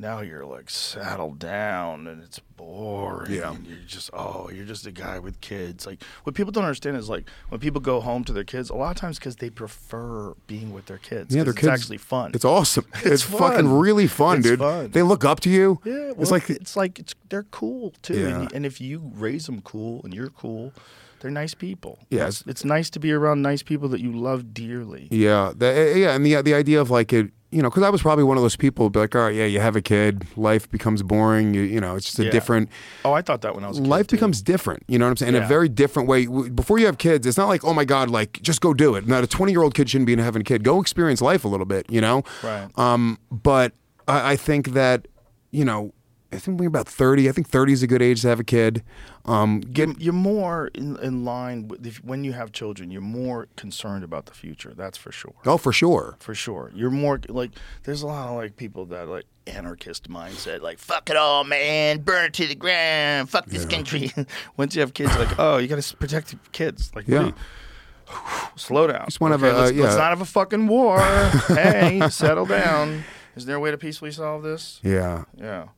Now 0.00 0.20
you're 0.20 0.44
like 0.46 0.70
saddled 0.70 1.40
down 1.40 2.06
and 2.06 2.22
it's 2.22 2.38
boring. 2.56 3.32
Yeah. 3.32 3.52
And 3.52 3.66
you're 3.66 3.78
just 3.86 4.10
oh, 4.12 4.48
you're 4.54 4.64
just 4.64 4.86
a 4.86 4.92
guy 4.92 5.18
with 5.18 5.40
kids. 5.40 5.86
Like 5.86 6.02
what 6.22 6.36
people 6.36 6.52
don't 6.52 6.62
understand 6.64 6.96
is 6.96 7.08
like 7.08 7.28
when 7.48 7.60
people 7.60 7.80
go 7.80 8.00
home 8.00 8.22
to 8.24 8.32
their 8.32 8.44
kids, 8.44 8.70
a 8.70 8.74
lot 8.76 8.90
of 8.92 8.96
times 8.96 9.18
because 9.18 9.36
they 9.36 9.50
prefer 9.50 10.34
being 10.46 10.72
with 10.72 10.86
their 10.86 10.98
kids. 10.98 11.34
Yeah, 11.34 11.42
their 11.42 11.50
it's 11.52 11.60
kids. 11.60 11.72
actually 11.72 11.98
fun. 11.98 12.30
It's 12.34 12.44
awesome. 12.44 12.86
It's, 13.04 13.22
fun. 13.24 13.38
fucking 13.40 13.72
really 13.72 14.06
fun, 14.06 14.38
It's 14.38 14.46
dude. 14.46 14.58
fun. 14.60 14.90
They 14.92 15.02
look 15.02 15.24
up 15.24 15.40
to 15.40 15.50
you. 15.50 15.80
Yeah, 15.84 15.94
well, 16.12 16.14
it's 16.22 16.30
like 16.30 16.48
it's 16.48 16.76
like 16.76 16.98
it's 17.00 17.14
they're 17.28 17.42
cool 17.50 17.92
too, 18.02 18.20
Yeah. 18.20 18.40
and, 18.42 18.52
and 18.52 18.66
if 18.66 18.80
you 18.80 19.10
raise 19.16 19.46
them 19.46 19.60
cool 19.62 20.00
and 20.04 20.14
you're 20.14 20.30
cool, 20.30 20.72
they're 21.20 21.30
nice 21.32 21.54
people. 21.54 21.98
Yeah, 22.10 22.28
it's, 22.28 22.42
it's- 22.42 22.50
it's 22.50 22.64
nice 22.64 22.88
to 22.90 23.00
be 23.00 23.10
around 23.12 23.42
nice 23.42 23.64
people 23.64 23.88
that 23.88 24.00
you 24.00 24.12
love 24.12 24.54
dearly. 24.54 25.08
Yeah, 25.10 25.52
the, 25.56 25.66
eh, 25.66 25.94
yeah, 25.96 26.14
and 26.14 26.24
the 26.24 26.40
the 26.42 26.54
idea 26.54 26.80
of 26.80 26.88
like 26.90 27.12
it, 27.12 27.30
you 27.50 27.62
know, 27.62 27.70
because 27.70 27.82
I 27.82 27.88
was 27.90 28.02
probably 28.02 28.24
one 28.24 28.36
of 28.36 28.42
those 28.42 28.56
people, 28.56 28.84
who'd 28.86 28.92
be 28.92 28.98
like, 29.00 29.14
all 29.16 29.22
right, 29.22 29.34
yeah, 29.34 29.46
you 29.46 29.58
have 29.60 29.74
a 29.74 29.80
kid, 29.80 30.26
life 30.36 30.70
becomes 30.70 31.02
boring, 31.02 31.54
you, 31.54 31.62
you 31.62 31.80
know, 31.80 31.96
it's 31.96 32.04
just 32.06 32.18
a 32.18 32.24
Yeah. 32.24 32.30
different. 32.30 32.68
Oh, 33.04 33.12
I 33.12 33.22
thought 33.22 33.40
that 33.40 33.54
when 33.54 33.64
I 33.64 33.68
was 33.68 33.78
a 33.78 33.82
kid, 33.82 33.88
Life 33.88 34.08
becomes 34.08 34.42
different, 34.42 34.82
you 34.86 34.98
know 34.98 35.06
what 35.06 35.10
I'm 35.12 35.16
saying? 35.16 35.34
In 35.34 35.40
Yeah. 35.40 35.46
a 35.46 35.48
very 35.48 35.68
different 35.68 36.08
way. 36.08 36.26
Before 36.26 36.78
you 36.78 36.86
have 36.86 36.98
kids, 36.98 37.26
it's 37.26 37.38
not 37.38 37.48
like, 37.48 37.64
oh 37.64 37.72
my 37.72 37.84
god, 37.86 38.10
like 38.10 38.40
just 38.42 38.60
go 38.60 38.74
do 38.74 38.94
it. 38.96 39.06
Not 39.08 39.24
a 39.24 39.26
20 39.26 39.52
year 39.52 39.62
old 39.62 39.74
kid 39.74 39.88
shouldn't 39.88 40.06
be 40.06 40.16
having 40.16 40.42
a 40.42 40.44
kid. 40.44 40.62
Go 40.62 40.80
experience 40.80 41.22
life 41.22 41.44
a 41.44 41.48
little 41.48 41.66
bit, 41.66 41.86
you 41.88 42.00
know. 42.02 42.22
Right. 42.42 42.68
Um, 42.78 43.18
but 43.30 43.72
I, 44.06 44.32
I 44.32 44.36
think 44.36 44.72
that, 44.74 45.08
you 45.50 45.64
know, 45.64 45.92
I 46.30 46.38
think 46.38 46.60
we're 46.60 46.68
about 46.68 46.86
30. 46.86 47.28
I 47.28 47.32
think 47.32 47.48
30 47.48 47.72
is 47.72 47.82
a 47.82 47.86
good 47.86 48.02
age 48.02 48.20
to 48.22 48.28
have 48.28 48.38
a 48.38 48.44
kid. 48.44 48.82
Um, 49.24 49.60
get 49.60 49.98
You're, 50.00 50.12
more 50.12 50.68
in, 50.74 50.98
in 50.98 51.24
line 51.24 51.68
with 51.68 51.86
if, 51.86 52.04
when 52.04 52.22
you 52.22 52.32
have 52.34 52.52
children. 52.52 52.90
You're 52.90 53.00
more 53.00 53.48
concerned 53.56 54.04
about 54.04 54.26
the 54.26 54.34
future. 54.34 54.74
That's 54.76 54.98
for 54.98 55.10
sure. 55.10 55.34
oh 55.46 55.56
for 55.56 55.72
sure. 55.72 56.16
For 56.18 56.34
sure, 56.34 56.70
you're 56.74 56.90
more 56.90 57.20
like. 57.28 57.52
There's 57.84 58.02
a 58.02 58.06
lot 58.06 58.28
of 58.28 58.36
like 58.36 58.56
people 58.56 58.84
that 58.86 59.08
like 59.08 59.24
anarchist 59.46 60.10
mindset, 60.10 60.60
like 60.60 60.78
fuck 60.78 61.08
it 61.08 61.16
all, 61.16 61.44
man, 61.44 62.00
burn 62.00 62.26
it 62.26 62.34
to 62.34 62.46
the 62.46 62.54
ground, 62.54 63.30
fuck 63.30 63.46
this 63.46 63.64
country. 63.64 64.12
Once 64.58 64.74
you 64.74 64.80
have 64.82 64.92
kids, 64.92 65.16
like 65.18 65.38
oh, 65.38 65.56
you 65.56 65.66
got 65.66 65.80
to 65.80 65.96
protect 65.96 66.32
your 66.32 66.40
kids. 66.52 66.90
Like, 66.94 67.08
Yeah. 67.08 67.26
you- 67.28 67.34
slow 68.56 68.86
down. 68.86 69.06
Just 69.06 69.20
wanna 69.20 69.38
have 69.38 69.42
a- 69.44 69.56
uh, 69.56 69.60
let's, 69.62 69.76
let's 69.76 69.96
not 69.96 70.10
have 70.10 70.20
a 70.20 70.26
fucking 70.26 70.66
war. 70.66 71.00
hey, 71.48 72.00
settle 72.10 72.46
down. 72.46 73.04
Is 73.36 73.46
there 73.46 73.56
a 73.56 73.60
way 73.60 73.70
to 73.70 73.78
peacefully 73.78 74.10
solve 74.10 74.42
this? 74.42 74.80
Yeah. 74.82 75.24
Yeah. 75.36 75.68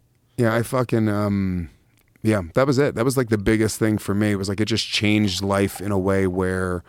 Yeah, 0.40 0.54
I 0.54 0.62
fucking 0.62 1.06
um 1.10 1.68
yeah, 2.22 2.40
that 2.54 2.66
was 2.66 2.78
it. 2.78 2.94
That 2.94 3.04
was 3.04 3.18
like 3.18 3.28
the 3.28 3.36
biggest 3.36 3.78
thing 3.78 3.98
for 3.98 4.14
me. 4.14 4.30
It 4.30 4.36
was 4.36 4.48
like 4.48 4.58
it 4.58 4.64
just 4.64 4.86
changed 4.86 5.42
life 5.42 5.82
in 5.82 5.92
a 5.92 5.98
way 5.98 6.26
where 6.26 6.82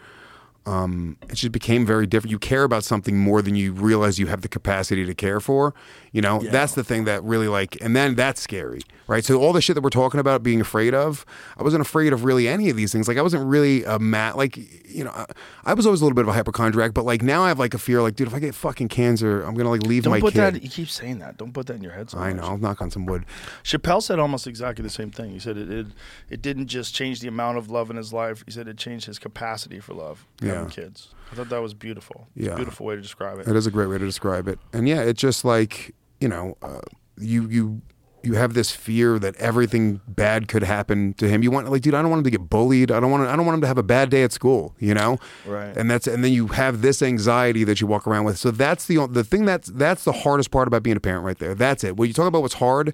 um 0.65 1.17
it 1.23 1.35
just 1.35 1.51
became 1.51 1.85
very 1.85 2.07
different. 2.07 2.31
You 2.31 2.39
care 2.39 2.63
about 2.63 2.85
something 2.85 3.17
more 3.17 3.41
than 3.41 3.55
you 3.55 3.73
realize 3.73 4.19
you 4.19 4.27
have 4.27 4.41
the 4.41 4.47
capacity 4.47 5.05
to 5.05 5.13
care 5.13 5.41
for. 5.41 5.73
You 6.13 6.21
know, 6.21 6.39
that's 6.51 6.75
the 6.75 6.83
thing 6.85 7.03
that 7.05 7.21
really 7.23 7.49
like 7.49 7.77
and 7.81 7.93
then 7.93 8.15
that's 8.15 8.39
scary. 8.41 8.83
Right? 9.11 9.25
So 9.25 9.41
all 9.41 9.51
the 9.51 9.61
shit 9.61 9.75
that 9.75 9.81
we're 9.81 9.89
talking 9.89 10.21
about 10.21 10.41
being 10.41 10.61
afraid 10.61 10.93
of, 10.93 11.25
I 11.57 11.63
wasn't 11.63 11.81
afraid 11.81 12.13
of 12.13 12.23
really 12.23 12.47
any 12.47 12.69
of 12.69 12.77
these 12.77 12.93
things. 12.93 13.09
Like 13.09 13.17
I 13.17 13.21
wasn't 13.21 13.45
really 13.45 13.83
a 13.83 13.99
mat 13.99 14.37
like 14.37 14.55
you 14.89 15.03
know, 15.03 15.11
I, 15.11 15.25
I 15.65 15.73
was 15.73 15.85
always 15.85 15.99
a 15.99 16.05
little 16.05 16.15
bit 16.15 16.23
of 16.23 16.29
a 16.29 16.33
hypochondriac, 16.33 16.93
but 16.93 17.03
like 17.03 17.21
now 17.21 17.43
I 17.43 17.49
have 17.49 17.59
like 17.59 17.73
a 17.73 17.77
fear 17.77 18.01
like 18.01 18.15
dude, 18.15 18.27
if 18.29 18.33
I 18.33 18.39
get 18.39 18.55
fucking 18.55 18.87
cancer, 18.87 19.41
I'm 19.43 19.53
going 19.53 19.65
to 19.65 19.69
like 19.69 19.83
leave 19.83 20.03
Don't 20.03 20.11
my 20.11 20.21
put 20.21 20.33
kid. 20.33 20.55
that. 20.55 20.63
You 20.63 20.69
keep 20.69 20.87
saying 20.89 21.19
that. 21.19 21.37
Don't 21.37 21.51
put 21.53 21.67
that 21.67 21.75
in 21.75 21.83
your 21.83 21.91
head. 21.91 22.09
So 22.09 22.19
I 22.19 22.31
know, 22.31 22.43
I'll 22.43 22.57
knock 22.57 22.81
on 22.81 22.89
some 22.89 23.05
wood. 23.05 23.25
Chappelle 23.63 24.01
said 24.01 24.17
almost 24.17 24.47
exactly 24.47 24.81
the 24.83 24.89
same 24.89 25.11
thing. 25.11 25.31
He 25.31 25.39
said 25.39 25.57
it, 25.57 25.69
it 25.69 25.87
it 26.29 26.41
didn't 26.41 26.67
just 26.67 26.95
change 26.95 27.19
the 27.19 27.27
amount 27.27 27.57
of 27.57 27.69
love 27.69 27.89
in 27.89 27.97
his 27.97 28.13
life. 28.13 28.43
He 28.45 28.51
said 28.51 28.67
it 28.69 28.77
changed 28.77 29.07
his 29.07 29.19
capacity 29.19 29.79
for 29.81 29.93
love. 29.93 30.25
Yeah. 30.41 30.53
Having 30.53 30.69
kids. 30.69 31.09
I 31.31 31.35
thought 31.35 31.49
that 31.49 31.61
was 31.61 31.73
beautiful. 31.73 32.27
It's 32.35 32.45
a 32.47 32.49
Yeah. 32.51 32.55
beautiful 32.55 32.85
way 32.85 32.95
to 32.95 33.01
describe 33.01 33.39
it. 33.39 33.47
It 33.47 33.55
is 33.57 33.67
a 33.67 33.71
great 33.71 33.87
way 33.87 33.97
to 33.97 34.05
describe 34.05 34.47
it. 34.47 34.57
And 34.71 34.87
yeah, 34.87 35.01
it's 35.01 35.19
just 35.21 35.43
like 35.43 35.93
you 36.21 36.29
know, 36.29 36.55
uh, 36.61 36.79
you 37.17 37.47
you 37.49 37.81
you 38.23 38.33
have 38.33 38.53
this 38.53 38.71
fear 38.71 39.17
that 39.19 39.35
everything 39.37 40.01
bad 40.07 40.47
could 40.47 40.63
happen 40.63 41.13
to 41.15 41.27
him. 41.27 41.43
You 41.43 41.51
want 41.51 41.69
like, 41.69 41.81
dude, 41.81 41.93
I 41.93 42.01
don't 42.01 42.09
want 42.11 42.19
him 42.19 42.25
to 42.25 42.31
get 42.31 42.49
bullied. 42.49 42.91
I 42.91 42.99
don't 42.99 43.11
want 43.11 43.27
I 43.27 43.35
don't 43.35 43.45
want 43.45 43.55
him 43.55 43.61
to 43.61 43.67
have 43.67 43.77
a 43.77 43.83
bad 43.83 44.09
day 44.09 44.23
at 44.23 44.31
school. 44.31 44.75
You 44.79 44.93
know, 44.93 45.17
Right. 45.45 45.75
And 45.75 45.89
that's 45.89 46.07
and 46.07 46.23
then 46.23 46.31
you 46.33 46.47
have 46.47 46.81
this 46.81 47.01
anxiety 47.01 47.63
that 47.63 47.81
you 47.81 47.87
walk 47.87 48.07
around 48.07 48.25
with. 48.25 48.37
So 48.37 48.51
that's 48.51 48.85
the 48.85 49.07
the 49.07 49.23
thing 49.23 49.45
that's 49.45 49.67
that's 49.69 50.03
the 50.03 50.11
hardest 50.13 50.51
part 50.51 50.67
about 50.67 50.83
being 50.83 50.97
a 50.97 51.01
parent 51.01 51.25
right 51.25 51.37
there. 51.37 51.55
That's 51.55 51.83
it. 51.83 51.97
When 51.97 52.07
you 52.07 52.13
talk 52.13 52.27
about 52.27 52.41
what's 52.41 52.55
hard. 52.55 52.93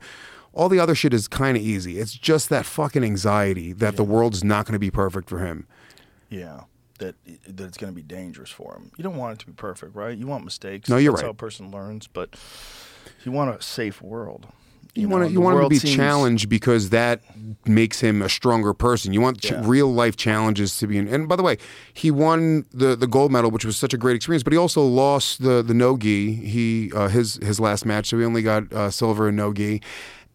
All 0.53 0.69
the 0.69 0.79
other 0.79 0.95
shit 0.95 1.13
is 1.13 1.27
kind 1.27 1.55
of 1.55 1.61
easy. 1.61 1.99
It's 1.99 2.13
just 2.13 2.49
that 2.49 2.65
fucking 2.65 3.03
anxiety 3.03 3.73
that 3.73 3.95
the 3.95 4.03
world's 4.03 4.43
not 4.43 4.65
going 4.65 4.73
to 4.73 4.79
be 4.79 4.89
perfect 4.89 5.29
for 5.29 5.37
him. 5.37 5.67
Yeah. 6.29 6.61
That 6.97 7.13
that 7.47 7.65
it's 7.67 7.77
going 7.77 7.93
to 7.93 7.95
be 7.95 8.01
dangerous 8.01 8.49
for 8.49 8.73
him. 8.75 8.91
You 8.97 9.03
don't 9.03 9.17
want 9.17 9.33
it 9.33 9.39
to 9.41 9.45
be 9.45 9.51
perfect, 9.51 9.95
right? 9.95 10.17
You 10.17 10.25
want 10.25 10.43
mistakes. 10.45 10.89
No, 10.89 10.97
you're 10.97 11.11
That's 11.11 11.21
right. 11.21 11.27
how 11.27 11.31
a 11.31 11.35
person 11.35 11.69
learns, 11.69 12.07
but 12.07 12.35
you 13.23 13.31
want 13.31 13.55
a 13.55 13.61
safe 13.61 14.01
world. 14.01 14.47
You, 14.97 15.09
want 15.09 15.25
to 15.27 15.31
you 15.31 15.41
want 15.41 15.57
him 15.57 15.63
to 15.63 15.69
be 15.69 15.79
seems- 15.79 15.95
challenged 15.95 16.49
because 16.49 16.89
that 16.89 17.21
makes 17.65 17.99
him 17.99 18.21
a 18.21 18.29
stronger 18.29 18.73
person. 18.73 19.13
You 19.13 19.21
want 19.21 19.41
ch- 19.41 19.51
real 19.61 19.91
life 19.93 20.15
challenges 20.15 20.77
to 20.79 20.87
be 20.87 20.97
in. 20.97 21.07
And 21.07 21.27
by 21.27 21.35
the 21.35 21.43
way, 21.43 21.57
he 21.93 22.11
won 22.11 22.65
the, 22.73 22.95
the 22.95 23.07
gold 23.07 23.31
medal, 23.31 23.51
which 23.51 23.65
was 23.65 23.77
such 23.77 23.93
a 23.93 23.97
great 23.97 24.15
experience. 24.15 24.43
But 24.43 24.53
he 24.53 24.57
also 24.57 24.81
lost 24.81 25.41
the 25.41 25.61
the 25.61 25.73
no 25.73 25.97
gi. 25.97 26.33
He 26.33 26.91
uh, 26.93 27.07
his 27.09 27.35
his 27.35 27.59
last 27.59 27.85
match, 27.85 28.07
so 28.07 28.17
he 28.17 28.25
only 28.25 28.41
got 28.41 28.71
uh, 28.73 28.89
silver 28.89 29.27
and 29.27 29.37
no 29.37 29.53
gi. 29.53 29.81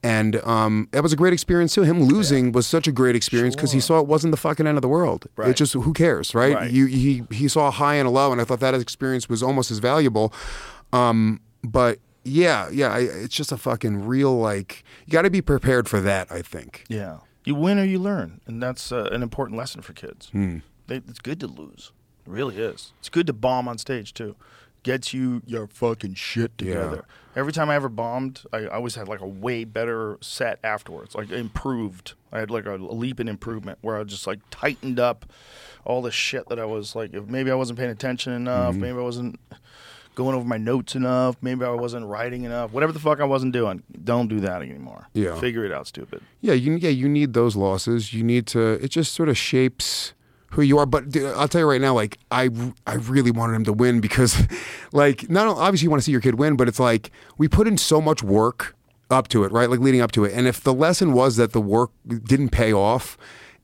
And 0.05 0.37
um, 0.45 0.89
that 0.91 1.03
was 1.03 1.13
a 1.13 1.17
great 1.17 1.33
experience 1.33 1.75
too. 1.75 1.83
Him 1.83 2.03
losing 2.03 2.51
was 2.51 2.67
such 2.67 2.89
a 2.89 2.93
great 2.93 3.15
experience 3.15 3.55
because 3.55 3.71
he 3.71 3.79
saw 3.79 4.01
it 4.01 4.07
wasn't 4.09 4.33
the 4.33 4.37
fucking 4.37 4.67
end 4.67 4.77
of 4.77 4.83
the 4.83 4.89
world. 4.89 5.27
It 5.51 5.57
just 5.57 5.75
who 5.75 5.93
cares, 5.93 6.35
right? 6.35 6.55
Right. 6.55 6.71
You 6.71 6.87
he 6.87 7.23
he 7.31 7.47
saw 7.49 7.69
a 7.69 7.71
high 7.71 7.95
and 7.95 8.09
a 8.09 8.11
low, 8.11 8.33
and 8.33 8.41
I 8.41 8.45
thought 8.45 8.61
that 8.61 8.75
experience 8.75 9.29
was 9.29 9.43
almost 9.43 9.71
as 9.71 9.79
valuable. 9.79 10.33
Um, 10.93 11.41
but 11.63 12.01
yeah, 12.25 12.69
yeah, 12.71 12.93
I, 12.93 13.01
it's 13.01 13.35
just 13.35 13.53
a 13.53 13.57
fucking 13.57 14.07
real 14.07 14.37
like 14.39 14.85
you 15.07 15.13
got 15.13 15.23
to 15.23 15.31
be 15.31 15.43
prepared 15.43 15.89
for 15.89 16.01
that. 16.01 16.31
I 16.31 16.43
think. 16.43 16.85
Yeah. 16.89 17.19
You 17.45 17.57
win 17.57 17.79
or 17.81 17.85
you 17.85 17.99
learn, 17.99 18.41
and 18.47 18.63
that's 18.63 18.93
uh, 18.93 19.09
an 19.11 19.21
important 19.23 19.59
lesson 19.59 19.83
for 19.83 19.93
kids. 19.93 20.29
Hmm. 20.31 20.59
They, 20.87 20.97
it's 20.97 21.19
good 21.19 21.41
to 21.41 21.49
lose. 21.49 21.91
It 22.25 22.31
really 22.31 22.57
is. 22.57 22.93
It's 23.01 23.09
good 23.09 23.27
to 23.27 23.33
bomb 23.33 23.67
on 23.67 23.79
stage 23.79 24.15
too. 24.15 24.37
Gets 24.85 25.13
you 25.13 25.43
your 25.47 25.67
fucking 25.67 26.15
shit 26.15 26.57
together. 26.59 27.05
Every 27.35 27.53
time 27.53 27.71
I 27.71 27.75
ever 27.77 27.89
bombed, 27.89 28.43
I, 28.53 28.59
I 28.59 28.75
always 28.77 28.95
had 28.97 29.09
like 29.09 29.21
a 29.21 29.27
way 29.27 29.65
better 29.65 30.19
set 30.21 30.59
afterwards, 30.63 31.15
like 31.17 31.31
improved. 31.31 32.15
I 32.33 32.39
had 32.41 32.51
like 32.51 32.67
a, 32.67 32.75
leap 32.75 33.19
in 33.21 33.27
improvement 33.29 33.79
where 33.81 33.97
I 33.99 34.05
just 34.05 34.27
like 34.27 34.41
tightened 34.51 34.99
up 35.01 35.25
all 35.85 36.03
the 36.03 36.11
shit 36.13 36.49
that 36.49 36.59
I 36.61 36.65
was 36.65 36.95
like. 36.95 37.13
If 37.15 37.27
maybe 37.27 37.51
I 37.51 37.55
wasn't 37.55 37.79
paying 37.79 37.91
attention 37.91 38.33
enough, 38.33 38.73
Mm-hmm. 38.75 38.81
maybe 38.83 38.99
I 38.99 39.03
wasn't 39.03 39.41
going 40.15 40.35
over 40.35 40.45
my 40.47 40.59
notes 40.59 40.95
enough, 40.95 41.37
maybe 41.41 41.65
I 41.65 41.71
wasn't 41.71 42.07
writing 42.07 42.45
enough. 42.45 42.73
Whatever 42.73 42.93
the 42.93 42.99
fuck 42.99 43.21
I 43.21 43.25
wasn't 43.25 43.53
doing, 43.53 43.83
don't 44.05 44.29
do 44.29 44.41
that 44.41 44.63
anymore. 44.63 45.09
Yeah. 45.15 45.39
Figure 45.41 45.65
it 45.65 45.73
out, 45.73 45.87
stupid. 45.87 46.23
Yeah, 46.41 46.55
you 46.55 46.75
yeah 46.77 46.91
you 46.91 47.09
need 47.09 47.33
those 47.35 47.57
losses. 47.57 48.13
You 48.13 48.23
need 48.25 48.47
to. 48.49 48.73
It 48.85 48.89
just 48.89 49.15
sort 49.15 49.29
of 49.29 49.37
shapes 49.39 50.13
who 50.51 50.63
you 50.63 50.79
are. 50.79 50.87
But 50.87 51.09
dude, 51.11 51.35
I'll 51.35 51.49
tell 51.49 51.63
you 51.63 51.67
right 51.69 51.81
now, 51.81 51.95
like 51.95 52.19
I 52.31 52.51
I 52.87 52.95
really 52.95 53.31
wanted 53.31 53.55
him 53.55 53.65
to 53.65 53.73
win 53.73 54.01
because, 54.01 54.37
like, 54.93 55.29
not 55.31 55.47
only- 55.47 55.61
obviously 55.63 55.85
you 55.87 55.91
want 55.91 56.03
to 56.03 56.05
see 56.05 56.13
your 56.13 56.21
kid 56.21 56.35
win, 56.39 56.57
but 56.57 56.69
it's 56.69 56.81
like 56.81 57.11
we 57.39 57.49
put 57.49 57.67
in 57.67 57.79
so 57.79 58.01
much 58.01 58.23
work 58.23 58.75
up 59.11 59.29
to 59.29 59.45
it, 59.45 59.53
right? 59.53 59.69
Like 59.69 59.81
leading 59.81 60.01
up 60.01 60.13
to 60.13 60.25
it. 60.25 60.33
And 60.35 60.47
if 60.47 60.63
the 60.63 60.73
lesson 60.75 61.13
was 61.13 61.37
that 61.37 61.53
the 61.53 61.61
work 61.61 61.91
didn't 62.07 62.49
pay 62.51 62.73
off, 62.73 63.17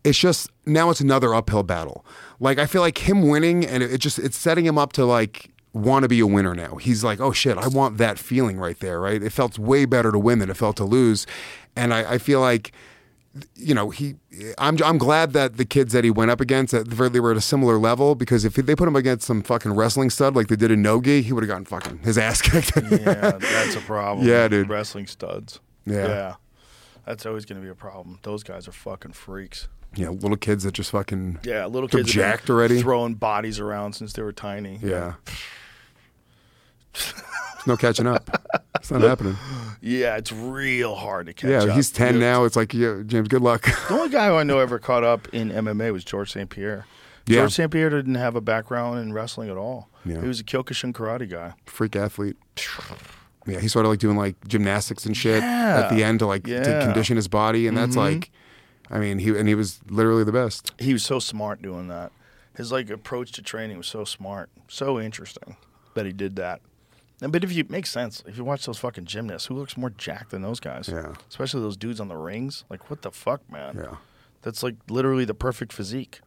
it's 0.04 0.18
just 0.18 0.50
now 0.66 0.90
it's 0.90 1.00
another 1.00 1.34
uphill 1.34 1.62
battle. 1.62 2.04
Like 2.40 2.58
I 2.58 2.66
feel 2.66 2.82
like 2.82 2.98
him 2.98 3.28
winning 3.28 3.66
and 3.66 3.82
it, 3.82 3.92
it 3.94 3.98
just 3.98 4.18
it's 4.18 4.36
setting 4.36 4.64
him 4.64 4.78
up 4.78 4.92
to 4.94 5.04
like 5.04 5.50
want 5.78 6.02
to 6.04 6.08
be 6.08 6.20
a 6.20 6.26
winner 6.26 6.54
now. 6.54 6.76
He's 6.76 7.02
like, 7.04 7.20
oh 7.20 7.32
shit, 7.32 7.56
I 7.58 7.68
want 7.68 7.98
that 7.98 8.18
feeling 8.18 8.58
right 8.58 8.78
there, 8.80 9.00
right? 9.00 9.22
It 9.22 9.30
felt 9.30 9.58
way 9.58 9.84
better 9.84 10.10
to 10.12 10.18
win 10.18 10.38
than 10.40 10.50
it 10.50 10.56
felt 10.56 10.76
to 10.78 10.84
lose. 10.84 11.26
And 11.76 11.94
I, 11.94 12.14
I 12.14 12.18
feel 12.18 12.40
like 12.40 12.72
you 13.54 13.72
know, 13.74 13.90
he. 13.90 14.16
I'm 14.56 14.82
I'm 14.82 14.98
glad 14.98 15.32
that 15.34 15.58
the 15.58 15.64
kids 15.64 15.92
that 15.92 16.02
he 16.02 16.10
went 16.10 16.30
up 16.30 16.40
against 16.40 16.72
that 16.72 16.88
they 16.88 17.20
were 17.20 17.30
at 17.30 17.36
a 17.36 17.40
similar 17.42 17.78
level 17.78 18.14
because 18.16 18.44
if 18.44 18.54
they 18.54 18.74
put 18.74 18.88
him 18.88 18.96
against 18.96 19.26
some 19.26 19.42
fucking 19.42 19.74
wrestling 19.74 20.10
stud 20.10 20.34
like 20.34 20.48
they 20.48 20.56
did 20.56 20.70
in 20.72 20.82
Nogi, 20.82 21.22
he 21.22 21.32
would 21.32 21.44
have 21.44 21.48
gotten 21.48 21.64
fucking 21.66 21.98
his 21.98 22.18
ass 22.18 22.42
kicked. 22.42 22.72
yeah, 22.90 23.32
that's 23.38 23.76
a 23.76 23.80
problem. 23.80 24.26
Yeah, 24.26 24.48
dude. 24.48 24.68
Wrestling 24.68 25.06
studs. 25.06 25.60
Yeah. 25.86 26.06
Yeah. 26.08 26.34
That's 27.06 27.26
always 27.26 27.44
going 27.44 27.60
to 27.60 27.64
be 27.64 27.70
a 27.70 27.74
problem. 27.76 28.18
Those 28.22 28.42
guys 28.42 28.66
are 28.66 28.72
fucking 28.72 29.12
freaks. 29.12 29.68
yeah, 29.94 30.08
little 30.08 30.36
kids 30.36 30.64
that 30.64 30.72
just 30.72 30.90
fucking 30.90 31.38
Yeah, 31.44 31.66
little 31.66 31.88
kids 31.88 32.10
jacked 32.12 32.50
already? 32.50 32.80
throwing 32.82 33.14
bodies 33.14 33.60
around 33.60 33.92
since 33.92 34.12
they 34.14 34.22
were 34.22 34.32
tiny. 34.32 34.80
yeah. 34.82 35.14
No 37.68 37.76
catching 37.76 38.06
up. 38.06 38.28
It's 38.76 38.90
not 38.90 39.02
happening. 39.02 39.36
Yeah, 39.80 40.16
it's 40.16 40.32
real 40.32 40.96
hard 40.96 41.26
to 41.26 41.32
catch 41.32 41.52
up. 41.52 41.62
Yeah, 41.62 41.70
up. 41.70 41.76
he's 41.76 41.92
ten 41.92 42.14
Dude, 42.14 42.22
now. 42.22 42.42
It's 42.42 42.56
like, 42.56 42.74
yeah, 42.74 43.02
James, 43.06 43.28
good 43.28 43.42
luck. 43.42 43.62
The 43.62 43.94
only 43.94 44.08
guy 44.08 44.26
who 44.26 44.34
I 44.34 44.42
know 44.42 44.58
ever 44.58 44.80
caught 44.80 45.04
up 45.04 45.28
in 45.32 45.50
MMA 45.50 45.92
was 45.92 46.02
George 46.02 46.32
St. 46.32 46.50
Pierre. 46.50 46.84
Yeah. 47.26 47.36
George 47.36 47.52
St. 47.52 47.70
Pierre 47.70 47.88
didn't 47.88 48.16
have 48.16 48.34
a 48.34 48.40
background 48.40 48.98
in 48.98 49.12
wrestling 49.12 49.50
at 49.50 49.56
all. 49.56 49.88
Yeah. 50.04 50.20
He 50.20 50.26
was 50.26 50.40
a 50.40 50.44
Kyokushin 50.44 50.92
karate 50.92 51.30
guy. 51.30 51.54
Freak 51.66 51.94
athlete. 51.94 52.36
Yeah, 53.46 53.60
he 53.60 53.68
started 53.68 53.88
like 53.88 54.00
doing 54.00 54.16
like 54.16 54.34
gymnastics 54.48 55.06
and 55.06 55.16
shit 55.16 55.44
Yeah. 55.44 55.84
at 55.84 55.94
the 55.94 56.02
end 56.02 56.18
to 56.18 56.26
like 56.26 56.42
to 56.42 56.80
condition 56.82 57.14
his 57.14 57.28
body, 57.28 57.68
and 57.68 57.76
that's 57.76 57.94
mm-hmm. 57.94 58.14
like, 58.16 58.32
I 58.90 58.98
mean, 58.98 59.20
he 59.20 59.38
and 59.38 59.48
he 59.48 59.54
was 59.54 59.78
literally 59.88 60.24
the 60.24 60.32
best. 60.32 60.72
He 60.80 60.92
was 60.92 61.04
so 61.04 61.20
smart 61.20 61.62
doing 61.62 61.86
that. 61.86 62.10
His 62.56 62.72
like 62.72 62.90
approach 62.90 63.30
to 63.32 63.42
training 63.42 63.76
was 63.76 63.86
so 63.86 64.04
smart, 64.04 64.50
so 64.66 64.98
interesting 64.98 65.56
that 65.94 66.04
he 66.04 66.12
did 66.12 66.34
that. 66.34 66.62
But 67.20 67.42
if 67.42 67.52
you 67.52 67.60
it 67.60 67.70
makes 67.70 67.90
sense, 67.90 68.22
if 68.26 68.36
you 68.36 68.44
watch 68.44 68.64
those 68.66 68.78
fucking 68.78 69.06
gymnasts, 69.06 69.46
who 69.48 69.54
looks 69.54 69.76
more 69.76 69.90
jacked 69.90 70.30
than 70.30 70.42
those 70.42 70.60
guys? 70.60 70.88
Yeah. 70.88 71.14
Especially 71.28 71.60
those 71.60 71.76
dudes 71.76 71.98
on 72.00 72.08
the 72.08 72.16
rings. 72.16 72.64
Like, 72.70 72.88
what 72.90 73.02
the 73.02 73.10
fuck, 73.10 73.40
man? 73.50 73.76
Yeah. 73.76 73.96
That's 74.42 74.62
like 74.62 74.76
literally 74.88 75.24
the 75.24 75.34
perfect 75.34 75.72
physique. 75.72 76.20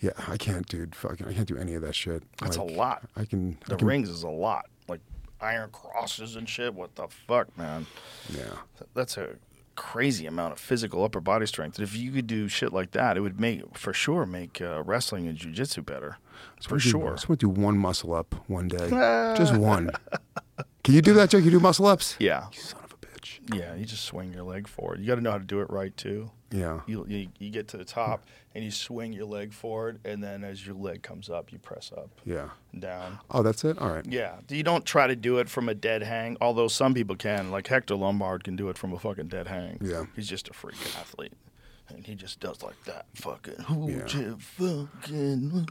Yeah, 0.00 0.12
I 0.28 0.36
can't, 0.36 0.66
dude. 0.68 0.94
Fucking, 0.94 1.26
I 1.26 1.32
can't 1.32 1.48
do 1.48 1.56
any 1.56 1.74
of 1.74 1.82
that 1.82 1.96
shit. 1.96 2.22
That's 2.40 2.56
a 2.56 2.62
lot. 2.62 3.08
I 3.16 3.24
can. 3.24 3.58
I 3.66 3.70
The 3.70 3.76
can- 3.76 3.88
rings 3.88 4.08
is 4.08 4.22
a 4.22 4.28
lot. 4.28 4.66
Like 4.86 5.00
iron 5.40 5.70
crosses 5.70 6.36
and 6.36 6.48
shit. 6.48 6.72
What 6.74 6.94
the 6.94 7.08
fuck, 7.08 7.56
man? 7.58 7.86
Yeah. 8.32 8.44
That's 8.94 9.16
a 9.16 9.30
crazy 9.74 10.26
amount 10.26 10.52
of 10.52 10.60
physical 10.60 11.02
upper 11.04 11.20
body 11.20 11.46
strength. 11.46 11.78
And 11.78 11.86
if 11.88 11.96
you 11.96 12.12
could 12.12 12.26
do 12.28 12.46
shit 12.46 12.72
like 12.72 12.92
that, 12.92 13.16
it 13.16 13.20
would 13.20 13.40
make 13.40 13.76
for 13.76 13.92
sure 13.92 14.24
make 14.26 14.60
uh, 14.60 14.82
wrestling 14.84 15.26
and 15.26 15.36
jujitsu 15.36 15.84
better. 15.84 16.18
For 16.62 16.76
I 16.76 16.78
sure. 16.78 17.10
just 17.12 17.28
want 17.28 17.40
to 17.40 17.46
do 17.46 17.60
one 17.60 17.78
muscle 17.78 18.14
up 18.14 18.34
one 18.48 18.68
day. 18.68 18.88
just 19.36 19.54
one. 19.56 19.90
Can 20.84 20.94
you 20.94 21.02
do 21.02 21.14
that, 21.14 21.30
Joe? 21.30 21.38
Can 21.38 21.46
you 21.46 21.50
do 21.52 21.60
muscle 21.60 21.86
ups? 21.86 22.16
Yeah. 22.18 22.46
You 22.52 22.58
son 22.60 22.80
of 22.84 22.92
a 22.92 22.96
bitch. 22.96 23.40
Yeah, 23.54 23.74
you 23.74 23.84
just 23.84 24.04
swing 24.04 24.32
your 24.32 24.42
leg 24.44 24.66
forward. 24.68 25.00
You 25.00 25.06
got 25.06 25.16
to 25.16 25.20
know 25.20 25.30
how 25.32 25.38
to 25.38 25.44
do 25.44 25.60
it 25.60 25.70
right 25.70 25.96
too. 25.96 26.30
Yeah. 26.50 26.80
You, 26.86 27.04
you 27.08 27.28
you 27.38 27.50
get 27.50 27.68
to 27.68 27.76
the 27.76 27.84
top 27.84 28.24
and 28.54 28.64
you 28.64 28.70
swing 28.70 29.12
your 29.12 29.26
leg 29.26 29.52
forward, 29.52 30.00
and 30.06 30.24
then 30.24 30.42
as 30.42 30.64
your 30.66 30.74
leg 30.74 31.02
comes 31.02 31.28
up, 31.28 31.52
you 31.52 31.58
press 31.58 31.92
up, 31.94 32.08
Yeah. 32.24 32.48
down. 32.76 33.18
Oh, 33.30 33.42
that's 33.42 33.64
it. 33.64 33.78
All 33.78 33.90
right. 33.90 34.04
Yeah, 34.06 34.36
you 34.48 34.62
don't 34.62 34.84
try 34.86 35.06
to 35.06 35.14
do 35.14 35.38
it 35.38 35.50
from 35.50 35.68
a 35.68 35.74
dead 35.74 36.02
hang. 36.02 36.38
Although 36.40 36.68
some 36.68 36.94
people 36.94 37.14
can, 37.16 37.50
like 37.50 37.66
Hector 37.68 37.94
Lombard 37.96 38.44
can 38.44 38.56
do 38.56 38.70
it 38.70 38.78
from 38.78 38.94
a 38.94 38.98
fucking 38.98 39.28
dead 39.28 39.46
hang. 39.48 39.78
Yeah. 39.82 40.06
he's 40.16 40.26
just 40.26 40.48
a 40.48 40.54
freak 40.54 40.76
athlete, 40.98 41.34
and 41.90 42.06
he 42.06 42.14
just 42.14 42.40
does 42.40 42.62
like 42.62 42.82
that. 42.84 43.06
Fucking 43.14 43.54
who 43.66 43.90
Yeah. 43.90 44.06
you 44.18 44.36
fucking? 44.40 45.68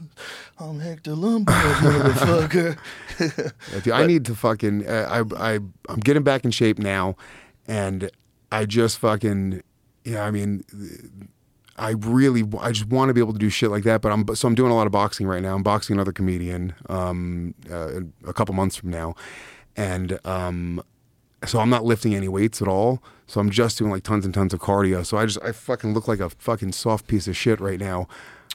I'm 0.58 0.80
Hector 0.80 1.14
Lombard, 1.14 1.56
motherfucker. 1.76 2.78
Yeah, 3.72 3.80
dude, 3.80 3.92
I 3.92 4.06
need 4.06 4.24
to 4.26 4.34
fucking. 4.34 4.86
Uh, 4.88 5.24
I 5.38 5.54
I 5.54 5.54
I'm 5.88 6.00
getting 6.00 6.22
back 6.22 6.44
in 6.44 6.50
shape 6.50 6.78
now, 6.78 7.16
and 7.66 8.10
I 8.52 8.64
just 8.64 8.98
fucking. 8.98 9.62
Yeah, 10.04 10.24
I 10.24 10.30
mean, 10.30 10.64
I 11.76 11.90
really 11.90 12.44
I 12.60 12.72
just 12.72 12.88
want 12.88 13.08
to 13.10 13.14
be 13.14 13.20
able 13.20 13.32
to 13.34 13.38
do 13.38 13.50
shit 13.50 13.70
like 13.70 13.84
that. 13.84 14.00
But 14.00 14.12
I'm 14.12 14.24
so 14.34 14.48
I'm 14.48 14.54
doing 14.54 14.70
a 14.72 14.74
lot 14.74 14.86
of 14.86 14.92
boxing 14.92 15.26
right 15.26 15.42
now. 15.42 15.54
I'm 15.54 15.62
boxing 15.62 15.94
another 15.94 16.12
comedian 16.12 16.74
um, 16.88 17.54
uh, 17.70 18.00
a 18.26 18.32
couple 18.32 18.54
months 18.54 18.76
from 18.76 18.90
now, 18.90 19.14
and 19.76 20.18
um, 20.24 20.82
so 21.44 21.58
I'm 21.58 21.70
not 21.70 21.84
lifting 21.84 22.14
any 22.14 22.28
weights 22.28 22.62
at 22.62 22.68
all. 22.68 23.02
So 23.28 23.40
I'm 23.40 23.50
just 23.50 23.78
doing 23.78 23.90
like 23.92 24.02
tons 24.02 24.24
and 24.24 24.34
tons 24.34 24.52
of 24.54 24.58
cardio. 24.60 25.06
So 25.06 25.16
I 25.18 25.26
just 25.26 25.38
I 25.44 25.52
fucking 25.52 25.94
look 25.94 26.08
like 26.08 26.18
a 26.18 26.30
fucking 26.30 26.72
soft 26.72 27.06
piece 27.06 27.28
of 27.28 27.36
shit 27.36 27.60
right 27.60 27.78
now. 27.78 28.08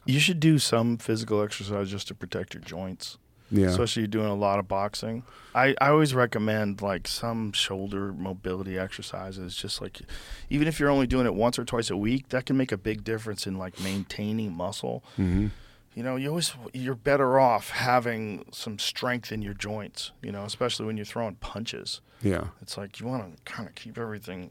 you 0.05 0.19
should 0.19 0.39
do 0.41 0.59
some 0.59 0.97
physical 0.97 1.41
exercise 1.41 1.89
just 1.89 2.07
to 2.09 2.13
protect 2.15 2.53
your 2.53 2.61
joints. 2.63 3.17
Yeah. 3.51 3.67
especially 3.67 4.01
you're 4.01 4.07
doing 4.07 4.27
a 4.29 4.35
lot 4.35 4.57
of 4.57 4.67
boxing. 4.67 5.21
I, 5.53 5.75
I 5.79 5.89
always 5.89 6.15
recommend 6.15 6.81
like 6.81 7.07
some 7.07 7.51
shoulder 7.51 8.11
mobility 8.11 8.79
exercises. 8.79 9.55
Just 9.55 9.79
like, 9.79 10.01
even 10.49 10.67
if 10.67 10.79
you're 10.79 10.89
only 10.89 11.05
doing 11.05 11.27
it 11.27 11.35
once 11.35 11.59
or 11.59 11.63
twice 11.63 11.91
a 11.91 11.97
week, 11.97 12.29
that 12.29 12.47
can 12.47 12.57
make 12.57 12.71
a 12.71 12.77
big 12.77 13.03
difference 13.03 13.45
in 13.45 13.59
like 13.59 13.79
maintaining 13.79 14.53
muscle. 14.57 15.03
Mm-hmm. 15.19 15.47
You 15.93 16.01
know, 16.01 16.15
you 16.15 16.29
always 16.29 16.55
you're 16.73 16.95
better 16.95 17.39
off 17.39 17.69
having 17.69 18.45
some 18.51 18.79
strength 18.79 19.31
in 19.31 19.43
your 19.43 19.53
joints. 19.53 20.11
You 20.23 20.31
know, 20.31 20.45
especially 20.45 20.87
when 20.87 20.97
you're 20.97 21.05
throwing 21.05 21.35
punches. 21.35 22.01
Yeah. 22.23 22.45
It's 22.61 22.75
like 22.75 22.99
you 22.99 23.05
want 23.05 23.37
to 23.37 23.43
kind 23.43 23.69
of 23.69 23.75
keep 23.75 23.99
everything 23.99 24.49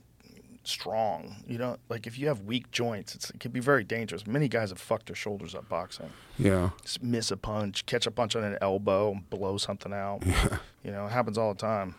strong. 0.65 1.37
You 1.47 1.59
know, 1.59 1.77
like 1.89 2.07
if 2.07 2.19
you 2.19 2.29
have 2.29 2.41
weak 2.43 2.71
joints, 2.71 3.15
it's, 3.15 3.31
it 3.31 3.41
can 3.41 3.51
be 3.53 3.61
very 3.61 3.85
dangerous. 3.85 4.27
Many 4.27 4.49
guys 4.49 4.71
have 4.71 4.79
fucked 4.79 5.07
their 5.07 5.17
shoulders 5.17 5.55
up 5.55 5.69
boxing 5.69 6.11
Yeah. 6.39 6.71
s- 6.85 6.99
miss 7.03 7.31
a 7.31 7.37
punch, 7.37 7.85
catch 7.87 8.07
a 8.07 8.11
punch 8.11 8.37
on 8.37 8.45
an 8.45 8.59
elbow, 8.61 9.13
and 9.13 9.29
blow 9.31 9.57
something 9.59 9.93
out. 9.93 10.23
Yeah. 10.27 10.59
You 10.85 10.91
know, 10.91 11.07
it 11.07 11.13
happens 11.13 11.39
all 11.39 11.55
the 11.55 11.61
time. 11.61 11.95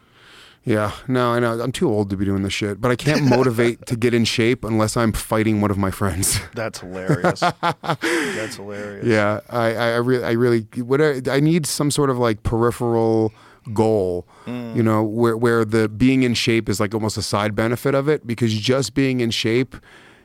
Yeah, 0.65 0.93
no, 1.09 1.31
I 1.33 1.39
know. 1.39 1.59
I'm 1.59 1.73
too 1.73 1.89
old 1.89 2.09
to 2.11 2.15
be 2.17 2.23
doing 2.23 2.41
this 2.43 2.53
shit, 2.53 2.79
but 2.79 2.89
I 2.89 2.95
can't 2.95 3.25
motivate 3.25 3.85
to 3.87 3.97
get 3.97 4.13
in 4.13 4.23
shape 4.23 4.63
unless 4.63 4.95
I'm 4.95 5.11
fighting 5.11 5.59
one 5.59 5.71
of 5.71 5.77
my 5.77 5.91
friends. 5.91 6.39
That's 6.55 6.79
hilarious. 6.79 7.41
That's 7.41 8.55
hilarious. 8.55 9.05
yeah, 9.05 9.41
I, 9.49 9.75
I, 9.75 9.87
I 9.91 9.95
really, 9.97 10.23
I 10.23 10.31
really, 10.31 10.61
what 10.81 11.01
I, 11.01 11.21
I 11.29 11.39
need 11.41 11.65
some 11.65 11.91
sort 11.91 12.09
of 12.09 12.17
like 12.17 12.43
peripheral 12.43 13.33
goal, 13.73 14.27
Mm. 14.45 14.75
you 14.75 14.83
know, 14.83 15.03
where 15.03 15.37
where 15.37 15.63
the 15.65 15.87
being 15.87 16.23
in 16.23 16.33
shape 16.33 16.67
is 16.69 16.79
like 16.79 16.93
almost 16.93 17.17
a 17.17 17.21
side 17.21 17.55
benefit 17.55 17.95
of 17.95 18.07
it 18.09 18.25
because 18.27 18.53
just 18.53 18.93
being 18.93 19.19
in 19.21 19.31
shape, 19.31 19.75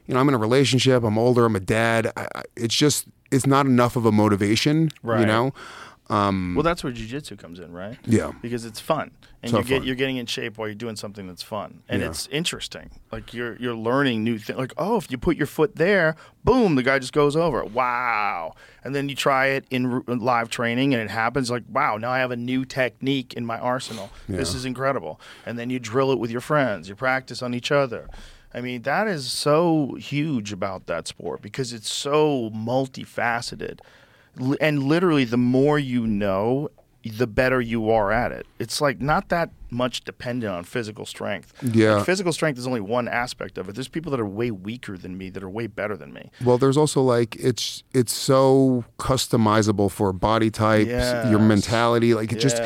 you 0.06 0.14
know, 0.14 0.20
I'm 0.20 0.28
in 0.28 0.34
a 0.34 0.38
relationship, 0.38 1.04
I'm 1.04 1.18
older, 1.18 1.44
I'm 1.44 1.54
a 1.56 1.60
dad. 1.60 2.12
I, 2.16 2.42
it's 2.56 2.74
just, 2.74 3.06
it's 3.30 3.46
not 3.46 3.66
enough 3.66 3.94
of 3.94 4.06
a 4.06 4.12
motivation, 4.12 4.90
you 5.04 5.10
Right. 5.10 5.26
Know. 6.10 6.54
Well, 6.56 6.62
that's 6.62 6.82
where 6.82 6.92
jujitsu 6.92 7.38
comes 7.38 7.58
in, 7.58 7.72
right? 7.72 7.98
Yeah. 8.04 8.32
Because 8.40 8.64
it's 8.64 8.80
fun, 8.80 9.10
and 9.42 9.50
So 9.50 9.58
you 9.58 9.64
get 9.64 9.78
fun. 9.78 9.86
you're 9.86 9.96
getting 9.96 10.16
in 10.16 10.26
shape 10.26 10.56
while 10.58 10.68
you're 10.68 10.74
doing 10.74 10.96
something 10.96 11.26
that's 11.26 11.42
fun, 11.42 11.82
and 11.88 12.00
Yeah. 12.02 12.08
it's 12.08 12.26
interesting. 12.28 12.90
Like 13.12 13.34
you're 13.34 13.56
you're 13.56 13.74
learning 13.74 14.24
new 14.24 14.38
things. 14.38 14.58
Like 14.58 14.72
oh, 14.78 14.96
if 14.96 15.10
you 15.10 15.18
put 15.18 15.36
your 15.36 15.46
foot 15.46 15.76
there, 15.76 16.16
boom, 16.44 16.74
the 16.76 16.82
guy 16.82 16.98
just 16.98 17.12
goes 17.12 17.36
over. 17.36 17.64
Wow. 17.64 18.54
And 18.84 18.94
then 18.94 19.08
you 19.08 19.14
try 19.14 19.46
it 19.48 19.64
in 19.70 19.86
r- 19.86 20.02
live 20.06 20.48
training, 20.48 20.94
and 20.94 21.02
it 21.02 21.10
happens. 21.10 21.50
Like 21.50 21.64
wow, 21.70 21.96
now 21.98 22.10
I 22.10 22.18
have 22.20 22.30
a 22.30 22.36
new 22.36 22.64
technique 22.64 23.34
in 23.34 23.44
my 23.44 23.58
arsenal. 23.58 24.10
This 24.28 24.54
is 24.54 24.64
incredible. 24.64 25.20
And 25.44 25.58
then 25.58 25.68
you 25.70 25.78
drill 25.78 26.10
it 26.12 26.18
with 26.18 26.30
your 26.30 26.40
friends. 26.40 26.88
You 26.88 26.94
practice 26.94 27.42
on 27.42 27.52
each 27.54 27.70
other. 27.70 28.08
I 28.54 28.62
mean, 28.62 28.80
that 28.82 29.06
is 29.08 29.30
so 29.30 29.94
huge 30.00 30.52
about 30.54 30.86
that 30.86 31.06
sport 31.06 31.42
because 31.42 31.74
it's 31.74 31.90
so 31.92 32.48
multifaceted. 32.54 33.80
And 34.60 34.82
literally, 34.82 35.24
the 35.24 35.36
more 35.36 35.78
you 35.78 36.06
know, 36.06 36.70
the 37.04 37.26
better 37.26 37.60
you 37.60 37.90
are 37.90 38.12
at 38.12 38.32
it. 38.32 38.46
It's 38.58 38.80
like 38.80 39.00
not 39.00 39.28
that 39.28 39.50
much 39.70 40.04
dependent 40.04 40.52
on 40.52 40.64
physical 40.64 41.06
strength. 41.06 41.52
Yeah. 41.62 41.96
Like, 41.96 42.06
physical 42.06 42.32
strength 42.32 42.58
is 42.58 42.66
only 42.66 42.80
one 42.80 43.08
aspect 43.08 43.58
of 43.58 43.68
it. 43.68 43.74
There's 43.74 43.88
people 43.88 44.10
that 44.10 44.20
are 44.20 44.26
way 44.26 44.50
weaker 44.50 44.96
than 44.96 45.16
me 45.16 45.30
that 45.30 45.42
are 45.42 45.48
way 45.48 45.66
better 45.66 45.96
than 45.96 46.12
me. 46.12 46.30
Well, 46.44 46.58
there's 46.58 46.76
also 46.76 47.02
like 47.02 47.36
it's 47.36 47.82
it's 47.92 48.12
so 48.12 48.84
customizable 48.98 49.90
for 49.90 50.12
body 50.12 50.50
type, 50.50 50.86
your 50.86 51.38
mentality. 51.38 52.14
Like 52.14 52.32
it 52.32 52.40
just 52.40 52.56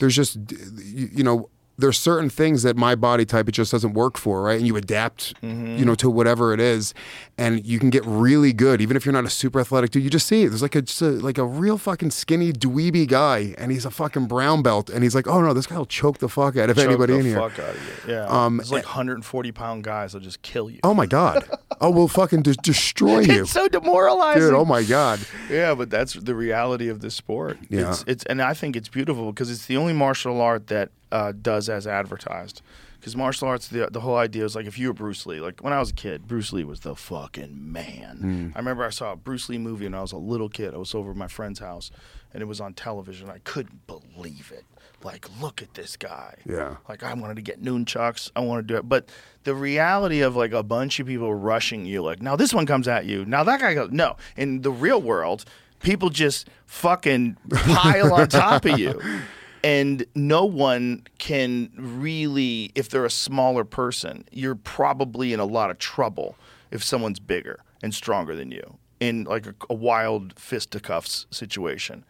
there's 0.00 0.14
just 0.14 0.38
you 0.52 1.24
know 1.24 1.48
there's 1.78 1.96
certain 1.96 2.28
things 2.28 2.64
that 2.64 2.76
my 2.76 2.94
body 2.96 3.24
type 3.24 3.48
it 3.48 3.52
just 3.52 3.70
doesn't 3.70 3.92
work 3.94 4.18
for, 4.18 4.42
right? 4.42 4.58
And 4.58 4.66
you 4.66 4.76
adapt, 4.76 5.34
Mm-hmm. 5.42 5.76
you 5.76 5.84
know, 5.84 5.94
to 5.94 6.10
whatever 6.10 6.52
it 6.52 6.58
is, 6.60 6.92
and 7.38 7.64
you 7.64 7.78
can 7.78 7.88
get 7.90 8.04
really 8.04 8.52
good, 8.52 8.80
even 8.80 8.96
if 8.96 9.06
you're 9.06 9.12
not 9.12 9.24
a 9.24 9.30
super 9.30 9.60
athletic 9.60 9.90
dude. 9.92 10.02
You 10.02 10.10
just 10.10 10.26
see 10.26 10.42
it. 10.42 10.48
There's 10.48 10.62
like 10.62 10.74
a 10.74 10.82
just 10.82 11.00
a, 11.00 11.10
like 11.10 11.38
a 11.38 11.44
real 11.44 11.78
fucking 11.78 12.10
skinny 12.10 12.52
dweeby 12.52 13.06
guy, 13.06 13.54
and 13.58 13.70
he's 13.70 13.84
a 13.84 13.90
fucking 13.90 14.26
brown 14.26 14.62
belt, 14.62 14.90
and 14.90 15.02
he's 15.04 15.14
like, 15.14 15.28
oh 15.28 15.40
no, 15.40 15.54
this 15.54 15.66
guy 15.68 15.78
will 15.78 15.86
choke 15.86 16.18
the 16.18 16.28
fuck 16.28 16.56
out 16.56 16.68
of 16.70 16.76
Choke 16.76 16.86
anybody 16.86 17.12
the 17.14 17.18
in 17.20 17.24
here. 17.26 17.36
fuck 17.38 17.58
out 17.60 17.74
of 17.76 18.04
you. 18.06 18.12
Yeah. 18.14 18.26
Um, 18.26 18.56
There's 18.56 18.72
like 18.72 18.84
140 18.84 19.52
pound 19.52 19.84
guys 19.84 20.14
will 20.14 20.20
just 20.20 20.42
kill 20.42 20.68
you. 20.68 20.80
Oh 20.82 20.94
my 20.94 21.06
god. 21.06 21.48
oh, 21.80 21.90
we'll 21.90 22.08
fucking 22.08 22.42
just 22.42 22.62
destroy 22.62 23.20
you, 23.20 23.42
It's 23.42 23.52
so 23.52 23.68
demoralizing. 23.68 24.42
dude. 24.42 24.54
Oh 24.54 24.64
my 24.64 24.82
god. 24.82 25.20
Yeah, 25.48 25.74
but 25.74 25.90
that's 25.90 26.14
the 26.14 26.34
reality 26.34 26.88
of 26.88 27.00
this 27.00 27.14
sport. 27.14 27.58
Yeah. 27.70 27.90
It's, 27.90 28.04
it's 28.08 28.24
and 28.24 28.42
I 28.42 28.52
think 28.54 28.74
it's 28.74 28.88
beautiful 28.88 29.32
because 29.32 29.50
it's 29.50 29.66
the 29.66 29.76
only 29.76 29.92
martial 29.92 30.40
art 30.40 30.66
that 30.68 30.90
uh, 31.12 31.32
does 31.32 31.68
as 31.68 31.86
advertised. 31.86 32.62
Because 32.98 33.14
martial 33.14 33.46
arts, 33.46 33.68
the 33.68 33.88
the 33.90 34.00
whole 34.00 34.16
idea 34.16 34.44
is 34.44 34.56
like 34.56 34.66
if 34.66 34.76
you 34.76 34.88
were 34.88 34.92
Bruce 34.94 35.24
Lee, 35.24 35.40
like 35.40 35.62
when 35.62 35.72
I 35.72 35.78
was 35.78 35.90
a 35.90 35.94
kid, 35.94 36.26
Bruce 36.26 36.52
Lee 36.52 36.64
was 36.64 36.80
the 36.80 36.96
fucking 36.96 37.72
man. 37.72 38.52
I 38.56 38.58
remember 38.58 38.84
I 38.84 38.90
saw 38.90 39.12
a 39.12 39.16
Bruce 39.16 39.48
Lee 39.48 39.58
movie 39.58 39.84
when 39.84 39.94
I 39.94 40.00
was 40.00 40.10
a 40.12 40.16
little 40.16 40.48
kid. 40.48 40.74
I 40.74 40.78
was 40.78 40.94
over 40.96 41.12
at 41.12 41.16
my 41.16 41.28
friend's 41.28 41.60
house, 41.60 41.92
and 42.32 42.42
it 42.42 42.46
was 42.46 42.60
on 42.60 42.74
television. 42.74 43.30
I 43.30 43.38
couldn't 43.38 43.86
believe 43.86 44.52
it. 44.52 44.64
Like, 45.04 45.28
look 45.40 45.62
at 45.62 45.74
this 45.74 45.96
guy. 45.96 46.34
Yeah. 46.44 46.78
Like 46.88 47.04
I 47.04 47.14
wanted 47.14 47.36
to 47.36 47.42
get 47.42 47.62
nunchucks. 47.62 48.32
I 48.34 48.40
want 48.40 48.66
to 48.66 48.74
do 48.74 48.76
it. 48.78 48.88
But 48.88 49.08
the 49.44 49.54
reality 49.54 50.20
of 50.20 50.34
like 50.34 50.52
a 50.52 50.64
bunch 50.64 50.98
of 50.98 51.06
people 51.06 51.32
rushing 51.32 51.86
you, 51.86 52.02
like 52.02 52.20
now 52.20 52.34
this 52.34 52.52
one 52.52 52.66
comes 52.66 52.88
at 52.88 53.06
you. 53.06 53.24
Now 53.24 53.44
that 53.44 53.60
guy 53.60 53.74
goes. 53.74 53.92
No, 53.92 54.16
in 54.36 54.62
the 54.62 54.72
real 54.72 55.00
world, 55.00 55.44
people 55.80 56.10
just 56.10 56.48
fucking 56.66 57.36
pile 57.52 58.12
on 58.12 58.26
top 58.28 58.64
of 58.64 58.76
you. 58.76 59.00
And 59.64 60.06
no 60.14 60.44
one 60.44 61.04
can 61.18 61.70
really, 61.76 62.70
if 62.74 62.88
they're 62.88 63.04
a 63.04 63.10
smaller 63.10 63.64
person, 63.64 64.24
you're 64.30 64.54
probably 64.54 65.32
in 65.32 65.40
a 65.40 65.44
lot 65.44 65.70
of 65.70 65.78
trouble 65.78 66.36
if 66.70 66.84
someone's 66.84 67.18
bigger 67.18 67.60
and 67.82 67.94
stronger 67.94 68.34
than 68.34 68.50
you 68.50 68.78
in 69.00 69.24
like 69.24 69.46
a, 69.46 69.54
a 69.70 69.74
wild 69.74 70.38
fisticuffs 70.38 71.26
situation. 71.30 72.04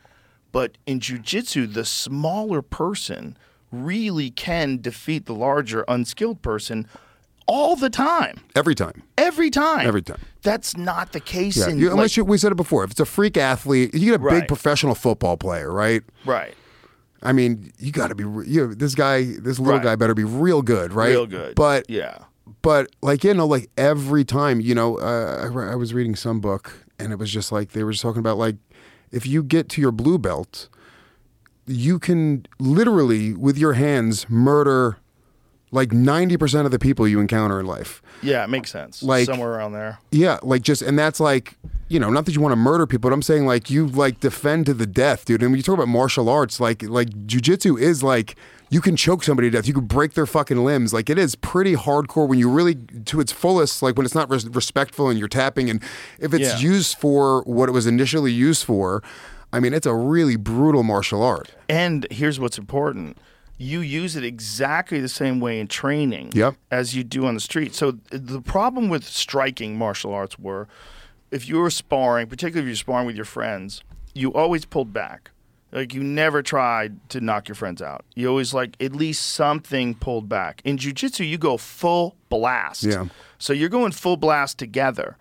But 0.52 0.78
in 0.86 1.00
jujitsu, 1.00 1.72
the 1.72 1.84
smaller 1.84 2.62
person 2.62 3.36
really 3.70 4.30
can 4.30 4.80
defeat 4.80 5.26
the 5.26 5.34
larger, 5.34 5.84
unskilled 5.88 6.40
person 6.40 6.86
all 7.46 7.76
the 7.76 7.90
time. 7.90 8.40
Every 8.54 8.74
time. 8.74 9.02
Every 9.16 9.50
time. 9.50 9.86
Every 9.86 10.02
time. 10.02 10.20
That's 10.42 10.76
not 10.76 11.12
the 11.12 11.20
case 11.20 11.56
Yeah, 11.56 11.68
in 11.68 11.78
you, 11.78 11.86
like- 11.86 11.92
unless 11.92 12.16
you, 12.16 12.24
we 12.24 12.38
said 12.38 12.52
it 12.52 12.56
before. 12.56 12.84
If 12.84 12.92
it's 12.92 13.00
a 13.00 13.06
freak 13.06 13.36
athlete, 13.36 13.94
you 13.94 14.12
get 14.12 14.20
a 14.20 14.30
big 14.30 14.48
professional 14.48 14.94
football 14.94 15.36
player, 15.36 15.72
right? 15.72 16.02
right. 16.24 16.54
I 17.22 17.32
mean, 17.32 17.72
you 17.78 17.90
got 17.92 18.08
to 18.08 18.14
be. 18.14 18.24
re- 18.24 18.46
You 18.46 18.74
this 18.74 18.94
guy, 18.94 19.22
this 19.24 19.58
little 19.58 19.74
Right. 19.74 19.82
guy, 19.82 19.96
better 19.96 20.14
be 20.14 20.24
real 20.24 20.62
good, 20.62 20.92
right? 20.92 21.08
Real 21.10 21.26
good. 21.26 21.54
But 21.56 21.88
yeah. 21.90 22.18
but 22.62 22.90
like 23.02 23.24
you 23.24 23.34
know, 23.34 23.46
like 23.46 23.70
every 23.76 24.24
time, 24.24 24.60
you 24.60 24.74
know, 24.74 24.98
uh, 24.98 25.48
I, 25.52 25.72
I 25.72 25.74
was 25.74 25.92
reading 25.94 26.14
some 26.16 26.40
book 26.40 26.84
and 26.98 27.12
it 27.12 27.16
was 27.18 27.30
just 27.32 27.50
like 27.52 27.72
they 27.72 27.82
were 27.84 27.92
just 27.92 28.02
talking 28.02 28.20
about 28.20 28.38
like 28.38 28.56
if 29.10 29.26
you 29.26 29.42
get 29.42 29.68
to 29.70 29.80
your 29.80 29.90
blue 29.92 30.18
belt, 30.18 30.68
you 31.66 31.98
can 31.98 32.46
literally 32.58 33.34
with 33.34 33.58
your 33.58 33.72
hands 33.74 34.28
murder 34.30 34.98
like 35.70 35.92
ninety 35.92 36.36
percent 36.36 36.64
of 36.66 36.72
the 36.72 36.78
people 36.78 37.06
you 37.08 37.20
encounter 37.20 37.60
in 37.60 37.66
life. 37.66 38.02
Yeah, 38.22 38.44
it 38.44 38.48
makes 38.48 38.70
sense. 38.70 39.02
Like- 39.02 39.26
somewhere 39.26 39.52
around 39.52 39.72
there. 39.72 39.98
Yeah, 40.10 40.38
like 40.42 40.62
just 40.62 40.82
and 40.82 40.98
that's 40.98 41.20
like 41.20 41.56
you 41.90 41.98
know, 41.98 42.10
not 42.10 42.26
that 42.26 42.34
you 42.34 42.40
want 42.42 42.52
to 42.52 42.56
murder 42.56 42.86
people, 42.86 43.08
but 43.08 43.14
I'm 43.14 43.22
saying 43.22 43.46
like 43.46 43.70
you 43.70 43.86
like 43.86 44.20
defend 44.20 44.66
to 44.66 44.74
the 44.74 44.86
death, 44.86 45.24
dude. 45.24 45.40
And 45.42 45.50
when 45.50 45.56
you 45.56 45.62
talk 45.62 45.74
about 45.74 45.88
martial 45.88 46.28
arts, 46.28 46.60
like 46.60 46.82
like 46.82 47.08
jujitsu 47.26 47.80
is 47.80 48.02
like 48.02 48.36
you 48.70 48.82
can 48.82 48.94
choke 48.96 49.22
somebody 49.24 49.48
to 49.50 49.56
death, 49.56 49.66
you 49.66 49.72
can 49.72 49.86
break 49.86 50.12
their 50.12 50.26
fucking 50.26 50.58
limbs. 50.62 50.92
Like 50.92 51.08
it 51.08 51.16
is 51.16 51.34
pretty 51.34 51.74
hardcore 51.74 52.28
when 52.28 52.38
you 52.38 52.50
really 52.50 52.74
to 53.06 53.20
its 53.20 53.32
fullest, 53.32 53.82
like 53.82 53.96
when 53.96 54.04
it's 54.04 54.14
not 54.14 54.28
res- 54.28 54.46
respectful 54.48 55.08
and 55.08 55.18
you're 55.18 55.28
tapping, 55.28 55.70
and 55.70 55.82
if 56.18 56.34
it's 56.34 56.60
Yeah. 56.62 56.68
used 56.70 56.98
for 56.98 57.42
what 57.44 57.70
it 57.70 57.72
was 57.72 57.86
initially 57.86 58.32
used 58.32 58.64
for, 58.64 59.02
I 59.54 59.60
mean, 59.60 59.72
it's 59.72 59.86
a 59.86 59.94
really 59.94 60.36
brutal 60.36 60.82
martial 60.82 61.22
art. 61.22 61.52
And 61.70 62.06
here's 62.10 62.38
what's 62.38 62.58
important. 62.58 63.16
You 63.58 63.80
use 63.80 64.14
it 64.16 64.24
exactly 64.24 65.00
the 65.00 65.08
same 65.08 65.40
way 65.40 65.58
in 65.58 65.66
training 65.66 66.30
Yep. 66.32 66.54
as 66.70 66.94
you 66.94 67.02
do 67.04 67.26
on 67.26 67.34
the 67.34 67.40
street. 67.40 67.74
So 67.74 67.98
the 68.10 68.40
problem 68.40 68.88
with 68.88 69.04
striking 69.04 69.76
martial 69.76 70.14
arts 70.14 70.38
were 70.38 70.68
if 71.30 71.48
you 71.48 71.58
were 71.58 71.68
sparring, 71.70 72.28
particularly 72.28 72.62
if 72.62 72.68
you're 72.68 72.76
sparring 72.76 73.06
with 73.06 73.16
your 73.16 73.24
friends, 73.24 73.82
you 74.14 74.32
always 74.32 74.64
pulled 74.64 74.92
back. 74.92 75.30
Like 75.72 75.92
you 75.92 76.02
never 76.02 76.40
tried 76.40 77.06
to 77.10 77.20
knock 77.20 77.48
your 77.48 77.54
friends 77.56 77.82
out. 77.82 78.04
You 78.14 78.28
always 78.28 78.54
like 78.54 78.74
at 78.80 78.94
least 78.94 79.26
something 79.26 79.94
pulled 79.96 80.28
back. 80.28 80.62
In 80.64 80.78
jujitsu, 80.78 81.28
you 81.28 81.36
go 81.36 81.58
full 81.58 82.16
blast. 82.30 82.84
Yeah. 82.84 83.06
So 83.38 83.52
you're 83.52 83.68
going 83.68 83.92
full 83.92 84.16
blast 84.16 84.56
together. 84.56 85.18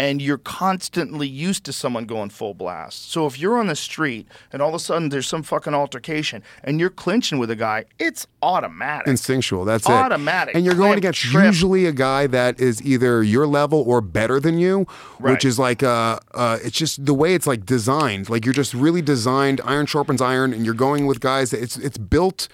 And 0.00 0.22
you're 0.22 0.38
constantly 0.38 1.28
used 1.28 1.64
to 1.64 1.72
someone 1.74 2.06
going 2.06 2.30
full 2.30 2.54
blast. 2.54 3.10
So 3.12 3.26
if 3.26 3.38
you're 3.38 3.58
on 3.58 3.66
the 3.66 3.76
street 3.76 4.26
and 4.50 4.62
all 4.62 4.70
of 4.70 4.74
a 4.74 4.78
sudden 4.78 5.10
there's 5.10 5.26
some 5.28 5.42
fucking 5.42 5.74
altercation 5.74 6.42
and 6.64 6.80
you're 6.80 6.88
clinching 7.04 7.38
with 7.38 7.50
a 7.50 7.56
guy, 7.56 7.84
it's 7.98 8.26
automatic. 8.42 9.06
Instinctual, 9.08 9.66
that's 9.66 9.86
it. 9.86 9.92
Automatic. 9.92 10.54
And 10.54 10.64
you're 10.64 10.74
going 10.74 10.96
against 10.96 11.20
trip. 11.20 11.44
usually 11.44 11.84
a 11.84 11.92
guy 11.92 12.26
that 12.28 12.58
is 12.58 12.80
either 12.82 13.22
your 13.22 13.46
level 13.46 13.82
or 13.86 14.00
better 14.00 14.40
than 14.40 14.58
you, 14.58 14.86
Right. 15.18 15.32
which 15.32 15.44
is 15.44 15.58
like 15.58 15.82
uh, 15.82 16.18
uh, 16.32 16.58
it's 16.64 16.78
just 16.78 17.04
the 17.04 17.12
way 17.14 17.34
it's 17.34 17.46
like 17.46 17.66
designed. 17.66 18.30
Like 18.30 18.46
you're 18.46 18.54
just 18.54 18.72
really 18.72 19.02
designed. 19.02 19.60
Iron 19.66 19.84
sharpens 19.84 20.22
iron, 20.22 20.54
and 20.54 20.64
you're 20.64 20.72
going 20.72 21.06
with 21.06 21.20
guys 21.20 21.50
that 21.50 21.62
it's 21.62 21.76
it's 21.76 21.98
built. 21.98 22.48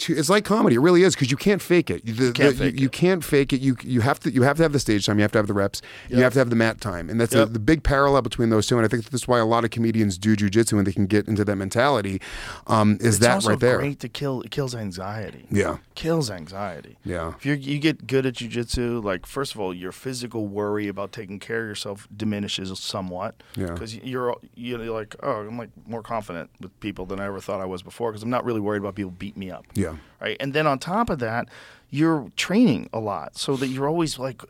To, 0.00 0.16
it's 0.16 0.28
like 0.30 0.44
comedy. 0.44 0.76
It 0.76 0.80
really 0.80 1.02
is 1.02 1.14
because 1.14 1.30
you 1.30 1.36
can't 1.36 1.60
fake 1.62 1.90
it. 1.90 2.04
You, 2.06 2.14
the- 2.14 2.32
can't 2.32 2.56
the- 2.56 2.64
fake 2.64 2.74
you, 2.74 2.80
you 2.82 2.88
can't 2.88 3.24
fake 3.24 3.52
it. 3.52 3.60
You 3.60 3.76
you 3.82 4.00
have 4.00 4.18
to 4.20 4.30
you 4.32 4.42
have 4.42 4.56
to 4.56 4.62
have 4.62 4.72
the 4.72 4.80
stage 4.80 5.06
time. 5.06 5.18
You 5.18 5.22
have 5.22 5.32
to 5.32 5.38
have 5.38 5.46
the 5.46 5.52
reps. 5.54 5.82
You 6.08 6.18
have 6.22 6.32
to 6.34 6.38
have 6.38 6.50
the 6.50 6.56
mat 6.56 6.80
time, 6.80 7.08
and 7.10 7.20
that's 7.20 7.34
Yep. 7.34 7.48
a, 7.48 7.50
the 7.52 7.58
big 7.58 7.82
parallel 7.82 8.22
between 8.22 8.50
those 8.50 8.66
two. 8.66 8.76
And 8.76 8.84
I 8.84 8.88
think 8.88 9.04
that's 9.10 9.28
why 9.28 9.38
a 9.38 9.44
lot 9.46 9.64
of 9.64 9.70
comedians 9.70 10.18
do 10.18 10.34
jujitsu 10.36 10.78
and 10.78 10.86
they 10.86 10.92
can 10.92 11.06
get 11.06 11.28
into 11.28 11.44
that 11.44 11.56
mentality. 11.56 12.20
Um, 12.66 12.96
is 13.00 13.16
It's 13.16 13.18
that 13.18 13.44
right 13.44 13.58
there? 13.60 13.78
great 13.78 14.00
to 14.00 14.08
kill. 14.08 14.42
It 14.42 14.50
kills 14.50 14.74
anxiety. 14.74 15.46
Yeah. 15.50 15.78
kills 15.94 16.30
anxiety. 16.30 16.96
Yeah. 17.04 17.34
If 17.36 17.44
you 17.46 17.54
you 17.54 17.78
get 17.78 18.06
good 18.06 18.24
at 18.26 18.34
jujitsu, 18.34 19.02
like 19.04 19.26
first 19.26 19.54
of 19.54 19.60
all, 19.60 19.74
your 19.74 19.92
physical 19.92 20.46
worry 20.46 20.88
about 20.88 21.12
taking 21.12 21.38
care 21.38 21.60
of 21.62 21.68
yourself 21.68 22.08
diminishes 22.16 22.76
somewhat. 22.78 23.42
Yeah. 23.56 23.66
Because 23.72 23.94
you're 23.96 24.34
you're 24.54 24.78
like, 24.78 25.14
oh, 25.22 25.46
I'm 25.46 25.58
like 25.58 25.70
more 25.86 26.02
confident 26.02 26.50
with 26.60 26.78
people 26.80 27.04
than 27.06 27.20
I 27.20 27.26
ever 27.26 27.40
thought 27.40 27.60
I 27.60 27.66
was 27.66 27.82
before. 27.82 28.10
Because 28.12 28.22
I'm 28.22 28.30
not 28.30 28.44
really 28.44 28.60
worried 28.60 28.80
about 28.80 28.94
people 28.94 29.10
beat 29.12 29.36
me 29.36 29.50
up. 29.50 29.66
Yeah. 29.74 29.89
Right. 30.20 30.36
And 30.40 30.52
then 30.52 30.66
on 30.66 30.78
top 30.78 31.10
of 31.10 31.18
that, 31.20 31.48
you're 31.90 32.30
training 32.36 32.88
a 32.92 33.00
lot, 33.00 33.36
so 33.36 33.56
that 33.56 33.68
you're 33.68 33.88
always 33.88 34.18
like, 34.18 34.42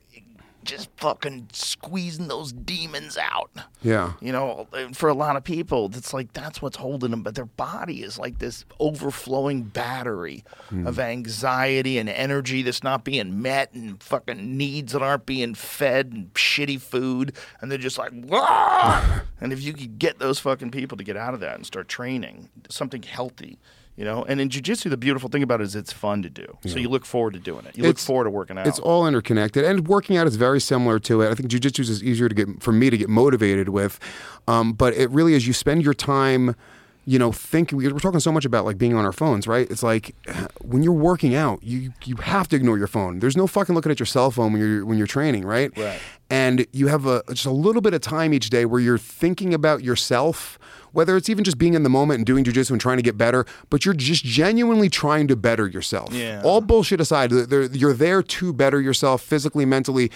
just 0.65 0.91
fucking 0.97 1.49
squeezing 1.53 2.29
those 2.29 2.53
demons 2.53 3.17
out. 3.17 3.51
Yeah. 3.83 4.13
You 4.21 4.33
know, 4.33 4.69
for 4.93 5.09
a 5.09 5.15
lot 5.15 5.37
of 5.37 5.45
people, 5.45 5.91
it's 5.95 6.13
like 6.13 6.33
that's 6.33 6.61
what's 6.61 6.77
holding 6.77 7.11
them. 7.11 7.23
But 7.23 7.35
their 7.35 7.47
body 7.47 8.03
is 8.03 8.19
like 8.19 8.39
this 8.39 8.65
overflowing 8.79 9.63
battery 9.63 10.45
hmm. 10.69 10.87
of 10.87 10.99
anxiety 10.99 11.99
and 11.99 12.09
energy 12.09 12.63
that's 12.63 12.83
not 12.83 13.05
being 13.05 13.41
met, 13.43 13.73
and 13.73 14.03
fucking 14.03 14.57
needs 14.57 14.93
that 14.93 15.03
aren't 15.03 15.27
being 15.27 15.55
fed, 15.55 16.13
and 16.13 16.33
shitty 16.35 16.81
food, 16.81 17.35
and 17.61 17.71
they're 17.71 17.79
just 17.79 17.99
like, 17.99 18.13
and 19.41 19.53
if 19.53 19.63
you 19.63 19.73
could 19.73 19.99
get 19.99 20.19
those 20.19 20.39
fucking 20.39 20.71
people 20.71 20.99
to 20.99 21.05
get 21.05 21.17
out 21.17 21.35
of 21.35 21.41
that 21.41 21.57
and 21.57 21.67
start 21.67 21.89
training 21.89 22.49
something 22.69 23.03
healthy. 23.03 23.59
You 24.01 24.07
know, 24.07 24.25
and 24.27 24.41
in 24.41 24.49
jujitsu, 24.49 24.89
the 24.89 24.97
beautiful 24.97 25.29
thing 25.29 25.43
about 25.43 25.61
it 25.61 25.65
is 25.65 25.77
it's 25.77 25.93
fun 25.93 26.23
to 26.23 26.31
do. 26.31 26.57
So 26.67 26.79
you 26.79 26.89
look 26.89 27.05
forward 27.05 27.35
to 27.35 27.39
doing 27.39 27.67
it. 27.67 27.77
You 27.77 27.83
look 27.83 27.99
forward 27.99 28.25
to 28.25 28.31
working 28.31 28.57
out. 28.57 28.67
It's 28.67 28.79
all 28.79 29.07
interconnected, 29.07 29.63
and 29.63 29.87
working 29.87 30.17
out 30.17 30.27
is 30.27 30.37
very 30.37 30.59
similar 30.59 30.99
to 31.01 31.21
it. 31.21 31.31
I 31.31 31.35
think 31.35 31.51
jujitsu 31.51 31.81
is 31.81 32.03
easier 32.03 32.27
to 32.27 32.35
get 32.35 32.63
for 32.63 32.73
me 32.73 32.89
to 32.89 32.97
get 32.97 33.11
motivated 33.11 33.69
with, 33.69 34.01
um, 34.49 34.73
but 34.73 34.95
it 34.95 35.11
really 35.11 35.35
is. 35.35 35.47
You 35.47 35.53
spend 35.53 35.85
your 35.85 35.93
time, 35.93 36.57
you 37.05 37.19
know, 37.19 37.31
thinking. 37.31 37.77
We're 37.77 37.99
talking 37.99 38.21
so 38.21 38.33
much 38.33 38.47
about 38.47 38.65
like 38.65 38.79
being 38.79 38.95
on 38.95 39.05
our 39.05 39.13
phones, 39.13 39.47
right? 39.47 39.71
It's 39.71 39.83
like 39.83 40.15
when 40.63 40.83
you're 40.83 40.95
working 40.95 41.35
out, 41.35 41.63
you 41.63 41.93
you 42.07 42.17
have 42.17 42.49
to 42.49 42.57
ignore 42.57 42.79
your 42.79 42.87
phone. 42.87 43.19
There's 43.19 43.37
no 43.37 43.47
fucking 43.47 43.75
looking 43.75 43.93
at 43.93 44.01
your 44.01 44.07
cell 44.07 44.31
phone 44.31 44.55
when 44.55 44.63
you're 44.63 44.87
when 44.87 44.97
you're 44.97 45.07
training, 45.07 45.45
right? 45.45 45.77
Right. 45.77 46.01
And 46.31 46.67
you 46.73 46.87
have 46.87 47.05
a 47.05 47.23
just 47.29 47.45
a 47.45 47.51
little 47.51 47.83
bit 47.83 47.93
of 47.93 48.01
time 48.01 48.33
each 48.33 48.49
day 48.49 48.65
where 48.65 48.81
you're 48.81 48.97
thinking 48.97 49.53
about 49.53 49.85
yourself. 49.85 50.59
Whether 50.93 51.17
it's 51.17 51.29
even 51.29 51.45
just 51.45 51.59
being 51.59 51.75
in 51.75 51.83
the 51.83 51.89
moment 51.89 52.19
and 52.19 52.27
doing 52.27 52.45
jujitsu 52.45 52.73
and 52.73 52.81
trying 52.81 52.97
to 52.97 53.03
get 53.03 53.17
better, 53.17 53.47
but 53.69 53.85
you're 53.85 53.95
just 53.95 54.25
genuinely 54.25 54.89
trying 54.89 55.29
to 55.29 55.37
better 55.37 55.67
yourself. 55.67 56.13
Yeah. 56.13 56.43
All 56.45 56.61
bullshit 56.61 57.01
aside, 57.01 57.33
you're 57.33 57.93
there 57.95 58.23
to 58.23 58.53
better 58.53 58.81
yourself 58.81 59.23
physically, 59.23 59.65
mentally. 59.65 60.11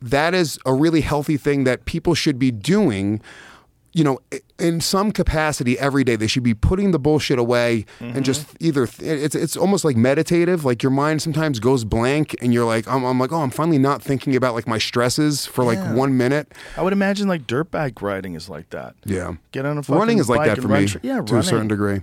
That 0.00 0.34
is 0.34 0.58
a 0.66 0.74
really 0.74 1.00
healthy 1.00 1.36
thing 1.36 1.64
that 1.64 1.84
people 1.84 2.14
should 2.14 2.38
be 2.38 2.50
doing. 2.50 3.20
You 3.92 4.04
know, 4.04 4.20
in 4.62 4.80
some 4.80 5.10
capacity 5.10 5.78
every 5.78 6.04
day, 6.04 6.14
they 6.16 6.28
should 6.28 6.44
be 6.44 6.54
putting 6.54 6.92
the 6.92 6.98
bullshit 6.98 7.38
away 7.38 7.84
and 7.98 8.12
mm-hmm. 8.12 8.22
just 8.22 8.46
either 8.60 8.84
it's 9.00 9.34
it's 9.34 9.56
almost 9.56 9.84
like 9.84 9.96
meditative. 9.96 10.64
Like 10.64 10.82
your 10.82 10.90
mind 10.90 11.20
sometimes 11.20 11.58
goes 11.58 11.84
blank, 11.84 12.36
and 12.40 12.54
you're 12.54 12.64
like, 12.64 12.86
I'm, 12.86 13.04
I'm 13.04 13.18
like, 13.18 13.32
oh, 13.32 13.40
I'm 13.42 13.50
finally 13.50 13.78
not 13.78 14.02
thinking 14.02 14.36
about 14.36 14.54
like 14.54 14.68
my 14.68 14.78
stresses 14.78 15.44
for 15.46 15.64
like 15.64 15.78
Yeah. 15.78 15.94
one 15.94 16.16
minute. 16.16 16.52
I 16.76 16.82
would 16.82 16.92
imagine 16.92 17.26
like 17.28 17.46
dirt 17.46 17.70
bike 17.70 18.00
riding 18.00 18.34
is 18.34 18.48
like 18.48 18.70
that. 18.70 18.94
Yeah, 19.04 19.34
Get 19.50 19.66
on 19.66 19.78
a 19.78 19.82
fucking 19.82 19.98
running 19.98 20.18
is 20.18 20.28
like 20.28 20.46
that 20.46 20.62
for 20.62 20.68
me. 20.68 20.86
tr- 20.86 20.98
yeah, 21.02 21.20
to 21.20 21.38
a 21.38 21.42
certain 21.42 21.68
degree. 21.68 22.02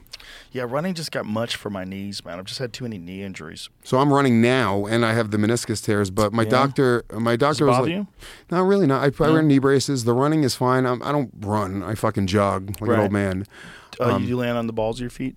Yeah, 0.52 0.66
running 0.68 0.94
just 0.96 1.12
got 1.12 1.26
much 1.26 1.56
for 1.56 1.70
my 1.70 1.86
knees, 1.86 2.26
man. 2.26 2.40
I've 2.40 2.46
just 2.46 2.60
had 2.60 2.74
too 2.74 2.84
many 2.84 2.98
knee 2.98 3.24
injuries. 3.24 3.70
So 3.84 4.00
I'm 4.00 4.12
running 4.12 4.42
now, 4.42 4.86
and 4.86 5.06
I 5.06 5.14
have 5.14 5.32
the 5.32 5.38
meniscus 5.38 5.84
tears. 5.84 6.10
But 6.10 6.34
my 6.34 6.44
Yeah? 6.44 6.50
doctor, 6.50 7.06
my 7.14 7.36
doctor 7.36 7.66
was 7.66 7.80
like, 7.80 7.90
you? 7.90 8.08
"Not 8.52 8.66
really. 8.66 8.86
Not. 8.86 9.02
I, 9.02 9.24
I 9.24 9.30
wear 9.30 9.42
knee 9.42 9.60
braces. 9.60 10.04
The 10.04 10.14
running 10.14 10.44
is 10.44 10.56
fine. 10.56 10.86
I'm, 10.86 11.02
I 11.04 11.12
don't 11.12 11.32
run. 11.40 11.84
I 11.84 11.96
fucking 11.96 12.28
jog 12.28 12.49
like 12.58 12.82
Right. 12.82 12.96
an 12.96 13.00
old 13.02 13.12
man. 13.12 13.46
Uh, 14.00 14.18
you 14.18 14.38
land 14.38 14.58
on 14.58 14.68
the 14.68 14.74
balls 14.74 14.98
of 14.98 15.02
your 15.02 15.10
feet. 15.10 15.36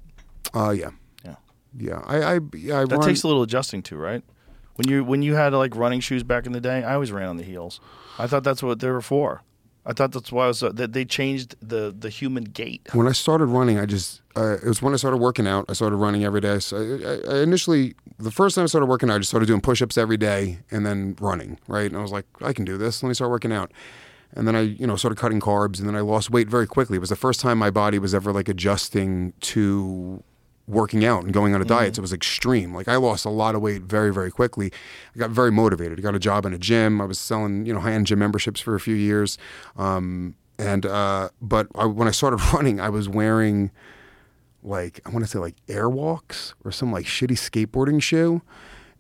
Uh, 0.55 0.71
yeah, 0.71 0.91
Yeah, 1.25 1.35
yeah. 1.77 2.01
I, 2.07 2.17
I, 2.37 2.41
yeah, 2.55 2.81
I 2.81 2.85
that 2.85 2.97
run. 2.99 3.09
takes 3.09 3.23
a 3.23 3.27
little 3.29 3.43
adjusting 3.43 3.83
to, 3.85 3.97
right? 3.97 4.23
When 4.77 4.89
you 4.89 5.05
when 5.05 5.23
you 5.23 5.35
had 5.35 5.53
like 5.53 5.75
running 5.77 6.01
shoes 6.01 6.23
back 6.23 6.47
in 6.47 6.53
the 6.53 6.61
day, 6.61 6.83
I 6.85 6.95
always 6.95 7.13
ran 7.13 7.29
on 7.29 7.37
the 7.37 7.43
heels. 7.45 7.81
I 8.19 8.27
thought 8.27 8.43
that's 8.45 8.63
what 8.63 8.81
they 8.81 8.89
were 8.91 9.03
for. 9.03 9.43
I 9.85 9.93
thought 9.93 10.13
that's 10.13 10.31
why 10.31 10.45
I 10.45 10.47
was, 10.49 10.63
uh, 10.63 10.71
that 10.75 10.93
they 10.93 11.05
changed 11.05 11.57
the 11.61 11.93
the 11.97 12.09
human 12.09 12.45
gait. 12.45 12.83
when 12.93 13.09
I 13.09 13.13
started 13.13 13.47
running, 13.47 13.79
I 13.81 13.85
just 13.87 14.23
uh, 14.37 14.55
it 14.63 14.65
was 14.65 14.81
when 14.81 14.95
I 14.95 14.97
started 14.97 15.17
working 15.19 15.47
out. 15.49 15.65
I 15.69 15.73
started 15.75 15.97
running 15.97 16.25
every 16.25 16.41
day. 16.41 16.59
So 16.61 16.77
I, 16.77 17.35
I 17.35 17.43
initially, 17.43 17.95
the 18.19 18.31
first 18.31 18.55
time 18.55 18.63
I 18.63 18.67
started 18.67 18.87
working 18.87 19.11
out, 19.11 19.17
I 19.17 19.19
just 19.19 19.31
started 19.31 19.47
doing 19.47 19.61
push-ups 19.61 19.99
every 19.99 20.17
day 20.17 20.61
and 20.71 20.87
then 20.87 21.17
running. 21.21 21.59
Right, 21.67 21.87
and 21.91 21.97
I 21.97 22.03
was 22.03 22.13
like, 22.13 22.27
I 22.41 22.53
can 22.53 22.65
do 22.65 22.79
this. 22.79 23.03
Let 23.03 23.09
me 23.09 23.15
start 23.15 23.31
working 23.31 23.53
out. 23.53 23.73
And 24.35 24.49
then 24.49 24.57
I, 24.57 24.61
you 24.61 24.87
know, 24.87 24.97
started 24.97 25.19
cutting 25.19 25.41
carbs, 25.41 25.79
and 25.79 25.87
then 25.87 25.95
I 25.95 26.01
lost 26.01 26.31
weight 26.31 26.49
very 26.49 26.67
quickly. 26.67 26.97
It 26.97 27.01
was 27.01 27.11
the 27.11 27.17
first 27.17 27.41
time 27.41 27.59
my 27.59 27.71
body 27.71 27.99
was 27.99 28.15
ever 28.15 28.33
like 28.33 28.49
adjusting 28.49 29.35
to 29.41 30.23
working 30.67 31.05
out 31.05 31.25
and 31.25 31.33
going 31.33 31.55
on 31.55 31.61
a 31.61 31.65
diet. 31.65 31.97
So 31.97 32.01
it 32.01 32.03
was 32.03 32.13
extreme. 32.13 32.75
Like 32.75 32.89
I 32.89 32.97
lost 32.97 33.25
a 33.25 33.31
lot 33.31 33.55
of 33.55 33.61
weight 33.61 33.83
very, 33.83 34.13
very 34.13 34.31
quickly. 34.31 34.73
I 35.15 35.19
got 35.19 35.31
very 35.31 35.51
motivated. 35.51 35.99
I 35.99 36.03
got 36.03 36.15
a 36.15 36.21
job 36.21 36.47
in 36.47 36.55
a 36.55 36.59
gym. 36.59 37.01
I 37.01 37.05
was 37.05 37.19
selling, 37.19 37.67
you 37.67 37.75
know, 37.75 37.81
high-end 37.81 38.07
gym 38.07 38.21
memberships 38.21 38.61
for 38.61 38.75
a 38.75 38.81
few 38.81 38.95
years. 38.95 39.39
Um, 39.77 40.35
and 40.59 40.87
uh, 40.87 41.31
but 41.41 41.67
I, 41.75 41.87
when 41.87 42.09
I 42.09 42.13
started 42.13 42.41
running, 42.53 42.81
I 42.81 42.89
was 42.89 43.09
wearing 43.09 43.71
like 44.63 45.01
I 45.05 45.11
want 45.11 45.25
to 45.25 45.31
say 45.31 45.39
like 45.39 45.57
Airwalks 45.67 46.55
or 46.65 46.71
some 46.71 46.93
like 46.93 47.07
shitty 47.07 47.37
skateboarding 47.37 48.01
shoe. 48.01 48.43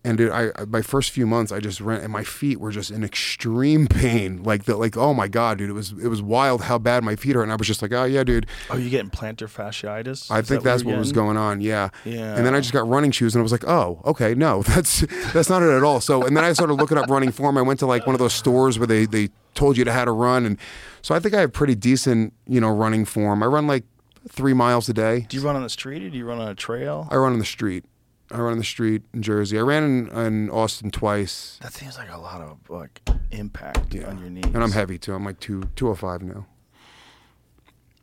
And 0.04 0.20
it, 0.20 0.32
I, 0.32 0.50
my 0.66 0.82
first 0.82 1.12
few 1.12 1.28
months, 1.28 1.52
I 1.52 1.60
just 1.60 1.80
ran, 1.80 2.00
and 2.00 2.12
my 2.12 2.24
feet 2.24 2.58
were 2.58 2.72
just 2.72 2.90
in 2.90 3.04
extreme 3.04 3.86
pain. 3.86 4.42
Like 4.42 4.64
the, 4.64 4.76
like, 4.76 4.96
oh 4.96 5.14
my 5.14 5.28
god, 5.28 5.58
dude, 5.58 5.70
it 5.70 5.74
was, 5.74 5.92
it 5.92 6.08
was 6.08 6.20
wild 6.20 6.62
how 6.62 6.78
bad 6.78 7.04
my 7.04 7.14
feet 7.14 7.36
are. 7.36 7.42
And 7.42 7.52
I 7.52 7.56
was 7.56 7.68
just 7.68 7.82
like, 7.82 7.92
oh 7.92 8.02
yeah, 8.04 8.24
dude, 8.24 8.46
Oh, 8.68 8.76
you 8.76 8.90
getting 8.90 9.10
plantar 9.10 9.48
fasciitis? 9.48 10.28
I 10.30 10.40
Is 10.40 10.48
think 10.48 10.62
that 10.62 10.70
that's 10.70 10.82
you're 10.82 10.94
what 10.94 10.98
was 10.98 11.12
going 11.12 11.36
on. 11.36 11.60
Yeah. 11.60 11.90
Yeah. 12.04 12.36
And 12.36 12.44
then 12.44 12.52
I 12.54 12.58
just 12.58 12.72
got 12.72 12.88
running 12.88 13.12
shoes, 13.12 13.34
and 13.36 13.40
I 13.40 13.44
was 13.44 13.52
like, 13.52 13.64
oh, 13.66 14.00
okay, 14.04 14.34
no, 14.34 14.62
that's 14.66 15.02
that's 15.32 15.48
not 15.48 15.62
it 15.62 15.70
at 15.70 15.84
all. 15.84 16.00
So, 16.00 16.26
and 16.26 16.36
then 16.36 16.42
I 16.44 16.52
started 16.52 16.74
looking 16.74 16.98
up 16.98 17.08
running 17.08 17.30
form. 17.30 17.56
I 17.56 17.62
went 17.62 17.78
to 17.80 17.86
like 17.86 18.04
one 18.06 18.14
of 18.14 18.18
those 18.18 18.34
stores 18.34 18.78
where 18.78 18.88
they 18.88 19.06
they 19.06 19.28
told 19.54 19.76
you 19.76 19.84
to 19.84 19.92
how 19.92 20.04
to 20.04 20.12
run, 20.12 20.44
and 20.46 20.58
so 21.02 21.14
I 21.14 21.20
think 21.20 21.34
I 21.34 21.40
have 21.40 21.52
pretty 21.52 21.74
decent, 21.76 22.32
you 22.48 22.60
know, 22.60 22.70
running 22.70 23.04
form. 23.04 23.42
I 23.42 23.46
run 23.46 23.66
like 23.66 23.84
three 24.28 24.54
miles 24.54 24.88
a 24.88 24.92
day. 24.92 25.26
Do 25.28 25.36
you 25.36 25.42
run 25.44 25.56
on 25.56 25.62
the 25.62 25.68
street 25.70 26.02
or 26.02 26.10
do 26.10 26.16
you 26.16 26.24
run 26.24 26.38
on 26.38 26.48
a 26.48 26.54
trail? 26.54 27.08
I 27.10 27.16
run 27.16 27.32
on 27.32 27.38
the 27.38 27.44
street. 27.44 27.84
I 28.32 28.38
run 28.40 28.52
in 28.52 28.58
the 28.58 28.64
street 28.64 29.02
in 29.12 29.22
Jersey. 29.22 29.58
I 29.58 29.62
ran 29.62 29.82
in, 29.84 30.08
in 30.18 30.50
Austin 30.50 30.90
twice, 30.90 31.58
That 31.62 31.72
seems 31.72 31.96
like 31.98 32.10
a 32.10 32.18
lot 32.18 32.40
of 32.40 32.58
like 32.70 33.00
impact 33.30 33.94
on 34.04 34.18
your 34.18 34.30
knees. 34.30 34.44
and 34.46 34.62
I'm 34.62 34.72
heavy 34.72 34.98
too. 34.98 35.14
I'm 35.14 35.24
like 35.24 35.38
two 35.40 35.64
two 35.76 35.88
oh 35.88 35.94
five 35.94 36.22
now. 36.22 36.46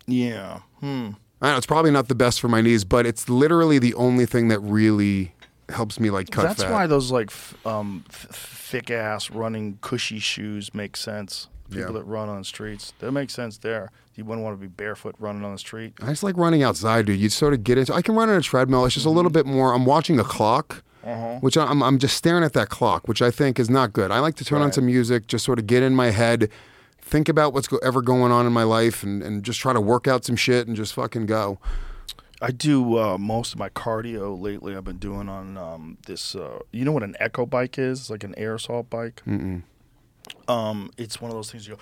Yeah. 0.08 0.59
Hmm. 0.80 1.11
I 1.41 1.51
know 1.51 1.58
it's 1.58 1.66
probably 1.66 1.91
not 1.91 2.08
the 2.09 2.16
best 2.16 2.41
for 2.41 2.48
my 2.49 2.61
knees, 2.61 2.83
but 2.83 3.06
it's 3.06 3.30
literally 3.30 3.80
the 3.80 3.93
only 3.93 4.25
thing 4.25 4.49
that 4.49 4.59
really 4.59 5.33
helps 5.69 5.99
me 5.99 6.09
like 6.09 6.32
cut 6.32 6.43
That's 6.43 6.64
fat. 6.64 6.72
why 6.72 6.88
those 6.88 7.11
like 7.11 7.27
f- 7.30 7.56
um, 7.66 8.03
th- 8.09 8.33
thick 8.33 8.90
ass 8.91 9.30
running 9.30 9.77
cushy 9.82 10.19
shoes 10.19 10.74
make 10.74 10.98
sense. 10.98 11.48
People 11.69 11.93
Yeah. 11.93 11.99
that 11.99 12.03
run 12.06 12.27
on 12.27 12.43
streets, 12.43 12.93
that 12.99 13.11
makes 13.11 13.33
sense 13.33 13.59
there. 13.59 13.91
You 14.19 14.25
wouldn't 14.25 14.43
want 14.43 14.57
to 14.57 14.59
be 14.59 14.67
barefoot 14.67 15.15
running 15.17 15.45
on 15.45 15.53
the 15.53 15.57
street. 15.57 15.93
I 16.01 16.07
just 16.07 16.23
like 16.23 16.35
running 16.35 16.61
outside, 16.61 17.06
dude. 17.06 17.17
You 17.22 17.30
sort 17.30 17.53
of 17.53 17.64
get 17.64 17.77
into. 17.77 17.93
I 17.93 18.01
can 18.01 18.15
run 18.15 18.27
on 18.27 18.35
a 18.35 18.41
treadmill. 18.41 18.83
It's 18.83 18.93
just 18.93 19.06
a 19.06 19.09
little 19.09 19.31
bit 19.31 19.45
more. 19.45 19.73
I'm 19.73 19.85
watching 19.85 20.19
a 20.19 20.25
clock, 20.25 20.83
which 21.39 21.56
I'm 21.57 21.81
I'm 21.81 21.98
just 21.98 22.17
staring 22.17 22.43
at 22.43 22.51
that 22.51 22.67
clock, 22.67 23.07
which 23.07 23.22
I 23.22 23.31
think 23.31 23.59
is 23.59 23.69
not 23.69 23.93
good. 23.93 24.11
I 24.11 24.19
like 24.19 24.35
to 24.35 24.43
turn 24.43 24.61
on 24.61 24.73
some 24.73 24.85
music, 24.88 25.27
just 25.27 25.45
sort 25.45 25.57
of 25.57 25.67
get 25.67 25.83
in 25.83 25.95
my 25.95 26.09
head, 26.09 26.49
think 26.99 27.30
about 27.30 27.53
what's 27.53 27.69
go- 27.69 27.77
ever 27.77 28.01
going 28.01 28.33
on 28.33 28.45
in 28.45 28.51
my 28.51 28.64
life, 28.64 29.03
and 29.03 29.23
and 29.23 29.41
just 29.41 29.61
try 29.61 29.72
to 29.72 29.80
work 29.80 30.06
out 30.06 30.25
some 30.25 30.35
shit 30.35 30.67
and 30.67 30.75
just 30.75 30.93
fucking 30.95 31.25
go. 31.25 31.57
I 32.41 32.51
do 32.51 32.98
uh, 32.98 33.17
most 33.17 33.53
of 33.53 33.59
my 33.59 33.69
cardio 33.69 34.38
lately. 34.38 34.75
I've 34.75 34.83
been 34.83 34.98
doing 34.98 35.30
on 35.30 35.57
um, 35.57 35.98
this. 36.07 36.35
Uh, 36.35 36.59
you 36.73 36.83
know 36.83 36.91
what 36.91 37.03
an 37.03 37.15
echo 37.22 37.45
bike 37.45 37.80
is? 37.80 38.01
It's 38.01 38.09
like 38.09 38.25
an 38.25 38.33
air 38.38 38.56
assault 38.56 38.89
bike. 38.89 39.22
Mm-mm. 39.25 39.64
Um, 40.48 40.91
it's 40.98 41.22
one 41.22 41.32
of 41.32 41.35
those 41.38 41.51
things 41.51 41.67
you 41.67 41.75
go. 41.75 41.82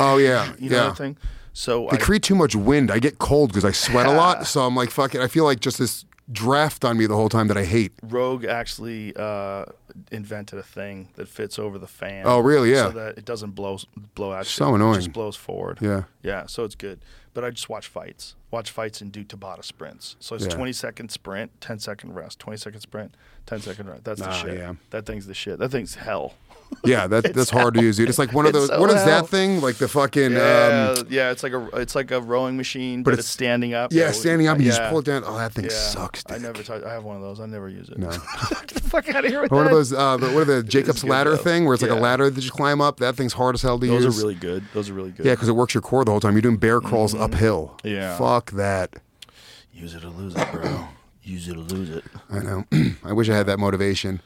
Oh 0.00 0.16
yeah, 0.18 0.52
You 0.58 0.70
know 0.70 0.76
yeah. 0.76 0.82
that 0.88 0.96
thing. 0.96 1.16
So 1.54 1.88
They 1.90 1.96
I, 1.98 2.00
create 2.00 2.22
too 2.22 2.34
much 2.34 2.56
wind. 2.56 2.90
I 2.90 2.98
get 2.98 3.18
cold 3.18 3.50
because 3.50 3.64
I 3.64 3.72
sweat 3.72 4.06
a 4.06 4.12
lot, 4.12 4.46
so 4.52 4.62
I'm 4.62 4.74
like 4.74 4.90
fucking. 4.90 5.20
I 5.20 5.28
feel 5.28 5.44
like 5.44 5.60
just 5.60 5.78
this 5.78 6.04
draft 6.30 6.84
on 6.84 6.96
me 6.96 7.04
the 7.06 7.16
whole 7.16 7.28
time 7.28 7.48
that 7.48 7.58
I 7.58 7.64
hate. 7.64 7.92
Rogue 8.02 8.44
actually 8.46 9.12
uh, 9.16 9.66
invented 10.10 10.58
a 10.58 10.62
thing 10.62 11.08
that 11.16 11.28
fits 11.28 11.58
over 11.58 11.78
the 11.78 11.86
fan. 11.86 12.24
Oh, 12.26 12.38
really? 12.38 12.70
Yeah. 12.72 12.84
So 12.86 12.90
that 12.92 13.18
it 13.18 13.24
doesn't 13.26 13.50
blow 13.50 13.78
blow 14.14 14.32
out. 14.32 14.46
So 14.46 14.64
shit. 14.66 14.72
It 14.72 14.74
annoying. 14.76 14.94
just 14.96 15.12
blows 15.12 15.36
forward. 15.36 15.78
Yeah. 15.82 16.04
Yeah. 16.22 16.46
So 16.46 16.64
it's 16.64 16.74
good. 16.74 17.00
But 17.34 17.44
I 17.44 17.50
just 17.50 17.68
watch 17.68 17.86
fights. 17.86 18.34
Watch 18.50 18.70
fights 18.70 19.00
and 19.00 19.10
do 19.10 19.24
Tabata 19.24 19.64
sprints. 19.64 20.16
So 20.20 20.34
it's 20.36 20.44
Yeah. 20.44 20.50
20 20.52 20.72
second 20.74 21.10
sprint, 21.10 21.58
10 21.62 21.78
second 21.78 22.14
rest. 22.14 22.38
20 22.38 22.58
second 22.58 22.80
sprint, 22.80 23.14
10 23.46 23.60
second 23.60 23.88
rest. 23.88 24.04
That's 24.04 24.20
the 24.20 24.32
shit. 24.32 24.58
yeah. 24.58 24.74
That 24.90 25.06
thing's 25.06 25.26
the 25.26 25.32
shit. 25.34 25.58
That 25.58 25.70
thing's 25.70 25.94
hell. 25.94 26.34
Yeah, 26.84 27.06
that, 27.06 27.32
that's 27.34 27.50
hard 27.50 27.74
to 27.74 27.82
use, 27.82 27.96
dude. 27.96 28.08
It's 28.08 28.18
like 28.18 28.32
one 28.32 28.44
of 28.46 28.50
It's 28.50 28.58
those. 28.60 28.68
so 28.68 28.80
what 28.80 28.90
is 28.90 28.96
hell. 28.96 29.06
that 29.22 29.28
thing? 29.28 29.60
Like 29.60 29.76
the 29.76 29.88
fucking. 29.88 30.32
Yeah, 30.32 30.94
Um, 30.98 31.06
yeah. 31.10 31.30
It's 31.30 31.42
like 31.42 31.52
a 31.52 31.66
it's 31.74 31.94
like 31.94 32.10
a 32.10 32.20
rowing 32.20 32.56
machine, 32.56 33.02
But 33.02 33.12
it's- 33.14 33.26
standing 33.26 33.74
up. 33.74 33.92
yeah, 33.92 34.10
standing 34.10 34.46
up 34.48 34.56
and 34.56 34.64
you 34.64 34.70
just 34.70 34.80
yeah. 34.80 34.90
pull 34.90 34.98
it 35.00 35.04
down. 35.04 35.22
Oh, 35.26 35.36
that 35.38 35.52
thing 35.52 35.64
Yeah. 35.64 35.70
sucks, 35.70 36.24
I 36.28 36.38
never 36.38 36.62
touch. 36.62 36.82
I 36.82 36.92
have 36.92 37.04
one 37.04 37.16
of 37.16 37.22
those. 37.22 37.40
I 37.40 37.46
never 37.46 37.68
use 37.68 37.88
it. 37.88 37.98
No. 37.98 38.10
Get 38.50 38.68
the 38.68 38.80
fuck 38.88 39.08
out 39.10 39.24
of 39.24 39.30
here 39.30 39.42
with 39.42 39.52
Or 39.52 39.56
one 39.56 39.66
of 39.66 39.70
that. 39.70 39.76
those, 39.76 39.92
uh, 39.92 40.16
the, 40.16 40.26
what 40.30 40.42
are 40.42 40.44
the 40.44 40.62
Jacob's 40.68 41.02
good, 41.02 41.10
ladder 41.10 41.30
though. 41.30 41.36
thing, 41.36 41.64
where 41.64 41.74
it's 41.74 41.82
like 41.82 41.92
a 41.92 41.94
ladder 41.94 42.28
that 42.30 42.44
you 42.44 42.50
climb 42.50 42.80
up. 42.80 42.98
That 42.98 43.16
thing's 43.16 43.32
hard 43.34 43.54
as 43.54 43.62
hell 43.62 43.78
to 43.78 43.86
Those 43.86 44.04
use. 44.04 44.18
are 44.18 44.22
really 44.22 44.34
good. 44.34 44.64
Those 44.74 44.90
are 44.90 44.94
really 44.94 45.10
good. 45.10 45.24
yeah, 45.26 45.32
because 45.34 45.48
it 45.48 45.56
works 45.56 45.74
your 45.74 45.82
core 45.82 46.04
the 46.04 46.10
whole 46.10 46.20
time. 46.20 46.32
You're 46.34 46.42
doing 46.42 46.56
bear 46.56 46.80
crawls 46.80 47.14
uphill. 47.14 47.76
Yeah. 47.84 48.16
Fuck 48.18 48.50
that. 48.52 48.94
Use 49.72 49.94
it 49.94 50.04
or 50.04 50.08
lose 50.08 50.34
it, 50.36 50.48
bro. 50.52 50.86
Use 51.22 51.48
it 51.48 51.56
or 51.56 51.60
lose 51.60 51.90
it. 51.90 52.04
I 52.30 52.40
know. 52.40 52.64
I 53.04 53.12
wish 53.12 53.28
I 53.28 53.36
had 53.36 53.46
that 53.46 53.58
motivation. 53.58 54.20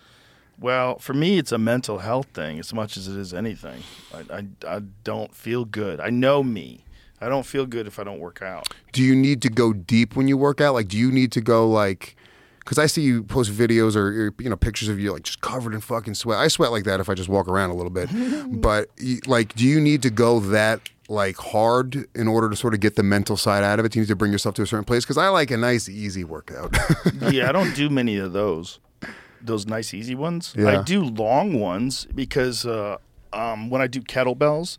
Well, 0.58 0.98
for 0.98 1.12
me, 1.12 1.38
it's 1.38 1.52
a 1.52 1.58
mental 1.58 1.98
health 1.98 2.28
thing 2.32 2.58
as 2.58 2.72
much 2.72 2.96
as 2.96 3.08
it 3.08 3.16
is 3.16 3.34
anything. 3.34 3.82
I, 4.14 4.38
I, 4.38 4.76
I 4.76 4.80
don't 5.04 5.34
feel 5.34 5.64
good. 5.64 6.00
I 6.00 6.10
know 6.10 6.42
me. 6.42 6.84
I 7.20 7.28
don't 7.28 7.46
feel 7.46 7.66
good 7.66 7.86
if 7.86 7.98
I 7.98 8.04
don't 8.04 8.20
work 8.20 8.42
out. 8.42 8.68
Do 8.92 9.02
you 9.02 9.14
need 9.14 9.42
to 9.42 9.48
go 9.48 9.72
deep 9.72 10.16
when 10.16 10.28
you 10.28 10.36
work 10.36 10.60
out? 10.60 10.74
Like, 10.74 10.88
do 10.88 10.98
you 10.98 11.10
need 11.10 11.32
to 11.32 11.40
go 11.40 11.68
like? 11.68 12.16
Because 12.58 12.78
I 12.78 12.86
see 12.86 13.02
you 13.02 13.22
post 13.22 13.50
videos 13.52 13.94
or 13.94 14.34
you 14.38 14.50
know 14.50 14.56
pictures 14.56 14.88
of 14.88 14.98
you 14.98 15.12
like 15.12 15.22
just 15.22 15.40
covered 15.40 15.72
in 15.72 15.80
fucking 15.80 16.14
sweat. 16.14 16.38
I 16.38 16.48
sweat 16.48 16.72
like 16.72 16.84
that 16.84 17.00
if 17.00 17.08
I 17.08 17.14
just 17.14 17.28
walk 17.28 17.48
around 17.48 17.70
a 17.70 17.74
little 17.74 17.90
bit. 17.90 18.10
but 18.60 18.90
like, 19.26 19.54
do 19.54 19.64
you 19.64 19.80
need 19.80 20.02
to 20.02 20.10
go 20.10 20.40
that 20.40 20.90
like 21.08 21.36
hard 21.36 22.06
in 22.16 22.26
order 22.26 22.50
to 22.50 22.56
sort 22.56 22.74
of 22.74 22.80
get 22.80 22.96
the 22.96 23.02
mental 23.02 23.36
side 23.36 23.62
out 23.62 23.78
of 23.78 23.84
it? 23.84 23.92
Do 23.92 23.98
you 23.98 24.02
need 24.02 24.08
to 24.08 24.16
bring 24.16 24.32
yourself 24.32 24.54
to 24.56 24.62
a 24.62 24.66
certain 24.66 24.84
place? 24.84 25.04
Because 25.04 25.18
I 25.18 25.28
like 25.28 25.50
a 25.50 25.56
nice 25.56 25.88
easy 25.88 26.24
workout. 26.24 26.76
yeah, 27.30 27.48
I 27.48 27.52
don't 27.52 27.74
do 27.74 27.88
many 27.88 28.16
of 28.16 28.32
those. 28.32 28.80
Those 29.46 29.66
nice 29.66 29.94
easy 29.94 30.14
ones. 30.14 30.54
Yeah. 30.56 30.80
I 30.80 30.82
do 30.82 31.04
long 31.04 31.58
ones 31.58 32.06
because 32.14 32.66
uh, 32.66 32.98
um, 33.32 33.70
when 33.70 33.80
I 33.80 33.86
do 33.86 34.00
kettlebells, 34.00 34.78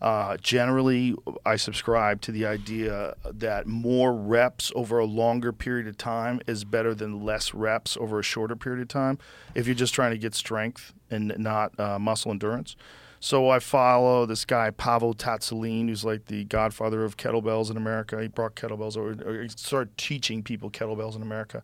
uh, 0.00 0.36
generally 0.38 1.14
I 1.44 1.56
subscribe 1.56 2.20
to 2.22 2.32
the 2.32 2.44
idea 2.46 3.14
that 3.24 3.66
more 3.66 4.14
reps 4.14 4.70
over 4.74 4.98
a 4.98 5.06
longer 5.06 5.52
period 5.52 5.86
of 5.86 5.96
time 5.96 6.40
is 6.46 6.64
better 6.64 6.94
than 6.94 7.24
less 7.24 7.54
reps 7.54 7.96
over 7.96 8.18
a 8.18 8.22
shorter 8.22 8.56
period 8.56 8.82
of 8.82 8.88
time. 8.88 9.18
If 9.54 9.66
you're 9.66 9.74
just 9.74 9.94
trying 9.94 10.10
to 10.10 10.18
get 10.18 10.34
strength 10.34 10.92
and 11.10 11.32
not 11.38 11.78
uh, 11.80 11.98
muscle 11.98 12.30
endurance. 12.30 12.76
So 13.20 13.48
I 13.48 13.58
follow 13.58 14.26
this 14.26 14.44
guy 14.44 14.70
Pavel 14.70 15.14
Tsatsouline, 15.14 15.88
who's 15.88 16.04
like 16.04 16.26
the 16.26 16.44
godfather 16.44 17.02
of 17.02 17.16
kettlebells 17.16 17.70
in 17.70 17.76
America. 17.76 18.20
He 18.20 18.28
brought 18.28 18.54
kettlebells 18.54 18.96
over, 18.96 19.16
or 19.28 19.42
he 19.42 19.48
started 19.48 19.96
teaching 19.96 20.42
people 20.42 20.70
kettlebells 20.70 21.16
in 21.16 21.22
America. 21.22 21.62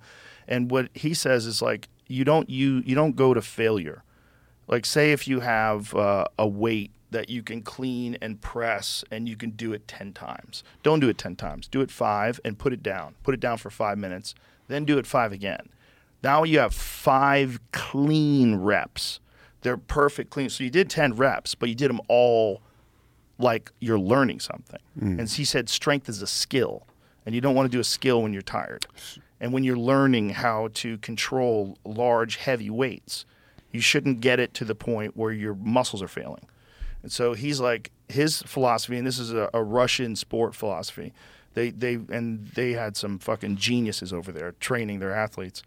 And 0.49 0.71
what 0.71 0.89
he 0.95 1.15
says 1.15 1.47
is 1.47 1.61
like 1.61 1.89
you 2.13 2.25
don't 2.25 2.49
you 2.51 2.83
you 2.85 2.95
don't 2.95 3.17
go 3.17 3.35
to 3.35 3.43
failure. 3.43 4.03
Like 4.69 4.87
say 4.87 5.13
if 5.13 5.27
you 5.27 5.41
have 5.41 5.95
uh, 5.95 6.27
a 6.39 6.47
weight 6.47 6.91
that 7.11 7.29
you 7.29 7.43
can 7.43 7.63
clean 7.63 8.17
and 8.23 8.41
press 8.41 9.05
and 9.11 9.29
you 9.29 9.37
can 9.37 9.51
do 9.51 9.73
it 9.73 9.87
10 9.87 10.13
times. 10.15 10.65
Don't 10.83 11.01
do 11.01 11.09
it 11.09 11.19
10 11.19 11.37
times. 11.37 11.69
Do 11.69 11.83
it 11.83 11.91
5 11.91 12.41
and 12.45 12.59
put 12.59 12.73
it 12.73 12.83
down. 12.83 13.15
Put 13.23 13.35
it 13.35 13.41
down 13.41 13.59
for 13.59 13.69
5 13.69 13.99
minutes. 13.99 14.35
Then 14.69 14.85
do 14.87 14.97
it 14.99 15.07
5 15.07 15.31
again. 15.33 15.69
Now 16.23 16.45
you 16.45 16.59
have 16.61 16.75
5 16.75 17.61
clean 17.73 18.57
reps. 18.57 19.21
They're 19.61 19.77
perfect 19.77 20.31
clean. 20.31 20.49
So 20.49 20.65
you 20.65 20.71
did 20.71 20.89
10 20.89 21.15
reps, 21.17 21.55
but 21.55 21.69
you 21.69 21.75
did 21.75 21.91
them 21.91 22.01
all 22.09 22.63
like 23.39 23.71
you're 23.81 23.99
learning 23.99 24.41
something. 24.41 24.81
And 25.21 25.29
he 25.29 25.45
said 25.45 25.69
strength 25.69 26.09
is 26.09 26.23
a 26.23 26.27
skill, 26.27 26.87
and 27.27 27.35
you 27.35 27.41
don't 27.41 27.55
want 27.55 27.71
to 27.71 27.77
do 27.77 27.81
a 27.81 27.85
skill 27.85 28.23
when 28.23 28.33
you're 28.33 28.43
tired. 28.43 28.87
And 29.43 29.53
when 29.53 29.65
you're 29.65 29.77
learning 29.77 30.31
how 30.31 30.69
to 30.75 30.99
control 30.99 31.77
large, 31.85 32.37
heavy 32.37 32.71
weights, 32.71 33.27
you 33.73 33.81
shouldn't 33.81 34.21
get 34.21 34.39
it 34.39 34.55
to 34.55 34.65
the 34.65 34.77
point 34.77 35.17
where 35.17 35.33
your 35.33 35.57
muscles 35.57 36.01
are 36.01 36.09
failing. 36.09 36.47
And 37.03 37.11
so 37.11 37.35
he's 37.35 37.59
like 37.59 37.91
his 38.09 38.43
philosophy, 38.43 38.97
and 38.97 39.05
this 39.05 39.19
is 39.19 39.33
a, 39.33 39.51
a 39.53 39.61
Russian 39.61 40.15
sport 40.15 40.55
philosophy. 40.55 41.13
They 41.55 41.71
they 41.71 41.95
and 41.95 42.47
they 42.55 42.75
had 42.75 42.97
some 42.97 43.19
fucking 43.19 43.57
geniuses 43.57 44.13
over 44.13 44.31
there 44.31 44.53
training 44.61 45.01
their 45.01 45.13
athletes. 45.13 45.65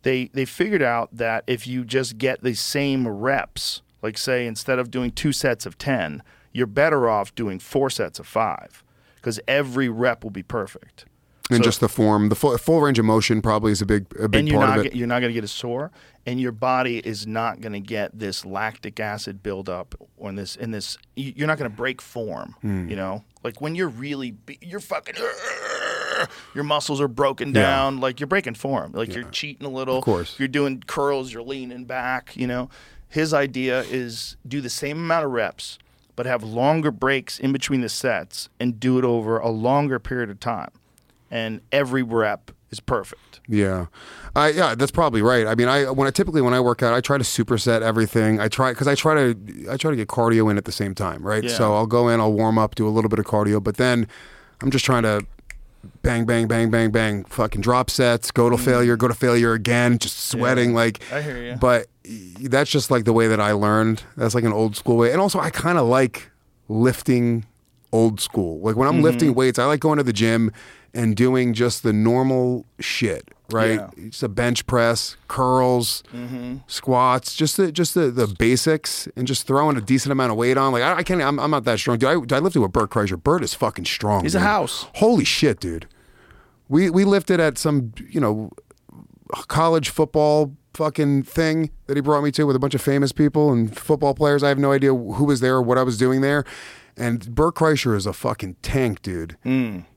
They 0.00 0.30
they 0.32 0.46
figured 0.46 0.82
out 0.82 1.14
that 1.14 1.44
if 1.46 1.66
you 1.66 1.84
just 1.84 2.16
get 2.16 2.42
the 2.42 2.54
same 2.54 3.06
reps, 3.06 3.82
like 4.00 4.16
say 4.16 4.46
instead 4.46 4.78
of 4.78 4.90
doing 4.90 5.10
two 5.10 5.32
sets 5.32 5.66
of 5.66 5.76
ten, 5.76 6.22
you're 6.52 6.66
better 6.66 7.10
off 7.10 7.34
doing 7.34 7.58
four 7.58 7.90
sets 7.90 8.18
of 8.18 8.26
five, 8.26 8.82
because 9.16 9.38
every 9.46 9.90
rep 9.90 10.24
will 10.24 10.30
be 10.30 10.42
perfect. 10.42 11.04
And 11.50 11.58
So- 11.58 11.62
just 11.64 11.80
the 11.80 11.88
form, 11.88 12.28
the 12.30 12.34
full, 12.34 12.56
full 12.58 12.80
range 12.80 12.98
of 12.98 13.04
motion 13.04 13.42
probably 13.42 13.72
is 13.72 13.82
a 13.82 13.86
big 13.86 14.06
a 14.18 14.28
big 14.28 14.38
and 14.40 14.48
you're 14.48 14.58
part 14.58 14.68
not 14.70 14.78
of 14.78 14.86
it. 14.86 14.88
get- 14.90 14.96
you're 14.98 15.06
not 15.08 15.20
going 15.20 15.30
to 15.30 15.34
get 15.34 15.44
a 15.44 15.48
sore, 15.48 15.90
and 16.24 16.40
your 16.40 16.52
body 16.52 16.98
is 16.98 17.26
not 17.26 17.60
going 17.60 17.72
to 17.72 17.80
get 17.80 18.18
this 18.18 18.44
lactic 18.44 18.98
acid 19.00 19.42
buildup 19.42 19.94
on 20.20 20.36
this 20.36 20.56
in 20.56 20.70
this. 20.70 20.96
you- 21.16 21.32
You're 21.36 21.46
not 21.48 21.58
going 21.58 21.70
to 21.70 21.76
break 21.76 22.00
form. 22.00 22.54
Hmm. 22.62 22.88
You 22.88 22.96
know, 22.96 23.24
like 23.44 23.60
when 23.60 23.74
you're 23.74 23.88
really 23.88 24.34
you're 24.62 24.80
fucking. 24.80 25.16
Your 26.54 26.64
muscles 26.64 27.00
are 27.00 27.08
broken 27.08 27.48
Yeah. 27.54 27.62
down, 27.62 27.98
like 28.00 28.20
you're 28.20 28.26
breaking 28.26 28.54
form. 28.54 28.92
Like 28.92 29.14
you're 29.14 29.24
cheating 29.30 29.66
a 29.66 29.70
little. 29.70 29.96
Of 29.98 30.04
course. 30.04 30.38
You're 30.38 30.48
doing 30.48 30.82
curls, 30.86 31.32
you're 31.32 31.42
leaning 31.42 31.84
back, 31.84 32.36
you 32.36 32.46
know. 32.46 32.68
His 33.08 33.32
idea 33.32 33.80
is 33.82 34.36
do 34.46 34.60
the 34.60 34.68
same 34.68 34.98
amount 34.98 35.24
of 35.24 35.30
reps, 35.30 35.78
but 36.16 36.26
have 36.26 36.42
longer 36.42 36.90
breaks 36.90 37.38
in 37.38 37.52
between 37.52 37.80
the 37.80 37.88
sets 37.88 38.50
and 38.60 38.78
do 38.78 38.98
it 38.98 39.04
over 39.04 39.38
a 39.38 39.48
longer 39.48 39.98
period 39.98 40.28
of 40.28 40.40
time. 40.40 40.70
And 41.30 41.60
every 41.70 42.02
rep 42.02 42.50
is 42.70 42.80
perfect. 42.80 43.40
Yeah, 43.48 43.86
I 44.34 44.48
yeah, 44.50 44.74
that's 44.74 44.90
probably 44.90 45.22
right. 45.22 45.46
I 45.46 45.54
mean, 45.54 45.68
I 45.68 45.90
when 45.90 46.06
I 46.08 46.10
typically 46.10 46.40
when 46.42 46.54
I 46.54 46.60
work 46.60 46.82
out, 46.82 46.92
I 46.94 47.00
try 47.00 47.18
to 47.18 47.24
superset 47.24 47.82
everything. 47.82 48.40
I 48.40 48.48
try 48.48 48.72
because 48.72 48.88
I 48.88 48.94
try 48.94 49.14
to 49.14 49.66
I 49.70 49.76
try 49.76 49.90
to 49.90 49.96
get 49.96 50.08
cardio 50.08 50.50
in 50.50 50.56
at 50.58 50.64
the 50.64 50.72
same 50.72 50.94
time, 50.94 51.22
right? 51.22 51.44
Yeah. 51.44 51.50
So 51.50 51.74
I'll 51.74 51.86
go 51.86 52.08
in, 52.08 52.20
I'll 52.20 52.32
warm 52.32 52.58
up, 52.58 52.74
do 52.74 52.86
a 52.86 52.90
little 52.90 53.08
bit 53.08 53.18
of 53.18 53.26
cardio, 53.26 53.62
but 53.62 53.76
then 53.76 54.06
I'm 54.60 54.70
just 54.70 54.84
trying 54.84 55.02
to 55.04 55.24
bang, 56.02 56.26
bang, 56.26 56.46
bang, 56.46 56.70
bang, 56.70 56.90
bang, 56.90 57.24
fucking 57.24 57.60
drop 57.62 57.90
sets, 57.90 58.30
go 58.30 58.50
to 58.50 58.58
failure, 58.58 58.96
go 58.96 59.08
to 59.08 59.14
failure 59.14 59.52
again, 59.52 59.98
just 59.98 60.28
sweating 60.28 60.74
like. 60.74 61.00
I 61.12 61.22
hear 61.22 61.42
ya. 61.42 61.56
But 61.56 61.86
that's 62.42 62.70
just 62.70 62.90
like 62.90 63.04
the 63.04 63.12
way 63.12 63.28
that 63.28 63.40
I 63.40 63.52
learned. 63.52 64.02
That's 64.16 64.34
like 64.34 64.44
an 64.44 64.52
old 64.52 64.76
school 64.76 64.96
way, 64.96 65.12
and 65.12 65.20
also 65.20 65.38
I 65.40 65.50
kind 65.50 65.78
of 65.78 65.86
like 65.88 66.30
lifting 66.68 67.46
old 67.92 68.20
school. 68.20 68.60
Like 68.60 68.76
when 68.76 68.86
I'm 68.86 68.94
Mm-hmm. 68.96 69.02
lifting 69.04 69.34
weights, 69.34 69.58
I 69.58 69.64
like 69.64 69.80
going 69.80 69.96
to 69.98 70.04
the 70.04 70.12
gym 70.12 70.52
and 70.92 71.16
doing 71.16 71.54
just 71.54 71.82
the 71.82 71.92
normal 71.92 72.66
shit, 72.80 73.30
right? 73.50 73.80
Yeah. 73.96 74.08
Just 74.08 74.22
a 74.22 74.28
bench 74.28 74.66
press, 74.66 75.16
curls, 75.28 76.02
Mm-hmm. 76.14 76.56
squats, 76.66 77.34
just 77.34 77.56
the 77.56 77.70
just 77.72 77.94
the, 77.94 78.10
the 78.10 78.26
basics, 78.26 79.06
and 79.16 79.26
just 79.26 79.46
throwing 79.46 79.76
a 79.76 79.80
decent 79.80 80.10
amount 80.12 80.32
of 80.32 80.36
weight 80.38 80.56
on. 80.56 80.72
Like 80.72 80.82
I, 80.82 80.96
I 80.96 81.02
can't, 81.02 81.22
I'm, 81.22 81.38
I'm 81.38 81.50
not 81.50 81.64
that 81.64 81.78
strong. 81.78 81.98
Dude, 81.98 82.08
I, 82.08 82.14
dude, 82.14 82.32
I 82.32 82.38
lift 82.40 82.56
it 82.56 82.60
with 82.60 82.72
Bert 82.72 82.90
Kreischer. 82.90 83.22
Bert 83.22 83.42
is 83.44 83.54
fucking 83.54 83.84
strong. 83.84 84.22
He's 84.24 84.34
a 84.34 84.40
house. 84.40 84.86
Holy 84.96 85.24
shit, 85.24 85.60
dude. 85.60 85.86
We 86.68 86.90
we 86.90 87.04
lifted 87.04 87.40
at 87.40 87.58
some, 87.58 87.92
you 88.08 88.20
know, 88.20 88.50
college 89.48 89.88
football 89.90 90.52
fucking 90.74 91.24
thing 91.24 91.70
that 91.86 91.96
he 91.96 92.00
brought 92.00 92.22
me 92.22 92.30
to 92.30 92.44
with 92.44 92.54
a 92.54 92.58
bunch 92.58 92.74
of 92.74 92.80
famous 92.80 93.10
people 93.12 93.52
and 93.52 93.76
football 93.76 94.14
players. 94.14 94.42
I 94.42 94.48
have 94.48 94.58
no 94.58 94.72
idea 94.72 94.94
who 94.94 95.24
was 95.24 95.40
there 95.40 95.56
or 95.56 95.62
what 95.62 95.78
I 95.78 95.82
was 95.82 95.98
doing 95.98 96.20
there. 96.20 96.44
And 96.96 97.34
Bert 97.34 97.54
Kreischer 97.54 97.96
is 97.96 98.06
a 98.06 98.12
fucking 98.12 98.56
tank, 98.62 99.02
dude. 99.02 99.36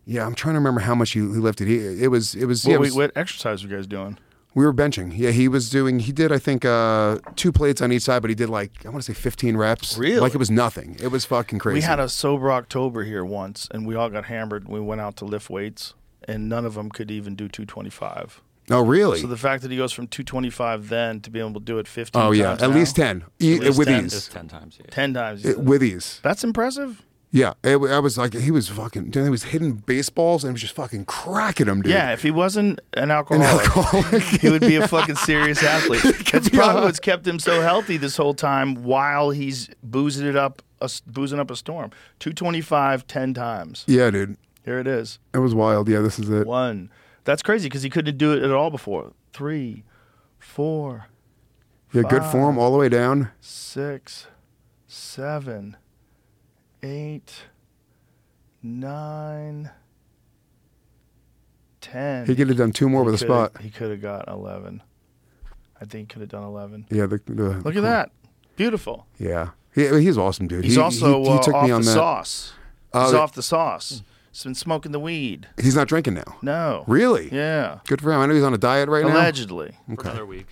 Yeah, 0.05 0.25
I'm 0.25 0.35
trying 0.35 0.53
to 0.53 0.59
remember 0.59 0.81
how 0.81 0.95
much 0.95 1.11
he, 1.11 1.19
he 1.19 1.25
lifted. 1.25 1.67
He 1.67 2.03
it 2.03 2.07
was 2.09 2.35
it 2.35 2.45
was 2.45 2.65
yeah, 2.65 2.73
What, 2.73 2.75
it 2.75 2.79
was- 2.87 2.95
what 2.95 3.11
exercise 3.15 3.63
were 3.63 3.69
you 3.71 3.75
guys 3.77 3.87
doing? 3.87 4.17
we 4.55 4.63
were 4.63 4.73
benching. 4.73 5.11
Yeah, 5.17 5.31
he 5.31 5.47
was 5.47 5.69
doing. 5.71 5.97
He 5.97 6.11
did 6.11 6.31
I 6.31 6.37
think 6.37 6.63
uh, 6.63 7.17
two 7.35 7.51
plates 7.51 7.81
on 7.81 7.91
each 7.91 8.03
side, 8.03 8.21
but 8.21 8.29
he 8.29 8.35
did 8.35 8.49
like 8.49 8.85
I 8.85 8.89
want 8.89 9.03
to 9.03 9.13
say 9.13 9.19
15 9.19 9.57
reps. 9.57 9.97
Really? 9.97 10.19
Like 10.19 10.35
it 10.35 10.37
was 10.37 10.51
nothing. 10.51 10.95
It 11.01 11.07
was 11.07 11.25
fucking 11.25 11.57
crazy. 11.59 11.75
We 11.75 11.81
had 11.81 11.99
a 11.99 12.07
sober 12.07 12.51
October 12.51 13.03
here 13.03 13.25
once, 13.25 13.67
and 13.71 13.87
we 13.87 13.95
all 13.95 14.09
got 14.09 14.25
hammered. 14.25 14.67
We 14.69 14.79
went 14.79 15.01
out 15.01 15.15
to 15.17 15.25
lift 15.25 15.49
weights, 15.49 15.95
and 16.27 16.47
none 16.49 16.65
of 16.65 16.75
them 16.75 16.89
could 16.91 17.09
even 17.09 17.35
do 17.35 17.47
225. 17.47 18.41
Oh 18.71 18.81
really? 18.81 19.19
So 19.19 19.27
the 19.27 19.37
fact 19.37 19.61
that 19.63 19.71
he 19.71 19.77
goes 19.77 19.91
from 19.91 20.07
225 20.07 20.89
then 20.89 21.19
to 21.21 21.29
be 21.29 21.39
able 21.39 21.53
to 21.55 21.59
do 21.59 21.79
it 21.79 21.87
15 21.87 22.21
oh 22.21 22.31
yeah, 22.31 22.43
times 22.45 22.63
at 22.63 22.69
now, 22.69 22.75
least 22.75 22.95
10 22.95 23.23
E- 23.39 23.59
least 23.59 23.77
with 23.77 23.87
10. 23.87 24.05
ease. 24.05 24.27
Ten 24.29 24.47
times. 24.47 24.77
Yeah. 24.79 24.85
10 24.89 25.13
times. 25.13 25.45
It- 25.45 25.59
with 25.59 25.83
ease. 25.83 26.19
That's 26.23 26.43
impressive. 26.43 27.03
Yeah, 27.35 27.53
it, 27.63 27.77
I 27.77 27.97
was 27.97 28.15
like, 28.15 28.35
he 28.35 28.51
was 28.51 28.69
fucking, 28.69 29.09
dude, 29.09 29.23
he 29.23 29.29
was 29.31 29.41
hitting 29.45 29.73
baseballs 29.73 30.43
and 30.43 30.51
he 30.51 30.53
was 30.53 30.61
just 30.61 30.75
fucking 30.75 31.05
cracking 31.05 31.65
them, 31.65 31.81
dude. 31.81 31.91
Yeah, 31.91 32.13
if 32.13 32.21
he 32.21 32.29
wasn't 32.29 32.79
an 32.93 33.09
alcoholic, 33.09 33.49
an 33.49 33.59
alcoholic. 33.71 34.23
he 34.23 34.51
would 34.51 34.61
be 34.61 34.75
a 34.75 34.87
fucking 34.87 35.15
serious 35.15 35.63
athlete. 35.63 36.03
That's 36.31 36.49
probably 36.49 36.83
what's 36.83 36.99
kept 36.99 37.25
him 37.25 37.39
so 37.39 37.59
healthy 37.61 37.97
this 37.97 38.15
whole 38.17 38.35
time 38.35 38.83
while 38.83 39.31
he's 39.31 39.67
boozing 39.81 40.27
it 40.27 40.35
up, 40.35 40.61
a, 40.79 40.87
boozing 41.07 41.39
up 41.39 41.49
a 41.49 41.55
storm. 41.55 41.89
225 42.19 43.07
10 43.07 43.33
times. 43.33 43.83
Yeah, 43.87 44.11
dude. 44.11 44.37
Here 44.63 44.77
it 44.77 44.85
is. 44.85 45.17
It 45.33 45.39
was 45.39 45.55
wild. 45.55 45.89
Yeah, 45.89 46.01
this 46.01 46.19
is 46.19 46.29
it. 46.29 46.45
One. 46.45 46.91
That's 47.23 47.41
crazy 47.41 47.67
because 47.69 47.83
he 47.83 47.89
couldn't 47.89 48.17
do 48.17 48.33
it 48.33 48.43
at 48.43 48.51
all 48.51 48.69
before. 48.69 49.13
Three, 49.33 49.83
four, 50.39 51.07
Yeah, 51.93 52.01
good 52.03 52.23
form 52.25 52.57
all 52.57 52.71
the 52.71 52.77
way 52.77 52.89
down. 52.89 53.31
six, 53.39 54.27
seven, 54.87 55.77
eight, 56.81 57.33
nine, 58.61 59.71
ten. 61.81 62.25
He 62.25 62.35
could 62.35 62.49
have 62.49 62.57
done 62.57 62.71
two 62.71 62.89
more 62.89 63.03
He 63.03 63.05
with 63.11 63.15
a 63.15 63.17
spot. 63.25 63.61
He 63.61 63.69
could 63.69 63.91
have 63.91 64.01
got 64.01 64.27
eleven. 64.27 64.81
I 65.79 65.85
think 65.85 66.11
he 66.11 66.13
could 66.13 66.21
have 66.21 66.29
done 66.29 66.43
eleven. 66.43 66.85
Yeah, 66.89 67.05
the, 67.05 67.21
the 67.25 67.59
Look 67.63 67.75
at 67.75 67.83
that. 67.83 68.11
Beautiful. 68.55 69.07
Yeah, 69.17 69.49
he, 69.73 69.87
he's 70.01 70.17
awesome, 70.17 70.47
dude. 70.47 70.63
He's 70.63 70.75
He- 70.75 70.81
also 70.81 71.23
he, 71.23 71.29
he 71.29 71.35
uh, 71.37 71.41
took 71.41 71.53
off 71.53 71.65
me 71.65 71.71
on 71.71 71.81
the 71.81 71.85
that. 71.87 71.93
sauce. 71.93 72.53
He's 72.93 73.11
yeah. 73.13 73.17
off 73.19 73.33
the 73.33 73.41
sauce. 73.43 74.03
He's 74.33 74.43
been 74.43 74.55
smoking 74.55 74.91
the 74.91 74.99
weed. 74.99 75.47
He's 75.61 75.75
not 75.75 75.87
drinking 75.87 76.15
now. 76.15 76.37
No. 76.41 76.83
Really? 76.87 77.29
Yeah. 77.31 77.79
Good 77.85 78.01
for 78.01 78.11
him. 78.11 78.19
I 78.19 78.25
know 78.25 78.33
he's 78.33 78.43
on 78.43 78.53
a 78.53 78.57
diet 78.57 78.89
right 78.89 79.05
now. 79.05 79.13
Allegedly. 79.13 79.77
For 79.95 80.01
another 80.01 80.25
week. 80.25 80.47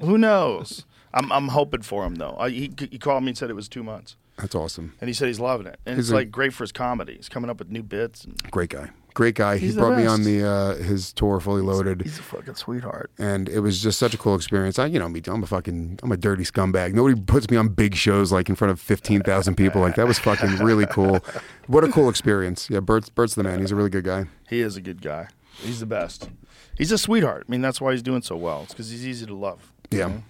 Who 0.00 0.16
knows? 0.16 0.86
I'm 1.12 1.30
I'm 1.30 1.48
hoping 1.48 1.82
for 1.82 2.04
him 2.04 2.14
though. 2.14 2.34
I, 2.38 2.48
he 2.50 2.72
he 2.90 2.98
called 2.98 3.22
me 3.24 3.28
and 3.30 3.36
said 3.38 3.50
it 3.50 3.54
was 3.54 3.68
two 3.68 3.82
months, 3.82 4.16
That's 4.38 4.54
awesome. 4.54 4.94
and 5.00 5.08
he 5.08 5.12
said 5.14 5.26
he's 5.28 5.40
loving 5.40 5.66
it, 5.66 5.78
and 5.84 5.96
He's 5.96 6.06
it's 6.06 6.12
a- 6.12 6.14
like 6.14 6.30
great 6.30 6.54
for 6.54 6.62
his 6.64 6.72
comedy. 6.72 7.16
He's 7.16 7.28
coming 7.28 7.50
up 7.50 7.58
with 7.58 7.68
new 7.68 7.82
bits. 7.82 8.24
And 8.24 8.40
Great 8.50 8.70
guy. 8.70 8.90
Great 9.14 9.34
guy. 9.34 9.58
He's 9.58 9.74
he 9.74 9.80
brought 9.80 9.96
me 9.96 10.06
on 10.06 10.22
the 10.24 10.46
uh, 10.46 10.74
his 10.76 11.12
tour, 11.12 11.40
fully 11.40 11.62
loaded. 11.62 12.02
he's 12.02 12.18
a 12.18 12.22
fucking 12.22 12.54
sweetheart. 12.54 13.10
and 13.18 13.48
it 13.48 13.60
was 13.60 13.82
just 13.82 13.98
such 13.98 14.14
a 14.14 14.18
cool 14.18 14.34
experience. 14.34 14.78
I, 14.78 14.86
you 14.86 14.98
know, 14.98 15.08
me, 15.08 15.20
I'm 15.26 15.42
a 15.42 15.46
fucking, 15.46 15.98
I'm 16.02 16.12
a 16.12 16.16
dirty 16.16 16.44
scumbag. 16.44 16.94
Nobody 16.94 17.20
puts 17.20 17.50
me 17.50 17.56
on 17.56 17.68
big 17.68 17.94
shows 17.94 18.30
like 18.32 18.48
in 18.48 18.54
front 18.54 18.70
of 18.70 18.80
fifteen 18.80 19.22
thousand 19.22 19.56
people. 19.56 19.80
Like 19.80 19.96
that 19.96 20.06
was 20.06 20.18
fucking 20.18 20.58
really 20.58 20.86
cool. 20.86 21.20
What 21.66 21.84
a 21.84 21.88
cool 21.88 22.08
experience. 22.08 22.68
Yeah, 22.70 22.80
Bert's, 22.80 23.08
Bert's 23.08 23.34
the 23.34 23.42
man. 23.42 23.60
He's 23.60 23.72
a 23.72 23.76
really 23.76 23.90
good 23.90 24.04
guy. 24.04 24.26
He 24.48 24.60
is 24.60 24.76
a 24.76 24.80
good 24.80 25.02
guy. 25.02 25.28
He's 25.58 25.80
the 25.80 25.86
best. 25.86 26.30
He's 26.78 26.92
a 26.92 26.98
sweetheart. 26.98 27.44
I 27.48 27.50
mean, 27.50 27.60
that's 27.60 27.80
why 27.80 27.92
he's 27.92 28.02
doing 28.02 28.22
so 28.22 28.36
well. 28.36 28.62
It's 28.62 28.72
because 28.72 28.90
he's 28.90 29.06
easy 29.06 29.26
to 29.26 29.34
love. 29.34 29.72
Yeah, 29.90 30.06
know? 30.08 30.22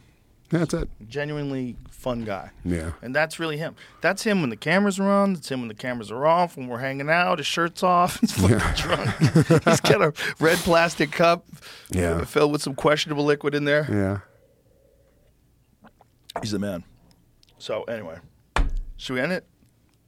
That's 0.51 0.75
it. 0.75 0.89
genuinely 1.09 1.77
fun 1.91 2.25
guy. 2.25 2.51
Yeah, 2.65 2.93
And 3.03 3.15
that's 3.15 3.39
really 3.39 3.57
him. 3.59 3.75
That's 4.01 4.23
him 4.25 4.41
when 4.41 4.51
the 4.51 4.57
cameras 4.57 4.99
are 4.99 5.09
on. 5.11 5.35
That's 5.35 5.51
him 5.51 5.61
when 5.61 5.69
the 5.69 5.75
cameras 5.75 6.11
are 6.11 6.27
off. 6.27 6.57
When 6.57 6.67
we're 6.69 6.79
hanging 6.79 7.09
out, 7.11 7.39
his 7.39 7.47
shirt's 7.47 7.83
off. 7.83 8.19
He's 8.21 8.33
fucking 8.33 8.59
drunk. 8.77 9.11
He's 9.65 9.81
got 9.81 10.03
a 10.03 10.13
red 10.41 10.59
plastic 10.59 11.13
cup 11.13 11.47
Yeah. 11.91 12.25
filled 12.25 12.53
with 12.53 12.63
some 12.63 12.75
questionable 12.75 13.25
liquid 13.25 13.55
in 13.55 13.65
there. 13.65 13.87
yeah. 13.91 14.19
He's 16.41 16.53
the 16.53 16.59
man. 16.59 16.85
So 17.59 17.83
anyway, 17.85 18.19
should 18.97 19.15
we 19.15 19.21
end 19.21 19.33
it? 19.33 19.45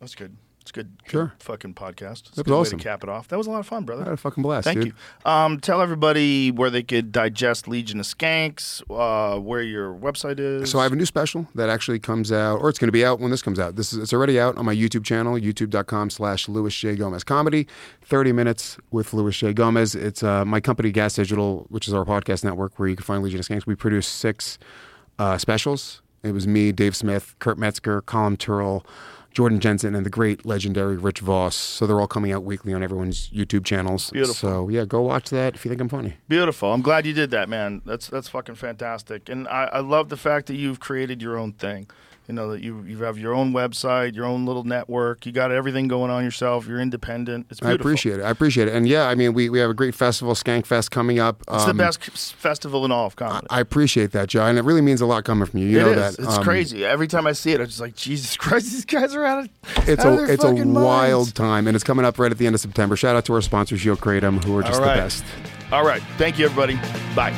That's 0.01 0.15
good. 0.15 0.37
It's 0.63 0.73
good. 0.73 0.97
good 1.05 1.11
Sure. 1.11 1.33
fucking 1.41 1.75
podcast. 1.75 2.29
It's 2.29 2.31
That 2.37 2.41
a 2.43 2.45
good 2.45 2.51
was 2.53 2.57
way 2.57 2.69
awesome. 2.69 2.79
to 2.79 2.85
cap 2.85 3.03
it 3.03 3.09
off. 3.09 3.29
That 3.29 3.37
was 3.37 3.47
a 3.47 3.51
lot 3.51 3.61
of 3.61 3.67
fun, 3.67 3.85
brother. 3.85 4.03
I 4.03 4.05
had 4.07 4.15
a 4.15 4.17
fucking 4.17 4.43
blast. 4.43 4.65
Thank 4.65 4.79
dude. 4.79 4.87
you. 4.89 5.31
Um, 5.31 5.61
tell 5.61 5.81
everybody 5.83 6.51
where 6.51 6.71
they 6.71 6.83
could 6.83 7.13
digest 7.13 7.69
Legion 7.69 8.01
of 8.01 8.07
Skanks, 8.07 8.81
uh, 8.91 9.39
where 9.41 9.61
your 9.63 9.93
website 9.95 10.39
is. 10.39 10.71
So 10.71 10.79
I 10.79 10.85
have 10.85 10.93
a 10.93 10.97
new 10.97 11.05
special 11.07 11.47
that 11.55 11.69
actually 11.69 11.99
comes 11.99 12.33
out, 12.33 12.61
or 12.61 12.69
it's 12.69 12.79
going 12.79 12.89
to 12.89 12.93
be 12.93 13.05
out 13.05 13.21
when 13.21 13.31
this 13.31 13.43
comes 13.43 13.59
out. 13.59 13.77
This 13.77 13.93
is 13.93 13.99
it's 13.99 14.13
already 14.13 14.39
out 14.41 14.57
on 14.57 14.65
my 14.65 14.75
YouTube 14.75 15.05
channel, 15.05 15.35
youtube.com 15.35 16.11
slash 16.11 16.49
Luis 16.49 16.75
J. 16.75 16.95
Gomez 16.97 17.25
Comedy. 17.25 17.67
30 18.03 18.33
minutes 18.33 18.79
with 18.91 19.13
Luis 19.13 19.37
J. 19.37 19.53
Gomez. 19.53 19.95
It's 19.95 20.23
uh, 20.23 20.45
my 20.45 20.61
company, 20.61 20.91
Gas 20.93 21.15
Digital, 21.15 21.67
which 21.71 21.89
is 21.89 21.95
our 21.95 22.05
podcast 22.05 22.45
network 22.45 22.79
where 22.79 22.89
you 22.89 22.97
can 22.97 23.05
find 23.05 23.23
Legion 23.23 23.41
of 23.41 23.47
Skanks. 23.47 23.67
We 23.67 23.75
produce 23.75 24.07
six 24.07 24.59
uh, 25.19 25.39
specials. 25.39 26.03
It 26.23 26.33
was 26.33 26.47
me, 26.47 26.71
Dave 26.71 26.95
Smith, 26.95 27.35
Kurt 27.41 27.59
Metzger, 27.59 28.01
Colin 28.03 28.37
Turrell, 28.37 28.85
Jordan 29.33 29.61
Jensen, 29.61 29.95
and 29.95 30.05
the 30.05 30.11
great 30.11 30.45
legendary 30.45 30.97
Rich 30.97 31.21
Vos. 31.21 31.55
So 31.55 31.87
they're 31.87 32.01
all 32.01 32.07
coming 32.07 32.33
out 32.33 32.45
weekly 32.45 32.73
on 32.73 32.83
everyone's 32.83 33.31
YouTube 33.31 33.65
channels. 33.65 34.11
Beautiful. 34.11 34.35
So 34.35 34.69
yeah, 34.69 34.85
go 34.85 35.01
watch 35.01 35.31
that 35.31 35.55
if 35.55 35.65
you 35.65 35.71
think 35.71 35.81
I'm 35.81 35.89
funny. 35.89 36.15
Beautiful. 36.29 36.73
I'm 36.73 36.83
glad 36.83 37.07
you 37.07 37.13
did 37.13 37.31
that, 37.31 37.49
man. 37.49 37.83
That's 37.85 38.09
that's 38.09 38.29
fucking 38.29 38.57
fantastic. 38.57 39.29
And 39.29 39.49
I, 39.49 39.65
I 39.73 39.81
love 39.81 40.09
the 40.09 40.17
fact 40.17 40.47
that 40.47 40.57
you've 40.57 40.81
created 40.81 41.23
your 41.23 41.39
own 41.39 41.53
thing. 41.53 41.89
You 42.29 42.35
know 42.35 42.53
that 42.53 42.63
you 42.63 42.83
you 42.87 42.99
have 43.03 43.19
your 43.19 43.35
own 43.35 43.53
website, 43.53 44.15
your 44.15 44.27
own 44.27 44.47
little 44.47 44.63
network. 44.63 45.27
You 45.27 45.33
got 45.33 45.51
everything 45.51 45.89
going 45.89 46.11
on 46.11 46.23
yourself. 46.23 46.69
You're 46.69 46.81
independent. 46.81 47.47
It's 47.51 47.61
I 47.63 47.73
appreciate 47.73 48.21
it. 48.21 48.23
I 48.23 48.31
appreciate 48.31 48.69
it. 48.69 48.75
And 48.75 48.87
yeah, 48.87 49.09
I 49.09 49.17
mean, 49.17 49.35
we, 49.35 49.51
we 49.51 49.59
have 49.59 49.71
a 49.71 49.75
great 49.75 49.95
festival, 49.95 50.35
Skank 50.35 50.65
Fest, 50.65 50.93
coming 50.93 51.19
up. 51.19 51.41
It's 51.49 51.65
Um, 51.65 51.77
the 51.77 51.83
best 51.83 52.01
festival 52.37 52.85
in 52.85 52.93
all 52.93 53.07
of 53.07 53.17
comedy. 53.17 53.49
I 53.51 53.59
appreciate 53.59 54.13
that, 54.13 54.29
Joe, 54.29 54.47
and 54.47 54.57
it 54.57 54.63
really 54.65 54.81
means 54.83 55.01
a 55.01 55.07
lot 55.07 55.25
coming 55.25 55.47
from 55.47 55.59
you. 55.59 55.67
You 55.67 55.81
It 55.81 55.83
know 55.83 55.91
is. 56.03 56.17
that. 56.17 56.25
It's 56.25 56.37
Um, 56.39 56.45
crazy. 56.45 56.85
Every 56.85 57.09
time 57.09 57.27
I 57.27 57.33
see 57.33 57.53
it, 57.53 57.61
I'm 57.61 57.67
just 57.67 57.81
like, 57.81 57.97
Jesus 57.97 58.37
Christ, 58.39 58.71
these 58.71 58.85
guys 58.85 59.15
are 59.17 59.25
out 59.25 59.41
of. 59.45 59.49
It's 59.89 60.05
out 60.05 60.19
a 60.19 60.23
of 60.23 60.31
it's 60.31 60.45
a 60.45 60.47
fucking 60.49 60.73
wild 60.75 61.35
time, 61.35 61.67
and 61.67 61.75
it's 61.75 61.85
coming 61.85 62.05
up 62.05 62.19
right 62.21 62.31
at 62.31 62.39
the 62.39 62.47
end 62.47 62.55
of 62.55 62.61
September. 62.61 62.95
Shout 62.95 63.17
out 63.17 63.25
to 63.25 63.33
our 63.35 63.41
sponsors, 63.43 63.81
Shield 63.81 63.99
Kratom, 64.01 64.43
who 64.45 64.57
are 64.57 64.63
just 64.63 64.81
right. 64.81 64.95
the 64.95 65.03
best. 65.03 65.25
All 65.73 65.85
right. 65.85 66.03
Thank 66.19 66.39
you, 66.39 66.45
everybody. 66.45 66.77
Bye. 67.17 67.33